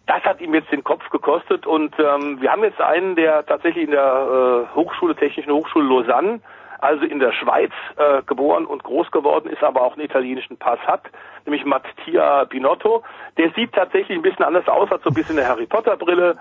Das 0.05 0.21
hat 0.23 0.41
ihm 0.41 0.53
jetzt 0.53 0.71
den 0.71 0.83
Kopf 0.83 1.09
gekostet 1.09 1.65
und 1.65 1.95
ähm, 1.97 2.41
wir 2.41 2.51
haben 2.51 2.63
jetzt 2.63 2.81
einen, 2.81 3.15
der 3.15 3.45
tatsächlich 3.45 3.85
in 3.85 3.91
der 3.91 4.67
äh, 4.71 4.75
Hochschule, 4.75 5.15
Technischen 5.15 5.53
Hochschule 5.53 5.87
Lausanne, 5.87 6.41
also 6.81 7.05
in 7.05 7.19
der 7.19 7.31
Schweiz 7.31 7.71
äh, 7.95 8.21
geboren 8.23 8.65
und 8.65 8.83
groß 8.83 9.09
geworden 9.11 9.49
ist, 9.49 9.63
aber 9.63 9.81
auch 9.81 9.93
einen 9.93 10.03
italienischen 10.03 10.57
Pass 10.57 10.79
hat, 10.79 11.03
nämlich 11.45 11.63
Mattia 11.63 12.43
Binotto. 12.43 13.03
Der 13.37 13.51
sieht 13.51 13.71
tatsächlich 13.71 14.17
ein 14.17 14.21
bisschen 14.21 14.43
anders 14.43 14.67
aus, 14.67 14.89
hat 14.89 15.01
so 15.03 15.09
ein 15.09 15.13
bisschen 15.13 15.37
eine 15.37 15.47
Harry 15.47 15.65
Potter 15.65 15.95
Brille, 15.95 16.35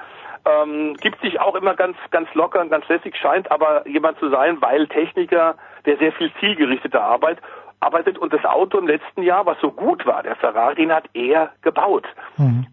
ähm, 0.45 0.95
gibt 0.95 1.21
sich 1.21 1.41
auch 1.41 1.55
immer 1.55 1.75
ganz, 1.75 1.97
ganz 2.11 2.29
locker 2.35 2.61
und 2.61 2.71
ganz 2.71 2.89
lässig, 2.89 3.15
scheint 3.17 3.53
aber 3.53 3.87
jemand 3.87 4.19
zu 4.19 4.29
sein, 4.31 4.61
weil 4.61 4.89
Techniker, 4.89 5.55
der 5.87 5.99
sehr 5.99 6.13
viel 6.13 6.33
zielgerichtete 6.41 7.01
Arbeit 7.01 7.39
arbeitet 7.83 8.19
und 8.19 8.33
das 8.33 8.45
Auto 8.45 8.79
im 8.79 8.87
letzten 8.87 9.23
Jahr, 9.23 9.45
was 9.45 9.59
so 9.61 9.71
gut 9.71 10.07
war, 10.07 10.23
der 10.23 10.37
Ferrari, 10.37 10.77
den 10.77 10.93
hat 10.93 11.05
er 11.15 11.51
gebaut. 11.63 12.07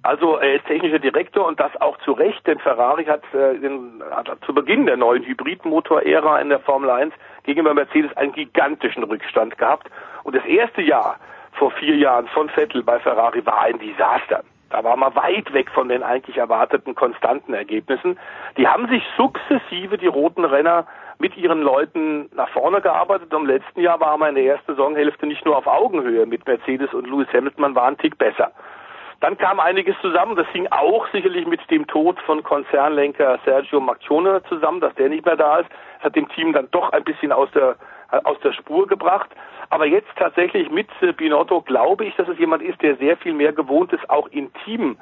Also 0.04 0.38
er 0.38 0.56
ist 0.56 0.66
technischer 0.66 1.00
Direktor 1.00 1.48
und 1.48 1.60
das 1.60 1.76
auch 1.82 1.98
zu 2.00 2.14
Recht, 2.14 2.46
denn 2.48 2.60
Ferrari 2.60 3.06
hat, 3.06 3.24
äh, 3.34 3.60
den, 3.60 4.02
hat 4.12 4.30
zu 4.46 4.54
Beginn 4.54 4.86
der 4.86 4.98
neuen 4.98 5.24
Hybridmotor-Ära 5.24 6.40
in 6.40 6.50
der 6.50 6.60
Formel 6.60 6.90
1 6.90 7.14
gegenüber 7.44 7.74
Mercedes 7.74 8.16
einen 8.16 8.32
gigantischen 8.32 9.04
Rückstand 9.04 9.58
gehabt. 9.58 9.90
Und 10.24 10.36
das 10.36 10.46
erste 10.46 10.82
Jahr 10.82 11.18
vor 11.54 11.72
vier 11.72 11.96
Jahren 11.96 12.28
von 12.28 12.50
Vettel 12.50 12.84
bei 12.84 13.00
Ferrari 13.00 13.46
war 13.46 13.62
ein 13.62 13.80
Desaster. 13.80 14.44
Da 14.70 14.84
war 14.84 14.96
man 14.96 15.16
weit 15.16 15.52
weg 15.54 15.70
von 15.72 15.90
den 15.90 16.04
eigentlich 16.04 16.38
erwarteten 16.38 16.94
konstanten 16.94 17.54
Ergebnissen. 17.54 18.20
Die 18.58 18.68
haben 18.68 18.88
sich 18.88 19.04
sukzessive, 19.18 19.98
die 19.98 20.08
roten 20.08 20.46
Renner, 20.46 20.86
mit 21.20 21.36
ihren 21.38 21.62
Leuten 21.62 22.30
nach 22.34 22.50
vorne 22.50 22.82
gearbeitet. 22.82 23.34
Und 23.34 23.42
Im 23.42 23.48
letzten 23.48 23.82
Jahr 23.82 24.00
war 24.00 24.18
man 24.18 24.30
in 24.30 24.36
der 24.36 24.56
ersten 24.56 24.76
Saisonhälfte 24.76 25.28
nicht 25.28 25.46
nur 25.46 25.58
auf 25.58 25.68
Augenhöhe 25.68 26.26
mit 26.26 26.48
Mercedes 26.48 26.94
und 26.94 27.08
Lewis 27.08 27.28
Hamilton, 27.34 27.62
man 27.62 27.76
war 27.76 27.86
ein 27.86 27.98
Tick 27.98 28.18
besser. 28.18 28.52
Dann 29.20 29.38
kam 29.38 29.60
einiges 29.60 29.96
zusammen. 30.02 30.38
Das 30.38 30.48
hing 30.48 30.68
auch 30.72 31.06
sicherlich 31.12 31.46
mit 31.46 31.60
dem 31.70 31.86
Tod 31.88 32.18
von 32.22 32.42
Konzernlenker 32.42 33.38
Sergio 33.44 33.82
Marchionne 33.82 34.42
zusammen, 34.48 34.80
dass 34.80 34.96
der 34.96 35.10
nicht 35.10 35.26
mehr 35.26 35.36
da 35.36 35.60
ist. 35.60 35.70
Das 35.98 36.06
hat 36.06 36.16
dem 36.16 36.30
Team 36.30 36.54
dann 36.54 36.70
doch 36.72 36.92
ein 36.94 37.04
bisschen 37.04 37.34
aus 37.34 37.50
der, 37.52 37.76
aus 38.24 38.40
der 38.40 38.54
Spur 38.54 38.88
gebracht. 38.88 39.30
Aber 39.70 39.86
jetzt 39.86 40.08
tatsächlich 40.16 40.72
mit 40.72 40.88
Binotto 41.18 41.62
glaube 41.62 42.06
ich, 42.06 42.16
dass 42.16 42.30
es 42.30 42.40
jemand 42.40 42.64
ist, 42.64 42.82
der 42.82 42.96
sehr 42.96 43.18
viel 43.18 43.34
mehr 43.34 43.52
gewohnt 43.52 43.92
ist, 43.92 44.10
auch 44.10 44.30
im 44.30 44.52
Team 44.64 44.98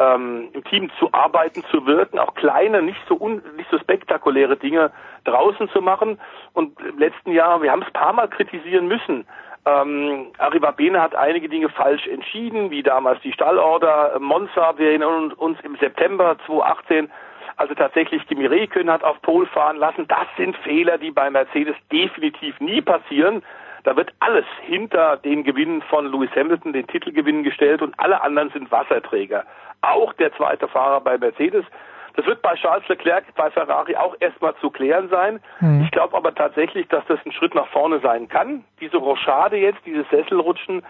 ähm, 0.00 0.48
im 0.52 0.64
Team 0.64 0.90
zu 0.98 1.12
arbeiten, 1.12 1.62
zu 1.70 1.86
wirken, 1.86 2.18
auch 2.18 2.34
kleine, 2.34 2.82
nicht 2.82 3.00
so 3.06 3.16
un, 3.20 3.42
nicht 3.56 3.70
so 3.70 3.78
spektakuläre 3.78 4.56
Dinge 4.56 4.90
draußen 5.24 5.68
zu 5.68 5.82
machen. 5.82 6.18
Und 6.54 6.80
im 6.80 6.98
letzten 6.98 7.32
Jahr, 7.32 7.62
wir 7.62 7.70
haben 7.70 7.82
es 7.82 7.88
ein 7.88 7.92
paar 7.92 8.14
Mal 8.14 8.28
kritisieren 8.28 8.88
müssen. 8.88 9.26
Ähm, 9.66 10.28
Arrivabene 10.38 11.00
hat 11.00 11.14
einige 11.14 11.48
Dinge 11.48 11.68
falsch 11.68 12.06
entschieden, 12.06 12.70
wie 12.70 12.82
damals 12.82 13.20
die 13.20 13.32
Stallorder. 13.32 14.18
Monza, 14.18 14.78
wir 14.78 14.88
erinnern 14.88 15.32
uns 15.32 15.60
im 15.60 15.76
September 15.76 16.36
2018, 16.46 17.10
also 17.56 17.74
tatsächlich 17.74 18.26
Kimi 18.26 18.46
Räikkönen 18.46 18.90
hat 18.90 19.04
auf 19.04 19.20
Pole 19.20 19.46
fahren 19.46 19.76
lassen. 19.76 20.08
Das 20.08 20.26
sind 20.38 20.56
Fehler, 20.58 20.96
die 20.96 21.10
bei 21.10 21.28
Mercedes 21.28 21.76
definitiv 21.92 22.58
nie 22.58 22.80
passieren. 22.80 23.42
Da 23.84 23.96
wird 23.96 24.12
alles 24.20 24.44
hinter 24.62 25.18
den 25.18 25.44
Gewinnen 25.44 25.82
von 25.82 26.10
Lewis 26.10 26.30
Hamilton, 26.34 26.72
den 26.72 26.86
Titelgewinnen 26.86 27.44
gestellt 27.44 27.82
und 27.82 27.98
alle 27.98 28.22
anderen 28.22 28.50
sind 28.50 28.70
Wasserträger. 28.70 29.44
Auch 29.82 30.12
der 30.14 30.34
zweite 30.36 30.68
Fahrer 30.68 31.00
bei 31.00 31.18
Mercedes. 31.18 31.64
Das 32.16 32.26
wird 32.26 32.42
bei 32.42 32.54
Charles 32.54 32.86
Leclerc 32.88 33.24
bei 33.34 33.50
Ferrari 33.50 33.96
auch 33.96 34.16
erstmal 34.20 34.54
zu 34.56 34.70
klären 34.70 35.08
sein. 35.08 35.40
Mhm. 35.60 35.82
Ich 35.84 35.90
glaube 35.90 36.16
aber 36.16 36.34
tatsächlich, 36.34 36.88
dass 36.88 37.04
das 37.06 37.18
ein 37.24 37.32
Schritt 37.32 37.54
nach 37.54 37.68
vorne 37.68 38.00
sein 38.00 38.28
kann. 38.28 38.64
Diese 38.80 38.96
Rochade 38.96 39.56
jetzt, 39.56 39.84
dieses 39.86 40.08
Sesselrutschen. 40.10 40.82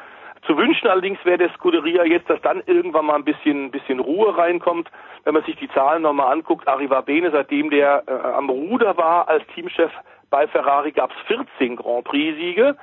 Zu 0.46 0.56
wünschen 0.56 0.88
allerdings 0.88 1.22
wäre 1.24 1.36
der 1.36 1.50
Scuderia 1.50 2.04
jetzt, 2.04 2.30
dass 2.30 2.40
dann 2.40 2.62
irgendwann 2.64 3.04
mal 3.04 3.16
ein 3.16 3.24
bisschen, 3.24 3.66
ein 3.66 3.70
bisschen 3.70 4.00
Ruhe 4.00 4.36
reinkommt. 4.36 4.90
Wenn 5.24 5.34
man 5.34 5.44
sich 5.44 5.56
die 5.56 5.68
Zahlen 5.68 6.02
nochmal 6.02 6.32
anguckt, 6.32 6.66
Arrivabene, 6.66 7.30
seitdem 7.30 7.68
der 7.68 8.04
äh, 8.06 8.12
am 8.12 8.48
Ruder 8.48 8.96
war 8.96 9.28
als 9.28 9.46
Teamchef 9.48 9.92
bei 10.30 10.46
Ferrari, 10.46 10.92
gab 10.92 11.10
es 11.10 11.16
14 11.26 11.76
Grand 11.76 12.04
Prix-Siege. 12.04 12.76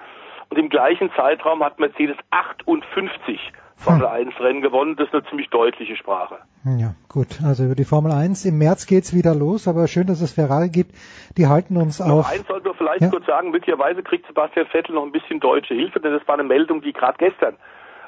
Und 0.49 0.57
im 0.57 0.69
gleichen 0.69 1.11
Zeitraum 1.13 1.63
hat 1.63 1.79
Mercedes 1.79 2.17
58 2.29 3.51
Formel 3.77 4.05
1 4.07 4.39
Rennen 4.39 4.61
gewonnen. 4.61 4.95
Das 4.95 5.07
ist 5.07 5.13
eine 5.13 5.23
ziemlich 5.25 5.49
deutliche 5.49 5.95
Sprache. 5.95 6.37
Ja, 6.65 6.95
gut. 7.09 7.27
Also 7.45 7.63
über 7.65 7.75
die 7.75 7.85
Formel 7.85 8.11
1 8.11 8.43
im 8.45 8.57
März 8.57 8.85
geht's 8.87 9.13
wieder 9.13 9.33
los, 9.35 9.67
aber 9.67 9.87
schön, 9.87 10.07
dass 10.07 10.19
es 10.21 10.33
Ferrari 10.33 10.69
gibt. 10.69 10.91
Die 11.37 11.47
halten 11.47 11.77
uns 11.77 11.99
Noch 11.99 12.07
auf. 12.09 12.29
eins 12.31 12.45
sollten 12.47 12.65
wir 12.65 12.73
vielleicht 12.73 13.01
Ja. 13.01 13.09
kurz 13.09 13.25
sagen, 13.25 13.51
möglicherweise 13.51 14.03
kriegt 14.03 14.25
Sebastian 14.27 14.65
Vettel 14.67 14.95
noch 14.95 15.03
ein 15.03 15.11
bisschen 15.11 15.39
deutsche 15.39 15.73
Hilfe, 15.75 15.99
denn 15.99 16.11
das 16.13 16.27
war 16.27 16.33
eine 16.35 16.43
Meldung, 16.43 16.81
die 16.81 16.91
gerade 16.91 17.17
gestern 17.19 17.55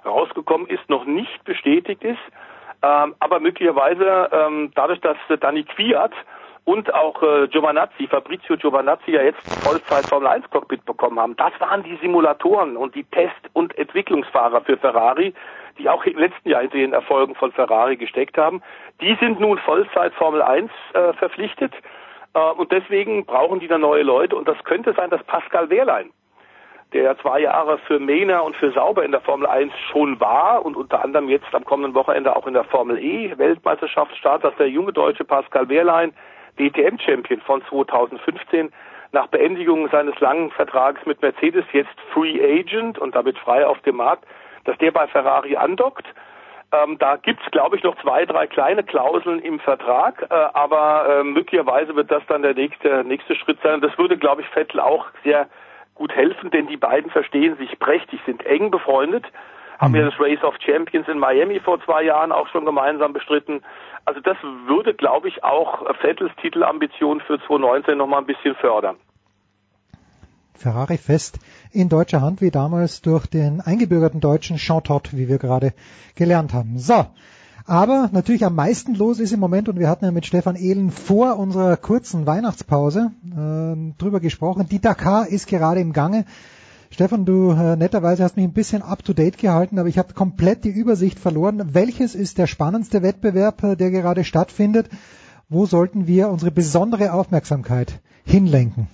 rausgekommen 0.05 0.67
ist, 0.67 0.89
noch 0.89 1.05
nicht 1.05 1.43
bestätigt 1.45 2.03
ist. 2.03 2.19
Ähm, 2.81 3.13
aber 3.19 3.39
möglicherweise 3.39 4.29
ähm, 4.31 4.71
dadurch, 4.75 5.01
dass 5.01 5.17
äh, 5.29 5.37
Dani 5.37 5.63
Kwiat 5.63 6.13
und 6.65 6.93
auch 6.93 7.21
äh, 7.21 7.47
Giovanazzi, 7.47 8.07
Fabrizio 8.07 8.55
Giovanazzi 8.57 9.11
ja 9.11 9.21
jetzt 9.21 9.41
Vollzeit 9.63 10.05
Formel 10.07 10.27
1 10.29 10.49
Cockpit 10.49 10.85
bekommen 10.85 11.19
haben. 11.19 11.35
Das 11.35 11.51
waren 11.59 11.83
die 11.83 11.97
Simulatoren 12.01 12.77
und 12.77 12.95
die 12.95 13.03
Test- 13.03 13.49
und 13.53 13.77
Entwicklungsfahrer 13.77 14.61
für 14.61 14.77
Ferrari, 14.77 15.33
die 15.79 15.89
auch 15.89 16.05
im 16.05 16.17
letzten 16.17 16.49
Jahr 16.49 16.61
in 16.61 16.69
den 16.69 16.93
Erfolgen 16.93 17.35
von 17.35 17.51
Ferrari 17.51 17.97
gesteckt 17.97 18.37
haben. 18.37 18.61
Die 19.01 19.15
sind 19.19 19.39
nun 19.39 19.57
Vollzeit 19.59 20.13
Formel 20.13 20.41
1 20.41 20.69
äh, 20.93 21.13
verpflichtet 21.13 21.73
äh, 22.33 22.39
und 22.39 22.71
deswegen 22.71 23.25
brauchen 23.25 23.59
die 23.59 23.67
da 23.67 23.77
neue 23.77 24.03
Leute 24.03 24.35
und 24.35 24.47
das 24.47 24.61
könnte 24.65 24.93
sein, 24.93 25.09
dass 25.09 25.23
Pascal 25.23 25.69
Wehrlein 25.69 26.11
der 26.93 27.03
ja 27.03 27.17
zwei 27.17 27.41
Jahre 27.41 27.77
für 27.79 27.99
Mena 27.99 28.39
und 28.39 28.55
für 28.55 28.71
Sauber 28.71 29.03
in 29.03 29.11
der 29.11 29.21
Formel 29.21 29.47
1 29.47 29.71
schon 29.91 30.19
war 30.19 30.65
und 30.65 30.75
unter 30.75 31.03
anderem 31.03 31.29
jetzt 31.29 31.53
am 31.53 31.63
kommenden 31.63 31.93
Wochenende 31.93 32.35
auch 32.35 32.47
in 32.47 32.53
der 32.53 32.63
Formel 32.63 32.97
E 32.97 33.37
Weltmeisterschaft 33.37 34.15
startet, 34.17 34.45
dass 34.45 34.57
der 34.57 34.69
junge 34.69 34.91
deutsche 34.91 35.23
Pascal 35.23 35.69
Wehrlein, 35.69 36.13
DTM-Champion 36.57 37.41
von 37.41 37.61
2015, 37.69 38.71
nach 39.11 39.27
Beendigung 39.27 39.87
seines 39.89 40.19
langen 40.19 40.51
Vertrags 40.51 41.05
mit 41.05 41.21
Mercedes 41.21 41.65
jetzt 41.73 41.95
Free 42.13 42.39
Agent 42.41 42.99
und 42.99 43.15
damit 43.15 43.37
frei 43.37 43.65
auf 43.65 43.79
dem 43.81 43.97
Markt, 43.97 44.25
dass 44.65 44.77
der 44.77 44.91
bei 44.91 45.07
Ferrari 45.07 45.55
andockt. 45.55 46.05
Ähm, 46.71 46.97
da 46.99 47.15
gibt's, 47.15 47.45
glaube 47.51 47.77
ich, 47.77 47.83
noch 47.83 47.99
zwei, 48.01 48.25
drei 48.25 48.45
kleine 48.45 48.83
Klauseln 48.83 49.39
im 49.39 49.59
Vertrag, 49.59 50.27
äh, 50.29 50.33
aber 50.33 51.21
äh, 51.21 51.23
möglicherweise 51.23 51.95
wird 51.95 52.11
das 52.11 52.21
dann 52.27 52.43
der 52.43 52.53
nächste, 52.53 53.03
nächste 53.03 53.35
Schritt 53.35 53.57
sein. 53.63 53.81
Das 53.81 53.97
würde, 53.97 54.17
glaube 54.17 54.41
ich, 54.41 54.47
Vettel 54.49 54.79
auch 54.79 55.07
sehr 55.23 55.47
gut 55.95 56.13
helfen, 56.13 56.51
denn 56.51 56.67
die 56.67 56.77
beiden 56.77 57.09
verstehen 57.09 57.57
sich 57.57 57.79
prächtig, 57.79 58.19
sind 58.25 58.45
eng 58.45 58.69
befreundet, 58.69 59.25
haben 59.79 59.95
ja 59.95 60.05
das 60.05 60.19
Race 60.19 60.43
of 60.43 60.55
Champions 60.59 61.07
in 61.07 61.19
Miami 61.19 61.59
vor 61.59 61.83
zwei 61.83 62.03
Jahren 62.03 62.31
auch 62.31 62.47
schon 62.49 62.65
gemeinsam 62.65 63.13
bestritten. 63.13 63.61
Also 64.05 64.19
das 64.19 64.37
würde, 64.65 64.93
glaube 64.93 65.27
ich, 65.27 65.43
auch 65.43 65.83
Vettels 66.01 66.31
Titelambition 66.41 67.21
für 67.21 67.39
2019 67.39 67.97
nochmal 67.97 68.19
ein 68.19 68.25
bisschen 68.25 68.55
fördern. 68.55 68.97
Ferrari 70.55 70.97
fest 70.97 71.39
in 71.71 71.89
deutscher 71.89 72.21
Hand, 72.21 72.41
wie 72.41 72.51
damals 72.51 73.01
durch 73.01 73.27
den 73.27 73.61
eingebürgerten 73.61 74.19
Deutschen 74.19 74.57
Jean 74.57 74.83
Todt, 74.83 75.15
wie 75.15 75.27
wir 75.27 75.37
gerade 75.37 75.73
gelernt 76.15 76.53
haben. 76.53 76.79
So. 76.79 77.05
Aber 77.65 78.09
natürlich 78.11 78.45
am 78.45 78.55
meisten 78.55 78.95
los 78.95 79.19
ist 79.19 79.31
im 79.31 79.39
Moment, 79.39 79.69
und 79.69 79.77
wir 79.77 79.89
hatten 79.89 80.05
ja 80.05 80.11
mit 80.11 80.25
Stefan 80.25 80.55
Ehlen 80.55 80.89
vor 80.89 81.37
unserer 81.37 81.77
kurzen 81.77 82.25
Weihnachtspause 82.25 83.11
äh, 83.25 83.93
drüber 83.99 84.19
gesprochen, 84.19 84.65
die 84.67 84.79
Dakar 84.79 85.27
ist 85.27 85.45
gerade 85.45 85.79
im 85.79 85.93
Gange. 85.93 86.25
Stefan, 86.89 87.25
du 87.25 87.51
äh, 87.51 87.75
netterweise 87.75 88.23
hast 88.23 88.37
mich 88.37 88.45
ein 88.45 88.53
bisschen 88.53 88.81
up-to-date 88.81 89.37
gehalten, 89.37 89.77
aber 89.77 89.87
ich 89.87 89.99
habe 89.99 90.15
komplett 90.15 90.63
die 90.63 90.69
Übersicht 90.69 91.19
verloren. 91.19 91.75
Welches 91.75 92.15
ist 92.15 92.39
der 92.39 92.47
spannendste 92.47 93.03
Wettbewerb, 93.03 93.63
äh, 93.63 93.75
der 93.75 93.91
gerade 93.91 94.23
stattfindet? 94.23 94.89
Wo 95.47 95.67
sollten 95.67 96.07
wir 96.07 96.29
unsere 96.29 96.49
besondere 96.49 97.13
Aufmerksamkeit 97.13 97.99
hinlenken? 98.25 98.87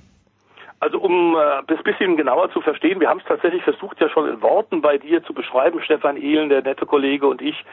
Also 0.79 0.99
um 0.99 1.35
äh, 1.35 1.63
das 1.67 1.81
bisschen 1.83 2.17
genauer 2.17 2.51
zu 2.51 2.61
verstehen, 2.61 2.99
wir 2.99 3.09
haben 3.09 3.19
es 3.19 3.25
tatsächlich 3.25 3.63
versucht, 3.63 3.99
ja 4.01 4.09
schon 4.09 4.27
in 4.29 4.41
Worten 4.41 4.81
bei 4.81 4.97
dir 4.97 5.23
zu 5.23 5.33
beschreiben, 5.33 5.81
Stefan 5.81 6.17
Ehlen, 6.17 6.49
der 6.49 6.61
nette 6.61 6.85
Kollege 6.85 7.27
und 7.27 7.41
ich, 7.41 7.65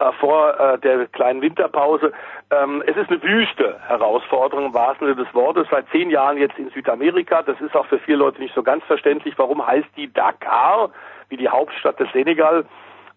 äh, 0.00 0.12
vor 0.12 0.58
äh, 0.58 0.78
der 0.78 1.06
kleinen 1.08 1.42
Winterpause. 1.42 2.12
Ähm, 2.50 2.82
es 2.86 2.96
ist 2.96 3.10
eine 3.10 3.22
wüste 3.22 3.78
Herausforderung 3.86 4.66
im 4.66 4.74
wahrsten 4.74 5.06
Sinne 5.06 5.24
des 5.24 5.34
Wortes. 5.34 5.66
Seit 5.70 5.88
zehn 5.90 6.10
Jahren 6.10 6.38
jetzt 6.38 6.58
in 6.58 6.70
Südamerika. 6.70 7.42
Das 7.42 7.60
ist 7.60 7.74
auch 7.74 7.86
für 7.86 7.98
viele 7.98 8.18
Leute 8.18 8.40
nicht 8.40 8.54
so 8.54 8.62
ganz 8.62 8.82
verständlich. 8.84 9.34
Warum 9.36 9.66
heißt 9.66 9.88
die 9.96 10.12
Dakar, 10.12 10.90
wie 11.28 11.36
die 11.36 11.48
Hauptstadt 11.48 12.00
des 12.00 12.10
Senegal? 12.12 12.64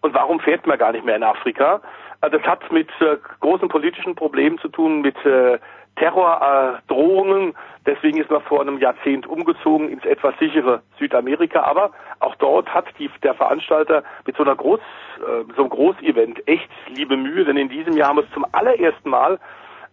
Und 0.02 0.14
warum 0.14 0.40
fährt 0.40 0.66
man 0.66 0.76
gar 0.78 0.92
nicht 0.92 1.04
mehr 1.04 1.16
in 1.16 1.22
Afrika? 1.22 1.80
Äh, 2.20 2.30
das 2.30 2.42
hat 2.42 2.70
mit 2.70 2.90
äh, 3.00 3.16
großen 3.40 3.68
politischen 3.68 4.14
Problemen 4.14 4.58
zu 4.58 4.68
tun, 4.68 5.00
mit 5.00 5.16
äh, 5.24 5.58
Terrordrohungen. 5.96 7.54
Deswegen 7.86 8.18
ist 8.18 8.30
man 8.30 8.42
vor 8.42 8.60
einem 8.60 8.78
Jahrzehnt 8.78 9.26
umgezogen 9.26 9.88
ins 9.88 10.04
etwas 10.04 10.34
sichere 10.38 10.82
Südamerika. 10.98 11.62
Aber 11.62 11.90
auch 12.20 12.34
dort 12.36 12.72
hat 12.72 12.86
die, 12.98 13.10
der 13.22 13.34
Veranstalter 13.34 14.02
mit 14.26 14.36
so 14.36 14.42
einer 14.42 14.56
Groß, 14.56 14.80
äh, 14.80 15.52
so 15.54 15.62
einem 15.62 15.70
Großevent 15.70 16.46
echt 16.48 16.68
liebe 16.88 17.16
Mühe, 17.16 17.44
denn 17.44 17.56
in 17.56 17.68
diesem 17.68 17.96
Jahr 17.96 18.08
haben 18.08 18.16
wir 18.16 18.24
es 18.24 18.32
zum 18.32 18.46
allerersten 18.52 19.08
Mal 19.08 19.38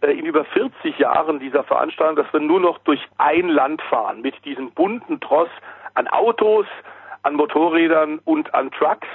äh, 0.01 0.11
in 0.11 0.25
über 0.25 0.45
40 0.45 0.97
Jahren 0.99 1.39
dieser 1.39 1.63
Veranstaltung, 1.63 2.15
dass 2.15 2.31
wir 2.33 2.39
nur 2.39 2.59
noch 2.59 2.79
durch 2.79 3.01
ein 3.17 3.49
Land 3.49 3.81
fahren 3.83 4.21
mit 4.21 4.43
diesem 4.45 4.71
bunten 4.71 5.19
Tross 5.19 5.49
an 5.93 6.07
Autos, 6.07 6.65
an 7.23 7.35
Motorrädern 7.35 8.19
und 8.25 8.53
an 8.53 8.71
Trucks. 8.71 9.07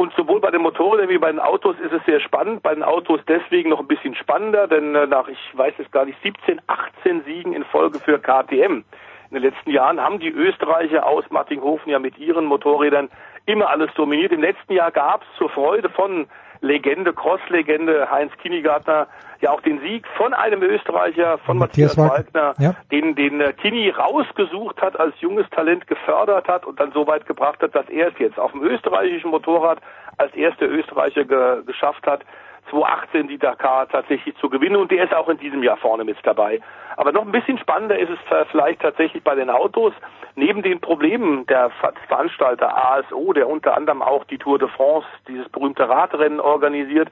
Und 0.00 0.14
sowohl 0.14 0.40
bei 0.40 0.50
den 0.50 0.62
Motorrädern 0.62 1.10
wie 1.10 1.18
bei 1.18 1.30
den 1.30 1.40
Autos 1.40 1.76
ist 1.78 1.92
es 1.92 2.02
sehr 2.06 2.20
spannend. 2.20 2.62
Bei 2.62 2.72
den 2.72 2.82
Autos 2.82 3.20
deswegen 3.28 3.68
noch 3.68 3.80
ein 3.80 3.86
bisschen 3.86 4.14
spannender, 4.14 4.66
denn 4.66 4.94
äh, 4.94 5.06
nach, 5.06 5.28
ich 5.28 5.38
weiß 5.52 5.74
es 5.76 5.90
gar 5.90 6.06
nicht, 6.06 6.16
17, 6.22 6.58
18 6.68 7.22
Siegen 7.24 7.52
in 7.52 7.64
Folge 7.64 7.98
für 7.98 8.18
KTM 8.18 8.82
in 9.30 9.34
den 9.34 9.42
letzten 9.42 9.70
Jahren 9.70 10.00
haben 10.00 10.18
die 10.18 10.30
Österreicher 10.30 11.06
aus 11.06 11.24
Martinghofen 11.28 11.92
ja 11.92 11.98
mit 11.98 12.16
ihren 12.18 12.46
Motorrädern 12.46 13.10
immer 13.44 13.68
alles 13.68 13.92
dominiert. 13.92 14.32
Im 14.32 14.40
letzten 14.40 14.72
Jahr 14.72 14.90
gab 14.90 15.20
es 15.20 15.28
zur 15.36 15.50
Freude 15.50 15.90
von 15.90 16.28
Legende, 16.60 17.12
Cross-Legende 17.12 18.10
Heinz 18.10 18.32
Kinigartner 18.42 19.06
ja 19.40 19.50
auch 19.50 19.60
den 19.62 19.80
Sieg 19.80 20.06
von 20.16 20.34
einem 20.34 20.62
Österreicher, 20.62 21.38
von 21.38 21.58
Matthias, 21.58 21.96
Matthias 21.96 22.34
Wagner, 22.34 22.54
ja. 22.58 22.74
den, 22.90 23.14
den 23.14 23.40
äh, 23.40 23.52
Kini 23.54 23.90
rausgesucht 23.90 24.80
hat, 24.82 24.98
als 24.98 25.14
junges 25.20 25.48
Talent 25.50 25.86
gefördert 25.86 26.48
hat 26.48 26.66
und 26.66 26.78
dann 26.78 26.92
so 26.92 27.06
weit 27.06 27.26
gebracht 27.26 27.62
hat, 27.62 27.74
dass 27.74 27.88
er 27.88 28.08
es 28.08 28.18
jetzt 28.18 28.38
auf 28.38 28.52
dem 28.52 28.62
österreichischen 28.62 29.30
Motorrad 29.30 29.78
als 30.18 30.34
erster 30.34 30.66
Österreicher 30.66 31.24
ge 31.24 31.62
geschafft 31.64 32.06
hat, 32.06 32.22
2018 32.70 33.28
die 33.28 33.38
Dakar 33.38 33.88
tatsächlich 33.88 34.36
zu 34.36 34.48
gewinnen 34.48 34.76
und 34.76 34.90
der 34.90 35.04
ist 35.04 35.14
auch 35.14 35.28
in 35.28 35.38
diesem 35.38 35.62
Jahr 35.62 35.76
vorne 35.76 36.04
mit 36.04 36.16
dabei. 36.22 36.60
Aber 36.96 37.12
noch 37.12 37.24
ein 37.24 37.32
bisschen 37.32 37.58
spannender 37.58 37.98
ist 37.98 38.10
es 38.10 38.46
vielleicht 38.50 38.82
tatsächlich 38.82 39.22
bei 39.22 39.34
den 39.34 39.50
Autos. 39.50 39.92
Neben 40.36 40.62
den 40.62 40.80
Problemen 40.80 41.46
der 41.46 41.70
Veranstalter 42.08 42.76
ASO, 42.76 43.32
der 43.32 43.48
unter 43.48 43.76
anderem 43.76 44.02
auch 44.02 44.24
die 44.24 44.38
Tour 44.38 44.58
de 44.58 44.68
France, 44.68 45.06
dieses 45.28 45.48
berühmte 45.48 45.88
Radrennen 45.88 46.40
organisiert, 46.40 47.08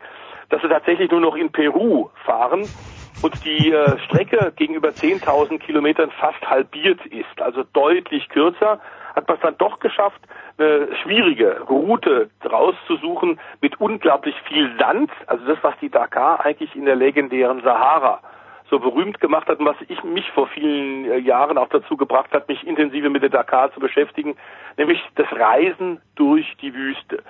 dass 0.50 0.62
sie 0.62 0.68
tatsächlich 0.68 1.10
nur 1.10 1.20
noch 1.20 1.36
in 1.36 1.50
Peru 1.50 2.10
fahren 2.24 2.66
und 3.22 3.44
die 3.44 3.72
äh, 3.72 3.98
Strecke 4.04 4.52
gegenüber 4.56 4.90
10.000 4.90 5.58
Kilometern 5.58 6.10
fast 6.12 6.40
halbiert 6.48 7.04
ist, 7.06 7.40
also 7.40 7.64
deutlich 7.72 8.28
kürzer, 8.28 8.80
hat 9.14 9.28
man 9.28 9.36
es 9.36 9.42
dann 9.42 9.58
doch 9.58 9.80
geschafft, 9.80 10.20
eine 10.58 10.88
schwierige 11.02 11.60
Route 11.68 12.30
rauszusuchen 12.44 13.40
mit 13.60 13.80
unglaublich 13.80 14.34
viel 14.42 14.76
Sand, 14.78 15.10
also 15.26 15.44
das, 15.46 15.58
was 15.62 15.74
die 15.80 15.90
Dakar 15.90 16.44
eigentlich 16.44 16.74
in 16.74 16.84
der 16.84 16.96
legendären 16.96 17.62
Sahara 17.62 18.20
so 18.70 18.78
berühmt 18.78 19.20
gemacht 19.20 19.48
hat 19.48 19.60
und 19.60 19.66
was 19.66 19.76
ich 19.88 20.02
mich 20.04 20.30
vor 20.32 20.46
vielen 20.48 21.10
äh, 21.10 21.18
Jahren 21.18 21.58
auch 21.58 21.68
dazu 21.68 21.96
gebracht 21.96 22.30
hat, 22.32 22.48
mich 22.48 22.66
intensiver 22.66 23.08
mit 23.08 23.22
der 23.22 23.30
Dakar 23.30 23.72
zu 23.72 23.80
beschäftigen, 23.80 24.36
nämlich 24.76 25.00
das 25.14 25.26
Reisen 25.32 26.00
durch 26.16 26.56
die 26.60 26.74
Wüste. 26.74 27.22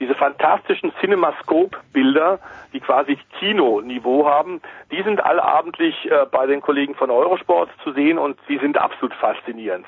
Diese 0.00 0.14
fantastischen 0.14 0.92
Cinemascope-Bilder, 1.00 2.40
die 2.72 2.80
quasi 2.80 3.18
Kinoniveau 3.38 4.26
haben, 4.26 4.60
die 4.90 5.02
sind 5.02 5.24
allabendlich 5.24 6.10
äh, 6.10 6.26
bei 6.30 6.46
den 6.46 6.60
Kollegen 6.60 6.94
von 6.94 7.10
Eurosport 7.10 7.70
zu 7.84 7.92
sehen 7.92 8.18
und 8.18 8.36
sie 8.48 8.58
sind 8.58 8.78
absolut 8.78 9.14
faszinierend. 9.14 9.86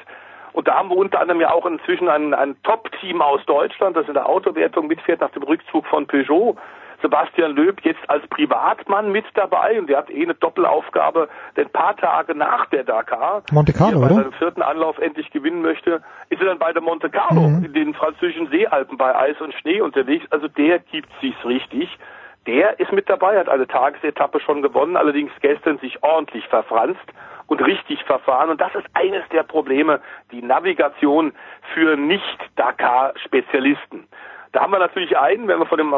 Und 0.55 0.69
da 0.69 0.77
haben 0.77 0.89
wir 0.89 0.97
unter 0.97 1.21
anderem 1.21 1.41
ja 1.41 1.51
auch 1.51 1.67
inzwischen 1.67 2.09
ein, 2.09 2.33
ein 2.33 2.55
Top-Team 2.63 3.21
aus 3.21 3.45
Deutschland, 3.45 3.97
das 3.97 4.07
in 4.07 4.15
der 4.15 4.29
Autowertung 4.29 4.87
mitfährt 4.87 5.21
nach 5.21 5.31
dem 5.31 5.43
Rückzug 5.43 5.85
von 5.87 6.07
Peugeot. 6.07 6.57
Sebastian 7.03 7.57
Löb 7.57 7.81
jetzt 7.83 8.09
als 8.09 8.27
Privatmann 8.29 9.11
mit 9.11 9.25
dabei 9.35 9.79
und 9.79 9.89
der 9.91 9.99
hat 9.99 10.11
eh 10.11 10.23
eine 10.23 10.35
Doppelaufgabe, 10.35 11.29
denn 11.57 11.67
ein 11.67 11.73
paar 11.73 11.97
Tage 11.97 12.35
nach 12.37 12.67
der 12.67 12.85
Dakar, 12.85 13.43
Monte 13.53 13.73
Carlo, 13.73 14.01
bei 14.01 14.09
seinem 14.09 14.33
vierten 14.33 14.63
Anlauf 14.63 14.99
endlich 14.99 15.31
gewinnen 15.33 15.61
möchte, 15.61 16.03
ist 16.31 16.41
er 16.41 16.47
dann 16.47 16.59
bei 16.61 16.73
der 16.73 16.81
Monte 16.81 17.11
Carlo 17.11 17.43
Mhm. 17.43 17.65
in 17.65 17.73
den 17.75 17.95
französischen 17.95 18.49
Seealpen 18.49 18.97
bei 18.97 19.15
Eis 19.15 19.39
und 19.41 19.53
Schnee 19.55 19.81
unterwegs. 19.81 20.25
Also 20.31 20.47
der 20.49 20.79
gibt 20.79 21.11
sich's 21.21 21.45
richtig. 21.45 21.99
Der 22.47 22.79
ist 22.79 22.93
mit 22.93 23.11
dabei, 23.11 23.39
hat 23.39 23.49
eine 23.49 23.67
Tagesetappe 23.67 24.39
schon 24.41 24.63
gewonnen, 24.63 24.97
allerdings 24.97 25.33
gestern 25.41 25.79
sich 25.79 26.03
ordentlich 26.03 26.47
verfranst 26.47 27.05
und 27.47 27.65
richtig 27.65 28.05
verfahren. 28.05 28.51
Und 28.51 28.61
das 28.61 28.75
ist 28.75 28.85
eines 28.95 29.27
der 29.31 29.43
Probleme, 29.43 30.01
die 30.31 30.43
Navigation 30.43 31.33
für 31.75 31.97
Nicht-Dakar-Spezialisten. 31.97 34.07
Da 34.53 34.61
haben 34.63 34.73
wir 34.73 34.79
natürlich 34.79 35.19
einen, 35.19 35.49
wenn 35.49 35.59
wir 35.59 35.67
von 35.67 35.79
dem, 35.79 35.93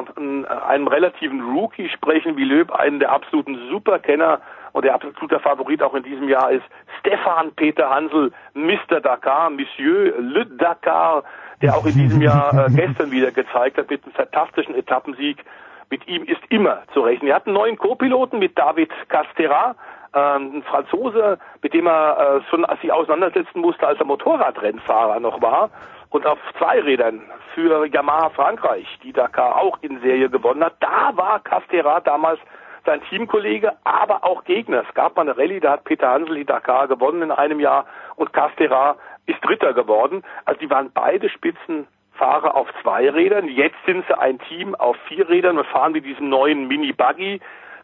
einem 0.47 0.89
relativen 0.89 1.43
Rookie 1.43 1.91
sprechen, 1.91 2.39
wie 2.39 2.45
Löb, 2.45 2.73
einen 2.73 3.01
der 3.01 3.13
absoluten 3.13 3.69
Superkenner 3.69 4.41
und 4.73 4.85
der 4.85 4.95
absolute 4.95 5.39
Favorit 5.41 5.83
auch 5.83 5.95
in 5.95 6.03
diesem 6.03 6.29
Jahr 6.29 6.51
ist 6.51 6.65
Stefan 7.01 7.53
Peter 7.53 7.91
Hansel, 7.91 8.33
Mr. 8.55 9.03
Dakar, 9.03 9.51
Monsieur 9.51 10.15
Le 10.19 10.47
Dakar, 10.47 11.23
der 11.61 11.77
auch 11.77 11.85
in 11.85 11.93
diesem 11.95 12.23
Jahr 12.23 12.67
äh, 12.67 12.71
gestern 12.75 13.11
wieder 13.11 13.31
gezeigt 13.31 13.77
hat 13.79 13.91
mit 13.91 14.03
einem 14.05 14.15
fantastischen 14.15 14.75
Etappensieg. 14.75 15.45
Mit 15.91 16.09
ihm 16.09 16.25
ist 16.25 16.41
immer 16.49 16.83
zu 16.95 17.01
rechnen. 17.01 17.29
Er 17.29 17.37
hat 17.37 17.47
einen 17.47 17.55
neuen 17.55 17.77
Co-Piloten 17.77 18.39
mit 18.39 18.59
David 18.59 18.91
Castera, 19.09 19.77
ein 20.17 20.63
Franzose, 20.63 21.39
mit 21.63 21.75
dem 21.75 21.87
er 21.87 22.39
äh, 22.39 22.51
schon 22.51 22.67
sich 22.81 22.93
auseinandersetzen 22.93 23.61
musste, 23.61 23.87
als 23.87 23.99
er 23.99 24.07
Motorradrennfahrer 24.07 25.21
noch 25.21 25.41
war 25.43 25.71
und 26.11 26.27
auf 26.27 26.39
zwei 26.59 26.81
Rädern 26.81 27.23
für 27.55 27.87
Yamaha 27.87 28.31
Frankreich, 28.31 28.87
die 29.03 29.13
Dakar 29.13 29.57
auch 29.57 29.79
in 29.83 30.01
Serie 30.01 30.31
gewonnen 30.31 30.65
hat. 30.65 30.77
Da 30.81 31.17
war 31.17 31.41
Castera 31.41 32.01
damals 32.01 32.41
sein 32.85 33.03
Teamkollege, 33.09 33.73
aber 33.85 34.25
auch 34.25 34.45
Gegner. 34.45 34.85
Es 34.89 34.95
gab 34.95 35.17
mal 35.17 35.23
eine 35.23 35.37
Rallye, 35.37 35.61
da 35.61 35.73
hat 35.73 35.85
Peter 35.85 36.09
Hansel 36.09 36.37
die 36.37 36.45
Dakar 36.45 36.89
gewonnen 36.89 37.23
in 37.23 37.33
einem 37.33 37.61
Jahr 37.61 37.85
und 38.15 38.33
Castera 38.33 38.97
ist 39.27 39.45
Dritter 39.45 39.75
geworden. 39.75 40.23
Also 40.45 40.61
die 40.61 40.71
waren 40.71 40.91
beide 40.95 41.29
Spitzenfahrer 41.29 42.55
auf 42.55 42.69
zwei 42.83 43.11
Rädern. 43.11 43.49
Jetzt 43.49 43.77
sind 43.85 44.05
sie 44.07 44.19
ein 44.19 44.39
Team 44.39 44.75
auf 44.77 44.97
vier 45.09 45.29
Rädern 45.29 45.59
und 45.59 45.67
fahren 45.67 45.93
mit 45.93 46.05
diesem 46.05 46.29
neuen 46.29 46.69
Mini-Buggy 46.69 47.41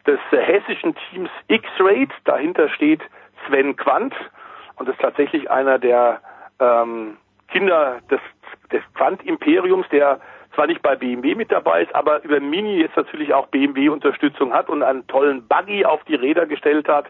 des 0.07 0.19
hessischen 0.31 0.95
Teams 0.95 1.29
X-Raid. 1.47 2.09
Dahinter 2.25 2.69
steht 2.69 3.01
Sven 3.47 3.75
Quandt 3.75 4.13
und 4.75 4.89
ist 4.89 4.99
tatsächlich 4.99 5.49
einer 5.49 5.79
der 5.79 6.21
ähm, 6.59 7.17
Kinder 7.49 7.99
des, 8.09 8.19
des 8.71 8.81
Quandt-Imperiums, 8.95 9.87
der 9.89 10.19
zwar 10.55 10.67
nicht 10.67 10.81
bei 10.81 10.95
BMW 10.95 11.35
mit 11.35 11.51
dabei 11.51 11.83
ist, 11.83 11.95
aber 11.95 12.23
über 12.23 12.39
Mini 12.39 12.81
jetzt 12.81 12.95
natürlich 12.95 13.33
auch 13.33 13.47
BMW-Unterstützung 13.47 14.53
hat 14.53 14.69
und 14.69 14.83
einen 14.83 15.07
tollen 15.07 15.47
Buggy 15.47 15.85
auf 15.85 16.03
die 16.03 16.15
Räder 16.15 16.45
gestellt 16.45 16.87
hat. 16.87 17.05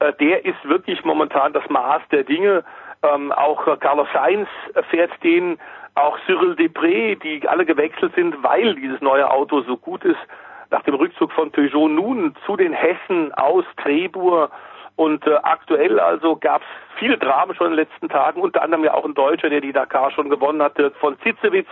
Äh, 0.00 0.12
der 0.14 0.44
ist 0.44 0.62
wirklich 0.64 1.04
momentan 1.04 1.52
das 1.52 1.68
Maß 1.68 2.02
der 2.10 2.24
Dinge. 2.24 2.64
Ähm, 3.02 3.32
auch 3.32 3.78
Carlos 3.80 4.08
Sainz 4.12 4.48
fährt 4.90 5.10
den, 5.22 5.58
auch 5.94 6.18
Cyril 6.26 6.54
Depré, 6.54 7.16
die 7.16 7.46
alle 7.48 7.66
gewechselt 7.66 8.14
sind, 8.14 8.42
weil 8.42 8.74
dieses 8.76 9.00
neue 9.00 9.30
Auto 9.30 9.62
so 9.62 9.76
gut 9.76 10.04
ist. 10.04 10.20
Nach 10.72 10.82
dem 10.84 10.94
Rückzug 10.94 11.30
von 11.32 11.52
Peugeot 11.52 11.88
nun 11.88 12.34
zu 12.46 12.56
den 12.56 12.72
Hessen 12.72 13.30
aus 13.34 13.66
Trebur 13.76 14.50
und 14.96 15.26
äh, 15.26 15.34
aktuell 15.42 16.00
also 16.00 16.34
gab 16.34 16.62
es 16.62 16.68
viele 16.98 17.18
Dramen 17.18 17.54
schon 17.54 17.66
in 17.66 17.76
den 17.76 17.86
letzten 17.86 18.08
Tagen, 18.08 18.40
unter 18.40 18.62
anderem 18.62 18.82
ja 18.82 18.94
auch 18.94 19.04
ein 19.04 19.12
Deutscher, 19.12 19.50
der 19.50 19.60
die 19.60 19.74
Dakar 19.74 20.10
schon 20.12 20.30
gewonnen 20.30 20.62
hatte, 20.62 20.90
von 20.92 21.18
Zitzewitz, 21.20 21.68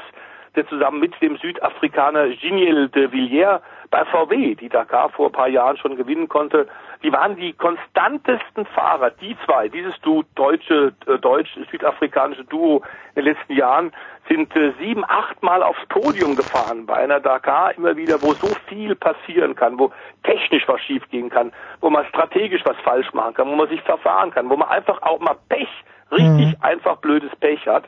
der 0.56 0.66
zusammen 0.68 1.00
mit 1.00 1.20
dem 1.20 1.36
Südafrikaner 1.36 2.28
Giniel 2.28 2.88
de 2.88 3.12
Villiers 3.12 3.60
bei 3.90 4.04
VW, 4.04 4.54
die 4.54 4.68
Dakar 4.68 5.10
vor 5.10 5.26
ein 5.26 5.32
paar 5.32 5.48
Jahren 5.48 5.76
schon 5.76 5.96
gewinnen 5.96 6.28
konnte, 6.28 6.68
die 7.02 7.12
waren 7.12 7.36
die 7.36 7.52
konstantesten 7.52 8.64
Fahrer, 8.66 9.10
die 9.10 9.36
zwei, 9.44 9.68
dieses 9.68 9.98
du 10.00 10.22
deutsche, 10.36 10.92
äh, 11.06 11.18
deutsch-südafrikanische 11.18 12.44
Duo 12.44 12.82
in 13.14 13.24
den 13.24 13.34
letzten 13.34 13.54
Jahren, 13.54 13.92
sind 14.28 14.54
äh, 14.54 14.72
sieben, 14.78 15.04
achtmal 15.04 15.62
aufs 15.62 15.84
Podium 15.88 16.36
gefahren 16.36 16.86
bei 16.86 16.94
einer 16.94 17.18
Dakar 17.18 17.76
immer 17.76 17.96
wieder, 17.96 18.22
wo 18.22 18.32
so 18.34 18.48
viel 18.68 18.94
passieren 18.94 19.56
kann, 19.56 19.78
wo 19.78 19.90
technisch 20.22 20.68
was 20.68 20.80
schiefgehen 20.82 21.30
kann, 21.30 21.52
wo 21.80 21.90
man 21.90 22.06
strategisch 22.06 22.62
was 22.64 22.76
falsch 22.84 23.12
machen 23.12 23.34
kann, 23.34 23.48
wo 23.48 23.56
man 23.56 23.68
sich 23.68 23.82
verfahren 23.82 24.30
kann, 24.30 24.48
wo 24.48 24.56
man 24.56 24.68
einfach 24.68 25.02
auch 25.02 25.18
mal 25.18 25.36
Pech, 25.48 25.68
richtig 26.12 26.48
mhm. 26.48 26.56
einfach 26.60 26.96
blödes 26.98 27.34
Pech 27.36 27.66
hat. 27.66 27.84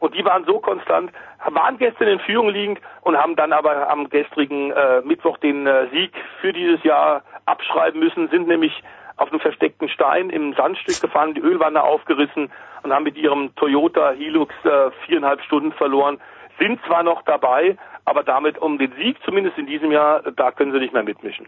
Und 0.00 0.14
die 0.14 0.24
waren 0.24 0.44
so 0.44 0.58
konstant, 0.58 1.12
waren 1.46 1.78
gestern 1.78 2.08
in 2.08 2.20
Führung 2.20 2.48
liegend 2.48 2.80
und 3.02 3.16
haben 3.16 3.36
dann 3.36 3.52
aber 3.52 3.88
am 3.88 4.08
gestrigen 4.08 4.72
äh, 4.72 5.02
Mittwoch 5.02 5.38
den 5.38 5.66
äh, 5.66 5.88
Sieg 5.92 6.12
für 6.40 6.52
dieses 6.52 6.82
Jahr 6.82 7.22
abschreiben 7.44 8.00
müssen, 8.00 8.28
sind 8.28 8.48
nämlich 8.48 8.82
auf 9.18 9.30
einem 9.30 9.40
versteckten 9.40 9.88
Stein 9.90 10.30
im 10.30 10.54
Sandstück 10.54 11.00
gefahren, 11.02 11.34
die 11.34 11.40
Ölwanne 11.40 11.82
aufgerissen 11.82 12.50
und 12.82 12.92
haben 12.92 13.04
mit 13.04 13.18
ihrem 13.18 13.54
Toyota 13.56 14.12
Hilux 14.12 14.54
äh, 14.64 14.90
viereinhalb 15.04 15.42
Stunden 15.42 15.72
verloren. 15.72 16.18
Sind 16.58 16.80
zwar 16.86 17.02
noch 17.02 17.22
dabei, 17.22 17.76
aber 18.06 18.22
damit 18.22 18.58
um 18.58 18.78
den 18.78 18.92
Sieg 18.92 19.18
zumindest 19.24 19.58
in 19.58 19.66
diesem 19.66 19.92
Jahr, 19.92 20.22
da 20.32 20.50
können 20.50 20.72
sie 20.72 20.78
nicht 20.78 20.94
mehr 20.94 21.02
mitmischen. 21.02 21.46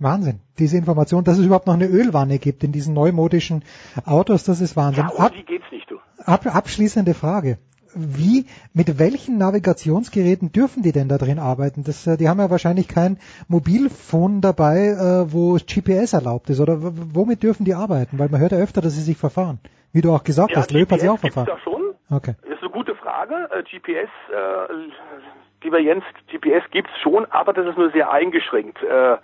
Wahnsinn. 0.00 0.40
Diese 0.58 0.76
Information, 0.76 1.24
dass 1.24 1.38
es 1.38 1.44
überhaupt 1.44 1.66
noch 1.66 1.74
eine 1.74 1.86
Ölwanne 1.86 2.38
gibt 2.38 2.64
in 2.64 2.72
diesen 2.72 2.94
neumodischen 2.94 3.62
Autos, 4.04 4.44
das 4.44 4.60
ist 4.60 4.76
Wahnsinn. 4.76 5.06
Ja, 5.16 5.28
die 5.28 5.44
geht's 5.44 5.70
nicht, 5.70 5.90
du. 5.90 5.98
Ab, 6.24 6.46
abschließende 6.46 7.14
Frage. 7.14 7.58
Wie, 7.94 8.46
mit 8.72 8.98
welchen 9.00 9.36
Navigationsgeräten 9.38 10.52
dürfen 10.52 10.82
die 10.82 10.92
denn 10.92 11.08
da 11.08 11.18
drin 11.18 11.38
arbeiten? 11.40 11.82
Das, 11.82 12.06
äh, 12.06 12.16
die 12.16 12.28
haben 12.28 12.38
ja 12.38 12.48
wahrscheinlich 12.48 12.86
kein 12.88 13.18
Mobilfon 13.48 14.40
dabei, 14.40 14.90
äh, 14.90 15.32
wo 15.32 15.54
GPS 15.54 16.12
erlaubt 16.12 16.48
ist. 16.50 16.60
Oder 16.60 16.78
womit 16.80 17.42
dürfen 17.42 17.64
die 17.64 17.74
arbeiten? 17.74 18.18
Weil 18.18 18.28
man 18.28 18.40
hört 18.40 18.52
ja 18.52 18.58
öfter, 18.58 18.80
dass 18.80 18.94
sie 18.94 19.02
sich 19.02 19.18
verfahren. 19.18 19.58
Wie 19.92 20.02
du 20.02 20.12
auch 20.12 20.22
gesagt 20.22 20.52
ja, 20.52 20.58
hast, 20.58 20.70
Löb 20.70 20.90
hat 20.92 21.00
sich 21.00 21.08
auch 21.08 21.18
verfahren. 21.18 21.46
Da 21.46 21.58
schon. 21.58 21.82
Okay. 22.10 22.34
Das 22.42 22.52
ist 22.52 22.62
eine 22.62 22.70
gute 22.70 22.94
Frage. 22.94 23.48
GPS, 23.64 24.08
äh, 24.30 25.64
lieber 25.64 25.80
Jens, 25.80 26.04
GPS 26.28 26.62
gibt's 26.70 26.92
schon, 27.02 27.26
aber 27.26 27.52
das 27.52 27.66
ist 27.66 27.76
nur 27.76 27.90
sehr 27.90 28.10
eingeschränkt. 28.10 28.80
Äh, 28.82 29.16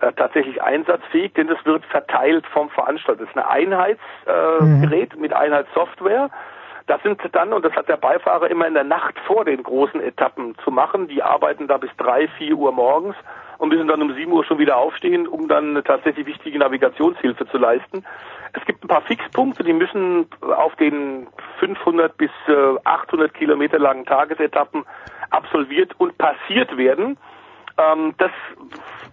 äh, 0.00 0.12
tatsächlich 0.12 0.62
einsatzfähig, 0.62 1.34
denn 1.34 1.48
das 1.48 1.64
wird 1.64 1.84
verteilt 1.86 2.46
vom 2.46 2.70
Veranstalter. 2.70 3.20
Das 3.20 3.30
ist 3.30 3.36
ein 3.36 3.44
Einheitsgerät 3.44 5.12
äh, 5.12 5.16
mhm. 5.16 5.20
mit 5.20 5.32
Einheitssoftware. 5.32 6.30
Das 6.86 7.02
sind 7.02 7.20
dann, 7.32 7.52
und 7.52 7.64
das 7.64 7.72
hat 7.74 7.88
der 7.88 7.96
Beifahrer 7.96 8.50
immer 8.50 8.66
in 8.66 8.74
der 8.74 8.84
Nacht 8.84 9.18
vor 9.26 9.44
den 9.44 9.62
großen 9.62 10.00
Etappen 10.00 10.56
zu 10.64 10.70
machen, 10.70 11.06
die 11.06 11.22
arbeiten 11.22 11.68
da 11.68 11.76
bis 11.76 11.90
drei, 11.96 12.26
vier 12.26 12.56
Uhr 12.56 12.72
morgens 12.72 13.14
und 13.58 13.68
müssen 13.68 13.86
dann 13.88 14.02
um 14.02 14.14
sieben 14.14 14.32
Uhr 14.32 14.44
schon 14.44 14.58
wieder 14.58 14.76
aufstehen, 14.76 15.28
um 15.28 15.46
dann 15.46 15.82
tatsächlich 15.84 16.26
wichtige 16.26 16.58
Navigationshilfe 16.58 17.46
zu 17.46 17.58
leisten. 17.58 18.04
Es 18.54 18.64
gibt 18.64 18.82
ein 18.82 18.88
paar 18.88 19.02
Fixpunkte, 19.02 19.62
die 19.62 19.74
müssen 19.74 20.26
auf 20.40 20.74
den 20.76 21.28
500 21.58 22.16
bis 22.16 22.30
800 22.84 23.28
äh, 23.28 23.38
Kilometer 23.38 23.78
langen 23.78 24.06
Tagesetappen 24.06 24.84
absolviert 25.28 25.94
und 25.98 26.16
passiert 26.18 26.76
werden. 26.76 27.18
Ähm, 27.78 28.14
das 28.18 28.32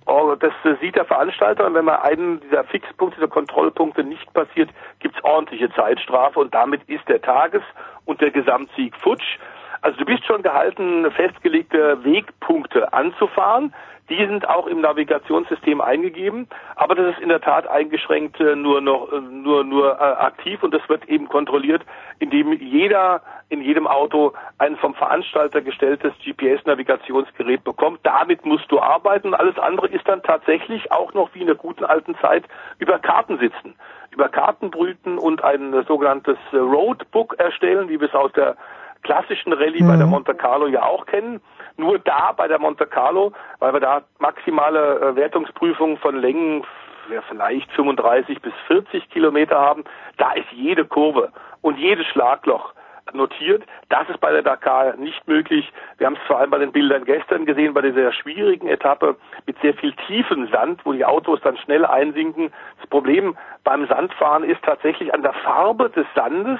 Oh, 0.10 0.36
das 0.36 0.54
sieht 0.80 0.96
der 0.96 1.04
Veranstalter 1.04 1.74
wenn 1.74 1.84
man 1.84 1.98
einen 1.98 2.40
dieser 2.40 2.64
Fixpunkte, 2.64 3.18
dieser 3.18 3.28
Kontrollpunkte 3.28 4.06
nicht 4.06 4.32
passiert, 4.34 4.70
gibt's 5.00 5.22
ordentliche 5.24 5.70
Zeitstrafe 5.74 6.40
und 6.40 6.54
damit 6.54 6.82
ist 6.88 7.08
der 7.10 7.22
Tages- 7.22 7.64
und 8.06 8.22
der 8.22 8.32
Gesamtsieg 8.32 8.96
futsch. 8.96 9.38
Also 9.82 9.98
du 9.98 10.06
bist 10.06 10.26
schon 10.26 10.44
gehalten, 10.44 11.10
festgelegte 11.12 12.04
Wegpunkte 12.04 12.94
anzufahren. 12.94 13.74
Die 14.10 14.26
sind 14.26 14.48
auch 14.48 14.68
im 14.68 14.80
Navigationssystem 14.80 15.82
eingegeben, 15.82 16.48
aber 16.78 16.96
das 16.96 17.16
ist 17.16 17.22
in 17.22 17.28
der 17.28 17.42
Tat 17.42 17.68
eingeschränkt 17.68 18.40
äh, 18.40 18.56
nur 18.56 18.80
noch 18.80 19.12
äh, 19.12 19.20
nur 19.20 19.66
nur 19.66 20.00
äh, 20.00 20.02
aktiv 20.02 20.64
und 20.64 20.74
das 20.74 20.88
wird 20.88 21.10
eben 21.10 21.28
kontrolliert, 21.28 21.82
indem 22.20 22.54
jeder 22.54 23.22
in 23.50 23.62
jedem 23.62 23.86
Auto 23.86 24.32
ein 24.60 24.78
vom 24.78 24.94
Veranstalter 24.94 25.62
gestelltes 25.62 26.14
GPS-Navigationsgerät 26.24 27.66
bekommt. 27.66 28.00
Damit 28.04 28.46
musst 28.46 28.72
du 28.72 28.80
arbeiten. 28.80 29.34
Alles 29.34 29.60
andere 29.60 29.88
ist 29.88 30.08
dann 30.08 30.24
tatsächlich 30.24 30.90
auch 30.90 31.14
noch 31.14 31.30
wie 31.34 31.42
in 31.42 31.48
der 31.48 31.56
guten 31.56 31.84
alten 31.84 32.16
Zeit 32.20 32.46
über 32.80 33.00
Karten 33.00 33.40
sitzen, 33.40 33.76
über 34.12 34.30
Karten 34.30 34.72
brüten 34.72 35.18
und 35.18 35.44
ein 35.44 35.84
sogenanntes 35.86 36.38
Roadbook 36.54 37.38
erstellen, 37.40 37.90
wie 37.90 38.00
wir 38.00 38.08
es 38.08 38.16
aus 38.16 38.32
der 38.34 38.56
klassischen 39.04 39.54
Rallye 39.54 39.84
mhm. 39.84 39.88
bei 39.88 39.96
der 39.96 40.06
mhm. 40.06 40.12
Monte 40.12 40.36
Carlo 40.36 40.68
ja 40.68 40.84
auch 40.84 41.06
kennen. 41.06 41.42
Nur 41.78 42.00
da 42.00 42.32
bei 42.32 42.48
der 42.48 42.60
Monte 42.60 42.88
Carlo, 42.88 43.34
weil 43.60 43.74
wir 43.74 43.80
da 43.80 44.02
maximale 44.20 45.00
äh, 45.00 45.16
Wertungsprüfungen 45.16 45.98
von 45.98 46.20
Längen 46.20 46.64
ja, 47.12 47.22
vielleicht 47.28 47.72
35 47.72 48.42
bis 48.42 48.54
40 48.68 49.10
Kilometer 49.10 49.60
haben, 49.60 49.84
da 50.18 50.34
ist 50.34 50.52
jede 50.52 50.86
Kurve 50.86 51.32
und 51.62 51.78
jedes 51.78 52.06
Schlagloch 52.08 52.74
notiert. 53.14 53.64
Das 53.90 54.10
ist 54.10 54.20
bei 54.20 54.32
der 54.32 54.42
Dakar 54.42 54.96
nicht 54.98 55.28
möglich. 55.28 55.72
Wir 55.98 56.08
haben 56.08 56.16
es 56.16 56.28
vor 56.28 56.40
allem 56.40 56.50
bei 56.50 56.58
den 56.58 56.72
Bildern 56.72 57.06
gestern 57.06 57.46
gesehen, 57.46 57.74
bei 57.74 57.82
dieser 57.82 58.12
schwierigen 58.12 58.68
Etappe 58.68 59.16
mit 59.46 59.58
sehr 59.62 59.74
viel 59.76 59.94
tiefen 60.08 60.50
Sand, 60.52 60.82
wo 60.86 60.94
die 60.94 61.06
Autos 61.06 61.40
dann 61.42 61.58
schnell 61.58 61.86
einsinken. 61.86 62.52
Das 62.80 62.90
Problem 62.90 63.38
beim 63.64 63.88
Sandfahren 63.88 64.44
ist 64.44 64.62
tatsächlich 64.64 65.14
an 65.14 65.22
der 65.22 65.34
Farbe 65.34 65.90
des 65.90 66.06
Sandes 66.16 66.60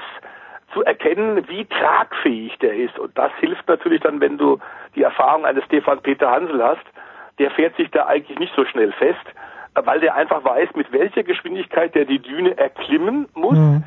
zu 0.72 0.84
erkennen, 0.84 1.48
wie 1.48 1.64
tragfähig 1.64 2.58
der 2.58 2.74
ist. 2.74 2.98
Und 2.98 3.16
das 3.16 3.32
hilft 3.40 3.66
natürlich 3.68 4.02
dann, 4.02 4.20
wenn 4.20 4.38
du 4.38 4.58
die 4.94 5.02
Erfahrung 5.02 5.44
eines 5.44 5.64
Stefan 5.64 6.00
Peter 6.00 6.30
Hansel 6.30 6.62
hast. 6.62 6.84
Der 7.38 7.50
fährt 7.52 7.76
sich 7.76 7.90
da 7.90 8.06
eigentlich 8.06 8.38
nicht 8.38 8.54
so 8.56 8.64
schnell 8.64 8.92
fest, 8.92 9.24
weil 9.74 10.00
der 10.00 10.14
einfach 10.14 10.44
weiß, 10.44 10.70
mit 10.74 10.92
welcher 10.92 11.22
Geschwindigkeit 11.22 11.94
der 11.94 12.04
die 12.04 12.18
Düne 12.18 12.58
erklimmen 12.58 13.28
muss, 13.34 13.56
mhm. 13.56 13.84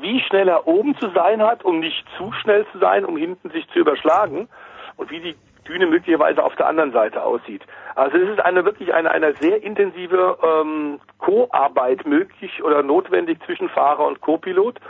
wie 0.00 0.20
schnell 0.20 0.48
er 0.48 0.66
oben 0.66 0.96
zu 0.98 1.08
sein 1.10 1.42
hat, 1.42 1.64
um 1.64 1.80
nicht 1.80 2.04
zu 2.16 2.30
schnell 2.32 2.66
zu 2.72 2.78
sein, 2.78 3.04
um 3.04 3.16
hinten 3.16 3.50
sich 3.50 3.66
zu 3.70 3.78
überschlagen 3.78 4.48
und 4.96 5.10
wie 5.10 5.20
die 5.20 5.36
Düne 5.66 5.86
möglicherweise 5.86 6.42
auf 6.42 6.56
der 6.56 6.66
anderen 6.66 6.92
Seite 6.92 7.22
aussieht. 7.22 7.62
Also 7.94 8.16
es 8.18 8.28
ist 8.30 8.40
eine 8.40 8.64
wirklich 8.64 8.92
eine, 8.92 9.10
eine 9.10 9.34
sehr 9.34 9.62
intensive 9.62 10.38
ähm, 10.42 11.00
Co-Arbeit 11.18 12.06
möglich 12.06 12.62
oder 12.62 12.82
notwendig 12.82 13.38
zwischen 13.44 13.68
Fahrer 13.68 14.06
und 14.06 14.20
Co-Pilot. 14.20 14.80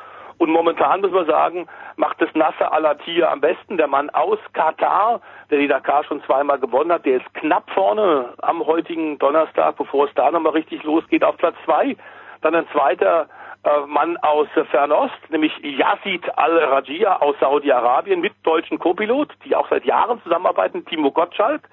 Und 0.40 0.48
momentan 0.48 1.02
muss 1.02 1.10
man 1.10 1.26
sagen, 1.26 1.68
macht 1.96 2.18
das 2.22 2.34
Nasser 2.34 2.72
Al-Attiyah 2.72 3.30
am 3.30 3.42
besten. 3.42 3.76
Der 3.76 3.88
Mann 3.88 4.08
aus 4.08 4.38
Katar, 4.54 5.20
der 5.50 5.58
die 5.58 5.68
Dakar 5.68 6.02
schon 6.04 6.22
zweimal 6.22 6.58
gewonnen 6.58 6.90
hat, 6.90 7.04
der 7.04 7.18
ist 7.18 7.34
knapp 7.34 7.70
vorne 7.72 8.32
am 8.40 8.64
heutigen 8.64 9.18
Donnerstag, 9.18 9.76
bevor 9.76 10.06
es 10.06 10.14
da 10.14 10.30
nochmal 10.30 10.52
richtig 10.52 10.82
losgeht, 10.82 11.24
auf 11.24 11.36
Platz 11.36 11.56
zwei. 11.66 11.94
Dann 12.40 12.54
ein 12.54 12.66
zweiter 12.72 13.28
äh, 13.64 13.86
Mann 13.86 14.16
aus 14.22 14.48
Fernost, 14.70 15.12
nämlich 15.28 15.52
Yazid 15.62 16.26
Al-Rajia 16.38 17.20
aus 17.20 17.36
Saudi-Arabien 17.38 18.22
mit 18.22 18.32
deutschen 18.42 18.78
Co-Pilot, 18.78 19.28
die 19.44 19.54
auch 19.54 19.68
seit 19.68 19.84
Jahren 19.84 20.22
zusammenarbeiten, 20.22 20.86
Timo 20.86 21.10
Gottschalk. 21.10 21.68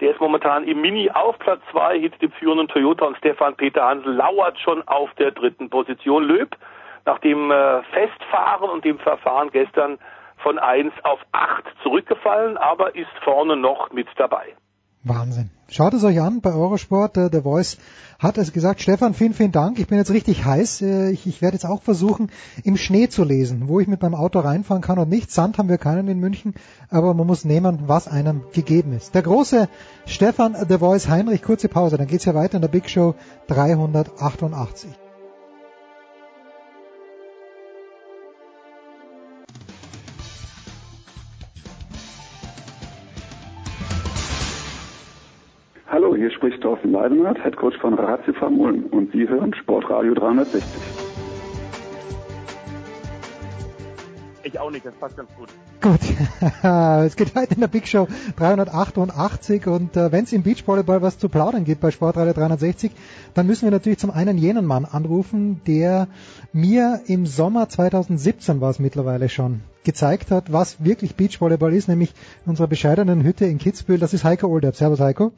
Der 0.00 0.12
ist 0.12 0.20
momentan 0.20 0.62
im 0.68 0.80
Mini 0.80 1.10
auf 1.10 1.36
Platz 1.40 1.62
zwei 1.72 1.98
hinter 1.98 2.18
dem 2.18 2.30
führenden 2.30 2.68
Toyota 2.68 3.06
und 3.06 3.16
Stefan 3.16 3.56
Peter 3.56 3.84
Hansel 3.84 4.14
lauert 4.14 4.56
schon 4.60 4.86
auf 4.86 5.12
der 5.14 5.32
dritten 5.32 5.68
Position. 5.68 6.22
Löb 6.22 6.56
nach 7.04 7.18
dem 7.18 7.50
äh, 7.50 7.82
Festfahren 7.84 8.70
und 8.70 8.84
dem 8.84 8.98
Verfahren 8.98 9.50
gestern 9.50 9.98
von 10.42 10.58
1 10.58 10.92
auf 11.02 11.20
8 11.32 11.64
zurückgefallen, 11.82 12.56
aber 12.56 12.94
ist 12.94 13.12
vorne 13.22 13.56
noch 13.56 13.92
mit 13.92 14.08
dabei. 14.16 14.54
Wahnsinn. 15.04 15.50
Schaut 15.68 15.92
es 15.92 16.02
euch 16.02 16.20
an 16.20 16.40
bei 16.40 16.54
Eurosport. 16.54 17.16
Der, 17.16 17.28
der 17.28 17.42
Voice 17.42 17.78
hat 18.18 18.38
es 18.38 18.54
gesagt. 18.54 18.80
Stefan, 18.80 19.12
vielen, 19.12 19.34
vielen 19.34 19.52
Dank. 19.52 19.78
Ich 19.78 19.86
bin 19.86 19.98
jetzt 19.98 20.10
richtig 20.10 20.46
heiß. 20.46 20.80
Äh, 20.80 21.10
ich, 21.10 21.26
ich 21.26 21.42
werde 21.42 21.56
jetzt 21.56 21.66
auch 21.66 21.82
versuchen, 21.82 22.30
im 22.64 22.78
Schnee 22.78 23.08
zu 23.08 23.22
lesen, 23.22 23.68
wo 23.68 23.80
ich 23.80 23.86
mit 23.86 24.00
meinem 24.00 24.14
Auto 24.14 24.38
reinfahren 24.40 24.82
kann 24.82 24.98
und 24.98 25.10
nicht. 25.10 25.30
Sand 25.30 25.58
haben 25.58 25.68
wir 25.68 25.78
keinen 25.78 26.08
in 26.08 26.20
München, 26.20 26.54
aber 26.90 27.12
man 27.12 27.26
muss 27.26 27.44
nehmen, 27.44 27.80
was 27.86 28.08
einem 28.08 28.44
gegeben 28.52 28.94
ist. 28.94 29.14
Der 29.14 29.22
große 29.22 29.68
Stefan 30.06 30.54
The 30.54 30.78
Voice 30.78 31.08
Heinrich, 31.08 31.42
kurze 31.42 31.68
Pause, 31.68 31.98
dann 31.98 32.06
geht's 32.06 32.24
ja 32.24 32.34
weiter 32.34 32.56
in 32.56 32.62
der 32.62 32.68
Big 32.68 32.88
Show 32.88 33.14
388. 33.48 35.03
Hallo, 45.94 46.16
hier 46.16 46.32
spricht 46.32 46.60
Thorsten 46.60 46.90
Leidenhardt, 46.90 47.38
Headcoach 47.44 47.78
von 47.80 47.94
Ratio 47.94 48.34
Farm 48.34 48.58
Ulm 48.58 48.86
und 48.86 49.12
Sie 49.12 49.28
hören 49.28 49.54
Sportradio 49.54 50.12
360. 50.14 50.60
Ich 54.42 54.54
ich 54.54 54.58
auch 54.58 54.72
nicht, 54.72 54.84
das 54.84 54.94
passt 54.94 55.16
ganz 55.16 55.30
gut. 55.36 55.50
Gut, 55.80 56.00
es 57.06 57.14
geht 57.14 57.36
heute 57.36 57.54
in 57.54 57.60
der 57.60 57.68
Big 57.68 57.86
Show 57.86 58.08
388 58.38 59.68
und 59.68 59.96
äh, 59.96 60.10
wenn 60.10 60.24
es 60.24 60.32
im 60.32 60.42
Beachvolleyball 60.42 61.00
was 61.00 61.16
zu 61.16 61.28
plaudern 61.28 61.62
gibt 61.62 61.80
bei 61.80 61.92
Sportradio 61.92 62.32
360, 62.32 62.90
dann 63.34 63.46
müssen 63.46 63.62
wir 63.62 63.70
natürlich 63.70 64.00
zum 64.00 64.10
einen 64.10 64.36
jenen 64.36 64.66
Mann 64.66 64.86
anrufen, 64.86 65.60
der 65.68 66.08
mir 66.52 67.02
im 67.06 67.24
Sommer 67.24 67.68
2017 67.68 68.60
war 68.60 68.70
es 68.70 68.80
mittlerweile 68.80 69.28
schon, 69.28 69.60
gezeigt 69.84 70.32
hat, 70.32 70.52
was 70.52 70.84
wirklich 70.84 71.14
Beachvolleyball 71.14 71.72
ist, 71.72 71.86
nämlich 71.86 72.14
in 72.44 72.50
unserer 72.50 72.66
bescheidenen 72.66 73.22
Hütte 73.22 73.44
in 73.44 73.58
Kitzbühel. 73.58 74.00
Das 74.00 74.12
ist 74.12 74.24
Heiko 74.24 74.48
Olderb. 74.48 74.74
Servus 74.74 74.98
Heiko. 74.98 75.30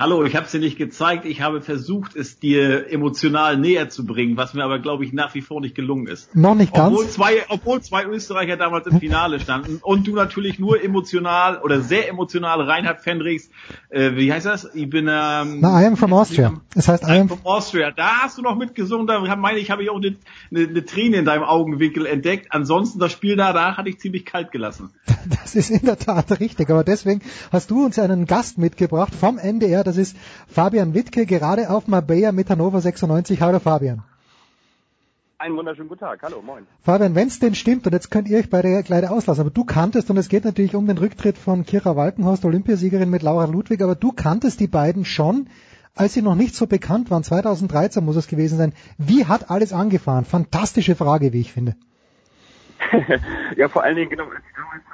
Hallo, 0.00 0.24
ich 0.24 0.34
habe 0.34 0.46
es 0.46 0.52
dir 0.52 0.60
nicht 0.60 0.78
gezeigt. 0.78 1.26
Ich 1.26 1.42
habe 1.42 1.60
versucht, 1.60 2.16
es 2.16 2.38
dir 2.38 2.90
emotional 2.90 3.58
näher 3.58 3.90
zu 3.90 4.06
bringen, 4.06 4.38
was 4.38 4.54
mir 4.54 4.64
aber, 4.64 4.78
glaube 4.78 5.04
ich, 5.04 5.12
nach 5.12 5.34
wie 5.34 5.42
vor 5.42 5.60
nicht 5.60 5.74
gelungen 5.74 6.06
ist. 6.06 6.34
Noch 6.34 6.54
nicht 6.54 6.72
ganz. 6.72 6.94
Obwohl 6.94 7.06
zwei, 7.06 7.44
obwohl 7.50 7.82
zwei 7.82 8.06
Österreicher 8.06 8.56
damals 8.56 8.86
im 8.86 8.98
Finale 8.98 9.40
standen 9.40 9.78
und 9.82 10.06
du 10.06 10.14
natürlich 10.14 10.58
nur 10.58 10.82
emotional 10.82 11.58
oder 11.58 11.82
sehr 11.82 12.08
emotional 12.08 12.62
Reinhard 12.62 13.02
Fendrichs, 13.02 13.50
äh, 13.90 14.12
wie 14.14 14.32
heißt 14.32 14.46
das? 14.46 14.70
Ich 14.72 14.88
bin 14.88 15.06
ähm, 15.06 15.60
Na, 15.60 15.82
I 15.82 15.84
am 15.84 15.98
from 15.98 16.14
Austria. 16.14 16.54
Das 16.74 16.88
heißt 16.88 17.04
I 17.06 17.18
am 17.18 17.28
from 17.28 17.40
Austria. 17.44 17.90
Da 17.90 18.22
hast 18.22 18.38
du 18.38 18.42
noch 18.42 18.56
mitgesungen. 18.56 19.06
Da 19.06 19.20
meine 19.36 19.58
ich, 19.58 19.70
habe 19.70 19.82
ich 19.82 19.90
auch 19.90 19.98
eine, 19.98 20.16
eine, 20.50 20.66
eine 20.66 20.84
Träne 20.86 21.18
in 21.18 21.26
deinem 21.26 21.44
Augenwinkel 21.44 22.06
entdeckt. 22.06 22.46
Ansonsten 22.52 23.00
das 23.00 23.12
Spiel 23.12 23.36
danach 23.36 23.76
hatte 23.76 23.90
ich 23.90 23.98
ziemlich 23.98 24.24
kalt 24.24 24.50
gelassen. 24.50 24.92
Das 25.28 25.54
ist 25.54 25.70
in 25.70 25.84
der 25.84 25.98
Tat 25.98 26.40
richtig. 26.40 26.70
Aber 26.70 26.82
deswegen 26.82 27.20
hast 27.52 27.70
du 27.70 27.84
uns 27.84 27.98
einen 27.98 28.24
Gast 28.24 28.56
mitgebracht 28.56 29.14
vom 29.14 29.36
NDR. 29.36 29.84
Das 29.90 29.96
ist 29.96 30.16
Fabian 30.46 30.94
Wittke, 30.94 31.26
gerade 31.26 31.68
auf 31.68 31.88
Marbella 31.88 32.30
mit 32.30 32.48
Hannover 32.48 32.80
96. 32.80 33.42
Hallo 33.42 33.58
Fabian. 33.58 34.04
Einen 35.38 35.56
wunderschönen 35.56 35.88
guten 35.88 35.98
Tag. 35.98 36.22
Hallo, 36.22 36.40
moin. 36.42 36.64
Fabian, 36.84 37.16
wenn 37.16 37.26
es 37.26 37.40
denn 37.40 37.56
stimmt, 37.56 37.86
und 37.86 37.92
jetzt 37.92 38.08
könnt 38.08 38.28
ihr 38.28 38.38
euch 38.38 38.48
beide 38.48 38.84
gleich 38.84 39.08
auslassen, 39.10 39.40
aber 39.40 39.50
du 39.50 39.64
kanntest, 39.64 40.08
und 40.08 40.16
es 40.16 40.28
geht 40.28 40.44
natürlich 40.44 40.76
um 40.76 40.86
den 40.86 40.96
Rücktritt 40.96 41.38
von 41.38 41.66
Kira 41.66 41.96
Walkenhorst, 41.96 42.44
Olympiasiegerin 42.44 43.10
mit 43.10 43.22
Laura 43.22 43.46
Ludwig, 43.46 43.82
aber 43.82 43.96
du 43.96 44.12
kanntest 44.12 44.60
die 44.60 44.68
beiden 44.68 45.04
schon, 45.04 45.48
als 45.96 46.14
sie 46.14 46.22
noch 46.22 46.36
nicht 46.36 46.54
so 46.54 46.68
bekannt 46.68 47.10
waren. 47.10 47.24
2013 47.24 48.04
muss 48.04 48.14
es 48.14 48.28
gewesen 48.28 48.58
sein. 48.58 48.72
Wie 48.96 49.26
hat 49.26 49.50
alles 49.50 49.72
angefahren? 49.72 50.24
Fantastische 50.24 50.94
Frage, 50.94 51.32
wie 51.32 51.40
ich 51.40 51.52
finde. 51.52 51.74
ja, 53.56 53.68
vor 53.68 53.82
allen 53.82 53.96
Dingen, 53.96 54.10
genau, 54.10 54.26
als 54.26 54.36
sie 54.36 54.54
damals 54.54 54.84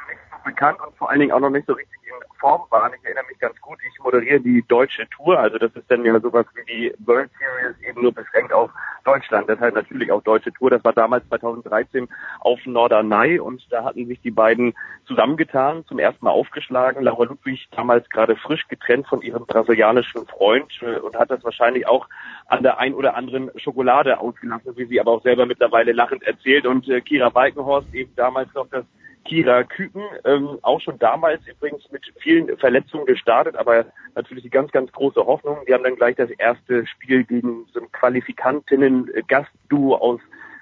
bekannt 0.47 0.79
und 0.81 0.97
vor 0.97 1.11
allen 1.11 1.21
Dingen 1.21 1.33
auch 1.33 1.41
noch 1.41 1.51
nicht 1.51 1.67
so 1.67 1.75
richtig 1.75 1.99
in 2.07 2.39
Form 2.39 2.63
waren. 2.71 2.93
Ich 2.95 3.05
erinnere 3.05 3.25
mich 3.29 3.39
ganz 3.39 3.61
gut, 3.61 3.79
ich 3.87 4.03
moderiere 4.03 4.41
die 4.41 4.65
deutsche 4.67 5.07
Tour, 5.11 5.39
also 5.39 5.59
das 5.59 5.75
ist 5.75 5.91
dann 5.91 6.05
ja 6.05 6.19
sowas 6.21 6.47
wie 6.55 6.65
die 6.65 6.95
World 7.05 7.31
Series, 7.39 7.77
eben 7.87 8.03
nur 8.03 8.13
beschränkt 8.13 8.53
auf 8.53 8.71
Deutschland. 9.05 9.49
Deshalb 9.49 9.75
natürlich 9.75 10.11
auch 10.11 10.23
deutsche 10.23 10.53
Tour. 10.53 10.71
Das 10.71 10.85
war 10.85 10.93
damals 10.93 11.27
2013 11.29 12.09
auf 12.41 12.59
Norderney 12.67 13.39
und 13.39 13.63
da 13.71 13.85
hatten 13.85 14.07
sich 14.07 14.21
die 14.21 14.31
beiden 14.31 14.75
zusammengetan, 15.07 15.85
zum 15.87 15.99
ersten 15.99 16.25
Mal 16.25 16.33
aufgeschlagen. 16.33 17.03
Laura 17.03 17.25
Ludwig 17.25 17.69
damals 17.71 18.09
gerade 18.11 18.37
frisch 18.37 18.67
getrennt 18.69 19.07
von 19.07 19.23
ihrem 19.23 19.47
brasilianischen 19.47 20.27
Freund 20.27 20.73
äh, 20.83 20.99
und 20.99 21.17
hat 21.17 21.31
das 21.31 21.43
wahrscheinlich 21.45 21.87
auch 21.87 22.09
an 22.47 22.63
der 22.63 22.79
ein 22.79 22.95
oder 22.95 23.17
anderen 23.17 23.51
Schokolade 23.57 24.19
ausgelassen, 24.19 24.77
wie 24.77 24.87
sie 24.87 25.01
aber 25.01 25.13
auch 25.13 25.23
selber 25.23 25.47
mittlerweile 25.47 25.93
lachend 25.93 26.23
erzählt. 26.25 26.67
Und 26.67 26.89
äh, 26.89 27.01
Kira 27.01 27.29
Balkenhorst 27.29 27.93
eben 27.95 28.15
damals 28.17 28.53
noch 28.55 28.69
das 28.71 28.85
Kira 29.27 29.65
Küken, 29.65 30.03
ähm, 30.25 30.59
auch 30.63 30.81
schon 30.81 30.99
damals 30.99 31.47
übrigens 31.47 31.91
mit 31.91 32.03
vielen 32.21 32.57
Verletzungen 32.59 33.07
gestartet, 33.07 33.57
aber 33.57 33.87
natürlich 34.15 34.45
die 34.45 34.51
ganz, 34.51 34.71
ganz 34.73 34.93
große 34.93 35.25
Hoffnung. 35.25 35.59
Die 35.69 35.75
haben 35.75 35.85
dann 35.85 35.97
gleich 35.97 36.17
das 36.17 36.31
erste 36.31 36.87
Spiel 36.87 37.25
gegen 37.25 37.67
so 37.73 37.81
ein 37.81 37.91
Qualifikantinnen-Gastduo 37.93 39.97
aus 39.97 40.21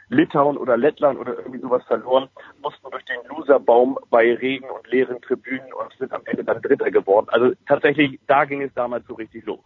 Litauen 0.08 0.56
oder 0.56 0.76
Lettland 0.76 1.18
oder 1.18 1.38
irgendwie 1.38 1.60
sowas 1.60 1.82
verloren, 1.84 2.28
mussten 2.62 2.90
durch 2.90 3.04
den 3.04 3.18
Loserbaum 3.28 3.98
bei 4.10 4.34
Regen 4.34 4.68
und 4.70 4.86
leeren 4.88 5.20
Tribünen 5.20 5.72
und 5.72 5.92
sind 5.98 6.12
am 6.12 6.22
Ende 6.26 6.44
dann 6.44 6.62
Dritter 6.62 6.90
geworden. 6.90 7.26
Also 7.30 7.52
tatsächlich, 7.66 8.20
da 8.26 8.44
ging 8.44 8.62
es 8.62 8.72
damals 8.74 9.06
so 9.06 9.14
richtig 9.14 9.44
los. 9.46 9.64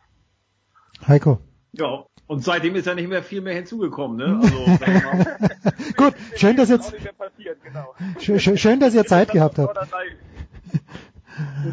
Heiko. 1.07 1.39
Ja, 1.73 2.05
und 2.27 2.45
seitdem 2.45 2.77
ist 2.77 2.87
ja 2.87 2.95
nicht 2.95 3.09
mehr 3.09 3.23
viel 3.23 3.41
mehr 3.41 3.55
hinzugekommen, 3.55 4.17
ne? 4.17 4.41
Also, 4.81 5.95
Gut, 5.97 6.15
schön, 6.37 6.57
dass 6.57 6.69
jetzt 6.69 6.93
genau. 7.63 7.95
schön, 8.21 8.59
schön, 8.59 8.81
dass 8.81 8.95
ihr 8.95 9.05
Zeit 9.05 9.31
gehabt 9.31 9.59
habt. 9.59 9.77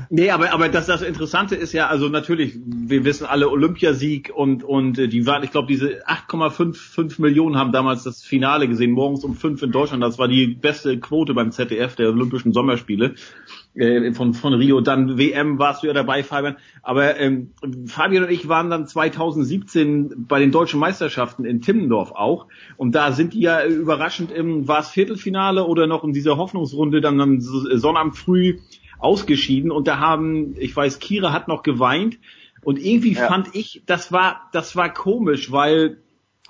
Nee, 0.10 0.30
aber, 0.30 0.54
aber 0.54 0.70
das, 0.70 0.86
das 0.86 1.02
Interessante 1.02 1.56
ist 1.56 1.74
ja, 1.74 1.88
also 1.88 2.10
natürlich, 2.10 2.56
wir 2.66 3.06
wissen 3.06 3.26
alle 3.26 3.50
Olympiasieg 3.50 4.32
und, 4.34 4.64
und 4.64 5.00
äh, 5.00 5.08
die 5.08 5.26
waren, 5.26 5.44
ich 5.44 5.52
glaube, 5.52 5.68
diese 5.68 6.06
8,55 6.08 7.22
Millionen 7.22 7.58
haben 7.58 7.72
damals 7.72 8.04
das 8.04 8.24
Finale 8.24 8.68
gesehen, 8.68 8.92
morgens 8.92 9.24
um 9.24 9.36
fünf 9.36 9.62
in 9.62 9.72
Deutschland. 9.72 10.04
Das 10.04 10.20
war 10.20 10.28
die 10.28 10.48
beste 10.48 11.00
Quote 11.00 11.34
beim 11.34 11.52
ZDF 11.52 11.96
der 11.96 12.10
Olympischen 12.10 12.54
Sommerspiele 12.54 13.16
äh, 13.74 14.14
von, 14.14 14.34
von 14.34 14.54
Rio. 14.54 14.82
Dann 14.82 15.18
WM 15.18 15.58
warst 15.58 15.84
du 15.84 15.88
ja 15.88 15.94
dabei, 15.94 16.24
Fabian. 16.24 16.58
Aber 16.84 17.18
ähm, 17.20 17.52
Fabian 17.88 18.24
und 18.26 18.32
ich 18.32 18.48
waren 18.48 18.70
dann 18.70 18.88
2017 18.88 20.26
bei 20.28 20.40
den 20.40 20.52
deutschen 20.52 20.80
Meisterschaften 20.80 21.46
in 21.46 21.62
Timmendorf 21.62 22.12
auch. 22.12 22.48
Und 22.78 22.94
da 22.94 23.12
sind 23.12 23.34
die 23.34 23.42
ja 23.42 23.66
überraschend 23.66 24.32
im, 24.32 24.68
war 24.68 24.80
es 24.80 24.90
Viertelfinale 24.90 25.66
oder 25.66 25.88
noch 25.88 26.04
in 26.04 26.14
dieser 26.14 26.38
Hoffnungsrunde 26.38 27.02
dann 27.02 27.20
am 27.20 27.40
Sonnabend 27.40 28.16
früh 28.16 28.58
ausgeschieden. 29.06 29.72
Und 29.72 29.88
da 29.88 30.00
haben, 30.00 30.56
ich 30.58 30.76
weiß, 30.76 31.00
Kira 31.00 31.32
hat 31.32 31.48
noch 31.48 31.64
geweint. 31.64 32.18
Und 32.64 32.80
irgendwie 32.80 33.14
ja. 33.14 33.28
fand 33.28 33.54
ich, 33.54 33.84
das 33.86 34.12
war, 34.12 34.50
das 34.52 34.76
war 34.76 34.92
komisch, 34.92 35.52
weil 35.52 36.00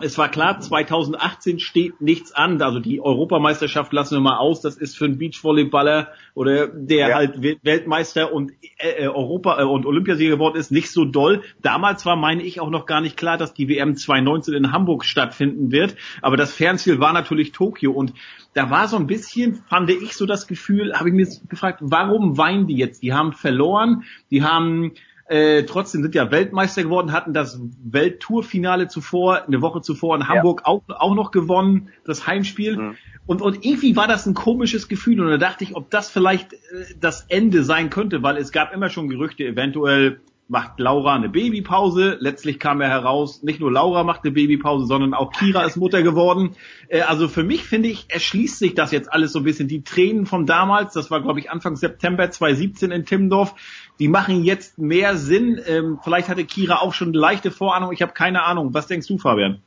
es 0.02 0.18
war 0.18 0.28
klar, 0.28 0.60
2018 0.60 1.60
steht 1.60 2.02
nichts 2.02 2.34
an. 2.34 2.62
Also 2.62 2.80
die 2.80 3.00
Europameisterschaft 3.00 3.94
lassen 3.94 4.16
wir 4.16 4.22
mal 4.22 4.38
aus. 4.38 4.60
Das 4.60 4.76
ist 4.76 4.98
für 4.98 5.06
einen 5.06 5.18
Beachvolleyballer 5.18 6.10
oder 6.34 6.68
der 6.68 7.10
ja. 7.10 7.16
halt 7.16 7.42
Weltmeister 7.42 8.34
und 8.34 8.52
äh, 8.78 9.08
Europa 9.08 9.62
äh, 9.62 9.64
und 9.64 9.86
Olympiasieger 9.86 10.32
geworden 10.32 10.58
ist, 10.58 10.70
nicht 10.70 10.92
so 10.92 11.06
doll. 11.06 11.44
Damals 11.62 12.06
war, 12.06 12.18
meine 12.18 12.44
ich, 12.44 12.60
auch 12.60 12.70
noch 12.70 12.86
gar 12.86 13.00
nicht 13.00 13.16
klar, 13.16 13.38
dass 13.38 13.54
die 13.54 13.70
WM 13.70 13.96
2019 13.96 14.54
in 14.54 14.72
Hamburg 14.74 15.06
stattfinden 15.06 15.72
wird. 15.72 15.96
Aber 16.22 16.36
das 16.36 16.54
Fernziel 16.54 17.00
war 17.00 17.14
natürlich 17.14 17.54
Tokio 17.54 17.94
und 17.94 18.14
da 18.56 18.70
war 18.70 18.88
so 18.88 18.96
ein 18.96 19.06
bisschen, 19.06 19.56
fand 19.68 19.90
ich 19.90 20.16
so 20.16 20.26
das 20.26 20.48
Gefühl, 20.48 20.94
habe 20.94 21.10
ich 21.10 21.16
mir 21.16 21.28
gefragt, 21.50 21.80
warum 21.82 22.38
weinen 22.38 22.68
die 22.68 22.78
jetzt? 22.78 23.04
Die 23.04 23.14
haben 23.14 23.34
verloren, 23.34 24.06
die 24.32 24.44
haben 24.44 24.94
äh, 25.28 25.64
trotzdem 25.64 26.04
sind 26.04 26.16
ja 26.16 26.32
Weltmeister 26.32 26.84
geworden, 26.84 27.12
hatten 27.12 27.34
das 27.34 27.60
Welttourfinale 27.84 28.88
zuvor, 28.88 29.44
eine 29.46 29.62
Woche 29.62 29.82
zuvor 29.82 30.16
in 30.16 30.30
Hamburg 30.30 30.62
ja. 30.62 30.68
auch, 30.68 30.84
auch 30.88 31.16
noch 31.16 31.32
gewonnen, 31.32 31.90
das 32.06 32.28
Heimspiel. 32.28 32.78
Mhm. 32.78 32.98
Und, 33.26 33.42
und 33.42 33.66
irgendwie 33.66 33.96
war 33.98 34.08
das 34.08 34.26
ein 34.26 34.36
komisches 34.36 34.88
Gefühl 34.88 35.20
und 35.20 35.30
da 35.30 35.38
dachte 35.38 35.64
ich, 35.66 35.76
ob 35.76 35.90
das 35.90 36.10
vielleicht 36.10 36.54
äh, 36.54 36.58
das 37.00 37.26
Ende 37.28 37.64
sein 37.66 37.90
könnte, 37.90 38.24
weil 38.24 38.38
es 38.38 38.54
gab 38.54 38.74
immer 38.74 38.90
schon 38.90 39.10
Gerüchte, 39.10 39.44
eventuell 39.44 40.22
macht 40.48 40.80
Laura 40.80 41.16
eine 41.16 41.30
Babypause. 41.30 42.18
Letztlich 42.20 42.60
kam 42.60 42.82
er 42.82 42.90
heraus, 42.90 43.42
nicht 43.42 43.60
nur 43.60 43.72
Laura 43.72 44.04
macht 44.04 44.24
eine 44.24 44.32
Babypause, 44.32 44.86
sondern 44.86 45.14
auch 45.14 45.32
Kira 45.32 45.64
ist 45.64 45.76
Mutter 45.76 46.04
geworden. 46.04 46.56
Äh, 46.88 47.02
also 47.02 47.28
für 47.28 47.44
mich 47.44 47.64
finde 47.64 47.90
ich, 47.90 48.06
erschließt 48.10 48.60
sich 48.60 48.76
das 48.76 48.92
jetzt 48.92 49.12
alles 49.12 49.32
so 49.32 49.40
ein 49.40 49.46
bisschen. 49.46 49.68
Die 49.68 49.84
Tränen 49.84 50.26
von 50.26 50.46
damals, 50.46 50.94
das 50.94 51.10
war 51.10 51.22
glaube 51.22 51.40
ich 51.40 51.50
Anfang 51.50 51.76
September 51.76 52.30
2017 52.30 52.92
in 52.92 53.06
Timmendorf, 53.06 53.56
die 54.00 54.08
machen 54.08 54.44
jetzt 54.44 54.78
mehr 54.78 55.18
Sinn. 55.18 55.60
Ähm, 55.66 56.00
vielleicht 56.04 56.30
hatte 56.30 56.46
Kira 56.46 56.78
auch 56.78 56.94
schon 56.94 57.10
eine 57.10 57.18
leichte 57.18 57.52
Vorahnung. 57.52 57.92
Ich 57.92 58.02
habe 58.02 58.14
keine 58.14 58.44
Ahnung. 58.44 58.74
Was 58.74 58.88
denkst 58.88 59.08
du, 59.08 59.18
Fabian? 59.18 59.62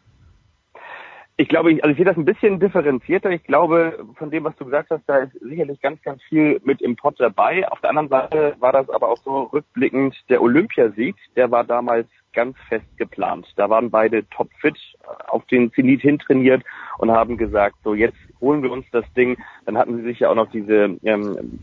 Ich 1.40 1.48
glaube, 1.48 1.70
ich, 1.70 1.84
also 1.84 1.92
ich 1.92 1.96
sehe 1.96 2.04
das 2.04 2.16
ein 2.16 2.24
bisschen 2.24 2.58
differenzierter. 2.58 3.30
Ich 3.30 3.44
glaube, 3.44 4.04
von 4.16 4.28
dem, 4.28 4.42
was 4.42 4.56
du 4.56 4.64
gesagt 4.64 4.90
hast, 4.90 5.04
da 5.06 5.18
ist 5.18 5.32
sicherlich 5.40 5.80
ganz, 5.80 6.02
ganz 6.02 6.20
viel 6.24 6.60
mit 6.64 6.82
im 6.82 6.96
Pott 6.96 7.14
dabei. 7.20 7.66
Auf 7.70 7.80
der 7.80 7.90
anderen 7.90 8.08
Seite 8.08 8.56
war 8.58 8.72
das 8.72 8.90
aber 8.90 9.08
auch 9.08 9.18
so 9.18 9.42
rückblickend 9.42 10.16
der 10.28 10.42
Olympiasieg, 10.42 11.14
der 11.36 11.48
war 11.52 11.62
damals 11.62 12.08
ganz 12.32 12.56
fest 12.68 12.86
geplant. 12.96 13.46
Da 13.54 13.70
waren 13.70 13.88
beide 13.88 14.28
topfit 14.30 14.76
auf 15.28 15.46
den 15.46 15.72
Zenit 15.72 16.02
hintrainiert 16.02 16.64
und 16.98 17.12
haben 17.12 17.36
gesagt, 17.36 17.76
so 17.84 17.94
jetzt 17.94 18.18
holen 18.40 18.64
wir 18.64 18.72
uns 18.72 18.86
das 18.90 19.04
Ding. 19.14 19.36
Dann 19.64 19.78
hatten 19.78 19.96
sie 19.96 20.02
sich 20.02 20.18
ja 20.18 20.30
auch 20.30 20.34
noch 20.34 20.50
diese 20.50 20.98
ähm, 21.04 21.60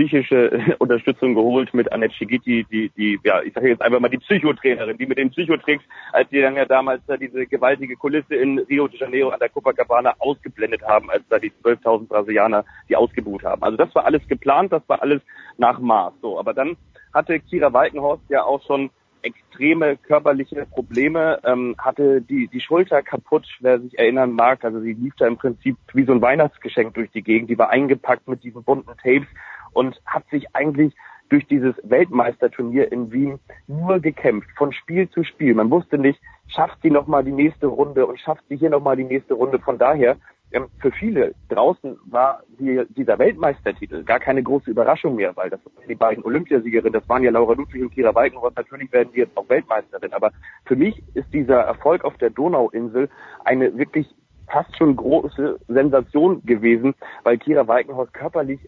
psychische 0.00 0.76
Unterstützung 0.78 1.34
geholt 1.34 1.74
mit 1.74 1.92
Annette 1.92 2.14
Schigiti, 2.14 2.64
die, 2.70 2.88
die, 2.90 3.20
ja, 3.22 3.42
ich 3.42 3.52
sage 3.52 3.68
jetzt 3.68 3.82
einfach 3.82 4.00
mal 4.00 4.08
die 4.08 4.18
Psychotrainerin, 4.18 4.96
die 4.96 5.06
mit 5.06 5.18
den 5.18 5.30
Psychotricks, 5.30 5.84
als 6.12 6.28
die 6.30 6.40
dann 6.40 6.56
ja 6.56 6.64
damals 6.64 7.02
da 7.06 7.16
diese 7.16 7.46
gewaltige 7.46 7.96
Kulisse 7.96 8.34
in 8.34 8.58
Rio 8.60 8.88
de 8.88 8.98
Janeiro 8.98 9.28
an 9.30 9.40
der 9.40 9.50
Copacabana 9.50 10.14
ausgeblendet 10.18 10.82
haben, 10.82 11.10
als 11.10 11.22
da 11.28 11.38
die 11.38 11.52
12.000 11.62 12.08
Brasilianer 12.08 12.64
die 12.88 12.96
ausgebucht 12.96 13.44
haben. 13.44 13.62
Also 13.62 13.76
das 13.76 13.94
war 13.94 14.06
alles 14.06 14.26
geplant, 14.26 14.72
das 14.72 14.82
war 14.86 15.02
alles 15.02 15.20
nach 15.58 15.78
Maß. 15.78 16.14
So, 16.22 16.38
aber 16.38 16.54
dann 16.54 16.76
hatte 17.12 17.38
Kira 17.40 17.72
Walkenhorst 17.72 18.22
ja 18.30 18.42
auch 18.44 18.64
schon 18.66 18.90
extreme 19.22 19.98
körperliche 19.98 20.64
Probleme, 20.64 21.40
ähm, 21.44 21.74
hatte 21.78 22.22
die, 22.22 22.48
die 22.48 22.60
Schulter 22.60 23.02
kaputt, 23.02 23.46
wer 23.60 23.78
sich 23.80 23.98
erinnern 23.98 24.32
mag. 24.32 24.64
Also 24.64 24.80
sie 24.80 24.94
lief 24.94 25.14
da 25.18 25.26
im 25.26 25.36
Prinzip 25.36 25.76
wie 25.92 26.04
so 26.04 26.12
ein 26.12 26.22
Weihnachtsgeschenk 26.22 26.94
durch 26.94 27.10
die 27.10 27.22
Gegend. 27.22 27.50
Die 27.50 27.58
war 27.58 27.68
eingepackt 27.68 28.28
mit 28.28 28.42
diesen 28.42 28.62
bunten 28.62 28.96
Tapes 29.02 29.28
und 29.72 30.00
hat 30.06 30.28
sich 30.30 30.54
eigentlich 30.54 30.94
durch 31.28 31.46
dieses 31.46 31.74
Weltmeisterturnier 31.82 32.90
in 32.92 33.12
Wien 33.12 33.38
nur 33.66 34.00
gekämpft, 34.00 34.50
von 34.56 34.72
Spiel 34.72 35.08
zu 35.10 35.24
Spiel. 35.24 35.54
Man 35.54 35.70
wusste 35.70 35.96
nicht, 35.96 36.20
schafft 36.48 36.82
sie 36.82 36.90
nochmal 36.90 37.24
die 37.24 37.32
nächste 37.32 37.66
Runde 37.66 38.06
und 38.06 38.18
schafft 38.18 38.42
sie 38.48 38.56
hier 38.56 38.70
nochmal 38.70 38.96
die 38.96 39.04
nächste 39.04 39.34
Runde. 39.34 39.60
Von 39.60 39.78
daher 39.78 40.16
ähm, 40.52 40.66
für 40.80 40.90
viele 40.90 41.34
draußen 41.48 41.96
war 42.06 42.42
die, 42.58 42.82
dieser 42.90 43.18
Weltmeistertitel 43.18 44.02
gar 44.02 44.18
keine 44.18 44.42
große 44.42 44.70
Überraschung 44.70 45.14
mehr, 45.14 45.36
weil 45.36 45.50
das 45.50 45.60
die 45.88 45.94
beiden 45.94 46.24
Olympiasiegerinnen, 46.24 46.92
das 46.92 47.08
waren 47.08 47.22
ja 47.22 47.30
Laura 47.30 47.54
Ludwig 47.54 47.82
und 47.82 47.90
Kira 47.90 48.14
Walkenhorst, 48.14 48.56
natürlich 48.56 48.92
werden 48.92 49.10
die 49.14 49.20
jetzt 49.20 49.36
auch 49.36 49.48
Weltmeisterin. 49.48 50.12
Aber 50.12 50.32
für 50.64 50.74
mich 50.74 51.00
ist 51.14 51.32
dieser 51.32 51.60
Erfolg 51.60 52.04
auf 52.04 52.16
der 52.18 52.30
Donauinsel 52.30 53.08
eine 53.44 53.76
wirklich 53.78 54.08
fast 54.48 54.76
schon 54.76 54.96
große 54.96 55.60
Sensation 55.68 56.44
gewesen, 56.44 56.94
weil 57.22 57.38
Kira 57.38 57.68
Walkenhorst 57.68 58.12
körperlich 58.12 58.58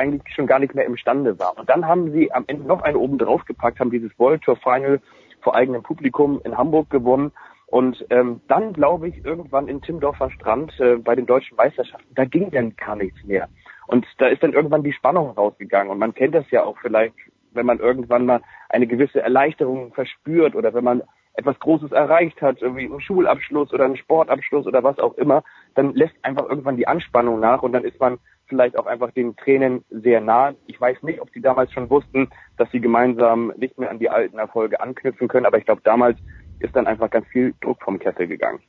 eigentlich 0.00 0.34
schon 0.34 0.46
gar 0.46 0.58
nicht 0.58 0.74
mehr 0.74 0.86
imstande 0.86 1.38
war. 1.38 1.56
Und 1.58 1.68
dann 1.68 1.86
haben 1.86 2.10
sie 2.12 2.32
am 2.32 2.44
Ende 2.46 2.66
noch 2.66 2.82
einen 2.82 2.96
oben 2.96 3.18
drauf 3.18 3.44
gepackt, 3.44 3.78
haben 3.78 3.90
dieses 3.90 4.18
World 4.18 4.42
Tour 4.42 4.56
Final 4.56 5.00
vor 5.42 5.54
eigenem 5.54 5.82
Publikum 5.82 6.40
in 6.44 6.56
Hamburg 6.56 6.90
gewonnen. 6.90 7.32
Und 7.66 8.04
ähm, 8.10 8.40
dann 8.48 8.72
glaube 8.72 9.08
ich 9.08 9.24
irgendwann 9.24 9.68
in 9.68 9.80
Timmendorfer 9.80 10.30
Strand 10.30 10.72
äh, 10.80 10.96
bei 10.96 11.14
den 11.14 11.26
deutschen 11.26 11.56
Meisterschaften, 11.56 12.14
da 12.14 12.24
ging 12.24 12.50
dann 12.50 12.74
gar 12.74 12.96
nichts 12.96 13.22
mehr. 13.24 13.48
Und 13.86 14.06
da 14.18 14.26
ist 14.26 14.42
dann 14.42 14.52
irgendwann 14.52 14.82
die 14.82 14.92
Spannung 14.92 15.30
rausgegangen. 15.30 15.90
Und 15.90 15.98
man 15.98 16.14
kennt 16.14 16.34
das 16.34 16.50
ja 16.50 16.64
auch 16.64 16.78
vielleicht, 16.80 17.14
wenn 17.52 17.66
man 17.66 17.78
irgendwann 17.78 18.26
mal 18.26 18.40
eine 18.68 18.86
gewisse 18.86 19.20
Erleichterung 19.20 19.92
verspürt 19.92 20.54
oder 20.56 20.74
wenn 20.74 20.84
man 20.84 21.02
etwas 21.34 21.58
Großes 21.60 21.92
erreicht 21.92 22.42
hat, 22.42 22.60
irgendwie 22.60 22.86
einen 22.86 23.00
Schulabschluss 23.00 23.72
oder 23.72 23.84
einen 23.84 23.96
Sportabschluss 23.96 24.66
oder 24.66 24.82
was 24.82 24.98
auch 24.98 25.14
immer, 25.14 25.42
dann 25.74 25.94
lässt 25.94 26.14
einfach 26.22 26.48
irgendwann 26.48 26.76
die 26.76 26.88
Anspannung 26.88 27.40
nach 27.40 27.62
und 27.62 27.72
dann 27.72 27.84
ist 27.84 28.00
man 28.00 28.18
vielleicht 28.50 28.76
auch 28.76 28.84
einfach 28.84 29.10
den 29.12 29.34
Tränen 29.36 29.84
sehr 29.88 30.20
nah. 30.20 30.52
Ich 30.66 30.78
weiß 30.78 31.02
nicht, 31.02 31.22
ob 31.22 31.30
sie 31.30 31.40
damals 31.40 31.72
schon 31.72 31.88
wussten, 31.88 32.28
dass 32.58 32.70
sie 32.70 32.80
gemeinsam 32.80 33.54
nicht 33.56 33.78
mehr 33.78 33.90
an 33.90 33.98
die 33.98 34.10
alten 34.10 34.38
Erfolge 34.38 34.80
anknüpfen 34.80 35.28
können, 35.28 35.46
aber 35.46 35.56
ich 35.56 35.64
glaube, 35.64 35.80
damals 35.82 36.18
ist 36.58 36.76
dann 36.76 36.86
einfach 36.86 37.08
ganz 37.08 37.26
viel 37.28 37.54
Druck 37.62 37.82
vom 37.82 37.98
Kessel 37.98 38.26
gegangen. 38.26 38.60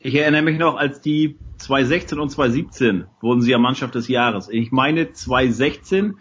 Ich 0.00 0.14
erinnere 0.14 0.42
mich 0.42 0.58
noch, 0.58 0.76
als 0.76 1.00
die 1.00 1.38
2016 1.58 2.18
und 2.18 2.30
2017 2.30 3.06
wurden 3.20 3.42
sie 3.42 3.50
ja 3.50 3.58
Mannschaft 3.58 3.94
des 3.94 4.08
Jahres. 4.08 4.48
Ich 4.48 4.72
meine 4.72 5.12
2016 5.12 6.18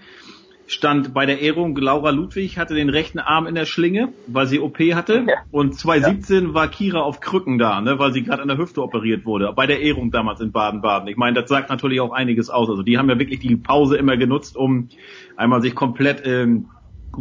stand 0.68 1.14
bei 1.14 1.26
der 1.26 1.42
Ehrung 1.42 1.76
Laura 1.78 2.12
Ludwig 2.12 2.58
hatte 2.58 2.76
den 2.76 2.90
rechten 2.90 3.20
Arm 3.20 3.48
in 3.48 3.56
der 3.56 3.66
Schlinge, 3.66 4.14
weil 4.28 4.48
sie 4.48 4.60
OP 4.60 4.78
hatte. 4.94 5.26
Ja. 5.28 5.36
Und 5.50 5.76
2017 5.80 6.48
ja. 6.48 6.54
war 6.54 6.68
Kira 6.68 7.00
auf 7.00 7.22
Krücken 7.22 7.58
da, 7.58 7.82
ne, 7.82 7.98
weil 7.98 8.12
sie 8.14 8.24
gerade 8.24 8.42
an 8.42 8.50
der 8.50 8.58
Hüfte 8.58 8.84
operiert 8.84 9.26
wurde. 9.26 9.52
Bei 9.56 9.66
der 9.66 9.82
Ehrung 9.82 10.12
damals 10.12 10.42
in 10.42 10.52
Baden-Baden. 10.52 11.08
Ich 11.08 11.18
meine, 11.18 11.40
das 11.40 11.50
sagt 11.50 11.70
natürlich 11.70 12.02
auch 12.02 12.12
einiges 12.12 12.50
aus. 12.50 12.70
Also 12.70 12.84
die 12.84 12.98
haben 12.98 13.10
ja 13.10 13.18
wirklich 13.18 13.40
die 13.40 13.56
Pause 13.56 13.98
immer 13.98 14.18
genutzt, 14.18 14.58
um 14.58 14.90
einmal 15.38 15.62
sich 15.62 15.74
komplett 15.74 16.22
ähm, 16.26 16.68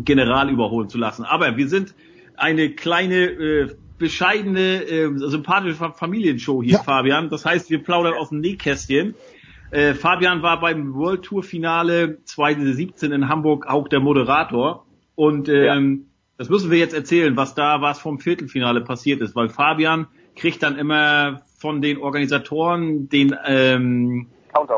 general 0.05 0.51
überholen 0.51 0.89
zu 0.89 0.99
lassen. 0.99 1.25
Aber 1.25 1.57
wir 1.57 1.69
sind 1.69 1.95
eine 2.37 2.71
kleine 2.71 3.27
äh, 3.27 3.69
bescheidene, 3.99 4.83
äh, 4.83 5.11
sympathische 5.17 5.93
Familienshow 5.93 6.63
hier, 6.63 6.75
ja. 6.75 6.83
Fabian. 6.83 7.31
Das 7.31 7.45
heißt, 7.45 7.71
wir 7.71 7.83
plaudern 7.83 8.15
aus 8.15 8.31
dem 8.31 8.41
Nähkästchen. 8.41 9.15
Äh, 9.71 9.95
Fabian 9.95 10.43
war 10.43 10.61
beim 10.61 10.95
World 10.95 11.23
Tour 11.23 11.43
Finale 11.43 12.19
2017 12.25 13.13
in 13.13 13.29
Hamburg 13.29 13.67
auch 13.67 13.89
der 13.89 14.01
Moderator. 14.01 14.87
Und 15.15 15.49
ähm, 15.49 16.07
ja. 16.07 16.07
das 16.39 16.49
müssen 16.49 16.71
wir 16.71 16.79
jetzt 16.79 16.95
erzählen, 16.95 17.37
was 17.37 17.55
da 17.55 17.81
was 17.81 18.01
vom 18.01 18.19
Viertelfinale 18.19 18.83
passiert 18.83 19.21
ist, 19.21 19.35
weil 19.35 19.49
Fabian 19.49 20.07
kriegt 20.37 20.63
dann 20.63 20.77
immer 20.77 21.43
von 21.59 21.81
den 21.81 21.99
Organisatoren 21.99 23.09
den 23.09 23.35
ähm, 23.47 24.29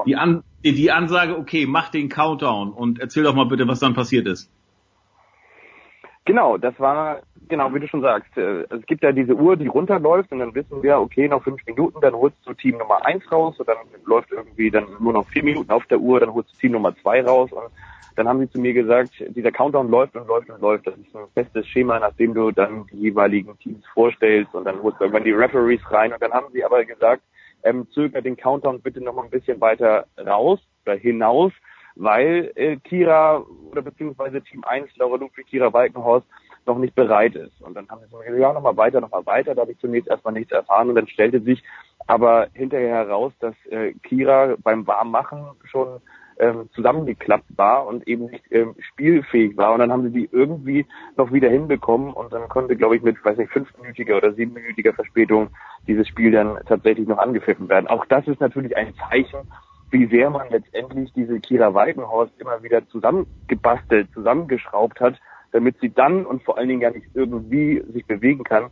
die, 0.07 0.17
An 0.17 0.42
die, 0.65 0.73
die 0.73 0.91
Ansage, 0.91 1.36
okay, 1.36 1.67
mach 1.67 1.89
den 1.89 2.08
Countdown 2.08 2.73
und 2.73 2.99
erzähl 2.99 3.23
doch 3.23 3.34
mal 3.34 3.47
bitte, 3.47 3.68
was 3.68 3.81
dann 3.81 3.94
passiert 3.94 4.26
ist. 4.26 4.50
Genau, 6.25 6.58
das 6.58 6.78
war, 6.78 7.23
genau, 7.49 7.73
wie 7.75 7.81
du 7.81 7.89
schon 7.89 8.02
sagst, 8.02 8.36
äh, 8.36 8.65
es 8.70 8.85
gibt 8.86 9.02
ja 9.02 9.12
diese 9.12 9.35
Uhr, 9.35 9.57
die 9.57 9.67
runterläuft 9.67 10.31
und 10.33 10.39
dann 10.39 10.55
wissen 10.55 10.83
wir, 10.83 10.99
okay, 10.99 11.28
noch 11.28 11.43
fünf 11.43 11.65
Minuten, 11.67 12.01
dann 12.01 12.15
holst 12.15 12.36
du 12.44 12.55
Team 12.55 12.78
Nummer 12.78 13.05
eins 13.05 13.31
raus 13.31 13.59
und 13.59 13.68
dann 13.68 13.77
läuft 14.05 14.31
irgendwie 14.33 14.70
dann 14.70 14.86
nur 15.01 15.12
noch 15.12 15.27
vier 15.28 15.44
Minuten 15.44 15.70
auf 15.70 15.86
der 15.86 15.99
Uhr, 15.99 16.20
dann 16.20 16.33
holst 16.33 16.52
du 16.52 16.59
Team 16.59 16.73
Nummer 16.73 16.94
zwei 16.97 17.23
raus 17.23 17.52
und 17.52 17.65
dann 18.18 18.28
haben 18.28 18.41
sie 18.41 18.51
zu 18.51 18.59
mir 18.59 18.73
gesagt, 18.73 19.12
dieser 19.28 19.52
Countdown 19.52 19.89
läuft 19.91 20.17
und 20.17 20.27
läuft 20.27 20.51
und 20.51 20.60
läuft. 20.60 20.89
Das 20.89 20.94
ist 20.97 21.15
ein 21.15 21.28
festes 21.35 21.68
Schema, 21.68 22.01
nachdem 22.01 22.35
du 22.35 22.51
dann 22.51 22.85
die 22.91 22.97
jeweiligen 22.97 23.57
Teams 23.60 23.86
vorstellst 23.94 24.52
und 24.55 24.65
dann 24.65 24.83
holst 24.83 24.99
du 24.99 25.05
irgendwann 25.05 25.23
die 25.23 25.31
Referees 25.31 25.81
rein 25.93 26.12
und 26.12 26.20
dann 26.20 26.33
haben 26.33 26.47
sie 26.52 26.65
aber 26.65 26.85
gesagt, 26.85 27.23
ähm, 27.62 27.86
zöger 27.93 28.20
den 28.20 28.36
Countdown 28.36 28.81
bitte 28.81 29.01
noch 29.01 29.15
mal 29.15 29.23
ein 29.23 29.31
bisschen 29.31 29.60
weiter 29.60 30.07
raus 30.18 30.59
oder 30.85 30.97
hinaus, 30.97 31.52
weil 31.94 32.51
äh, 32.57 32.77
Kira 32.77 33.44
oder 33.70 33.83
beziehungsweise 33.83 34.43
Team 34.43 34.65
1, 34.65 34.97
Laura 34.97 35.17
Ludwig, 35.17 35.47
Kira 35.47 35.73
Walkenhorst, 35.73 36.27
noch 36.69 36.79
nicht 36.79 36.95
bereit 36.95 37.35
ist. 37.35 37.61
Und 37.61 37.75
dann 37.75 37.89
haben 37.89 38.01
sie 38.01 38.09
gesagt, 38.09 38.39
ja, 38.39 38.53
nochmal 38.53 38.77
weiter, 38.77 39.01
nochmal 39.01 39.27
weiter. 39.27 39.55
Da 39.55 39.63
habe 39.63 39.73
ich 39.73 39.79
zunächst 39.79 40.09
erstmal 40.09 40.35
nichts 40.35 40.53
erfahren 40.53 40.89
und 40.89 40.95
dann 40.95 41.09
stellte 41.09 41.41
sich 41.41 41.63
aber 42.07 42.49
hinterher 42.55 42.95
heraus, 42.95 43.33
dass 43.41 43.55
äh, 43.71 43.93
Kira 44.03 44.55
beim 44.63 44.87
Warmmachen 44.87 45.47
schon 45.65 46.01
ähm, 46.39 46.69
zusammengeklappt 46.73 47.57
war 47.57 47.87
und 47.87 48.07
eben 48.07 48.27
nicht 48.27 48.45
ähm, 48.51 48.75
spielfähig 48.79 49.57
war. 49.57 49.73
Und 49.73 49.81
dann 49.81 49.93
haben 49.93 50.05
sie 50.05 50.13
die 50.13 50.29
irgendwie 50.31 50.87
noch 51.17 51.33
wieder 51.33 51.51
hinbekommen 51.51 52.13
und 52.13 52.33
dann 52.33 52.49
konnte, 52.49 52.77
glaube 52.77 52.97
ich, 52.97 53.03
mit, 53.03 53.23
weiß 53.25 53.39
nicht, 53.39 53.53
fünfminütiger 53.53 54.17
oder 54.17 54.33
siebenminütiger 54.33 54.93
Verspätung 54.93 55.49
dieses 55.87 56.07
Spiel 56.09 56.31
dann 56.31 56.59
tatsächlich 56.67 57.09
noch 57.09 57.19
angepfiffen 57.19 57.69
werden. 57.69 57.89
Auch 57.89 58.07
das 58.07 58.27
ist 58.29 58.41
natürlich 58.41 58.77
ein 58.77 58.95
Zeichen, 58.95 59.41
wie 59.91 60.07
sehr 60.07 60.31
man 60.31 60.49
letztendlich 60.51 61.13
diese 61.15 61.41
Kira 61.41 61.75
Weidenhorst 61.75 62.33
immer 62.39 62.63
wieder 62.63 62.87
zusammengebastelt, 62.89 64.09
zusammengeschraubt 64.13 65.01
hat, 65.01 65.19
damit 65.52 65.77
sie 65.81 65.91
dann 65.91 66.27
und 66.27 66.43
vor 66.43 66.59
allen 66.59 66.68
Dingen 66.68 66.83
ja 66.83 66.91
nicht 66.91 67.09
irgendwie 67.15 67.83
sich 67.93 68.07
bewegen 68.07 68.44
kann, 68.44 68.70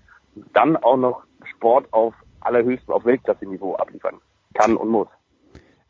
dann 0.52 0.76
auch 0.76 0.96
noch 0.96 1.24
Sport 1.44 1.92
auf 1.92 2.14
allerhöchstem, 2.40 2.94
auf 2.94 3.04
Weltklasse-Niveau 3.04 3.76
abliefern 3.76 4.16
kann 4.54 4.76
und 4.76 4.88
muss. 4.88 5.08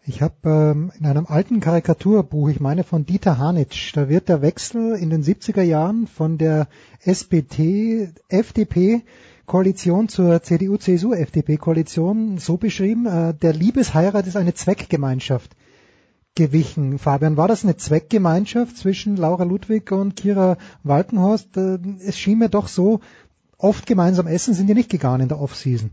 Ich 0.09 0.23
habe 0.23 0.35
ähm, 0.45 0.93
in 1.01 1.07
einem 1.07 1.27
alten 1.27 1.59
Karikaturbuch, 1.59 2.49
ich 2.49 2.61
meine 2.61 2.85
von 2.85 3.05
Dieter 3.05 3.39
Hanitsch, 3.39 3.97
da 3.97 4.09
wird 4.09 4.29
der 4.29 4.41
Wechsel 4.41 4.95
in 4.95 5.11
den 5.11 5.25
70er 5.25 5.63
Jahren 5.63 6.07
von 6.07 6.39
der 6.39 6.69
SPT, 7.01 8.13
FDP 8.29 9.03
Koalition 9.47 10.09
zur 10.09 10.43
CDU-CSU-FDP-Koalition 10.43 12.39
so 12.39 12.57
beschrieben, 12.57 13.07
äh, 13.07 13.35
der 13.35 13.53
Liebesheirat 13.53 14.27
ist 14.27 14.37
eine 14.37 14.55
Zweckgemeinschaft 14.55 15.57
gewichen. 16.37 16.99
Fabian, 16.99 17.37
war 17.37 17.49
das 17.49 17.65
eine 17.65 17.77
Zweckgemeinschaft 17.77 18.77
zwischen 18.77 19.17
Laura 19.17 19.45
Ludwig 19.45 19.91
und 19.91 20.17
Kira 20.17 20.57
Walkenhorst? 20.85 21.57
Äh, 21.57 21.79
es 22.07 22.19
schien 22.19 22.39
mir 22.39 22.49
doch 22.49 22.69
so, 22.69 23.01
oft 23.59 23.87
gemeinsam 23.87 24.27
essen 24.27 24.55
sind 24.55 24.69
die 24.69 24.75
nicht 24.75 24.91
gegangen 24.91 25.23
in 25.23 25.29
der 25.29 25.41
Off-Season. 25.41 25.91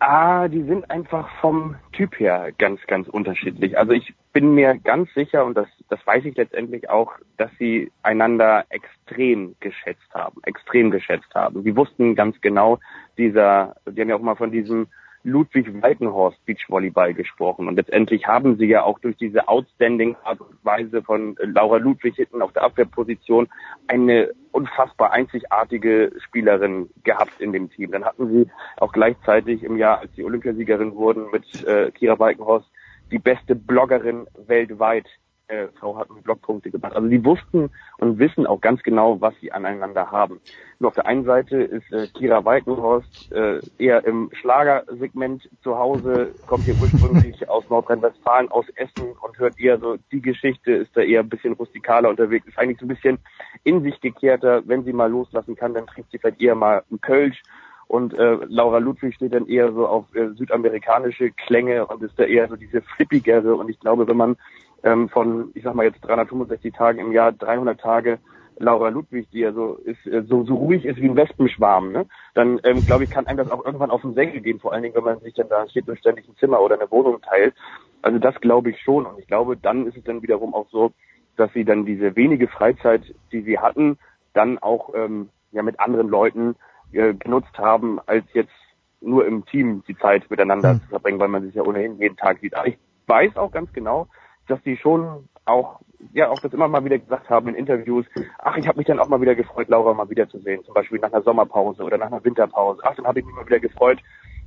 Ah, 0.00 0.46
die 0.46 0.62
sind 0.62 0.88
einfach 0.90 1.28
vom 1.40 1.74
Typ 1.92 2.20
her 2.20 2.52
ganz, 2.56 2.80
ganz 2.86 3.08
unterschiedlich. 3.08 3.76
Also 3.76 3.92
ich 3.92 4.14
bin 4.32 4.54
mir 4.54 4.78
ganz 4.78 5.12
sicher, 5.14 5.44
und 5.44 5.56
das, 5.56 5.66
das 5.88 5.98
weiß 6.06 6.24
ich 6.24 6.36
letztendlich 6.36 6.88
auch, 6.88 7.14
dass 7.36 7.50
sie 7.58 7.90
einander 8.02 8.64
extrem 8.68 9.56
geschätzt 9.58 10.14
haben, 10.14 10.40
extrem 10.44 10.92
geschätzt 10.92 11.34
haben. 11.34 11.64
Sie 11.64 11.74
wussten 11.76 12.14
ganz 12.14 12.40
genau, 12.40 12.78
dieser, 13.16 13.74
die 13.86 14.00
haben 14.00 14.08
ja 14.08 14.14
auch 14.14 14.22
mal 14.22 14.36
von 14.36 14.52
diesem 14.52 14.86
Ludwig 15.24 15.82
Walkenhorst 15.82 16.44
Beachvolleyball 16.46 17.14
gesprochen. 17.14 17.68
Und 17.68 17.76
letztendlich 17.76 18.26
haben 18.26 18.56
sie 18.56 18.66
ja 18.66 18.82
auch 18.82 18.98
durch 18.98 19.16
diese 19.16 19.48
outstanding 19.48 20.16
Art 20.24 20.40
und 20.40 20.64
Weise 20.64 21.02
von 21.02 21.36
Laura 21.40 21.78
Ludwig 21.78 22.16
hinten 22.16 22.42
auf 22.42 22.52
der 22.52 22.62
Abwehrposition 22.62 23.48
eine 23.86 24.30
unfassbar 24.52 25.12
einzigartige 25.12 26.12
Spielerin 26.18 26.88
gehabt 27.04 27.40
in 27.40 27.52
dem 27.52 27.70
Team. 27.70 27.90
Dann 27.90 28.04
hatten 28.04 28.30
sie 28.30 28.50
auch 28.78 28.92
gleichzeitig 28.92 29.62
im 29.62 29.76
Jahr, 29.76 30.00
als 30.00 30.14
sie 30.14 30.24
Olympiasiegerin 30.24 30.94
wurden, 30.94 31.30
mit 31.30 31.64
äh, 31.64 31.90
Kira 31.90 32.18
Walkenhorst 32.18 32.68
die 33.10 33.18
beste 33.18 33.54
Bloggerin 33.54 34.26
weltweit 34.46 35.06
äh, 35.48 35.68
Frau 35.78 35.96
hat 35.96 36.10
mir 36.10 36.22
Blogpunkte 36.22 36.70
gemacht. 36.70 36.94
Also 36.94 37.08
sie 37.08 37.24
wussten 37.24 37.70
und 37.98 38.18
wissen 38.18 38.46
auch 38.46 38.60
ganz 38.60 38.82
genau, 38.82 39.20
was 39.20 39.34
sie 39.40 39.50
aneinander 39.50 40.10
haben. 40.10 40.40
Nur 40.78 40.88
auf 40.88 40.94
der 40.94 41.06
einen 41.06 41.24
Seite 41.24 41.56
ist 41.56 41.90
äh, 41.92 42.06
Kira 42.08 42.44
Walkenhorst 42.44 43.32
äh, 43.32 43.60
eher 43.78 44.04
im 44.04 44.30
Schlagersegment 44.32 45.48
zu 45.62 45.76
Hause, 45.76 46.32
kommt 46.46 46.64
hier 46.64 46.76
ursprünglich 46.80 47.48
aus 47.48 47.68
Nordrhein-Westfalen, 47.68 48.50
aus 48.50 48.66
Essen 48.76 49.12
und 49.20 49.38
hört 49.38 49.58
eher 49.58 49.78
so 49.78 49.96
die 50.12 50.22
Geschichte, 50.22 50.72
ist 50.72 50.96
da 50.96 51.00
eher 51.00 51.20
ein 51.20 51.28
bisschen 51.28 51.54
rustikaler 51.54 52.10
unterwegs, 52.10 52.46
ist 52.46 52.58
eigentlich 52.58 52.78
so 52.78 52.84
ein 52.84 52.88
bisschen 52.88 53.18
in 53.64 53.82
sich 53.82 54.00
gekehrter. 54.00 54.62
Wenn 54.66 54.84
sie 54.84 54.92
mal 54.92 55.10
loslassen 55.10 55.56
kann, 55.56 55.74
dann 55.74 55.86
trinkt 55.86 56.10
sie 56.10 56.18
vielleicht 56.18 56.40
eher 56.40 56.54
mal 56.54 56.82
einen 56.90 57.00
Kölsch. 57.00 57.42
Und 57.88 58.12
äh, 58.12 58.36
Laura 58.48 58.78
Ludwig 58.78 59.14
steht 59.14 59.32
dann 59.32 59.48
eher 59.48 59.72
so 59.72 59.86
auf 59.86 60.14
äh, 60.14 60.28
südamerikanische 60.34 61.30
Klänge 61.30 61.86
und 61.86 62.02
ist 62.02 62.18
da 62.18 62.24
eher 62.24 62.46
so 62.46 62.54
diese 62.54 62.82
flippigere. 62.82 63.56
Und 63.56 63.70
ich 63.70 63.80
glaube, 63.80 64.06
wenn 64.06 64.16
man 64.16 64.36
ähm, 64.82 65.08
von, 65.08 65.50
ich 65.54 65.64
sag 65.64 65.74
mal 65.74 65.84
jetzt 65.84 66.00
365 66.00 66.72
Tagen 66.72 66.98
im 66.98 67.12
Jahr, 67.12 67.32
300 67.32 67.80
Tage 67.80 68.18
Laura 68.58 68.88
Ludwig, 68.88 69.28
die 69.30 69.40
ja 69.40 69.52
so 69.52 69.74
ist, 69.84 70.04
äh, 70.06 70.22
so, 70.22 70.44
so 70.44 70.54
ruhig 70.56 70.84
ist 70.84 70.96
wie 70.96 71.08
ein 71.08 71.16
Wespenschwarm, 71.16 71.92
ne? 71.92 72.06
dann 72.34 72.60
ähm, 72.64 72.84
glaube 72.84 73.04
ich, 73.04 73.10
kann 73.10 73.26
einem 73.26 73.38
das 73.38 73.50
auch 73.50 73.64
irgendwann 73.64 73.90
auf 73.90 74.02
den 74.02 74.14
Senkel 74.14 74.40
gehen, 74.40 74.60
vor 74.60 74.72
allen 74.72 74.82
Dingen, 74.82 74.94
wenn 74.94 75.04
man 75.04 75.20
sich 75.20 75.34
dann 75.34 75.48
da 75.48 75.68
steht 75.68 75.88
und 75.88 75.98
ständig 75.98 76.28
ein 76.28 76.36
Zimmer 76.36 76.60
oder 76.60 76.74
eine 76.74 76.90
Wohnung 76.90 77.20
teilt. 77.22 77.54
Also 78.02 78.18
das 78.18 78.34
glaube 78.40 78.70
ich 78.70 78.80
schon. 78.80 79.06
Und 79.06 79.18
ich 79.18 79.26
glaube, 79.26 79.56
dann 79.56 79.86
ist 79.86 79.96
es 79.96 80.04
dann 80.04 80.22
wiederum 80.22 80.54
auch 80.54 80.68
so, 80.70 80.92
dass 81.36 81.52
sie 81.52 81.64
dann 81.64 81.86
diese 81.86 82.16
wenige 82.16 82.48
Freizeit, 82.48 83.02
die 83.32 83.42
sie 83.42 83.58
hatten, 83.58 83.98
dann 84.34 84.58
auch 84.58 84.94
ähm, 84.94 85.30
ja 85.52 85.62
mit 85.62 85.78
anderen 85.80 86.08
Leuten 86.08 86.56
äh, 86.92 87.14
genutzt 87.14 87.56
haben, 87.58 88.00
als 88.06 88.24
jetzt 88.32 88.52
nur 89.00 89.26
im 89.26 89.44
Team 89.46 89.84
die 89.86 89.96
Zeit 89.96 90.28
miteinander 90.30 90.74
Mhm. 90.74 90.80
zu 90.82 90.88
verbringen, 90.88 91.20
weil 91.20 91.28
man 91.28 91.42
sich 91.42 91.54
ja 91.54 91.62
ohnehin 91.62 91.98
jeden 91.98 92.16
Tag 92.16 92.40
sieht. 92.40 92.54
Aber 92.54 92.66
ich 92.66 92.78
weiß 93.06 93.36
auch 93.36 93.52
ganz 93.52 93.72
genau, 93.72 94.08
dass 94.48 94.62
die 94.62 94.76
schon 94.76 95.28
auch, 95.44 95.80
ja, 96.12 96.28
auch 96.28 96.40
das 96.40 96.52
immer 96.52 96.68
mal 96.68 96.84
wieder 96.84 96.98
gesagt 96.98 97.30
haben 97.30 97.48
in 97.48 97.54
Interviews, 97.54 98.06
ach, 98.38 98.56
ich 98.56 98.66
habe 98.66 98.78
mich 98.78 98.86
dann 98.86 98.98
auch 98.98 99.08
mal 99.08 99.20
wieder 99.20 99.34
gefreut, 99.34 99.68
Laura 99.68 99.94
mal 99.94 100.10
wiederzusehen, 100.10 100.64
zum 100.64 100.74
Beispiel 100.74 100.98
nach 100.98 101.12
einer 101.12 101.22
Sommerpause 101.22 101.82
oder 101.82 101.98
nach 101.98 102.08
einer 102.08 102.24
Winterpause. 102.24 102.80
Ach, 102.84 102.94
dann 102.94 103.06
habe 103.06 103.20
ich 103.20 103.26
mich 103.26 103.34
mal 103.34 103.46
wieder 103.46 103.60
gefreut, 103.60 103.98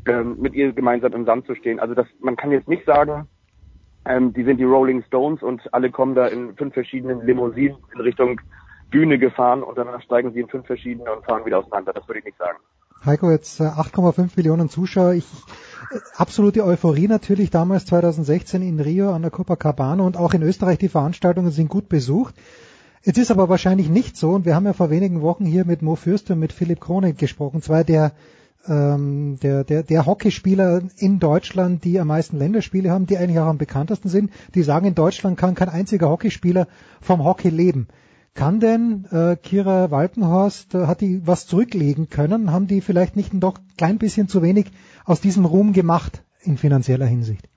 ähm, 0.07 0.38
mit 0.39 0.53
ihr 0.53 0.71
gemeinsam 0.73 1.13
im 1.13 1.25
Sand 1.25 1.45
zu 1.45 1.55
stehen. 1.55 1.80
Also 1.80 1.93
das, 1.93 2.07
man 2.19 2.35
kann 2.35 2.51
jetzt 2.51 2.67
nicht 2.67 2.85
sagen, 2.85 3.27
ähm, 4.05 4.33
die 4.33 4.43
sind 4.43 4.57
die 4.57 4.63
Rolling 4.63 5.03
Stones 5.03 5.43
und 5.43 5.61
alle 5.73 5.91
kommen 5.91 6.15
da 6.15 6.27
in 6.27 6.55
fünf 6.55 6.73
verschiedenen 6.73 7.25
Limousinen 7.25 7.77
in 7.93 8.01
Richtung 8.01 8.41
Bühne 8.89 9.17
gefahren 9.17 9.63
und 9.63 9.77
danach 9.77 10.01
steigen 10.01 10.33
sie 10.33 10.41
in 10.41 10.49
fünf 10.49 10.67
verschiedene 10.67 11.11
und 11.11 11.23
fahren 11.25 11.45
wieder 11.45 11.59
auseinander. 11.59 11.93
Das 11.93 12.07
würde 12.07 12.19
ich 12.19 12.25
nicht 12.25 12.38
sagen. 12.38 12.57
Heiko, 13.03 13.31
jetzt 13.31 13.59
äh, 13.59 13.63
8,5 13.63 14.31
Millionen 14.35 14.69
Zuschauer. 14.69 15.13
Ich, 15.13 15.25
äh, 15.91 15.97
absolute 16.15 16.63
Euphorie 16.63 17.07
natürlich 17.07 17.49
damals 17.49 17.85
2016 17.85 18.61
in 18.61 18.80
Rio 18.80 19.11
an 19.11 19.23
der 19.23 19.31
Copacabana 19.31 20.03
und 20.03 20.17
auch 20.17 20.33
in 20.33 20.43
Österreich 20.43 20.77
die 20.77 20.89
Veranstaltungen 20.89 21.51
sind 21.51 21.67
gut 21.67 21.89
besucht. 21.89 22.35
Jetzt 23.03 23.17
ist 23.17 23.31
aber 23.31 23.49
wahrscheinlich 23.49 23.89
nicht 23.89 24.15
so 24.15 24.31
und 24.31 24.45
wir 24.45 24.53
haben 24.53 24.67
ja 24.67 24.73
vor 24.73 24.91
wenigen 24.91 25.21
Wochen 25.21 25.45
hier 25.45 25.65
mit 25.65 25.81
Mo 25.81 25.95
Fürster 25.95 26.35
und 26.35 26.39
mit 26.39 26.53
Philipp 26.53 26.80
Krone 26.80 27.13
gesprochen, 27.13 27.63
zwei 27.63 27.83
der 27.83 28.11
ähm, 28.67 29.39
der, 29.41 29.63
der, 29.63 29.81
der 29.81 30.05
Hockeyspieler 30.05 30.83
in 30.97 31.17
Deutschland, 31.17 31.83
die 31.83 31.99
am 31.99 32.07
meisten 32.07 32.38
Länderspiele 32.38 32.91
haben, 32.91 33.07
die 33.07 33.17
eigentlich 33.17 33.39
auch 33.39 33.47
am 33.47 33.57
bekanntesten 33.57 34.09
sind, 34.09 34.31
die 34.53 34.61
sagen, 34.61 34.85
in 34.85 34.93
Deutschland 34.93 35.38
kann 35.38 35.55
kein 35.55 35.69
einziger 35.69 36.07
Hockeyspieler 36.09 36.67
vom 37.01 37.23
Hockey 37.23 37.49
leben. 37.49 37.88
Kann 38.34 38.60
denn 38.60 39.06
äh, 39.11 39.35
Kira 39.35 39.92
Walkenhorst, 39.92 40.74
äh, 40.74 40.88
hat 40.88 41.01
die 41.01 41.26
was 41.27 41.48
zurücklegen 41.48 42.10
können? 42.10 42.51
Haben 42.51 42.68
die 42.68 42.82
vielleicht 42.82 43.16
nicht 43.16 43.34
ein 43.34 43.42
doch 43.42 43.60
klein 43.77 43.98
bisschen 43.98 44.27
zu 44.30 44.42
wenig 44.42 44.68
aus 45.06 45.19
diesem 45.19 45.45
Ruhm 45.45 45.74
gemacht 45.74 46.24
in 46.42 46.58
finanzieller 46.58 47.06
Hinsicht? 47.06 47.50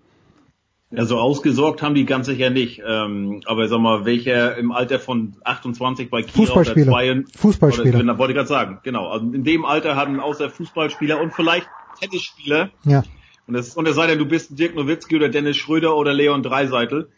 Also 0.96 1.18
ausgesorgt 1.18 1.82
haben 1.82 1.94
die 1.94 2.04
ganz 2.04 2.26
sicher 2.26 2.50
nicht. 2.50 2.82
Ähm, 2.86 3.40
aber 3.46 3.68
sag 3.68 3.80
mal, 3.80 4.04
welcher 4.04 4.56
im 4.56 4.72
Alter 4.72 4.98
von 4.98 5.36
28 5.44 6.10
bei 6.10 6.22
Kira 6.22 6.32
Fußballspieler. 6.32 6.92
oder 6.92 7.24
zwei, 7.24 7.24
Fußballspieler. 7.38 8.00
Oder, 8.00 8.18
wollte 8.18 8.32
ich 8.32 8.36
gerade 8.36 8.48
sagen, 8.48 8.80
genau. 8.82 9.08
Also 9.08 9.26
in 9.32 9.44
dem 9.44 9.64
Alter 9.64 9.96
haben 9.96 10.20
außer 10.20 10.50
Fußballspieler 10.50 11.20
und 11.20 11.32
vielleicht 11.32 11.68
Tennisspieler. 12.00 12.70
Ja. 12.84 13.04
Und 13.46 13.54
es, 13.54 13.76
und 13.76 13.86
es 13.86 13.94
sei 13.94 14.06
denn, 14.06 14.18
du 14.18 14.26
bist 14.26 14.58
Dirk 14.58 14.74
Nowitzki 14.74 15.16
oder 15.16 15.28
Dennis 15.28 15.56
Schröder 15.56 15.96
oder 15.96 16.14
Leon 16.14 16.42
Dreiseitel. 16.42 17.10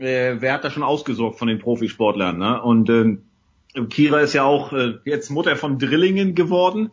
Äh, 0.00 0.40
wer 0.40 0.54
hat 0.54 0.64
da 0.64 0.70
schon 0.70 0.82
ausgesorgt 0.82 1.38
von 1.38 1.48
den 1.48 1.58
Profisportlern? 1.58 2.38
Ne? 2.38 2.62
Und 2.62 2.88
ähm, 2.88 3.22
Kira 3.90 4.20
ist 4.20 4.32
ja 4.32 4.44
auch 4.44 4.72
äh, 4.72 4.94
jetzt 5.04 5.30
Mutter 5.30 5.56
von 5.56 5.78
Drillingen 5.78 6.34
geworden. 6.34 6.90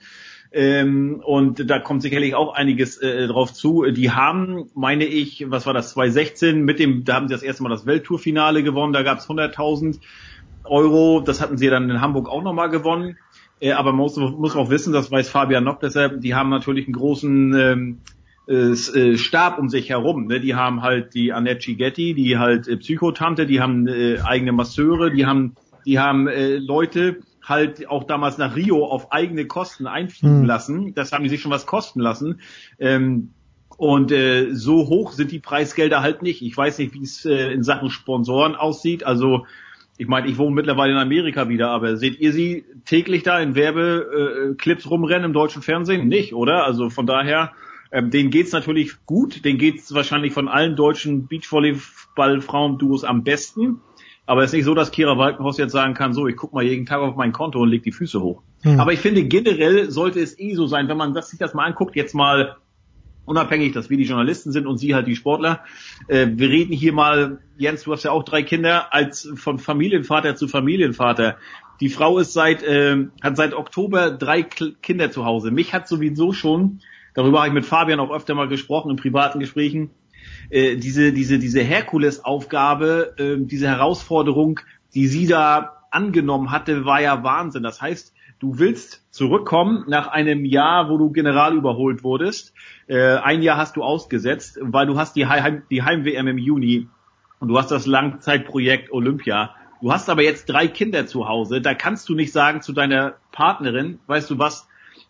Ähm, 0.51 1.21
und 1.25 1.69
da 1.69 1.79
kommt 1.79 2.01
sicherlich 2.01 2.35
auch 2.35 2.53
einiges 2.53 2.97
äh, 2.97 3.27
drauf 3.27 3.53
zu. 3.53 3.83
Die 3.91 4.11
haben, 4.11 4.69
meine 4.73 5.05
ich, 5.05 5.45
was 5.49 5.65
war 5.65 5.73
das, 5.73 5.91
2016 5.91 6.63
mit 6.63 6.79
dem, 6.79 7.05
da 7.05 7.15
haben 7.15 7.27
sie 7.29 7.33
das 7.33 7.43
erste 7.43 7.63
Mal 7.63 7.69
das 7.69 7.85
Welttourfinale 7.85 8.63
gewonnen, 8.63 8.93
da 8.93 9.03
gab 9.03 9.19
es 9.19 9.27
100.000 9.27 9.99
Euro, 10.65 11.21
das 11.21 11.41
hatten 11.41 11.57
sie 11.57 11.69
dann 11.69 11.89
in 11.89 12.01
Hamburg 12.01 12.29
auch 12.29 12.43
nochmal 12.43 12.69
gewonnen. 12.69 13.17
Äh, 13.61 13.71
aber 13.71 13.91
man 13.91 14.01
muss, 14.01 14.17
muss 14.17 14.55
auch 14.55 14.69
wissen, 14.69 14.91
das 14.91 15.11
weiß 15.11 15.29
Fabian 15.29 15.63
noch 15.63 15.79
besser, 15.79 16.09
die 16.09 16.35
haben 16.35 16.49
natürlich 16.49 16.87
einen 16.87 16.95
großen 16.95 17.53
ähm, 17.55 17.97
äh, 18.47 19.17
Stab 19.17 19.59
um 19.59 19.69
sich 19.69 19.89
herum. 19.89 20.27
Ne? 20.27 20.39
Die 20.39 20.55
haben 20.55 20.81
halt 20.81 21.13
die 21.13 21.33
Annette 21.33 21.65
Gigetti, 21.65 22.13
die 22.13 22.37
halt 22.37 22.67
äh, 22.67 22.77
Psychotante, 22.77 23.45
die 23.45 23.59
haben 23.61 23.87
äh, 23.87 24.19
eigene 24.23 24.51
Masseure, 24.53 25.11
die 25.11 25.25
haben, 25.25 25.55
die 25.85 25.99
haben 25.99 26.27
äh, 26.27 26.57
Leute, 26.57 27.17
halt 27.43 27.87
auch 27.89 28.03
damals 28.03 28.37
nach 28.37 28.55
Rio 28.57 28.85
auf 28.85 29.11
eigene 29.13 29.45
Kosten 29.45 29.87
einfliegen 29.87 30.41
Mhm. 30.41 30.45
lassen. 30.45 30.93
Das 30.95 31.11
haben 31.13 31.23
die 31.23 31.29
sich 31.29 31.41
schon 31.41 31.51
was 31.51 31.65
kosten 31.65 32.01
lassen. 32.01 32.41
Ähm, 32.77 33.29
und 33.77 34.11
äh, 34.11 34.53
so 34.53 34.87
hoch 34.87 35.11
sind 35.13 35.31
die 35.31 35.39
Preisgelder 35.39 36.01
halt 36.01 36.23
nicht. 36.23 36.41
Ich 36.41 36.57
weiß 36.57 36.79
nicht, 36.79 36.93
wie 36.93 37.03
es 37.03 37.23
äh, 37.25 37.53
in 37.53 37.63
Sachen 37.63 37.89
Sponsoren 37.89 38.55
aussieht. 38.55 39.05
Also 39.05 39.45
ich 39.97 40.07
meine, 40.07 40.27
ich 40.27 40.37
wohne 40.37 40.55
mittlerweile 40.55 40.91
in 40.93 40.97
Amerika 40.97 41.47
wieder, 41.47 41.69
aber 41.69 41.95
seht 41.95 42.19
ihr 42.19 42.33
sie 42.33 42.65
täglich 42.85 43.23
da 43.23 43.39
in 43.39 43.55
Werbeclips 43.55 44.85
äh, 44.85 44.87
rumrennen 44.89 45.25
im 45.25 45.33
deutschen 45.33 45.61
Fernsehen? 45.61 46.07
Nicht, 46.07 46.33
oder? 46.33 46.65
Also 46.65 46.89
von 46.89 47.05
daher, 47.07 47.51
ähm, 47.91 48.09
denen 48.11 48.29
geht's 48.29 48.51
natürlich 48.51 49.05
gut. 49.05 49.43
Denen 49.45 49.59
geht's 49.59 49.93
wahrscheinlich 49.93 50.33
von 50.33 50.47
allen 50.47 50.75
deutschen 50.75 51.27
Beachvolleyball-Frauen-Duos 51.27 53.03
am 53.03 53.23
besten. 53.23 53.81
Aber 54.25 54.43
es 54.43 54.49
ist 54.49 54.55
nicht 54.55 54.65
so, 54.65 54.73
dass 54.73 54.91
Kira 54.91 55.17
Walkenhaus 55.17 55.57
jetzt 55.57 55.71
sagen 55.71 55.93
kann, 55.93 56.13
so, 56.13 56.27
ich 56.27 56.35
guck 56.35 56.53
mal 56.53 56.63
jeden 56.63 56.85
Tag 56.85 56.99
auf 56.99 57.15
mein 57.15 57.31
Konto 57.31 57.59
und 57.59 57.69
leg 57.69 57.83
die 57.83 57.93
Füße 57.93 58.21
hoch. 58.21 58.41
Hm. 58.63 58.79
Aber 58.79 58.91
ich 58.91 58.99
finde, 58.99 59.23
generell 59.23 59.89
sollte 59.89 60.19
es 60.19 60.37
eh 60.37 60.53
so 60.53 60.67
sein, 60.67 60.89
wenn 60.89 60.97
man 60.97 61.13
das, 61.13 61.29
sich 61.29 61.39
das 61.39 61.53
mal 61.53 61.65
anguckt, 61.65 61.95
jetzt 61.95 62.13
mal 62.13 62.57
unabhängig, 63.27 63.73
dass 63.73 63.89
wir 63.89 63.97
die 63.97 64.03
Journalisten 64.03 64.51
sind 64.51 64.67
und 64.67 64.77
Sie 64.77 64.95
halt 64.95 65.07
die 65.07 65.15
Sportler. 65.15 65.63
Äh, 66.07 66.27
wir 66.31 66.49
reden 66.49 66.73
hier 66.73 66.93
mal, 66.93 67.39
Jens, 67.57 67.83
du 67.83 67.93
hast 67.93 68.03
ja 68.03 68.11
auch 68.11 68.23
drei 68.23 68.43
Kinder, 68.43 68.93
als 68.93 69.29
von 69.35 69.59
Familienvater 69.59 70.35
zu 70.35 70.47
Familienvater. 70.47 71.37
Die 71.79 71.89
Frau 71.89 72.19
ist 72.19 72.33
seit, 72.33 72.63
äh, 72.63 73.05
hat 73.21 73.37
seit 73.37 73.53
Oktober 73.53 74.11
drei 74.11 74.43
Kinder 74.43 75.11
zu 75.11 75.25
Hause. 75.25 75.51
Mich 75.51 75.73
hat 75.73 75.87
sowieso 75.87 76.33
schon, 76.33 76.79
darüber 77.17 77.39
habe 77.39 77.47
ich 77.47 77.53
mit 77.53 77.65
Fabian 77.65 77.99
auch 77.99 78.11
öfter 78.11 78.35
mal 78.35 78.47
gesprochen 78.47 78.91
in 78.91 78.95
privaten 78.95 79.39
Gesprächen, 79.39 79.89
äh, 80.51 80.75
diese, 80.75 81.11
diese, 81.11 81.39
diese 81.39 81.61
Herkulesaufgabe, 81.61 83.15
äh, 83.17 83.35
diese 83.39 83.67
Herausforderung, 83.67 84.59
die 84.93 85.07
sie 85.07 85.25
da 85.25 85.81
angenommen 85.89 86.51
hatte, 86.51 86.85
war 86.85 87.01
ja 87.01 87.23
Wahnsinn. 87.23 87.63
Das 87.63 87.81
heißt, 87.81 88.13
du 88.39 88.59
willst 88.59 89.03
zurückkommen 89.09 89.85
nach 89.87 90.07
einem 90.09 90.45
Jahr, 90.45 90.89
wo 90.89 90.97
du 90.99 91.11
general 91.11 91.55
überholt 91.55 92.03
wurdest. 92.03 92.53
Äh, 92.85 93.15
ein 93.15 93.41
Jahr 93.41 93.57
hast 93.57 93.77
du 93.77 93.83
ausgesetzt, 93.83 94.59
weil 94.61 94.85
du 94.85 94.99
hast 94.99 95.15
die 95.15 95.25
Heim, 95.25 95.63
die 95.71 95.81
Heim-WM 95.81 96.27
im 96.27 96.37
Juni 96.37 96.87
und 97.39 97.47
du 97.47 97.57
hast 97.57 97.71
das 97.71 97.87
Langzeitprojekt 97.87 98.91
Olympia. 98.91 99.55
Du 99.81 99.91
hast 99.91 100.07
aber 100.07 100.21
jetzt 100.21 100.45
drei 100.45 100.67
Kinder 100.67 101.07
zu 101.07 101.27
Hause. 101.27 101.61
Da 101.61 101.73
kannst 101.73 102.09
du 102.09 102.13
nicht 102.13 102.31
sagen 102.31 102.61
zu 102.61 102.73
deiner 102.73 103.15
Partnerin, 103.31 103.99
weißt 104.05 104.29
du 104.29 104.37
was, 104.37 104.67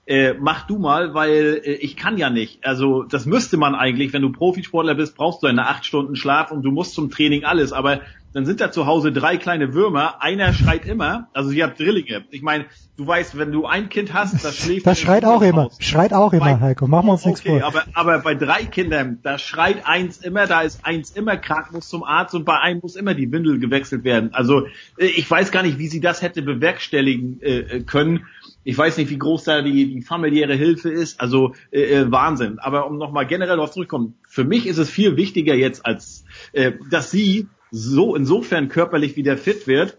äh, 0.08 0.34
mach 0.40 0.66
du 0.66 0.80
mal, 0.80 1.14
weil 1.14 1.62
äh, 1.64 1.74
ich 1.74 1.98
kann 1.98 2.18
ja 2.18 2.30
nicht. 2.30 2.66
Also 2.66 3.04
das 3.04 3.26
müsste 3.26 3.58
man 3.58 3.76
eigentlich, 3.76 4.14
wenn 4.14 4.22
du 4.22 4.32
Profisportler 4.32 4.96
bist, 4.96 5.18
brauchst 5.18 5.44
du 5.44 5.48
eine 5.48 5.68
acht 5.68 5.86
Stunden 5.86 6.16
Schlaf 6.16 6.50
und 6.52 6.64
du 6.64 6.72
musst 6.72 6.94
zum 6.94 7.12
Training 7.12 7.44
alles. 7.44 7.74
Aber 7.74 8.00
dann 8.34 8.46
sind 8.46 8.62
da 8.62 8.72
zu 8.72 8.86
Hause 8.86 9.12
drei 9.12 9.38
kleine 9.38 9.74
Würmer, 9.74 10.22
einer 10.22 10.54
schreit 10.54 10.86
immer, 10.86 11.28
also 11.34 11.50
ihr 11.52 11.64
habt 11.64 11.80
Drillinge. 11.80 12.26
Ich 12.30 12.42
meine, 12.42 12.66
du 12.96 13.08
weißt, 13.08 13.38
wenn 13.38 13.52
du 13.52 13.66
ein 13.66 13.90
Kind 13.90 14.14
hast, 14.14 14.46
das 14.46 14.58
schläft. 14.58 14.86
Das 14.86 15.00
schreit 15.00 15.26
auch 15.26 15.42
immer, 15.42 15.70
schreit 15.80 16.14
auch 16.14 16.34
immer, 16.34 16.60
Heiko. 16.60 16.88
Machen 16.88 17.08
wir 17.08 17.14
uns 17.14 17.26
nichts 17.26 17.42
Okay, 17.42 17.60
vor. 17.60 17.68
aber, 17.68 17.84
aber 17.94 18.20
bei 18.20 18.36
drei 18.36 18.64
Kindern, 18.66 19.20
da 19.24 19.40
schreit 19.40 19.88
eins 19.88 20.18
immer, 20.18 20.46
da 20.46 20.62
ist 20.62 20.86
eins 20.86 21.12
immer 21.12 21.36
krank, 21.38 21.72
muss 21.72 21.90
zum 21.90 22.04
Arzt 22.04 22.36
und 22.36 22.46
bei 22.46 22.60
einem 22.60 22.80
muss 22.82 22.96
immer 22.96 23.14
die 23.14 23.32
Windel 23.32 23.60
gewechselt 23.60 24.04
werden. 24.04 24.34
Also 24.34 24.68
äh, 24.98 25.06
ich 25.06 25.30
weiß 25.30 25.52
gar 25.52 25.64
nicht, 25.64 25.80
wie 25.80 25.88
sie 25.88 26.00
das 26.00 26.22
hätte 26.22 26.42
bewerkstelligen 26.42 27.42
äh, 27.42 27.80
können. 27.82 28.28
Ich 28.68 28.78
weiß 28.78 28.98
nicht, 28.98 29.10
wie 29.10 29.18
groß 29.18 29.46
da 29.46 29.62
die, 29.62 29.94
die 29.94 30.02
familiäre 30.02 30.54
Hilfe 30.54 30.90
ist. 30.90 31.22
Also 31.22 31.54
äh, 31.72 31.84
äh, 31.84 32.12
Wahnsinn. 32.12 32.60
Aber 32.60 32.86
um 32.86 32.98
nochmal 32.98 33.26
generell 33.26 33.56
darauf 33.56 33.72
zurückzukommen, 33.72 34.16
für 34.28 34.44
mich 34.44 34.68
ist 34.68 34.78
es 34.78 34.90
viel 34.90 35.16
wichtiger 35.16 35.56
jetzt, 35.56 35.86
als 35.86 36.26
äh, 36.52 36.74
dass 36.92 37.10
sie 37.10 37.48
so 37.72 38.14
insofern 38.14 38.68
körperlich 38.68 39.16
wieder 39.16 39.38
fit 39.38 39.68
wird, 39.68 39.98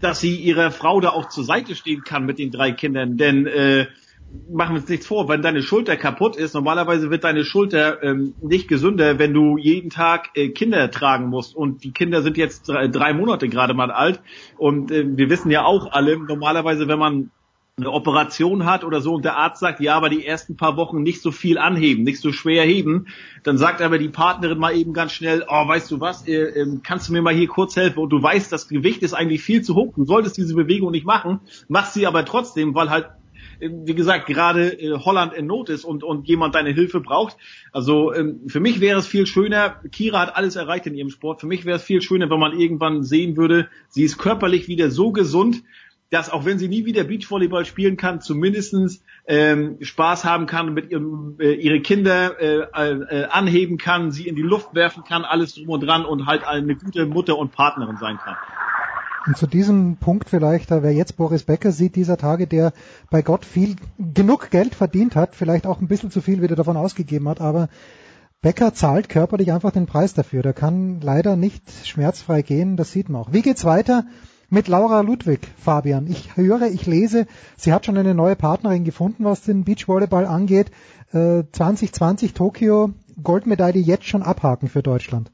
dass 0.00 0.18
sie 0.18 0.34
ihrer 0.34 0.72
Frau 0.72 1.00
da 1.00 1.10
auch 1.10 1.28
zur 1.28 1.44
Seite 1.44 1.76
stehen 1.76 2.02
kann 2.02 2.26
mit 2.26 2.40
den 2.40 2.50
drei 2.50 2.72
Kindern. 2.72 3.16
Denn 3.16 3.46
äh, 3.46 3.86
machen 4.50 4.74
wir 4.74 4.80
uns 4.80 4.88
nichts 4.88 5.06
vor, 5.06 5.28
wenn 5.28 5.40
deine 5.40 5.62
Schulter 5.62 5.96
kaputt 5.96 6.34
ist, 6.34 6.52
normalerweise 6.52 7.10
wird 7.10 7.22
deine 7.22 7.44
Schulter 7.44 8.02
ähm, 8.02 8.34
nicht 8.42 8.66
gesünder, 8.66 9.20
wenn 9.20 9.32
du 9.32 9.56
jeden 9.56 9.90
Tag 9.90 10.30
äh, 10.34 10.48
Kinder 10.48 10.90
tragen 10.90 11.28
musst. 11.28 11.54
Und 11.54 11.84
die 11.84 11.92
Kinder 11.92 12.22
sind 12.22 12.36
jetzt 12.36 12.68
drei, 12.68 12.88
drei 12.88 13.12
Monate 13.12 13.48
gerade 13.48 13.72
mal 13.72 13.92
alt. 13.92 14.20
Und 14.58 14.90
äh, 14.90 15.04
wir 15.16 15.30
wissen 15.30 15.52
ja 15.52 15.64
auch 15.64 15.92
alle, 15.92 16.18
normalerweise, 16.18 16.88
wenn 16.88 16.98
man 16.98 17.30
eine 17.80 17.92
Operation 17.92 18.64
hat 18.64 18.84
oder 18.84 19.00
so 19.00 19.14
und 19.14 19.24
der 19.24 19.36
Arzt 19.36 19.60
sagt, 19.60 19.80
ja, 19.80 19.96
aber 19.96 20.08
die 20.08 20.24
ersten 20.24 20.56
paar 20.56 20.76
Wochen 20.76 21.02
nicht 21.02 21.22
so 21.22 21.32
viel 21.32 21.58
anheben, 21.58 22.04
nicht 22.04 22.20
so 22.20 22.32
schwer 22.32 22.64
heben, 22.64 23.06
dann 23.42 23.58
sagt 23.58 23.82
aber 23.82 23.98
die 23.98 24.08
Partnerin 24.08 24.58
mal 24.58 24.76
eben 24.76 24.92
ganz 24.92 25.12
schnell, 25.12 25.44
oh, 25.48 25.68
weißt 25.68 25.90
du 25.90 26.00
was, 26.00 26.26
äh, 26.26 26.34
äh, 26.34 26.78
kannst 26.82 27.08
du 27.08 27.12
mir 27.12 27.22
mal 27.22 27.34
hier 27.34 27.48
kurz 27.48 27.76
helfen 27.76 27.98
und 27.98 28.10
du 28.10 28.22
weißt, 28.22 28.52
das 28.52 28.68
Gewicht 28.68 29.02
ist 29.02 29.14
eigentlich 29.14 29.42
viel 29.42 29.62
zu 29.62 29.74
hoch, 29.74 29.94
du 29.96 30.04
solltest 30.04 30.36
diese 30.36 30.54
Bewegung 30.54 30.90
nicht 30.90 31.06
machen, 31.06 31.40
machst 31.68 31.94
sie 31.94 32.06
aber 32.06 32.24
trotzdem, 32.24 32.74
weil 32.74 32.90
halt 32.90 33.06
äh, 33.60 33.70
wie 33.84 33.94
gesagt, 33.94 34.26
gerade 34.26 34.80
äh, 34.80 34.98
Holland 34.98 35.32
in 35.32 35.46
Not 35.46 35.68
ist 35.68 35.84
und, 35.84 36.02
und 36.02 36.26
jemand 36.28 36.54
deine 36.54 36.70
Hilfe 36.70 37.00
braucht. 37.00 37.36
Also 37.72 38.12
ähm, 38.12 38.40
für 38.48 38.60
mich 38.60 38.80
wäre 38.80 38.98
es 38.98 39.06
viel 39.06 39.26
schöner, 39.26 39.80
Kira 39.92 40.20
hat 40.20 40.36
alles 40.36 40.56
erreicht 40.56 40.86
in 40.86 40.94
ihrem 40.94 41.10
Sport, 41.10 41.40
für 41.40 41.46
mich 41.46 41.64
wäre 41.64 41.76
es 41.76 41.82
viel 41.82 42.02
schöner, 42.02 42.30
wenn 42.30 42.40
man 42.40 42.58
irgendwann 42.58 43.02
sehen 43.02 43.36
würde, 43.36 43.68
sie 43.88 44.02
ist 44.02 44.18
körperlich 44.18 44.68
wieder 44.68 44.90
so 44.90 45.12
gesund, 45.12 45.62
dass 46.10 46.28
auch 46.28 46.44
wenn 46.44 46.58
sie 46.58 46.68
nie 46.68 46.84
wieder 46.84 47.04
Beachvolleyball 47.04 47.64
spielen 47.64 47.96
kann, 47.96 48.20
zumindestens 48.20 49.02
ähm, 49.26 49.78
Spaß 49.80 50.24
haben 50.24 50.46
kann 50.46 50.74
mit 50.74 50.90
ihrem, 50.90 51.36
äh, 51.38 51.52
ihre 51.52 51.80
Kinder 51.80 52.40
äh, 52.40 52.58
äh, 52.58 53.24
anheben 53.26 53.78
kann, 53.78 54.10
sie 54.10 54.26
in 54.26 54.34
die 54.34 54.42
Luft 54.42 54.74
werfen 54.74 55.04
kann, 55.04 55.24
alles 55.24 55.54
drum 55.54 55.68
und 55.68 55.80
dran 55.80 56.04
und 56.04 56.26
halt 56.26 56.44
eine 56.44 56.74
gute 56.74 57.06
Mutter 57.06 57.38
und 57.38 57.52
Partnerin 57.52 57.96
sein 57.96 58.18
kann. 58.18 58.36
Und 59.26 59.36
zu 59.36 59.46
diesem 59.46 59.98
Punkt 59.98 60.28
vielleicht, 60.30 60.70
wer 60.70 60.92
jetzt 60.92 61.16
Boris 61.16 61.44
Becker 61.44 61.72
sieht 61.72 61.94
dieser 61.94 62.16
Tage, 62.16 62.46
der 62.46 62.72
bei 63.10 63.22
Gott 63.22 63.44
viel 63.44 63.76
genug 63.98 64.50
Geld 64.50 64.74
verdient 64.74 65.14
hat, 65.14 65.36
vielleicht 65.36 65.66
auch 65.66 65.80
ein 65.80 65.88
bisschen 65.88 66.10
zu 66.10 66.22
viel 66.22 66.42
wieder 66.42 66.56
davon 66.56 66.76
ausgegeben 66.76 67.28
hat, 67.28 67.40
aber 67.40 67.68
Becker 68.42 68.72
zahlt 68.72 69.10
körperlich 69.10 69.52
einfach 69.52 69.70
den 69.70 69.86
Preis 69.86 70.14
dafür. 70.14 70.42
Der 70.42 70.54
kann 70.54 71.00
leider 71.02 71.36
nicht 71.36 71.62
schmerzfrei 71.86 72.40
gehen, 72.40 72.78
das 72.78 72.90
sieht 72.90 73.10
man 73.10 73.20
auch. 73.20 73.32
Wie 73.32 73.42
geht's 73.42 73.66
weiter 73.66 74.04
mit 74.50 74.68
Laura 74.68 75.00
Ludwig, 75.00 75.40
Fabian? 75.56 76.06
Ich 76.08 76.36
höre, 76.36 76.62
ich 76.62 76.86
lese, 76.86 77.26
sie 77.56 77.72
hat 77.72 77.86
schon 77.86 77.96
eine 77.96 78.14
neue 78.14 78.36
Partnerin 78.36 78.84
gefunden, 78.84 79.24
was 79.24 79.42
den 79.42 79.64
Beachvolleyball 79.64 80.26
angeht. 80.26 80.70
Äh, 81.12 81.44
2020 81.52 82.34
Tokio, 82.34 82.90
Goldmedaille 83.22 83.80
jetzt 83.80 84.06
schon 84.06 84.22
abhaken 84.22 84.68
für 84.68 84.82
Deutschland. 84.82 85.30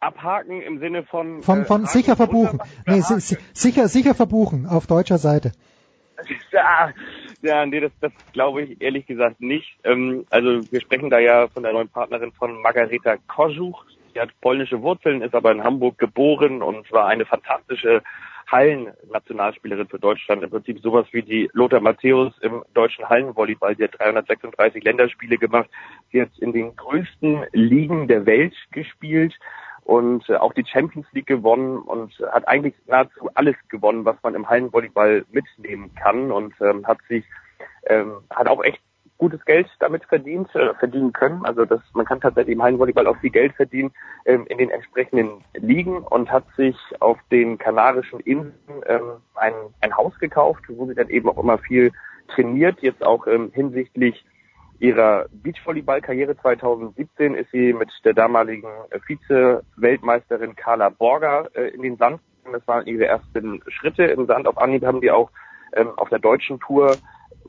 Abhaken 0.00 0.60
im 0.62 0.80
Sinne 0.80 1.04
von 1.04 1.42
von, 1.42 1.64
von 1.64 1.84
äh, 1.84 1.86
sicher 1.86 2.16
verbuchen. 2.16 2.60
Nee, 2.86 3.00
si 3.00 3.36
sicher 3.52 3.86
sicher 3.88 4.14
verbuchen 4.14 4.66
auf 4.66 4.86
deutscher 4.86 5.18
Seite. 5.18 5.52
Ja, 6.52 6.92
ja 7.42 7.66
nee, 7.66 7.80
das, 7.80 7.90
das 8.00 8.12
glaube 8.32 8.62
ich 8.62 8.80
ehrlich 8.80 9.06
gesagt 9.06 9.40
nicht. 9.40 9.78
Ähm, 9.82 10.24
also 10.30 10.60
wir 10.70 10.80
sprechen 10.80 11.10
da 11.10 11.18
ja 11.18 11.48
von 11.48 11.64
der 11.64 11.72
neuen 11.72 11.88
Partnerin 11.88 12.30
von 12.32 12.60
Margareta 12.62 13.16
Kożuch. 13.26 13.84
Die 14.14 14.20
hat 14.20 14.30
polnische 14.40 14.82
Wurzeln, 14.82 15.22
ist 15.22 15.34
aber 15.34 15.52
in 15.52 15.64
Hamburg 15.64 15.98
geboren 15.98 16.62
und 16.62 16.90
war 16.92 17.06
eine 17.06 17.24
fantastische 17.24 18.02
Hallen-Nationalspielerin 18.50 19.88
für 19.88 19.98
Deutschland. 19.98 20.42
Im 20.42 20.50
Prinzip 20.50 20.80
sowas 20.80 21.06
wie 21.12 21.22
die 21.22 21.48
Lothar 21.54 21.80
Matthäus 21.80 22.32
im 22.40 22.62
deutschen 22.74 23.08
Hallenvolleyball. 23.08 23.76
Sie 23.76 23.84
hat 23.84 23.98
336 23.98 24.84
Länderspiele 24.84 25.38
gemacht. 25.38 25.70
Sie 26.10 26.20
hat 26.20 26.30
in 26.38 26.52
den 26.52 26.76
größten 26.76 27.46
Ligen 27.52 28.08
der 28.08 28.26
Welt 28.26 28.54
gespielt 28.72 29.34
und 29.84 30.28
äh, 30.28 30.36
auch 30.36 30.52
die 30.52 30.64
Champions 30.64 31.06
League 31.12 31.26
gewonnen 31.26 31.78
und 31.78 32.12
hat 32.30 32.46
eigentlich 32.46 32.74
nahezu 32.86 33.28
alles 33.34 33.56
gewonnen, 33.68 34.04
was 34.04 34.16
man 34.22 34.34
im 34.34 34.48
Hallenvolleyball 34.48 35.24
mitnehmen 35.32 35.92
kann 35.94 36.30
und 36.30 36.54
ähm, 36.60 36.86
hat 36.86 36.98
sich 37.08 37.24
ähm, 37.86 38.18
hat 38.30 38.48
auch 38.48 38.62
echt 38.62 38.80
gutes 39.22 39.44
Geld 39.44 39.68
damit 39.78 40.04
verdient, 40.06 40.52
äh, 40.56 40.74
verdienen 40.74 41.12
können. 41.12 41.44
Also 41.44 41.64
das, 41.64 41.80
man 41.94 42.04
kann 42.04 42.20
tatsächlich 42.20 42.54
im 42.54 42.62
Hallenvolleyball 42.62 43.06
auch 43.06 43.16
viel 43.18 43.30
Geld 43.30 43.54
verdienen 43.54 43.92
ähm, 44.24 44.46
in 44.48 44.58
den 44.58 44.68
entsprechenden 44.68 45.44
Ligen 45.54 45.98
und 45.98 46.32
hat 46.32 46.44
sich 46.56 46.76
auf 46.98 47.18
den 47.30 47.56
Kanarischen 47.56 48.18
Inseln 48.18 48.82
ähm, 48.86 49.18
ein, 49.36 49.52
ein 49.80 49.96
Haus 49.96 50.18
gekauft, 50.18 50.64
wo 50.66 50.86
sie 50.86 50.96
dann 50.96 51.08
eben 51.08 51.28
auch 51.28 51.38
immer 51.38 51.58
viel 51.58 51.92
trainiert, 52.34 52.80
jetzt 52.80 53.04
auch 53.04 53.28
ähm, 53.28 53.52
hinsichtlich 53.54 54.24
ihrer 54.80 55.26
Beachvolleyball-Karriere 55.30 56.36
2017 56.38 57.36
ist 57.36 57.52
sie 57.52 57.72
mit 57.72 57.90
der 58.04 58.14
damaligen 58.14 58.66
Vize-Weltmeisterin 59.06 60.56
Carla 60.56 60.88
Borger 60.88 61.48
äh, 61.54 61.68
in 61.68 61.82
den 61.82 61.96
Sand. 61.96 62.20
Das 62.50 62.66
waren 62.66 62.88
ihre 62.88 63.06
ersten 63.06 63.62
Schritte 63.68 64.02
im 64.02 64.26
Sand. 64.26 64.48
Auf 64.48 64.58
Anhieb 64.58 64.84
haben 64.84 65.00
die 65.00 65.12
auch 65.12 65.30
ähm, 65.74 65.90
auf 65.96 66.08
der 66.08 66.18
deutschen 66.18 66.58
Tour 66.58 66.96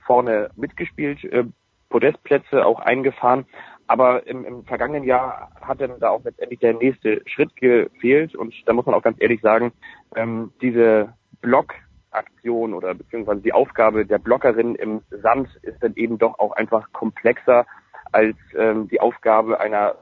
vorne 0.06 0.52
mitgespielt, 0.56 1.24
äh, 1.24 1.46
Podestplätze 1.94 2.66
auch 2.66 2.80
eingefahren. 2.80 3.46
Aber 3.86 4.26
im, 4.26 4.44
im 4.46 4.66
vergangenen 4.66 5.04
Jahr 5.04 5.52
hat 5.62 5.80
dann 5.80 6.00
da 6.00 6.10
auch 6.10 6.24
letztendlich 6.24 6.60
der 6.60 6.74
nächste 6.74 7.22
Schritt 7.28 7.56
gefehlt. 7.56 8.36
Und 8.36 8.52
da 8.66 8.74
muss 8.74 8.88
man 8.88 8.96
auch 8.96 9.04
ganz 9.04 9.18
ehrlich 9.22 9.42
sagen, 9.42 9.72
ähm, 10.16 10.52
diese 10.60 11.14
Block 11.42 11.76
Aktion 12.10 12.74
oder 12.74 12.94
beziehungsweise 12.94 13.42
die 13.42 13.54
Aufgabe 13.54 14.06
der 14.06 14.20
Blockerin 14.20 14.76
im 14.76 15.02
Sand 15.10 15.50
ist 15.62 15.82
dann 15.82 15.96
eben 15.96 16.18
doch 16.18 16.38
auch 16.40 16.52
einfach 16.54 16.92
komplexer 16.94 17.66
als 18.12 18.38
ähm, 18.56 18.88
die 18.88 19.00
Aufgabe 19.00 19.60
einer 19.60 19.96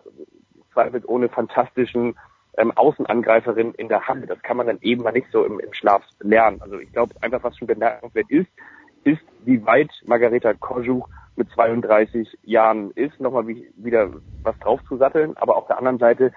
zweifelsohne 0.73 1.29
fantastischen 1.29 2.15
ähm, 2.57 2.71
Außenangreiferin 2.71 3.73
in 3.75 3.87
der 3.87 4.07
Hand. 4.07 4.29
Das 4.29 4.41
kann 4.41 4.57
man 4.57 4.67
dann 4.67 4.79
eben 4.81 5.03
mal 5.03 5.11
nicht 5.11 5.31
so 5.31 5.45
im, 5.45 5.59
im 5.59 5.73
Schlaf 5.73 6.03
lernen. 6.19 6.61
Also 6.61 6.79
ich 6.79 6.91
glaube 6.91 7.13
einfach, 7.21 7.43
was 7.43 7.57
schon 7.57 7.67
bemerkenswert 7.67 8.29
ist, 8.29 8.49
ist, 9.03 9.21
wie 9.43 9.65
weit 9.65 9.91
Margareta 10.05 10.53
Kojuch 10.53 11.07
mit 11.35 11.49
32 11.51 12.37
Jahren 12.43 12.91
ist, 12.91 13.19
nochmal 13.19 13.47
wie, 13.47 13.71
wieder 13.75 14.11
was 14.43 14.57
drauf 14.59 14.79
zu 14.87 14.97
satteln. 14.97 15.35
Aber 15.37 15.57
auf 15.57 15.67
der 15.67 15.77
anderen 15.77 15.97
Seite 15.97 16.31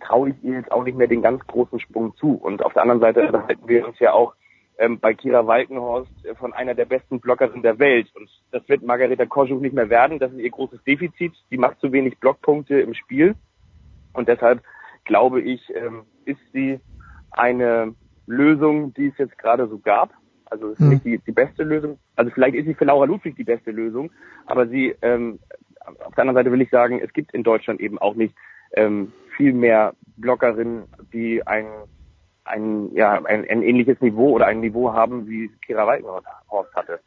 traue 0.00 0.30
ich 0.30 0.42
ihr 0.42 0.54
jetzt 0.54 0.72
auch 0.72 0.84
nicht 0.84 0.96
mehr 0.96 1.06
den 1.06 1.22
ganz 1.22 1.46
großen 1.46 1.80
Sprung 1.80 2.14
zu. 2.16 2.34
Und 2.34 2.64
auf 2.64 2.72
der 2.72 2.82
anderen 2.82 3.00
Seite 3.00 3.32
halten 3.46 3.68
wir 3.68 3.86
uns 3.86 3.98
ja 3.98 4.12
auch 4.12 4.34
ähm, 4.78 4.98
bei 4.98 5.14
Kira 5.14 5.46
Walkenhorst 5.46 6.24
äh, 6.24 6.34
von 6.34 6.52
einer 6.52 6.74
der 6.74 6.86
besten 6.86 7.20
Blockerinnen 7.20 7.62
der 7.62 7.78
Welt. 7.78 8.08
Und 8.14 8.28
das 8.50 8.66
wird 8.68 8.82
Margareta 8.82 9.26
Koschuk 9.26 9.60
nicht 9.60 9.74
mehr 9.74 9.90
werden. 9.90 10.18
Das 10.18 10.32
ist 10.32 10.38
ihr 10.38 10.50
großes 10.50 10.82
Defizit. 10.84 11.34
Die 11.50 11.58
macht 11.58 11.78
zu 11.80 11.92
wenig 11.92 12.18
Blockpunkte 12.18 12.80
im 12.80 12.94
Spiel. 12.94 13.36
Und 14.12 14.28
deshalb 14.28 14.62
glaube 15.04 15.40
ich, 15.42 15.62
ähm, 15.74 16.04
ist 16.24 16.40
sie 16.52 16.80
eine 17.30 17.94
Lösung, 18.26 18.94
die 18.94 19.08
es 19.08 19.18
jetzt 19.18 19.38
gerade 19.38 19.68
so 19.68 19.78
gab. 19.78 20.10
Also 20.50 20.70
ist 20.70 20.80
mhm. 20.80 20.88
nicht 20.90 21.04
die, 21.04 21.18
die 21.18 21.32
beste 21.32 21.62
Lösung. 21.62 21.98
Also 22.16 22.30
vielleicht 22.30 22.56
ist 22.56 22.66
sie 22.66 22.74
für 22.74 22.84
Laura 22.84 23.06
Ludwig 23.06 23.36
die 23.36 23.44
beste 23.44 23.70
Lösung, 23.70 24.10
aber 24.46 24.66
sie 24.66 24.94
ähm, 25.02 25.38
auf 26.04 26.14
der 26.14 26.22
anderen 26.22 26.34
Seite 26.34 26.52
will 26.52 26.60
ich 26.60 26.70
sagen, 26.70 27.00
es 27.02 27.12
gibt 27.12 27.32
in 27.32 27.42
Deutschland 27.42 27.80
eben 27.80 27.98
auch 27.98 28.14
nicht 28.14 28.34
ähm, 28.72 29.12
viel 29.36 29.52
mehr 29.52 29.94
Blockerinnen, 30.16 30.84
die 31.12 31.46
ein 31.46 31.66
ein, 32.44 32.94
ja, 32.94 33.12
ein, 33.12 33.48
ein 33.48 33.62
ähnliches 33.62 34.00
Niveau 34.00 34.30
oder 34.30 34.46
ein 34.46 34.60
Niveau 34.60 34.92
haben, 34.92 35.28
wie 35.28 35.50
Kira 35.64 35.86
Walkenhorst 35.86 36.74
hatte. 36.74 37.00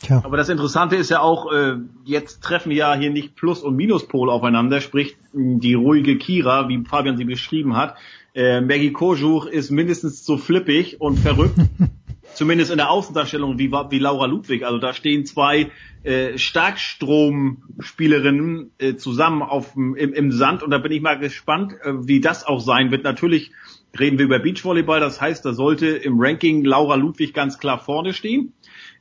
Tja. 0.00 0.20
Aber 0.24 0.36
das 0.36 0.48
Interessante 0.48 0.96
ist 0.96 1.10
ja 1.10 1.20
auch, 1.20 1.52
äh, 1.52 1.76
jetzt 2.04 2.42
treffen 2.42 2.72
ja 2.72 2.94
hier 2.94 3.10
nicht 3.10 3.36
Plus- 3.36 3.62
und 3.62 3.76
Minuspol 3.76 4.30
aufeinander, 4.30 4.80
sprich 4.80 5.16
die 5.32 5.74
ruhige 5.74 6.18
Kira, 6.18 6.68
wie 6.68 6.84
Fabian 6.84 7.16
sie 7.16 7.24
beschrieben 7.24 7.76
hat. 7.76 7.96
Äh, 8.34 8.60
Maggie 8.62 8.92
Kojuch 8.92 9.46
ist 9.46 9.70
mindestens 9.70 10.24
so 10.24 10.38
flippig 10.38 11.00
und 11.00 11.18
verrückt, 11.18 11.54
zumindest 12.42 12.72
in 12.72 12.78
der 12.78 12.90
Außendarstellung, 12.90 13.56
wie, 13.56 13.70
wie 13.70 14.00
Laura 14.00 14.26
Ludwig. 14.26 14.64
Also 14.64 14.78
da 14.78 14.92
stehen 14.94 15.24
zwei 15.24 15.70
äh, 16.02 16.36
Starkstromspielerinnen 16.36 18.72
äh, 18.78 18.96
zusammen 18.96 19.42
auf, 19.42 19.76
im, 19.76 19.94
im 19.94 20.32
Sand 20.32 20.64
und 20.64 20.72
da 20.72 20.78
bin 20.78 20.90
ich 20.90 21.00
mal 21.00 21.20
gespannt, 21.20 21.74
äh, 21.84 21.92
wie 22.08 22.20
das 22.20 22.44
auch 22.44 22.58
sein 22.58 22.90
wird. 22.90 23.04
Natürlich 23.04 23.52
reden 23.96 24.18
wir 24.18 24.24
über 24.24 24.40
Beachvolleyball. 24.40 24.98
Das 24.98 25.20
heißt, 25.20 25.44
da 25.44 25.52
sollte 25.52 25.86
im 25.86 26.18
Ranking 26.18 26.64
Laura 26.64 26.96
Ludwig 26.96 27.32
ganz 27.32 27.60
klar 27.60 27.78
vorne 27.78 28.12
stehen. 28.12 28.54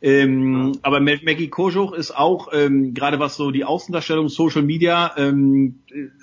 Ähm, 0.03 0.73
aber 0.83 0.99
Maggie 0.99 1.49
Kojoch 1.49 1.93
ist 1.93 2.15
auch, 2.15 2.49
ähm, 2.53 2.93
gerade 2.93 3.17
was 3.17 3.37
so 3.37 3.49
die 3.49 3.65
Außendarstellung 3.65 4.29
Social 4.29 4.61
Media 4.61 5.15
ähm, 5.17 5.79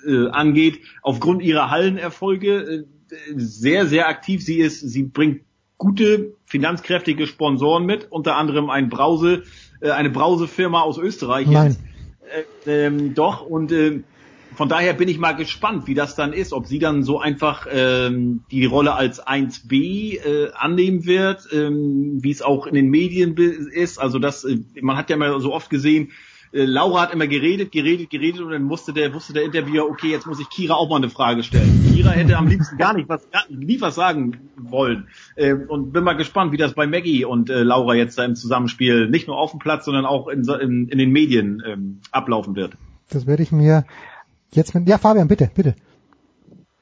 äh, 0.07 0.29
angeht, 0.29 0.79
aufgrund 1.01 1.41
ihrer 1.41 1.69
Hallenerfolge 1.69 2.85
äh, 3.09 3.15
sehr, 3.35 3.87
sehr 3.87 4.07
aktiv. 4.07 4.41
Sie 4.41 4.59
ist, 4.59 4.79
sie 4.79 5.03
bringt 5.03 5.41
gute, 5.79 6.35
finanzkräftige 6.45 7.25
Sponsoren 7.25 7.85
mit, 7.87 8.11
unter 8.11 8.35
anderem 8.35 8.69
ein 8.69 8.89
Brause, 8.89 9.43
äh, 9.81 9.89
eine 9.89 10.11
Brausefirma 10.11 10.81
aus 10.81 10.99
Österreich. 10.99 11.47
Nein. 11.47 11.75
Äh, 12.65 12.85
ähm, 12.85 13.15
doch, 13.15 13.41
und 13.41 13.71
äh, 13.71 14.01
von 14.55 14.67
daher 14.67 14.93
bin 14.93 15.07
ich 15.07 15.19
mal 15.19 15.33
gespannt, 15.33 15.87
wie 15.87 15.93
das 15.93 16.15
dann 16.15 16.33
ist, 16.33 16.53
ob 16.53 16.67
sie 16.67 16.79
dann 16.79 17.03
so 17.03 17.19
einfach 17.19 17.65
ähm, 17.71 18.43
die 18.51 18.65
Rolle 18.65 18.93
als 18.93 19.25
1B 19.25 20.19
äh, 20.19 20.51
annehmen 20.53 21.05
wird, 21.05 21.47
ähm, 21.53 22.19
wie 22.21 22.31
es 22.31 22.41
auch 22.41 22.67
in 22.67 22.75
den 22.75 22.89
Medien 22.89 23.37
ist. 23.37 23.99
Also 23.99 24.19
das, 24.19 24.43
äh, 24.43 24.59
man 24.81 24.97
hat 24.97 25.09
ja 25.09 25.17
mal 25.17 25.39
so 25.39 25.53
oft 25.53 25.69
gesehen, 25.69 26.11
äh, 26.51 26.65
Laura 26.65 27.01
hat 27.01 27.13
immer 27.13 27.27
geredet, 27.27 27.71
geredet, 27.71 28.09
geredet 28.09 28.41
und 28.41 28.51
dann 28.51 28.63
musste 28.63 28.93
der, 28.93 29.13
wusste 29.13 29.33
der 29.33 29.43
Interviewer, 29.43 29.85
okay, 29.85 30.09
jetzt 30.09 30.27
muss 30.27 30.39
ich 30.39 30.49
Kira 30.49 30.75
auch 30.75 30.89
mal 30.89 30.97
eine 30.97 31.09
Frage 31.09 31.43
stellen. 31.43 31.91
Kira 31.93 32.11
hätte 32.11 32.37
am 32.37 32.47
liebsten 32.47 32.77
gar 32.77 32.93
nicht 32.93 33.09
was, 33.09 33.29
gar, 33.31 33.43
nie 33.49 33.81
was 33.81 33.95
sagen 33.95 34.49
wollen. 34.57 35.07
Äh, 35.35 35.53
und 35.53 35.91
bin 35.91 36.03
mal 36.03 36.13
gespannt, 36.13 36.51
wie 36.51 36.57
das 36.57 36.73
bei 36.73 36.87
Maggie 36.87 37.25
und 37.25 37.49
äh, 37.49 37.63
Laura 37.63 37.95
jetzt 37.95 38.17
da 38.17 38.25
im 38.25 38.35
Zusammenspiel 38.35 39.09
nicht 39.09 39.27
nur 39.27 39.37
auf 39.37 39.51
dem 39.51 39.59
Platz, 39.59 39.85
sondern 39.85 40.05
auch 40.05 40.27
in, 40.27 40.43
in, 40.43 40.89
in 40.89 40.97
den 40.97 41.11
Medien 41.11 41.63
ähm, 41.65 42.01
ablaufen 42.11 42.55
wird. 42.55 42.73
Das 43.09 43.25
werde 43.25 43.43
ich 43.43 43.51
mir 43.51 43.85
Jetzt, 44.51 44.73
ja, 44.85 44.97
Fabian, 44.97 45.27
bitte, 45.27 45.51
bitte. 45.53 45.75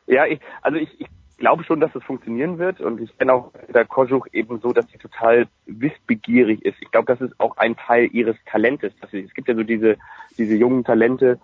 Ja, 0.08 0.26
ich, 0.26 0.40
also 0.62 0.78
ich, 0.78 0.90
ich 1.00 1.08
glaube 1.38 1.64
schon, 1.64 1.80
dass 1.80 1.94
es 1.96 2.04
funktionieren 2.04 2.58
wird 2.58 2.82
und 2.82 3.00
ich 3.00 3.16
kenne 3.18 3.34
auch 3.34 3.52
der 3.70 3.86
Kojuch 3.86 4.28
eben 4.34 4.60
so, 4.60 4.74
dass 4.74 4.88
sie 4.90 4.98
total 4.98 5.48
wissbegierig 5.66 6.66
ist. 6.66 6.78
Ich 6.82 6.92
glaube, 6.92 7.06
das 7.08 7.22
ist 7.22 7.40
auch 7.40 7.58
ein 7.58 7.76
Teil 7.78 8.10
ihres 8.12 8.36
Talentes. 8.46 8.94
Es 9.02 9.34
gibt 9.34 9.48
ja 9.48 9.56
so 9.56 9.64
diese, 9.64 9.98
diese 10.38 10.56
jungen 10.56 10.84
Talente, 10.84 11.40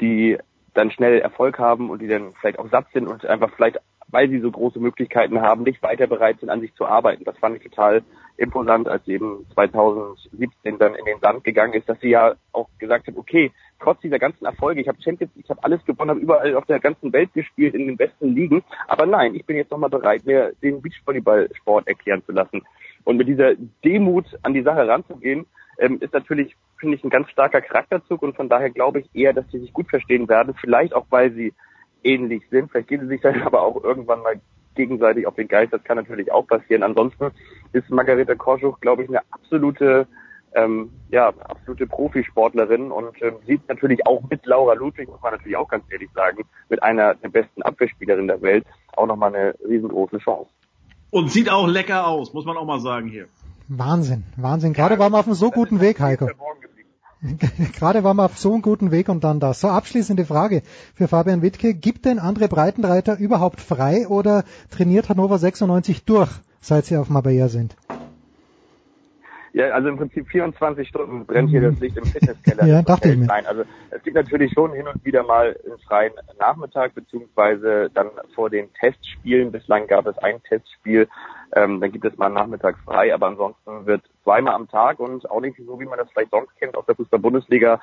die 0.00 0.36
dann 0.74 0.90
schnell 0.90 1.20
Erfolg 1.20 1.58
haben 1.58 1.90
und 1.90 2.02
die 2.02 2.08
dann 2.08 2.34
vielleicht 2.40 2.58
auch 2.58 2.68
satt 2.70 2.86
sind 2.92 3.06
und 3.06 3.24
einfach 3.24 3.50
vielleicht, 3.54 3.78
weil 4.08 4.28
sie 4.28 4.40
so 4.40 4.50
große 4.50 4.78
Möglichkeiten 4.78 5.40
haben, 5.40 5.62
nicht 5.62 5.82
weiter 5.82 6.06
bereit 6.06 6.38
sind, 6.40 6.50
an 6.50 6.60
sich 6.60 6.74
zu 6.74 6.84
arbeiten. 6.84 7.24
Das 7.24 7.38
fand 7.38 7.56
ich 7.56 7.62
total 7.62 8.02
imposant, 8.36 8.88
als 8.88 9.04
sie 9.06 9.14
eben 9.14 9.46
2017 9.54 10.78
dann 10.78 10.94
in 10.94 11.04
den 11.04 11.20
Sand 11.20 11.44
gegangen 11.44 11.72
ist, 11.72 11.88
dass 11.88 11.98
sie 12.00 12.10
ja 12.10 12.34
auch 12.52 12.68
gesagt 12.78 13.06
hat, 13.06 13.16
okay, 13.16 13.50
trotz 13.80 14.00
dieser 14.00 14.18
ganzen 14.18 14.44
Erfolge, 14.44 14.80
ich 14.80 14.88
habe 14.88 15.00
Champions, 15.02 15.32
ich 15.36 15.48
habe 15.48 15.62
alles 15.62 15.84
gewonnen, 15.84 16.10
habe 16.10 16.20
überall 16.20 16.54
auf 16.54 16.66
der 16.66 16.80
ganzen 16.80 17.12
Welt 17.12 17.32
gespielt, 17.34 17.74
in 17.74 17.86
den 17.86 17.96
besten 17.96 18.34
Ligen, 18.34 18.62
aber 18.88 19.06
nein, 19.06 19.34
ich 19.34 19.44
bin 19.44 19.56
jetzt 19.56 19.70
nochmal 19.70 19.90
bereit, 19.90 20.24
mir 20.24 20.52
den 20.62 20.80
Beachvolleyball-Sport 20.82 21.86
erklären 21.88 22.22
zu 22.24 22.32
lassen. 22.32 22.62
Und 23.04 23.16
mit 23.16 23.28
dieser 23.28 23.54
Demut 23.84 24.26
an 24.42 24.54
die 24.54 24.62
Sache 24.62 24.86
ranzugehen, 24.88 25.46
ähm, 25.78 25.98
ist 26.00 26.12
natürlich, 26.12 26.56
finde 26.78 26.96
ich, 26.96 27.04
ein 27.04 27.10
ganz 27.10 27.30
starker 27.30 27.60
Charakterzug 27.60 28.22
und 28.22 28.34
von 28.34 28.48
daher 28.48 28.70
glaube 28.70 29.00
ich 29.00 29.10
eher, 29.14 29.32
dass 29.32 29.44
sie 29.50 29.58
sich 29.58 29.72
gut 29.72 29.88
verstehen 29.88 30.28
werden, 30.28 30.54
vielleicht 30.60 30.94
auch, 30.94 31.06
weil 31.10 31.32
sie 31.32 31.52
ähnlich 32.02 32.42
sind, 32.50 32.70
vielleicht 32.70 32.88
gehen 32.88 33.02
sie 33.02 33.08
sich 33.08 33.20
dann 33.20 33.42
aber 33.42 33.62
auch 33.62 33.82
irgendwann 33.82 34.22
mal 34.22 34.40
gegenseitig 34.74 35.26
auf 35.26 35.34
den 35.34 35.48
Geist. 35.48 35.72
Das 35.72 35.82
kann 35.84 35.96
natürlich 35.96 36.30
auch 36.30 36.46
passieren. 36.46 36.82
Ansonsten 36.82 37.30
ist 37.72 37.90
Margareta 37.90 38.34
Korschuch, 38.34 38.78
glaube 38.80 39.02
ich, 39.02 39.08
eine 39.08 39.22
absolute 39.30 40.06
ähm, 40.54 40.90
ja, 41.10 41.28
absolute 41.28 41.86
Profisportlerin 41.86 42.90
und 42.90 43.20
ähm, 43.22 43.36
sieht 43.46 43.68
natürlich 43.68 44.06
auch 44.06 44.22
mit 44.30 44.44
Laura 44.46 44.74
Ludwig, 44.74 45.08
muss 45.08 45.20
man 45.22 45.32
natürlich 45.32 45.56
auch 45.56 45.68
ganz 45.68 45.84
ehrlich 45.90 46.10
sagen, 46.14 46.44
mit 46.68 46.82
einer 46.82 47.14
der 47.14 47.28
besten 47.28 47.62
Abwehrspielerinnen 47.62 48.28
der 48.28 48.42
Welt 48.42 48.64
auch 48.96 49.06
nochmal 49.06 49.34
eine 49.34 49.54
riesengroße 49.68 50.18
Chance. 50.18 50.50
Und 51.10 51.30
sieht 51.30 51.50
auch 51.50 51.66
lecker 51.66 52.06
aus, 52.06 52.32
muss 52.32 52.44
man 52.44 52.56
auch 52.56 52.64
mal 52.64 52.80
sagen 52.80 53.08
hier. 53.08 53.26
Wahnsinn, 53.68 54.24
Wahnsinn. 54.36 54.72
Gerade 54.72 54.98
waren 54.98 55.12
wir 55.12 55.18
auf 55.18 55.26
einem 55.26 55.34
so 55.34 55.50
guten 55.50 55.80
Weg, 55.80 56.00
Heiko. 56.00 56.28
Gerade 57.78 58.04
waren 58.04 58.16
wir 58.16 58.24
auf 58.26 58.38
so 58.38 58.52
einem 58.52 58.62
guten 58.62 58.90
Weg 58.90 59.08
und 59.08 59.24
dann 59.24 59.40
das. 59.40 59.60
So, 59.60 59.68
abschließende 59.68 60.24
Frage 60.24 60.62
für 60.94 61.08
Fabian 61.08 61.42
Wittke. 61.42 61.74
Gibt 61.74 62.04
denn 62.04 62.18
andere 62.18 62.48
Breitenreiter 62.48 63.18
überhaupt 63.18 63.60
frei 63.60 64.06
oder 64.06 64.44
trainiert 64.70 65.08
Hannover 65.08 65.38
96 65.38 66.04
durch, 66.04 66.30
seit 66.60 66.86
sie 66.86 66.96
auf 66.96 67.08
Marbella 67.08 67.48
sind? 67.48 67.76
Ja, 69.56 69.70
also 69.70 69.88
im 69.88 69.96
Prinzip 69.96 70.28
24 70.28 70.86
Stunden 70.86 71.24
brennt 71.24 71.48
hier 71.48 71.62
das 71.62 71.80
Licht 71.80 71.96
im 71.96 72.04
Fitnesskeller. 72.04 72.66
ja, 72.66 72.82
dachte 72.82 73.08
ich 73.08 73.16
mir. 73.16 73.24
Nein, 73.24 73.46
also 73.46 73.62
es 73.90 74.02
gibt 74.02 74.14
natürlich 74.14 74.52
schon 74.52 74.74
hin 74.74 74.86
und 74.86 75.02
wieder 75.02 75.22
mal 75.22 75.56
einen 75.64 75.78
freien 75.78 76.12
Nachmittag, 76.38 76.94
beziehungsweise 76.94 77.88
dann 77.94 78.10
vor 78.34 78.50
den 78.50 78.70
Testspielen. 78.74 79.52
Bislang 79.52 79.86
gab 79.86 80.06
es 80.06 80.18
ein 80.18 80.42
Testspiel, 80.42 81.08
ähm, 81.54 81.80
dann 81.80 81.90
gibt 81.90 82.04
es 82.04 82.18
mal 82.18 82.26
einen 82.26 82.34
Nachmittag 82.34 82.76
frei, 82.84 83.14
aber 83.14 83.28
ansonsten 83.28 83.86
wird 83.86 84.02
zweimal 84.24 84.52
am 84.52 84.68
Tag 84.68 85.00
und 85.00 85.30
auch 85.30 85.40
nicht 85.40 85.56
so, 85.64 85.80
wie 85.80 85.86
man 85.86 85.96
das 85.98 86.10
vielleicht 86.10 86.32
sonst 86.32 86.54
kennt 86.58 86.76
aus 86.76 86.84
der 86.84 86.96
Fußball-Bundesliga, 86.96 87.80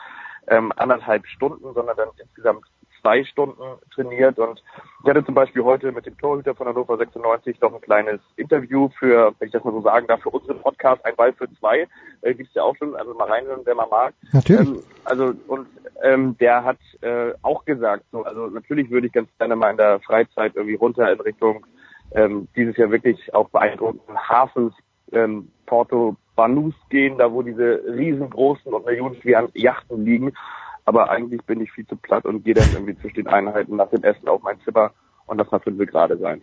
ähm, 0.47 0.72
anderthalb 0.75 1.25
Stunden, 1.27 1.73
sondern 1.73 1.97
dann 1.97 2.09
insgesamt 2.17 2.65
zwei 3.03 3.23
Stunden 3.25 3.61
trainiert 3.93 4.39
und 4.39 4.63
ich 5.03 5.09
hatte 5.09 5.25
zum 5.25 5.35
Beispiel 5.35 5.63
heute 5.63 5.91
mit 5.91 6.05
dem 6.05 6.17
Torhüter 6.17 6.55
von 6.55 6.67
Hannover 6.67 6.97
96 6.97 7.59
noch 7.59 7.73
ein 7.73 7.81
kleines 7.81 8.22
Interview 8.38 8.89
für, 8.97 9.35
wenn 9.38 9.47
ich 9.47 9.51
das 9.51 9.63
mal 9.65 9.73
so 9.73 9.81
sagen 9.81 10.07
darf, 10.07 10.22
für 10.22 10.30
unseren 10.30 10.61
Podcast 10.61 11.05
Ein 11.05 11.15
Ball 11.17 11.33
für 11.33 11.51
zwei. 11.59 11.85
Äh, 12.22 12.33
gibt's 12.33 12.53
ja 12.53 12.63
auch 12.63 12.75
schon, 12.77 12.95
also 12.95 13.13
mal 13.13 13.27
reinhören, 13.27 13.61
wer 13.65 13.75
man 13.75 13.89
mag. 13.89 14.13
Natürlich. 14.31 14.69
Ähm, 14.69 14.83
also 15.03 15.33
und 15.47 15.67
ähm, 16.01 16.38
der 16.39 16.63
hat 16.63 16.77
äh, 17.01 17.33
auch 17.41 17.65
gesagt, 17.65 18.05
so, 18.13 18.23
also 18.23 18.47
natürlich 18.47 18.89
würde 18.89 19.07
ich 19.07 19.13
ganz 19.13 19.30
gerne 19.38 19.57
mal 19.57 19.72
in 19.72 19.77
der 19.77 19.99
Freizeit 19.99 20.55
irgendwie 20.55 20.75
runter 20.75 21.11
in 21.11 21.19
Richtung 21.19 21.65
ähm, 22.13 22.47
dieses 22.55 22.77
Jahr 22.77 22.89
wirklich 22.89 23.33
auch 23.33 23.49
beeindruckenden 23.49 24.17
Hafens 24.17 24.73
ähm, 25.11 25.51
Porto 25.65 26.15
Banus 26.35 26.73
gehen, 26.89 27.17
da 27.17 27.31
wo 27.31 27.41
diese 27.41 27.81
riesengroßen 27.87 28.73
und 28.73 28.85
millionenschweren 28.85 29.49
Yachten 29.53 30.03
liegen 30.05 30.33
aber 30.85 31.09
eigentlich 31.09 31.43
bin 31.43 31.61
ich 31.61 31.71
viel 31.71 31.87
zu 31.87 31.95
platt 31.95 32.25
und 32.25 32.43
gehe 32.43 32.53
dann 32.53 32.69
irgendwie 32.73 32.97
zwischen 32.97 33.15
den 33.15 33.27
Einheiten 33.27 33.75
nach 33.75 33.89
dem 33.89 34.03
Essen 34.03 34.27
auf 34.27 34.41
mein 34.43 34.59
Zimmer 34.65 34.91
und 35.25 35.37
das 35.37 35.49
mal 35.51 35.59
fünf 35.59 35.79
gerade 35.89 36.17
sein. 36.17 36.41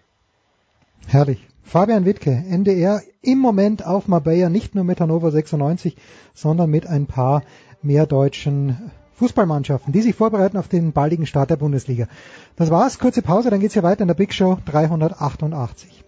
Herrlich. 1.07 1.47
Fabian 1.63 2.05
Wittke, 2.05 2.31
NDR 2.31 3.01
im 3.23 3.39
Moment 3.39 3.87
auf 3.87 4.09
Marbella, 4.09 4.49
nicht 4.49 4.75
nur 4.75 4.85
mit 4.85 5.01
Hannover 5.01 5.31
96, 5.31 5.97
sondern 6.35 6.71
mit 6.71 6.87
ein 6.87 7.07
paar 7.07 7.43
mehr 7.83 8.07
deutschen 8.07 8.91
Fußballmannschaften, 9.15 9.93
die 9.93 10.01
sich 10.01 10.15
vorbereiten 10.15 10.57
auf 10.57 10.69
den 10.69 10.93
baldigen 10.93 11.27
Start 11.27 11.51
der 11.51 11.57
Bundesliga. 11.57 12.09
Das 12.57 12.71
war's, 12.71 12.99
kurze 12.99 13.23
Pause, 13.23 13.51
dann 13.51 13.61
geht's 13.61 13.75
hier 13.75 13.83
weiter 13.83 14.03
in 14.03 14.09
der 14.09 14.15
Big 14.15 14.33
Show 14.33 14.59
388. 14.65 16.05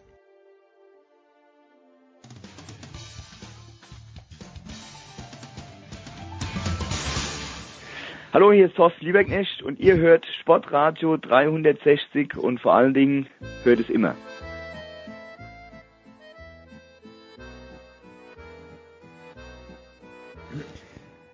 Hallo, 8.32 8.50
hier 8.50 8.64
ist 8.64 8.76
Thorsten 8.76 9.04
Lieberknecht 9.04 9.62
und 9.62 9.78
ihr 9.78 9.98
hört 9.98 10.24
Sportradio 10.40 11.18
360 11.18 12.34
und 12.38 12.60
vor 12.60 12.72
allen 12.72 12.94
Dingen 12.94 13.26
hört 13.62 13.78
es 13.78 13.90
immer. 13.90 14.14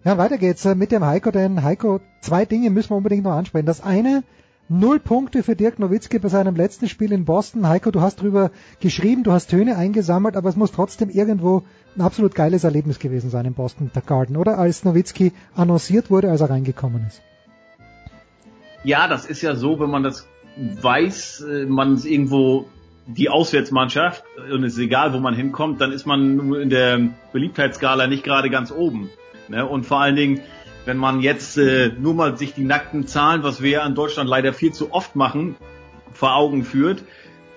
Ja, 0.03 0.19
weiter 0.19 0.39
geht's 0.39 0.65
äh, 0.65 0.75
mit 0.75 0.91
dem 0.91 1.07
Heiko, 1.07 1.31
denn 1.31 1.63
Heiko, 1.63 2.01
zwei 2.21 2.45
Dinge 2.45 2.71
müssen 2.71 2.91
wir 2.91 2.97
unbedingt 2.97 3.23
noch 3.23 3.37
ansprechen. 3.37 3.67
Das 3.67 3.81
eine, 3.81 4.25
Null 4.71 5.01
Punkte 5.01 5.43
für 5.43 5.57
Dirk 5.57 5.79
Nowitzki 5.79 6.19
bei 6.19 6.29
seinem 6.29 6.55
letzten 6.55 6.89
Spiel 6.89 7.13
in 7.13 7.25
Boston. 7.25 7.67
Heiko, 7.67 7.91
du 7.91 8.03
hast 8.03 8.21
drüber 8.21 8.51
geschrieben, 8.81 9.25
du 9.25 9.33
hast 9.33 9.49
Töne 9.49 9.79
eingesammelt, 9.79 10.37
aber 10.37 10.51
es 10.51 10.57
muss 10.57 10.73
trotzdem 10.73 11.09
irgendwo 11.09 11.63
ein 11.97 12.03
absolut 12.03 12.35
geiles 12.35 12.65
Erlebnis 12.65 12.99
gewesen 12.99 13.31
sein 13.31 13.47
in 13.47 13.55
Boston 13.55 13.91
Garden, 14.05 14.37
oder? 14.37 14.59
Als 14.59 14.85
Nowitzki 14.85 15.33
annonciert 15.55 16.11
wurde, 16.11 16.31
als 16.31 16.43
er 16.43 16.51
reingekommen 16.51 17.07
ist. 17.07 17.23
Ja, 18.85 19.09
das 19.09 19.25
ist 19.25 19.41
ja 19.41 19.57
so, 19.57 19.81
wenn 19.81 19.89
man 19.89 20.03
das 20.03 20.29
weiß, 20.83 21.47
äh, 21.51 21.65
man 21.65 21.95
ist 21.95 22.05
irgendwo 22.05 22.67
die 23.07 23.31
Auswärtsmannschaft 23.31 24.23
und 24.53 24.65
es 24.65 24.75
ist 24.75 24.81
egal, 24.81 25.15
wo 25.15 25.19
man 25.19 25.35
hinkommt, 25.35 25.81
dann 25.81 25.93
ist 25.93 26.05
man 26.05 26.53
in 26.53 26.69
der 26.69 27.09
Beliebtheitsskala 27.33 28.07
nicht 28.07 28.23
gerade 28.23 28.51
ganz 28.51 28.71
oben. 28.71 29.09
Ne? 29.49 29.67
Und 29.67 29.87
vor 29.87 30.01
allen 30.01 30.15
Dingen, 30.15 30.43
wenn 30.89 30.97
man 30.97 31.21
jetzt 31.21 31.59
äh, 31.59 31.91
nur 32.01 32.15
mal 32.15 32.39
sich 32.39 32.55
die 32.55 32.65
nackten 32.65 33.07
Zahlen, 33.07 33.43
was 33.43 33.63
wir 33.63 33.71
ja 33.71 33.87
in 33.87 33.95
Deutschland 33.95 34.29
leider 34.29 34.55
viel 34.55 34.73
zu 34.73 34.91
oft 34.91 35.17
machen, 35.17 35.55
vor 36.15 36.35
Augen 36.35 36.65
führt, 36.65 37.05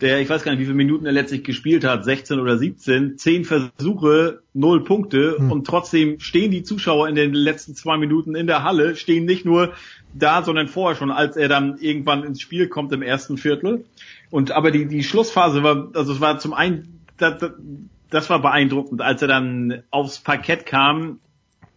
der, 0.01 0.19
ich 0.19 0.27
weiß 0.27 0.43
gar 0.43 0.51
nicht, 0.51 0.59
wie 0.59 0.65
viele 0.65 0.75
Minuten 0.75 1.05
er 1.05 1.13
letztlich 1.13 1.45
gespielt 1.45 1.85
hat, 1.85 2.03
16 2.03 2.41
oder 2.41 2.57
17, 2.57 3.17
10 3.17 3.45
Versuche, 3.45 4.41
0 4.53 4.83
Punkte 4.83 5.37
hm. 5.37 5.49
und 5.49 5.65
trotzdem 5.65 6.19
stehen 6.19 6.51
die 6.51 6.63
Zuschauer 6.63 7.07
in 7.07 7.15
den 7.15 7.33
letzten 7.33 7.73
zwei 7.73 7.95
Minuten 7.95 8.35
in 8.35 8.47
der 8.47 8.63
Halle, 8.63 8.97
stehen 8.97 9.23
nicht 9.23 9.45
nur 9.45 9.71
da, 10.13 10.43
sondern 10.43 10.67
vorher 10.67 10.97
schon, 10.97 11.09
als 11.09 11.37
er 11.37 11.47
dann 11.47 11.77
irgendwann 11.77 12.25
ins 12.25 12.41
Spiel 12.41 12.67
kommt 12.67 12.91
im 12.91 13.01
ersten 13.01 13.37
Viertel. 13.37 13.85
Und 14.29 14.51
aber 14.51 14.71
die, 14.71 14.87
die 14.87 15.03
Schlussphase 15.03 15.63
war, 15.63 15.87
also 15.93 16.11
es 16.11 16.19
war 16.19 16.37
zum 16.39 16.53
einen, 16.53 16.99
das, 17.15 17.49
das 18.09 18.29
war 18.29 18.41
beeindruckend, 18.41 19.01
als 19.01 19.21
er 19.21 19.29
dann 19.29 19.83
aufs 19.89 20.19
Parkett 20.19 20.65
kam, 20.65 21.19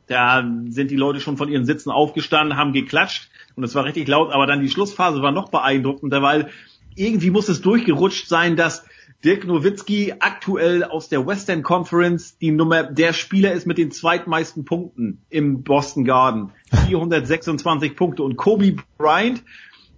da 0.07 0.44
sind 0.68 0.91
die 0.91 0.97
Leute 0.97 1.20
schon 1.20 1.36
von 1.36 1.49
ihren 1.49 1.65
Sitzen 1.65 1.91
aufgestanden, 1.91 2.57
haben 2.57 2.73
geklatscht 2.73 3.31
und 3.57 3.65
es 3.65 3.74
war 3.74 3.84
richtig 3.84 4.08
laut, 4.08 4.33
aber 4.33 4.47
dann 4.47 4.60
die 4.60 4.68
Schlussphase 4.68 5.23
war 5.23 5.33
noch 5.33 5.49
beeindruckender, 5.49 6.23
weil 6.23 6.50
irgendwie 6.94 7.31
muss 7.31 7.49
es 7.49 7.60
durchgerutscht 7.60 8.28
sein, 8.28 8.57
dass 8.57 8.84
Dirk 9.24 9.47
Nowitzki 9.47 10.15
aktuell 10.18 10.84
aus 10.84 11.08
der 11.08 11.26
Western 11.26 11.62
Conference 11.62 12.36
die 12.36 12.50
Nummer 12.50 12.83
der 12.83 13.15
Spieler 13.15 13.52
ist 13.52 13.66
mit 13.66 13.78
den 13.78 13.91
zweitmeisten 13.91 14.66
Punkten 14.66 15.23
im 15.31 15.62
Boston 15.62 16.05
Garden. 16.05 16.52
426 16.86 17.97
Punkte 17.97 18.23
und 18.23 18.36
Kobe 18.36 18.76
Bryant 18.99 19.42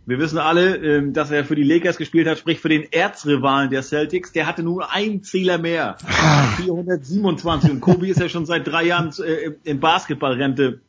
wir 0.06 0.20
wissen 0.20 0.38
alle, 0.38 0.76
ähm, 0.76 1.12
dass 1.12 1.32
er 1.32 1.44
für 1.44 1.56
die 1.56 1.64
Lakers 1.64 1.96
gespielt 1.96 2.28
hat, 2.28 2.38
sprich 2.38 2.60
für 2.60 2.68
den 2.68 2.84
Erzrivalen 2.92 3.70
der 3.70 3.82
Celtics. 3.82 4.30
Der 4.30 4.46
hatte 4.46 4.62
nur 4.62 4.92
einen 4.92 5.24
Zähler 5.24 5.58
mehr. 5.58 5.96
427. 6.58 7.72
Und 7.72 7.80
Kobe 7.80 8.08
ist 8.08 8.20
ja 8.20 8.28
schon 8.28 8.46
seit 8.46 8.68
drei 8.68 8.84
Jahren 8.84 9.12
äh, 9.18 9.50
in 9.64 9.80
Basketballrente. 9.80 10.80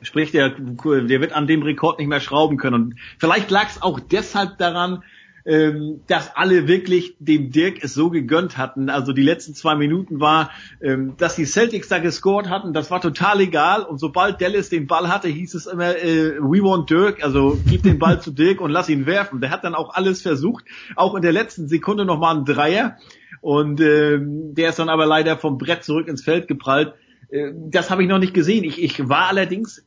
Sprich, 0.00 0.32
der, 0.32 0.48
der 0.48 1.20
wird 1.20 1.32
an 1.32 1.46
dem 1.46 1.62
Rekord 1.62 1.98
nicht 1.98 2.08
mehr 2.08 2.20
schrauben 2.20 2.56
können. 2.56 2.74
Und 2.74 2.94
vielleicht 3.18 3.50
lag 3.50 3.68
es 3.68 3.82
auch 3.82 4.00
deshalb 4.00 4.56
daran, 4.58 5.04
ähm, 5.44 6.00
dass 6.06 6.36
alle 6.36 6.68
wirklich 6.68 7.16
dem 7.18 7.50
Dirk 7.50 7.82
es 7.82 7.94
so 7.94 8.10
gegönnt 8.10 8.58
hatten. 8.58 8.90
Also 8.90 9.12
die 9.12 9.22
letzten 9.22 9.54
zwei 9.54 9.74
Minuten 9.74 10.20
war, 10.20 10.50
ähm, 10.80 11.14
dass 11.16 11.36
die 11.36 11.44
Celtics 11.44 11.88
da 11.88 11.98
gescored 11.98 12.48
hatten, 12.48 12.72
das 12.72 12.90
war 12.90 13.00
total 13.00 13.40
egal. 13.40 13.82
Und 13.82 13.98
sobald 13.98 14.40
Dallas 14.40 14.68
den 14.68 14.86
Ball 14.86 15.08
hatte, 15.08 15.28
hieß 15.28 15.54
es 15.54 15.66
immer, 15.66 15.96
äh, 15.96 16.38
we 16.38 16.62
want 16.62 16.90
Dirk, 16.90 17.24
also 17.24 17.58
gib 17.66 17.82
den 17.82 17.98
Ball 17.98 18.20
zu 18.20 18.30
Dirk 18.30 18.60
und 18.60 18.70
lass 18.70 18.88
ihn 18.88 19.06
werfen. 19.06 19.40
Der 19.40 19.50
hat 19.50 19.64
dann 19.64 19.74
auch 19.74 19.94
alles 19.94 20.22
versucht, 20.22 20.64
auch 20.96 21.14
in 21.14 21.22
der 21.22 21.32
letzten 21.32 21.68
Sekunde 21.68 22.04
nochmal 22.04 22.36
einen 22.36 22.44
Dreier. 22.44 22.96
Und 23.40 23.80
ähm, 23.80 24.54
der 24.54 24.68
ist 24.68 24.78
dann 24.78 24.88
aber 24.88 25.06
leider 25.06 25.36
vom 25.36 25.58
Brett 25.58 25.82
zurück 25.82 26.06
ins 26.06 26.22
Feld 26.22 26.46
geprallt. 26.46 26.94
Äh, 27.30 27.52
das 27.70 27.90
habe 27.90 28.02
ich 28.02 28.08
noch 28.08 28.18
nicht 28.18 28.34
gesehen. 28.34 28.62
Ich, 28.64 28.80
ich 28.80 29.08
war 29.08 29.28
allerdings 29.28 29.84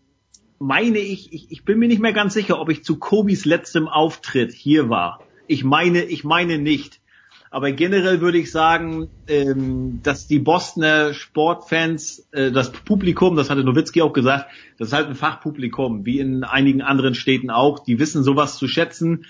meine 0.60 1.00
ich, 1.00 1.34
ich, 1.34 1.52
ich 1.52 1.66
bin 1.66 1.80
mir 1.80 1.88
nicht 1.88 2.02
mehr 2.02 2.14
ganz 2.14 2.34
sicher, 2.34 2.60
ob 2.60 2.70
ich 2.70 2.84
zu 2.84 2.98
Kobis 2.98 3.46
letztem 3.46 3.88
Auftritt 3.88 4.54
hier 4.54 4.90
war. 4.90 5.20
Ich 5.48 5.64
meine, 5.64 6.04
ich 6.04 6.24
meine 6.24 6.58
nicht. 6.58 7.00
Aber 7.52 7.72
generell 7.72 8.20
würde 8.20 8.38
ich 8.38 8.52
sagen, 8.52 9.08
ähm, 9.28 10.02
dass 10.04 10.28
die 10.28 10.40
Bostoner 10.40 11.14
Sportfans, 11.14 12.28
äh, 12.32 12.52
das 12.52 12.72
Publikum, 12.72 13.38
das 13.38 13.50
hatte 13.50 13.64
Nowitzki 13.64 14.02
auch 14.02 14.12
gesagt, 14.12 14.48
das 14.78 14.90
ist 14.90 14.94
halt 14.94 15.08
ein 15.08 15.16
Fachpublikum, 15.16 16.06
wie 16.06 16.20
in 16.20 16.44
einigen 16.44 16.82
anderen 16.82 17.16
Städten 17.16 17.50
auch. 17.50 17.80
Die 17.80 17.98
wissen 17.98 18.24
sowas 18.24 18.58
zu 18.58 18.68
schätzen. 18.68 19.26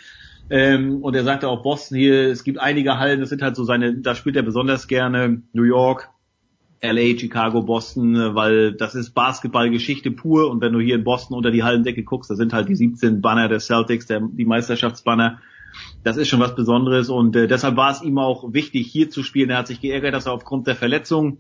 Ähm, 0.50 1.04
und 1.04 1.16
er 1.16 1.24
sagte 1.24 1.48
auch 1.48 1.62
Boston 1.62 1.98
hier, 1.98 2.30
es 2.30 2.44
gibt 2.44 2.60
einige 2.60 2.98
Hallen, 2.98 3.20
das 3.20 3.30
sind 3.30 3.42
halt 3.42 3.56
so 3.56 3.64
seine, 3.64 3.96
da 3.98 4.16
spielt 4.16 4.36
er 4.36 4.44
besonders 4.44 4.88
gerne 4.88 5.44
New 5.54 5.64
York, 5.64 6.10
LA, 6.82 7.18
Chicago, 7.18 7.62
Boston, 7.64 8.36
weil 8.36 8.74
das 8.74 8.96
ist 8.96 9.12
Basketballgeschichte 9.12 10.12
pur. 10.12 10.50
Und 10.50 10.62
wenn 10.62 10.74
du 10.74 10.80
hier 10.80 10.96
in 10.96 11.04
Boston 11.04 11.36
unter 11.36 11.52
die 11.52 11.64
Hallendecke 11.64 12.04
guckst, 12.04 12.30
da 12.30 12.36
sind 12.36 12.54
halt 12.54 12.70
die 12.70 12.76
17 12.76 13.22
Banner 13.22 13.50
der 13.50 13.60
Celtics, 13.60 14.08
der, 14.08 14.22
die 14.22 14.46
Meisterschaftsbanner 14.46 15.40
das 16.04 16.18
ist 16.18 16.28
schon 16.28 16.40
was 16.40 16.56
Besonderes 16.56 17.10
und 17.10 17.36
äh, 17.36 17.48
deshalb 17.48 17.76
war 17.78 17.92
es 17.92 18.02
ihm 18.02 18.18
auch 18.18 18.54
wichtig, 18.54 18.88
hier 18.88 19.10
zu 19.10 19.24
spielen. 19.24 19.50
Er 19.50 19.58
hat 19.58 19.68
sich 19.68 19.82
geärgert, 19.82 20.14
dass 20.14 20.26
er 20.26 20.34
aufgrund 20.34 20.68
der 20.68 20.76
Verletzung 20.76 21.40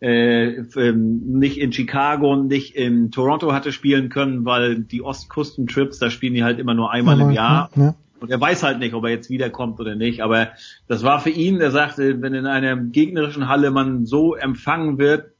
äh, 0.00 0.60
ähm, 0.76 1.38
nicht 1.38 1.58
in 1.58 1.72
Chicago 1.72 2.32
und 2.32 2.48
nicht 2.48 2.76
in 2.76 3.10
Toronto 3.10 3.52
hatte 3.52 3.72
spielen 3.72 4.08
können, 4.08 4.44
weil 4.44 4.76
die 4.76 5.02
Ostkustentrips, 5.02 5.98
da 5.98 6.10
spielen 6.10 6.34
die 6.34 6.44
halt 6.44 6.58
immer 6.58 6.74
nur 6.74 6.90
einmal 6.92 7.20
im 7.20 7.30
Jahr. 7.30 7.70
Ja. 7.74 7.94
Und 8.20 8.30
er 8.30 8.40
weiß 8.40 8.62
halt 8.62 8.78
nicht, 8.78 8.94
ob 8.94 9.04
er 9.04 9.10
jetzt 9.10 9.30
wiederkommt 9.30 9.78
oder 9.80 9.94
nicht. 9.94 10.22
Aber 10.22 10.48
das 10.88 11.02
war 11.02 11.20
für 11.20 11.30
ihn, 11.30 11.60
er 11.60 11.70
sagte, 11.70 12.20
wenn 12.20 12.34
in 12.34 12.46
einer 12.46 12.76
gegnerischen 12.76 13.48
Halle 13.48 13.70
man 13.70 14.06
so 14.06 14.34
empfangen 14.34 14.98
wird, 14.98 15.32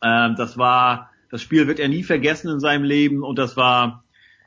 äh, 0.00 0.30
das 0.36 0.58
war, 0.58 1.10
das 1.30 1.42
Spiel 1.42 1.66
wird 1.66 1.80
er 1.80 1.88
nie 1.88 2.02
vergessen 2.02 2.50
in 2.50 2.60
seinem 2.60 2.84
Leben 2.84 3.22
und 3.22 3.38
das 3.38 3.56
war 3.56 4.03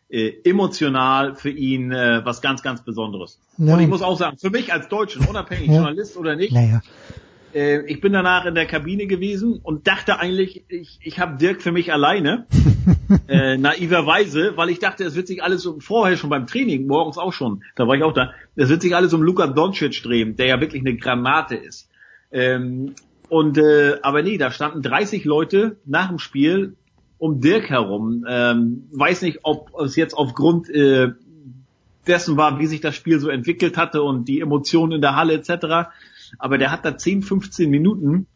äh, 0.09 0.31
emotional 0.43 1.35
für 1.35 1.49
ihn 1.49 1.91
äh, 1.91 2.21
was 2.23 2.41
ganz, 2.41 2.63
ganz 2.63 2.81
Besonderes. 2.83 3.39
Ja. 3.57 3.73
Und 3.73 3.81
ich 3.81 3.87
muss 3.87 4.01
auch 4.01 4.17
sagen, 4.17 4.37
für 4.37 4.49
mich 4.49 4.71
als 4.71 4.87
Deutschen, 4.87 5.25
unabhängig 5.25 5.67
Ja. 5.67 5.75
Journalist 5.75 6.15
oder 6.17 6.35
nicht, 6.35 6.53
Naja. 6.53 6.81
äh, 7.53 7.81
ich 7.87 7.99
bin 7.99 8.13
danach 8.13 8.45
in 8.45 8.55
der 8.55 8.65
Kabine 8.65 9.05
gewesen 9.07 9.59
und 9.61 9.87
dachte 9.87 10.19
eigentlich, 10.19 10.63
ich, 10.69 10.99
ich 11.01 11.19
habe 11.19 11.37
Dirk 11.37 11.61
für 11.61 11.71
mich 11.73 11.91
alleine, 11.91 12.45
äh, 13.27 13.57
naiverweise, 13.57 14.53
weil 14.55 14.69
ich 14.69 14.79
dachte, 14.79 15.03
es 15.03 15.15
wird 15.15 15.27
sich 15.27 15.43
alles 15.43 15.65
um, 15.65 15.81
vorher 15.81 16.15
schon 16.17 16.29
beim 16.29 16.47
Training, 16.47 16.87
morgens 16.87 17.17
auch 17.17 17.33
schon, 17.33 17.63
da 17.75 17.87
war 17.87 17.95
ich 17.95 18.03
auch 18.03 18.13
da, 18.13 18.31
es 18.55 18.69
wird 18.69 18.81
sich 18.81 18.95
alles 18.95 19.13
um 19.13 19.21
Luka 19.21 19.47
Doncic 19.47 20.01
drehen, 20.03 20.35
der 20.37 20.47
ja 20.47 20.61
wirklich 20.61 20.81
eine 20.81 20.95
Granate 20.95 21.55
ist. 21.55 21.89
Ähm, 22.31 22.93
und 23.29 23.57
äh, 23.57 23.97
aber 24.03 24.21
nee, 24.23 24.37
da 24.37 24.51
standen 24.51 24.81
30 24.81 25.25
Leute 25.25 25.77
nach 25.85 26.07
dem 26.07 26.19
Spiel 26.19 26.75
um 27.17 27.41
Dirk 27.41 27.69
herum. 27.69 28.25
Ähm, 28.27 28.87
weiß 28.91 29.21
nicht, 29.23 29.39
ob 29.43 29.71
es 29.79 29.95
jetzt 29.95 30.13
aufgrund 30.13 30.69
äh, 30.69 31.09
dessen 32.05 32.37
war, 32.37 32.59
wie 32.59 32.67
sich 32.67 32.81
das 32.81 32.95
Spiel 32.95 33.19
so 33.19 33.29
entwickelt 33.29 33.77
hatte 33.77 34.01
und 34.01 34.27
die 34.27 34.39
Emotionen 34.39 34.93
in 34.93 35.01
der 35.01 35.15
Halle 35.15 35.33
etc. 35.33 35.89
Aber 36.39 36.57
der 36.57 36.71
hat 36.71 36.85
da 36.85 36.97
10, 36.97 37.23
15 37.23 37.69
Minuten 37.69 38.27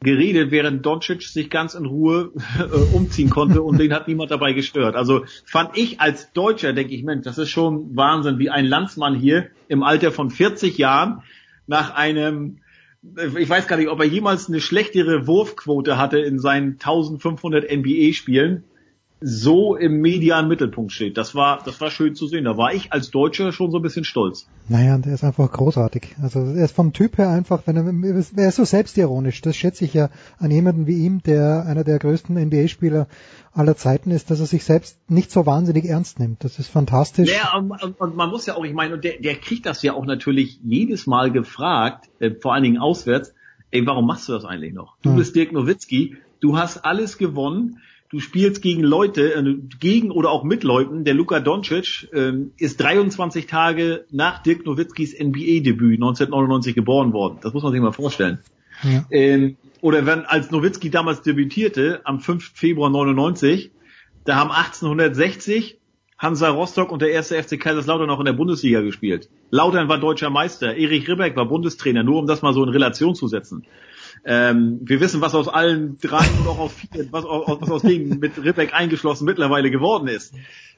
geredet, 0.00 0.50
während 0.50 0.86
Doncic 0.86 1.22
sich 1.22 1.50
ganz 1.50 1.74
in 1.74 1.84
Ruhe 1.84 2.30
äh, 2.58 2.94
umziehen 2.94 3.30
konnte 3.30 3.62
und 3.62 3.78
den 3.78 3.92
hat 3.92 4.08
niemand 4.08 4.30
dabei 4.30 4.52
gestört. 4.52 4.94
Also 4.94 5.24
fand 5.44 5.76
ich 5.76 6.00
als 6.00 6.32
Deutscher, 6.32 6.72
denke 6.72 6.94
ich, 6.94 7.02
Mensch, 7.02 7.24
das 7.24 7.38
ist 7.38 7.50
schon 7.50 7.96
Wahnsinn, 7.96 8.38
wie 8.38 8.50
ein 8.50 8.66
Landsmann 8.66 9.14
hier 9.14 9.48
im 9.68 9.82
Alter 9.82 10.12
von 10.12 10.30
40 10.30 10.78
Jahren 10.78 11.22
nach 11.66 11.94
einem 11.94 12.58
ich 13.02 13.48
weiß 13.48 13.68
gar 13.68 13.76
nicht, 13.76 13.88
ob 13.88 14.00
er 14.00 14.06
jemals 14.06 14.48
eine 14.48 14.60
schlechtere 14.60 15.26
Wurfquote 15.26 15.98
hatte 15.98 16.18
in 16.18 16.38
seinen 16.38 16.72
1500 16.72 17.70
NBA-Spielen, 17.70 18.64
so 19.20 19.74
im 19.74 20.00
medialen 20.00 20.46
Mittelpunkt 20.46 20.92
steht. 20.92 21.16
Das 21.16 21.34
war, 21.34 21.60
das 21.64 21.80
war 21.80 21.90
schön 21.90 22.14
zu 22.14 22.28
sehen. 22.28 22.44
Da 22.44 22.56
war 22.56 22.72
ich 22.72 22.92
als 22.92 23.10
Deutscher 23.10 23.50
schon 23.52 23.72
so 23.72 23.78
ein 23.78 23.82
bisschen 23.82 24.04
stolz. 24.04 24.46
Naja, 24.68 24.94
und 24.94 25.06
er 25.06 25.14
ist 25.14 25.24
einfach 25.24 25.50
großartig. 25.50 26.14
Also 26.22 26.40
er 26.40 26.64
ist 26.64 26.74
vom 26.74 26.92
Typ 26.92 27.18
her 27.18 27.28
einfach, 27.28 27.62
wenn 27.66 27.76
er, 27.76 28.12
er 28.36 28.48
ist 28.48 28.56
so 28.56 28.64
selbstironisch. 28.64 29.40
Das 29.40 29.56
schätze 29.56 29.84
ich 29.84 29.94
ja 29.94 30.10
an 30.38 30.52
jemanden 30.52 30.86
wie 30.86 31.04
ihm, 31.04 31.20
der 31.22 31.66
einer 31.66 31.82
der 31.82 31.98
größten 31.98 32.36
NBA-Spieler 32.36 33.08
aller 33.52 33.76
Zeiten 33.76 34.12
ist, 34.12 34.30
dass 34.30 34.38
er 34.38 34.46
sich 34.46 34.62
selbst 34.62 34.98
nicht 35.10 35.32
so 35.32 35.46
wahnsinnig 35.46 35.86
ernst 35.86 36.20
nimmt. 36.20 36.44
Das 36.44 36.60
ist 36.60 36.68
fantastisch. 36.68 37.28
Ja, 37.34 37.56
und, 37.56 37.72
und, 38.00 38.14
man 38.14 38.30
muss 38.30 38.46
ja 38.46 38.54
auch, 38.54 38.64
ich 38.64 38.74
meine, 38.74 38.94
und 38.94 39.04
der, 39.04 39.18
der 39.20 39.34
kriegt 39.34 39.66
das 39.66 39.82
ja 39.82 39.94
auch 39.94 40.06
natürlich 40.06 40.60
jedes 40.62 41.08
Mal 41.08 41.32
gefragt, 41.32 42.08
äh, 42.20 42.30
vor 42.40 42.54
allen 42.54 42.62
Dingen 42.62 42.78
auswärts, 42.78 43.34
ey, 43.72 43.84
warum 43.84 44.06
machst 44.06 44.28
du 44.28 44.32
das 44.32 44.44
eigentlich 44.44 44.74
noch? 44.74 44.96
Du 45.02 45.10
Hm. 45.10 45.16
bist 45.16 45.34
Dirk 45.34 45.52
Nowitzki, 45.52 46.16
du 46.40 46.56
hast 46.56 46.84
alles 46.84 47.18
gewonnen, 47.18 47.78
du 48.10 48.20
spielst 48.20 48.62
gegen 48.62 48.82
Leute, 48.82 49.34
äh, 49.34 49.56
gegen 49.78 50.10
oder 50.10 50.30
auch 50.30 50.44
mit 50.44 50.64
Leuten. 50.64 51.04
Der 51.04 51.14
Luka 51.14 51.40
Doncic 51.40 52.08
ähm, 52.12 52.52
ist 52.56 52.80
23 52.80 53.46
Tage 53.46 54.04
nach 54.10 54.42
Dirk 54.42 54.64
Nowitzkis 54.66 55.12
NBA-Debüt 55.18 55.96
1999 55.96 56.74
geboren 56.74 57.12
worden. 57.12 57.38
Das 57.42 57.52
muss 57.52 57.62
man 57.62 57.72
sich 57.72 57.80
mal 57.80 57.92
vorstellen. 57.92 58.38
Ja. 58.82 59.04
Ähm, 59.10 59.56
oder 59.80 60.06
wenn 60.06 60.24
als 60.24 60.50
Nowitzki 60.50 60.90
damals 60.90 61.22
debütierte, 61.22 62.00
am 62.04 62.20
5. 62.20 62.52
Februar 62.54 62.90
99, 62.90 63.70
da 64.24 64.36
haben 64.36 64.50
1860 64.50 65.78
Hansa 66.18 66.48
Rostock 66.48 66.90
und 66.90 67.00
der 67.00 67.12
erste 67.12 67.40
FC 67.40 67.60
Kaiserslautern 67.60 68.08
noch 68.08 68.18
in 68.18 68.24
der 68.24 68.32
Bundesliga 68.32 68.80
gespielt. 68.80 69.28
Lautern 69.50 69.88
war 69.88 69.98
deutscher 69.98 70.30
Meister, 70.30 70.76
Erich 70.76 71.08
Ribbeck 71.08 71.36
war 71.36 71.46
Bundestrainer, 71.46 72.02
nur 72.02 72.18
um 72.18 72.26
das 72.26 72.42
mal 72.42 72.52
so 72.52 72.64
in 72.64 72.70
Relation 72.70 73.14
zu 73.14 73.28
setzen. 73.28 73.64
Ähm, 74.24 74.80
wir 74.82 75.00
wissen, 75.00 75.20
was 75.20 75.34
aus 75.34 75.48
allen 75.48 75.98
drei 75.98 76.24
und 76.38 76.46
auch 76.46 76.58
aus 76.58 76.72
vier, 76.72 77.06
was, 77.10 77.24
aus, 77.24 77.60
was 77.60 77.70
aus 77.70 77.82
denen 77.82 78.18
mit 78.18 78.36
Ribbeck 78.42 78.74
eingeschlossen 78.74 79.24
mittlerweile 79.24 79.70
geworden 79.70 80.08
ist. 80.08 80.34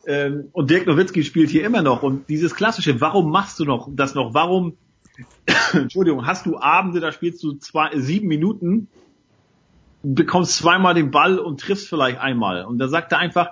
Ähm, 0.06 0.48
und 0.52 0.70
Dirk 0.70 0.86
Nowitzki 0.86 1.24
spielt 1.24 1.50
hier 1.50 1.64
immer 1.64 1.82
noch. 1.82 2.02
Und 2.02 2.28
dieses 2.28 2.54
klassische, 2.54 3.00
warum 3.00 3.30
machst 3.30 3.58
du 3.58 3.64
noch 3.64 3.88
das 3.90 4.14
noch? 4.14 4.34
Warum, 4.34 4.76
Entschuldigung, 5.72 6.26
hast 6.26 6.46
du 6.46 6.58
Abende, 6.58 7.00
da 7.00 7.12
spielst 7.12 7.42
du 7.42 7.54
zwei, 7.54 7.90
sieben 7.98 8.28
Minuten, 8.28 8.88
bekommst 10.02 10.56
zweimal 10.56 10.94
den 10.94 11.10
Ball 11.10 11.38
und 11.38 11.60
triffst 11.60 11.88
vielleicht 11.88 12.18
einmal. 12.18 12.64
Und 12.64 12.78
da 12.78 12.88
sagt 12.88 13.12
er 13.12 13.18
einfach, 13.18 13.50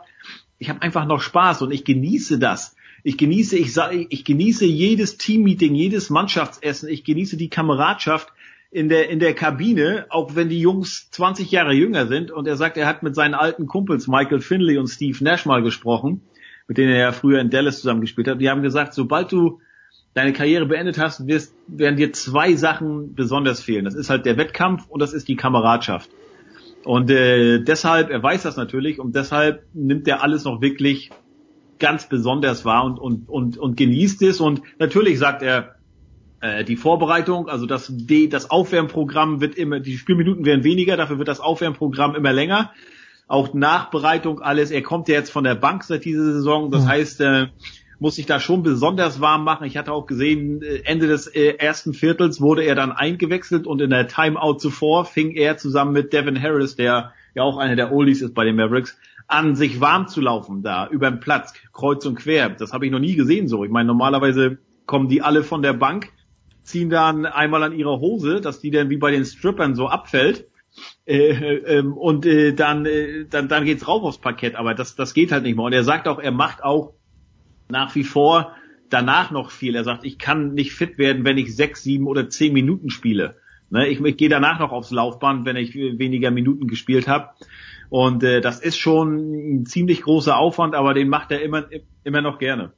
ich 0.58 0.68
habe 0.70 0.83
einfach 0.83 1.07
noch 1.07 1.20
Spaß 1.20 1.62
und 1.62 1.70
ich 1.70 1.84
genieße 1.84 2.39
das. 2.39 2.75
Ich 3.05 3.17
genieße, 3.17 3.57
ich 3.57 3.76
ich 4.08 4.25
genieße 4.25 4.65
jedes 4.65 5.18
Teammeeting, 5.18 5.75
jedes 5.75 6.10
Mannschaftsessen, 6.10 6.89
ich 6.89 7.05
genieße 7.05 7.36
die 7.36 7.49
Kameradschaft 7.49 8.33
in 8.70 8.88
der 8.88 9.08
in 9.08 9.18
der 9.18 9.34
Kabine, 9.34 10.06
auch 10.10 10.34
wenn 10.34 10.48
die 10.48 10.60
Jungs 10.60 11.10
20 11.10 11.50
Jahre 11.50 11.72
jünger 11.72 12.06
sind. 12.06 12.30
Und 12.30 12.47
er 12.47 12.56
sagt, 12.56 12.76
er 12.76 12.86
hat 12.86 13.02
mit 13.02 13.14
seinen 13.14 13.34
alten 13.34 13.66
Kumpels 13.66 14.08
Michael 14.08 14.40
Finley 14.40 14.78
und 14.78 14.88
Steve 14.88 15.22
Nash 15.24 15.47
mal 15.47 15.62
gesprochen, 15.62 16.22
mit 16.66 16.78
denen 16.78 16.92
er 16.92 16.98
ja 16.98 17.12
früher 17.12 17.40
in 17.40 17.50
Dallas 17.50 17.80
zusammengespielt 17.80 18.28
hat. 18.28 18.40
Die 18.40 18.50
haben 18.50 18.62
gesagt, 18.62 18.94
sobald 18.94 19.32
du 19.32 19.60
deine 20.14 20.32
Karriere 20.32 20.66
beendet 20.66 20.98
hast, 20.98 21.26
wirst, 21.26 21.55
werden 21.66 21.97
dir 21.97 22.12
zwei 22.12 22.55
Sachen 22.55 23.14
besonders 23.14 23.62
fehlen. 23.62 23.84
Das 23.84 23.94
ist 23.94 24.10
halt 24.10 24.26
der 24.26 24.36
Wettkampf 24.36 24.86
und 24.88 25.00
das 25.00 25.12
ist 25.12 25.28
die 25.28 25.36
Kameradschaft. 25.36 26.10
Und 26.84 27.10
äh, 27.10 27.60
deshalb, 27.62 28.10
er 28.10 28.22
weiß 28.22 28.42
das 28.42 28.56
natürlich 28.56 28.98
und 28.98 29.14
deshalb 29.14 29.64
nimmt 29.74 30.08
er 30.08 30.22
alles 30.22 30.44
noch 30.44 30.60
wirklich 30.60 31.10
ganz 31.78 32.08
besonders 32.08 32.64
wahr 32.64 32.84
und, 32.84 32.98
und, 32.98 33.28
und, 33.28 33.58
und 33.58 33.76
genießt 33.76 34.22
es. 34.22 34.40
Und 34.40 34.62
natürlich 34.78 35.18
sagt 35.18 35.42
er, 35.42 35.76
äh, 36.41 36.65
die 36.65 36.76
Vorbereitung, 36.76 37.49
also 37.49 37.67
das, 37.67 37.89
D, 37.91 38.28
das 38.28 38.50
Aufwärmprogramm 38.50 39.41
wird 39.41 39.57
immer, 39.57 39.81
die 39.81 39.99
Spielminuten 39.99 40.44
werden 40.44 40.65
weniger, 40.65 40.97
dafür 40.97 41.18
wird 41.18 41.28
das 41.28 41.41
Aufwärmprogramm 41.41 42.15
immer 42.15 42.33
länger. 42.33 42.73
Auch 43.26 43.52
Nachbereitung, 43.52 44.41
alles. 44.41 44.70
Er 44.70 44.83
kommt 44.83 45.08
ja 45.08 45.15
jetzt 45.17 45.31
von 45.31 45.44
der 45.44 45.55
Bank 45.55 45.84
seit 45.84 46.05
dieser 46.05 46.25
Saison. 46.25 46.70
Das 46.70 46.84
Ja. 46.84 46.91
heißt, 46.91 47.20
äh, 47.20 47.47
muss 47.99 48.15
sich 48.15 48.26
da 48.26 48.39
schon 48.41 48.62
besonders 48.62 49.20
warm 49.20 49.44
machen. 49.44 49.67
Ich 49.67 49.76
hatte 49.76 49.92
auch 49.92 50.07
gesehen, 50.07 50.62
äh, 50.62 50.83
Ende 50.84 51.08
des 51.08 51.26
äh, 51.26 51.57
ersten 51.58 51.92
Viertels 51.92 52.41
wurde 52.41 52.62
er 52.62 52.75
dann 52.75 52.92
eingewechselt 52.92 53.67
und 53.67 53.83
in 53.83 53.91
der 53.91 54.08
Timeout 54.08 54.58
zuvor 54.58 55.05
fing 55.05 55.33
er 55.33 55.57
zusammen 55.58 55.92
mit 55.92 56.12
Devin 56.12 56.41
Harris, 56.41 56.76
der 56.76 57.12
ja 57.34 57.42
auch 57.42 57.58
einer 57.58 57.76
der 57.76 57.92
Oldies 57.92 58.23
ist 58.23 58.34
bei 58.34 58.44
den 58.44 58.57
Mavericks, 58.57 58.97
an 59.26 59.57
sich 59.57 59.81
warm 59.81 60.08
zu 60.08 60.20
laufen 60.20 60.62
da 60.62 60.89
über 60.89 61.10
den 61.10 61.20
Platz, 61.20 61.52
kreuz 61.73 62.07
und 62.07 62.15
quer. 62.15 62.49
Das 62.50 62.73
habe 62.73 62.86
ich 62.86 62.92
noch 62.92 62.99
nie 63.00 63.15
gesehen 63.17 63.49
so. 63.49 63.65
Ich 63.65 63.70
meine, 63.70 63.89
normalerweise 63.89 64.58
kommen 64.86 65.08
die 65.08 65.20
alle 65.20 65.42
von 65.42 65.60
der 65.60 65.75
Bank, 65.75 66.10
ziehen 66.68 66.90
dann 66.90 67.26
einmal 67.26 67.62
an 67.62 67.72
ihrer 67.72 68.00
Hose, 68.00 68.40
dass 68.40 68.60
die 68.60 68.70
dann 68.70 68.90
wie 68.90 68.97
bei 68.97 69.10
den 69.10 69.24
Strippern 69.24 69.74
so 69.74 69.88
abfällt. 69.88 70.47
Äh, 71.06 71.30
ähm, 71.32 71.94
und 71.94 72.24
äh, 72.26 72.52
dann, 72.52 72.86
äh, 72.86 73.24
dann, 73.28 73.48
dann 73.48 73.64
geht's 73.64 73.88
rauf 73.88 74.02
aufs 74.05 74.18
Parkett, 74.18 74.55
aber 74.55 74.74
das, 74.74 74.94
das 74.94 75.14
geht 75.14 75.32
halt 75.32 75.42
nicht 75.42 75.56
mehr. 75.56 75.64
Und 75.64 75.72
er 75.72 75.84
sagt 75.84 76.06
auch, 76.06 76.18
er 76.18 76.30
macht 76.30 76.62
auch 76.62 76.94
nach 77.68 77.94
wie 77.94 78.05
vor 78.05 78.52
danach 78.90 79.30
noch 79.30 79.50
viel. 79.50 79.74
Er 79.74 79.84
sagt, 79.84 80.05
ich 80.05 80.18
kann 80.18 80.55
nicht 80.55 80.72
fit 80.72 80.98
werden, 80.98 81.24
wenn 81.24 81.38
ich 81.38 81.55
sechs, 81.55 81.82
sieben 81.82 82.06
oder 82.06 82.28
zehn 82.28 82.52
Minuten 82.52 82.90
spiele. 82.90 83.36
Ne, 83.70 83.88
ich, 83.88 84.00
ich 84.00 84.16
gehe 84.16 84.30
danach 84.30 84.58
noch 84.60 84.72
aufs 84.72 84.90
Laufband, 84.90 85.44
wenn 85.44 85.56
ich 85.56 85.74
äh, 85.76 85.98
weniger 85.98 86.30
Minuten 86.30 86.68
gespielt 86.68 87.06
habe. 87.06 87.30
Und 87.90 88.22
äh, 88.22 88.40
das 88.40 88.60
ist 88.60 88.78
schon 88.78 89.60
ein 89.60 89.66
ziemlich 89.66 90.02
großer 90.02 90.36
Aufwand, 90.36 90.74
aber 90.74 90.94
den 90.94 91.08
macht 91.08 91.30
er 91.32 91.42
immer, 91.42 91.66
immer 92.05 92.22
noch 92.22 92.38
gerne. 92.38 92.72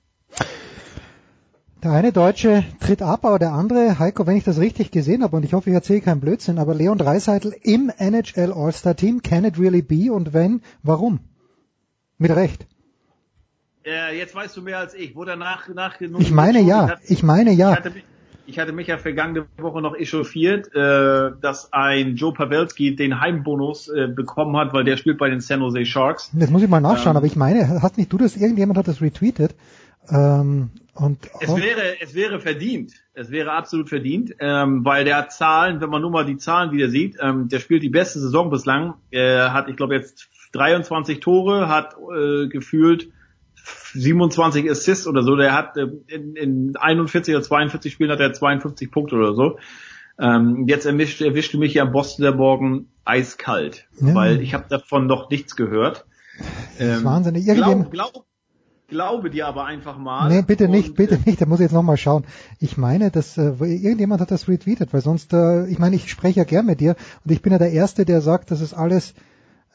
Der 1.82 1.92
eine 1.92 2.12
Deutsche 2.12 2.62
tritt 2.80 3.00
ab, 3.00 3.24
aber 3.24 3.38
der 3.38 3.52
andere, 3.52 3.98
Heiko, 3.98 4.26
wenn 4.26 4.36
ich 4.36 4.44
das 4.44 4.58
richtig 4.58 4.90
gesehen 4.90 5.22
habe, 5.22 5.34
und 5.36 5.44
ich 5.46 5.54
hoffe, 5.54 5.70
ich 5.70 5.74
erzähle 5.74 6.02
keinen 6.02 6.20
Blödsinn, 6.20 6.58
aber 6.58 6.74
Leon 6.74 6.98
Dreiseitel 6.98 7.54
im 7.62 7.90
NHL 7.96 8.52
All-Star 8.52 8.94
Team, 8.96 9.22
can 9.22 9.44
it 9.46 9.58
really 9.58 9.80
be? 9.80 10.12
Und 10.12 10.34
wenn, 10.34 10.60
warum? 10.82 11.20
Mit 12.18 12.32
Recht. 12.32 12.66
Äh, 13.86 14.18
jetzt 14.18 14.34
weißt 14.34 14.54
du 14.58 14.62
mehr 14.62 14.78
als 14.78 14.92
ich. 14.92 15.16
Wo 15.16 15.24
danach 15.24 15.68
nach 15.68 15.98
Ich 16.18 16.30
meine 16.30 16.60
ja, 16.60 16.96
ich 17.06 17.22
meine 17.22 17.50
ja. 17.52 17.70
Ich 17.70 17.76
hatte, 17.78 17.90
mich- 17.90 18.04
ich 18.44 18.58
hatte 18.58 18.72
mich 18.72 18.86
ja 18.88 18.98
vergangene 18.98 19.46
Woche 19.56 19.80
noch 19.80 19.94
echauffiert, 19.96 20.74
äh, 20.74 21.30
dass 21.40 21.72
ein 21.72 22.16
Joe 22.16 22.34
Pavelski 22.34 22.94
den 22.94 23.20
Heimbonus 23.22 23.88
äh, 23.88 24.06
bekommen 24.08 24.54
hat, 24.58 24.74
weil 24.74 24.84
der 24.84 24.98
spielt 24.98 25.16
bei 25.16 25.30
den 25.30 25.40
San 25.40 25.60
Jose 25.60 25.86
Sharks. 25.86 26.30
Jetzt 26.38 26.50
muss 26.50 26.60
ich 26.62 26.68
mal 26.68 26.80
nachschauen, 26.82 27.12
Ähm, 27.12 27.16
aber 27.16 27.26
ich 27.26 27.36
meine, 27.36 27.80
hast 27.80 27.96
nicht 27.96 28.12
du 28.12 28.18
das, 28.18 28.36
irgendjemand 28.36 28.76
hat 28.78 28.86
das 28.86 29.00
retweetet, 29.00 29.54
ähm, 30.10 30.70
und 31.00 31.18
Es 31.40 31.48
wäre, 31.56 32.00
es 32.00 32.14
wäre 32.14 32.40
verdient. 32.40 32.92
Es 33.14 33.30
wäre 33.30 33.52
absolut 33.52 33.88
verdient, 33.88 34.34
ähm, 34.38 34.84
weil 34.84 35.04
der 35.04 35.16
hat 35.16 35.32
Zahlen, 35.32 35.80
wenn 35.80 35.90
man 35.90 36.02
nur 36.02 36.10
mal 36.10 36.24
die 36.24 36.36
Zahlen 36.36 36.72
wieder 36.72 36.88
sieht, 36.88 37.16
ähm, 37.20 37.48
der 37.48 37.58
spielt 37.60 37.82
die 37.82 37.88
beste 37.90 38.20
Saison 38.20 38.50
bislang, 38.50 38.94
äh, 39.10 39.48
hat, 39.48 39.68
ich 39.68 39.76
glaube, 39.76 39.94
jetzt 39.94 40.28
23 40.52 41.20
Tore, 41.20 41.68
hat 41.68 41.94
äh, 41.94 42.48
gefühlt 42.48 43.10
27 43.94 44.70
Assists 44.70 45.06
oder 45.06 45.22
so. 45.22 45.36
Der 45.36 45.52
hat 45.54 45.76
äh, 45.76 45.86
in, 46.08 46.36
in 46.36 46.76
41 46.76 47.34
oder 47.34 47.42
42 47.42 47.92
Spielen 47.92 48.10
hat 48.10 48.20
er 48.20 48.32
52 48.32 48.90
Punkte 48.90 49.16
oder 49.16 49.34
so. 49.34 49.58
Ähm, 50.18 50.66
jetzt 50.68 50.84
erwischt, 50.86 51.20
erwischte 51.22 51.56
mich 51.58 51.74
ja 51.74 51.84
Boston 51.84 52.24
der 52.24 52.34
Morgen 52.34 52.88
eiskalt, 53.04 53.86
Ja. 54.00 54.14
weil 54.14 54.40
ich 54.42 54.54
habe 54.54 54.66
davon 54.68 55.06
noch 55.06 55.30
nichts 55.30 55.56
gehört. 55.56 56.04
Ähm, 56.78 57.04
wahnsinnig. 57.04 57.46
Glaub, 57.46 57.90
glaub, 57.90 58.26
glaube 58.90 59.30
dir 59.30 59.46
aber 59.46 59.64
einfach 59.64 59.96
mal. 59.96 60.28
Nee, 60.28 60.42
bitte 60.42 60.68
nicht, 60.68 60.94
bitte 60.94 61.14
äh, 61.14 61.18
nicht, 61.24 61.40
da 61.40 61.46
muss 61.46 61.60
ich 61.60 61.64
jetzt 61.64 61.72
nochmal 61.72 61.96
schauen. 61.96 62.24
Ich 62.58 62.76
meine, 62.76 63.10
dass 63.10 63.38
äh, 63.38 63.52
irgendjemand 63.60 64.20
hat 64.20 64.30
das 64.30 64.48
retweetet, 64.48 64.92
weil 64.92 65.00
sonst, 65.00 65.32
äh, 65.32 65.66
ich 65.66 65.78
meine, 65.78 65.96
ich 65.96 66.10
spreche 66.10 66.40
ja 66.40 66.44
gern 66.44 66.66
mit 66.66 66.80
dir 66.80 66.96
und 67.24 67.32
ich 67.32 67.40
bin 67.40 67.52
ja 67.52 67.58
der 67.58 67.72
Erste, 67.72 68.04
der 68.04 68.20
sagt, 68.20 68.50
das 68.50 68.60
ist 68.60 68.74
alles 68.74 69.14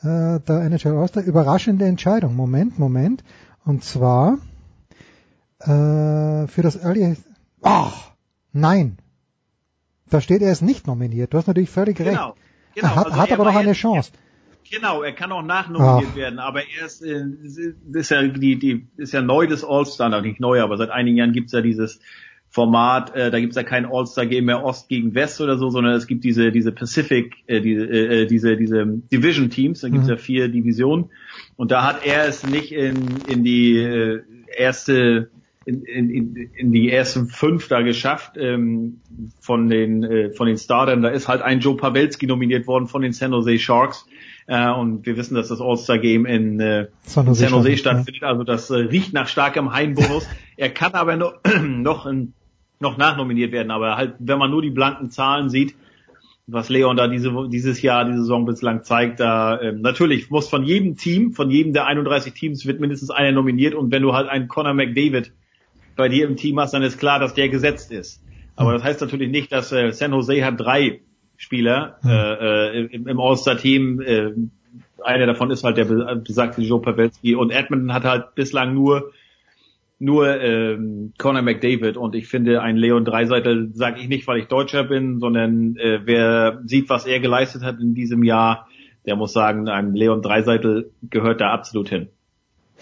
äh, 0.02 0.40
der 0.40 0.62
NHL 0.62 0.96
All-Star. 0.96 1.24
Überraschende 1.24 1.86
Entscheidung. 1.86 2.36
Moment, 2.36 2.78
Moment. 2.78 3.24
Und 3.66 3.84
zwar 3.84 4.38
äh, 5.60 6.48
für 6.48 6.62
das 6.62 6.76
Early... 6.76 7.16
Ach, 7.64 8.12
nein. 8.54 8.98
Da 10.10 10.22
steht, 10.22 10.44
er 10.44 10.52
ist 10.52 10.62
nicht 10.62 10.86
nominiert. 10.86 11.34
Du 11.34 11.38
hast 11.38 11.48
natürlich 11.48 11.72
völlig 11.72 12.00
recht. 12.00 12.12
Genau, 12.12 12.36
genau. 12.76 12.88
Er 12.88 12.96
hat, 12.96 13.06
Also 13.08 13.18
hat 13.18 13.30
er 13.30 13.40
aber 13.40 13.46
noch 13.46 13.56
eine 13.56 13.74
Chance. 13.74 14.12
Genau, 14.72 15.04
er 15.04 15.14
kann 15.14 15.32
auch 15.32 15.44
nachnominiert 15.44 16.10
Ach. 16.12 16.16
werden, 16.16 16.40
aber 16.40 16.62
er 16.62 16.86
ist, 16.86 17.02
äh, 17.04 17.24
ist 17.94 18.10
ja 18.10 18.24
die, 18.28 18.58
die 18.58 18.88
ist 18.98 19.14
ja 19.14 19.22
neu 19.22 19.48
das 19.48 19.64
All-Star, 19.64 20.22
nicht 20.22 20.40
neu, 20.40 20.62
aber 20.62 20.78
seit 20.78 20.90
einigen 20.90 21.18
Jahren 21.18 21.34
gibt's 21.34 21.52
ja 21.54 21.62
dieses 21.62 22.00
Format, 22.50 23.14
äh, 23.16 23.32
da 23.32 23.40
gibt's 23.40 23.58
ja 23.58 23.64
kein 23.64 23.86
All-Star-Game 23.86 24.46
mehr 24.46 24.64
Ost 24.64 24.90
gegen 24.90 25.14
West 25.14 25.40
oder 25.42 25.58
so, 25.58 25.70
sondern 25.70 25.94
es 25.94 26.08
gibt 26.08 26.24
diese 26.24 26.52
diese 26.52 26.72
Pacific, 26.72 27.36
äh, 27.48 27.62
diese 27.62 27.86
äh, 27.86 28.26
diese 28.26 28.58
diese 28.58 28.86
Division-Teams, 28.86 29.82
da 29.82 29.90
gibt's 29.90 30.08
Mhm. 30.08 30.12
ja 30.14 30.18
vier 30.18 30.48
Divisionen 30.48 31.12
und 31.58 31.72
da 31.72 31.84
hat 31.84 32.06
er 32.06 32.28
es 32.28 32.48
nicht 32.48 32.72
in 32.72 32.96
in 33.28 33.44
die 33.44 33.78
äh, 33.78 34.22
erste 34.58 35.30
in, 35.66 35.84
in, 35.84 36.10
in, 36.10 36.36
in 36.56 36.72
die 36.72 36.92
ersten 36.92 37.28
fünf 37.28 37.68
da 37.68 37.82
geschafft 37.82 38.34
ähm, 38.38 39.02
von 39.42 39.68
den 39.68 40.04
äh, 40.04 40.30
von 40.32 40.48
den 40.48 40.58
Startern. 40.58 41.02
Da 41.02 41.10
ist 41.10 41.28
halt 41.28 41.42
ein 41.42 41.60
Joe 41.60 41.76
Pavelski 41.76 42.28
nominiert 42.28 42.68
worden 42.68 42.88
von 42.88 43.02
den 43.02 43.14
San 43.14 43.32
Jose 43.32 43.58
Sharks. 43.58 44.06
Äh, 44.48 44.70
und 44.72 45.06
wir 45.06 45.18
wissen, 45.18 45.36
dass 45.36 45.48
das 45.48 45.60
All-Star-Game 45.60 46.26
in 46.26 46.60
äh, 46.60 46.88
San 47.04 47.26
Jose 47.26 47.42
San 47.42 47.54
Jose 47.54 47.78
stattfindet, 47.78 48.18
stattfindet. 48.18 48.24
Also 48.24 48.44
das 48.44 48.70
äh, 48.70 48.76
riecht 48.76 49.14
nach 49.14 49.28
starkem 49.28 49.74
Heimbonus. 49.74 50.28
er 50.58 50.70
kann 50.70 50.94
aber 50.94 51.16
noch, 51.18 51.34
noch, 51.62 52.06
in, 52.06 52.34
noch 52.80 52.98
nachnominiert 52.98 53.52
werden. 53.52 53.72
Aber 53.72 53.98
halt, 53.98 54.16
wenn 54.20 54.38
man 54.38 54.52
nur 54.52 54.62
die 54.62 54.70
blanken 54.70 55.10
Zahlen 55.10 55.50
sieht, 55.50 55.76
was 56.48 56.70
Leon 56.70 56.96
da 56.96 57.08
diese, 57.08 57.34
dieses 57.50 57.82
Jahr, 57.82 58.06
die 58.06 58.14
Saison 58.14 58.46
bislang 58.46 58.84
zeigt, 58.84 59.20
da 59.20 59.60
ähm, 59.60 59.82
natürlich 59.82 60.30
muss 60.30 60.48
von 60.48 60.64
jedem 60.64 60.96
Team, 60.96 61.32
von 61.32 61.50
jedem 61.50 61.74
der 61.74 61.88
31 61.88 62.34
Teams 62.34 62.68
wird 62.68 62.80
mindestens 62.80 63.10
einer 63.10 63.32
nominiert 63.32 63.74
und 63.74 63.92
wenn 63.92 64.04
du 64.04 64.14
halt 64.14 64.30
einen 64.30 64.48
Conor 64.48 64.76
McDavid 64.76 65.32
bei 65.96 66.08
dir 66.08 66.28
im 66.28 66.36
Team 66.36 66.60
hast, 66.60 66.76
dann 66.76 66.84
ist 66.84 67.00
klar, 67.00 67.20
dass 67.20 67.34
der 67.34 67.50
gesetzt 67.50 67.92
ist. 67.92 68.22
Aber 68.56 68.74
das 68.74 68.84
heißt 68.84 69.02
natürlich 69.02 69.32
nicht, 69.32 69.52
dass 69.52 69.72
äh, 69.72 69.92
San 69.92 70.12
Jose 70.12 70.46
hat 70.46 70.60
drei 70.60 71.02
Spieler 71.38 72.00
äh, 72.06 72.80
äh, 72.80 72.86
im, 72.86 73.08
im 73.08 73.20
All-Star-Team. 73.20 74.02
Äh, 74.02 74.32
einer 75.04 75.26
davon 75.26 75.52
ist 75.52 75.64
halt 75.64 75.78
der 75.78 75.86
be- 75.86 76.22
besagte 76.26 76.62
Joe 76.62 76.82
Pavelski 76.82 77.36
und 77.36 77.52
Edmonton 77.52 77.94
hat 77.94 78.04
halt 78.04 78.36
bislang 78.36 78.74
nur 78.74 79.12
nur 79.98 80.42
ähm, 80.42 81.14
Conor 81.18 81.42
McDavid 81.42 81.96
und 81.96 82.16
ich 82.16 82.28
finde 82.28 82.62
ein 82.62 82.76
Leon 82.76 83.06
Dreiseitel 83.06 83.72
sage 83.74 84.02
ich 84.02 84.10
nicht, 84.10 84.28
weil 84.28 84.40
ich 84.40 84.48
Deutscher 84.48 84.84
bin, 84.84 85.20
sondern 85.20 85.78
äh, 85.78 86.02
wer 86.04 86.62
sieht, 86.66 86.90
was 86.90 87.06
er 87.06 87.22
geleistet 87.22 87.64
hat 87.64 87.80
in 87.80 87.96
diesem 87.96 88.22
Jahr, 88.24 88.68
der 89.06 89.16
muss 89.16 89.32
sagen, 89.32 89.70
ein 89.70 89.96
Leon 89.96 90.22
Dreiseitel 90.22 90.92
gehört 91.10 91.40
da 91.40 91.52
absolut 91.52 91.88
hin. 91.88 92.10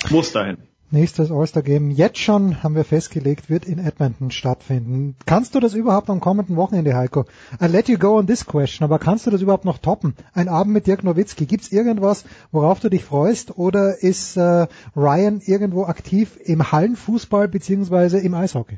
Muss 0.09 0.31
dahin. 0.31 0.57
Nächstes 0.93 1.31
All-Star-Game, 1.31 1.89
jetzt 1.89 2.19
schon 2.19 2.61
haben 2.61 2.75
wir 2.75 2.83
festgelegt, 2.85 3.49
wird 3.49 3.65
in 3.65 3.79
Edmonton 3.79 4.29
stattfinden. 4.29 5.15
Kannst 5.25 5.55
du 5.55 5.59
das 5.59 5.73
überhaupt 5.73 6.07
am 6.11 6.19
kommenden 6.19 6.55
Wochenende, 6.55 6.95
Heiko? 6.95 7.25
I 7.59 7.65
let 7.65 7.89
you 7.89 7.97
go 7.97 8.19
on 8.19 8.27
this 8.27 8.45
question, 8.45 8.85
aber 8.85 8.99
kannst 8.99 9.25
du 9.25 9.31
das 9.31 9.41
überhaupt 9.41 9.65
noch 9.65 9.79
toppen? 9.79 10.13
Ein 10.35 10.49
Abend 10.49 10.71
mit 10.71 10.85
Dirk 10.85 11.03
Nowitzki, 11.03 11.47
gibt's 11.47 11.71
irgendwas, 11.71 12.25
worauf 12.51 12.79
du 12.79 12.89
dich 12.89 13.03
freust? 13.03 13.57
Oder 13.57 14.03
ist 14.03 14.37
äh, 14.37 14.67
Ryan 14.95 15.41
irgendwo 15.43 15.85
aktiv 15.85 16.37
im 16.43 16.71
Hallenfußball 16.71 17.47
beziehungsweise 17.47 18.19
im 18.19 18.35
Eishockey? 18.35 18.77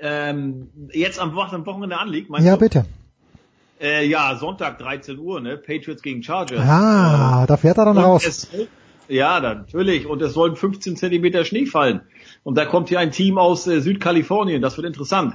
Ähm, 0.00 0.68
jetzt 0.92 1.18
am, 1.18 1.34
Wo- 1.34 1.40
am 1.40 1.64
Wochenende 1.64 1.96
anliegt, 1.98 2.28
meinst 2.28 2.46
Ja, 2.46 2.54
du? 2.56 2.60
bitte. 2.60 2.84
Äh, 3.80 4.06
ja, 4.06 4.36
Sonntag 4.36 4.78
13 4.78 5.18
Uhr, 5.18 5.40
ne? 5.40 5.56
Patriots 5.56 6.02
gegen 6.02 6.22
Chargers. 6.22 6.60
Ah, 6.60 7.46
da 7.46 7.56
fährt 7.56 7.78
er 7.78 7.86
dann 7.86 7.96
Und 7.96 8.04
raus. 8.04 8.24
Es, 8.26 8.48
ja, 9.08 9.40
natürlich. 9.40 10.06
Und 10.06 10.22
es 10.22 10.34
sollen 10.34 10.56
15 10.56 10.96
Zentimeter 10.96 11.44
Schnee 11.44 11.66
fallen. 11.66 12.02
Und 12.42 12.56
da 12.58 12.64
kommt 12.64 12.88
hier 12.88 12.98
ein 13.00 13.10
Team 13.10 13.38
aus 13.38 13.66
äh, 13.66 13.80
Südkalifornien. 13.80 14.62
Das 14.62 14.76
wird 14.76 14.86
interessant. 14.86 15.34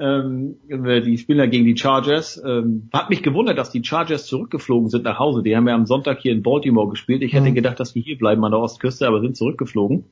Ähm, 0.00 0.56
die 0.68 1.18
spielen 1.18 1.38
ja 1.38 1.46
gegen 1.46 1.64
die 1.64 1.76
Chargers. 1.76 2.40
Ähm, 2.44 2.88
hat 2.92 3.10
mich 3.10 3.22
gewundert, 3.22 3.58
dass 3.58 3.70
die 3.70 3.82
Chargers 3.84 4.26
zurückgeflogen 4.26 4.88
sind 4.90 5.04
nach 5.04 5.18
Hause. 5.18 5.42
Die 5.42 5.56
haben 5.56 5.66
ja 5.66 5.74
am 5.74 5.86
Sonntag 5.86 6.20
hier 6.20 6.32
in 6.32 6.42
Baltimore 6.42 6.88
gespielt. 6.88 7.22
Ich 7.22 7.32
hätte 7.32 7.50
Mhm. 7.50 7.54
gedacht, 7.54 7.80
dass 7.80 7.92
die 7.94 8.00
hier 8.00 8.16
bleiben 8.16 8.44
an 8.44 8.52
der 8.52 8.60
Ostküste, 8.60 9.08
aber 9.08 9.20
sind 9.20 9.36
zurückgeflogen. 9.36 10.04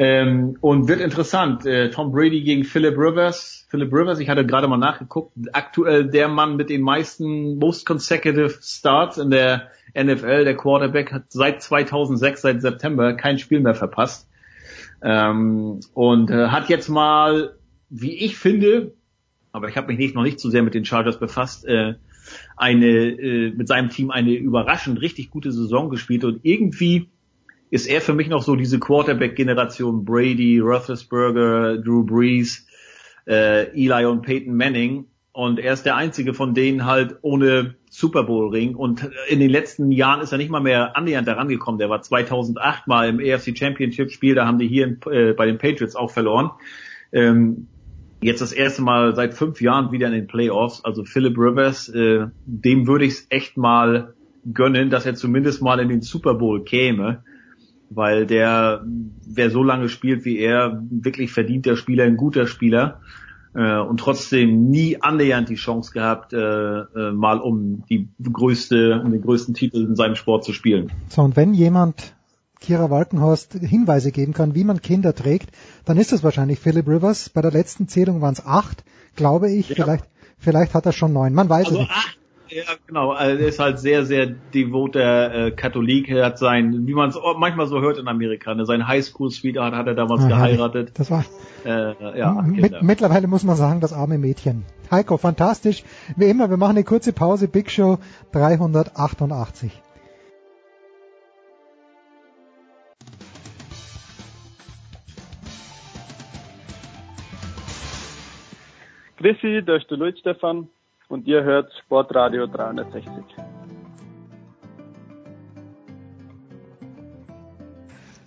Ähm, 0.00 0.56
und 0.60 0.86
wird 0.86 1.00
interessant. 1.00 1.66
Äh, 1.66 1.90
Tom 1.90 2.12
Brady 2.12 2.42
gegen 2.42 2.62
Philip 2.62 2.96
Rivers. 2.96 3.66
Philip 3.68 3.92
Rivers, 3.92 4.20
ich 4.20 4.28
hatte 4.28 4.46
gerade 4.46 4.68
mal 4.68 4.76
nachgeguckt, 4.76 5.32
aktuell 5.52 6.08
der 6.08 6.28
Mann 6.28 6.56
mit 6.56 6.70
den 6.70 6.82
meisten 6.82 7.58
most 7.58 7.84
consecutive 7.84 8.54
Starts 8.62 9.18
in 9.18 9.30
der 9.30 9.72
NFL. 9.94 10.44
Der 10.44 10.56
Quarterback 10.56 11.12
hat 11.12 11.24
seit 11.30 11.62
2006, 11.62 12.42
seit 12.42 12.62
September 12.62 13.14
kein 13.14 13.40
Spiel 13.40 13.58
mehr 13.58 13.74
verpasst. 13.74 14.28
Ähm, 15.02 15.80
und 15.94 16.30
äh, 16.30 16.46
hat 16.46 16.68
jetzt 16.68 16.88
mal, 16.88 17.56
wie 17.90 18.18
ich 18.18 18.38
finde, 18.38 18.94
aber 19.50 19.68
ich 19.68 19.76
habe 19.76 19.88
mich 19.88 19.98
nicht 19.98 20.14
noch 20.14 20.22
nicht 20.22 20.38
so 20.38 20.48
sehr 20.48 20.62
mit 20.62 20.74
den 20.74 20.84
Chargers 20.84 21.18
befasst, 21.18 21.66
äh, 21.66 21.94
eine 22.56 22.86
äh, 22.86 23.50
mit 23.50 23.66
seinem 23.66 23.90
Team 23.90 24.12
eine 24.12 24.30
überraschend 24.30 25.00
richtig 25.00 25.30
gute 25.30 25.50
Saison 25.50 25.90
gespielt 25.90 26.22
und 26.22 26.38
irgendwie 26.44 27.08
ist 27.70 27.86
er 27.86 28.00
für 28.00 28.14
mich 28.14 28.28
noch 28.28 28.42
so 28.42 28.56
diese 28.56 28.78
Quarterback-Generation 28.78 30.04
Brady, 30.04 30.58
Roethlisberger, 30.58 31.78
Drew 31.78 32.04
Brees, 32.04 32.66
äh, 33.26 33.68
Eli 33.72 34.06
und 34.06 34.22
Peyton 34.22 34.54
Manning 34.54 35.06
und 35.32 35.60
er 35.60 35.72
ist 35.72 35.84
der 35.84 35.94
einzige 35.94 36.34
von 36.34 36.54
denen 36.54 36.84
halt 36.84 37.18
ohne 37.22 37.76
Super 37.90 38.24
Bowl 38.24 38.50
Ring 38.50 38.74
und 38.74 39.08
in 39.28 39.38
den 39.38 39.50
letzten 39.50 39.92
Jahren 39.92 40.20
ist 40.20 40.32
er 40.32 40.38
nicht 40.38 40.50
mal 40.50 40.60
mehr 40.60 40.96
annähernd 40.96 41.28
daran 41.28 41.48
gekommen. 41.48 41.78
Der 41.78 41.88
war 41.88 42.02
2008 42.02 42.88
mal 42.88 43.08
im 43.08 43.20
AFC 43.20 43.56
Championship 43.56 44.10
Spiel, 44.10 44.34
da 44.34 44.46
haben 44.46 44.58
die 44.58 44.66
hier 44.66 44.86
in, 44.86 45.00
äh, 45.12 45.34
bei 45.34 45.46
den 45.46 45.58
Patriots 45.58 45.94
auch 45.94 46.10
verloren. 46.10 46.50
Ähm, 47.12 47.68
jetzt 48.20 48.40
das 48.40 48.52
erste 48.52 48.82
Mal 48.82 49.14
seit 49.14 49.34
fünf 49.34 49.60
Jahren 49.60 49.92
wieder 49.92 50.08
in 50.08 50.14
den 50.14 50.26
Playoffs. 50.26 50.84
Also 50.84 51.04
Philip 51.04 51.36
Rivers, 51.38 51.88
äh, 51.88 52.26
dem 52.46 52.86
würde 52.86 53.04
ich 53.04 53.12
es 53.12 53.26
echt 53.30 53.56
mal 53.56 54.14
gönnen, 54.52 54.90
dass 54.90 55.06
er 55.06 55.14
zumindest 55.14 55.62
mal 55.62 55.78
in 55.80 55.88
den 55.88 56.00
Super 56.00 56.34
Bowl 56.34 56.64
käme, 56.64 57.22
weil 57.90 58.26
der, 58.26 58.84
wer 59.26 59.50
so 59.50 59.62
lange 59.62 59.88
spielt 59.88 60.24
wie 60.24 60.38
er, 60.38 60.82
wirklich 60.90 61.32
verdienter 61.32 61.76
Spieler, 61.76 62.04
ein 62.04 62.16
guter 62.16 62.46
Spieler 62.46 63.00
äh, 63.54 63.78
und 63.78 63.98
trotzdem 64.00 64.68
nie 64.70 65.00
annähernd 65.00 65.48
die 65.48 65.54
Chance 65.56 65.92
gehabt, 65.92 66.32
äh, 66.32 66.38
äh, 66.38 67.12
mal 67.12 67.38
um 67.40 67.84
die 67.88 68.08
größte, 68.22 69.00
um 69.04 69.10
den 69.12 69.22
größten 69.22 69.54
Titel 69.54 69.84
in 69.86 69.96
seinem 69.96 70.16
Sport 70.16 70.44
zu 70.44 70.52
spielen. 70.52 70.90
So, 71.08 71.22
und 71.22 71.36
wenn 71.36 71.54
jemand 71.54 72.14
Kira 72.60 72.90
Walkenhorst 72.90 73.52
Hinweise 73.54 74.10
geben 74.12 74.32
kann, 74.32 74.54
wie 74.54 74.64
man 74.64 74.82
Kinder 74.82 75.14
trägt, 75.14 75.50
dann 75.84 75.96
ist 75.96 76.12
das 76.12 76.22
wahrscheinlich 76.24 76.58
Philip 76.58 76.86
Rivers. 76.88 77.28
Bei 77.30 77.40
der 77.40 77.52
letzten 77.52 77.88
Zählung 77.88 78.20
waren 78.20 78.34
es 78.34 78.44
acht, 78.44 78.82
glaube 79.14 79.50
ich. 79.50 79.68
Vielleicht, 79.68 80.04
vielleicht 80.38 80.74
hat 80.74 80.84
er 80.84 80.92
schon 80.92 81.12
neun. 81.12 81.34
Man 81.34 81.48
weiß 81.48 81.66
Also 81.68 81.76
es 81.82 81.88
nicht. 81.88 81.92
acht, 81.92 82.17
ja 82.50 82.62
genau, 82.86 83.12
also 83.12 83.40
er 83.42 83.48
ist 83.48 83.58
halt 83.58 83.78
sehr, 83.78 84.04
sehr 84.04 84.26
devoter 84.26 85.46
äh, 85.46 85.50
Katholik. 85.50 86.08
Er 86.08 86.26
hat 86.26 86.38
sein, 86.38 86.86
wie 86.86 86.94
man 86.94 87.10
es 87.10 87.18
manchmal 87.36 87.66
so 87.66 87.80
hört 87.80 87.98
in 87.98 88.08
Amerika, 88.08 88.54
ne, 88.54 88.64
sein 88.66 88.86
Highschool-Sweetheart 88.88 89.74
hat 89.74 89.86
er 89.86 89.94
damals 89.94 90.22
Ah, 90.24 90.28
herrlich. 90.28 90.56
geheiratet. 90.56 90.92
Das 90.98 91.10
war 91.10 91.24
Äh, 91.64 92.18
ja, 92.18 92.40
Mit, 92.42 92.82
mittlerweile 92.82 93.26
muss 93.26 93.42
man 93.44 93.56
sagen, 93.56 93.80
das 93.80 93.92
arme 93.92 94.16
Mädchen. 94.18 94.64
Heiko, 94.90 95.16
fantastisch. 95.16 95.82
Wie 96.16 96.26
immer, 96.26 96.48
wir 96.50 96.56
machen 96.56 96.76
eine 96.76 96.84
kurze 96.84 97.12
Pause. 97.12 97.48
Big 97.48 97.70
Show 97.70 97.98
388. 98.32 99.72
Grüßi, 109.18 109.62
da 109.64 109.76
ist 109.76 109.90
der 109.90 109.98
Luis 109.98 110.18
Stefan 110.18 110.68
und 111.08 111.26
ihr 111.26 111.42
hört 111.42 111.72
Sportradio 111.84 112.46
360. 112.46 113.10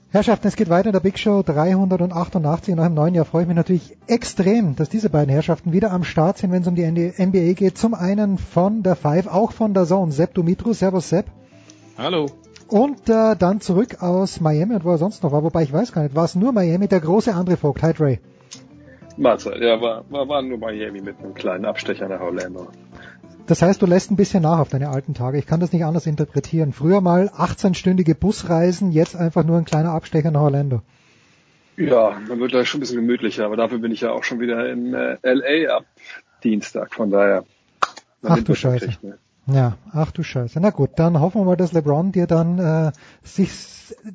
Herrschaften, 0.10 0.48
es 0.48 0.58
geht 0.58 0.69
weiter 0.69 0.88
in 0.88 0.93
der 0.93 1.00
Big 1.00 1.18
Show 1.18 1.42
388. 1.42 2.76
Nach 2.76 2.88
dem 2.88 2.95
neuen 2.95 3.16
Jahr 3.16 3.24
freue 3.24 3.43
ich 3.43 3.48
mich 3.48 3.56
natürlich 3.56 3.98
extrem, 4.08 4.76
dass 4.76 4.90
diese 4.90 5.10
beiden 5.10 5.30
Herrschaften 5.30 5.72
wieder 5.72 5.92
am 5.92 6.03
Start 6.03 6.38
sind, 6.38 6.51
wenn 6.51 6.64
es 6.64 6.68
um 6.68 6.76
die 6.76 6.85
NBA 6.85 7.53
geht. 7.53 7.77
Zum 7.77 7.93
einen 7.93 8.38
von 8.38 8.84
der 8.84 8.98
Five, 8.98 9.27
auch 9.27 9.53
von 9.53 9.74
der 9.74 9.85
Zone, 9.85 10.11
Sepp 10.11 10.34
Dumitru. 10.34 10.74
Servus 10.74 11.08
Sepp. 11.08 11.27
Hallo. 11.98 12.26
Und 12.68 13.08
äh, 13.10 13.38
dann 13.38 13.61
zurück 13.61 14.01
aus 14.01 14.42
Miami 14.42 14.76
und 14.76 14.84
wo 14.84 14.92
er 14.92 14.98
sonst 14.98 15.24
noch 15.24 15.32
war, 15.32 15.43
wobei 15.43 15.64
ich 15.64 15.72
weiß 15.72 15.93
gar 15.93 16.03
nicht, 16.03 16.16
war 16.16 16.26
es 16.26 16.35
nur 16.35 16.51
Miami, 16.51 16.90
der 16.90 17.00
große 17.00 17.34
André 17.34 17.56
Vogt. 17.56 17.82
Hi 17.82 17.93
Dre. 17.93 18.19
Mahlzeit, 19.17 19.61
ja, 19.61 19.81
war, 19.81 20.03
war, 20.09 20.27
war 20.27 20.41
nur 20.41 20.57
Miami 20.57 21.01
mit 21.01 21.19
einem 21.19 21.33
kleinen 21.33 21.65
Abstecher 21.65 22.07
nach 22.07 22.22
Orlando. 22.22 22.67
Das 23.48 23.61
heißt, 23.61 23.81
du 23.81 23.85
lässt 23.85 24.11
ein 24.11 24.15
bisschen 24.15 24.43
nach 24.43 24.59
auf 24.59 24.69
deine 24.69 24.90
alten 24.90 25.14
Tage. 25.14 25.38
Ich 25.38 25.45
kann 25.45 25.59
das 25.59 25.73
nicht 25.73 25.83
anders 25.83 26.06
interpretieren. 26.06 26.73
Früher 26.73 27.01
mal 27.01 27.27
18-stündige 27.30 28.15
Busreisen, 28.15 28.91
jetzt 28.91 29.15
einfach 29.15 29.43
nur 29.43 29.57
ein 29.57 29.65
kleiner 29.65 29.91
Abstecher 29.91 30.31
nach 30.31 30.41
Orlando. 30.41 30.81
Ja, 31.77 32.19
man 32.27 32.40
wird 32.40 32.51
gleich 32.51 32.69
schon 32.69 32.80
ein 32.80 32.81
bisschen 32.81 32.98
gemütlicher, 32.98 33.45
aber 33.45 33.56
dafür 33.56 33.80
bin 33.80 33.91
ich 33.91 34.01
ja 34.01 34.11
auch 34.11 34.23
schon 34.23 34.40
wieder 34.40 34.69
in 34.69 34.93
äh, 34.93 35.17
LA 35.23 35.75
ab 35.75 35.85
Dienstag, 36.43 36.93
von 36.93 37.09
daher. 37.09 37.43
Ach 38.23 38.41
du 38.41 38.53
Scheiße. 38.53 38.85
Kriegt, 38.85 39.03
ne? 39.03 39.17
Ja, 39.48 39.77
ach 39.91 40.11
du 40.11 40.23
Scheiße. 40.23 40.59
Na 40.61 40.69
gut, 40.69 40.91
dann 40.98 41.19
hoffen 41.19 41.41
wir 41.41 41.45
mal, 41.45 41.57
dass 41.57 41.73
LeBron 41.73 42.11
dir 42.11 42.27
dann 42.27 42.59
äh, 42.59 42.91
sich, 43.23 43.51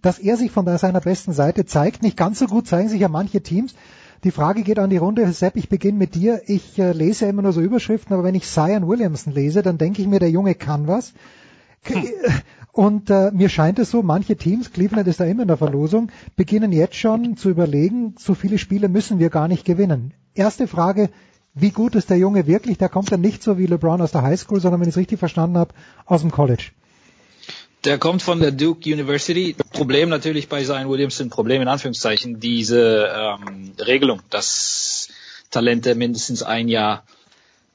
dass 0.01 0.19
er 0.19 0.37
sich 0.37 0.51
von 0.51 0.65
seiner 0.79 1.01
besten 1.01 1.33
Seite 1.33 1.67
zeigt. 1.67 2.03
Nicht 2.03 2.17
ganz 2.17 2.39
so 2.39 2.47
gut 2.47 2.67
zeigen 2.67 2.89
sich 2.89 3.01
ja 3.01 3.09
manche 3.09 3.43
Teams. 3.43 3.75
Die 4.27 4.33
Frage 4.33 4.65
geht 4.65 4.81
an 4.81 4.91
die 4.91 4.97
Runde. 4.97 5.33
Sepp, 5.33 5.55
ich 5.55 5.69
beginne 5.69 5.99
mit 5.99 6.17
dir. 6.17 6.43
Ich 6.49 6.81
äh, 6.81 6.91
lese 6.91 7.25
ja 7.25 7.31
immer 7.31 7.43
nur 7.43 7.53
so 7.53 7.61
Überschriften, 7.61 8.13
aber 8.13 8.25
wenn 8.25 8.35
ich 8.35 8.49
Zion 8.49 8.89
Williamson 8.89 9.33
lese, 9.33 9.63
dann 9.63 9.79
denke 9.79 10.03
ich 10.03 10.09
mir, 10.09 10.19
der 10.19 10.31
Junge 10.31 10.57
kann 10.57 10.89
was. 10.89 11.13
Hm. 11.85 12.03
Und 12.73 13.09
äh, 13.09 13.31
mir 13.31 13.49
scheint 13.49 13.79
es 13.79 13.93
so, 13.93 14.03
manche 14.03 14.35
Teams, 14.35 14.73
Cleveland 14.73 15.07
ist 15.07 15.21
da 15.21 15.25
immer 15.27 15.43
in 15.43 15.49
der 15.49 15.57
Verlosung, 15.57 16.11
beginnen 16.35 16.73
jetzt 16.73 16.97
schon 16.97 17.37
zu 17.37 17.51
überlegen, 17.51 18.17
so 18.19 18.35
viele 18.35 18.59
Spiele 18.59 18.89
müssen 18.89 19.21
wir 19.21 19.31
gar 19.31 19.47
nicht 19.47 19.65
gewinnen. 19.65 20.13
Erste 20.35 20.67
Frage, 20.67 21.09
wie 21.55 21.71
gut 21.71 21.95
ist 21.95 22.11
der 22.11 22.19
Junge 22.19 22.49
wirklich? 22.49 22.79
Der 22.79 22.89
kommt 22.89 23.13
dann 23.13 23.21
nicht 23.21 23.45
so 23.45 23.59
wie 23.59 23.67
LeBron 23.67 24.01
aus 24.01 24.11
der 24.11 24.23
Highschool, 24.23 24.61
sondern 24.61 24.81
wenn 24.81 24.89
ich 24.89 24.95
es 24.95 24.99
richtig 24.99 25.21
verstanden 25.21 25.57
habe, 25.57 25.73
aus 26.05 26.23
dem 26.23 26.33
College. 26.33 26.73
Der 27.87 27.99
kommt 27.99 28.21
von 28.21 28.41
der 28.41 28.51
Duke 28.51 28.93
University. 28.93 29.55
Problem 29.73 30.09
natürlich 30.09 30.49
bei 30.49 30.65
Zion 30.65 30.89
Williamson, 30.89 31.31
Problem 31.31 31.63
in 31.63 31.69
Anführungszeichen, 31.69 32.41
diese 32.41 33.09
ähm, 33.15 33.75
Regelung, 33.79 34.23
dass 34.29 35.09
Talente 35.53 35.95
mindestens 35.95 36.43
ein 36.43 36.67
Jahr 36.67 37.05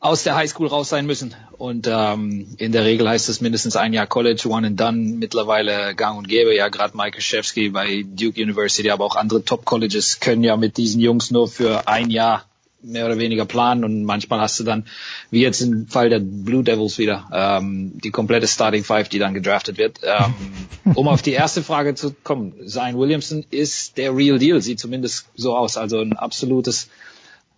aus 0.01 0.23
der 0.23 0.35
Highschool 0.35 0.67
raus 0.67 0.89
sein 0.89 1.05
müssen. 1.05 1.33
Und 1.57 1.87
ähm, 1.89 2.55
in 2.57 2.73
der 2.73 2.83
Regel 2.83 3.07
heißt 3.07 3.29
es 3.29 3.39
mindestens 3.39 3.77
ein 3.77 3.93
Jahr 3.93 4.05
College, 4.05 4.49
One 4.49 4.67
and 4.67 4.77
Done, 4.77 4.97
mittlerweile 4.97 5.95
gang 5.95 6.17
und 6.17 6.27
gäbe. 6.27 6.53
Ja, 6.53 6.67
gerade 6.67 6.97
Mike 6.97 7.17
Krzyzewski 7.17 7.69
bei 7.69 8.03
Duke 8.05 8.41
University, 8.41 8.89
aber 8.89 9.05
auch 9.05 9.15
andere 9.15 9.45
Top-Colleges 9.45 10.19
können 10.19 10.43
ja 10.43 10.57
mit 10.57 10.75
diesen 10.75 10.99
Jungs 10.99 11.31
nur 11.31 11.47
für 11.47 11.87
ein 11.87 12.09
Jahr 12.09 12.43
mehr 12.83 13.05
oder 13.05 13.17
weniger 13.17 13.45
planen 13.45 13.83
und 13.83 14.03
manchmal 14.03 14.39
hast 14.39 14.59
du 14.59 14.63
dann, 14.63 14.85
wie 15.29 15.41
jetzt 15.41 15.61
im 15.61 15.87
Fall 15.87 16.09
der 16.09 16.19
Blue 16.19 16.63
Devils 16.63 16.97
wieder, 16.97 17.27
ähm, 17.33 17.93
die 18.03 18.11
komplette 18.11 18.47
Starting 18.47 18.83
Five, 18.83 19.09
die 19.09 19.19
dann 19.19 19.33
gedraftet 19.33 19.77
wird. 19.77 19.99
Ähm, 20.03 20.33
um 20.95 21.07
auf 21.07 21.21
die 21.21 21.31
erste 21.31 21.63
Frage 21.63 21.95
zu 21.95 22.13
kommen, 22.23 22.53
Zion 22.67 22.97
Williamson 22.97 23.45
ist 23.49 23.97
der 23.97 24.15
Real 24.15 24.39
Deal, 24.39 24.61
sieht 24.61 24.79
zumindest 24.79 25.27
so 25.35 25.55
aus, 25.55 25.77
also 25.77 25.99
ein 25.99 26.13
absolutes 26.13 26.89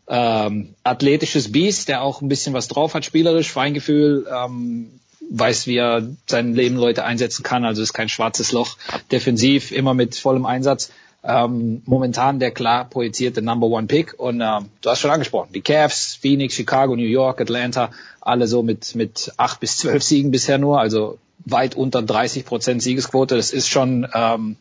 ähm, 0.07 0.75
athletisches 0.83 1.51
Biest, 1.51 1.87
der 1.87 2.01
auch 2.01 2.21
ein 2.21 2.27
bisschen 2.27 2.53
was 2.53 2.67
drauf 2.67 2.93
hat, 2.93 3.05
spielerisch, 3.05 3.51
Feingefühl, 3.51 4.27
ähm, 4.29 4.99
weiß, 5.29 5.67
wie 5.67 5.77
er 5.77 6.07
sein 6.27 6.53
Leben 6.53 6.75
Leute 6.75 7.05
einsetzen 7.05 7.43
kann, 7.43 7.65
also 7.65 7.81
ist 7.81 7.93
kein 7.93 8.09
schwarzes 8.09 8.51
Loch, 8.51 8.77
defensiv, 9.11 9.71
immer 9.71 9.93
mit 9.93 10.15
vollem 10.15 10.45
Einsatz. 10.45 10.91
Ähm, 11.25 11.81
momentan 11.85 12.39
der 12.39 12.51
klar 12.51 12.89
projizierte 12.89 13.41
Number 13.41 13.67
One 13.67 13.87
Pick 13.87 14.19
und 14.19 14.41
ähm, 14.41 14.69
du 14.81 14.89
hast 14.89 14.99
schon 14.99 15.11
angesprochen, 15.11 15.53
die 15.53 15.61
Cavs, 15.61 16.15
Phoenix, 16.21 16.55
Chicago, 16.55 16.97
New 16.97 17.03
York, 17.03 17.39
Atlanta, 17.39 17.91
alle 18.19 18.45
so 18.45 18.61
mit 18.61 18.93
mit 18.95 19.31
acht 19.37 19.61
bis 19.61 19.77
zwölf 19.77 20.03
Siegen 20.03 20.31
bisher 20.31 20.57
nur, 20.57 20.81
also 20.81 21.17
weit 21.45 21.75
unter 21.75 22.01
30 22.01 22.45
Prozent 22.45 22.83
Siegesquote. 22.83 23.37
Das 23.37 23.51
ist 23.51 23.69
schon 23.69 24.05
ähm, 24.13 24.57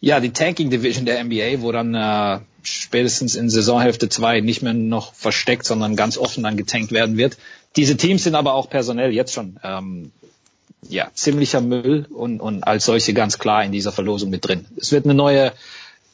ja 0.00 0.20
die 0.20 0.32
Tanking 0.32 0.70
Division 0.70 1.04
der 1.04 1.22
NBA, 1.24 1.62
wo 1.62 1.72
dann 1.72 1.94
äh, 1.94 2.38
spätestens 2.62 3.34
in 3.34 3.50
Saisonhälfte 3.50 4.08
zwei 4.08 4.40
nicht 4.40 4.62
mehr 4.62 4.74
noch 4.74 5.14
versteckt, 5.14 5.66
sondern 5.66 5.96
ganz 5.96 6.16
offen 6.16 6.44
dann 6.44 6.56
getankt 6.56 6.92
werden 6.92 7.16
wird. 7.16 7.38
Diese 7.74 7.96
Teams 7.96 8.22
sind 8.22 8.34
aber 8.34 8.54
auch 8.54 8.70
personell 8.70 9.12
jetzt 9.12 9.32
schon 9.32 9.58
ähm, 9.64 10.12
ja 10.88 11.10
ziemlicher 11.14 11.60
Müll 11.60 12.06
und, 12.10 12.40
und 12.40 12.64
als 12.64 12.84
solche 12.84 13.14
ganz 13.14 13.38
klar 13.38 13.64
in 13.64 13.72
dieser 13.72 13.92
Verlosung 13.92 14.30
mit 14.30 14.46
drin. 14.46 14.66
Es 14.76 14.92
wird 14.92 15.04
eine 15.04 15.14
neue 15.14 15.52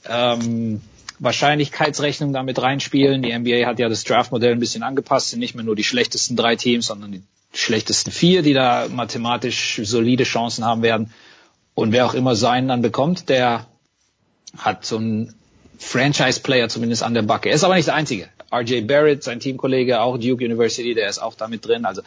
ähm, 0.07 0.81
Wahrscheinlichkeitsrechnung 1.19 2.33
damit 2.33 2.61
reinspielen. 2.61 3.23
Die 3.23 3.37
NBA 3.37 3.67
hat 3.67 3.79
ja 3.79 3.89
das 3.89 4.05
Draftmodell 4.05 4.53
ein 4.53 4.61
bisschen 4.61 4.83
angepasst, 4.83 5.31
sind 5.31 5.41
nicht 5.41 5.55
mehr 5.55 5.65
nur 5.65 5.77
die 5.77 5.85
schlechtesten 5.85 6.37
drei 6.37 6.57
Teams, 6.57 6.87
sondern 6.87 7.13
die 7.13 7.23
schlechtesten 7.53 8.11
vier, 8.11 8.43
die 8.43 8.53
da 8.53 8.87
mathematisch 8.89 9.81
solide 9.83 10.25
Chancen 10.25 10.65
haben 10.65 10.83
werden. 10.83 11.13
Und 11.75 11.93
wer 11.93 12.07
auch 12.07 12.15
immer 12.15 12.37
seinen 12.37 12.69
dann 12.69 12.83
bekommt, 12.83 13.29
der 13.29 13.67
hat 14.57 14.85
so 14.85 14.99
ein 14.99 15.35
Franchise-Player 15.79 16.69
zumindest 16.69 17.03
an 17.03 17.15
der 17.15 17.23
Backe. 17.23 17.49
Er 17.49 17.55
ist 17.55 17.65
aber 17.65 17.77
nicht 17.77 17.87
der 17.87 17.95
Einzige. 17.95 18.29
RJ 18.53 18.83
Barrett, 18.83 19.23
sein 19.23 19.41
Teamkollege, 19.41 20.01
auch 20.01 20.19
Duke 20.19 20.45
University, 20.45 20.95
der 20.95 21.09
ist 21.09 21.19
auch 21.19 21.35
damit 21.35 21.67
drin. 21.67 21.85
Also 21.85 22.03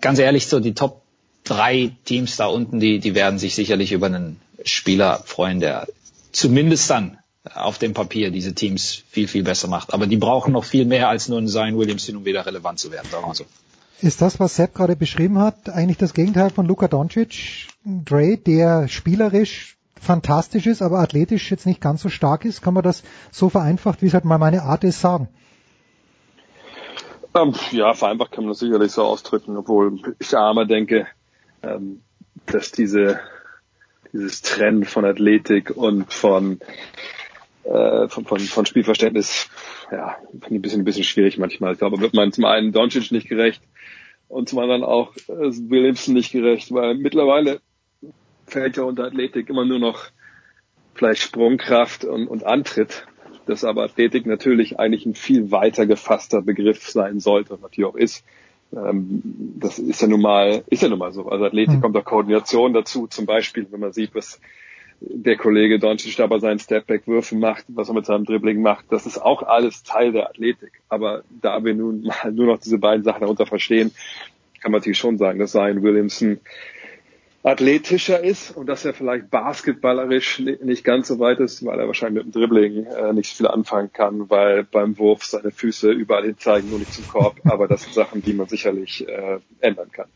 ganz 0.00 0.18
ehrlich, 0.18 0.46
so 0.46 0.60
die 0.60 0.74
Top 0.74 1.02
drei 1.44 1.96
Teams 2.04 2.36
da 2.36 2.46
unten, 2.46 2.80
die, 2.80 2.98
die 2.98 3.14
werden 3.14 3.38
sich 3.38 3.54
sicherlich 3.54 3.92
über 3.92 4.06
einen 4.06 4.40
Spieler 4.64 5.22
freuen, 5.24 5.60
der 5.60 5.86
zumindest 6.32 6.90
dann 6.90 7.18
auf 7.54 7.78
dem 7.78 7.94
Papier 7.94 8.30
diese 8.30 8.54
Teams 8.54 9.02
viel, 9.08 9.28
viel 9.28 9.42
besser 9.42 9.68
macht. 9.68 9.94
Aber 9.94 10.06
die 10.06 10.16
brauchen 10.16 10.52
noch 10.52 10.64
viel 10.64 10.84
mehr 10.84 11.08
als 11.08 11.28
nur 11.28 11.38
einen 11.38 11.48
Zion 11.48 11.78
Williamson, 11.78 12.16
um 12.16 12.24
wieder 12.24 12.44
relevant 12.44 12.78
zu 12.78 12.92
werden, 12.92 13.08
sagen 13.10 13.26
wir 13.26 13.34
so. 13.34 13.44
Ist 14.00 14.22
das, 14.22 14.38
was 14.38 14.54
Sepp 14.54 14.74
gerade 14.74 14.94
beschrieben 14.94 15.38
hat, 15.38 15.70
eigentlich 15.70 15.96
das 15.96 16.14
Gegenteil 16.14 16.50
von 16.50 16.66
Luka 16.66 16.86
Doncic? 16.86 17.66
Dre, 17.84 18.36
der 18.36 18.86
spielerisch 18.86 19.76
fantastisch 20.00 20.66
ist, 20.66 20.82
aber 20.82 21.00
athletisch 21.00 21.50
jetzt 21.50 21.66
nicht 21.66 21.80
ganz 21.80 22.02
so 22.02 22.08
stark 22.08 22.44
ist? 22.44 22.62
Kann 22.62 22.74
man 22.74 22.84
das 22.84 23.02
so 23.32 23.48
vereinfacht, 23.48 24.02
wie 24.02 24.06
es 24.06 24.14
halt 24.14 24.24
mal 24.24 24.38
meine 24.38 24.62
Art 24.62 24.84
ist, 24.84 25.00
sagen? 25.00 25.28
Ähm, 27.34 27.54
ja, 27.72 27.92
vereinfacht 27.94 28.32
kann 28.32 28.44
man 28.44 28.52
das 28.52 28.60
sicherlich 28.60 28.92
so 28.92 29.02
ausdrücken, 29.02 29.56
obwohl 29.56 29.98
ich 30.18 30.32
immer 30.32 30.64
denke, 30.64 31.06
ähm, 31.62 32.02
dass 32.46 32.72
diese, 32.72 33.20
dieses 34.12 34.42
Trend 34.42 34.86
von 34.86 35.04
Athletik 35.04 35.70
und 35.70 36.12
von, 36.12 36.60
äh, 37.64 38.08
von, 38.08 38.24
von, 38.24 38.38
von 38.38 38.66
Spielverständnis, 38.66 39.48
ja, 39.90 40.16
ein 40.50 40.60
bisschen, 40.62 40.82
ein 40.82 40.84
bisschen 40.84 41.04
schwierig 41.04 41.38
manchmal. 41.38 41.72
Ich 41.72 41.78
glaube, 41.78 42.00
wird 42.00 42.14
man 42.14 42.32
zum 42.32 42.44
einen 42.44 42.72
Doncic 42.72 43.10
nicht 43.10 43.28
gerecht 43.28 43.62
und 44.28 44.48
zum 44.48 44.58
anderen 44.58 44.84
auch 44.84 45.14
äh, 45.28 45.50
Williamson 45.68 46.14
nicht 46.14 46.32
gerecht, 46.32 46.72
weil 46.72 46.94
mittlerweile 46.94 47.60
fällt 48.46 48.76
ja 48.76 48.84
unter 48.84 49.04
Athletik 49.04 49.48
immer 49.48 49.64
nur 49.64 49.78
noch 49.78 50.06
vielleicht 50.94 51.22
Sprungkraft 51.22 52.04
und, 52.04 52.26
und 52.26 52.44
Antritt, 52.44 53.06
dass 53.46 53.64
aber 53.64 53.84
Athletik 53.84 54.26
natürlich 54.26 54.78
eigentlich 54.78 55.06
ein 55.06 55.14
viel 55.14 55.50
weiter 55.50 55.86
gefasster 55.86 56.42
Begriff 56.42 56.88
sein 56.88 57.20
sollte 57.20 57.54
und 57.54 57.62
natürlich 57.62 57.88
auch 57.88 57.96
ist. 57.96 58.24
Ähm, 58.74 59.22
das 59.58 59.78
ist 59.78 60.02
ja 60.02 60.08
nun 60.08 60.20
mal, 60.20 60.62
ist 60.68 60.82
ja 60.82 60.88
nun 60.88 60.98
mal 60.98 61.12
so. 61.12 61.28
Also 61.28 61.44
Athletik 61.44 61.76
mhm. 61.76 61.80
kommt 61.80 61.96
auch 61.96 62.04
Koordination 62.04 62.72
dazu, 62.72 63.06
zum 63.06 63.26
Beispiel, 63.26 63.66
wenn 63.70 63.80
man 63.80 63.92
sieht, 63.92 64.14
was 64.14 64.40
der 65.00 65.36
Kollege 65.36 65.78
Doncic 65.78 66.16
da 66.16 66.26
bei 66.26 66.38
seinen 66.38 66.58
Stepback-Würfen 66.58 67.38
macht, 67.38 67.64
was 67.68 67.88
er 67.88 67.94
mit 67.94 68.06
seinem 68.06 68.24
Dribbling 68.24 68.62
macht, 68.62 68.86
das 68.90 69.06
ist 69.06 69.18
auch 69.18 69.42
alles 69.42 69.84
Teil 69.84 70.12
der 70.12 70.28
Athletik. 70.28 70.72
Aber 70.88 71.22
da 71.40 71.64
wir 71.64 71.74
nun 71.74 72.02
mal 72.22 72.32
nur 72.32 72.46
noch 72.46 72.58
diese 72.58 72.78
beiden 72.78 73.04
Sachen 73.04 73.20
darunter 73.20 73.46
verstehen, 73.46 73.92
kann 74.60 74.72
man 74.72 74.80
natürlich 74.80 74.98
schon 74.98 75.18
sagen, 75.18 75.38
dass 75.38 75.52
Zion 75.52 75.82
Williamson 75.82 76.40
athletischer 77.42 78.22
ist 78.22 78.56
und 78.56 78.66
dass 78.66 78.84
er 78.84 78.94
vielleicht 78.94 79.30
basketballerisch 79.30 80.40
nicht 80.40 80.84
ganz 80.84 81.08
so 81.08 81.18
weit 81.18 81.38
ist, 81.38 81.64
weil 81.64 81.78
er 81.78 81.86
wahrscheinlich 81.86 82.24
mit 82.24 82.34
dem 82.34 82.40
Dribbling 82.40 82.84
äh, 82.84 83.12
nicht 83.12 83.30
so 83.30 83.36
viel 83.36 83.46
anfangen 83.46 83.92
kann, 83.92 84.28
weil 84.28 84.64
beim 84.64 84.98
Wurf 84.98 85.24
seine 85.24 85.50
Füße 85.50 85.90
überall 85.90 86.24
hin 86.24 86.36
zeigen, 86.38 86.68
nur 86.70 86.80
nicht 86.80 86.92
zum 86.92 87.06
Korb. 87.06 87.36
Aber 87.44 87.68
das 87.68 87.82
sind 87.82 87.94
Sachen, 87.94 88.22
die 88.22 88.32
man 88.32 88.48
sicherlich 88.48 89.06
äh, 89.08 89.38
ändern 89.60 89.90
kann. 89.92 90.08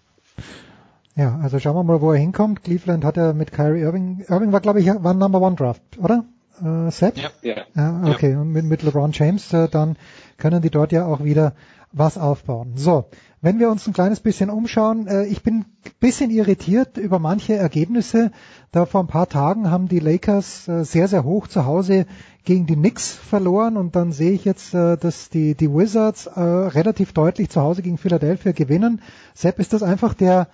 Ja, 1.15 1.39
also 1.43 1.59
schauen 1.59 1.77
wir 1.77 1.85
mal, 1.85 2.01
wo 2.01 2.13
er 2.13 2.19
hinkommt. 2.19 2.65
Cleveland 2.65 3.05
hat 3.05 3.17
er 3.17 3.35
mit 3.35 3.53
Kyrie 3.53 3.83
Irving, 3.83 4.25
Irving 4.29 4.53
war 4.53 4.61
glaube 4.61 4.81
ich 4.81 4.87
war 4.87 5.13
ein 5.13 5.19
Number 5.19 5.41
One 5.41 5.57
Draft, 5.57 5.83
oder? 5.99 6.25
Äh, 6.61 6.91
Set? 6.91 7.19
Ja. 7.19 7.31
ja. 7.43 7.57
ja 7.75 8.03
okay, 8.11 8.35
und 8.35 8.51
mit, 8.51 8.65
mit 8.65 8.83
LeBron 8.83 9.13
James, 9.13 9.53
äh, 9.53 9.69
dann 9.69 9.97
können 10.39 10.63
die 10.63 10.71
dort 10.71 10.91
ja 10.91 11.07
auch 11.07 11.23
wieder 11.23 11.55
was 11.93 12.19
aufbauen. 12.19 12.73
So, 12.77 13.07
wenn 13.41 13.59
wir 13.59 13.71
uns 13.71 13.87
ein 13.87 13.93
kleines 13.93 14.21
bisschen 14.21 14.51
umschauen, 14.51 15.07
äh, 15.07 15.25
ich 15.27 15.43
bin 15.43 15.65
bisschen 16.01 16.31
irritiert 16.31 16.97
über 16.97 17.19
manche 17.19 17.55
Ergebnisse. 17.55 18.33
Da 18.71 18.87
vor 18.87 19.03
ein 19.03 19.09
paar 19.09 19.29
Tagen 19.29 19.71
haben 19.71 19.89
die 19.89 19.99
Lakers 19.99 20.69
äh, 20.69 20.85
sehr, 20.85 21.09
sehr 21.09 21.25
hoch 21.25 21.47
zu 21.47 21.65
Hause 21.67 22.07
gegen 22.45 22.67
die 22.67 22.75
Knicks 22.75 23.13
verloren 23.13 23.77
und 23.77 23.95
dann 23.95 24.13
sehe 24.13 24.33
ich 24.33 24.45
jetzt, 24.45 24.75
äh, 24.75 24.97
dass 24.97 25.29
die, 25.29 25.55
die 25.55 25.73
Wizards 25.73 26.27
äh, 26.27 26.41
relativ 26.41 27.13
deutlich 27.13 27.51
zu 27.51 27.61
Hause 27.61 27.83
gegen 27.83 27.99
Philadelphia 27.99 28.53
gewinnen. 28.53 29.01
Sepp, 29.35 29.59
ist 29.59 29.73
das 29.73 29.83
einfach 29.83 30.15
der, 30.15 30.49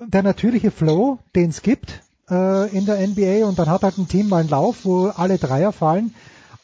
der 0.00 0.22
natürliche 0.22 0.70
Flow, 0.70 1.18
den 1.34 1.50
es 1.50 1.62
gibt 1.62 2.02
äh, 2.30 2.68
in 2.76 2.86
der 2.86 3.06
NBA 3.06 3.46
und 3.46 3.58
dann 3.58 3.70
hat 3.70 3.82
halt 3.82 3.98
ein 3.98 4.08
Team 4.08 4.28
mal 4.28 4.40
einen 4.40 4.50
Lauf, 4.50 4.84
wo 4.84 5.06
alle 5.08 5.38
Dreier 5.38 5.72
fallen. 5.72 6.14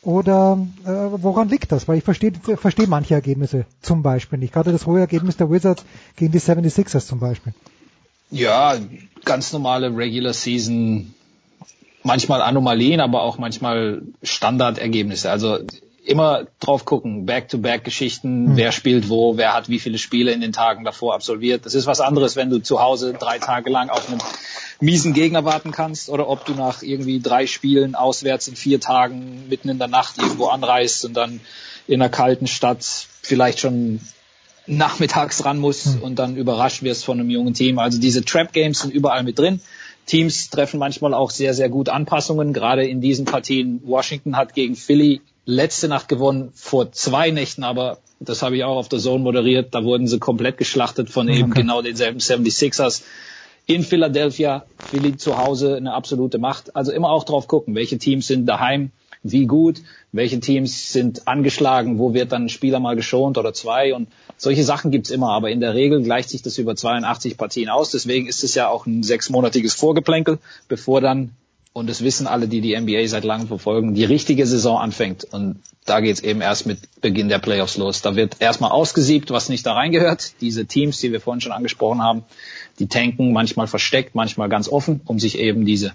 Oder 0.04 0.58
äh, 0.84 0.88
woran 0.88 1.48
liegt 1.48 1.72
das? 1.72 1.88
Weil 1.88 1.98
ich 1.98 2.04
verstehe 2.04 2.32
verstehe 2.56 2.86
manche 2.86 3.14
Ergebnisse 3.14 3.64
zum 3.80 4.02
Beispiel 4.02 4.38
nicht. 4.38 4.52
Gerade 4.52 4.70
das 4.70 4.86
hohe 4.86 5.00
Ergebnis 5.00 5.38
der 5.38 5.50
Wizards 5.50 5.84
gegen 6.16 6.32
die 6.32 6.40
76ers 6.40 7.06
zum 7.06 7.20
Beispiel. 7.20 7.54
Ja, 8.30 8.76
ganz 9.24 9.52
normale 9.52 9.96
Regular 9.96 10.34
Season, 10.34 11.14
manchmal 12.02 12.42
Anomalien, 12.42 13.00
aber 13.00 13.22
auch 13.22 13.38
manchmal 13.38 14.02
Standardergebnisse. 14.22 15.30
Also 15.30 15.58
immer 16.04 16.46
drauf 16.60 16.84
gucken, 16.84 17.24
Back-to-Back-Geschichten, 17.26 18.52
Mhm. 18.52 18.56
wer 18.56 18.72
spielt 18.72 19.08
wo, 19.08 19.36
wer 19.36 19.54
hat 19.54 19.68
wie 19.68 19.78
viele 19.78 19.98
Spiele 19.98 20.32
in 20.32 20.40
den 20.40 20.52
Tagen 20.52 20.84
davor 20.84 21.14
absolviert. 21.14 21.64
Das 21.64 21.74
ist 21.74 21.86
was 21.86 22.00
anderes, 22.00 22.36
wenn 22.36 22.50
du 22.50 22.58
zu 22.58 22.80
Hause 22.80 23.14
drei 23.18 23.38
Tage 23.38 23.70
lang 23.70 23.88
auf 23.88 24.08
einen 24.08 24.20
miesen 24.80 25.14
Gegner 25.14 25.44
warten 25.44 25.70
kannst 25.70 26.10
oder 26.10 26.28
ob 26.28 26.44
du 26.44 26.52
nach 26.52 26.82
irgendwie 26.82 27.20
drei 27.20 27.46
Spielen 27.46 27.94
auswärts 27.94 28.48
in 28.48 28.56
vier 28.56 28.80
Tagen 28.80 29.48
mitten 29.48 29.68
in 29.70 29.78
der 29.78 29.88
Nacht 29.88 30.18
irgendwo 30.18 30.46
anreist 30.46 31.04
und 31.06 31.14
dann 31.14 31.40
in 31.86 32.02
einer 32.02 32.10
kalten 32.10 32.46
Stadt 32.46 32.84
vielleicht 33.22 33.60
schon 33.60 34.00
nachmittags 34.66 35.44
ran 35.44 35.58
musst 35.58 36.00
und 36.00 36.18
dann 36.18 36.36
überrascht 36.36 36.82
wirst 36.82 37.04
von 37.04 37.20
einem 37.20 37.30
jungen 37.30 37.54
Team. 37.54 37.78
Also 37.78 37.98
diese 38.00 38.24
Trap 38.24 38.52
Games 38.52 38.80
sind 38.80 38.92
überall 38.92 39.22
mit 39.22 39.38
drin. 39.38 39.60
Teams 40.06 40.50
treffen 40.50 40.78
manchmal 40.78 41.14
auch 41.14 41.30
sehr, 41.30 41.54
sehr 41.54 41.68
gut 41.68 41.88
Anpassungen. 41.88 42.52
Gerade 42.52 42.86
in 42.86 43.00
diesen 43.00 43.24
Partien. 43.24 43.80
Washington 43.84 44.36
hat 44.36 44.54
gegen 44.54 44.74
Philly 44.76 45.20
letzte 45.46 45.88
Nacht 45.88 46.08
gewonnen, 46.08 46.50
vor 46.54 46.92
zwei 46.92 47.30
Nächten, 47.30 47.64
aber 47.64 47.98
das 48.20 48.42
habe 48.42 48.56
ich 48.56 48.64
auch 48.64 48.76
auf 48.76 48.88
der 48.88 48.98
Zone 48.98 49.22
moderiert. 49.22 49.74
Da 49.74 49.84
wurden 49.84 50.06
sie 50.06 50.18
komplett 50.18 50.56
geschlachtet 50.56 51.10
von 51.10 51.28
eben 51.28 51.50
Okay. 51.52 51.60
genau 51.60 51.82
denselben 51.82 52.18
76ers. 52.18 53.02
In 53.66 53.82
Philadelphia, 53.82 54.66
Philly 54.82 55.16
zu 55.16 55.38
Hause 55.38 55.76
eine 55.76 55.94
absolute 55.94 56.38
Macht. 56.38 56.76
Also 56.76 56.92
immer 56.92 57.10
auch 57.10 57.24
drauf 57.24 57.48
gucken, 57.48 57.74
welche 57.74 57.98
Teams 57.98 58.26
sind 58.26 58.46
daheim, 58.46 58.90
wie 59.22 59.46
gut, 59.46 59.80
welche 60.12 60.38
Teams 60.38 60.92
sind 60.92 61.26
angeschlagen, 61.26 61.98
wo 61.98 62.12
wird 62.12 62.32
dann 62.32 62.44
ein 62.44 62.48
Spieler 62.50 62.78
mal 62.78 62.94
geschont 62.94 63.38
oder 63.38 63.54
zwei 63.54 63.94
und 63.94 64.08
solche 64.36 64.64
Sachen 64.64 64.90
gibt's 64.90 65.10
immer, 65.10 65.30
aber 65.30 65.50
in 65.50 65.60
der 65.60 65.74
Regel 65.74 66.02
gleicht 66.02 66.28
sich 66.28 66.42
das 66.42 66.58
über 66.58 66.76
82 66.76 67.38
Partien 67.38 67.70
aus. 67.70 67.90
Deswegen 67.90 68.26
ist 68.26 68.44
es 68.44 68.54
ja 68.54 68.68
auch 68.68 68.84
ein 68.84 69.02
sechsmonatiges 69.02 69.74
Vorgeplänkel, 69.74 70.38
bevor 70.68 71.00
dann, 71.00 71.30
und 71.74 71.90
das 71.90 72.04
wissen 72.04 72.28
alle, 72.28 72.46
die 72.46 72.60
die 72.60 72.80
NBA 72.80 73.08
seit 73.08 73.24
langem 73.24 73.48
verfolgen, 73.48 73.94
die 73.94 74.04
richtige 74.04 74.46
Saison 74.46 74.78
anfängt. 74.78 75.24
Und 75.24 75.60
da 75.84 75.98
geht's 75.98 76.20
eben 76.20 76.40
erst 76.40 76.66
mit 76.66 76.78
Beginn 77.00 77.28
der 77.28 77.40
Playoffs 77.40 77.76
los. 77.76 78.00
Da 78.00 78.14
wird 78.14 78.36
erstmal 78.38 78.70
ausgesiebt, 78.70 79.32
was 79.32 79.48
nicht 79.48 79.66
da 79.66 79.72
reingehört. 79.72 80.40
Diese 80.40 80.66
Teams, 80.66 81.00
die 81.00 81.10
wir 81.10 81.20
vorhin 81.20 81.40
schon 81.40 81.50
angesprochen 81.50 82.00
haben, 82.00 82.22
die 82.78 82.86
tanken 82.86 83.32
manchmal 83.32 83.66
versteckt, 83.66 84.14
manchmal 84.14 84.48
ganz 84.48 84.68
offen, 84.68 85.00
um 85.04 85.18
sich 85.18 85.36
eben 85.36 85.66
diese 85.66 85.92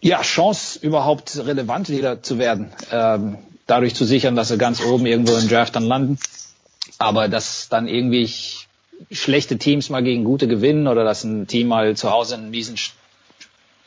ja, 0.00 0.22
Chance 0.22 0.78
überhaupt 0.80 1.36
relevant 1.36 1.90
wieder 1.90 2.22
zu 2.22 2.38
werden, 2.38 2.70
ähm, 2.90 3.36
dadurch 3.66 3.94
zu 3.94 4.06
sichern, 4.06 4.34
dass 4.34 4.48
sie 4.48 4.56
ganz 4.56 4.82
oben 4.82 5.04
irgendwo 5.04 5.36
im 5.36 5.46
Draft 5.46 5.76
dann 5.76 5.84
landen. 5.84 6.18
Aber 6.96 7.28
dass 7.28 7.68
dann 7.68 7.86
irgendwie 7.86 8.32
schlechte 9.10 9.58
Teams 9.58 9.90
mal 9.90 10.02
gegen 10.02 10.24
gute 10.24 10.48
gewinnen 10.48 10.88
oder 10.88 11.04
dass 11.04 11.22
ein 11.22 11.46
Team 11.46 11.68
mal 11.68 11.94
zu 11.98 12.10
Hause 12.10 12.36
einen 12.36 12.48
miesen 12.48 12.78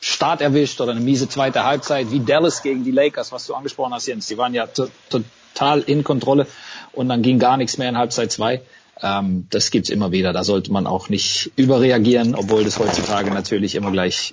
Start 0.00 0.40
erwischt 0.40 0.80
oder 0.80 0.92
eine 0.92 1.00
miese 1.00 1.28
zweite 1.28 1.64
Halbzeit, 1.64 2.10
wie 2.10 2.20
Dallas 2.20 2.62
gegen 2.62 2.84
die 2.84 2.90
Lakers, 2.90 3.32
was 3.32 3.46
du 3.46 3.54
angesprochen 3.54 3.92
hast, 3.92 4.06
Jens. 4.06 4.26
Die 4.26 4.38
waren 4.38 4.54
ja 4.54 4.66
to 4.66 4.88
total 5.10 5.80
in 5.80 6.04
Kontrolle 6.04 6.46
und 6.92 7.08
dann 7.08 7.22
ging 7.22 7.38
gar 7.38 7.56
nichts 7.56 7.76
mehr 7.76 7.88
in 7.88 7.98
Halbzeit 7.98 8.32
zwei. 8.32 8.62
Ähm, 9.02 9.46
das 9.50 9.70
gibt's 9.70 9.90
immer 9.90 10.12
wieder. 10.12 10.32
Da 10.32 10.44
sollte 10.44 10.72
man 10.72 10.86
auch 10.86 11.08
nicht 11.08 11.50
überreagieren, 11.56 12.34
obwohl 12.34 12.64
das 12.64 12.78
heutzutage 12.78 13.30
natürlich 13.30 13.74
immer 13.74 13.90
gleich 13.90 14.30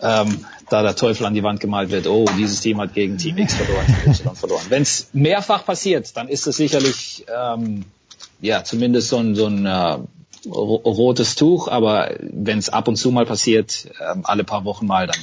ähm, 0.00 0.44
da 0.68 0.82
der 0.82 0.96
Teufel 0.96 1.26
an 1.26 1.34
die 1.34 1.42
Wand 1.42 1.60
gemalt 1.60 1.90
wird, 1.90 2.06
oh, 2.06 2.24
dieses 2.36 2.60
Team 2.60 2.80
hat 2.80 2.94
gegen 2.94 3.18
Team 3.18 3.38
X 3.38 3.54
verloren, 3.54 3.86
Team 3.86 4.12
Y 4.12 4.34
verloren. 4.36 4.64
Wenn 4.68 4.82
es 4.82 5.10
mehrfach 5.12 5.64
passiert, 5.64 6.16
dann 6.16 6.28
ist 6.28 6.46
es 6.46 6.56
sicherlich 6.56 7.24
ähm, 7.32 7.84
ja 8.40 8.64
zumindest 8.64 9.08
so 9.08 9.18
ein, 9.18 9.34
so 9.34 9.46
ein 9.46 9.66
äh, 9.66 9.98
rotes 10.46 11.34
Tuch, 11.36 11.68
aber 11.68 12.16
wenn 12.20 12.58
es 12.58 12.68
ab 12.68 12.88
und 12.88 12.96
zu 12.96 13.10
mal 13.10 13.26
passiert, 13.26 13.90
ähm, 14.00 14.22
alle 14.24 14.44
paar 14.44 14.64
Wochen 14.64 14.86
mal, 14.86 15.06
dann 15.06 15.20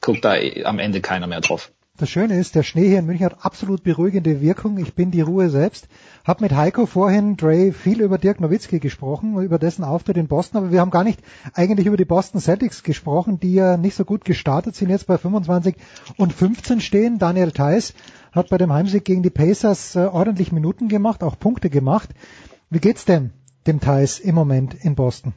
guckt 0.00 0.24
da 0.24 0.34
am 0.64 0.78
Ende 0.78 1.00
keiner 1.00 1.26
mehr 1.26 1.40
drauf. 1.40 1.70
Das 2.00 2.08
Schöne 2.08 2.38
ist, 2.38 2.54
der 2.54 2.62
Schnee 2.62 2.88
hier 2.88 3.00
in 3.00 3.04
München 3.04 3.26
hat 3.26 3.44
absolut 3.44 3.82
beruhigende 3.82 4.40
Wirkung. 4.40 4.78
Ich 4.78 4.94
bin 4.94 5.10
die 5.10 5.20
Ruhe 5.20 5.50
selbst. 5.50 5.86
Hab 6.24 6.40
mit 6.40 6.52
Heiko 6.52 6.86
vorhin, 6.86 7.36
Dre, 7.36 7.72
viel 7.72 8.00
über 8.00 8.16
Dirk 8.16 8.40
Nowitzki 8.40 8.78
gesprochen, 8.78 9.38
über 9.42 9.58
dessen 9.58 9.84
Auftritt 9.84 10.16
in 10.16 10.26
Boston, 10.26 10.62
aber 10.62 10.72
wir 10.72 10.80
haben 10.80 10.90
gar 10.90 11.04
nicht 11.04 11.20
eigentlich 11.52 11.86
über 11.86 11.98
die 11.98 12.06
Boston 12.06 12.40
Celtics 12.40 12.84
gesprochen, 12.84 13.38
die 13.38 13.52
ja 13.52 13.76
nicht 13.76 13.96
so 13.96 14.06
gut 14.06 14.24
gestartet 14.24 14.76
sind, 14.76 14.88
jetzt 14.88 15.08
bei 15.08 15.18
25 15.18 15.76
und 16.16 16.32
15 16.32 16.80
stehen. 16.80 17.18
Daniel 17.18 17.52
Theiss 17.52 17.92
hat 18.32 18.48
bei 18.48 18.56
dem 18.56 18.72
Heimsieg 18.72 19.04
gegen 19.04 19.22
die 19.22 19.28
Pacers 19.28 19.94
äh, 19.94 20.06
ordentlich 20.06 20.52
Minuten 20.52 20.88
gemacht, 20.88 21.22
auch 21.22 21.38
Punkte 21.38 21.68
gemacht. 21.68 22.08
Wie 22.70 22.78
geht's 22.78 23.04
denn 23.04 23.30
dem 23.70 23.80
Theiss 23.80 24.18
im 24.18 24.34
Moment 24.34 24.74
in 24.82 24.94
Boston? 24.94 25.32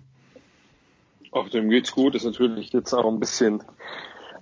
Auch 1.31 1.49
dem 1.49 1.69
geht's 1.69 1.91
gut, 1.91 2.15
ist 2.15 2.25
natürlich 2.25 2.73
jetzt 2.73 2.93
auch 2.93 3.07
ein 3.11 3.19
bisschen 3.19 3.63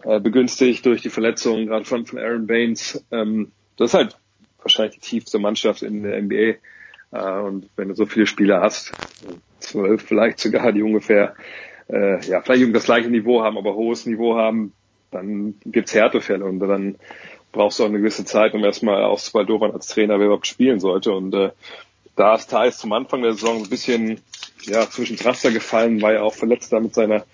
äh, 0.04 0.20
begünstigt 0.20 0.86
durch 0.86 1.02
die 1.02 1.10
Verletzungen, 1.10 1.68
gerade 1.68 1.86
von, 1.86 2.06
von 2.06 2.20
Aaron 2.20 2.48
Baines. 2.48 3.04
Ähm, 3.12 3.52
das 3.78 3.92
ist 3.92 3.94
halt 3.94 4.18
wahrscheinlich 4.62 4.96
die 4.96 5.02
tiefste 5.02 5.40
Mannschaft 5.40 5.82
in 5.82 6.04
der 6.04 6.22
NBA. 6.22 6.56
Äh, 7.12 7.42
und 7.42 7.70
wenn 7.76 7.90
du 7.90 7.96
so 7.96 8.06
viele 8.06 8.28
Spieler 8.28 8.62
hast, 8.62 8.94
zwölf 9.60 10.02
vielleicht 10.02 10.40
sogar, 10.40 10.72
die 10.72 10.84
ungefähr 10.84 11.36
äh, 11.90 12.26
ja 12.26 12.42
vielleicht 12.42 12.74
das 12.74 12.86
gleiche 12.86 13.10
Niveau 13.10 13.44
haben, 13.44 13.58
aber 13.58 13.76
hohes 13.76 14.06
Niveau 14.06 14.38
haben, 14.38 14.74
dann 15.12 15.56
gibt's 15.66 15.94
Härtefälle 15.94 16.46
und 16.46 16.60
dann 16.60 16.96
brauchst 17.52 17.80
du 17.80 17.84
auch 17.84 17.90
eine 17.90 17.98
gewisse 17.98 18.24
Zeit, 18.24 18.54
um 18.54 18.64
erstmal 18.64 19.04
auszubaldobern 19.04 19.72
als 19.72 19.88
Trainer, 19.88 20.20
wer 20.20 20.28
überhaupt 20.28 20.48
spielen 20.48 20.80
sollte. 20.80 21.12
Und 21.12 21.34
äh, 21.34 21.52
da 22.16 22.36
ist 22.36 22.50
Thais 22.50 22.78
zum 22.78 22.94
Anfang 22.94 23.22
der 23.22 23.34
Saison 23.34 23.64
ein 23.64 23.70
bisschen 23.70 24.22
ja, 24.64 24.90
zwischen 24.90 25.18
Raster 25.18 25.52
gefallen, 25.52 26.02
war 26.02 26.14
ja 26.14 26.22
auch 26.22 26.34
verletzt 26.34 26.72
da 26.72 26.80
mit 26.80 26.94
seiner 26.94 27.26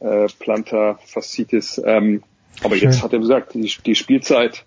äh, 0.00 0.26
Plantar 0.38 0.98
Fasciitis. 1.04 1.80
Ähm, 1.84 2.22
aber 2.62 2.76
Schön. 2.76 2.90
jetzt 2.90 3.02
hat 3.02 3.12
er 3.12 3.18
gesagt, 3.18 3.54
die, 3.54 3.72
die 3.84 3.94
Spielzeit 3.94 4.64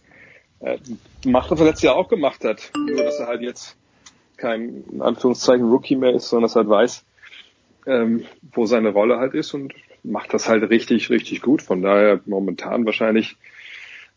äh, 0.60 0.78
macht, 1.26 1.52
was 1.52 1.60
er 1.60 1.66
letztes 1.66 1.84
Jahr 1.84 1.96
auch 1.96 2.10
gemacht 2.10 2.44
hat. 2.44 2.72
Nur, 2.76 3.04
dass 3.04 3.20
er 3.20 3.28
halt 3.28 3.42
jetzt 3.42 3.76
kein, 4.38 4.84
in 4.92 5.02
Anführungszeichen, 5.02 5.70
Rookie 5.70 5.96
mehr 5.96 6.14
ist, 6.14 6.30
sondern 6.30 6.44
dass 6.44 6.56
er 6.56 6.62
halt 6.62 6.70
weiß, 6.70 7.06
ähm, 7.88 8.26
wo 8.54 8.66
seine 8.66 8.90
Rolle 8.90 9.18
halt 9.18 9.34
ist 9.34 9.54
und 9.54 9.74
macht 10.04 10.34
das 10.34 10.48
halt 10.48 10.70
richtig, 10.70 11.10
richtig 11.10 11.42
gut. 11.42 11.62
Von 11.62 11.82
daher 11.82 12.22
momentan 12.26 12.86
wahrscheinlich, 12.86 13.38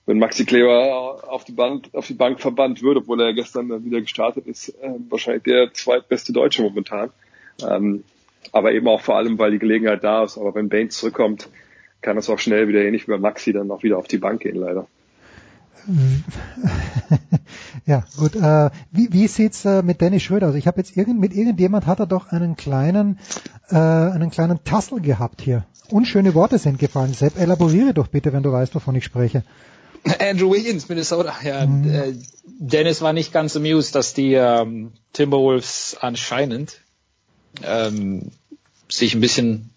wenn 0.07 0.19
Maxi 0.19 0.45
Kleber 0.45 1.23
auf 1.29 1.45
die 1.45 1.53
Bank, 1.53 1.89
auf 1.93 2.07
die 2.07 2.15
Bank 2.15 2.41
verbannt 2.41 2.83
würde, 2.83 3.01
obwohl 3.01 3.21
er 3.21 3.33
gestern 3.33 3.85
wieder 3.85 4.01
gestartet 4.01 4.47
ist, 4.47 4.71
äh, 4.81 4.91
wahrscheinlich 5.09 5.45
der 5.45 5.73
zweitbeste 5.73 6.33
Deutsche 6.33 6.63
momentan. 6.63 7.11
Ähm, 7.67 8.05
aber 8.51 8.73
eben 8.73 8.89
auch 8.89 9.01
vor 9.01 9.17
allem, 9.17 9.39
weil 9.39 9.53
die 9.53 9.59
Gelegenheit 9.59 10.03
da 10.03 10.25
ist. 10.25 10.39
Aber 10.39 10.55
wenn 10.55 10.69
Baines 10.69 10.97
zurückkommt, 10.97 11.49
kann 12.01 12.19
es 12.19 12.29
auch 12.29 12.39
schnell 12.39 12.67
wieder 12.69 12.83
ähnlich 12.83 13.07
wie 13.07 13.13
bei 13.13 13.19
Maxi 13.19 13.53
dann 13.53 13.71
auch 13.71 13.83
wieder 13.83 13.99
auf 13.99 14.09
die 14.09 14.19
Bank 14.19 14.41
gehen, 14.43 14.57
leider. 14.57 14.87
Ja, 17.87 18.05
gut. 18.17 18.37
Äh, 18.37 18.71
wie 18.93 19.13
wie 19.13 19.27
sieht's 19.27 19.65
äh, 19.65 19.83
mit 19.83 20.01
Dennis 20.01 20.23
Schröder 20.23 20.49
aus? 20.49 20.55
Ich 20.55 20.67
habe 20.67 20.79
jetzt 20.79 20.97
irgend, 20.97 21.19
mit 21.19 21.35
irgendjemand 21.35 21.87
hat 21.87 21.99
er 21.99 22.07
doch 22.07 22.29
einen 22.29 22.57
kleinen 22.57 23.19
äh, 23.71 23.77
einen 23.77 24.31
kleinen 24.31 24.63
Tassel 24.65 25.01
gehabt 25.01 25.41
hier. 25.41 25.65
Unschöne 25.91 26.35
Worte 26.35 26.59
sind 26.59 26.79
gefallen. 26.79 27.13
Sepp, 27.13 27.39
elaboriere 27.39 27.93
doch 27.93 28.07
bitte, 28.07 28.33
wenn 28.33 28.43
du 28.43 28.53
weißt, 28.53 28.75
wovon 28.75 28.95
ich 28.95 29.05
spreche. 29.05 29.43
Andrew 30.21 30.53
Wiggins, 30.53 30.89
Minnesota. 30.89 31.35
Ja, 31.45 31.65
äh, 31.65 32.15
Dennis 32.45 33.01
war 33.01 33.13
nicht 33.13 33.33
ganz 33.33 33.57
amused, 33.57 33.95
dass 33.95 34.15
die 34.15 34.35
ähm, 34.35 34.93
Timberwolves 35.13 35.97
anscheinend 36.01 36.81
ähm, 37.63 38.31
sich 38.89 39.15
ein 39.15 39.21
bisschen 39.21 39.71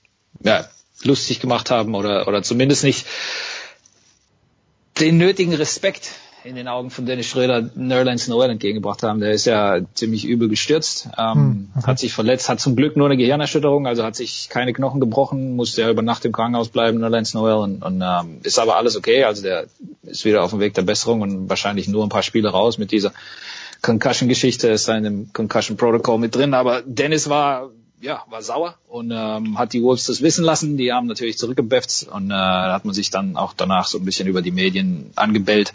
ja, 0.44 0.68
lustig 1.04 1.40
gemacht 1.40 1.72
haben 1.72 1.96
oder, 1.96 2.28
oder 2.28 2.44
zumindest 2.44 2.84
nicht 2.84 3.06
den 5.00 5.18
nötigen 5.18 5.54
Respekt 5.54 6.12
in 6.46 6.56
den 6.56 6.68
Augen 6.68 6.92
von 6.92 7.08
Dennis 7.08 7.26
Schröder 7.26 7.70
Nerlens 7.74 8.28
Noel 8.28 8.52
entgegengebracht 8.52 9.02
haben. 9.02 9.20
Der 9.20 9.32
ist 9.32 9.46
ja 9.46 9.80
ziemlich 9.96 10.26
übel 10.26 10.48
gestürzt, 10.48 11.10
ähm, 11.18 11.70
Hm, 11.74 11.86
hat 11.86 11.98
sich 11.98 12.14
verletzt, 12.14 12.50
hat 12.50 12.60
zum 12.60 12.76
Glück 12.76 12.96
nur 12.96 13.08
eine 13.08 13.18
Gehirnerschütterung, 13.18 13.88
also 13.88 14.04
hat 14.04 14.16
sich 14.16 14.48
keine 14.50 14.72
Knochen 14.74 15.00
gebrochen, 15.00 15.56
musste 15.56 15.82
ja 15.82 15.90
über 15.90 16.04
Nacht 16.04 16.24
im 16.24 16.32
Krankenhaus 16.32 16.70
bleiben, 16.70 17.00
Nerlens 17.00 17.34
Noel, 17.34 17.56
und, 17.56 17.82
und 17.82 18.02
ähm, 18.02 18.40
ist 18.44 18.60
aber 18.60 18.76
alles 18.78 18.96
okay. 18.96 19.24
Also 19.24 19.42
der 19.42 19.66
ist 20.04 20.24
wieder 20.24 20.44
auf 20.44 20.52
dem 20.52 20.60
Weg 20.60 20.76
der 20.76 20.84
Besserung 20.84 21.22
und 21.22 21.50
wahrscheinlich 21.50 21.88
nur 21.88 22.04
ein 22.04 22.10
paar 22.10 22.24
Spiele 22.24 22.50
raus 22.50 22.78
mit 22.78 22.92
dieser 22.92 23.12
Concussion-Geschichte, 23.82 24.70
ist 24.70 24.88
da 24.88 24.96
in 24.96 25.04
dem 25.04 25.34
Concussion-Protocol 25.34 26.20
mit 26.20 26.36
drin. 26.36 26.54
Aber 26.54 26.84
Dennis 26.86 27.28
war 27.28 27.72
ja, 28.06 28.24
war 28.30 28.44
sauer 28.44 28.76
und 28.88 29.12
ähm, 29.12 29.58
hat 29.58 29.74
die 29.74 29.82
Wolves 29.82 30.06
das 30.06 30.22
wissen 30.22 30.46
lassen. 30.46 30.78
Die 30.78 30.94
haben 30.94 31.08
natürlich 31.08 31.38
zurückgebefft 31.38 32.08
und 32.12 32.28
äh, 32.28 32.34
da 32.34 32.74
hat 32.74 32.86
man 32.86 32.94
sich 32.94 33.10
dann 33.10 33.36
auch 33.36 33.54
danach 33.54 33.88
so 33.88 33.98
ein 33.98 34.06
bisschen 34.06 34.28
über 34.28 34.44
die 34.44 34.52
Medien 34.52 35.12
angebellt. 35.16 35.74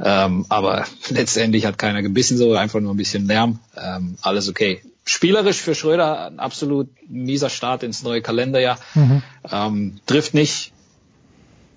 Ähm, 0.00 0.44
aber 0.48 0.84
letztendlich 1.08 1.66
hat 1.66 1.78
keiner 1.78 2.02
gebissen, 2.02 2.36
so 2.36 2.54
einfach 2.54 2.80
nur 2.80 2.92
ein 2.92 2.96
bisschen 2.96 3.26
Lärm. 3.28 3.60
Ähm, 3.76 4.16
alles 4.22 4.48
okay. 4.48 4.82
Spielerisch 5.04 5.62
für 5.62 5.74
Schröder 5.74 6.26
ein 6.26 6.40
absolut 6.40 6.88
mieser 7.08 7.48
Start 7.48 7.84
ins 7.84 8.02
neue 8.02 8.22
Kalenderjahr. 8.22 8.78
Mhm. 8.94 9.22
Ähm, 9.50 10.00
trifft 10.06 10.34
nicht, 10.34 10.72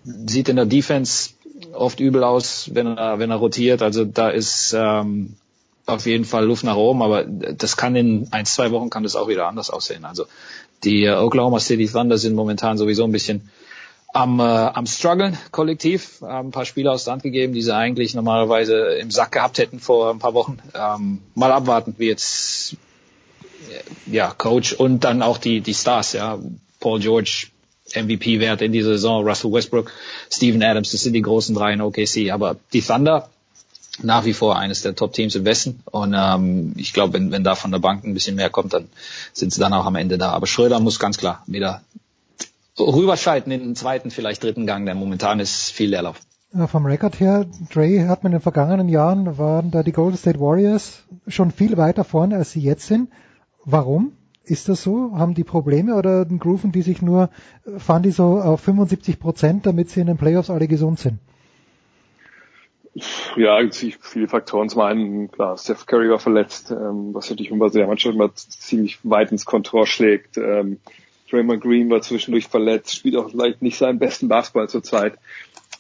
sieht 0.03 0.49
in 0.49 0.55
der 0.55 0.65
Defense 0.65 1.29
oft 1.73 1.99
übel 1.99 2.23
aus, 2.23 2.71
wenn 2.73 2.87
er, 2.87 3.19
wenn 3.19 3.29
er 3.29 3.37
rotiert. 3.37 3.83
Also 3.83 4.03
da 4.03 4.29
ist 4.29 4.75
ähm, 4.75 5.35
auf 5.91 6.05
jeden 6.05 6.25
Fall 6.25 6.45
Luft 6.45 6.63
nach 6.63 6.75
oben, 6.75 7.01
aber 7.01 7.23
das 7.23 7.77
kann 7.77 7.95
in 7.95 8.27
ein, 8.31 8.45
zwei 8.45 8.71
Wochen 8.71 8.89
kann 8.89 9.03
das 9.03 9.15
auch 9.15 9.27
wieder 9.27 9.47
anders 9.47 9.69
aussehen. 9.69 10.05
Also 10.05 10.25
die 10.83 11.03
äh, 11.03 11.15
Oklahoma 11.15 11.59
City 11.59 11.87
Thunder 11.87 12.17
sind 12.17 12.35
momentan 12.35 12.77
sowieso 12.77 13.03
ein 13.03 13.11
bisschen 13.11 13.49
am, 14.13 14.39
äh, 14.39 14.43
am 14.43 14.85
struggeln 14.85 15.37
kollektiv, 15.51 16.21
haben 16.21 16.49
ein 16.49 16.51
paar 16.51 16.65
Spiele 16.65 16.91
aus 16.91 17.05
der 17.05 17.13
Hand 17.13 17.23
gegeben, 17.23 17.53
die 17.53 17.61
sie 17.61 17.75
eigentlich 17.75 18.13
normalerweise 18.13 18.95
im 18.95 19.11
Sack 19.11 19.31
gehabt 19.33 19.57
hätten 19.57 19.79
vor 19.79 20.09
ein 20.09 20.19
paar 20.19 20.33
Wochen. 20.33 20.59
Ähm, 20.73 21.21
mal 21.35 21.51
abwarten, 21.51 21.95
wie 21.97 22.07
jetzt 22.07 22.75
ja 24.05 24.31
Coach 24.31 24.73
und 24.73 25.03
dann 25.03 25.21
auch 25.21 25.37
die 25.37 25.61
die 25.61 25.73
Stars, 25.73 26.13
ja 26.13 26.39
Paul 26.79 26.99
George 26.99 27.47
MVP-Wert 27.95 28.61
in 28.61 28.71
dieser 28.71 28.91
Saison, 28.91 29.25
Russell 29.25 29.51
Westbrook, 29.51 29.91
Steven 30.31 30.63
Adams, 30.63 30.91
das 30.91 31.01
sind 31.01 31.13
die 31.13 31.21
großen 31.21 31.55
drei 31.55 31.73
in 31.73 31.81
OKC. 31.81 32.31
Aber 32.31 32.57
die 32.73 32.81
Thunder 32.81 33.29
nach 34.01 34.25
wie 34.25 34.33
vor 34.33 34.57
eines 34.57 34.81
der 34.81 34.95
Top-Teams 34.95 35.35
im 35.35 35.45
Westen. 35.45 35.81
Und 35.85 36.15
ähm, 36.17 36.73
ich 36.77 36.93
glaube, 36.93 37.13
wenn, 37.13 37.31
wenn 37.31 37.43
da 37.43 37.55
von 37.55 37.71
der 37.71 37.79
Bank 37.79 38.03
ein 38.03 38.13
bisschen 38.13 38.35
mehr 38.35 38.49
kommt, 38.49 38.73
dann 38.73 38.87
sind 39.33 39.53
sie 39.53 39.59
dann 39.59 39.73
auch 39.73 39.85
am 39.85 39.95
Ende 39.95 40.17
da. 40.17 40.31
Aber 40.31 40.47
Schröder 40.47 40.79
muss 40.79 40.99
ganz 40.99 41.17
klar 41.17 41.43
wieder 41.47 41.81
rüberschalten 42.79 43.51
in 43.51 43.59
den 43.59 43.75
zweiten, 43.75 44.11
vielleicht 44.11 44.43
dritten 44.43 44.65
Gang, 44.65 44.85
denn 44.85 44.97
momentan 44.97 45.39
ist 45.39 45.71
viel 45.71 45.89
Leerlauf. 45.89 46.19
Vom 46.67 46.85
Rekord 46.85 47.19
her, 47.19 47.45
Dre 47.71 48.07
hat 48.07 48.23
man 48.23 48.33
in 48.33 48.39
den 48.39 48.41
vergangenen 48.41 48.89
Jahren, 48.89 49.37
waren 49.37 49.71
da 49.71 49.83
die 49.83 49.93
Golden 49.93 50.17
State 50.17 50.39
Warriors 50.39 51.03
schon 51.27 51.51
viel 51.51 51.77
weiter 51.77 52.03
vorne, 52.03 52.35
als 52.35 52.51
sie 52.51 52.59
jetzt 52.59 52.87
sind. 52.87 53.09
Warum? 53.63 54.13
Ist 54.43 54.67
das 54.67 54.83
so? 54.83 55.11
Haben 55.15 55.33
die 55.33 55.45
Probleme 55.45 55.95
oder 55.95 56.25
grooven 56.25 56.73
die 56.73 56.81
sich 56.81 57.01
nur, 57.01 57.29
fahren 57.77 58.03
die 58.03 58.11
so 58.11 58.41
auf 58.41 58.59
75 58.61 59.19
Prozent, 59.19 59.65
damit 59.65 59.91
sie 59.91 60.01
in 60.01 60.07
den 60.07 60.17
Playoffs 60.17 60.49
alle 60.49 60.67
gesund 60.67 60.99
sind? 60.99 61.19
Ja, 63.37 63.59
viele 63.71 64.27
Faktoren. 64.27 64.67
Zum 64.67 64.81
einen, 64.81 65.31
klar, 65.31 65.57
Steph 65.57 65.85
Curry 65.85 66.09
war 66.09 66.19
verletzt, 66.19 66.71
ähm, 66.71 67.13
was 67.13 67.29
natürlich 67.29 67.51
bei 67.57 67.69
der 67.69 67.87
Mannschaft 67.87 68.15
immer 68.15 68.33
ziemlich 68.35 68.99
weit 69.03 69.31
ins 69.31 69.45
Kontor 69.45 69.87
schlägt. 69.87 70.37
Ähm, 70.37 70.79
Draymond 71.29 71.61
Green 71.61 71.89
war 71.89 72.01
zwischendurch 72.01 72.47
verletzt, 72.47 72.95
spielt 72.95 73.15
auch 73.15 73.31
vielleicht 73.31 73.61
nicht 73.61 73.77
seinen 73.77 73.99
besten 73.99 74.27
Basketball 74.27 74.67
zurzeit. 74.67 75.13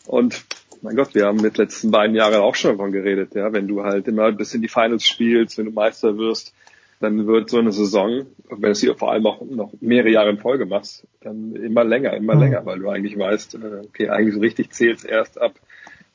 Und 0.07 0.45
mein 0.81 0.95
Gott, 0.95 1.13
wir 1.13 1.25
haben 1.25 1.41
mit 1.41 1.57
den 1.57 1.65
letzten 1.65 1.91
beiden 1.91 2.15
Jahren 2.15 2.35
auch 2.35 2.55
schon 2.55 2.71
davon 2.71 2.91
geredet, 2.91 3.35
ja, 3.35 3.51
wenn 3.51 3.67
du 3.67 3.83
halt 3.83 4.07
immer 4.07 4.31
bis 4.31 4.53
in 4.53 4.61
die 4.61 4.69
Finals 4.69 5.05
spielst, 5.05 5.57
wenn 5.57 5.65
du 5.65 5.71
Meister 5.71 6.17
wirst, 6.17 6.53
dann 7.01 7.27
wird 7.27 7.49
so 7.49 7.57
eine 7.57 7.71
Saison, 7.71 8.27
wenn 8.49 8.61
du 8.61 8.69
es 8.69 8.79
hier 8.79 8.95
vor 8.95 9.11
allem 9.11 9.25
auch 9.25 9.41
noch 9.41 9.73
mehrere 9.81 10.11
Jahre 10.11 10.29
in 10.29 10.37
Folge 10.37 10.65
machst, 10.65 11.05
dann 11.21 11.55
immer 11.55 11.83
länger, 11.83 12.13
immer 12.13 12.35
mhm. 12.35 12.41
länger, 12.41 12.65
weil 12.65 12.79
du 12.79 12.89
eigentlich 12.89 13.17
weißt, 13.17 13.55
äh, 13.55 13.81
okay, 13.87 14.09
eigentlich 14.09 14.35
so 14.35 14.39
richtig 14.39 14.71
zählt's 14.71 15.03
erst 15.03 15.41
ab, 15.41 15.53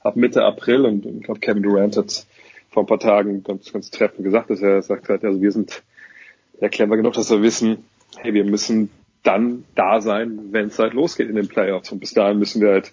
ab 0.07 0.17
Mitte 0.17 0.45
April 0.45 0.87
und 0.87 1.05
ich 1.05 1.23
glaube 1.23 1.41
Kevin 1.41 1.63
Durant 1.63 1.97
hat 1.97 2.27
vor 2.71 2.83
ein 2.83 2.87
paar 2.87 3.01
Tagen 3.01 3.43
ganz, 3.43 3.73
ganz 3.73 3.91
treffend 3.91 4.25
gesagt, 4.25 4.51
dass 4.51 4.61
er 4.61 4.83
sagt 4.83 5.09
hat, 5.09 5.25
also 5.25 5.41
wir 5.41 5.53
sind 5.53 5.83
ja 6.61 6.69
clever 6.69 6.97
genug, 6.97 7.15
dass 7.15 7.31
wir 7.31 7.43
wissen, 7.43 7.85
hey, 8.19 8.35
wir 8.35 8.45
müssen 8.45 8.91
dann 9.23 9.65
da 9.75 10.01
sein, 10.01 10.53
wenn 10.53 10.67
es 10.67 10.79
halt 10.79 10.95
losgeht 10.95 11.29
in 11.29 11.37
den 11.37 11.49
Playoffs. 11.49 11.91
Und 11.91 12.01
bis 12.01 12.15
dahin 12.15 12.39
müssen 12.39 12.61
wir 12.61 12.71
halt 12.71 12.93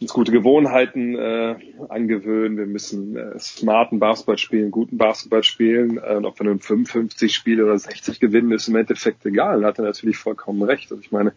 uns 0.00 0.12
gute 0.12 0.32
Gewohnheiten 0.32 1.14
äh, 1.14 1.54
angewöhnen. 1.88 2.58
Wir 2.58 2.66
müssen 2.66 3.16
äh, 3.16 3.38
smarten 3.38 4.00
Basketball 4.00 4.38
spielen, 4.38 4.70
guten 4.70 4.98
Basketball 4.98 5.44
spielen. 5.44 5.98
Äh, 5.98 6.16
und 6.16 6.24
ob 6.24 6.38
wir 6.40 6.46
nun 6.46 6.58
55 6.58 7.32
Spiele 7.32 7.64
oder 7.64 7.78
60 7.78 8.18
gewinnen, 8.18 8.50
ist 8.50 8.68
im 8.68 8.76
Endeffekt 8.76 9.24
egal. 9.24 9.64
Hat 9.64 9.78
er 9.78 9.84
natürlich 9.84 10.16
vollkommen 10.16 10.62
recht. 10.62 10.90
Also 10.90 11.00
ich 11.00 11.12
meine, 11.12 11.32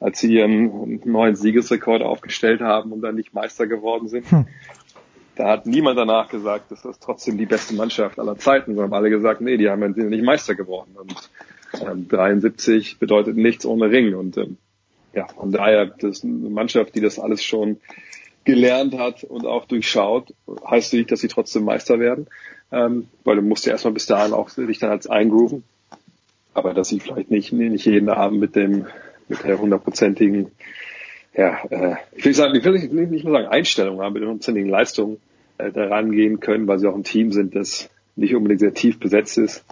als 0.00 0.18
sie 0.18 0.34
ihren 0.34 1.00
neuen 1.04 1.36
Siegesrekord 1.36 2.02
aufgestellt 2.02 2.62
haben 2.62 2.90
und 2.92 3.02
dann 3.02 3.14
nicht 3.14 3.34
Meister 3.34 3.66
geworden 3.66 4.08
sind, 4.08 4.30
hm. 4.30 4.46
da 5.36 5.48
hat 5.50 5.66
niemand 5.66 5.98
danach 5.98 6.28
gesagt, 6.28 6.70
dass 6.72 6.82
das 6.82 6.98
trotzdem 6.98 7.36
die 7.36 7.46
beste 7.46 7.74
Mannschaft 7.74 8.18
aller 8.18 8.36
Zeiten, 8.36 8.74
sondern 8.74 8.94
alle 8.94 9.10
gesagt, 9.10 9.40
nee, 9.42 9.58
die 9.58 9.68
haben 9.68 9.82
ja 9.82 10.04
nicht 10.04 10.24
Meister 10.24 10.54
geworden. 10.54 10.96
Und 10.96 11.30
ähm, 11.86 12.08
73 12.08 12.98
bedeutet 12.98 13.36
nichts 13.36 13.66
ohne 13.66 13.90
Ring. 13.90 14.14
Und 14.14 14.38
ähm, 14.38 14.56
ja, 15.12 15.28
von 15.28 15.52
daher, 15.52 15.86
das 15.86 16.18
ist 16.18 16.24
eine 16.24 16.50
Mannschaft, 16.50 16.94
die 16.94 17.00
das 17.00 17.18
alles 17.18 17.44
schon 17.44 17.78
gelernt 18.44 18.96
hat 18.98 19.22
und 19.24 19.46
auch 19.46 19.66
durchschaut, 19.66 20.34
heißt 20.68 20.94
nicht, 20.94 21.12
dass 21.12 21.20
sie 21.20 21.28
trotzdem 21.28 21.64
Meister 21.64 22.00
werden, 22.00 22.26
ähm, 22.72 23.08
weil 23.24 23.36
du 23.36 23.42
musst 23.42 23.66
ja 23.66 23.72
erstmal 23.72 23.92
bis 23.92 24.06
dahin 24.06 24.32
auch 24.32 24.50
dich 24.50 24.78
dann 24.78 24.90
als 24.90 25.06
eingrooven. 25.06 25.64
Aber 26.54 26.74
dass 26.74 26.88
sie 26.88 27.00
vielleicht 27.00 27.30
nicht, 27.30 27.52
nicht 27.52 27.84
jeden 27.84 28.08
Abend 28.08 28.40
mit 28.40 28.56
dem, 28.56 28.86
mit 29.30 29.44
der 29.44 29.58
hundertprozentigen, 29.58 30.50
ja, 31.34 31.58
äh, 31.70 31.96
ich 32.14 32.24
will 32.24 32.34
sagen, 32.34 32.54
ich 32.54 32.64
will 32.64 33.06
nicht, 33.06 33.24
nur 33.24 33.32
sagen 33.32 33.48
Einstellung 33.48 34.00
haben, 34.00 34.12
mit 34.12 34.22
der 34.22 34.28
hundertprozentigen 34.28 34.68
Leistung 34.68 35.18
äh, 35.58 35.72
daran 35.72 36.10
gehen 36.10 36.40
können, 36.40 36.66
weil 36.66 36.78
sie 36.78 36.88
auch 36.88 36.94
ein 36.94 37.04
Team 37.04 37.32
sind, 37.32 37.54
das 37.54 37.88
nicht 38.16 38.34
unbedingt 38.34 38.60
sehr 38.60 38.74
tief 38.74 38.98
besetzt 38.98 39.38
ist. 39.38 39.64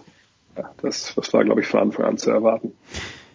Das, 0.81 1.13
das 1.15 1.33
war, 1.33 1.43
glaube 1.43 1.61
ich, 1.61 1.67
von 1.67 1.79
Anfang 1.79 2.05
an 2.05 2.17
zu 2.17 2.31
erwarten. 2.31 2.73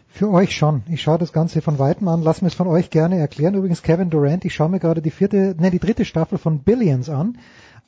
Für 0.09 0.31
euch 0.31 0.55
schon. 0.55 0.83
Ich 0.91 1.03
schaue 1.03 1.19
das 1.19 1.33
Ganze 1.33 1.61
von 1.61 1.79
weitem 1.79 2.07
an. 2.09 2.23
Lass 2.23 2.41
mir 2.41 2.49
es 2.49 2.55
von 2.55 2.69
euch 2.69 2.91
gerne 2.91 3.19
erklären. 3.19 3.55
Übrigens 3.55 3.83
Kevin 3.83 4.11
Durant, 4.11 4.45
ich 4.45 4.55
schaue 4.55 4.69
mir 4.69 4.79
gerade 4.79 5.03
die 5.03 5.11
vierte, 5.11 5.57
ne, 5.59 5.71
die 5.71 5.79
dritte 5.79 6.05
Staffel 6.05 6.39
von 6.39 6.61
Billions 6.61 7.09
an 7.09 7.39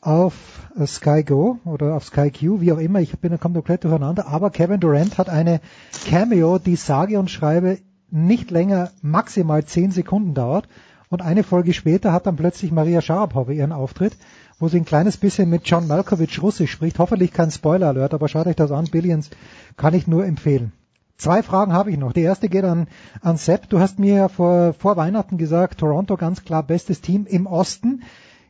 auf 0.00 0.34
äh, 0.76 0.86
Sky 0.86 1.22
Go 1.22 1.58
oder 1.64 1.94
auf 1.94 2.04
Sky 2.04 2.30
Q, 2.30 2.60
wie 2.60 2.72
auch 2.72 2.78
immer. 2.78 3.00
Ich 3.00 3.16
bin 3.18 3.38
kommt 3.38 3.54
komplett 3.54 3.84
durcheinander. 3.84 4.26
Aber 4.26 4.50
Kevin 4.50 4.80
Durant 4.80 5.18
hat 5.18 5.28
eine 5.28 5.60
Cameo, 6.06 6.58
die 6.58 6.76
sage 6.76 7.18
und 7.18 7.30
schreibe 7.30 7.78
nicht 8.10 8.50
länger 8.50 8.90
maximal 9.02 9.64
zehn 9.64 9.90
Sekunden 9.90 10.34
dauert. 10.34 10.68
Und 11.08 11.22
eine 11.22 11.44
Folge 11.44 11.72
später 11.72 12.12
hat 12.12 12.26
dann 12.26 12.36
plötzlich 12.36 12.72
Maria 12.72 13.00
Sharapova 13.00 13.52
ihren 13.52 13.72
Auftritt, 13.72 14.16
wo 14.58 14.68
sie 14.68 14.78
ein 14.78 14.84
kleines 14.84 15.16
bisschen 15.16 15.48
mit 15.48 15.68
John 15.68 15.86
Malkovich 15.86 16.42
Russisch 16.42 16.72
spricht. 16.72 16.98
Hoffentlich 16.98 17.32
kein 17.32 17.50
Spoiler-Alert, 17.50 18.14
aber 18.14 18.28
schaut 18.28 18.46
euch 18.46 18.56
das 18.56 18.72
an. 18.72 18.86
Billions 18.86 19.30
kann 19.76 19.94
ich 19.94 20.06
nur 20.06 20.26
empfehlen. 20.26 20.72
Zwei 21.16 21.42
Fragen 21.42 21.72
habe 21.72 21.90
ich 21.90 21.96
noch. 21.96 22.12
Die 22.12 22.22
erste 22.22 22.48
geht 22.48 22.64
an, 22.64 22.88
an 23.22 23.36
Sepp. 23.36 23.68
Du 23.70 23.78
hast 23.78 23.98
mir 23.98 24.28
vor, 24.28 24.74
vor 24.74 24.96
Weihnachten 24.96 25.38
gesagt, 25.38 25.78
Toronto 25.78 26.16
ganz 26.16 26.44
klar 26.44 26.62
bestes 26.62 27.00
Team 27.00 27.26
im 27.26 27.46
Osten. 27.46 28.02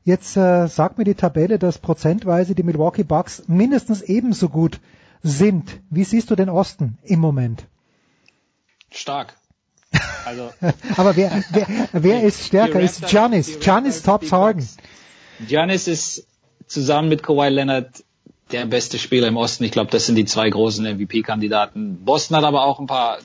Jetzt 0.03 0.37
äh, 0.37 0.67
sagt 0.67 0.99
mir 0.99 1.05
die 1.05 1.15
Tabelle, 1.15 1.59
dass 1.59 1.79
prozentweise 1.79 2.55
die 2.55 2.63
Milwaukee 2.63 3.05
Bucks 3.05 3.45
mindestens 3.49 4.03
ebenso 4.03 4.49
gut 4.49 4.81
sind. 5.23 5.81
Wie 5.91 6.05
siehst 6.05 6.31
du 6.31 6.37
den 6.37 6.49
Osten 6.49 6.99
im 7.03 7.21
Moment? 7.21 7.67
Stark. 8.91 9.37
Also 10.25 10.51
Aber 10.97 11.17
wer, 11.17 11.43
wer, 11.51 11.67
wer 11.93 12.23
ist 12.23 12.45
stärker? 12.45 12.81
Ist 12.81 13.07
Giannis. 13.09 13.59
Giannis 13.61 14.03
Top 14.03 14.31
Harden. 14.31 14.69
Giannis 15.47 15.89
ist 15.89 16.27
zusammen 16.67 17.09
mit 17.09 17.23
Kawhi 17.23 17.49
Leonard 17.49 18.05
der 18.53 18.67
beste 18.67 18.99
Spieler 18.99 19.29
im 19.29 19.37
Osten. 19.37 19.65
Ich 19.65 19.73
glaube, 19.73 19.91
das 19.91 20.07
sind 20.07 20.17
die 20.17 20.25
zwei 20.25 20.49
großen 20.49 20.85
MVP-Kandidaten. 20.85 22.05
Boston 22.05 22.37
hat 22.37 22.45
aber 22.45 22.65
auch 22.65 22.79
ein 22.79 22.87
paar 22.87 23.19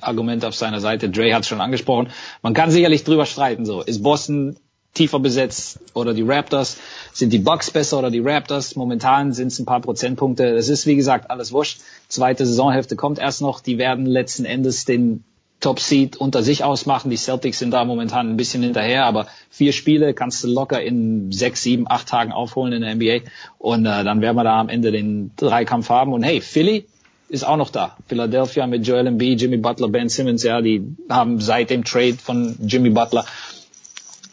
Argumente 0.00 0.46
auf 0.48 0.54
seiner 0.54 0.80
Seite. 0.80 1.08
Dre 1.10 1.34
hat 1.34 1.42
es 1.42 1.48
schon 1.48 1.60
angesprochen. 1.60 2.10
Man 2.42 2.54
kann 2.54 2.70
sicherlich 2.70 3.04
drüber 3.04 3.26
streiten. 3.26 3.64
So 3.66 3.82
ist 3.82 4.02
Boston 4.02 4.56
tiefer 4.94 5.20
besetzt 5.20 5.78
oder 5.94 6.14
die 6.14 6.22
Raptors? 6.22 6.78
Sind 7.12 7.32
die 7.32 7.38
Bucks 7.38 7.70
besser 7.70 7.98
oder 7.98 8.10
die 8.10 8.20
Raptors? 8.20 8.74
Momentan 8.74 9.32
sind 9.32 9.48
es 9.48 9.58
ein 9.58 9.66
paar 9.66 9.80
Prozentpunkte. 9.80 10.44
Es 10.48 10.68
ist 10.68 10.86
wie 10.86 10.96
gesagt 10.96 11.30
alles 11.30 11.52
wurscht. 11.52 11.80
Zweite 12.08 12.46
Saisonhälfte 12.46 12.96
kommt 12.96 13.18
erst 13.18 13.40
noch. 13.40 13.60
Die 13.60 13.78
werden 13.78 14.06
letzten 14.06 14.44
Endes 14.44 14.84
den 14.84 15.24
Top 15.60 15.80
Seed 15.80 16.16
unter 16.16 16.42
sich 16.42 16.62
ausmachen. 16.62 17.10
Die 17.10 17.16
Celtics 17.16 17.58
sind 17.58 17.72
da 17.72 17.84
momentan 17.84 18.30
ein 18.30 18.36
bisschen 18.36 18.62
hinterher, 18.62 19.06
aber 19.06 19.26
vier 19.50 19.72
Spiele 19.72 20.14
kannst 20.14 20.44
du 20.44 20.48
locker 20.48 20.80
in 20.80 21.32
sechs, 21.32 21.62
sieben, 21.62 21.86
acht 21.88 22.08
Tagen 22.08 22.32
aufholen 22.32 22.72
in 22.72 22.82
der 22.82 22.94
NBA 22.94 23.28
und 23.58 23.84
äh, 23.84 24.04
dann 24.04 24.20
werden 24.20 24.36
wir 24.36 24.44
da 24.44 24.60
am 24.60 24.68
Ende 24.68 24.92
den 24.92 25.32
Dreikampf 25.36 25.88
haben. 25.88 26.12
Und 26.12 26.22
hey, 26.22 26.40
Philly 26.40 26.86
ist 27.28 27.44
auch 27.44 27.56
noch 27.56 27.70
da. 27.70 27.96
Philadelphia 28.06 28.66
mit 28.66 28.86
Joel 28.86 29.06
Embiid, 29.06 29.40
Jimmy 29.40 29.56
Butler, 29.56 29.88
Ben 29.88 30.08
Simmons, 30.08 30.44
ja, 30.44 30.60
die 30.60 30.96
haben 31.08 31.40
seit 31.40 31.70
dem 31.70 31.84
Trade 31.84 32.16
von 32.22 32.56
Jimmy 32.64 32.90
Butler 32.90 33.24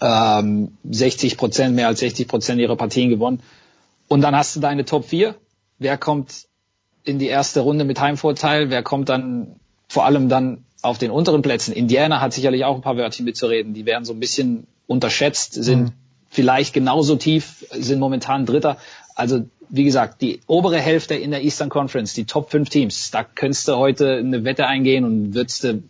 ähm, 0.01 0.77
60 0.89 1.37
Prozent, 1.37 1.75
mehr 1.75 1.87
als 1.87 1.99
60 1.99 2.27
Prozent 2.27 2.61
ihrer 2.61 2.75
Partien 2.75 3.09
gewonnen. 3.09 3.41
Und 4.07 4.21
dann 4.21 4.35
hast 4.35 4.55
du 4.55 4.59
deine 4.59 4.85
Top 4.85 5.05
4. 5.05 5.35
Wer 5.79 5.97
kommt 5.97 6.45
in 7.03 7.19
die 7.19 7.27
erste 7.27 7.61
Runde 7.61 7.83
mit 7.83 7.99
Heimvorteil? 7.99 8.69
Wer 8.69 8.83
kommt 8.83 9.09
dann 9.09 9.55
vor 9.87 10.05
allem 10.05 10.29
dann 10.29 10.64
auf 10.85 10.97
den 10.97 11.11
unteren 11.11 11.41
Plätzen. 11.41 11.73
Indiana 11.73 12.21
hat 12.21 12.33
sicherlich 12.33 12.63
auch 12.63 12.75
ein 12.75 12.81
paar 12.81 12.97
Wörtchen 12.97 13.25
mitzureden. 13.25 13.73
Die 13.73 13.85
werden 13.85 14.05
so 14.05 14.13
ein 14.13 14.19
bisschen 14.19 14.67
unterschätzt, 14.87 15.53
sind 15.53 15.83
mhm. 15.83 15.91
vielleicht 16.29 16.73
genauso 16.73 17.15
tief, 17.15 17.65
sind 17.71 17.99
momentan 17.99 18.45
Dritter. 18.45 18.77
Also 19.15 19.45
wie 19.69 19.83
gesagt, 19.83 20.21
die 20.21 20.41
obere 20.47 20.79
Hälfte 20.79 21.15
in 21.15 21.31
der 21.31 21.43
Eastern 21.43 21.69
Conference, 21.69 22.13
die 22.13 22.25
Top 22.25 22.51
5 22.51 22.69
Teams, 22.69 23.11
da 23.11 23.23
könntest 23.23 23.67
du 23.67 23.75
heute 23.77 24.17
eine 24.17 24.43
Wette 24.43 24.67
eingehen 24.67 25.05
und 25.05 25.33
würdest 25.33 25.63
du 25.63 25.83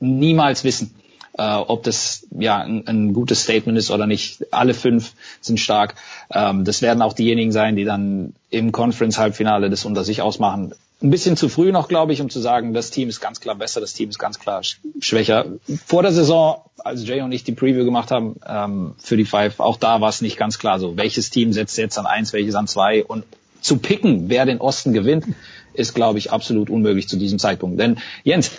niemals 0.00 0.64
wissen, 0.64 0.94
äh, 1.38 1.54
ob 1.54 1.82
das 1.84 2.26
ja 2.38 2.58
ein, 2.58 2.86
ein, 2.86 3.14
gutes 3.14 3.44
Statement 3.44 3.78
ist 3.78 3.90
oder 3.90 4.06
nicht. 4.06 4.46
Alle 4.50 4.74
fünf 4.74 5.14
sind 5.40 5.60
stark. 5.60 5.94
Ähm, 6.30 6.64
das 6.64 6.82
werden 6.82 7.00
auch 7.00 7.14
diejenigen 7.14 7.52
sein, 7.52 7.76
die 7.76 7.84
dann 7.84 8.34
im 8.50 8.70
Conference-Halbfinale 8.70 9.70
das 9.70 9.86
unter 9.86 10.04
sich 10.04 10.20
ausmachen 10.20 10.74
ein 11.02 11.10
bisschen 11.10 11.36
zu 11.36 11.48
früh 11.48 11.72
noch, 11.72 11.88
glaube 11.88 12.12
ich, 12.12 12.20
um 12.20 12.30
zu 12.30 12.40
sagen, 12.40 12.74
das 12.74 12.90
Team 12.90 13.08
ist 13.08 13.20
ganz 13.20 13.40
klar 13.40 13.54
besser, 13.54 13.80
das 13.80 13.92
Team 13.92 14.08
ist 14.08 14.18
ganz 14.18 14.38
klar 14.38 14.62
schwächer. 15.00 15.46
Vor 15.86 16.02
der 16.02 16.12
Saison, 16.12 16.62
als 16.78 17.06
Jay 17.06 17.20
und 17.20 17.32
ich 17.32 17.44
die 17.44 17.52
Preview 17.52 17.84
gemacht 17.84 18.10
haben 18.10 18.36
ähm, 18.46 18.94
für 18.98 19.16
die 19.16 19.24
Five, 19.24 19.60
auch 19.60 19.76
da 19.76 20.00
war 20.00 20.08
es 20.08 20.20
nicht 20.20 20.36
ganz 20.36 20.58
klar 20.58 20.78
so, 20.78 20.96
welches 20.96 21.30
Team 21.30 21.52
setzt 21.52 21.76
jetzt 21.78 21.98
an 21.98 22.06
eins, 22.06 22.32
welches 22.32 22.54
an 22.54 22.66
zwei 22.66 23.04
und 23.04 23.24
zu 23.60 23.78
picken, 23.78 24.28
wer 24.28 24.44
den 24.44 24.60
Osten 24.60 24.92
gewinnt, 24.92 25.26
ist, 25.74 25.94
glaube 25.94 26.18
ich, 26.18 26.32
absolut 26.32 26.68
unmöglich 26.68 27.08
zu 27.08 27.16
diesem 27.16 27.38
Zeitpunkt. 27.38 27.80
Denn 27.80 27.98
Jens, 28.24 28.50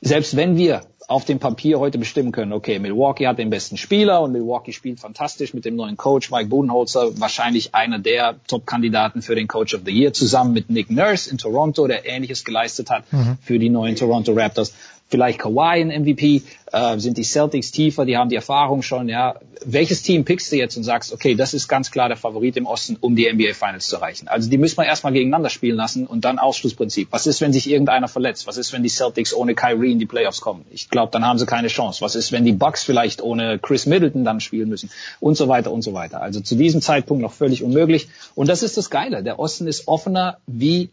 selbst 0.00 0.36
wenn 0.36 0.56
wir 0.56 0.82
auf 1.08 1.24
dem 1.24 1.38
Papier 1.38 1.78
heute 1.78 1.98
bestimmen 1.98 2.32
können, 2.32 2.52
okay, 2.52 2.78
Milwaukee 2.78 3.28
hat 3.28 3.38
den 3.38 3.48
besten 3.48 3.76
Spieler 3.76 4.22
und 4.22 4.32
Milwaukee 4.32 4.72
spielt 4.72 4.98
fantastisch 4.98 5.54
mit 5.54 5.64
dem 5.64 5.76
neuen 5.76 5.96
Coach 5.96 6.30
Mike 6.30 6.48
Budenholzer, 6.48 7.20
wahrscheinlich 7.20 7.74
einer 7.74 8.00
der 8.00 8.34
Top-Kandidaten 8.48 9.22
für 9.22 9.36
den 9.36 9.46
Coach 9.46 9.74
of 9.74 9.82
the 9.84 9.92
Year, 9.92 10.12
zusammen 10.12 10.52
mit 10.52 10.68
Nick 10.68 10.90
Nurse 10.90 11.30
in 11.30 11.38
Toronto, 11.38 11.86
der 11.86 12.06
Ähnliches 12.06 12.44
geleistet 12.44 12.90
hat 12.90 13.04
mhm. 13.12 13.38
für 13.40 13.58
die 13.58 13.70
neuen 13.70 13.94
Toronto 13.94 14.32
Raptors 14.32 14.74
vielleicht 15.08 15.38
Kawhi 15.38 15.80
ein 15.80 15.88
MVP, 15.88 16.42
äh, 16.72 16.98
sind 16.98 17.16
die 17.16 17.24
Celtics 17.24 17.70
tiefer, 17.70 18.04
die 18.04 18.16
haben 18.16 18.28
die 18.28 18.36
Erfahrung 18.36 18.82
schon, 18.82 19.08
ja. 19.08 19.36
Welches 19.64 20.02
Team 20.02 20.24
pickst 20.24 20.52
du 20.52 20.56
jetzt 20.56 20.76
und 20.76 20.84
sagst, 20.84 21.12
okay, 21.12 21.34
das 21.34 21.54
ist 21.54 21.68
ganz 21.68 21.90
klar 21.90 22.08
der 22.08 22.16
Favorit 22.16 22.56
im 22.56 22.66
Osten, 22.66 22.96
um 23.00 23.16
die 23.16 23.30
NBA 23.32 23.54
Finals 23.54 23.86
zu 23.86 23.96
erreichen? 23.96 24.28
Also 24.28 24.50
die 24.50 24.58
müssen 24.58 24.76
wir 24.76 24.84
erstmal 24.84 25.12
gegeneinander 25.12 25.48
spielen 25.48 25.76
lassen 25.76 26.06
und 26.06 26.24
dann 26.24 26.38
Ausschlussprinzip. 26.38 27.08
Was 27.10 27.26
ist, 27.26 27.40
wenn 27.40 27.52
sich 27.52 27.70
irgendeiner 27.70 28.08
verletzt? 28.08 28.46
Was 28.46 28.58
ist, 28.58 28.72
wenn 28.72 28.82
die 28.82 28.88
Celtics 28.88 29.32
ohne 29.34 29.54
Kyrie 29.54 29.92
in 29.92 29.98
die 29.98 30.06
Playoffs 30.06 30.40
kommen? 30.40 30.64
Ich 30.70 30.90
glaube, 30.90 31.10
dann 31.12 31.24
haben 31.24 31.38
sie 31.38 31.46
keine 31.46 31.68
Chance. 31.68 32.00
Was 32.02 32.14
ist, 32.14 32.32
wenn 32.32 32.44
die 32.44 32.52
Bucks 32.52 32.84
vielleicht 32.84 33.22
ohne 33.22 33.58
Chris 33.58 33.86
Middleton 33.86 34.24
dann 34.24 34.40
spielen 34.40 34.68
müssen? 34.68 34.90
Und 35.20 35.36
so 35.36 35.48
weiter 35.48 35.72
und 35.72 35.82
so 35.82 35.94
weiter. 35.94 36.20
Also 36.20 36.40
zu 36.40 36.54
diesem 36.54 36.80
Zeitpunkt 36.80 37.22
noch 37.22 37.32
völlig 37.32 37.62
unmöglich. 37.62 38.08
Und 38.34 38.48
das 38.48 38.62
ist 38.62 38.76
das 38.76 38.90
Geile. 38.90 39.22
Der 39.22 39.38
Osten 39.38 39.66
ist 39.66 39.88
offener 39.88 40.38
wie 40.46 40.90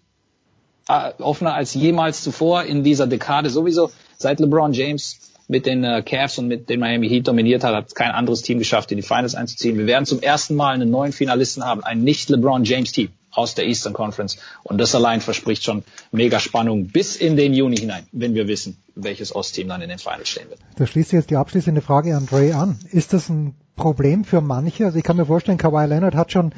offener 0.88 1.54
als 1.54 1.74
jemals 1.74 2.24
zuvor 2.24 2.64
in 2.64 2.84
dieser 2.84 3.08
Dekade 3.08 3.50
sowieso. 3.50 3.92
Seit 4.18 4.40
LeBron 4.40 4.74
James 4.74 5.20
mit 5.48 5.66
den 5.66 5.84
äh, 5.84 6.02
Cavs 6.02 6.38
und 6.38 6.48
mit 6.48 6.70
den 6.70 6.80
Miami 6.80 7.10
Heat 7.10 7.28
dominiert 7.28 7.64
hat, 7.64 7.76
hat 7.76 7.96
kein 7.96 8.12
anderes 8.12 8.42
Team 8.42 8.60
geschafft, 8.60 8.92
in 8.92 8.98
die 8.98 9.04
Finals 9.04 9.36
einzuziehen. 9.36 9.78
Wir 9.78 9.88
werden 9.88 10.06
zum 10.06 10.22
ersten 10.22 10.56
Mal 10.56 10.74
einen 10.74 10.90
neuen 10.90 11.12
Finalisten 11.12 11.66
haben, 11.66 11.84
ein 11.84 12.04
nicht 12.04 12.30
LeBron 12.30 12.64
James 12.64 12.92
Team 12.92 13.10
aus 13.34 13.56
der 13.56 13.66
Eastern 13.66 13.94
Conference. 13.94 14.38
Und 14.64 14.80
das 14.80 14.96
allein 14.96 15.22
verspricht 15.22 15.64
schon 15.64 15.84
mega 16.12 16.40
Spannung 16.40 16.88
bis 16.88 17.16
in 17.16 17.36
den 17.36 17.54
Juni 17.54 17.78
hinein, 17.78 18.06
wenn 18.12 18.34
wir 18.36 18.48
wissen, 18.48 18.78
welches 18.96 19.36
Ostteam 19.36 19.68
dann 19.68 19.82
in 19.82 19.90
den 19.90 20.00
Finals 20.00 20.30
stehen 20.30 20.50
wird. 20.50 20.60
Da 20.76 20.86
schließt 20.86 21.12
jetzt 21.12 21.30
die 21.30 21.38
abschließende 21.38 21.82
Frage 21.82 22.16
an 22.16 22.26
Dre 22.26 22.56
an. 22.56 22.80
Ist 22.92 23.14
das 23.14 23.30
ein 23.30 23.56
Problem 23.76 24.24
für 24.24 24.42
manche? 24.42 24.86
Also 24.86 24.98
ich 24.98 25.04
kann 25.04 25.18
mir 25.18 25.26
vorstellen, 25.26 25.58
Kawhi 25.58 25.86
Leonard 25.88 26.16
hat 26.16 26.32
schon 26.32 26.54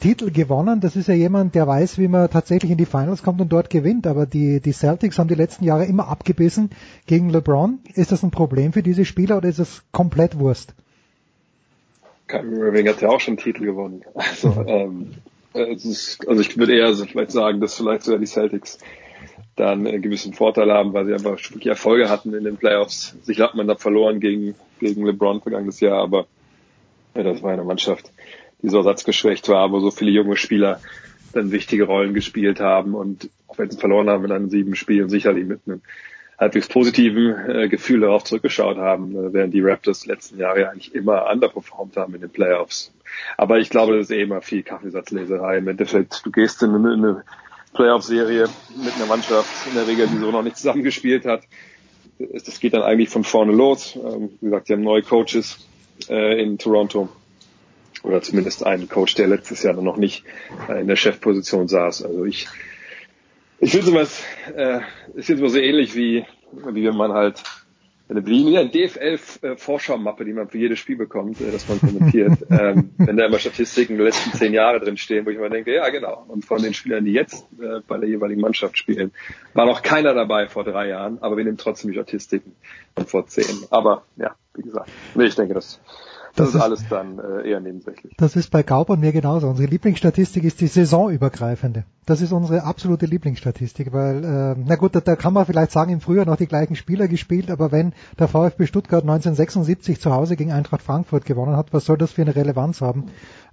Titel 0.00 0.30
gewonnen. 0.30 0.80
Das 0.80 0.96
ist 0.96 1.08
ja 1.08 1.14
jemand, 1.14 1.54
der 1.54 1.66
weiß, 1.66 1.98
wie 1.98 2.08
man 2.08 2.28
tatsächlich 2.28 2.70
in 2.70 2.78
die 2.78 2.86
Finals 2.86 3.22
kommt 3.22 3.40
und 3.40 3.50
dort 3.50 3.70
gewinnt. 3.70 4.06
Aber 4.06 4.26
die, 4.26 4.60
die 4.60 4.72
Celtics 4.72 5.18
haben 5.18 5.28
die 5.28 5.34
letzten 5.34 5.64
Jahre 5.64 5.86
immer 5.86 6.08
abgebissen 6.08 6.70
gegen 7.06 7.30
LeBron. 7.30 7.78
Ist 7.94 8.12
das 8.12 8.22
ein 8.22 8.30
Problem 8.30 8.72
für 8.72 8.82
diese 8.82 9.04
Spieler 9.04 9.38
oder 9.38 9.48
ist 9.48 9.58
das 9.58 9.82
komplett 9.92 10.38
Wurst? 10.38 10.74
Kyrie 12.26 12.58
Irving 12.58 12.88
hat 12.88 13.00
ja 13.00 13.08
auch 13.08 13.20
schon 13.20 13.38
Titel 13.38 13.64
gewonnen. 13.64 14.02
Also 14.14 14.62
ähm, 14.66 15.14
ist, 15.54 16.26
also 16.28 16.40
ich 16.40 16.56
würde 16.56 16.76
eher 16.76 16.94
vielleicht 16.94 17.32
sagen, 17.32 17.60
dass 17.60 17.76
vielleicht 17.76 18.04
sogar 18.04 18.20
die 18.20 18.26
Celtics 18.26 18.78
dann 19.56 19.86
einen 19.86 20.02
gewissen 20.02 20.32
Vorteil 20.32 20.70
haben, 20.72 20.92
weil 20.92 21.06
sie 21.06 21.14
einfach 21.14 21.32
wirklich 21.32 21.66
Erfolge 21.66 22.08
hatten 22.08 22.32
in 22.34 22.44
den 22.44 22.56
Playoffs. 22.56 23.16
Sich 23.22 23.40
hat 23.40 23.54
man 23.54 23.66
da 23.66 23.74
verloren 23.74 24.20
gegen, 24.20 24.54
gegen 24.78 25.04
LeBron 25.04 25.40
vergangenes 25.40 25.80
Jahr, 25.80 26.00
aber 26.00 26.26
ja, 27.14 27.22
das 27.24 27.42
war 27.42 27.52
eine 27.52 27.64
Mannschaft, 27.64 28.12
die 28.62 28.68
so 28.68 28.78
ersatzgeschwächt 28.78 29.48
war, 29.48 29.72
wo 29.72 29.80
so 29.80 29.90
viele 29.90 30.12
junge 30.12 30.36
Spieler 30.36 30.80
dann 31.32 31.50
wichtige 31.50 31.84
Rollen 31.84 32.14
gespielt 32.14 32.60
haben 32.60 32.94
und 32.94 33.30
auch 33.48 33.58
wenn 33.58 33.70
sie 33.70 33.78
verloren 33.78 34.08
haben 34.08 34.24
in 34.24 34.32
einem 34.32 34.50
sieben 34.50 34.76
Spielen, 34.76 35.08
sicherlich 35.08 35.46
mit 35.46 35.60
einem 35.66 35.82
halbwegs 36.38 36.68
positiven 36.68 37.34
äh, 37.48 37.68
Gefühl 37.68 38.00
darauf 38.00 38.24
zurückgeschaut 38.24 38.76
haben, 38.76 39.12
äh, 39.12 39.32
während 39.32 39.52
die 39.54 39.60
Raptors 39.60 40.06
letzten 40.06 40.38
Jahre 40.38 40.60
ja 40.60 40.70
eigentlich 40.70 40.94
immer 40.94 41.28
underperformed 41.30 41.96
haben 41.96 42.14
in 42.14 42.20
den 42.20 42.30
Playoffs. 42.30 42.92
Aber 43.36 43.58
ich 43.58 43.70
glaube, 43.70 43.96
das 43.96 44.06
ist 44.06 44.16
eh 44.16 44.22
immer 44.22 44.40
viel 44.40 44.62
Kaffeesatzleserei. 44.62 45.58
Im 45.58 45.68
Endeffekt, 45.68 46.24
du 46.24 46.30
gehst 46.30 46.62
in 46.62 46.74
eine, 46.74 46.92
eine 46.92 47.24
Playoff-Serie 47.74 48.48
mit 48.82 48.94
einer 48.94 49.06
Mannschaft 49.06 49.66
in 49.66 49.74
der 49.74 49.86
Regel, 49.86 50.06
die 50.06 50.18
so 50.18 50.30
noch 50.30 50.42
nicht 50.42 50.56
zusammengespielt 50.56 51.24
hat. 51.24 51.42
Das 52.18 52.60
geht 52.60 52.74
dann 52.74 52.82
eigentlich 52.82 53.08
von 53.10 53.24
vorne 53.24 53.52
los. 53.52 53.96
Ähm, 53.96 54.30
wie 54.40 54.46
gesagt, 54.46 54.68
die 54.68 54.72
haben 54.72 54.82
neue 54.82 55.02
Coaches 55.02 55.66
äh, 56.08 56.42
in 56.42 56.58
Toronto. 56.58 57.08
Oder 58.02 58.22
zumindest 58.22 58.64
einen 58.64 58.88
Coach, 58.88 59.14
der 59.16 59.26
letztes 59.26 59.62
Jahr 59.62 59.74
noch 59.74 59.96
nicht 59.96 60.24
äh, 60.68 60.80
in 60.80 60.86
der 60.86 60.96
Chefposition 60.96 61.68
saß. 61.68 62.04
Also 62.04 62.24
ich, 62.24 62.48
ich 63.60 63.70
finde 63.72 63.86
sowas, 63.86 64.22
äh, 64.54 64.80
ist 65.14 65.28
jetzt 65.28 65.38
immer 65.38 65.48
so 65.48 65.58
ähnlich 65.58 65.94
wie, 65.94 66.24
wie 66.52 66.84
wenn 66.84 66.96
man 66.96 67.12
halt 67.12 67.42
eine, 68.08 68.24
eine 68.24 68.70
DFL-Vorschau-Mappe, 68.70 70.24
die 70.24 70.32
man 70.32 70.48
für 70.48 70.58
jedes 70.58 70.78
Spiel 70.78 70.96
bekommt, 70.96 71.40
äh, 71.40 71.50
das 71.50 71.68
man 71.68 71.80
kommentiert, 71.80 72.38
ähm, 72.50 72.90
wenn 72.96 73.16
da 73.16 73.26
immer 73.26 73.38
Statistiken 73.38 73.96
der 73.96 74.06
letzten 74.06 74.32
zehn 74.32 74.54
Jahre 74.54 74.80
drin 74.80 74.96
stehen, 74.96 75.26
wo 75.26 75.30
ich 75.30 75.36
immer 75.36 75.50
denke, 75.50 75.74
ja 75.74 75.88
genau. 75.90 76.24
Und 76.28 76.44
von 76.44 76.62
den 76.62 76.72
Spielern, 76.72 77.04
die 77.04 77.12
jetzt 77.12 77.46
äh, 77.60 77.80
bei 77.86 77.98
der 77.98 78.08
jeweiligen 78.08 78.40
Mannschaft 78.40 78.78
spielen, 78.78 79.12
war 79.54 79.66
noch 79.66 79.82
keiner 79.82 80.14
dabei 80.14 80.48
vor 80.48 80.64
drei 80.64 80.88
Jahren, 80.88 81.18
aber 81.20 81.36
wir 81.36 81.44
nehmen 81.44 81.58
trotzdem 81.58 81.90
die 81.90 81.96
Statistiken 81.96 82.54
von 82.94 83.06
vor 83.06 83.26
zehn. 83.26 83.66
Aber 83.70 84.04
ja, 84.16 84.34
wie 84.54 84.62
gesagt, 84.62 84.88
nee, 85.14 85.26
ich 85.26 85.34
denke, 85.34 85.54
das 85.54 85.80
das, 86.34 86.46
das 86.46 86.54
ist 86.54 86.60
alles 86.60 86.88
dann 86.88 87.18
äh, 87.18 87.48
eher 87.48 87.60
nebensächlich. 87.60 88.14
Das 88.16 88.36
ist 88.36 88.50
bei 88.50 88.62
Gaub 88.62 88.90
und 88.90 89.00
mir 89.00 89.12
genauso. 89.12 89.48
Unsere 89.48 89.68
Lieblingsstatistik 89.68 90.44
ist 90.44 90.60
die 90.60 90.66
saisonübergreifende. 90.66 91.84
Das 92.06 92.20
ist 92.22 92.32
unsere 92.32 92.64
absolute 92.64 93.06
Lieblingsstatistik, 93.06 93.92
weil, 93.92 94.24
äh, 94.24 94.56
na 94.64 94.76
gut, 94.76 94.94
da, 94.94 95.00
da 95.00 95.16
kann 95.16 95.34
man 95.34 95.46
vielleicht 95.46 95.72
sagen, 95.72 95.92
im 95.92 96.00
Frühjahr 96.00 96.26
noch 96.26 96.36
die 96.36 96.46
gleichen 96.46 96.76
Spieler 96.76 97.08
gespielt, 97.08 97.50
aber 97.50 97.72
wenn 97.72 97.92
der 98.18 98.28
VfB 98.28 98.66
Stuttgart 98.66 99.02
1976 99.02 100.00
zu 100.00 100.12
Hause 100.12 100.36
gegen 100.36 100.52
Eintracht 100.52 100.82
Frankfurt 100.82 101.24
gewonnen 101.24 101.56
hat, 101.56 101.72
was 101.72 101.84
soll 101.84 101.98
das 101.98 102.12
für 102.12 102.22
eine 102.22 102.34
Relevanz 102.34 102.80
haben 102.80 103.06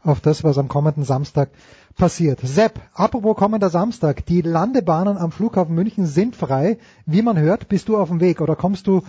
auf 0.03 0.21
das, 0.21 0.43
was 0.43 0.57
am 0.57 0.67
kommenden 0.67 1.03
Samstag 1.03 1.49
passiert? 1.97 2.39
Sepp, 2.43 2.79
apropos 2.93 3.35
kommender 3.35 3.69
Samstag, 3.69 4.25
die 4.25 4.41
Landebahnen 4.41 5.17
am 5.17 5.31
Flughafen 5.31 5.75
München 5.75 6.05
sind 6.05 6.35
frei. 6.35 6.77
Wie 7.05 7.21
man 7.21 7.37
hört, 7.37 7.67
bist 7.67 7.89
du 7.89 7.97
auf 7.97 8.09
dem 8.09 8.21
Weg 8.21 8.41
oder 8.41 8.55
kommst 8.55 8.87
du 8.87 9.01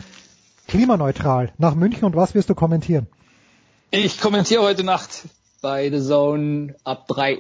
klimaneutral 0.67 1.51
nach 1.59 1.75
München 1.75 2.05
und 2.05 2.17
was 2.17 2.35
wirst 2.35 2.51
du 2.51 2.55
kommentieren? 2.55 3.07
Ich 3.91 4.21
kommentiere 4.21 4.63
heute 4.63 4.83
Nacht 4.83 5.23
bei 5.63 5.91
The 5.91 6.03
Zone 6.03 6.75
ab 6.83 7.07
3.30 7.09 7.39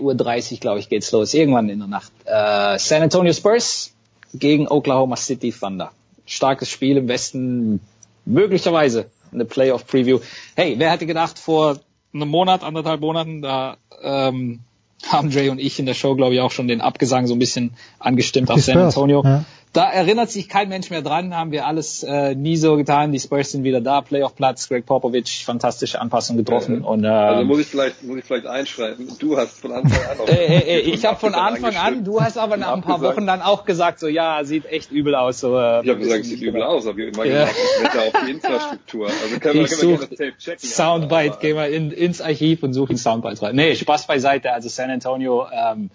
Uhr, 0.52 0.58
glaube 0.58 0.78
ich, 0.78 0.88
geht's 0.88 1.10
los. 1.10 1.34
Irgendwann 1.34 1.68
in 1.68 1.80
der 1.80 1.88
Nacht. 1.88 2.12
Äh, 2.24 2.78
San 2.78 3.02
Antonio 3.02 3.32
Spurs 3.32 3.92
gegen 4.32 4.68
Oklahoma 4.68 5.16
City 5.16 5.52
Thunder. 5.52 5.90
Starkes 6.24 6.70
Spiel 6.70 6.96
im 6.98 7.08
Westen, 7.08 7.80
möglicherweise 8.24 9.10
eine 9.32 9.44
Playoff-Preview. 9.44 10.20
Hey, 10.54 10.76
wer 10.78 10.92
hätte 10.92 11.06
gedacht, 11.06 11.38
vor 11.38 11.80
einem 12.14 12.28
Monat, 12.28 12.62
anderthalb 12.62 13.00
Monaten, 13.00 13.42
da 13.42 13.76
ähm, 14.00 14.60
haben 15.04 15.30
Dre 15.30 15.50
und 15.50 15.58
ich 15.58 15.78
in 15.78 15.86
der 15.86 15.94
Show, 15.94 16.14
glaube 16.14 16.34
ich, 16.34 16.40
auch 16.40 16.52
schon 16.52 16.68
den 16.68 16.80
Abgesang 16.80 17.26
so 17.26 17.34
ein 17.34 17.38
bisschen 17.38 17.74
angestimmt 17.98 18.50
auf 18.50 18.60
San 18.60 18.78
Antonio. 18.78 19.22
Ja. 19.24 19.44
Da 19.76 19.90
erinnert 19.90 20.30
sich 20.30 20.48
kein 20.48 20.70
Mensch 20.70 20.88
mehr 20.88 21.02
dran, 21.02 21.36
haben 21.36 21.50
wir 21.50 21.66
alles 21.66 22.02
äh, 22.02 22.34
nie 22.34 22.56
so 22.56 22.78
getan. 22.78 23.12
Die 23.12 23.20
Spurs 23.20 23.52
sind 23.52 23.62
wieder 23.62 23.82
da, 23.82 24.00
Playoff-Platz, 24.00 24.70
Greg 24.70 24.86
Popovich, 24.86 25.44
fantastische 25.44 26.00
Anpassung 26.00 26.38
getroffen. 26.38 26.80
Ja, 26.80 26.88
und, 26.88 27.04
äh, 27.04 27.08
also 27.08 27.44
muss 27.44 27.58
ich 27.58 27.66
vielleicht 27.66 28.02
muss 28.02 28.16
ich 28.16 28.24
vielleicht 28.24 28.46
einschreiben. 28.46 29.06
Du 29.18 29.36
hast 29.36 29.60
von 29.60 29.72
Anfang 29.72 30.00
an. 30.00 30.28
äh, 30.28 30.60
äh, 30.60 30.78
ich 30.94 31.04
habe 31.04 31.16
von 31.20 31.34
Anfang 31.34 31.76
an. 31.76 32.04
Du 32.04 32.22
hast 32.22 32.38
aber 32.38 32.56
nach 32.56 32.72
ein 32.72 32.80
paar 32.80 33.02
Wochen 33.02 33.26
dann 33.26 33.42
auch 33.42 33.66
gesagt, 33.66 34.00
so 34.00 34.08
ja, 34.08 34.42
sieht 34.44 34.64
echt 34.64 34.92
übel 34.92 35.14
aus. 35.14 35.40
So, 35.40 35.58
äh, 35.58 35.82
ich 35.82 35.90
habe 35.90 35.98
gesagt, 35.98 36.24
sieht 36.24 36.40
übel 36.40 36.62
aus, 36.62 36.86
aber 36.86 36.98
ich 36.98 37.14
immer 37.14 37.26
ja. 37.26 37.44
gesagt, 37.44 37.56
ich 37.82 38.00
auf 38.00 38.24
die 38.24 38.30
Infrastruktur. 38.30 39.08
Also 39.08 39.40
können 39.40 39.60
wir, 39.60 39.66
können 39.66 39.90
wir 39.90 39.98
das 39.98 40.08
Tape 40.08 40.38
checken. 40.38 40.66
Soundbite, 40.70 41.32
aber, 41.32 41.40
gehen 41.40 41.56
wir 41.56 41.68
in, 41.68 41.90
ins 41.90 42.22
Archiv 42.22 42.62
und 42.62 42.72
suchen 42.72 42.96
Soundbites 42.96 43.42
rein. 43.42 43.54
Nee, 43.54 43.74
Spaß 43.74 44.06
beiseite. 44.06 44.54
Also 44.54 44.70
San 44.70 44.88
Antonio 44.88 45.46
ähm, 45.52 45.90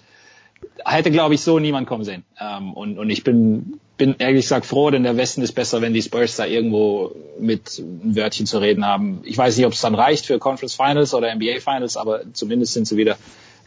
hätte, 0.86 1.12
glaube 1.12 1.36
ich, 1.36 1.42
so 1.42 1.60
niemand 1.60 1.88
kommen 1.88 2.04
sehen. 2.04 2.24
Ähm, 2.40 2.74
und, 2.74 2.98
und 2.98 3.10
ich 3.10 3.24
bin 3.24 3.80
bin 4.02 4.16
ehrlich 4.18 4.46
gesagt 4.46 4.66
froh, 4.66 4.90
denn 4.90 5.04
der 5.04 5.16
Westen 5.16 5.44
ist 5.44 5.52
besser, 5.52 5.80
wenn 5.84 5.94
die 5.94 6.02
Spurs 6.02 6.36
da 6.36 6.48
irgendwo 6.48 7.12
mit 7.40 7.78
ein 7.78 8.16
Wörtchen 8.16 8.48
zu 8.48 8.58
reden 8.58 8.84
haben. 8.84 9.22
Ich 9.26 9.38
weiß 9.38 9.56
nicht, 9.56 9.68
ob 9.68 9.74
es 9.74 9.82
dann 9.82 9.94
reicht 9.94 10.26
für 10.26 10.40
Conference 10.40 10.74
Finals 10.74 11.14
oder 11.14 11.32
NBA 11.36 11.60
Finals, 11.60 11.98
aber 11.98 12.22
zumindest 12.34 12.74
sind 12.74 12.88
sie 12.88 12.98
wieder 12.98 13.18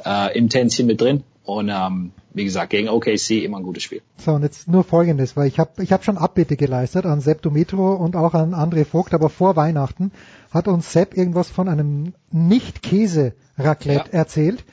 äh, 0.04 0.36
im 0.36 0.48
Tänzchen 0.48 0.88
mit 0.88 1.00
drin. 1.00 1.22
Und 1.44 1.68
ähm, 1.72 2.10
wie 2.32 2.42
gesagt, 2.42 2.70
gegen 2.70 2.88
OKC 2.88 3.44
immer 3.44 3.58
ein 3.58 3.62
gutes 3.62 3.84
Spiel. 3.84 4.02
So, 4.16 4.32
und 4.32 4.42
jetzt 4.42 4.66
nur 4.66 4.82
Folgendes, 4.82 5.36
weil 5.36 5.46
ich 5.46 5.60
habe 5.60 5.84
ich 5.84 5.92
hab 5.92 6.04
schon 6.04 6.18
Abbitte 6.18 6.56
geleistet 6.56 7.06
an 7.06 7.20
Sepp 7.20 7.40
Dumitro 7.42 7.94
und 7.94 8.16
auch 8.16 8.34
an 8.34 8.54
André 8.54 8.84
Vogt, 8.84 9.14
aber 9.14 9.30
vor 9.30 9.54
Weihnachten 9.54 10.10
hat 10.50 10.66
uns 10.66 10.92
Sepp 10.92 11.16
irgendwas 11.16 11.48
von 11.48 11.68
einem 11.68 12.12
Nicht-Käse-Raclette 12.32 14.10
ja. 14.10 14.18
erzählt. 14.18 14.64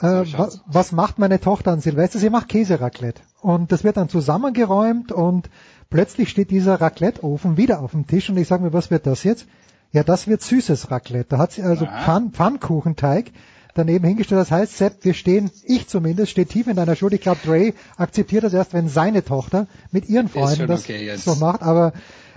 Äh, 0.00 0.24
was, 0.36 0.60
was 0.66 0.92
macht 0.92 1.18
meine 1.18 1.40
Tochter 1.40 1.72
an 1.72 1.80
Silvester? 1.80 2.18
Sie 2.18 2.30
macht 2.30 2.48
Käseraclette. 2.48 3.20
Und 3.40 3.72
das 3.72 3.84
wird 3.84 3.96
dann 3.96 4.08
zusammengeräumt 4.08 5.12
und 5.12 5.50
plötzlich 5.90 6.28
steht 6.28 6.50
dieser 6.50 6.80
Raclette-Ofen 6.80 7.56
wieder 7.56 7.80
auf 7.80 7.92
dem 7.92 8.06
Tisch 8.06 8.30
und 8.30 8.36
ich 8.36 8.48
sage 8.48 8.62
mir, 8.62 8.72
was 8.72 8.90
wird 8.90 9.06
das 9.06 9.24
jetzt? 9.24 9.46
Ja, 9.92 10.02
das 10.02 10.26
wird 10.26 10.42
süßes 10.42 10.90
Raclette. 10.90 11.30
Da 11.30 11.38
hat 11.38 11.52
sie 11.52 11.62
also 11.62 11.86
Pfann, 11.86 12.32
Pfannkuchenteig 12.32 13.32
daneben 13.74 14.04
hingestellt. 14.06 14.40
Das 14.40 14.50
heißt, 14.50 14.76
Sepp, 14.76 15.04
wir 15.04 15.14
stehen, 15.14 15.50
ich 15.64 15.88
zumindest, 15.88 16.32
stehe 16.32 16.46
tief 16.46 16.66
in 16.66 16.76
deiner 16.76 16.96
Schuld. 16.96 17.14
Ich 17.14 17.20
glaube, 17.20 17.40
Dre 17.44 17.72
akzeptiert 17.96 18.44
das 18.44 18.52
erst, 18.52 18.74
wenn 18.74 18.88
seine 18.88 19.24
Tochter 19.24 19.66
mit 19.90 20.08
ihren 20.08 20.28
Freunden 20.28 20.66
das 20.66 20.82
okay, 20.82 21.16
so 21.16 21.36
macht. 21.36 21.62
Aber 21.62 21.92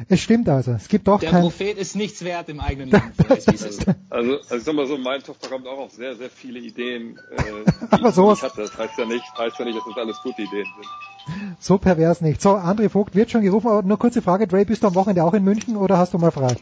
Es 0.09 0.19
stimmt 0.21 0.47
also. 0.49 0.71
Es 0.73 0.87
gibt 0.87 1.07
doch 1.07 1.19
Der 1.19 1.31
kein. 1.31 1.41
Prophet 1.41 1.77
ist 1.77 1.95
nichts 1.95 2.23
wert 2.23 2.49
im 2.49 2.59
eigenen 2.59 2.89
Land. 2.89 3.13
Also, 3.29 4.33
also 4.39 4.55
ich 4.57 4.63
sag 4.63 4.73
mal 4.75 4.87
so, 4.87 4.97
meine 4.97 5.23
Tochter 5.23 5.47
kommt 5.49 5.65
auch 5.67 5.77
auf 5.79 5.91
sehr, 5.91 6.15
sehr 6.15 6.29
viele 6.29 6.59
Ideen, 6.59 7.17
äh, 7.31 7.71
Aber 7.89 8.09
ich 8.09 8.15
sowas- 8.15 8.41
nicht 8.41 8.51
hatte. 8.51 8.61
Das 8.63 8.77
heißt 8.77 8.97
ja 8.97 9.05
nicht, 9.05 9.23
heißt 9.37 9.57
ja 9.59 9.65
nicht, 9.65 9.77
dass 9.77 9.85
das 9.85 9.97
alles 9.97 10.21
gute 10.21 10.41
Ideen 10.41 10.65
sind. 10.75 11.55
So 11.59 11.77
pervers 11.77 12.21
nicht. 12.21 12.41
So, 12.41 12.51
André 12.51 12.89
Vogt 12.89 13.15
wird 13.15 13.31
schon 13.31 13.41
gerufen, 13.41 13.67
aber 13.67 13.83
nur 13.83 13.97
kurze 13.99 14.21
Frage, 14.21 14.47
Dre, 14.47 14.65
bist 14.65 14.83
du 14.83 14.87
am 14.87 14.95
Wochenende 14.95 15.23
auch 15.23 15.33
in 15.33 15.43
München 15.43 15.77
oder 15.77 15.97
hast 15.97 16.13
du 16.13 16.17
mal 16.17 16.31
frei? 16.31 16.55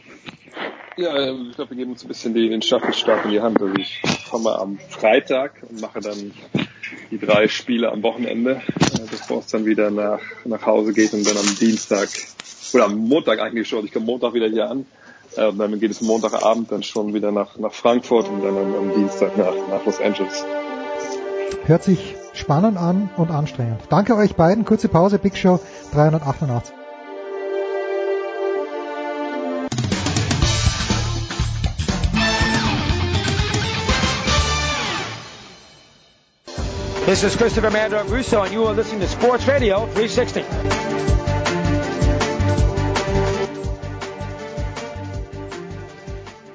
Ja, 1.00 1.32
ich 1.32 1.56
glaube, 1.56 1.70
wir 1.70 1.78
geben 1.78 1.92
uns 1.92 2.04
ein 2.04 2.08
bisschen 2.08 2.34
die, 2.34 2.50
den 2.50 2.60
Staffelstab 2.60 3.24
in 3.24 3.30
die 3.30 3.40
Hand. 3.40 3.58
Also 3.58 3.74
ich 3.74 4.02
komme 4.30 4.50
am 4.58 4.78
Freitag 4.90 5.62
und 5.66 5.80
mache 5.80 6.00
dann 6.00 6.32
die 7.10 7.18
drei 7.18 7.48
Spiele 7.48 7.90
am 7.90 8.02
Wochenende, 8.02 8.60
äh, 8.78 9.00
bevor 9.10 9.38
es 9.38 9.46
dann 9.46 9.64
wieder 9.64 9.90
nach, 9.90 10.20
nach 10.44 10.66
Hause 10.66 10.92
geht 10.92 11.14
und 11.14 11.26
dann 11.26 11.38
am 11.38 11.56
Dienstag 11.58 12.10
oder 12.74 12.84
am 12.84 12.98
Montag 12.98 13.40
eigentlich 13.40 13.66
schon. 13.66 13.86
Ich 13.86 13.92
komme 13.92 14.04
Montag 14.04 14.34
wieder 14.34 14.48
hier 14.48 14.68
an. 14.68 14.84
Äh, 15.36 15.46
und 15.46 15.56
dann 15.58 15.80
geht 15.80 15.90
es 15.90 16.02
Montagabend 16.02 16.70
dann 16.70 16.82
schon 16.82 17.14
wieder 17.14 17.32
nach, 17.32 17.56
nach 17.56 17.72
Frankfurt 17.72 18.28
und 18.28 18.42
dann 18.42 18.58
am, 18.58 18.74
am 18.74 18.94
Dienstag 18.94 19.38
nach, 19.38 19.54
nach 19.70 19.86
Los 19.86 20.02
Angeles. 20.02 20.44
Hört 21.64 21.82
sich 21.82 22.14
spannend 22.34 22.76
an 22.76 23.08
und 23.16 23.30
anstrengend. 23.30 23.80
Danke 23.88 24.16
euch 24.16 24.34
beiden. 24.34 24.66
Kurze 24.66 24.88
Pause, 24.88 25.18
Big 25.18 25.38
Show 25.38 25.60
388. 25.94 26.79
This 37.10 37.24
is 37.24 37.36
Christopher 37.36 37.72
Mandor 37.72 38.08
Russo, 38.08 38.40
and 38.42 38.52
you 38.52 38.64
are 38.66 38.72
listening 38.72 39.00
to 39.00 39.08
Sports 39.08 39.48
Radio 39.48 39.78
360. 39.94 40.44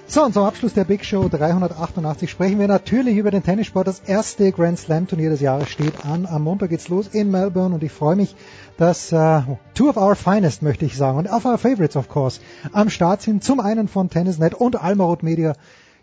So, 0.08 0.24
und 0.24 0.34
zum 0.34 0.44
Abschluss 0.44 0.74
der 0.74 0.86
Big 0.86 1.04
Show 1.04 1.28
388 1.28 2.32
sprechen 2.32 2.58
wir 2.58 2.70
natürlich 2.70 3.18
über 3.18 3.32
den 3.32 3.44
Tennissport. 3.44 3.86
Das 3.86 4.00
erste 4.00 4.54
Grand 4.54 4.80
Slam 4.80 5.08
Turnier 5.08 5.30
des 5.30 5.42
Jahres 5.42 5.68
steht 5.68 6.06
an. 6.06 6.26
Am 6.26 6.44
Montag 6.44 6.70
geht's 6.70 6.88
los 6.88 7.10
in 7.10 7.32
Melbourne 7.32 7.76
und 7.76 7.84
ich 7.84 7.92
freue 7.92 8.16
mich, 8.16 8.34
dass 8.78 9.12
äh, 9.12 9.42
two 9.74 9.90
of 9.90 9.98
our 9.98 10.16
finest, 10.16 10.62
möchte 10.62 10.86
ich 10.86 10.96
sagen, 10.96 11.18
und 11.18 11.28
of 11.28 11.44
our 11.44 11.58
favorites, 11.58 11.98
of 11.98 12.08
course, 12.08 12.40
am 12.72 12.90
Start 12.90 13.22
sind. 13.22 13.44
Zum 13.44 13.60
einen 13.60 13.90
von 13.90 14.10
Tennisnet 14.10 14.54
und 14.54 14.82
Almarot 14.82 15.22
Media. 15.22 15.58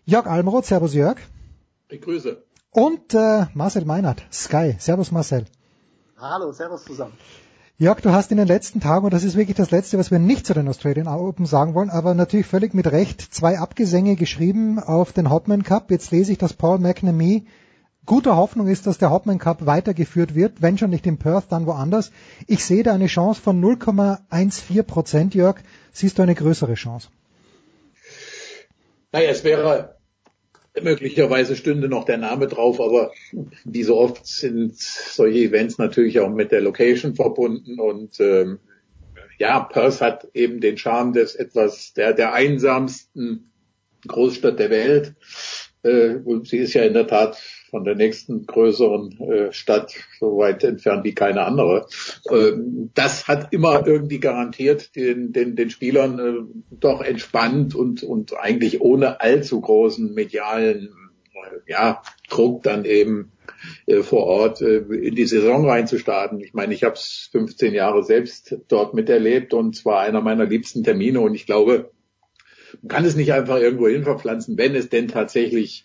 Jörg 0.04 0.26
Almarot, 0.26 0.66
Servus 0.66 0.92
Jörg. 0.92 1.16
Ich 1.88 2.02
grüße. 2.02 2.36
Und 2.74 3.12
äh, 3.12 3.46
Marcel 3.52 3.84
Meinert, 3.84 4.22
Sky. 4.32 4.76
Servus 4.78 5.12
Marcel. 5.12 5.44
Hallo, 6.16 6.52
servus 6.52 6.84
zusammen. 6.84 7.12
Jörg, 7.76 8.00
du 8.00 8.12
hast 8.12 8.30
in 8.30 8.38
den 8.38 8.48
letzten 8.48 8.80
Tagen, 8.80 9.04
und 9.04 9.12
das 9.12 9.24
ist 9.24 9.36
wirklich 9.36 9.58
das 9.58 9.70
Letzte, 9.70 9.98
was 9.98 10.10
wir 10.10 10.18
nicht 10.18 10.46
zu 10.46 10.54
den 10.54 10.68
Australian 10.68 11.06
Open 11.06 11.44
sagen 11.44 11.74
wollen, 11.74 11.90
aber 11.90 12.14
natürlich 12.14 12.46
völlig 12.46 12.72
mit 12.72 12.90
Recht, 12.90 13.34
zwei 13.34 13.58
Abgesänge 13.58 14.16
geschrieben 14.16 14.78
auf 14.78 15.12
den 15.12 15.28
Hotman 15.28 15.64
Cup. 15.64 15.90
Jetzt 15.90 16.12
lese 16.12 16.32
ich, 16.32 16.38
dass 16.38 16.54
Paul 16.54 16.78
McNamee 16.78 17.44
guter 18.06 18.36
Hoffnung 18.36 18.68
ist, 18.68 18.86
dass 18.86 18.96
der 18.96 19.10
Hotman 19.10 19.38
Cup 19.38 19.66
weitergeführt 19.66 20.34
wird, 20.34 20.62
wenn 20.62 20.78
schon 20.78 20.90
nicht 20.90 21.06
in 21.06 21.18
Perth, 21.18 21.46
dann 21.50 21.66
woanders. 21.66 22.10
Ich 22.46 22.64
sehe 22.64 22.84
da 22.84 22.94
eine 22.94 23.06
Chance 23.06 23.38
von 23.42 23.62
0,14 23.62 24.82
Prozent, 24.84 25.34
Jörg. 25.34 25.56
Siehst 25.92 26.18
du 26.18 26.22
eine 26.22 26.34
größere 26.34 26.72
Chance? 26.72 27.08
Naja, 29.12 29.28
es 29.28 29.44
wäre 29.44 29.91
möglicherweise 30.80 31.56
stünde 31.56 31.88
noch 31.88 32.04
der 32.04 32.18
Name 32.18 32.46
drauf, 32.46 32.80
aber 32.80 33.12
wie 33.64 33.82
so 33.82 33.98
oft 33.98 34.26
sind 34.26 34.76
solche 34.76 35.40
Events 35.40 35.78
natürlich 35.78 36.20
auch 36.20 36.30
mit 36.30 36.52
der 36.52 36.62
Location 36.62 37.14
verbunden 37.14 37.78
und 37.78 38.18
ähm, 38.20 38.58
ja, 39.38 39.60
Perth 39.60 40.00
hat 40.00 40.28
eben 40.34 40.60
den 40.60 40.78
Charme 40.78 41.12
des 41.12 41.34
etwas 41.34 41.92
der 41.94 42.12
der 42.12 42.32
einsamsten 42.32 43.50
Großstadt 44.06 44.58
der 44.58 44.70
Welt. 44.70 45.14
Äh, 45.82 46.16
und 46.24 46.48
sie 46.48 46.58
ist 46.58 46.74
ja 46.74 46.84
in 46.84 46.94
der 46.94 47.06
Tat 47.06 47.36
von 47.70 47.84
der 47.84 47.94
nächsten 47.94 48.46
größeren 48.46 49.20
äh, 49.20 49.52
Stadt 49.52 49.94
so 50.20 50.38
weit 50.38 50.62
entfernt 50.64 51.04
wie 51.04 51.14
keine 51.14 51.44
andere. 51.44 51.86
Äh, 52.30 52.52
das 52.94 53.28
hat 53.28 53.52
immer 53.52 53.86
irgendwie 53.86 54.20
garantiert 54.20 54.94
den, 54.94 55.32
den, 55.32 55.56
den 55.56 55.70
Spielern 55.70 56.64
doch 56.70 57.00
entspannt 57.00 57.74
und, 57.74 58.02
und 58.02 58.38
eigentlich 58.38 58.80
ohne 58.80 59.20
allzu 59.20 59.60
großen 59.60 60.14
medialen 60.14 60.94
ja, 61.66 62.02
Druck 62.28 62.62
dann 62.62 62.84
eben 62.84 63.32
vor 64.02 64.24
Ort 64.24 64.60
in 64.60 65.14
die 65.14 65.26
Saison 65.26 65.68
reinzustarten. 65.68 66.40
Ich 66.40 66.54
meine, 66.54 66.72
ich 66.74 66.84
habe 66.84 66.94
es 66.94 67.28
15 67.32 67.74
Jahre 67.74 68.04
selbst 68.04 68.56
dort 68.68 68.94
miterlebt 68.94 69.52
und 69.52 69.74
zwar 69.74 70.00
einer 70.00 70.20
meiner 70.20 70.46
liebsten 70.46 70.84
Termine 70.84 71.20
und 71.20 71.34
ich 71.34 71.46
glaube, 71.46 71.90
man 72.80 72.88
kann 72.88 73.04
es 73.04 73.16
nicht 73.16 73.32
einfach 73.32 73.58
irgendwo 73.58 73.88
hin 73.88 74.04
verpflanzen, 74.04 74.56
wenn 74.56 74.74
es 74.74 74.88
denn 74.88 75.08
tatsächlich 75.08 75.84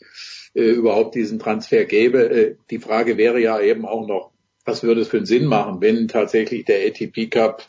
äh, 0.53 0.71
überhaupt 0.71 1.15
diesen 1.15 1.39
Transfer 1.39 1.85
gäbe. 1.85 2.29
Äh, 2.29 2.55
die 2.69 2.79
Frage 2.79 3.17
wäre 3.17 3.39
ja 3.39 3.59
eben 3.59 3.85
auch 3.85 4.07
noch, 4.07 4.31
was 4.65 4.83
würde 4.83 5.01
es 5.01 5.07
für 5.07 5.17
einen 5.17 5.25
Sinn 5.25 5.45
machen, 5.45 5.81
wenn 5.81 6.07
tatsächlich 6.07 6.65
der 6.65 6.85
ATP 6.87 7.29
Cup, 7.29 7.65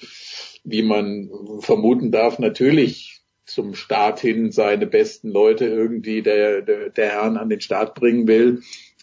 wie 0.64 0.82
man 0.82 1.30
vermuten 1.60 2.10
darf, 2.10 2.38
natürlich 2.38 3.22
zum 3.44 3.74
Start 3.74 4.20
hin 4.20 4.52
seine 4.52 4.86
besten 4.86 5.30
Leute 5.30 5.66
irgendwie 5.66 6.22
der, 6.22 6.62
der, 6.62 6.90
der 6.90 7.08
Herrn 7.10 7.36
an 7.36 7.48
den 7.48 7.60
Start 7.60 7.94
bringen 7.94 8.28
will. 8.28 8.60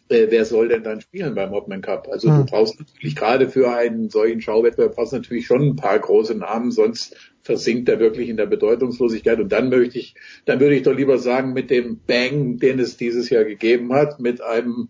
Äh, 0.08 0.28
wer 0.30 0.46
soll 0.46 0.68
denn 0.68 0.84
dann 0.84 1.02
spielen 1.02 1.34
beim 1.34 1.52
Hopman 1.52 1.82
Cup? 1.82 2.08
Also 2.12 2.30
Hm. 2.30 2.38
du 2.38 2.46
brauchst 2.46 2.80
natürlich 2.80 3.16
gerade 3.16 3.50
für 3.50 3.72
einen 3.72 4.10
solchen 4.10 4.42
Schauwettbewerb 4.42 4.96
brauchst 4.96 5.14
du 5.14 5.18
natürlich 5.18 5.48
schon 5.48 5.62
ein 5.62 5.76
paar 5.76 5.98
große 5.98 6.36
Namen, 6.36 6.72
sonst 6.72 7.16
versinkt 7.42 7.90
er 7.90 8.00
wirklich 8.00 8.30
in 8.30 8.38
der 8.38 8.46
Bedeutungslosigkeit. 8.46 9.40
Und 9.40 9.52
dann 9.52 9.70
möchte 9.70 9.98
ich, 9.98 10.16
dann 10.46 10.60
würde 10.60 10.76
ich 10.76 10.84
doch 10.84 10.96
lieber 10.96 11.18
sagen, 11.18 11.54
mit 11.54 11.70
dem 11.70 12.02
Bang, 12.06 12.58
den 12.58 12.80
es 12.80 12.98
dieses 12.98 13.30
Jahr 13.30 13.46
gegeben 13.46 13.94
hat, 13.94 14.20
mit 14.20 14.42
einem 14.42 14.90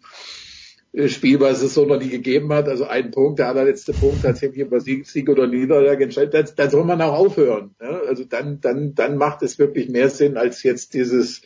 äh, 0.91 1.09
Spiel, 1.09 1.39
was 1.39 1.61
es 1.61 1.73
so 1.73 1.85
noch 1.85 1.99
nie 1.99 2.09
gegeben 2.09 2.51
hat, 2.53 2.67
also 2.67 2.85
ein 2.85 3.11
Punkt, 3.11 3.39
der 3.39 3.49
allerletzte 3.49 3.93
Punkt 3.93 4.21
tatsächlich 4.23 4.65
über 4.65 4.79
Sieg, 4.79 5.05
Sieg 5.07 5.29
oder 5.29 5.47
Niederlage 5.47 6.05
entscheidet, 6.05 6.33
dann, 6.33 6.45
dann 6.55 6.69
soll 6.69 6.85
man 6.85 7.01
auch 7.01 7.13
aufhören. 7.13 7.75
Ja? 7.81 8.01
Also 8.07 8.23
dann, 8.23 8.59
dann, 8.61 8.95
dann 8.95 9.17
macht 9.17 9.43
es 9.43 9.59
wirklich 9.59 9.89
mehr 9.89 10.09
Sinn, 10.09 10.37
als 10.37 10.63
jetzt 10.63 10.93
dieses 10.93 11.41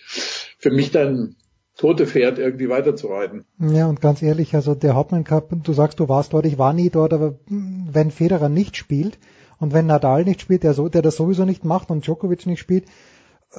für 0.57 0.71
mich 0.71 0.91
dann 0.91 1.35
tote 1.79 2.05
Pferd 2.05 2.37
irgendwie 2.37 2.69
weiterzureiten. 2.69 3.45
Ja, 3.57 3.87
und 3.87 4.01
ganz 4.01 4.21
ehrlich, 4.21 4.53
also 4.53 4.75
der 4.75 4.95
Hopman 4.95 5.23
Cup, 5.23 5.49
du 5.63 5.73
sagst, 5.73 5.99
du 5.99 6.09
warst 6.09 6.33
dort, 6.33 6.45
ich 6.45 6.57
war 6.57 6.73
nie 6.73 6.89
dort, 6.89 7.13
aber 7.13 7.35
wenn 7.47 8.11
Federer 8.11 8.49
nicht 8.49 8.75
spielt 8.77 9.17
und 9.59 9.73
wenn 9.73 9.85
Nadal 9.87 10.25
nicht 10.25 10.41
spielt, 10.41 10.63
der, 10.63 10.73
so, 10.73 10.89
der 10.89 11.01
das 11.01 11.15
sowieso 11.15 11.45
nicht 11.45 11.63
macht 11.65 11.89
und 11.89 12.05
Djokovic 12.05 12.45
nicht 12.45 12.59
spielt, 12.59 12.85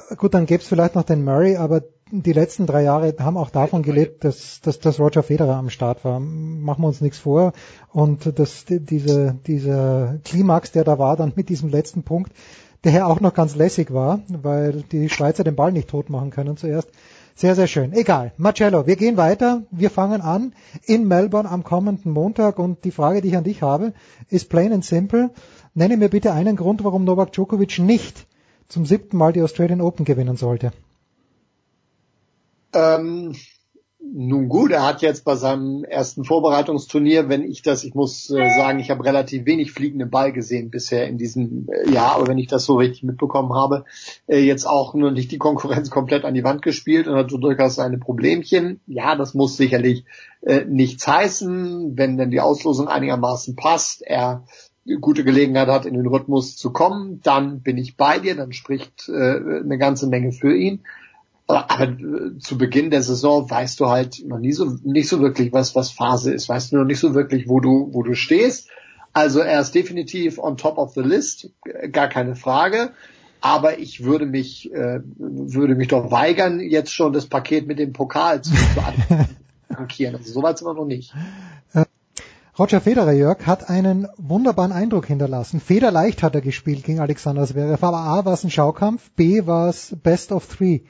äh, 0.09 0.15
gut, 0.15 0.33
dann 0.35 0.45
gäbe 0.45 0.61
es 0.61 0.67
vielleicht 0.69 0.95
noch 0.95 1.03
den 1.03 1.23
Murray, 1.23 1.55
aber 1.57 1.81
die 2.11 2.33
letzten 2.33 2.65
drei 2.67 2.83
Jahre 2.83 3.15
haben 3.19 3.37
auch 3.37 3.49
davon 3.49 3.81
gelebt, 3.83 4.23
dass, 4.23 4.61
dass, 4.61 4.79
dass 4.79 4.99
Roger 4.99 5.23
Federer 5.23 5.55
am 5.55 5.69
Start 5.69 6.03
war. 6.05 6.19
Machen 6.19 6.83
wir 6.83 6.87
uns 6.89 6.99
nichts 7.01 7.19
vor. 7.19 7.53
Und 7.93 8.37
dass 8.37 8.65
die- 8.65 8.81
diese, 8.81 9.35
dieser 9.47 10.19
Klimax, 10.25 10.73
der 10.73 10.83
da 10.83 10.99
war, 10.99 11.15
dann 11.15 11.31
mit 11.35 11.47
diesem 11.49 11.69
letzten 11.69 12.03
Punkt, 12.03 12.33
der 12.83 12.91
ja 12.91 13.05
auch 13.05 13.21
noch 13.21 13.33
ganz 13.33 13.55
lässig 13.55 13.93
war, 13.93 14.19
weil 14.27 14.83
die 14.91 15.07
Schweizer 15.09 15.45
den 15.45 15.55
Ball 15.55 15.71
nicht 15.71 15.87
tot 15.89 16.09
machen 16.09 16.31
können 16.31 16.57
zuerst. 16.57 16.89
Sehr, 17.41 17.55
sehr 17.55 17.65
schön. 17.65 17.91
Egal. 17.93 18.33
Marcello, 18.37 18.85
wir 18.85 18.95
gehen 18.95 19.17
weiter. 19.17 19.63
Wir 19.71 19.89
fangen 19.89 20.21
an 20.21 20.53
in 20.85 21.07
Melbourne 21.07 21.49
am 21.49 21.63
kommenden 21.63 22.11
Montag 22.11 22.59
und 22.59 22.83
die 22.85 22.91
Frage, 22.91 23.21
die 23.21 23.29
ich 23.29 23.35
an 23.35 23.43
dich 23.43 23.63
habe, 23.63 23.93
ist 24.29 24.47
plain 24.47 24.71
and 24.71 24.85
simple. 24.85 25.31
Nenne 25.73 25.97
mir 25.97 26.09
bitte 26.09 26.33
einen 26.33 26.55
Grund, 26.55 26.83
warum 26.83 27.03
Novak 27.03 27.31
Djokovic 27.31 27.79
nicht 27.79 28.27
zum 28.67 28.85
siebten 28.85 29.17
Mal 29.17 29.33
die 29.33 29.41
Australian 29.41 29.81
Open 29.81 30.05
gewinnen 30.05 30.37
sollte. 30.37 30.71
Ähm, 32.73 33.35
nun 34.13 34.49
gut, 34.49 34.71
er 34.71 34.85
hat 34.85 35.01
jetzt 35.01 35.23
bei 35.23 35.35
seinem 35.35 35.83
ersten 35.83 36.25
Vorbereitungsturnier, 36.25 37.29
wenn 37.29 37.43
ich 37.43 37.61
das, 37.61 37.83
ich 37.83 37.95
muss 37.95 38.29
äh, 38.29 38.49
sagen, 38.57 38.79
ich 38.79 38.91
habe 38.91 39.05
relativ 39.05 39.45
wenig 39.45 39.71
fliegenden 39.71 40.09
Ball 40.09 40.33
gesehen 40.33 40.69
bisher 40.69 41.07
in 41.07 41.17
diesem 41.17 41.69
äh, 41.69 41.89
Jahr, 41.89 42.15
aber 42.15 42.27
wenn 42.27 42.37
ich 42.37 42.47
das 42.47 42.65
so 42.65 42.75
richtig 42.75 43.03
mitbekommen 43.03 43.53
habe, 43.53 43.85
äh, 44.27 44.39
jetzt 44.39 44.65
auch 44.65 44.93
nur 44.93 45.11
nicht 45.11 45.31
die 45.31 45.37
Konkurrenz 45.37 45.89
komplett 45.89 46.25
an 46.25 46.33
die 46.33 46.43
Wand 46.43 46.61
gespielt 46.61 47.07
und 47.07 47.15
hat 47.15 47.31
so 47.31 47.37
durchaus 47.37 47.75
seine 47.75 47.97
Problemchen. 47.97 48.81
Ja, 48.85 49.15
das 49.15 49.33
muss 49.33 49.55
sicherlich 49.55 50.03
äh, 50.41 50.65
nichts 50.65 51.07
heißen, 51.07 51.97
wenn 51.97 52.17
denn 52.17 52.31
die 52.31 52.41
Auslosung 52.41 52.89
einigermaßen 52.89 53.55
passt, 53.55 54.01
er 54.01 54.43
gute 54.99 55.23
Gelegenheit 55.23 55.67
hat, 55.67 55.85
in 55.85 55.93
den 55.93 56.07
Rhythmus 56.07 56.57
zu 56.57 56.71
kommen, 56.71 57.21
dann 57.23 57.61
bin 57.61 57.77
ich 57.77 57.97
bei 57.97 58.19
dir, 58.19 58.35
dann 58.35 58.51
spricht 58.51 59.07
äh, 59.09 59.13
eine 59.13 59.77
ganze 59.77 60.07
Menge 60.07 60.31
für 60.31 60.55
ihn. 60.55 60.81
Aber, 61.47 61.83
äh, 61.83 62.37
zu 62.39 62.57
Beginn 62.57 62.91
der 62.91 63.03
Saison 63.03 63.49
weißt 63.49 63.79
du 63.79 63.87
halt 63.87 64.23
noch 64.25 64.39
nie 64.39 64.53
so 64.53 64.77
nicht 64.83 65.09
so 65.09 65.19
wirklich, 65.19 65.51
was 65.51 65.75
was 65.75 65.91
Phase 65.91 66.33
ist. 66.33 66.47
Weißt 66.47 66.71
du 66.71 66.77
noch 66.77 66.85
nicht 66.85 66.99
so 66.99 67.13
wirklich, 67.13 67.49
wo 67.49 67.59
du 67.59 67.89
wo 67.91 68.03
du 68.03 68.13
stehst. 68.15 68.69
Also 69.13 69.39
er 69.39 69.59
ist 69.59 69.75
definitiv 69.75 70.37
on 70.37 70.55
top 70.55 70.77
of 70.77 70.93
the 70.93 71.01
list, 71.01 71.49
äh, 71.65 71.89
gar 71.89 72.07
keine 72.07 72.35
Frage. 72.35 72.91
Aber 73.41 73.79
ich 73.79 74.03
würde 74.03 74.25
mich 74.25 74.71
äh, 74.71 75.01
würde 75.17 75.75
mich 75.75 75.87
doch 75.87 76.11
weigern, 76.11 76.59
jetzt 76.59 76.93
schon 76.93 77.11
das 77.11 77.25
Paket 77.25 77.67
mit 77.67 77.79
dem 77.79 77.91
Pokal 77.91 78.41
zu, 78.41 78.53
zu 78.53 79.75
ankieren. 79.75 80.15
Also 80.19 80.31
soweit 80.31 80.57
sind 80.57 80.67
wir 80.67 80.73
noch 80.73 80.85
nicht. 80.85 81.13
Roger 82.59 82.81
Federer, 82.81 83.13
Jörg, 83.13 83.47
hat 83.47 83.69
einen 83.69 84.07
wunderbaren 84.17 84.73
Eindruck 84.73 85.07
hinterlassen. 85.07 85.61
Federleicht 85.61 86.21
hat 86.21 86.35
er 86.35 86.41
gespielt 86.41 86.83
gegen 86.83 86.99
Alexander 86.99 87.47
Zverev, 87.47 87.83
aber 87.83 87.97
A 87.97 88.25
war 88.25 88.33
es 88.33 88.43
ein 88.43 88.51
Schaukampf, 88.51 89.09
B 89.11 89.47
war 89.47 89.69
es 89.69 89.95
Best 90.03 90.31
of 90.33 90.45
Three. 90.45 90.81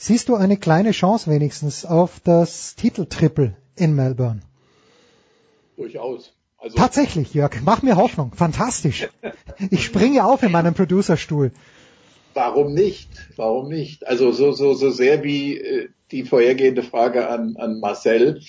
Siehst 0.00 0.28
du 0.28 0.36
eine 0.36 0.56
kleine 0.56 0.92
Chance 0.92 1.28
wenigstens 1.28 1.84
auf 1.84 2.20
das 2.20 2.76
Titeltriple 2.76 3.56
in 3.74 3.96
Melbourne? 3.96 4.42
Durchaus. 5.76 6.32
Also 6.56 6.76
Tatsächlich, 6.76 7.34
Jörg, 7.34 7.60
mach 7.64 7.82
mir 7.82 7.96
Hoffnung. 7.96 8.32
Fantastisch. 8.32 9.08
Ich 9.70 9.84
springe 9.84 10.24
auf 10.24 10.44
in 10.44 10.52
meinem 10.52 10.74
Producerstuhl. 10.74 11.50
Warum 12.32 12.74
nicht? 12.74 13.08
Warum 13.34 13.68
nicht? 13.68 14.06
Also 14.06 14.30
so, 14.30 14.52
so, 14.52 14.74
so 14.74 14.90
sehr 14.90 15.24
wie 15.24 15.58
äh, 15.58 15.88
die 16.12 16.22
vorhergehende 16.22 16.84
Frage 16.84 17.28
an, 17.28 17.56
an 17.56 17.80
Marcel 17.80 18.40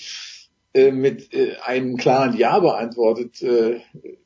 äh, 0.73 0.91
mit 0.91 1.33
äh, 1.33 1.56
einem 1.65 1.98
klaren 1.98 2.38
Ja 2.38 2.59
beantwortet 2.59 3.41
äh, 3.41 3.80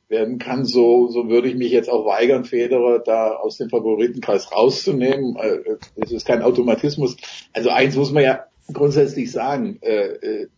werden 0.08 0.38
kann, 0.38 0.64
so, 0.64 1.08
so 1.08 1.28
würde 1.28 1.48
ich 1.48 1.54
mich 1.54 1.72
jetzt 1.72 1.88
auch 1.88 2.04
weigern, 2.06 2.44
Federer 2.44 2.98
da 2.98 3.32
aus 3.32 3.56
dem 3.56 3.70
Favoritenkreis 3.70 4.52
rauszunehmen. 4.52 5.36
Äh, 5.36 5.76
es 5.96 6.12
ist 6.12 6.26
kein 6.26 6.42
Automatismus. 6.42 7.16
Also 7.52 7.70
eins 7.70 7.96
muss 7.96 8.12
man 8.12 8.22
ja 8.22 8.44
grundsätzlich 8.72 9.32
sagen, 9.32 9.78
äh, 9.82 10.06
äh 10.06 10.48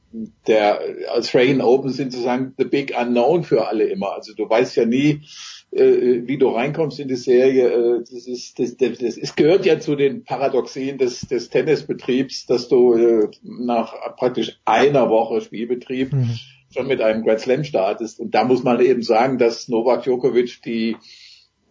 der 0.47 0.81
Australian 1.10 1.60
Open 1.60 1.90
sind 1.90 2.10
sozusagen 2.10 2.55
the 2.56 2.65
big 2.65 2.94
unknown 2.98 3.44
für 3.44 3.68
alle 3.68 3.84
immer. 3.84 4.15
Also 4.15 4.32
du 4.34 4.48
weißt 4.48 4.74
ja 4.76 4.86
nie, 4.86 5.23
äh, 5.70 6.23
wie 6.27 6.39
du 6.39 6.49
reinkommst 6.49 7.01
in 7.01 7.09
die 7.09 7.17
Serie. 7.17 7.69
Äh, 7.69 7.99
das 8.01 8.27
ist, 8.27 8.59
das, 8.59 8.77
das, 8.77 8.99
das 8.99 9.36
gehört 9.36 9.67
ja 9.67 9.78
zu 9.78 9.97
den 9.97 10.25
Paradoxien 10.25 10.99
des, 10.99 11.20
des 11.20 11.51
Tennisbetriebs, 11.51 12.47
dass 12.47 12.69
du 12.69 12.95
äh, 12.95 13.28
nach 13.43 13.95
praktisch 14.17 14.61
einer 14.65 15.11
Woche 15.11 15.41
Spielbetrieb 15.41 16.12
mhm. 16.12 16.39
schon 16.73 16.86
mit 16.86 17.01
einem 17.01 17.25
Grand 17.25 17.41
Slam 17.41 17.65
startest. 17.65 18.20
Und 18.20 18.35
da 18.35 18.45
muss 18.45 18.62
man 18.62 18.81
eben 18.81 19.03
sagen, 19.03 19.39
dass 19.39 19.69
Novak 19.69 20.03
Djokovic 20.03 20.62
die 20.62 20.97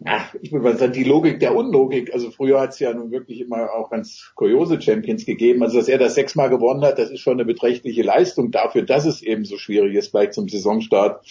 ach, 0.03 0.35
ich 0.41 0.51
würde 0.51 0.64
mal 0.64 0.77
sagen, 0.77 0.93
die 0.93 1.03
Logik 1.03 1.40
der 1.40 1.56
Unlogik. 1.56 2.14
Also 2.14 2.32
früher 2.32 2.59
hat 2.59 2.72
es 2.72 2.80
ja 2.80 2.93
nun 2.93 3.11
wirklich 3.11 3.40
immer 3.40 3.72
auch 3.72 3.90
ganz 3.90 4.32
kuriose 4.35 4.82
Champions 4.82 5.25
gegeben. 5.25 5.64
Also 5.64 5.77
dass 5.77 5.88
er 5.88 5.98
das 5.98 6.15
sechsmal 6.15 6.49
gewonnen 6.49 6.83
hat, 6.83 6.99
das 6.99 7.11
ist 7.11 7.22
schon 7.22 7.33
eine 7.33 7.45
beträchtliche 7.45 8.03
Leistung 8.03 8.51
dafür, 8.51 8.83
dass 8.83 9.06
es 9.06 9.22
eben 9.22 9.45
so 9.45 9.57
schwierig 9.57 9.95
ist, 9.95 10.11
gleich 10.11 10.32
zum 10.32 10.49
Saisonstart 10.49 11.25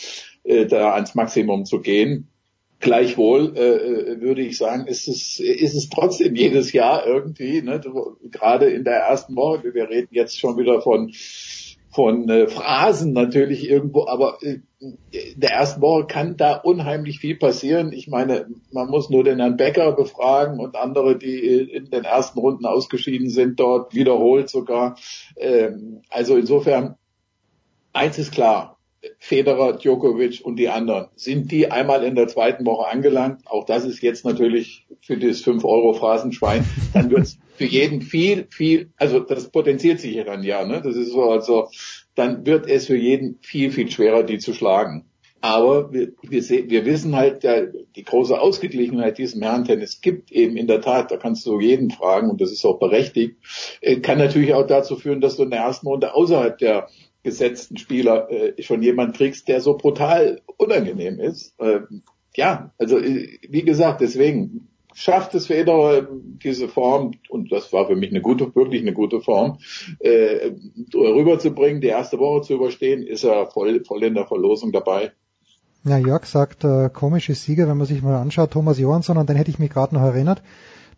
äh, 0.45 0.67
da 0.67 0.95
ans 0.95 1.15
Maximum 1.15 1.65
zu 1.65 1.81
gehen. 1.81 2.29
Gleichwohl 2.81 3.57
äh, 3.57 3.61
äh 3.61 4.21
würde 4.21 4.43
ich 4.43 4.59
sagen, 4.59 4.87
ist 4.87 5.09
es, 5.09 5.41
ist 5.41 5.75
es 5.75 5.89
trotzdem 5.89 6.35
jedes 6.37 6.73
Jahr 6.73 7.07
irgendwie, 7.07 7.63
ne, 7.63 7.81
gerade 8.31 8.67
in 8.67 8.85
der 8.85 8.97
ersten 8.97 9.37
Woche, 9.37 9.75
wir 9.75 9.89
reden 9.89 10.09
jetzt 10.11 10.39
schon 10.39 10.59
wieder 10.59 10.81
von 10.81 11.13
von 11.95 12.29
äh, 12.29 12.49
Phrasen 12.49 13.13
natürlich 13.13 13.71
irgendwo, 13.71 14.07
aber 14.09 14.39
äh, 14.43 14.59
der 15.37 15.51
ersten 15.53 15.81
Woche 15.81 16.07
kann 16.07 16.37
da 16.37 16.57
unheimlich 16.57 17.21
viel 17.21 17.37
passieren. 17.37 17.93
Ich 17.93 18.09
meine, 18.09 18.49
man 18.73 18.89
muss 18.89 19.11
nur 19.11 19.23
den 19.23 19.39
Herrn 19.39 19.57
Becker 19.57 19.93
befragen 19.93 20.59
und 20.59 20.75
andere, 20.75 21.17
die 21.17 21.39
in 21.39 21.91
den 21.91 22.05
ersten 22.05 22.41
Runden 22.41 22.67
ausgeschieden 22.67 23.31
sind, 23.31 23.61
dort 23.61 23.95
wiederholt 23.95 24.51
sogar. 24.51 24.97
Ähm, 25.37 26.03
also 26.11 26.37
insofern, 26.37 26.97
eins 27.93 28.19
ist 28.19 28.33
klar, 28.33 28.74
Federer, 29.19 29.75
Djokovic 29.75 30.41
und 30.45 30.57
die 30.57 30.69
anderen. 30.69 31.09
Sind 31.17 31.51
die 31.51 31.71
einmal 31.71 32.05
in 32.05 32.15
der 32.15 32.29
zweiten 32.29 32.65
Woche 32.67 32.89
angelangt? 32.89 33.43
Auch 33.47 33.65
das 33.65 33.85
ist 33.85 34.03
jetzt 34.03 34.25
natürlich 34.25 34.87
für 35.01 35.17
das 35.17 35.45
5-Euro-Phrasenschwein. 35.45 36.65
Dann 36.93 37.11
wird 37.11 37.23
es 37.23 37.39
für 37.57 37.65
jeden 37.65 38.03
viel, 38.03 38.47
viel, 38.51 38.91
also 38.97 39.21
das 39.21 39.51
potenziert 39.51 40.01
sich 40.01 40.15
ja 40.15 40.25
dann 40.25 40.43
ja, 40.43 40.65
ne? 40.65 40.83
Das 40.83 40.97
ist 40.97 41.13
so, 41.13 41.31
also 41.31 41.69
dann 42.15 42.47
wird 42.47 42.67
es 42.69 42.87
für 42.87 42.97
jeden 42.97 43.39
viel, 43.41 43.71
viel 43.71 43.91
schwerer, 43.91 44.23
die 44.23 44.39
zu 44.39 44.53
schlagen. 44.53 45.07
Aber 45.45 45.93
wir, 45.93 46.13
wir, 46.23 46.43
sehen, 46.43 46.71
wir 46.71 46.87
wissen 46.87 47.15
halt, 47.15 47.43
der, 47.43 47.67
die 47.67 48.03
große 48.03 48.41
Ausgeglichenheit, 48.41 49.19
die 49.19 49.25
es 49.25 49.35
im 49.35 49.43
Herrentennis 49.43 50.01
gibt, 50.01 50.33
eben 50.33 50.57
in 50.57 50.67
der 50.67 50.81
Tat, 50.81 51.11
da 51.11 51.19
kannst 51.19 51.45
du 51.45 51.61
jeden 51.61 51.91
fragen 51.91 52.31
und 52.31 52.41
das 52.41 52.51
ist 52.51 52.65
auch 52.65 52.79
berechtigt, 52.79 53.37
äh, 53.83 54.01
kann 54.01 54.17
natürlich 54.17 54.55
auch 54.55 54.67
dazu 54.67 54.97
führen, 54.97 55.21
dass 55.21 55.37
du 55.37 55.43
in 55.43 55.51
der 55.51 55.61
ersten 55.61 55.87
Runde 55.87 56.15
außerhalb 56.15 56.57
der 56.57 56.89
gesetzten 57.25 57.79
Spieler 57.79 58.31
äh, 58.31 58.63
schon 58.63 58.83
jemand 58.83 59.17
kriegst, 59.17 59.49
der 59.49 59.61
so 59.61 59.77
brutal 59.77 60.41
unangenehm 60.59 61.19
ist. 61.19 61.59
Äh, 61.59 61.81
ja, 62.37 62.73
also 62.79 62.99
äh, 62.99 63.41
wie 63.49 63.63
gesagt, 63.63 64.01
deswegen 64.01 64.69
schafft 64.95 65.35
es 65.35 65.49
Federer 65.49 66.07
diese 66.13 66.69
Form, 66.69 67.13
und 67.29 67.51
das 67.51 67.73
war 67.73 67.89
für 67.89 67.97
mich 67.97 68.11
eine 68.11 68.21
gute, 68.21 68.55
wirklich 68.55 68.83
eine 68.83 68.93
gute 68.93 69.21
Form, 69.21 69.59
äh, 69.99 70.53
rüberzubringen, 70.95 71.81
die 71.81 71.89
erste 71.89 72.19
Woche 72.19 72.43
zu 72.43 72.55
überstehen, 72.55 73.03
ist 73.03 73.25
er 73.25 73.47
voll, 73.47 73.85
voll 73.85 74.05
in 74.05 74.15
der 74.15 74.27
Verlosung 74.27 74.71
dabei. 74.71 75.13
Ja, 75.85 75.99
Jörg 75.99 76.25
sagt, 76.27 76.65
äh, 76.65 76.89
komische 76.91 77.35
Sieger, 77.35 77.69
wenn 77.69 77.77
man 77.77 77.87
sich 77.87 78.03
mal 78.03 78.21
anschaut, 78.21 78.53
Thomas 78.53 78.79
Johansson, 78.79 79.19
an 79.19 79.27
den 79.27 79.37
hätte 79.37 79.51
ich 79.51 79.59
mich 79.59 79.71
gerade 79.71 79.95
noch 79.95 80.03
erinnert 80.03 80.43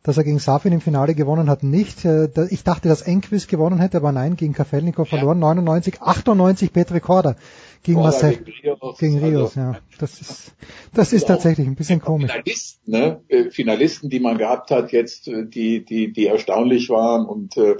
dass 0.07 0.17
er 0.17 0.23
gegen 0.23 0.39
Safin 0.39 0.73
im 0.73 0.81
Finale 0.81 1.17
gewonnen 1.17 1.51
hat, 1.51 1.65
nicht. 1.65 2.05
Äh, 2.05 2.29
ich 2.51 2.63
dachte, 2.63 2.89
dass 2.89 3.03
Enquist 3.03 3.49
gewonnen 3.49 3.81
hätte, 3.81 3.97
aber 3.97 4.13
nein, 4.13 4.37
gegen 4.37 4.53
Kafelnikov 4.53 5.11
ja. 5.11 5.19
verloren. 5.19 5.41
99, 5.41 6.01
98 6.01 6.73
Petri 6.73 7.01
Korda 7.01 7.35
gegen 7.83 7.97
Korda 7.97 8.11
Marcel. 8.11 8.37
Gegen 8.37 8.53
Rios, 8.63 8.99
gegen 8.99 9.19
Rios 9.19 9.57
also, 9.57 9.61
ja. 9.73 9.79
Das 9.99 10.21
ist, 10.21 10.55
das 10.95 11.13
ist 11.13 11.27
tatsächlich 11.27 11.67
ein 11.67 11.75
bisschen 11.75 12.01
komisch. 12.01 12.31
Finalisten, 12.31 12.93
ne? 12.93 13.21
Äh, 13.27 13.51
Finalisten, 13.51 14.09
die 14.09 14.21
man 14.21 14.39
gehabt 14.39 14.71
hat 14.71 14.93
jetzt, 14.93 15.27
äh, 15.27 15.45
die, 15.45 15.85
die, 15.85 16.13
die 16.13 16.27
erstaunlich 16.27 16.89
waren 16.89 17.27
und 17.27 17.57
äh, 17.57 17.75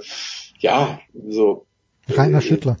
ja, 0.59 0.99
so. 1.29 1.65
Rainer 2.09 2.39
äh, 2.39 2.41
Schüttler. 2.41 2.75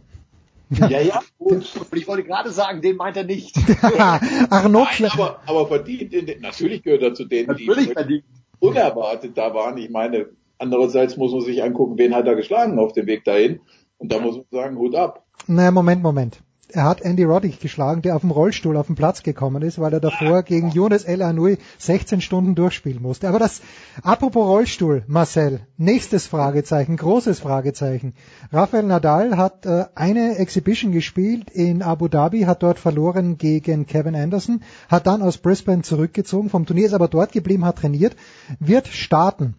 Ja, 0.71 0.99
ja, 0.99 1.21
gut. 1.37 1.53
Und 1.53 1.97
ich 1.97 2.05
wollte 2.05 2.25
gerade 2.25 2.51
sagen, 2.51 2.81
den 2.81 2.97
meint 2.97 3.15
er 3.15 3.23
nicht. 3.23 3.55
Arnaud 4.49 4.89
Nein, 4.99 5.09
aber, 5.13 5.39
aber 5.45 5.67
verdient, 5.67 6.41
natürlich 6.41 6.83
gehört 6.83 7.03
er 7.03 7.13
zu 7.13 7.23
denen, 7.23 7.47
natürlich 7.47 7.87
die 7.87 7.93
verdient 7.93 8.25
unerwartet 8.59 9.37
da 9.37 9.53
waren. 9.53 9.77
Ich 9.77 9.89
meine, 9.89 10.27
andererseits 10.57 11.17
muss 11.17 11.31
man 11.31 11.41
sich 11.41 11.63
angucken, 11.63 11.97
wen 11.97 12.15
hat 12.15 12.27
er 12.27 12.35
geschlagen 12.35 12.79
auf 12.79 12.93
dem 12.93 13.07
Weg 13.07 13.23
dahin. 13.23 13.59
Und 13.97 14.11
da 14.11 14.19
muss 14.19 14.37
man 14.37 14.45
sagen, 14.51 14.77
Hut 14.77 14.95
ab. 14.95 15.25
Naja, 15.47 15.71
Moment, 15.71 16.03
Moment. 16.03 16.41
Er 16.73 16.83
hat 16.83 16.99
Andy 16.99 17.23
Roddick 17.23 17.61
geschlagen, 17.61 18.01
der 18.01 18.17
auf 18.17 18.21
dem 18.21 18.31
Rollstuhl 18.31 18.75
auf 18.75 18.87
den 18.87 18.95
Platz 18.95 19.23
gekommen 19.23 19.61
ist, 19.61 19.79
weil 19.79 19.93
er 19.93 20.01
davor 20.01 20.43
gegen 20.43 20.69
Younes 20.71 21.05
El 21.05 21.21
Anoui 21.21 21.57
16 21.77 22.19
Stunden 22.19 22.55
durchspielen 22.55 23.01
musste. 23.01 23.29
Aber 23.29 23.39
das, 23.39 23.61
apropos 24.03 24.45
Rollstuhl, 24.45 25.03
Marcel, 25.07 25.61
nächstes 25.77 26.27
Fragezeichen, 26.27 26.97
großes 26.97 27.39
Fragezeichen. 27.39 28.15
Rafael 28.51 28.83
Nadal 28.83 29.37
hat 29.37 29.65
äh, 29.65 29.85
eine 29.95 30.37
Exhibition 30.39 30.91
gespielt 30.91 31.49
in 31.51 31.81
Abu 31.81 32.09
Dhabi, 32.09 32.41
hat 32.41 32.63
dort 32.63 32.79
verloren 32.79 33.37
gegen 33.37 33.85
Kevin 33.85 34.15
Anderson, 34.15 34.61
hat 34.89 35.07
dann 35.07 35.21
aus 35.21 35.37
Brisbane 35.37 35.83
zurückgezogen 35.83 36.49
vom 36.49 36.65
Turnier, 36.65 36.87
ist 36.87 36.93
aber 36.93 37.07
dort 37.07 37.31
geblieben, 37.31 37.63
hat 37.63 37.77
trainiert, 37.77 38.17
wird 38.59 38.87
starten. 38.87 39.55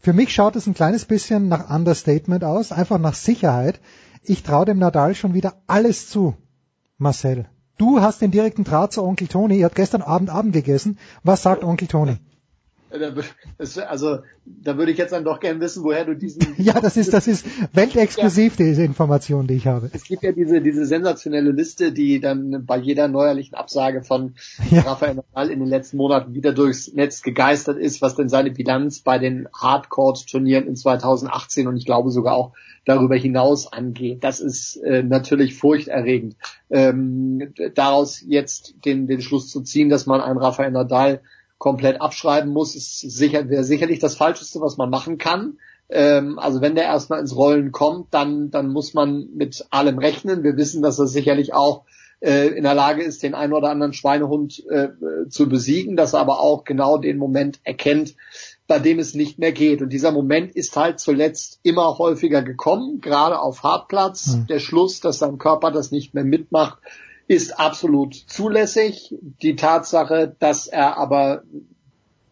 Für 0.00 0.12
mich 0.12 0.32
schaut 0.32 0.56
es 0.56 0.66
ein 0.66 0.74
kleines 0.74 1.06
bisschen 1.06 1.48
nach 1.48 1.74
Understatement 1.74 2.44
aus, 2.44 2.70
einfach 2.70 2.98
nach 2.98 3.14
Sicherheit. 3.14 3.80
Ich 4.22 4.42
traue 4.42 4.66
dem 4.66 4.78
Nadal 4.78 5.14
schon 5.14 5.34
wieder 5.34 5.54
alles 5.66 6.08
zu, 6.08 6.34
Marcel. 6.96 7.46
Du 7.78 8.00
hast 8.00 8.20
den 8.20 8.32
direkten 8.32 8.64
Draht 8.64 8.92
zu 8.92 9.04
Onkel 9.04 9.28
Tony. 9.28 9.58
Ihr 9.58 9.66
habt 9.66 9.76
gestern 9.76 10.02
Abend 10.02 10.30
Abend 10.30 10.52
gegessen. 10.52 10.98
Was 11.22 11.42
sagt 11.42 11.62
Onkel 11.62 11.86
Tony? 11.86 12.16
Also, 13.88 14.18
da 14.44 14.78
würde 14.78 14.92
ich 14.92 14.98
jetzt 14.98 15.12
dann 15.12 15.24
doch 15.24 15.40
gerne 15.40 15.60
wissen, 15.60 15.84
woher 15.84 16.04
du 16.04 16.14
diesen. 16.14 16.42
ja, 16.56 16.80
das 16.80 16.96
ist, 16.96 17.12
das 17.12 17.26
ist 17.26 17.46
weltexklusiv, 17.74 18.58
ja. 18.58 18.66
diese 18.66 18.82
Information, 18.84 19.46
die 19.46 19.54
ich 19.54 19.66
habe. 19.66 19.90
Es 19.92 20.04
gibt 20.04 20.22
ja 20.22 20.32
diese, 20.32 20.60
diese 20.60 20.86
sensationelle 20.86 21.50
Liste, 21.50 21.92
die 21.92 22.20
dann 22.20 22.64
bei 22.64 22.78
jeder 22.78 23.08
neuerlichen 23.08 23.54
Absage 23.54 24.02
von 24.02 24.34
ja. 24.70 24.82
Rafael 24.82 25.16
Nadal 25.16 25.50
in 25.50 25.60
den 25.60 25.68
letzten 25.68 25.98
Monaten 25.98 26.34
wieder 26.34 26.52
durchs 26.52 26.92
Netz 26.92 27.22
gegeistert 27.22 27.78
ist, 27.78 28.00
was 28.00 28.14
denn 28.14 28.28
seine 28.28 28.50
Bilanz 28.50 29.00
bei 29.00 29.18
den 29.18 29.48
Hardcourt-Turnieren 29.52 30.66
in 30.66 30.76
2018 30.76 31.66
und 31.66 31.76
ich 31.76 31.84
glaube 31.84 32.10
sogar 32.10 32.34
auch 32.34 32.52
darüber 32.84 33.16
hinaus 33.16 33.70
angeht. 33.70 34.24
Das 34.24 34.40
ist 34.40 34.76
äh, 34.76 35.02
natürlich 35.02 35.54
furchterregend. 35.54 36.36
Ähm, 36.70 37.52
daraus 37.74 38.24
jetzt 38.26 38.74
den, 38.84 39.06
den 39.06 39.20
Schluss 39.20 39.50
zu 39.50 39.60
ziehen, 39.60 39.90
dass 39.90 40.06
man 40.06 40.22
einen 40.22 40.38
Rafael 40.38 40.70
Nadal 40.70 41.20
komplett 41.58 42.00
abschreiben 42.00 42.52
muss, 42.52 42.74
ist 42.74 42.98
sicher, 43.00 43.48
wäre 43.48 43.64
sicherlich 43.64 43.98
das 43.98 44.16
Falscheste, 44.16 44.60
was 44.60 44.76
man 44.76 44.90
machen 44.90 45.18
kann. 45.18 45.58
Ähm, 45.90 46.38
also 46.38 46.60
wenn 46.60 46.74
der 46.74 46.84
erstmal 46.84 47.20
ins 47.20 47.34
Rollen 47.34 47.72
kommt, 47.72 48.12
dann, 48.12 48.50
dann 48.50 48.68
muss 48.68 48.94
man 48.94 49.28
mit 49.34 49.66
allem 49.70 49.98
rechnen. 49.98 50.44
Wir 50.44 50.56
wissen, 50.56 50.82
dass 50.82 50.98
er 50.98 51.06
sicherlich 51.06 51.54
auch 51.54 51.84
äh, 52.20 52.48
in 52.48 52.64
der 52.64 52.74
Lage 52.74 53.02
ist, 53.02 53.22
den 53.22 53.34
einen 53.34 53.52
oder 53.52 53.70
anderen 53.70 53.92
Schweinehund 53.92 54.64
äh, 54.68 54.88
zu 55.28 55.48
besiegen, 55.48 55.96
dass 55.96 56.12
er 56.12 56.20
aber 56.20 56.40
auch 56.40 56.64
genau 56.64 56.98
den 56.98 57.16
Moment 57.16 57.60
erkennt, 57.64 58.14
bei 58.66 58.78
dem 58.78 58.98
es 58.98 59.14
nicht 59.14 59.38
mehr 59.38 59.52
geht. 59.52 59.82
Und 59.82 59.90
dieser 59.90 60.12
Moment 60.12 60.54
ist 60.54 60.76
halt 60.76 61.00
zuletzt 61.00 61.60
immer 61.62 61.98
häufiger 61.98 62.42
gekommen, 62.42 63.00
gerade 63.00 63.40
auf 63.40 63.62
Hartplatz. 63.62 64.34
Mhm. 64.34 64.46
Der 64.48 64.58
Schluss, 64.58 65.00
dass 65.00 65.18
sein 65.18 65.38
Körper 65.38 65.70
das 65.70 65.90
nicht 65.90 66.12
mehr 66.12 66.24
mitmacht, 66.24 66.78
ist 67.28 67.60
absolut 67.60 68.14
zulässig. 68.14 69.14
Die 69.42 69.54
Tatsache, 69.54 70.34
dass 70.38 70.66
er 70.66 70.96
aber 70.96 71.44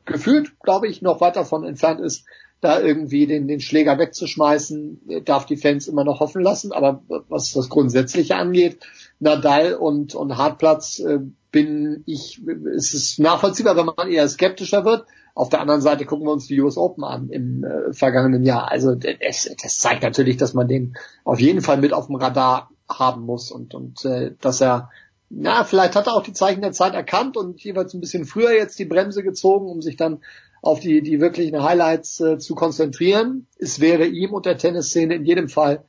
gefühlt, 0.07 0.58
glaube 0.60 0.89
ich, 0.89 1.02
noch 1.02 1.20
weit 1.20 1.36
davon 1.36 1.65
entfernt 1.65 2.00
ist, 2.00 2.25
da 2.62 2.81
irgendwie 2.81 3.26
den, 3.26 3.47
den 3.47 3.60
Schläger 3.60 3.99
wegzuschmeißen, 3.99 5.23
darf 5.25 5.44
die 5.44 5.58
Fans 5.58 5.86
immer 5.86 6.05
noch 6.05 6.20
hoffen 6.20 6.42
lassen. 6.42 6.73
Aber 6.73 7.02
was 7.28 7.52
das 7.52 7.68
Grundsätzliche 7.68 8.36
angeht, 8.36 8.78
Nadal 9.20 9.75
und, 9.75 10.15
und 10.15 10.39
Hartplatz, 10.39 10.99
äh, 11.00 11.20
bin 11.52 12.02
ich, 12.07 12.42
ist 12.47 12.94
es 12.94 13.18
nachvollziehbar, 13.18 13.76
wenn 13.76 13.86
man 13.86 14.10
eher 14.10 14.28
skeptischer 14.28 14.84
wird. 14.84 15.07
Auf 15.34 15.50
der 15.50 15.60
anderen 15.60 15.83
Seite 15.83 16.07
gucken 16.07 16.26
wir 16.26 16.33
uns 16.33 16.47
die 16.47 16.60
US 16.60 16.78
Open 16.78 17.05
an 17.05 17.28
im 17.28 17.65
äh, 17.65 17.92
vergangenen 17.92 18.44
Jahr. 18.44 18.70
Also 18.70 18.97
es, 19.20 19.55
das 19.62 19.78
zeigt 19.78 20.02
natürlich, 20.02 20.39
dass 20.39 20.55
man 20.55 20.68
den 20.68 20.97
auf 21.25 21.41
jeden 21.41 21.60
Fall 21.60 21.76
mit 21.76 21.92
auf 21.92 22.07
dem 22.07 22.16
Radar 22.16 22.70
haben 22.89 23.23
muss 23.23 23.50
und, 23.50 23.74
und 23.74 24.05
äh, 24.05 24.34
dass 24.40 24.60
er 24.60 24.90
na, 25.28 25.65
vielleicht 25.65 25.97
hat 25.97 26.06
er 26.06 26.15
auch 26.15 26.23
die 26.23 26.32
Zeichen 26.32 26.62
der 26.62 26.73
Zeit 26.73 26.94
erkannt 26.94 27.36
und 27.36 27.60
jeweils 27.62 27.94
ein 27.94 28.00
bisschen 28.00 28.26
früher 28.26 28.52
jetzt 28.52 28.78
die 28.78 28.84
Bremse 28.84 29.24
gezogen, 29.24 29.66
um 29.66 29.82
sich 29.82 29.97
dann 29.97 30.20
auf 30.62 30.81
die, 30.81 31.02
die 31.02 31.20
wirklichen 31.20 31.62
Highlights 31.62 32.20
äh, 32.20 32.39
zu 32.39 32.55
konzentrieren. 32.55 33.47
Es 33.58 33.81
wäre 33.81 34.06
ihm 34.06 34.32
und 34.32 34.47
der 34.47 34.58
Tennisszene 34.58 35.15
in 35.15 35.24
jedem 35.24 35.48
Fall 35.48 35.84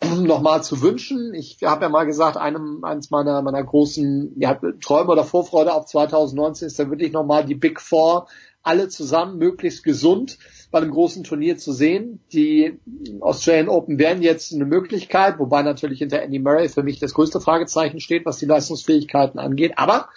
nochmal 0.20 0.62
zu 0.62 0.82
wünschen. 0.82 1.32
Ich 1.34 1.58
habe 1.62 1.84
ja 1.84 1.88
mal 1.88 2.04
gesagt, 2.04 2.36
einem, 2.36 2.84
eines 2.84 3.10
meiner, 3.10 3.40
meiner 3.42 3.62
großen 3.62 4.34
ja, 4.38 4.58
Träume 4.82 5.10
oder 5.10 5.24
Vorfreude 5.24 5.72
auf 5.72 5.86
2019 5.86 6.66
ist 6.66 6.78
dann 6.78 6.90
wirklich 6.90 7.12
nochmal 7.12 7.44
die 7.44 7.54
Big 7.54 7.80
Four 7.80 8.26
alle 8.62 8.88
zusammen 8.88 9.38
möglichst 9.38 9.82
gesund 9.82 10.38
bei 10.72 10.78
einem 10.78 10.90
großen 10.90 11.22
Turnier 11.22 11.58
zu 11.58 11.72
sehen. 11.72 12.18
Die 12.32 12.80
Australian 13.20 13.68
Open 13.68 13.98
wären 13.98 14.22
jetzt 14.22 14.52
eine 14.52 14.64
Möglichkeit, 14.64 15.38
wobei 15.38 15.62
natürlich 15.62 16.00
hinter 16.00 16.22
Andy 16.22 16.38
Murray 16.38 16.68
für 16.68 16.82
mich 16.82 16.98
das 16.98 17.14
größte 17.14 17.40
Fragezeichen 17.40 18.00
steht, 18.00 18.24
was 18.24 18.38
die 18.38 18.46
Leistungsfähigkeiten 18.46 19.38
angeht. 19.38 19.74
Aber 19.76 20.08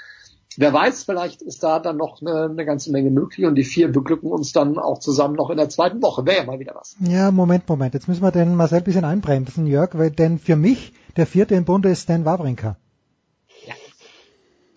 wer 0.56 0.74
weiß, 0.74 1.04
vielleicht 1.04 1.42
ist 1.42 1.62
da 1.62 1.80
dann 1.80 1.98
noch 1.98 2.22
eine, 2.22 2.46
eine 2.46 2.66
ganze 2.66 2.90
Menge 2.92 3.12
möglich 3.12 3.46
und 3.46 3.56
die 3.56 3.66
vier 3.66 3.92
beglücken 3.92 4.32
uns 4.32 4.54
dann 4.54 4.80
auch 4.80 5.00
zusammen 5.00 5.36
noch 5.36 5.50
in 5.50 5.58
der 5.58 5.68
zweiten 5.68 6.02
Woche. 6.02 6.26
Wäre 6.26 6.38
ja 6.38 6.46
mal 6.46 6.60
wieder 6.60 6.74
was. 6.74 6.96
Ja, 7.02 7.32
Moment, 7.32 7.68
Moment. 7.68 7.94
Jetzt 7.94 8.08
müssen 8.08 8.24
wir 8.24 8.32
den 8.32 8.56
Marcel 8.56 8.78
ein 8.78 8.84
bisschen 8.86 9.06
einbremsen, 9.06 9.68
Jörg, 9.68 9.90
weil 9.94 10.10
denn 10.10 10.40
für 10.40 10.56
mich 10.56 10.94
der 11.18 11.28
vierte 11.28 11.56
im 11.56 11.66
Bunde 11.66 11.90
ist 11.90 12.04
Stan 12.04 12.24
Wawrinka. 12.24 12.78
Ja. 13.68 13.74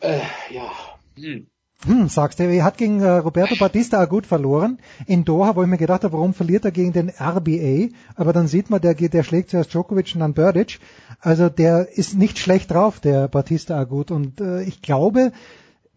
Äh, 0.01 0.21
ja. 0.51 0.71
Hm. 1.17 1.47
Hm, 1.87 2.09
sagst 2.09 2.41
du, 2.41 2.45
er 2.45 2.65
hat 2.65 2.77
gegen 2.77 3.01
äh, 3.01 3.09
Roberto 3.09 3.55
Batista 3.57 4.05
gut 4.07 4.27
verloren 4.27 4.79
in 5.07 5.25
Doha, 5.25 5.55
wo 5.55 5.63
ich 5.63 5.69
mir 5.69 5.79
gedacht 5.79 6.03
habe, 6.03 6.13
warum 6.13 6.35
verliert 6.35 6.65
er 6.65 6.73
gegen 6.73 6.93
den 6.93 7.09
RBA? 7.09 7.95
Aber 8.17 8.33
dann 8.33 8.49
sieht 8.49 8.69
man, 8.69 8.81
der, 8.81 8.95
der 8.95 9.23
schlägt 9.23 9.51
zuerst 9.51 9.73
Djokovic 9.73 10.11
und 10.15 10.21
dann 10.21 10.35
Berdych. 10.35 10.81
Also 11.21 11.49
der 11.49 11.89
ist 11.97 12.19
nicht 12.19 12.39
schlecht 12.41 12.73
drauf, 12.73 12.99
der 12.99 13.29
Batista 13.29 13.79
Agut. 13.79 14.11
Und 14.11 14.41
äh, 14.41 14.63
ich 14.63 14.83
glaube, 14.83 15.31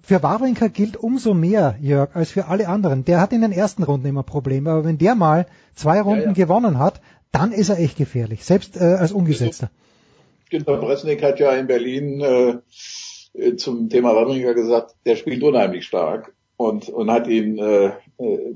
für 0.04 0.22
Wawrinka 0.22 0.68
gilt 0.68 0.98
umso 0.98 1.34
mehr, 1.34 1.76
Jörg, 1.82 2.16
als 2.16 2.30
für 2.30 2.46
alle 2.46 2.68
anderen. 2.68 3.04
Der 3.04 3.20
hat 3.20 3.34
in 3.34 3.42
den 3.42 3.52
ersten 3.52 3.82
Runden 3.82 4.06
immer 4.06 4.24
Probleme, 4.24 4.70
aber 4.70 4.86
wenn 4.86 5.00
der 5.00 5.16
mal 5.16 5.48
zwei 5.74 6.00
Runden 6.02 6.22
ja, 6.22 6.28
ja. 6.28 6.34
gewonnen 6.34 6.78
hat, 6.78 7.02
dann 7.32 7.52
ist 7.52 7.70
er 7.70 7.80
echt 7.80 7.98
gefährlich, 7.98 8.46
selbst 8.46 8.78
äh, 8.78 8.84
als 8.84 9.12
Ungesetzter. 9.12 9.72
Günter 10.52 10.78
Bresnik 10.78 11.24
hat 11.24 11.40
ja 11.40 11.54
in 11.54 11.66
Berlin 11.66 12.20
äh, 12.20 12.58
äh, 13.34 13.56
zum 13.56 13.90
Thema 13.90 14.16
Wawrinka 14.16 14.54
gesagt, 14.54 14.96
der 15.06 15.16
spielt 15.16 15.44
unheimlich 15.44 15.86
stark. 15.86 16.34
Und, 16.58 16.90
und 16.90 17.10
hat 17.10 17.28
ihn, 17.28 17.58
äh, 17.58 17.88
äh, 18.20 18.56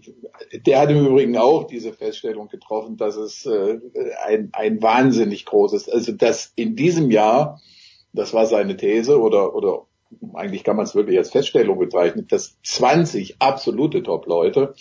der 0.63 0.79
hat 0.79 0.91
im 0.91 1.07
Übrigen 1.07 1.37
auch 1.37 1.63
diese 1.63 1.91
Feststellung 1.91 2.49
getroffen, 2.49 2.97
dass 2.97 3.15
es 3.15 3.47
äh, 3.47 3.79
ein, 4.27 4.49
ein 4.53 4.79
wahnsinnig 4.83 5.45
großes, 5.45 5.89
also 5.89 6.11
dass 6.11 6.53
in 6.55 6.75
diesem 6.75 7.09
Jahr, 7.09 7.59
das 8.13 8.31
war 8.31 8.45
seine 8.45 8.77
These 8.77 9.19
oder, 9.19 9.55
oder 9.55 9.87
eigentlich 10.35 10.63
kann 10.63 10.75
man 10.75 10.85
es 10.85 10.93
wirklich 10.93 11.17
als 11.17 11.31
Feststellung 11.31 11.79
bezeichnen, 11.79 12.27
dass 12.29 12.57
20 12.61 13.37
absolute 13.39 14.03
Top-Leute, 14.03 14.75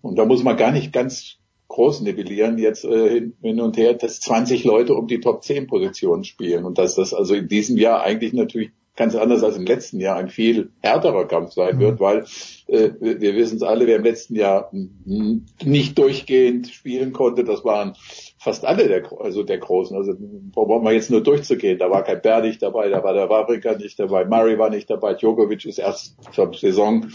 und 0.00 0.18
da 0.18 0.24
muss 0.24 0.42
man 0.42 0.56
gar 0.56 0.70
nicht 0.70 0.90
ganz 0.90 1.36
groß 1.68 2.02
nivellieren 2.02 2.58
jetzt 2.58 2.84
äh, 2.84 3.30
hin 3.42 3.60
und 3.60 3.76
her, 3.76 3.94
dass 3.94 4.20
20 4.20 4.64
Leute 4.64 4.94
um 4.94 5.06
die 5.06 5.20
Top 5.20 5.42
10 5.42 5.66
Positionen 5.66 6.24
spielen. 6.24 6.64
Und 6.64 6.78
dass 6.78 6.94
das 6.94 7.12
also 7.12 7.34
in 7.34 7.48
diesem 7.48 7.76
Jahr 7.78 8.02
eigentlich 8.02 8.32
natürlich 8.32 8.70
ganz 8.96 9.14
anders 9.16 9.42
als 9.42 9.56
im 9.56 9.66
letzten 9.66 10.00
Jahr 10.00 10.16
ein 10.16 10.28
viel 10.28 10.70
härterer 10.80 11.26
Kampf 11.26 11.52
sein 11.52 11.80
wird, 11.80 11.98
mhm. 11.98 12.00
weil 12.00 12.24
äh, 12.68 12.90
wir 13.00 13.34
wissen 13.34 13.56
es 13.56 13.62
alle, 13.62 13.86
wer 13.86 13.96
im 13.96 14.04
letzten 14.04 14.36
Jahr 14.36 14.70
nicht 14.72 15.98
durchgehend 15.98 16.68
spielen 16.68 17.12
konnte, 17.12 17.44
das 17.44 17.64
waren 17.64 17.94
fast 18.38 18.64
alle 18.64 18.86
der, 18.86 19.10
also 19.20 19.42
der 19.42 19.58
Großen. 19.58 19.96
Also 19.96 20.14
brauchen 20.18 20.84
wir 20.84 20.92
jetzt 20.92 21.10
nur 21.10 21.22
durchzugehen. 21.22 21.78
Da 21.78 21.90
war 21.90 22.04
kein 22.04 22.22
Berdich 22.22 22.58
dabei, 22.58 22.88
da 22.88 23.02
war 23.02 23.14
der 23.14 23.28
Wawrinka 23.28 23.74
nicht 23.74 23.98
dabei, 23.98 24.24
Murray 24.24 24.58
war 24.58 24.70
nicht 24.70 24.88
dabei, 24.88 25.14
Djokovic 25.14 25.64
ist 25.64 25.78
erst 25.78 26.16
zur 26.32 26.52
Saison 26.54 27.08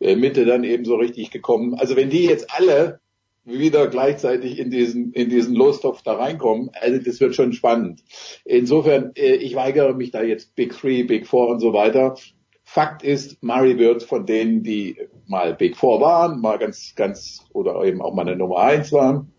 äh, 0.00 0.16
Mitte 0.16 0.46
dann 0.46 0.64
eben 0.64 0.84
so 0.84 0.96
richtig 0.96 1.30
gekommen. 1.30 1.74
Also 1.74 1.96
wenn 1.96 2.10
die 2.10 2.24
jetzt 2.24 2.50
alle 2.50 3.00
wieder 3.46 3.86
gleichzeitig 3.86 4.58
in 4.58 4.70
diesen, 4.70 5.12
in 5.12 5.30
diesen 5.30 5.54
Lostopf 5.54 6.02
da 6.02 6.14
reinkommen. 6.14 6.70
Also 6.74 6.98
das 6.98 7.20
wird 7.20 7.34
schon 7.34 7.52
spannend. 7.52 8.02
Insofern, 8.44 9.12
äh, 9.14 9.36
ich 9.36 9.54
weigere 9.54 9.94
mich 9.94 10.10
da 10.10 10.22
jetzt 10.22 10.54
Big 10.56 10.76
Three, 10.76 11.04
Big 11.04 11.26
Four 11.26 11.48
und 11.48 11.60
so 11.60 11.72
weiter. 11.72 12.16
Fakt 12.64 13.04
ist, 13.04 13.40
Murray 13.42 13.78
wird 13.78 14.02
von 14.02 14.26
denen, 14.26 14.64
die 14.64 14.98
mal 15.28 15.54
Big 15.54 15.76
Four 15.76 16.00
waren, 16.00 16.40
mal 16.40 16.58
ganz, 16.58 16.94
ganz, 16.96 17.44
oder 17.52 17.82
eben 17.84 18.02
auch 18.02 18.12
mal 18.12 18.22
eine 18.22 18.36
Nummer 18.36 18.58
eins 18.58 18.92
waren, 18.92 19.32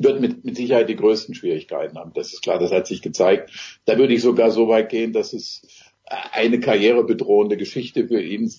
wird 0.00 0.20
mit, 0.20 0.44
mit 0.44 0.56
Sicherheit 0.56 0.88
die 0.88 0.96
größten 0.96 1.34
Schwierigkeiten 1.34 1.96
haben. 1.96 2.12
Das 2.14 2.32
ist 2.32 2.42
klar, 2.42 2.58
das 2.58 2.72
hat 2.72 2.88
sich 2.88 3.00
gezeigt. 3.00 3.78
Da 3.84 3.98
würde 3.98 4.14
ich 4.14 4.22
sogar 4.22 4.50
so 4.50 4.68
weit 4.68 4.88
gehen, 4.88 5.12
dass 5.12 5.32
es 5.32 5.62
eine 6.32 6.60
karrierebedrohende 6.60 7.56
Geschichte 7.56 8.06
für 8.06 8.20
ihn 8.20 8.52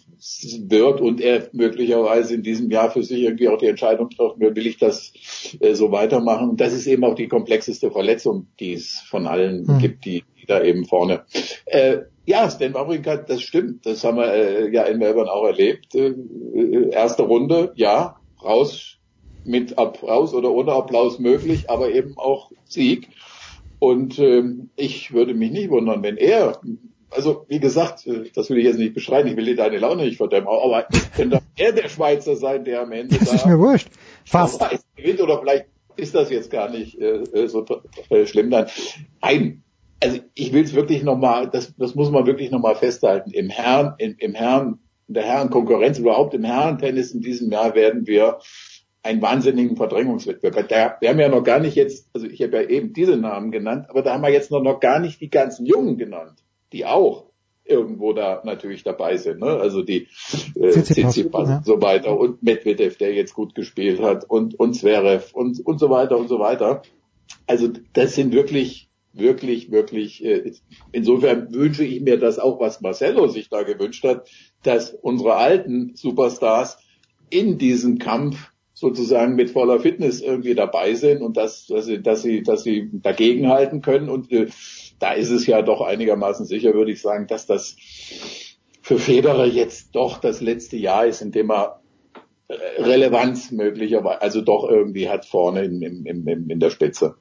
wird 0.67 1.01
und 1.01 1.22
er 1.22 1.49
möglicherweise 1.51 2.35
in 2.35 2.43
diesem 2.43 2.72
Jahr 2.72 2.90
für 2.90 3.03
sich 3.03 3.22
irgendwie 3.22 3.49
auch 3.49 3.57
die 3.57 3.67
Entscheidung 3.67 4.09
treffen 4.09 4.40
will, 4.40 4.56
will 4.56 4.67
ich 4.67 4.77
das 4.77 5.14
äh, 5.59 5.73
so 5.73 5.91
weitermachen. 5.91 6.49
Und 6.49 6.61
das 6.61 6.73
ist 6.73 6.88
eben 6.88 7.03
auch 7.03 7.15
die 7.15 7.27
komplexeste 7.27 7.91
Verletzung, 7.91 8.48
die 8.59 8.73
es 8.73 8.99
von 8.99 9.27
allen 9.27 9.65
mhm. 9.65 9.77
gibt, 9.80 10.06
die, 10.06 10.23
die, 10.41 10.45
da 10.48 10.64
eben 10.64 10.85
vorne. 10.85 11.25
Äh, 11.65 11.99
ja, 12.25 12.49
Stan 12.49 12.73
Wawrinka, 12.73 13.17
das 13.17 13.41
stimmt. 13.41 13.85
Das 13.85 14.03
haben 14.03 14.17
wir 14.17 14.33
äh, 14.33 14.73
ja 14.73 14.83
in 14.83 14.98
Melbourne 14.98 15.32
auch 15.32 15.45
erlebt. 15.45 15.93
Äh, 15.93 16.14
äh 16.56 16.90
erste 16.91 17.23
Runde, 17.23 17.73
ja, 17.75 18.17
raus 18.43 18.98
mit 19.45 19.77
Applaus 19.77 20.33
oder 20.33 20.51
ohne 20.51 20.72
Applaus 20.72 21.19
möglich, 21.19 21.69
aber 21.69 21.91
eben 21.91 22.17
auch 22.17 22.51
Sieg. 22.65 23.09
Und 23.80 24.17
äh, 24.17 24.43
ich 24.75 25.14
würde 25.14 25.33
mich 25.33 25.51
nicht 25.51 25.69
wundern, 25.69 26.03
wenn 26.03 26.17
er 26.17 26.61
also 27.16 27.45
wie 27.48 27.59
gesagt, 27.59 28.06
äh, 28.08 28.30
das 28.33 28.50
will 28.50 28.58
ich 28.58 28.66
jetzt 28.66 28.80
nicht 28.80 28.93
beschreiben, 28.93 29.30
ich 29.30 29.38
will 29.38 29.45
dir 29.45 29.56
deine 29.56 29.77
Laune 29.77 30.03
nicht 30.03 30.17
verdämmen, 30.17 30.48
aber 30.48 30.88
könnte 31.16 31.42
er 31.56 31.72
der 31.72 31.90
Schweizer 31.90 32.35
sein, 32.35 32.64
der 32.64 32.82
am 32.82 32.92
Ende 32.92 33.17
das 33.17 33.30
da 33.30 33.35
ist 33.35 33.45
mir 33.45 33.59
wurscht. 33.59 33.90
Fast. 34.25 34.61
gewinnt 34.95 35.22
oder 35.22 35.40
vielleicht 35.40 35.66
ist 35.95 36.16
das 36.16 36.30
jetzt 36.30 36.50
gar 36.50 36.69
nicht 36.69 37.00
äh, 37.00 37.24
äh 37.33 37.48
so 37.48 37.66
äh, 38.09 38.25
schlimm 38.25 38.50
dann. 38.50 38.67
Nein, 39.22 39.64
also 40.03 40.19
ich 40.33 40.51
will 40.53 40.64
es 40.64 40.74
wirklich 40.74 41.03
nochmal, 41.03 41.50
das, 41.50 41.74
das 41.77 41.95
muss 41.95 42.11
man 42.11 42.25
wirklich 42.25 42.51
nochmal 42.51 42.75
festhalten. 42.75 43.32
Im 43.32 43.50
Herren, 43.50 43.93
im, 44.00 44.16
im 44.17 44.33
Herren, 44.33 44.80
in 45.08 45.14
der 45.14 45.24
Herrenkonkurrenz, 45.24 46.00
überhaupt 46.00 46.33
im 46.33 46.43
Herrentennis 46.43 47.11
in 47.11 47.22
diesem 47.22 47.51
Jahr 47.51 47.75
werden 47.75 48.08
wir 48.08 48.40
einen 49.03 49.22
wahnsinnigen 49.22 49.75
Verdrängungswettbewerb. 49.75 50.69
Da, 50.69 50.98
wir 51.00 51.09
haben 51.09 51.19
ja 51.19 51.30
noch 51.30 51.43
gar 51.43 51.59
nicht 51.59 51.75
jetzt, 51.75 52.09
also 52.14 52.25
ich 52.25 52.42
habe 52.42 52.56
ja 52.56 52.69
eben 52.69 52.93
diese 52.93 53.17
Namen 53.17 53.51
genannt, 53.51 53.88
aber 53.90 54.01
da 54.01 54.14
haben 54.14 54.24
wir 54.24 54.32
jetzt 54.32 54.50
noch, 54.50 54.61
noch 54.61 54.80
gar 54.80 55.00
nicht 55.00 55.22
die 55.22 55.30
ganzen 55.30 55.66
Jungen 55.66 55.98
genannt 55.98 56.42
die 56.74 56.85
auch 56.85 57.26
irgendwo 57.66 58.14
da 58.14 58.42
natürlich 58.43 58.84
dabei 58.84 59.18
sind. 59.18 59.40
Ne? 59.40 59.48
Also 59.48 59.84
die 59.84 60.08
äh, 60.56 60.72
Tsitsipas 60.72 61.50
ja. 61.50 61.58
und 61.58 61.66
so 61.66 61.82
weiter 61.82 62.18
und 62.18 62.43
Medvedev, 62.43 62.98
der 62.98 63.14
jetzt 63.14 63.34
gut 63.34 63.56
gespielt 63.56 64.02
hat 64.02 64.30
und, 64.30 64.60
und 64.60 64.74
Zverev 64.74 65.34
und, 65.34 65.66
und 65.66 65.80
so 65.80 65.90
weiter 65.90 66.18
und 66.18 66.27
so 66.27 66.40
weiter. 66.40 66.82
Also 67.48 67.69
das 67.93 68.16
sind 68.16 68.34
wirklich, 68.34 68.90
wirklich, 69.14 69.72
wirklich, 69.72 70.24
äh, 70.26 70.52
insofern 70.92 71.53
wünsche 71.53 71.85
ich 71.85 72.02
mir 72.02 72.19
das 72.19 72.38
auch, 72.38 72.60
was 72.60 72.82
Marcelo 72.82 73.27
sich 73.27 73.50
da 73.50 73.64
gewünscht 73.64 74.03
hat, 74.03 74.27
dass 74.64 74.92
unsere 74.92 75.35
alten 75.35 75.95
Superstars 75.95 76.80
in 77.30 77.58
diesem 77.58 77.98
Kampf 77.98 78.52
sozusagen 78.74 79.35
mit 79.35 79.52
voller 79.52 79.80
Fitness 79.80 80.19
irgendwie 80.19 80.56
dabei 80.56 80.95
sind 80.95 81.22
und 81.22 81.38
dass, 81.38 81.68
dass 81.68 81.85
sie, 81.85 82.02
dass 82.02 82.24
sie, 82.24 82.43
dass 82.43 82.64
sie 82.64 82.90
dagegenhalten 82.92 83.82
können 83.82 84.10
und 84.10 84.32
äh, 84.32 84.48
da 84.99 85.13
ist 85.13 85.30
es 85.30 85.45
ja 85.47 85.61
doch 85.61 85.81
einigermaßen 85.81 86.45
sicher, 86.45 86.73
würde 86.73 86.91
ich 86.91 87.01
sagen, 87.01 87.27
dass 87.27 87.45
das 87.45 87.75
für 88.81 88.99
Federer 88.99 89.45
jetzt 89.45 89.95
doch 89.95 90.19
das 90.19 90.41
letzte 90.41 90.77
Jahr 90.77 91.05
ist, 91.05 91.22
in 91.22 91.31
dem 91.31 91.51
er 91.51 91.81
äh, 92.47 92.81
Relevanz 92.81 93.51
möglicherweise, 93.51 94.22
also 94.22 94.41
doch 94.41 94.67
irgendwie 94.69 95.09
hat 95.09 95.25
vorne 95.25 95.63
in, 95.63 95.81
in, 95.81 96.05
in, 96.05 96.49
in 96.49 96.59
der 96.59 96.69
Spitze. 96.69 97.15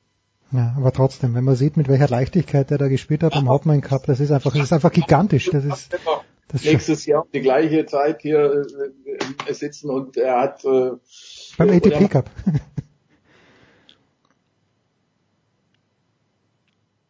Ja, 0.50 0.74
aber 0.76 0.92
trotzdem, 0.92 1.34
wenn 1.34 1.44
man 1.44 1.56
sieht, 1.56 1.76
mit 1.78 1.88
welcher 1.88 2.08
Leichtigkeit 2.08 2.70
er 2.70 2.78
da 2.78 2.88
gespielt 2.88 3.22
hat 3.22 3.32
beim 3.32 3.48
Hauptmann 3.48 3.80
Cup, 3.80 4.04
das 4.06 4.20
ist 4.20 4.30
einfach, 4.30 4.52
das 4.52 4.64
ist 4.64 4.72
einfach 4.72 4.92
gigantisch. 4.92 5.48
Das 5.50 5.64
ist, 5.64 5.96
das 6.48 6.64
nächstes 6.64 7.06
Jahr 7.06 7.26
die 7.32 7.40
gleiche 7.40 7.86
Zeit 7.86 8.20
hier 8.20 8.66
äh, 9.46 9.54
sitzen 9.54 9.88
und 9.88 10.18
er 10.18 10.40
hat 10.40 10.62
äh, 10.64 10.90
beim 11.56 11.70
ATP 11.70 12.08
Cup. 12.10 12.28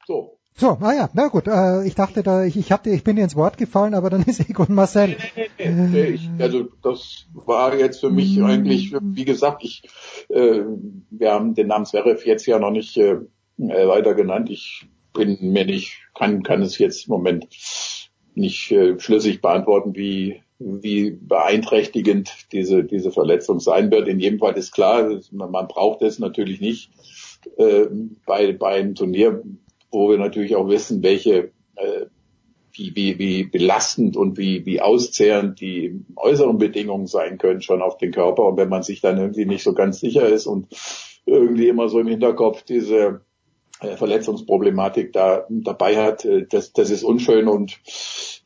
so, 0.07 0.39
So, 0.55 0.77
naja, 0.81 1.09
na 1.15 1.29
gut, 1.29 1.47
äh, 1.49 1.85
ich 1.87 1.95
dachte 1.95 2.23
da, 2.23 2.45
ich, 2.45 2.57
ich, 2.57 2.71
hab, 2.71 2.87
ich 2.87 3.03
bin 3.03 3.17
dir 3.17 3.25
ins 3.25 3.37
Wort 3.37 3.57
gefallen, 3.57 3.95
aber 3.95 4.11
dann 4.11 4.23
ist 4.27 4.49
Egon 4.49 4.75
Marcel. 4.75 5.17
Nee, 5.59 5.71
nee, 5.71 5.89
nee, 5.89 6.05
ich, 6.05 6.29
also 6.39 6.69
das 6.83 7.27
war 7.33 7.77
jetzt 7.77 8.01
für 8.01 8.11
mich 8.11 8.37
Mm. 8.37 8.45
eigentlich, 8.45 8.95
wie 9.01 9.25
gesagt, 9.25 9.65
ich, 9.65 9.83
äh, 10.29 10.61
wir 11.11 11.33
haben 11.33 11.55
den 11.55 11.69
Namen 11.69 11.87
Zverev 11.87 12.25
jetzt 12.27 12.47
ja 12.47 12.59
noch 12.59 12.71
nicht 12.71 12.97
äh, 12.97 13.19
äh, 13.59 13.89
weiter 13.89 14.15
genannt. 14.15 14.51
Ich 14.51 14.87
bin 15.15 15.39
mir 15.41 15.65
nicht, 15.65 15.99
kann, 16.15 16.43
kann 16.43 16.63
es 16.63 16.79
jetzt 16.79 17.07
im 17.07 17.13
Moment 17.13 17.49
nicht 18.35 18.71
äh, 18.73 18.99
schlüssig 18.99 19.41
beantworten, 19.43 19.95
wie, 19.95 20.43
wie 20.59 21.11
beeinträchtigend 21.11 22.31
diese, 22.53 22.85
diese 22.85 23.11
Verletzung 23.11 23.61
sein 23.61 23.91
wird. 23.91 24.09
In 24.09 24.21
jedem 24.21 24.39
Fall 24.39 24.57
ist 24.57 24.73
klar, 24.73 25.19
man, 25.33 25.51
man 25.51 25.69
braucht 25.69 26.03
es 26.03 26.19
natürlich 26.19 26.61
nicht 26.61 26.91
äh, 27.57 27.87
bei, 28.27 28.53
bei 28.53 28.77
einem 28.77 28.95
Turnier, 28.95 29.43
wo 29.93 30.11
wir 30.11 30.19
natürlich 30.19 30.57
auch 30.57 30.69
wissen, 30.69 31.03
welche 31.03 31.53
äh, 31.77 32.07
wie, 32.73 32.95
wie, 32.97 33.19
wie 33.19 33.45
belastend 33.45 34.17
und 34.17 34.39
wie, 34.39 34.65
wie 34.65 34.81
auszehrend 34.81 35.61
die 35.61 36.05
äußeren 36.17 36.59
Bedingungen 36.59 37.07
sein 37.07 37.39
können 37.39 37.61
schon 37.61 37.83
auf 37.83 37.99
den 37.99 38.13
Körper. 38.13 38.47
Und 38.47 38.57
wenn 38.57 38.69
man 38.69 38.83
sich 38.83 39.01
dann 39.01 39.19
irgendwie 39.19 39.45
nicht 39.45 39.63
so 39.63 39.75
ganz 39.75 40.01
sicher 40.01 40.29
ist 40.29 40.47
und 40.47 40.69
irgendwie 41.27 41.69
immer 41.69 41.89
so 41.89 42.01
im 42.01 42.09
Hinterkopf 42.09 42.63
diese 42.63 43.21
äh, 43.81 43.97
Verletzungsproblematik 43.97 45.13
da 45.13 45.47
dabei 45.51 45.97
hat, 45.97 46.25
äh, 46.25 46.47
das, 46.49 46.73
das 46.73 46.91
ist 46.91 47.05
unschön 47.05 47.49
und 47.49 47.81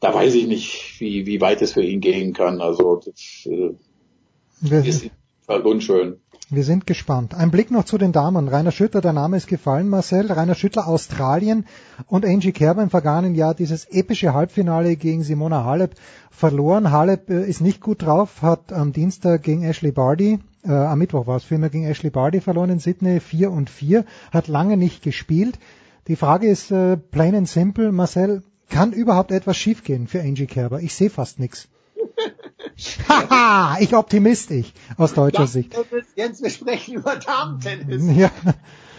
da 0.01 0.13
weiß 0.13 0.35
ich 0.35 0.47
nicht, 0.47 1.01
wie, 1.01 1.27
wie 1.27 1.41
weit 1.41 1.63
es 1.63 1.73
für 1.73 1.83
ihn 1.83 2.01
gehen 2.01 2.33
kann. 2.33 2.61
Also 2.61 3.01
das 3.05 3.47
äh, 3.47 4.89
ist 4.89 5.11
halt 5.49 5.65
unschön. 5.65 6.21
Wir 6.49 6.63
sind 6.63 6.87
gespannt. 6.87 7.35
Ein 7.35 7.51
Blick 7.51 7.71
noch 7.71 7.85
zu 7.85 7.99
den 7.99 8.13
Damen. 8.13 8.49
Rainer 8.49 8.71
Schüttler, 8.71 9.01
der 9.01 9.13
Name 9.13 9.37
ist 9.37 9.49
gefallen, 9.49 9.89
Marcel. 9.89 10.31
Rainer 10.31 10.55
Schüttler, 10.55 10.87
Australien 10.87 11.67
und 12.07 12.25
Angie 12.25 12.53
Kerber 12.53 12.83
im 12.83 12.91
vergangenen 12.91 13.35
Jahr 13.35 13.55
dieses 13.55 13.87
epische 13.87 14.33
Halbfinale 14.33 14.95
gegen 14.97 15.25
Simona 15.25 15.65
Halep 15.65 15.97
verloren. 16.31 16.93
Halep 16.93 17.31
äh, 17.31 17.49
ist 17.49 17.61
nicht 17.61 17.81
gut 17.81 18.03
drauf, 18.03 18.43
hat 18.43 18.73
am 18.73 18.93
Dienstag 18.93 19.43
gegen 19.43 19.65
Ashley 19.65 19.91
Barty, 19.91 20.39
äh, 20.65 20.71
am 20.71 20.99
Mittwoch 20.99 21.27
war 21.27 21.37
es 21.37 21.45
vielmehr 21.45 21.71
gegen 21.71 21.87
Ashley 21.87 22.11
Barty 22.11 22.41
verloren 22.41 22.71
in 22.71 22.79
Sydney 22.79 23.21
4 23.21 23.51
und 23.51 23.71
4, 23.71 24.05
hat 24.31 24.47
lange 24.47 24.77
nicht 24.77 25.03
gespielt. 25.03 25.59
Die 26.09 26.17
Frage 26.17 26.49
ist 26.49 26.71
äh, 26.71 26.97
plain 26.97 27.35
and 27.35 27.49
simple, 27.49 27.91
Marcel, 27.91 28.43
kann 28.69 28.93
überhaupt 28.93 29.33
etwas 29.33 29.57
schiefgehen 29.57 30.07
für 30.07 30.21
Angie 30.21 30.47
Kerber? 30.47 30.81
Ich 30.81 30.95
sehe 30.95 31.11
fast 31.11 31.39
nichts. 31.39 31.69
Haha, 33.09 33.79
ich 33.81 33.95
Optimist, 33.95 34.51
ich, 34.51 34.73
aus 34.99 35.15
deutscher 35.15 35.47
Sicht. 35.47 35.75
Jens, 36.15 36.43
wir 36.43 36.51
sprechen 36.51 36.97
über 36.97 37.17
Damen-Tennis. 37.17 38.03
Ja. 38.17 38.31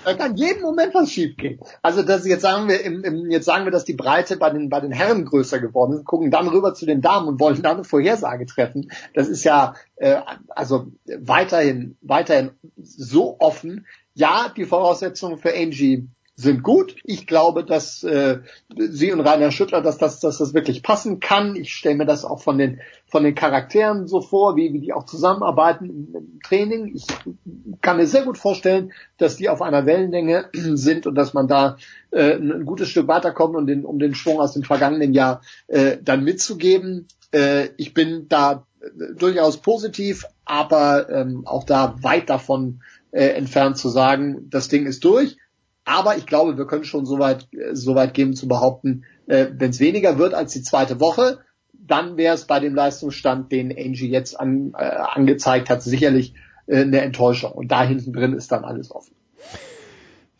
Da 0.06 0.14
kann 0.14 0.38
jeden 0.38 0.61
Moment 0.61 0.93
was 0.93 1.11
schiefgehen. 1.11 1.59
Also 1.81 2.01
das 2.01 2.25
jetzt 2.25 2.41
sagen 2.41 2.69
wir, 2.69 2.81
im, 2.81 3.03
im, 3.03 3.30
jetzt 3.30 3.43
sagen 3.43 3.65
wir, 3.65 3.72
dass 3.72 3.83
die 3.83 3.93
Breite 3.93 4.38
bei 4.38 4.49
den 4.49 4.69
bei 4.69 4.80
den 4.80 4.93
Herren 4.93 5.25
größer 5.25 5.59
geworden 5.59 5.97
ist, 5.97 6.06
gucken 6.06 6.31
dann 6.31 6.47
rüber 6.47 6.73
zu 6.73 6.85
den 6.85 7.01
Damen 7.01 7.27
und 7.27 7.41
wollen 7.41 7.61
da 7.61 7.72
eine 7.72 7.83
Vorhersage 7.83 8.45
treffen. 8.45 8.89
Das 9.14 9.27
ist 9.27 9.43
ja 9.43 9.73
äh, 9.97 10.22
also 10.47 10.88
weiterhin 11.06 11.97
weiterhin 11.99 12.51
so 12.77 13.35
offen. 13.39 13.85
Ja, 14.14 14.47
die 14.56 14.64
Voraussetzungen 14.64 15.39
für 15.39 15.53
Angie 15.53 16.07
sind 16.40 16.61
gut. 16.61 16.95
Ich 17.03 17.25
glaube, 17.25 17.66
dass 17.66 18.03
äh, 18.03 18.40
sie 18.77 19.11
und 19.11 19.22
Rainer 19.22 19.51
Schüttler, 19.51 19.82
dass 19.82 19.98
das, 19.98 20.19
dass 20.19 20.38
das 20.38 20.53
wirklich 20.53 20.83
passen 20.83 21.19
kann. 21.19 21.56
Ich 21.56 21.74
stelle 21.74 21.95
mir 21.95 22.06
das 22.06 22.24
auch 22.24 22.41
von 22.41 22.59
den 22.59 22.80
von 23.07 23.24
den 23.24 23.33
Charakteren 23.33 24.06
so 24.06 24.22
vor, 24.22 24.56
wie, 24.56 24.72
wie 24.72 24.80
die 24.80 24.93
auch 24.93 25.06
zusammenarbeiten 25.06 25.85
im, 26.14 26.40
Training. 26.43 26.95
Ich 26.95 27.07
kann 27.82 27.98
mir 27.98 28.06
sehr 28.06 28.24
gut 28.24 28.38
vorstellen, 28.38 28.93
dass 29.17 29.35
die 29.35 29.49
auf 29.49 29.64
einer 29.64 29.88
Wellenlänge 29.88 30.49
sind 30.53 31.07
und 31.07 31.16
dass 31.16 31.33
man 31.33 31.48
da 31.48 31.77
äh, 32.11 32.35
ein 32.35 32.66
gutes 32.66 32.90
Stück 32.90 33.07
weiterkommt 33.07 33.56
und 33.56 33.66
den, 33.66 33.83
um 33.83 33.98
den 33.98 34.14
Schwung 34.14 34.40
aus 34.40 34.53
dem 34.53 34.64
vergangenen 34.64 35.14
Jahr 35.14 35.41
äh, 35.67 35.98
dann 35.99 36.24
mitzugeben. 36.24 37.07
Äh, 37.32 37.69
ich 37.77 37.95
bin 37.95 38.27
da 38.30 38.67
äh, 38.80 39.16
durchaus 39.17 39.57
positiv, 39.57 40.25
aber 40.45 41.09
ähm, 41.09 41.48
auch 41.48 41.64
da 41.64 41.95
weit 42.01 42.30
davon 42.30 42.82
äh, 43.11 43.30
entfernt 43.30 43.77
zu 43.77 43.90
sagen, 43.90 44.48
das 44.51 44.67
Ding 44.67 44.85
ist 44.85 45.03
durch. 45.03 45.38
Aber 45.88 46.17
ich 46.17 46.25
glaube, 46.25 46.57
wir 46.57 46.67
können 46.67 46.83
schon 46.83 47.06
so 47.06 47.17
weit, 47.17 47.48
äh, 47.53 47.74
so 47.74 47.95
weit 47.95 48.14
geben 48.14 48.35
zu 48.35 48.48
behaupten, 48.48 49.06
äh, 49.25 49.48
wenn 49.53 49.69
es 49.69 49.80
weniger 49.80 50.19
wird 50.19 50.33
als 50.33 50.51
die 50.51 50.61
zweite 50.61 50.99
Woche, 50.99 51.40
dann 51.74 52.17
wäre 52.17 52.35
es 52.35 52.45
bei 52.45 52.59
dem 52.59 52.75
Leistungsstand, 52.75 53.51
den 53.53 53.72
Angie 53.72 54.09
jetzt 54.09 54.38
an, 54.38 54.74
äh, 54.77 54.83
angezeigt 54.83 55.69
hat, 55.69 55.82
sicherlich 55.82 56.33
äh, 56.66 56.82
eine 56.82 56.99
Enttäuschung. 56.99 57.53
Und 57.53 57.72
da 57.72 57.83
hinten 57.83 58.11
drin 58.11 58.33
ist 58.33 58.51
dann 58.51 58.66
alles 58.66 58.91
offen. 58.91 59.16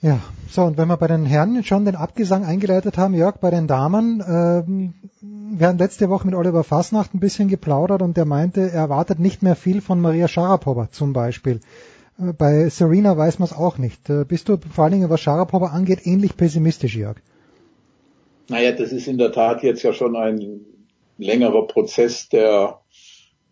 Ja, 0.02 0.20
so 0.50 0.64
und 0.64 0.78
wenn 0.78 0.90
wir 0.90 0.98
bei 0.98 1.08
den 1.08 1.26
Herren 1.26 1.64
schon 1.64 1.86
den 1.86 1.96
Abgesang 1.96 2.44
eingeleitet 2.44 2.98
haben, 2.98 3.14
Jörg, 3.14 3.38
bei 3.38 3.50
den 3.50 3.68
Damen, 3.68 4.22
ähm, 4.28 4.94
wir 5.22 5.68
haben 5.68 5.78
letzte 5.78 6.10
Woche 6.10 6.28
mit 6.28 6.36
Oliver 6.36 6.66
Fasnacht 6.66 7.16
ein 7.16 7.22
bisschen 7.22 7.48
geplaudert 7.48 8.02
und 8.02 8.18
der 8.18 8.26
meinte, 8.26 8.62
er 8.62 8.82
erwartet 8.82 9.20
nicht 9.20 9.44
mehr 9.44 9.56
viel 9.56 9.80
von 9.80 10.02
Maria 10.02 10.28
Sharapova 10.28 10.92
zum 10.92 11.14
Beispiel. 11.14 11.62
Äh, 12.20 12.34
Bei 12.34 12.70
Serena 12.70 13.18
weiß 13.18 13.40
man 13.40 13.48
es 13.48 13.56
auch 13.56 13.78
nicht. 13.78 14.10
Äh, 14.10 14.26
Bist 14.26 14.50
du 14.50 14.58
vor 14.58 14.84
allen 14.86 14.94
Dingen, 14.94 15.10
was 15.10 15.22
Sharapova 15.22 15.68
angeht, 15.68 16.06
ähnlich 16.06 16.38
pessimistisch, 16.38 16.96
Jörg? 16.96 17.18
Naja, 18.50 18.72
das 18.72 18.92
ist 18.92 19.08
in 19.08 19.18
der 19.18 19.32
Tat 19.32 19.64
jetzt 19.64 19.84
ja 19.84 19.94
schon 19.94 20.16
ein 20.16 20.62
längerer 21.18 21.68
Prozess, 21.68 22.30
der, 22.30 22.80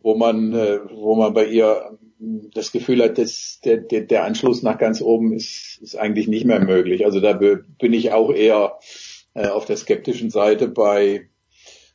wo 0.01 0.15
man, 0.15 0.53
äh, 0.53 0.79
wo 0.93 1.15
man 1.15 1.33
bei 1.33 1.45
ihr 1.45 1.97
das 2.53 2.71
Gefühl 2.71 3.03
hat, 3.03 3.17
dass 3.17 3.59
der, 3.65 3.77
der, 3.77 4.01
der 4.01 4.23
Anschluss 4.23 4.63
nach 4.63 4.77
ganz 4.77 5.01
oben 5.01 5.33
ist, 5.33 5.79
ist 5.81 5.97
eigentlich 5.97 6.27
nicht 6.27 6.45
mehr 6.45 6.63
möglich. 6.63 7.05
Also 7.05 7.19
da 7.19 7.33
bin 7.33 7.93
ich 7.93 8.13
auch 8.13 8.31
eher 8.31 8.79
auf 9.33 9.65
der 9.65 9.75
skeptischen 9.75 10.29
Seite 10.29 10.69
bei 10.69 11.27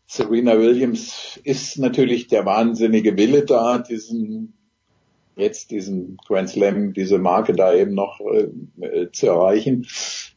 Serena 0.07 0.59
Williams 0.59 1.41
ist 1.45 1.79
natürlich 1.79 2.27
der 2.27 2.45
wahnsinnige 2.45 3.17
Wille 3.17 3.45
da, 3.45 3.79
diesen 3.79 4.60
jetzt 5.41 5.71
diesen 5.71 6.17
Grand 6.27 6.49
Slam, 6.49 6.93
diese 6.93 7.19
Marke 7.19 7.55
da 7.55 7.75
eben 7.75 7.95
noch 7.95 8.21
äh, 8.21 8.49
äh, 8.85 9.11
zu 9.13 9.27
erreichen, 9.27 9.87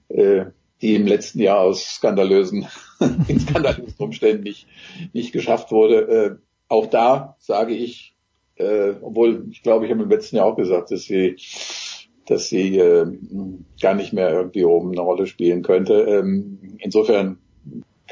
äh, 0.10 0.46
die 0.82 0.96
im 0.96 1.08
letzten 1.08 1.40
Jahr 1.40 1.60
aus 1.60 1.96
skandalösen, 1.96 2.68
in 3.28 3.40
skandalösen 3.40 3.96
Umständen 3.98 4.44
nicht, 4.44 4.68
nicht 5.14 5.32
geschafft 5.32 5.72
wurde. 5.72 6.08
Äh, 6.08 6.36
auch 6.68 6.88
da 6.88 7.36
sage 7.40 7.74
ich, 7.74 8.16
äh, 8.56 8.94
obwohl 9.02 9.48
ich 9.52 9.64
glaube, 9.64 9.86
ich 9.86 9.92
habe 9.92 10.04
im 10.04 10.10
letzten 10.10 10.38
Jahr 10.38 10.46
auch 10.46 10.56
gesagt, 10.56 10.92
dass 10.92 11.04
sie 11.04 11.36
dass 12.26 12.48
sie 12.48 12.78
äh, 12.78 13.06
gar 13.82 13.96
nicht 13.96 14.14
mehr 14.14 14.30
irgendwie 14.30 14.64
oben 14.64 14.92
eine 14.92 15.02
Rolle 15.02 15.28
spielen 15.28 15.62
könnte. 15.62 15.94
Ähm, 15.94 16.78
insofern 16.80 17.40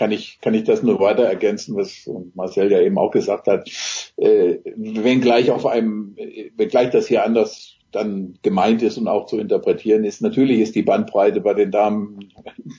kann 0.02 0.12
ich, 0.12 0.40
kann 0.42 0.56
ich 0.56 0.64
das 0.64 0.82
nur 0.82 1.00
weiter 1.00 1.26
ergänzen, 1.26 1.76
was 1.76 2.10
Marcel 2.34 2.72
ja 2.72 2.82
eben 2.82 2.98
auch 2.98 3.12
gesagt 3.12 3.46
hat. 3.46 3.70
Äh, 4.18 4.58
wenn 4.76 5.22
gleich 5.22 5.52
auf 5.52 5.68
einem, 5.68 6.16
wenn 6.58 6.70
gleich 6.70 6.90
das 6.90 7.06
hier 7.06 7.24
anders 7.24 7.76
dann 7.92 8.40
gemeint 8.42 8.82
ist 8.82 8.98
und 8.98 9.08
auch 9.08 9.28
zu 9.28 9.38
interpretieren 9.38 10.04
ist, 10.04 10.24
natürlich 10.24 10.60
ist 10.60 10.74
die 10.74 10.82
Bandbreite 10.82 11.40
bei 11.40 11.54
den 11.54 11.70
Damen 11.70 12.34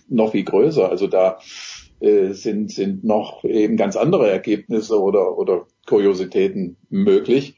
noch 0.08 0.32
viel 0.32 0.42
größer. 0.42 0.90
Also 0.90 1.06
da 1.06 1.38
äh, 2.00 2.32
sind, 2.32 2.72
sind 2.72 3.04
noch 3.04 3.44
eben 3.44 3.76
ganz 3.76 3.94
andere 3.94 4.28
Ergebnisse 4.28 5.00
oder, 5.00 5.38
oder 5.38 5.68
Kuriositäten 5.86 6.76
möglich. 6.90 7.54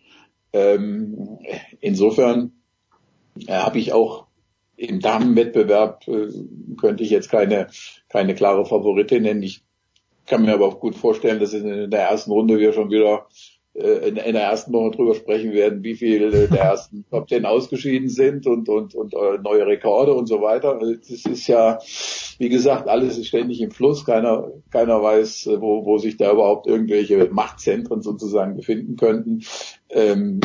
Ähm, 0.53 1.39
insofern 1.81 2.53
äh, 3.47 3.55
habe 3.55 3.79
ich 3.79 3.95
auch 3.95 4.27
im 4.77 5.01
Damenwettbewerb 5.01 6.07
äh, 6.09 6.29
könnte 6.81 7.03
ich 7.03 7.11
jetzt 7.11 7.31
keine, 7.31 7.69
keine 8.09 8.35
klare 8.35 8.65
Favoritin 8.65 9.23
nennen. 9.23 9.43
Ich 9.43 9.63
kann 10.27 10.43
mir 10.43 10.55
aber 10.55 10.67
auch 10.67 10.81
gut 10.81 10.95
vorstellen, 10.95 11.41
dass 11.41 11.53
in 11.53 11.91
der 11.91 12.03
ersten 12.03 12.31
Runde 12.31 12.59
wir 12.59 12.73
schon 12.73 12.91
wieder 12.91 13.27
äh, 13.75 14.09
in, 14.09 14.17
in 14.17 14.35
der 14.35 14.45
ersten 14.45 14.73
Woche 14.73 14.93
drüber 14.93 15.15
sprechen 15.15 15.53
werden, 15.53 15.83
wie 15.83 15.97
viel 15.97 16.33
äh, 16.33 16.49
der 16.49 16.61
ersten 16.61 17.05
Top 17.11 17.27
Ten 17.27 17.45
ausgeschieden 17.45 18.09
sind 18.09 18.47
und, 18.47 18.69
und, 18.69 18.95
und 18.95 19.15
äh, 19.15 19.39
neue 19.43 19.67
Rekorde 19.67 20.15
und 20.15 20.27
so 20.27 20.41
weiter. 20.41 20.79
Also 20.79 20.95
Das 20.95 21.11
ist 21.11 21.47
ja, 21.49 21.79
wie 22.39 22.49
gesagt, 22.49 22.89
alles 22.89 23.19
ist 23.19 23.27
ständig 23.27 23.61
im 23.61 23.73
Fluss. 23.73 24.05
Keiner, 24.05 24.53
keiner 24.71 25.03
weiß, 25.03 25.51
wo, 25.59 25.85
wo 25.85 25.99
sich 25.99 26.17
da 26.17 26.33
überhaupt 26.33 26.69
irgendwelche 26.69 27.29
Machtzentren 27.33 28.01
sozusagen 28.01 28.57
befinden 28.57 28.97
könnten. 28.97 29.43
Ähm, 29.91 30.41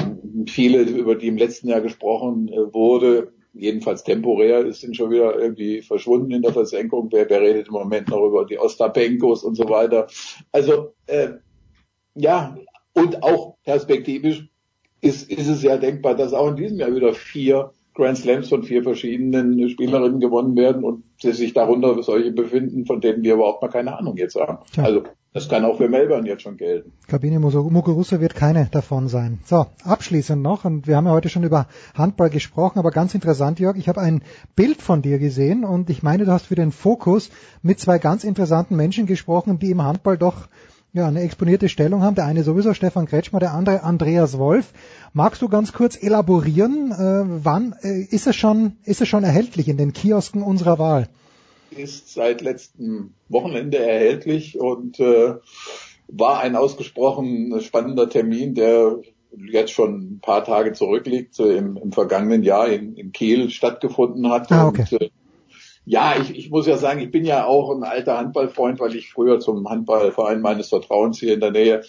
viele, 0.47 0.81
über 0.81 1.15
die 1.15 1.27
im 1.27 1.37
letzten 1.37 1.69
Jahr 1.69 1.81
gesprochen 1.81 2.49
wurde, 2.71 3.31
jedenfalls 3.53 4.03
temporär, 4.03 4.71
sind 4.73 4.95
schon 4.95 5.11
wieder 5.11 5.39
irgendwie 5.39 5.81
verschwunden 5.81 6.31
in 6.31 6.41
der 6.41 6.53
Versenkung. 6.53 7.09
Wer, 7.11 7.29
wer 7.29 7.41
redet 7.41 7.67
im 7.67 7.73
Moment 7.73 8.09
noch 8.09 8.25
über 8.25 8.45
die 8.45 8.59
Ostapenkos 8.59 9.43
und 9.43 9.55
so 9.55 9.67
weiter? 9.69 10.07
Also 10.51 10.93
äh, 11.07 11.29
ja, 12.15 12.57
und 12.93 13.23
auch 13.23 13.57
perspektivisch 13.63 14.47
ist, 15.01 15.29
ist 15.29 15.47
es 15.47 15.63
ja 15.63 15.77
denkbar, 15.77 16.15
dass 16.15 16.33
auch 16.33 16.49
in 16.49 16.55
diesem 16.55 16.79
Jahr 16.79 16.93
wieder 16.93 17.13
vier 17.13 17.71
Grand 17.99 18.17
Slams 18.17 18.49
von 18.49 18.63
vier 18.63 18.81
verschiedenen 18.83 19.69
Spielerinnen 19.69 20.19
gewonnen 20.19 20.55
werden 20.55 20.83
und 20.83 21.03
sich 21.19 21.53
darunter 21.53 22.01
solche 22.01 22.31
befinden, 22.31 22.85
von 22.85 23.01
denen 23.01 23.23
wir 23.23 23.35
überhaupt 23.35 23.61
mal 23.61 23.67
keine 23.67 23.97
Ahnung 23.97 24.17
jetzt 24.17 24.35
haben. 24.35 24.59
Tja. 24.73 24.83
Also 24.85 25.03
das 25.33 25.47
kann 25.47 25.63
auch 25.63 25.77
für 25.77 25.89
Melbourne 25.89 26.27
jetzt 26.27 26.41
schon 26.41 26.57
gelten. 26.57 26.91
Kabine 27.07 27.39
Muguruza 27.39 28.19
wird 28.19 28.33
keine 28.33 28.67
davon 28.71 29.07
sein. 29.09 29.39
So, 29.45 29.67
abschließend 29.83 30.41
noch, 30.41 30.65
und 30.65 30.87
wir 30.87 30.95
haben 30.95 31.05
ja 31.05 31.11
heute 31.11 31.29
schon 31.29 31.43
über 31.43 31.67
Handball 31.93 32.31
gesprochen, 32.31 32.79
aber 32.79 32.89
ganz 32.89 33.13
interessant, 33.13 33.59
Jörg, 33.59 33.77
ich 33.77 33.87
habe 33.87 34.01
ein 34.01 34.23
Bild 34.55 34.81
von 34.81 35.03
dir 35.03 35.19
gesehen 35.19 35.63
und 35.63 35.91
ich 35.91 36.01
meine, 36.01 36.25
du 36.25 36.31
hast 36.31 36.47
für 36.47 36.55
den 36.55 36.71
Fokus 36.71 37.29
mit 37.61 37.79
zwei 37.79 37.99
ganz 37.99 38.23
interessanten 38.23 38.75
Menschen 38.75 39.05
gesprochen, 39.05 39.59
die 39.59 39.69
im 39.69 39.83
Handball 39.83 40.17
doch 40.17 40.47
ja, 40.93 41.07
eine 41.07 41.21
exponierte 41.21 41.69
Stellung 41.69 42.01
haben. 42.01 42.15
Der 42.15 42.25
eine 42.25 42.43
sowieso 42.43 42.73
Stefan 42.73 43.05
Kretschmer, 43.05 43.39
der 43.39 43.53
andere 43.53 43.83
Andreas 43.83 44.37
Wolf. 44.37 44.73
Magst 45.13 45.41
du 45.41 45.49
ganz 45.49 45.73
kurz 45.73 46.01
elaborieren, 46.01 46.91
äh, 46.91 47.43
wann 47.43 47.75
äh, 47.81 48.01
ist 48.01 48.27
es 48.27 48.35
schon 48.35 48.77
ist 48.83 49.01
es 49.01 49.07
schon 49.07 49.23
erhältlich 49.23 49.67
in 49.67 49.77
den 49.77 49.93
Kiosken 49.93 50.41
unserer 50.41 50.79
Wahl? 50.79 51.07
ist 51.71 52.13
seit 52.13 52.41
letztem 52.41 53.13
Wochenende 53.27 53.77
erhältlich 53.77 54.59
und 54.59 54.99
äh, 54.99 55.35
war 56.07 56.39
ein 56.39 56.55
ausgesprochen 56.55 57.61
spannender 57.61 58.09
Termin, 58.09 58.55
der 58.55 58.97
jetzt 59.51 59.71
schon 59.71 60.15
ein 60.15 60.19
paar 60.21 60.43
Tage 60.43 60.73
zurückliegt, 60.73 61.39
äh, 61.39 61.57
im, 61.57 61.77
im 61.77 61.91
vergangenen 61.91 62.43
Jahr 62.43 62.67
in, 62.67 62.95
in 62.95 63.11
Kiel 63.11 63.49
stattgefunden 63.49 64.29
hat. 64.29 64.51
Ah, 64.51 64.67
okay. 64.67 64.85
Und, 64.91 65.01
äh, 65.01 65.09
ja, 65.89 66.15
ich, 66.21 66.37
ich 66.37 66.51
muss 66.51 66.67
ja 66.67 66.77
sagen, 66.77 66.99
ich 66.99 67.09
bin 67.09 67.25
ja 67.25 67.45
auch 67.45 67.75
ein 67.75 67.83
alter 67.83 68.15
Handballfreund, 68.15 68.79
weil 68.79 68.95
ich 68.95 69.11
früher 69.11 69.39
zum 69.39 69.67
Handballverein 69.67 70.39
meines 70.39 70.69
Vertrauens 70.69 71.19
hier 71.19 71.33
in 71.33 71.39
der 71.39 71.49
Nähe 71.49 71.81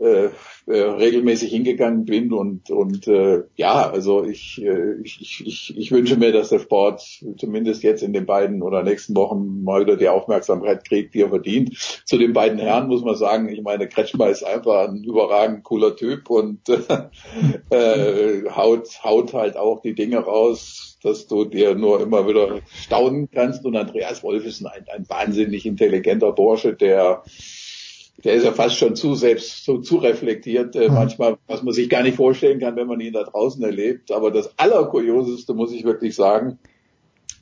äh, 0.00 0.28
äh, 0.66 0.80
regelmäßig 0.80 1.50
hingegangen 1.50 2.04
bin 2.04 2.32
und 2.32 2.70
und 2.70 3.06
äh, 3.06 3.44
ja, 3.54 3.88
also 3.88 4.24
ich, 4.24 4.60
äh, 4.62 5.00
ich, 5.02 5.42
ich, 5.46 5.76
ich 5.76 5.92
wünsche 5.92 6.16
mir, 6.16 6.32
dass 6.32 6.48
der 6.48 6.58
Sport 6.58 7.02
zumindest 7.38 7.82
jetzt 7.82 8.02
in 8.02 8.12
den 8.12 8.26
beiden 8.26 8.62
oder 8.62 8.82
nächsten 8.82 9.14
Wochen 9.14 9.62
mal 9.62 9.82
wieder 9.82 9.96
die 9.96 10.08
Aufmerksamkeit 10.08 10.86
kriegt, 10.86 11.14
die 11.14 11.22
er 11.22 11.28
verdient. 11.28 12.02
Zu 12.04 12.18
den 12.18 12.32
beiden 12.32 12.58
Herren 12.58 12.88
muss 12.88 13.04
man 13.04 13.14
sagen, 13.14 13.48
ich 13.48 13.62
meine, 13.62 13.88
Kretschmer 13.88 14.28
ist 14.28 14.44
einfach 14.44 14.88
ein 14.88 15.04
überragend 15.04 15.62
cooler 15.64 15.94
Typ 15.94 16.28
und 16.30 16.60
äh, 17.70 18.50
haut, 18.50 19.04
haut 19.04 19.34
halt 19.34 19.56
auch 19.56 19.80
die 19.82 19.94
Dinge 19.94 20.18
raus, 20.18 20.98
dass 21.02 21.26
du 21.26 21.44
dir 21.44 21.74
nur 21.74 22.00
immer 22.00 22.26
wieder 22.26 22.60
staunen 22.74 23.30
kannst. 23.30 23.64
Und 23.64 23.76
Andreas 23.76 24.22
Wolf 24.22 24.44
ist 24.44 24.64
ein, 24.64 24.84
ein 24.92 25.08
wahnsinnig 25.08 25.66
intelligenter 25.66 26.32
Bursche, 26.32 26.74
der 26.74 27.22
der 28.24 28.34
ist 28.34 28.44
ja 28.44 28.52
fast 28.52 28.76
schon 28.76 28.96
zu 28.96 29.14
selbst, 29.14 29.64
so 29.64 29.78
zu 29.78 29.96
reflektiert, 29.98 30.74
äh, 30.74 30.88
mhm. 30.88 30.94
manchmal, 30.94 31.38
was 31.46 31.62
man 31.62 31.74
sich 31.74 31.88
gar 31.88 32.02
nicht 32.02 32.16
vorstellen 32.16 32.60
kann, 32.60 32.76
wenn 32.76 32.86
man 32.86 33.00
ihn 33.00 33.12
da 33.12 33.24
draußen 33.24 33.62
erlebt. 33.62 34.10
Aber 34.10 34.30
das 34.30 34.58
Allerkurioseste, 34.58 35.54
muss 35.54 35.72
ich 35.72 35.84
wirklich 35.84 36.14
sagen, 36.14 36.58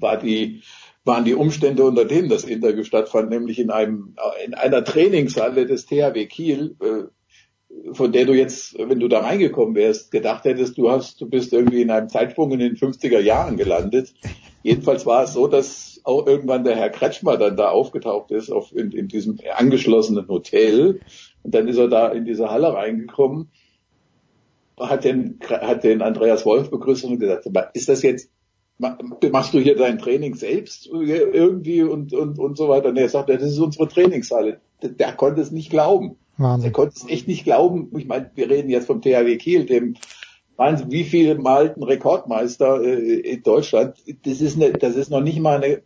war 0.01 0.17
die, 0.17 0.62
waren 1.05 1.25
die 1.25 1.35
Umstände, 1.35 1.85
unter 1.85 2.05
denen 2.05 2.28
das 2.28 2.44
Interview 2.44 2.83
stattfand, 2.83 3.31
nämlich 3.31 3.59
in 3.59 3.70
einem, 3.70 4.17
in 4.44 4.55
einer 4.55 4.85
Trainingshalle 4.85 5.67
des 5.67 5.86
THW 5.86 6.27
Kiel, 6.27 6.77
äh, 6.81 7.93
von 7.93 8.12
der 8.12 8.25
du 8.25 8.33
jetzt, 8.35 8.77
wenn 8.78 9.01
du 9.01 9.09
da 9.09 9.20
reingekommen 9.20 9.75
wärst, 9.75 10.11
gedacht 10.11 10.44
hättest, 10.44 10.78
du 10.78 10.91
hast, 10.91 11.20
du 11.20 11.28
bist 11.28 11.53
irgendwie 11.53 11.83
in 11.83 11.91
einem 11.91 12.09
Zeitsprung 12.09 12.53
in 12.53 12.61
den 12.61 12.77
50er 12.77 13.20
Jahren 13.20 13.57
gelandet. 13.57 14.15
Jedenfalls 14.62 15.07
war 15.07 15.25
es 15.25 15.35
so, 15.35 15.47
dass 15.47 15.93
auch 16.05 16.26
irgendwann 16.26 16.65
der 16.65 16.76
Herr 16.76 16.91
Kretschmer 16.91 17.39
dann 17.39 17.57
da 17.57 17.70
aufgetaucht 17.70 18.31
ist, 18.31 18.50
auf, 18.50 18.73
in, 18.74 18.92
in 18.92 19.08
diesem 19.08 19.39
angeschlossenen 19.57 20.28
Hotel. 20.28 21.00
Und 21.42 21.55
dann 21.55 21.66
ist 21.66 21.78
er 21.78 21.89
da 21.89 22.08
in 22.08 22.26
diese 22.26 22.50
Halle 22.50 22.74
reingekommen, 22.74 23.50
hat 24.78 25.05
den, 25.05 25.39
hat 25.49 25.83
den 25.83 26.02
Andreas 26.02 26.44
Wolf 26.44 26.70
begrüßt 26.70 27.05
und 27.05 27.18
gesagt, 27.18 27.49
ist 27.73 27.89
das 27.89 28.02
jetzt, 28.02 28.31
machst 28.78 29.55
du 29.55 29.58
hier 29.58 29.76
dein 29.76 29.99
Training 29.99 30.34
selbst 30.34 30.86
irgendwie 30.86 31.83
und, 31.83 32.12
und, 32.12 32.39
und 32.39 32.58
so 32.58 32.68
weiter? 32.68 32.91
Und 32.91 32.99
er 32.99 33.08
sagt, 33.08 33.31
das 33.31 33.42
ist 33.42 33.58
unsere 33.58 33.89
Trainingshalle. 33.89 34.60
Der, 34.83 34.91
der 34.91 35.12
konnte 35.12 35.41
es 35.41 35.52
nicht 35.52 35.70
glauben. 35.70 36.16
Wahnsinn. 36.36 36.70
Er 36.70 36.73
konnte 36.73 36.94
es 36.97 37.08
echt 37.08 37.28
nicht 37.28 37.44
glauben. 37.44 37.91
Ich 37.97 38.07
meine, 38.07 38.31
wir 38.34 38.50
reden 38.50 38.68
jetzt 38.68 38.86
vom 38.86 39.00
THW 39.00 39.36
Kiel, 39.39 39.65
dem 39.65 39.94
Wahnsinn, 40.57 40.91
wie 40.91 41.05
viele 41.05 41.34
malten 41.34 41.83
Rekordmeister 41.83 42.81
äh, 42.81 43.20
in 43.20 43.42
Deutschland? 43.42 43.97
Das 44.24 44.41
ist, 44.41 44.57
eine, 44.57 44.73
das 44.73 44.94
ist 44.94 45.10
noch 45.10 45.20
nicht 45.20 45.41
mal 45.41 45.62
eine, 45.62 45.83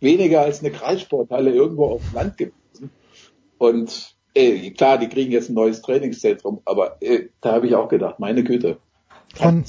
weniger 0.00 0.42
als 0.42 0.60
eine 0.60 0.70
Kreissporthalle 0.70 1.52
irgendwo 1.52 1.86
auf 1.86 2.02
dem 2.02 2.14
Land 2.14 2.36
gewesen. 2.36 2.90
Und 3.58 4.16
äh, 4.34 4.70
klar, 4.70 4.98
die 4.98 5.08
kriegen 5.08 5.32
jetzt 5.32 5.48
ein 5.48 5.54
neues 5.54 5.82
Trainingszentrum, 5.82 6.60
aber 6.64 6.96
äh, 7.00 7.28
da 7.40 7.52
habe 7.52 7.66
ich 7.66 7.74
auch 7.74 7.88
gedacht, 7.88 8.18
meine 8.18 8.44
Güte. 8.44 8.78
Von, 9.34 9.64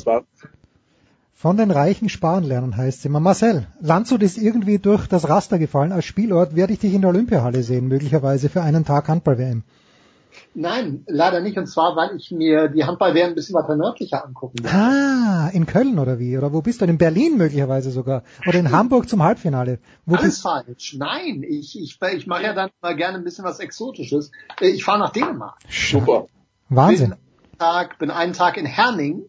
von 1.34 1.58
den 1.58 1.72
Reichen 1.72 2.10
sparen 2.10 2.44
lernen 2.44 2.76
heißt 2.76 3.00
es 3.00 3.06
immer. 3.06 3.20
Marcel, 3.20 3.68
Landshut 3.80 4.24
ist 4.24 4.38
irgendwie 4.38 4.80
durch 4.80 5.08
das 5.08 5.30
Raster 5.30 5.60
gefallen. 5.60 5.92
Als 5.92 6.06
Spielort 6.06 6.56
werde 6.56 6.74
ich 6.74 6.80
dich 6.80 6.94
in 6.94 7.02
der 7.02 7.12
Olympiahalle 7.12 7.64
sehen, 7.64 7.88
möglicherweise 7.88 8.50
für 8.50 8.62
einen 8.62 8.84
Tag 8.84 9.08
Handball-WM. 9.08 9.64
Nein, 10.56 11.04
leider 11.08 11.40
nicht. 11.42 11.58
Und 11.58 11.68
zwar, 11.68 11.96
weil 11.96 12.16
ich 12.16 12.32
mir 12.32 12.68
die 12.68 12.84
Handball-WM 12.84 13.30
ein 13.30 13.36
bisschen 13.36 13.56
weiter 13.56 13.76
nördlicher 13.76 14.24
angucken 14.24 14.64
will. 14.64 14.72
Ah, 14.72 15.50
in 15.52 15.66
Köln 15.66 15.98
oder 15.98 16.20
wie? 16.20 16.38
Oder 16.38 16.54
wo 16.54 16.62
bist 16.62 16.82
du? 16.82 16.86
In 16.86 16.98
Berlin 16.98 17.38
möglicherweise 17.38 17.92
sogar. 17.92 18.24
Oder 18.48 18.60
in 18.60 18.72
Hamburg 18.72 19.10
zum 19.10 19.24
Halbfinale. 19.24 19.80
Wo 20.06 20.16
Alles 20.16 20.42
falsch. 20.42 20.96
Nein, 20.98 21.44
ich, 21.48 21.80
ich, 21.80 22.00
ich 22.02 22.28
mache 22.28 22.44
ja 22.44 22.54
dann 22.54 22.70
mal 22.82 22.96
gerne 22.96 23.18
ein 23.18 23.24
bisschen 23.24 23.46
was 23.46 23.60
Exotisches. 23.60 24.32
Ich 24.62 24.84
fahre 24.84 25.00
nach 25.00 25.12
Dänemark. 25.12 25.58
Super. 25.70 26.28
Wahnsinn. 26.70 27.10
Bin 27.10 27.18
einen 27.18 27.60
Tag, 27.60 28.00
bin 28.00 28.12
einen 28.12 28.34
Tag 28.34 28.58
in 28.58 28.66
Herning 28.66 29.24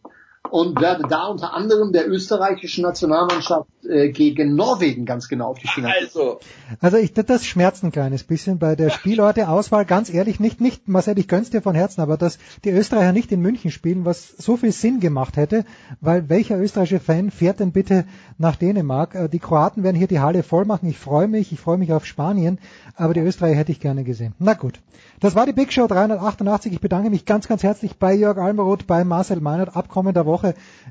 und 0.54 0.80
werde 0.80 1.02
da 1.08 1.26
unter 1.26 1.52
anderem 1.52 1.90
der 1.90 2.08
österreichischen 2.08 2.82
Nationalmannschaft 2.82 3.68
äh, 3.88 4.10
gegen 4.10 4.54
Norwegen 4.54 5.04
ganz 5.04 5.26
genau 5.26 5.48
auf 5.48 5.58
die 5.58 5.66
Schiene. 5.66 5.92
Also, 5.92 6.38
also 6.80 6.96
ich, 6.96 7.12
das 7.12 7.44
schmerzt 7.44 7.82
ein 7.82 7.90
kleines 7.90 8.22
bisschen 8.22 8.60
bei 8.60 8.76
der 8.76 8.90
Spielorteauswahl. 8.90 9.84
Ganz 9.84 10.14
ehrlich, 10.14 10.38
nicht, 10.38 10.60
nicht, 10.60 10.86
Marcel, 10.86 11.18
ich 11.18 11.26
gönn's 11.26 11.50
dir 11.50 11.60
von 11.60 11.74
Herzen, 11.74 12.00
aber 12.02 12.16
dass 12.16 12.38
die 12.64 12.70
Österreicher 12.70 13.10
nicht 13.10 13.32
in 13.32 13.40
München 13.40 13.72
spielen, 13.72 14.04
was 14.04 14.28
so 14.28 14.56
viel 14.56 14.70
Sinn 14.70 15.00
gemacht 15.00 15.36
hätte, 15.36 15.64
weil 16.00 16.28
welcher 16.28 16.56
österreichische 16.56 17.00
Fan 17.00 17.32
fährt 17.32 17.58
denn 17.58 17.72
bitte 17.72 18.04
nach 18.38 18.54
Dänemark? 18.54 19.16
Äh, 19.16 19.28
die 19.28 19.40
Kroaten 19.40 19.82
werden 19.82 19.96
hier 19.96 20.06
die 20.06 20.20
Halle 20.20 20.44
voll 20.44 20.66
machen. 20.66 20.88
Ich 20.88 21.00
freue 21.00 21.26
mich, 21.26 21.50
ich 21.50 21.58
freue 21.58 21.78
mich 21.78 21.92
auf 21.92 22.06
Spanien, 22.06 22.60
aber 22.94 23.12
die 23.12 23.20
Österreicher 23.20 23.58
hätte 23.58 23.72
ich 23.72 23.80
gerne 23.80 24.04
gesehen. 24.04 24.34
Na 24.38 24.54
gut. 24.54 24.78
Das 25.20 25.34
war 25.34 25.46
die 25.46 25.52
Big 25.52 25.72
Show 25.72 25.86
388. 25.86 26.72
Ich 26.72 26.80
bedanke 26.80 27.10
mich 27.10 27.24
ganz, 27.24 27.48
ganz 27.48 27.62
herzlich 27.62 27.98
bei 27.98 28.14
Jörg 28.14 28.38
Almeroth, 28.38 28.86
bei 28.86 29.04
Marcel 29.04 29.40
Meinert. 29.40 29.74
Ab 29.74 29.88
kommender 29.88 30.26
Woche 30.26 30.43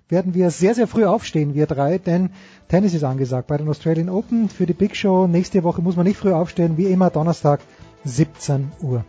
werden 0.10 0.34
wir 0.34 0.50
sehr, 0.50 0.76
sehr 0.76 0.88
früh 0.88 1.06
aufstehen, 1.06 1.54
wir 1.54 1.68
drei, 1.68 1.98
denn 1.98 2.32
Tennis 2.68 2.94
ist 2.94 3.04
angesagt 3.04 3.48
bei 3.48 3.58
den 3.58 3.70
Australian 3.70 4.10
Open. 4.10 4.50
Für 4.50 4.66
die 4.66 4.74
Big 4.74 4.96
Show 4.96 5.28
nächste 5.28 5.64
Woche 5.64 5.82
muss 5.82 5.96
man 5.96 6.06
nicht 6.06 6.18
früh 6.18 6.32
aufstehen, 6.32 6.78
wie 6.78 6.86
immer 6.86 7.10
Donnerstag 7.10 7.62
17 8.06 8.72
Uhr. 8.82 9.06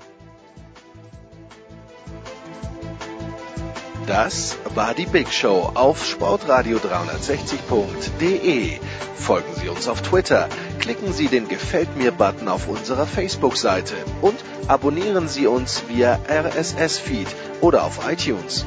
Das 4.07 4.59
war 4.75 4.93
die 4.93 5.07
Big 5.07 5.33
Show 5.33 5.71
auf 5.73 6.05
sportradio360.de. 6.05 8.79
Folgen 9.15 9.55
Sie 9.55 9.71
uns 9.71 9.89
auf 9.89 10.03
Twitter, 10.03 10.51
klicken 10.79 11.15
Sie 11.15 11.29
den 11.29 11.49
Gefällt 11.49 11.97
mir-Button 11.97 12.49
auf 12.49 12.69
unserer 12.69 13.07
Facebook-Seite 13.07 13.95
und 14.21 14.37
abonnieren 14.69 15.29
Sie 15.29 15.47
uns 15.47 15.85
via 15.89 16.19
RSS-Feed 16.29 17.29
oder 17.63 17.85
auf 17.85 18.07
iTunes. 18.07 18.67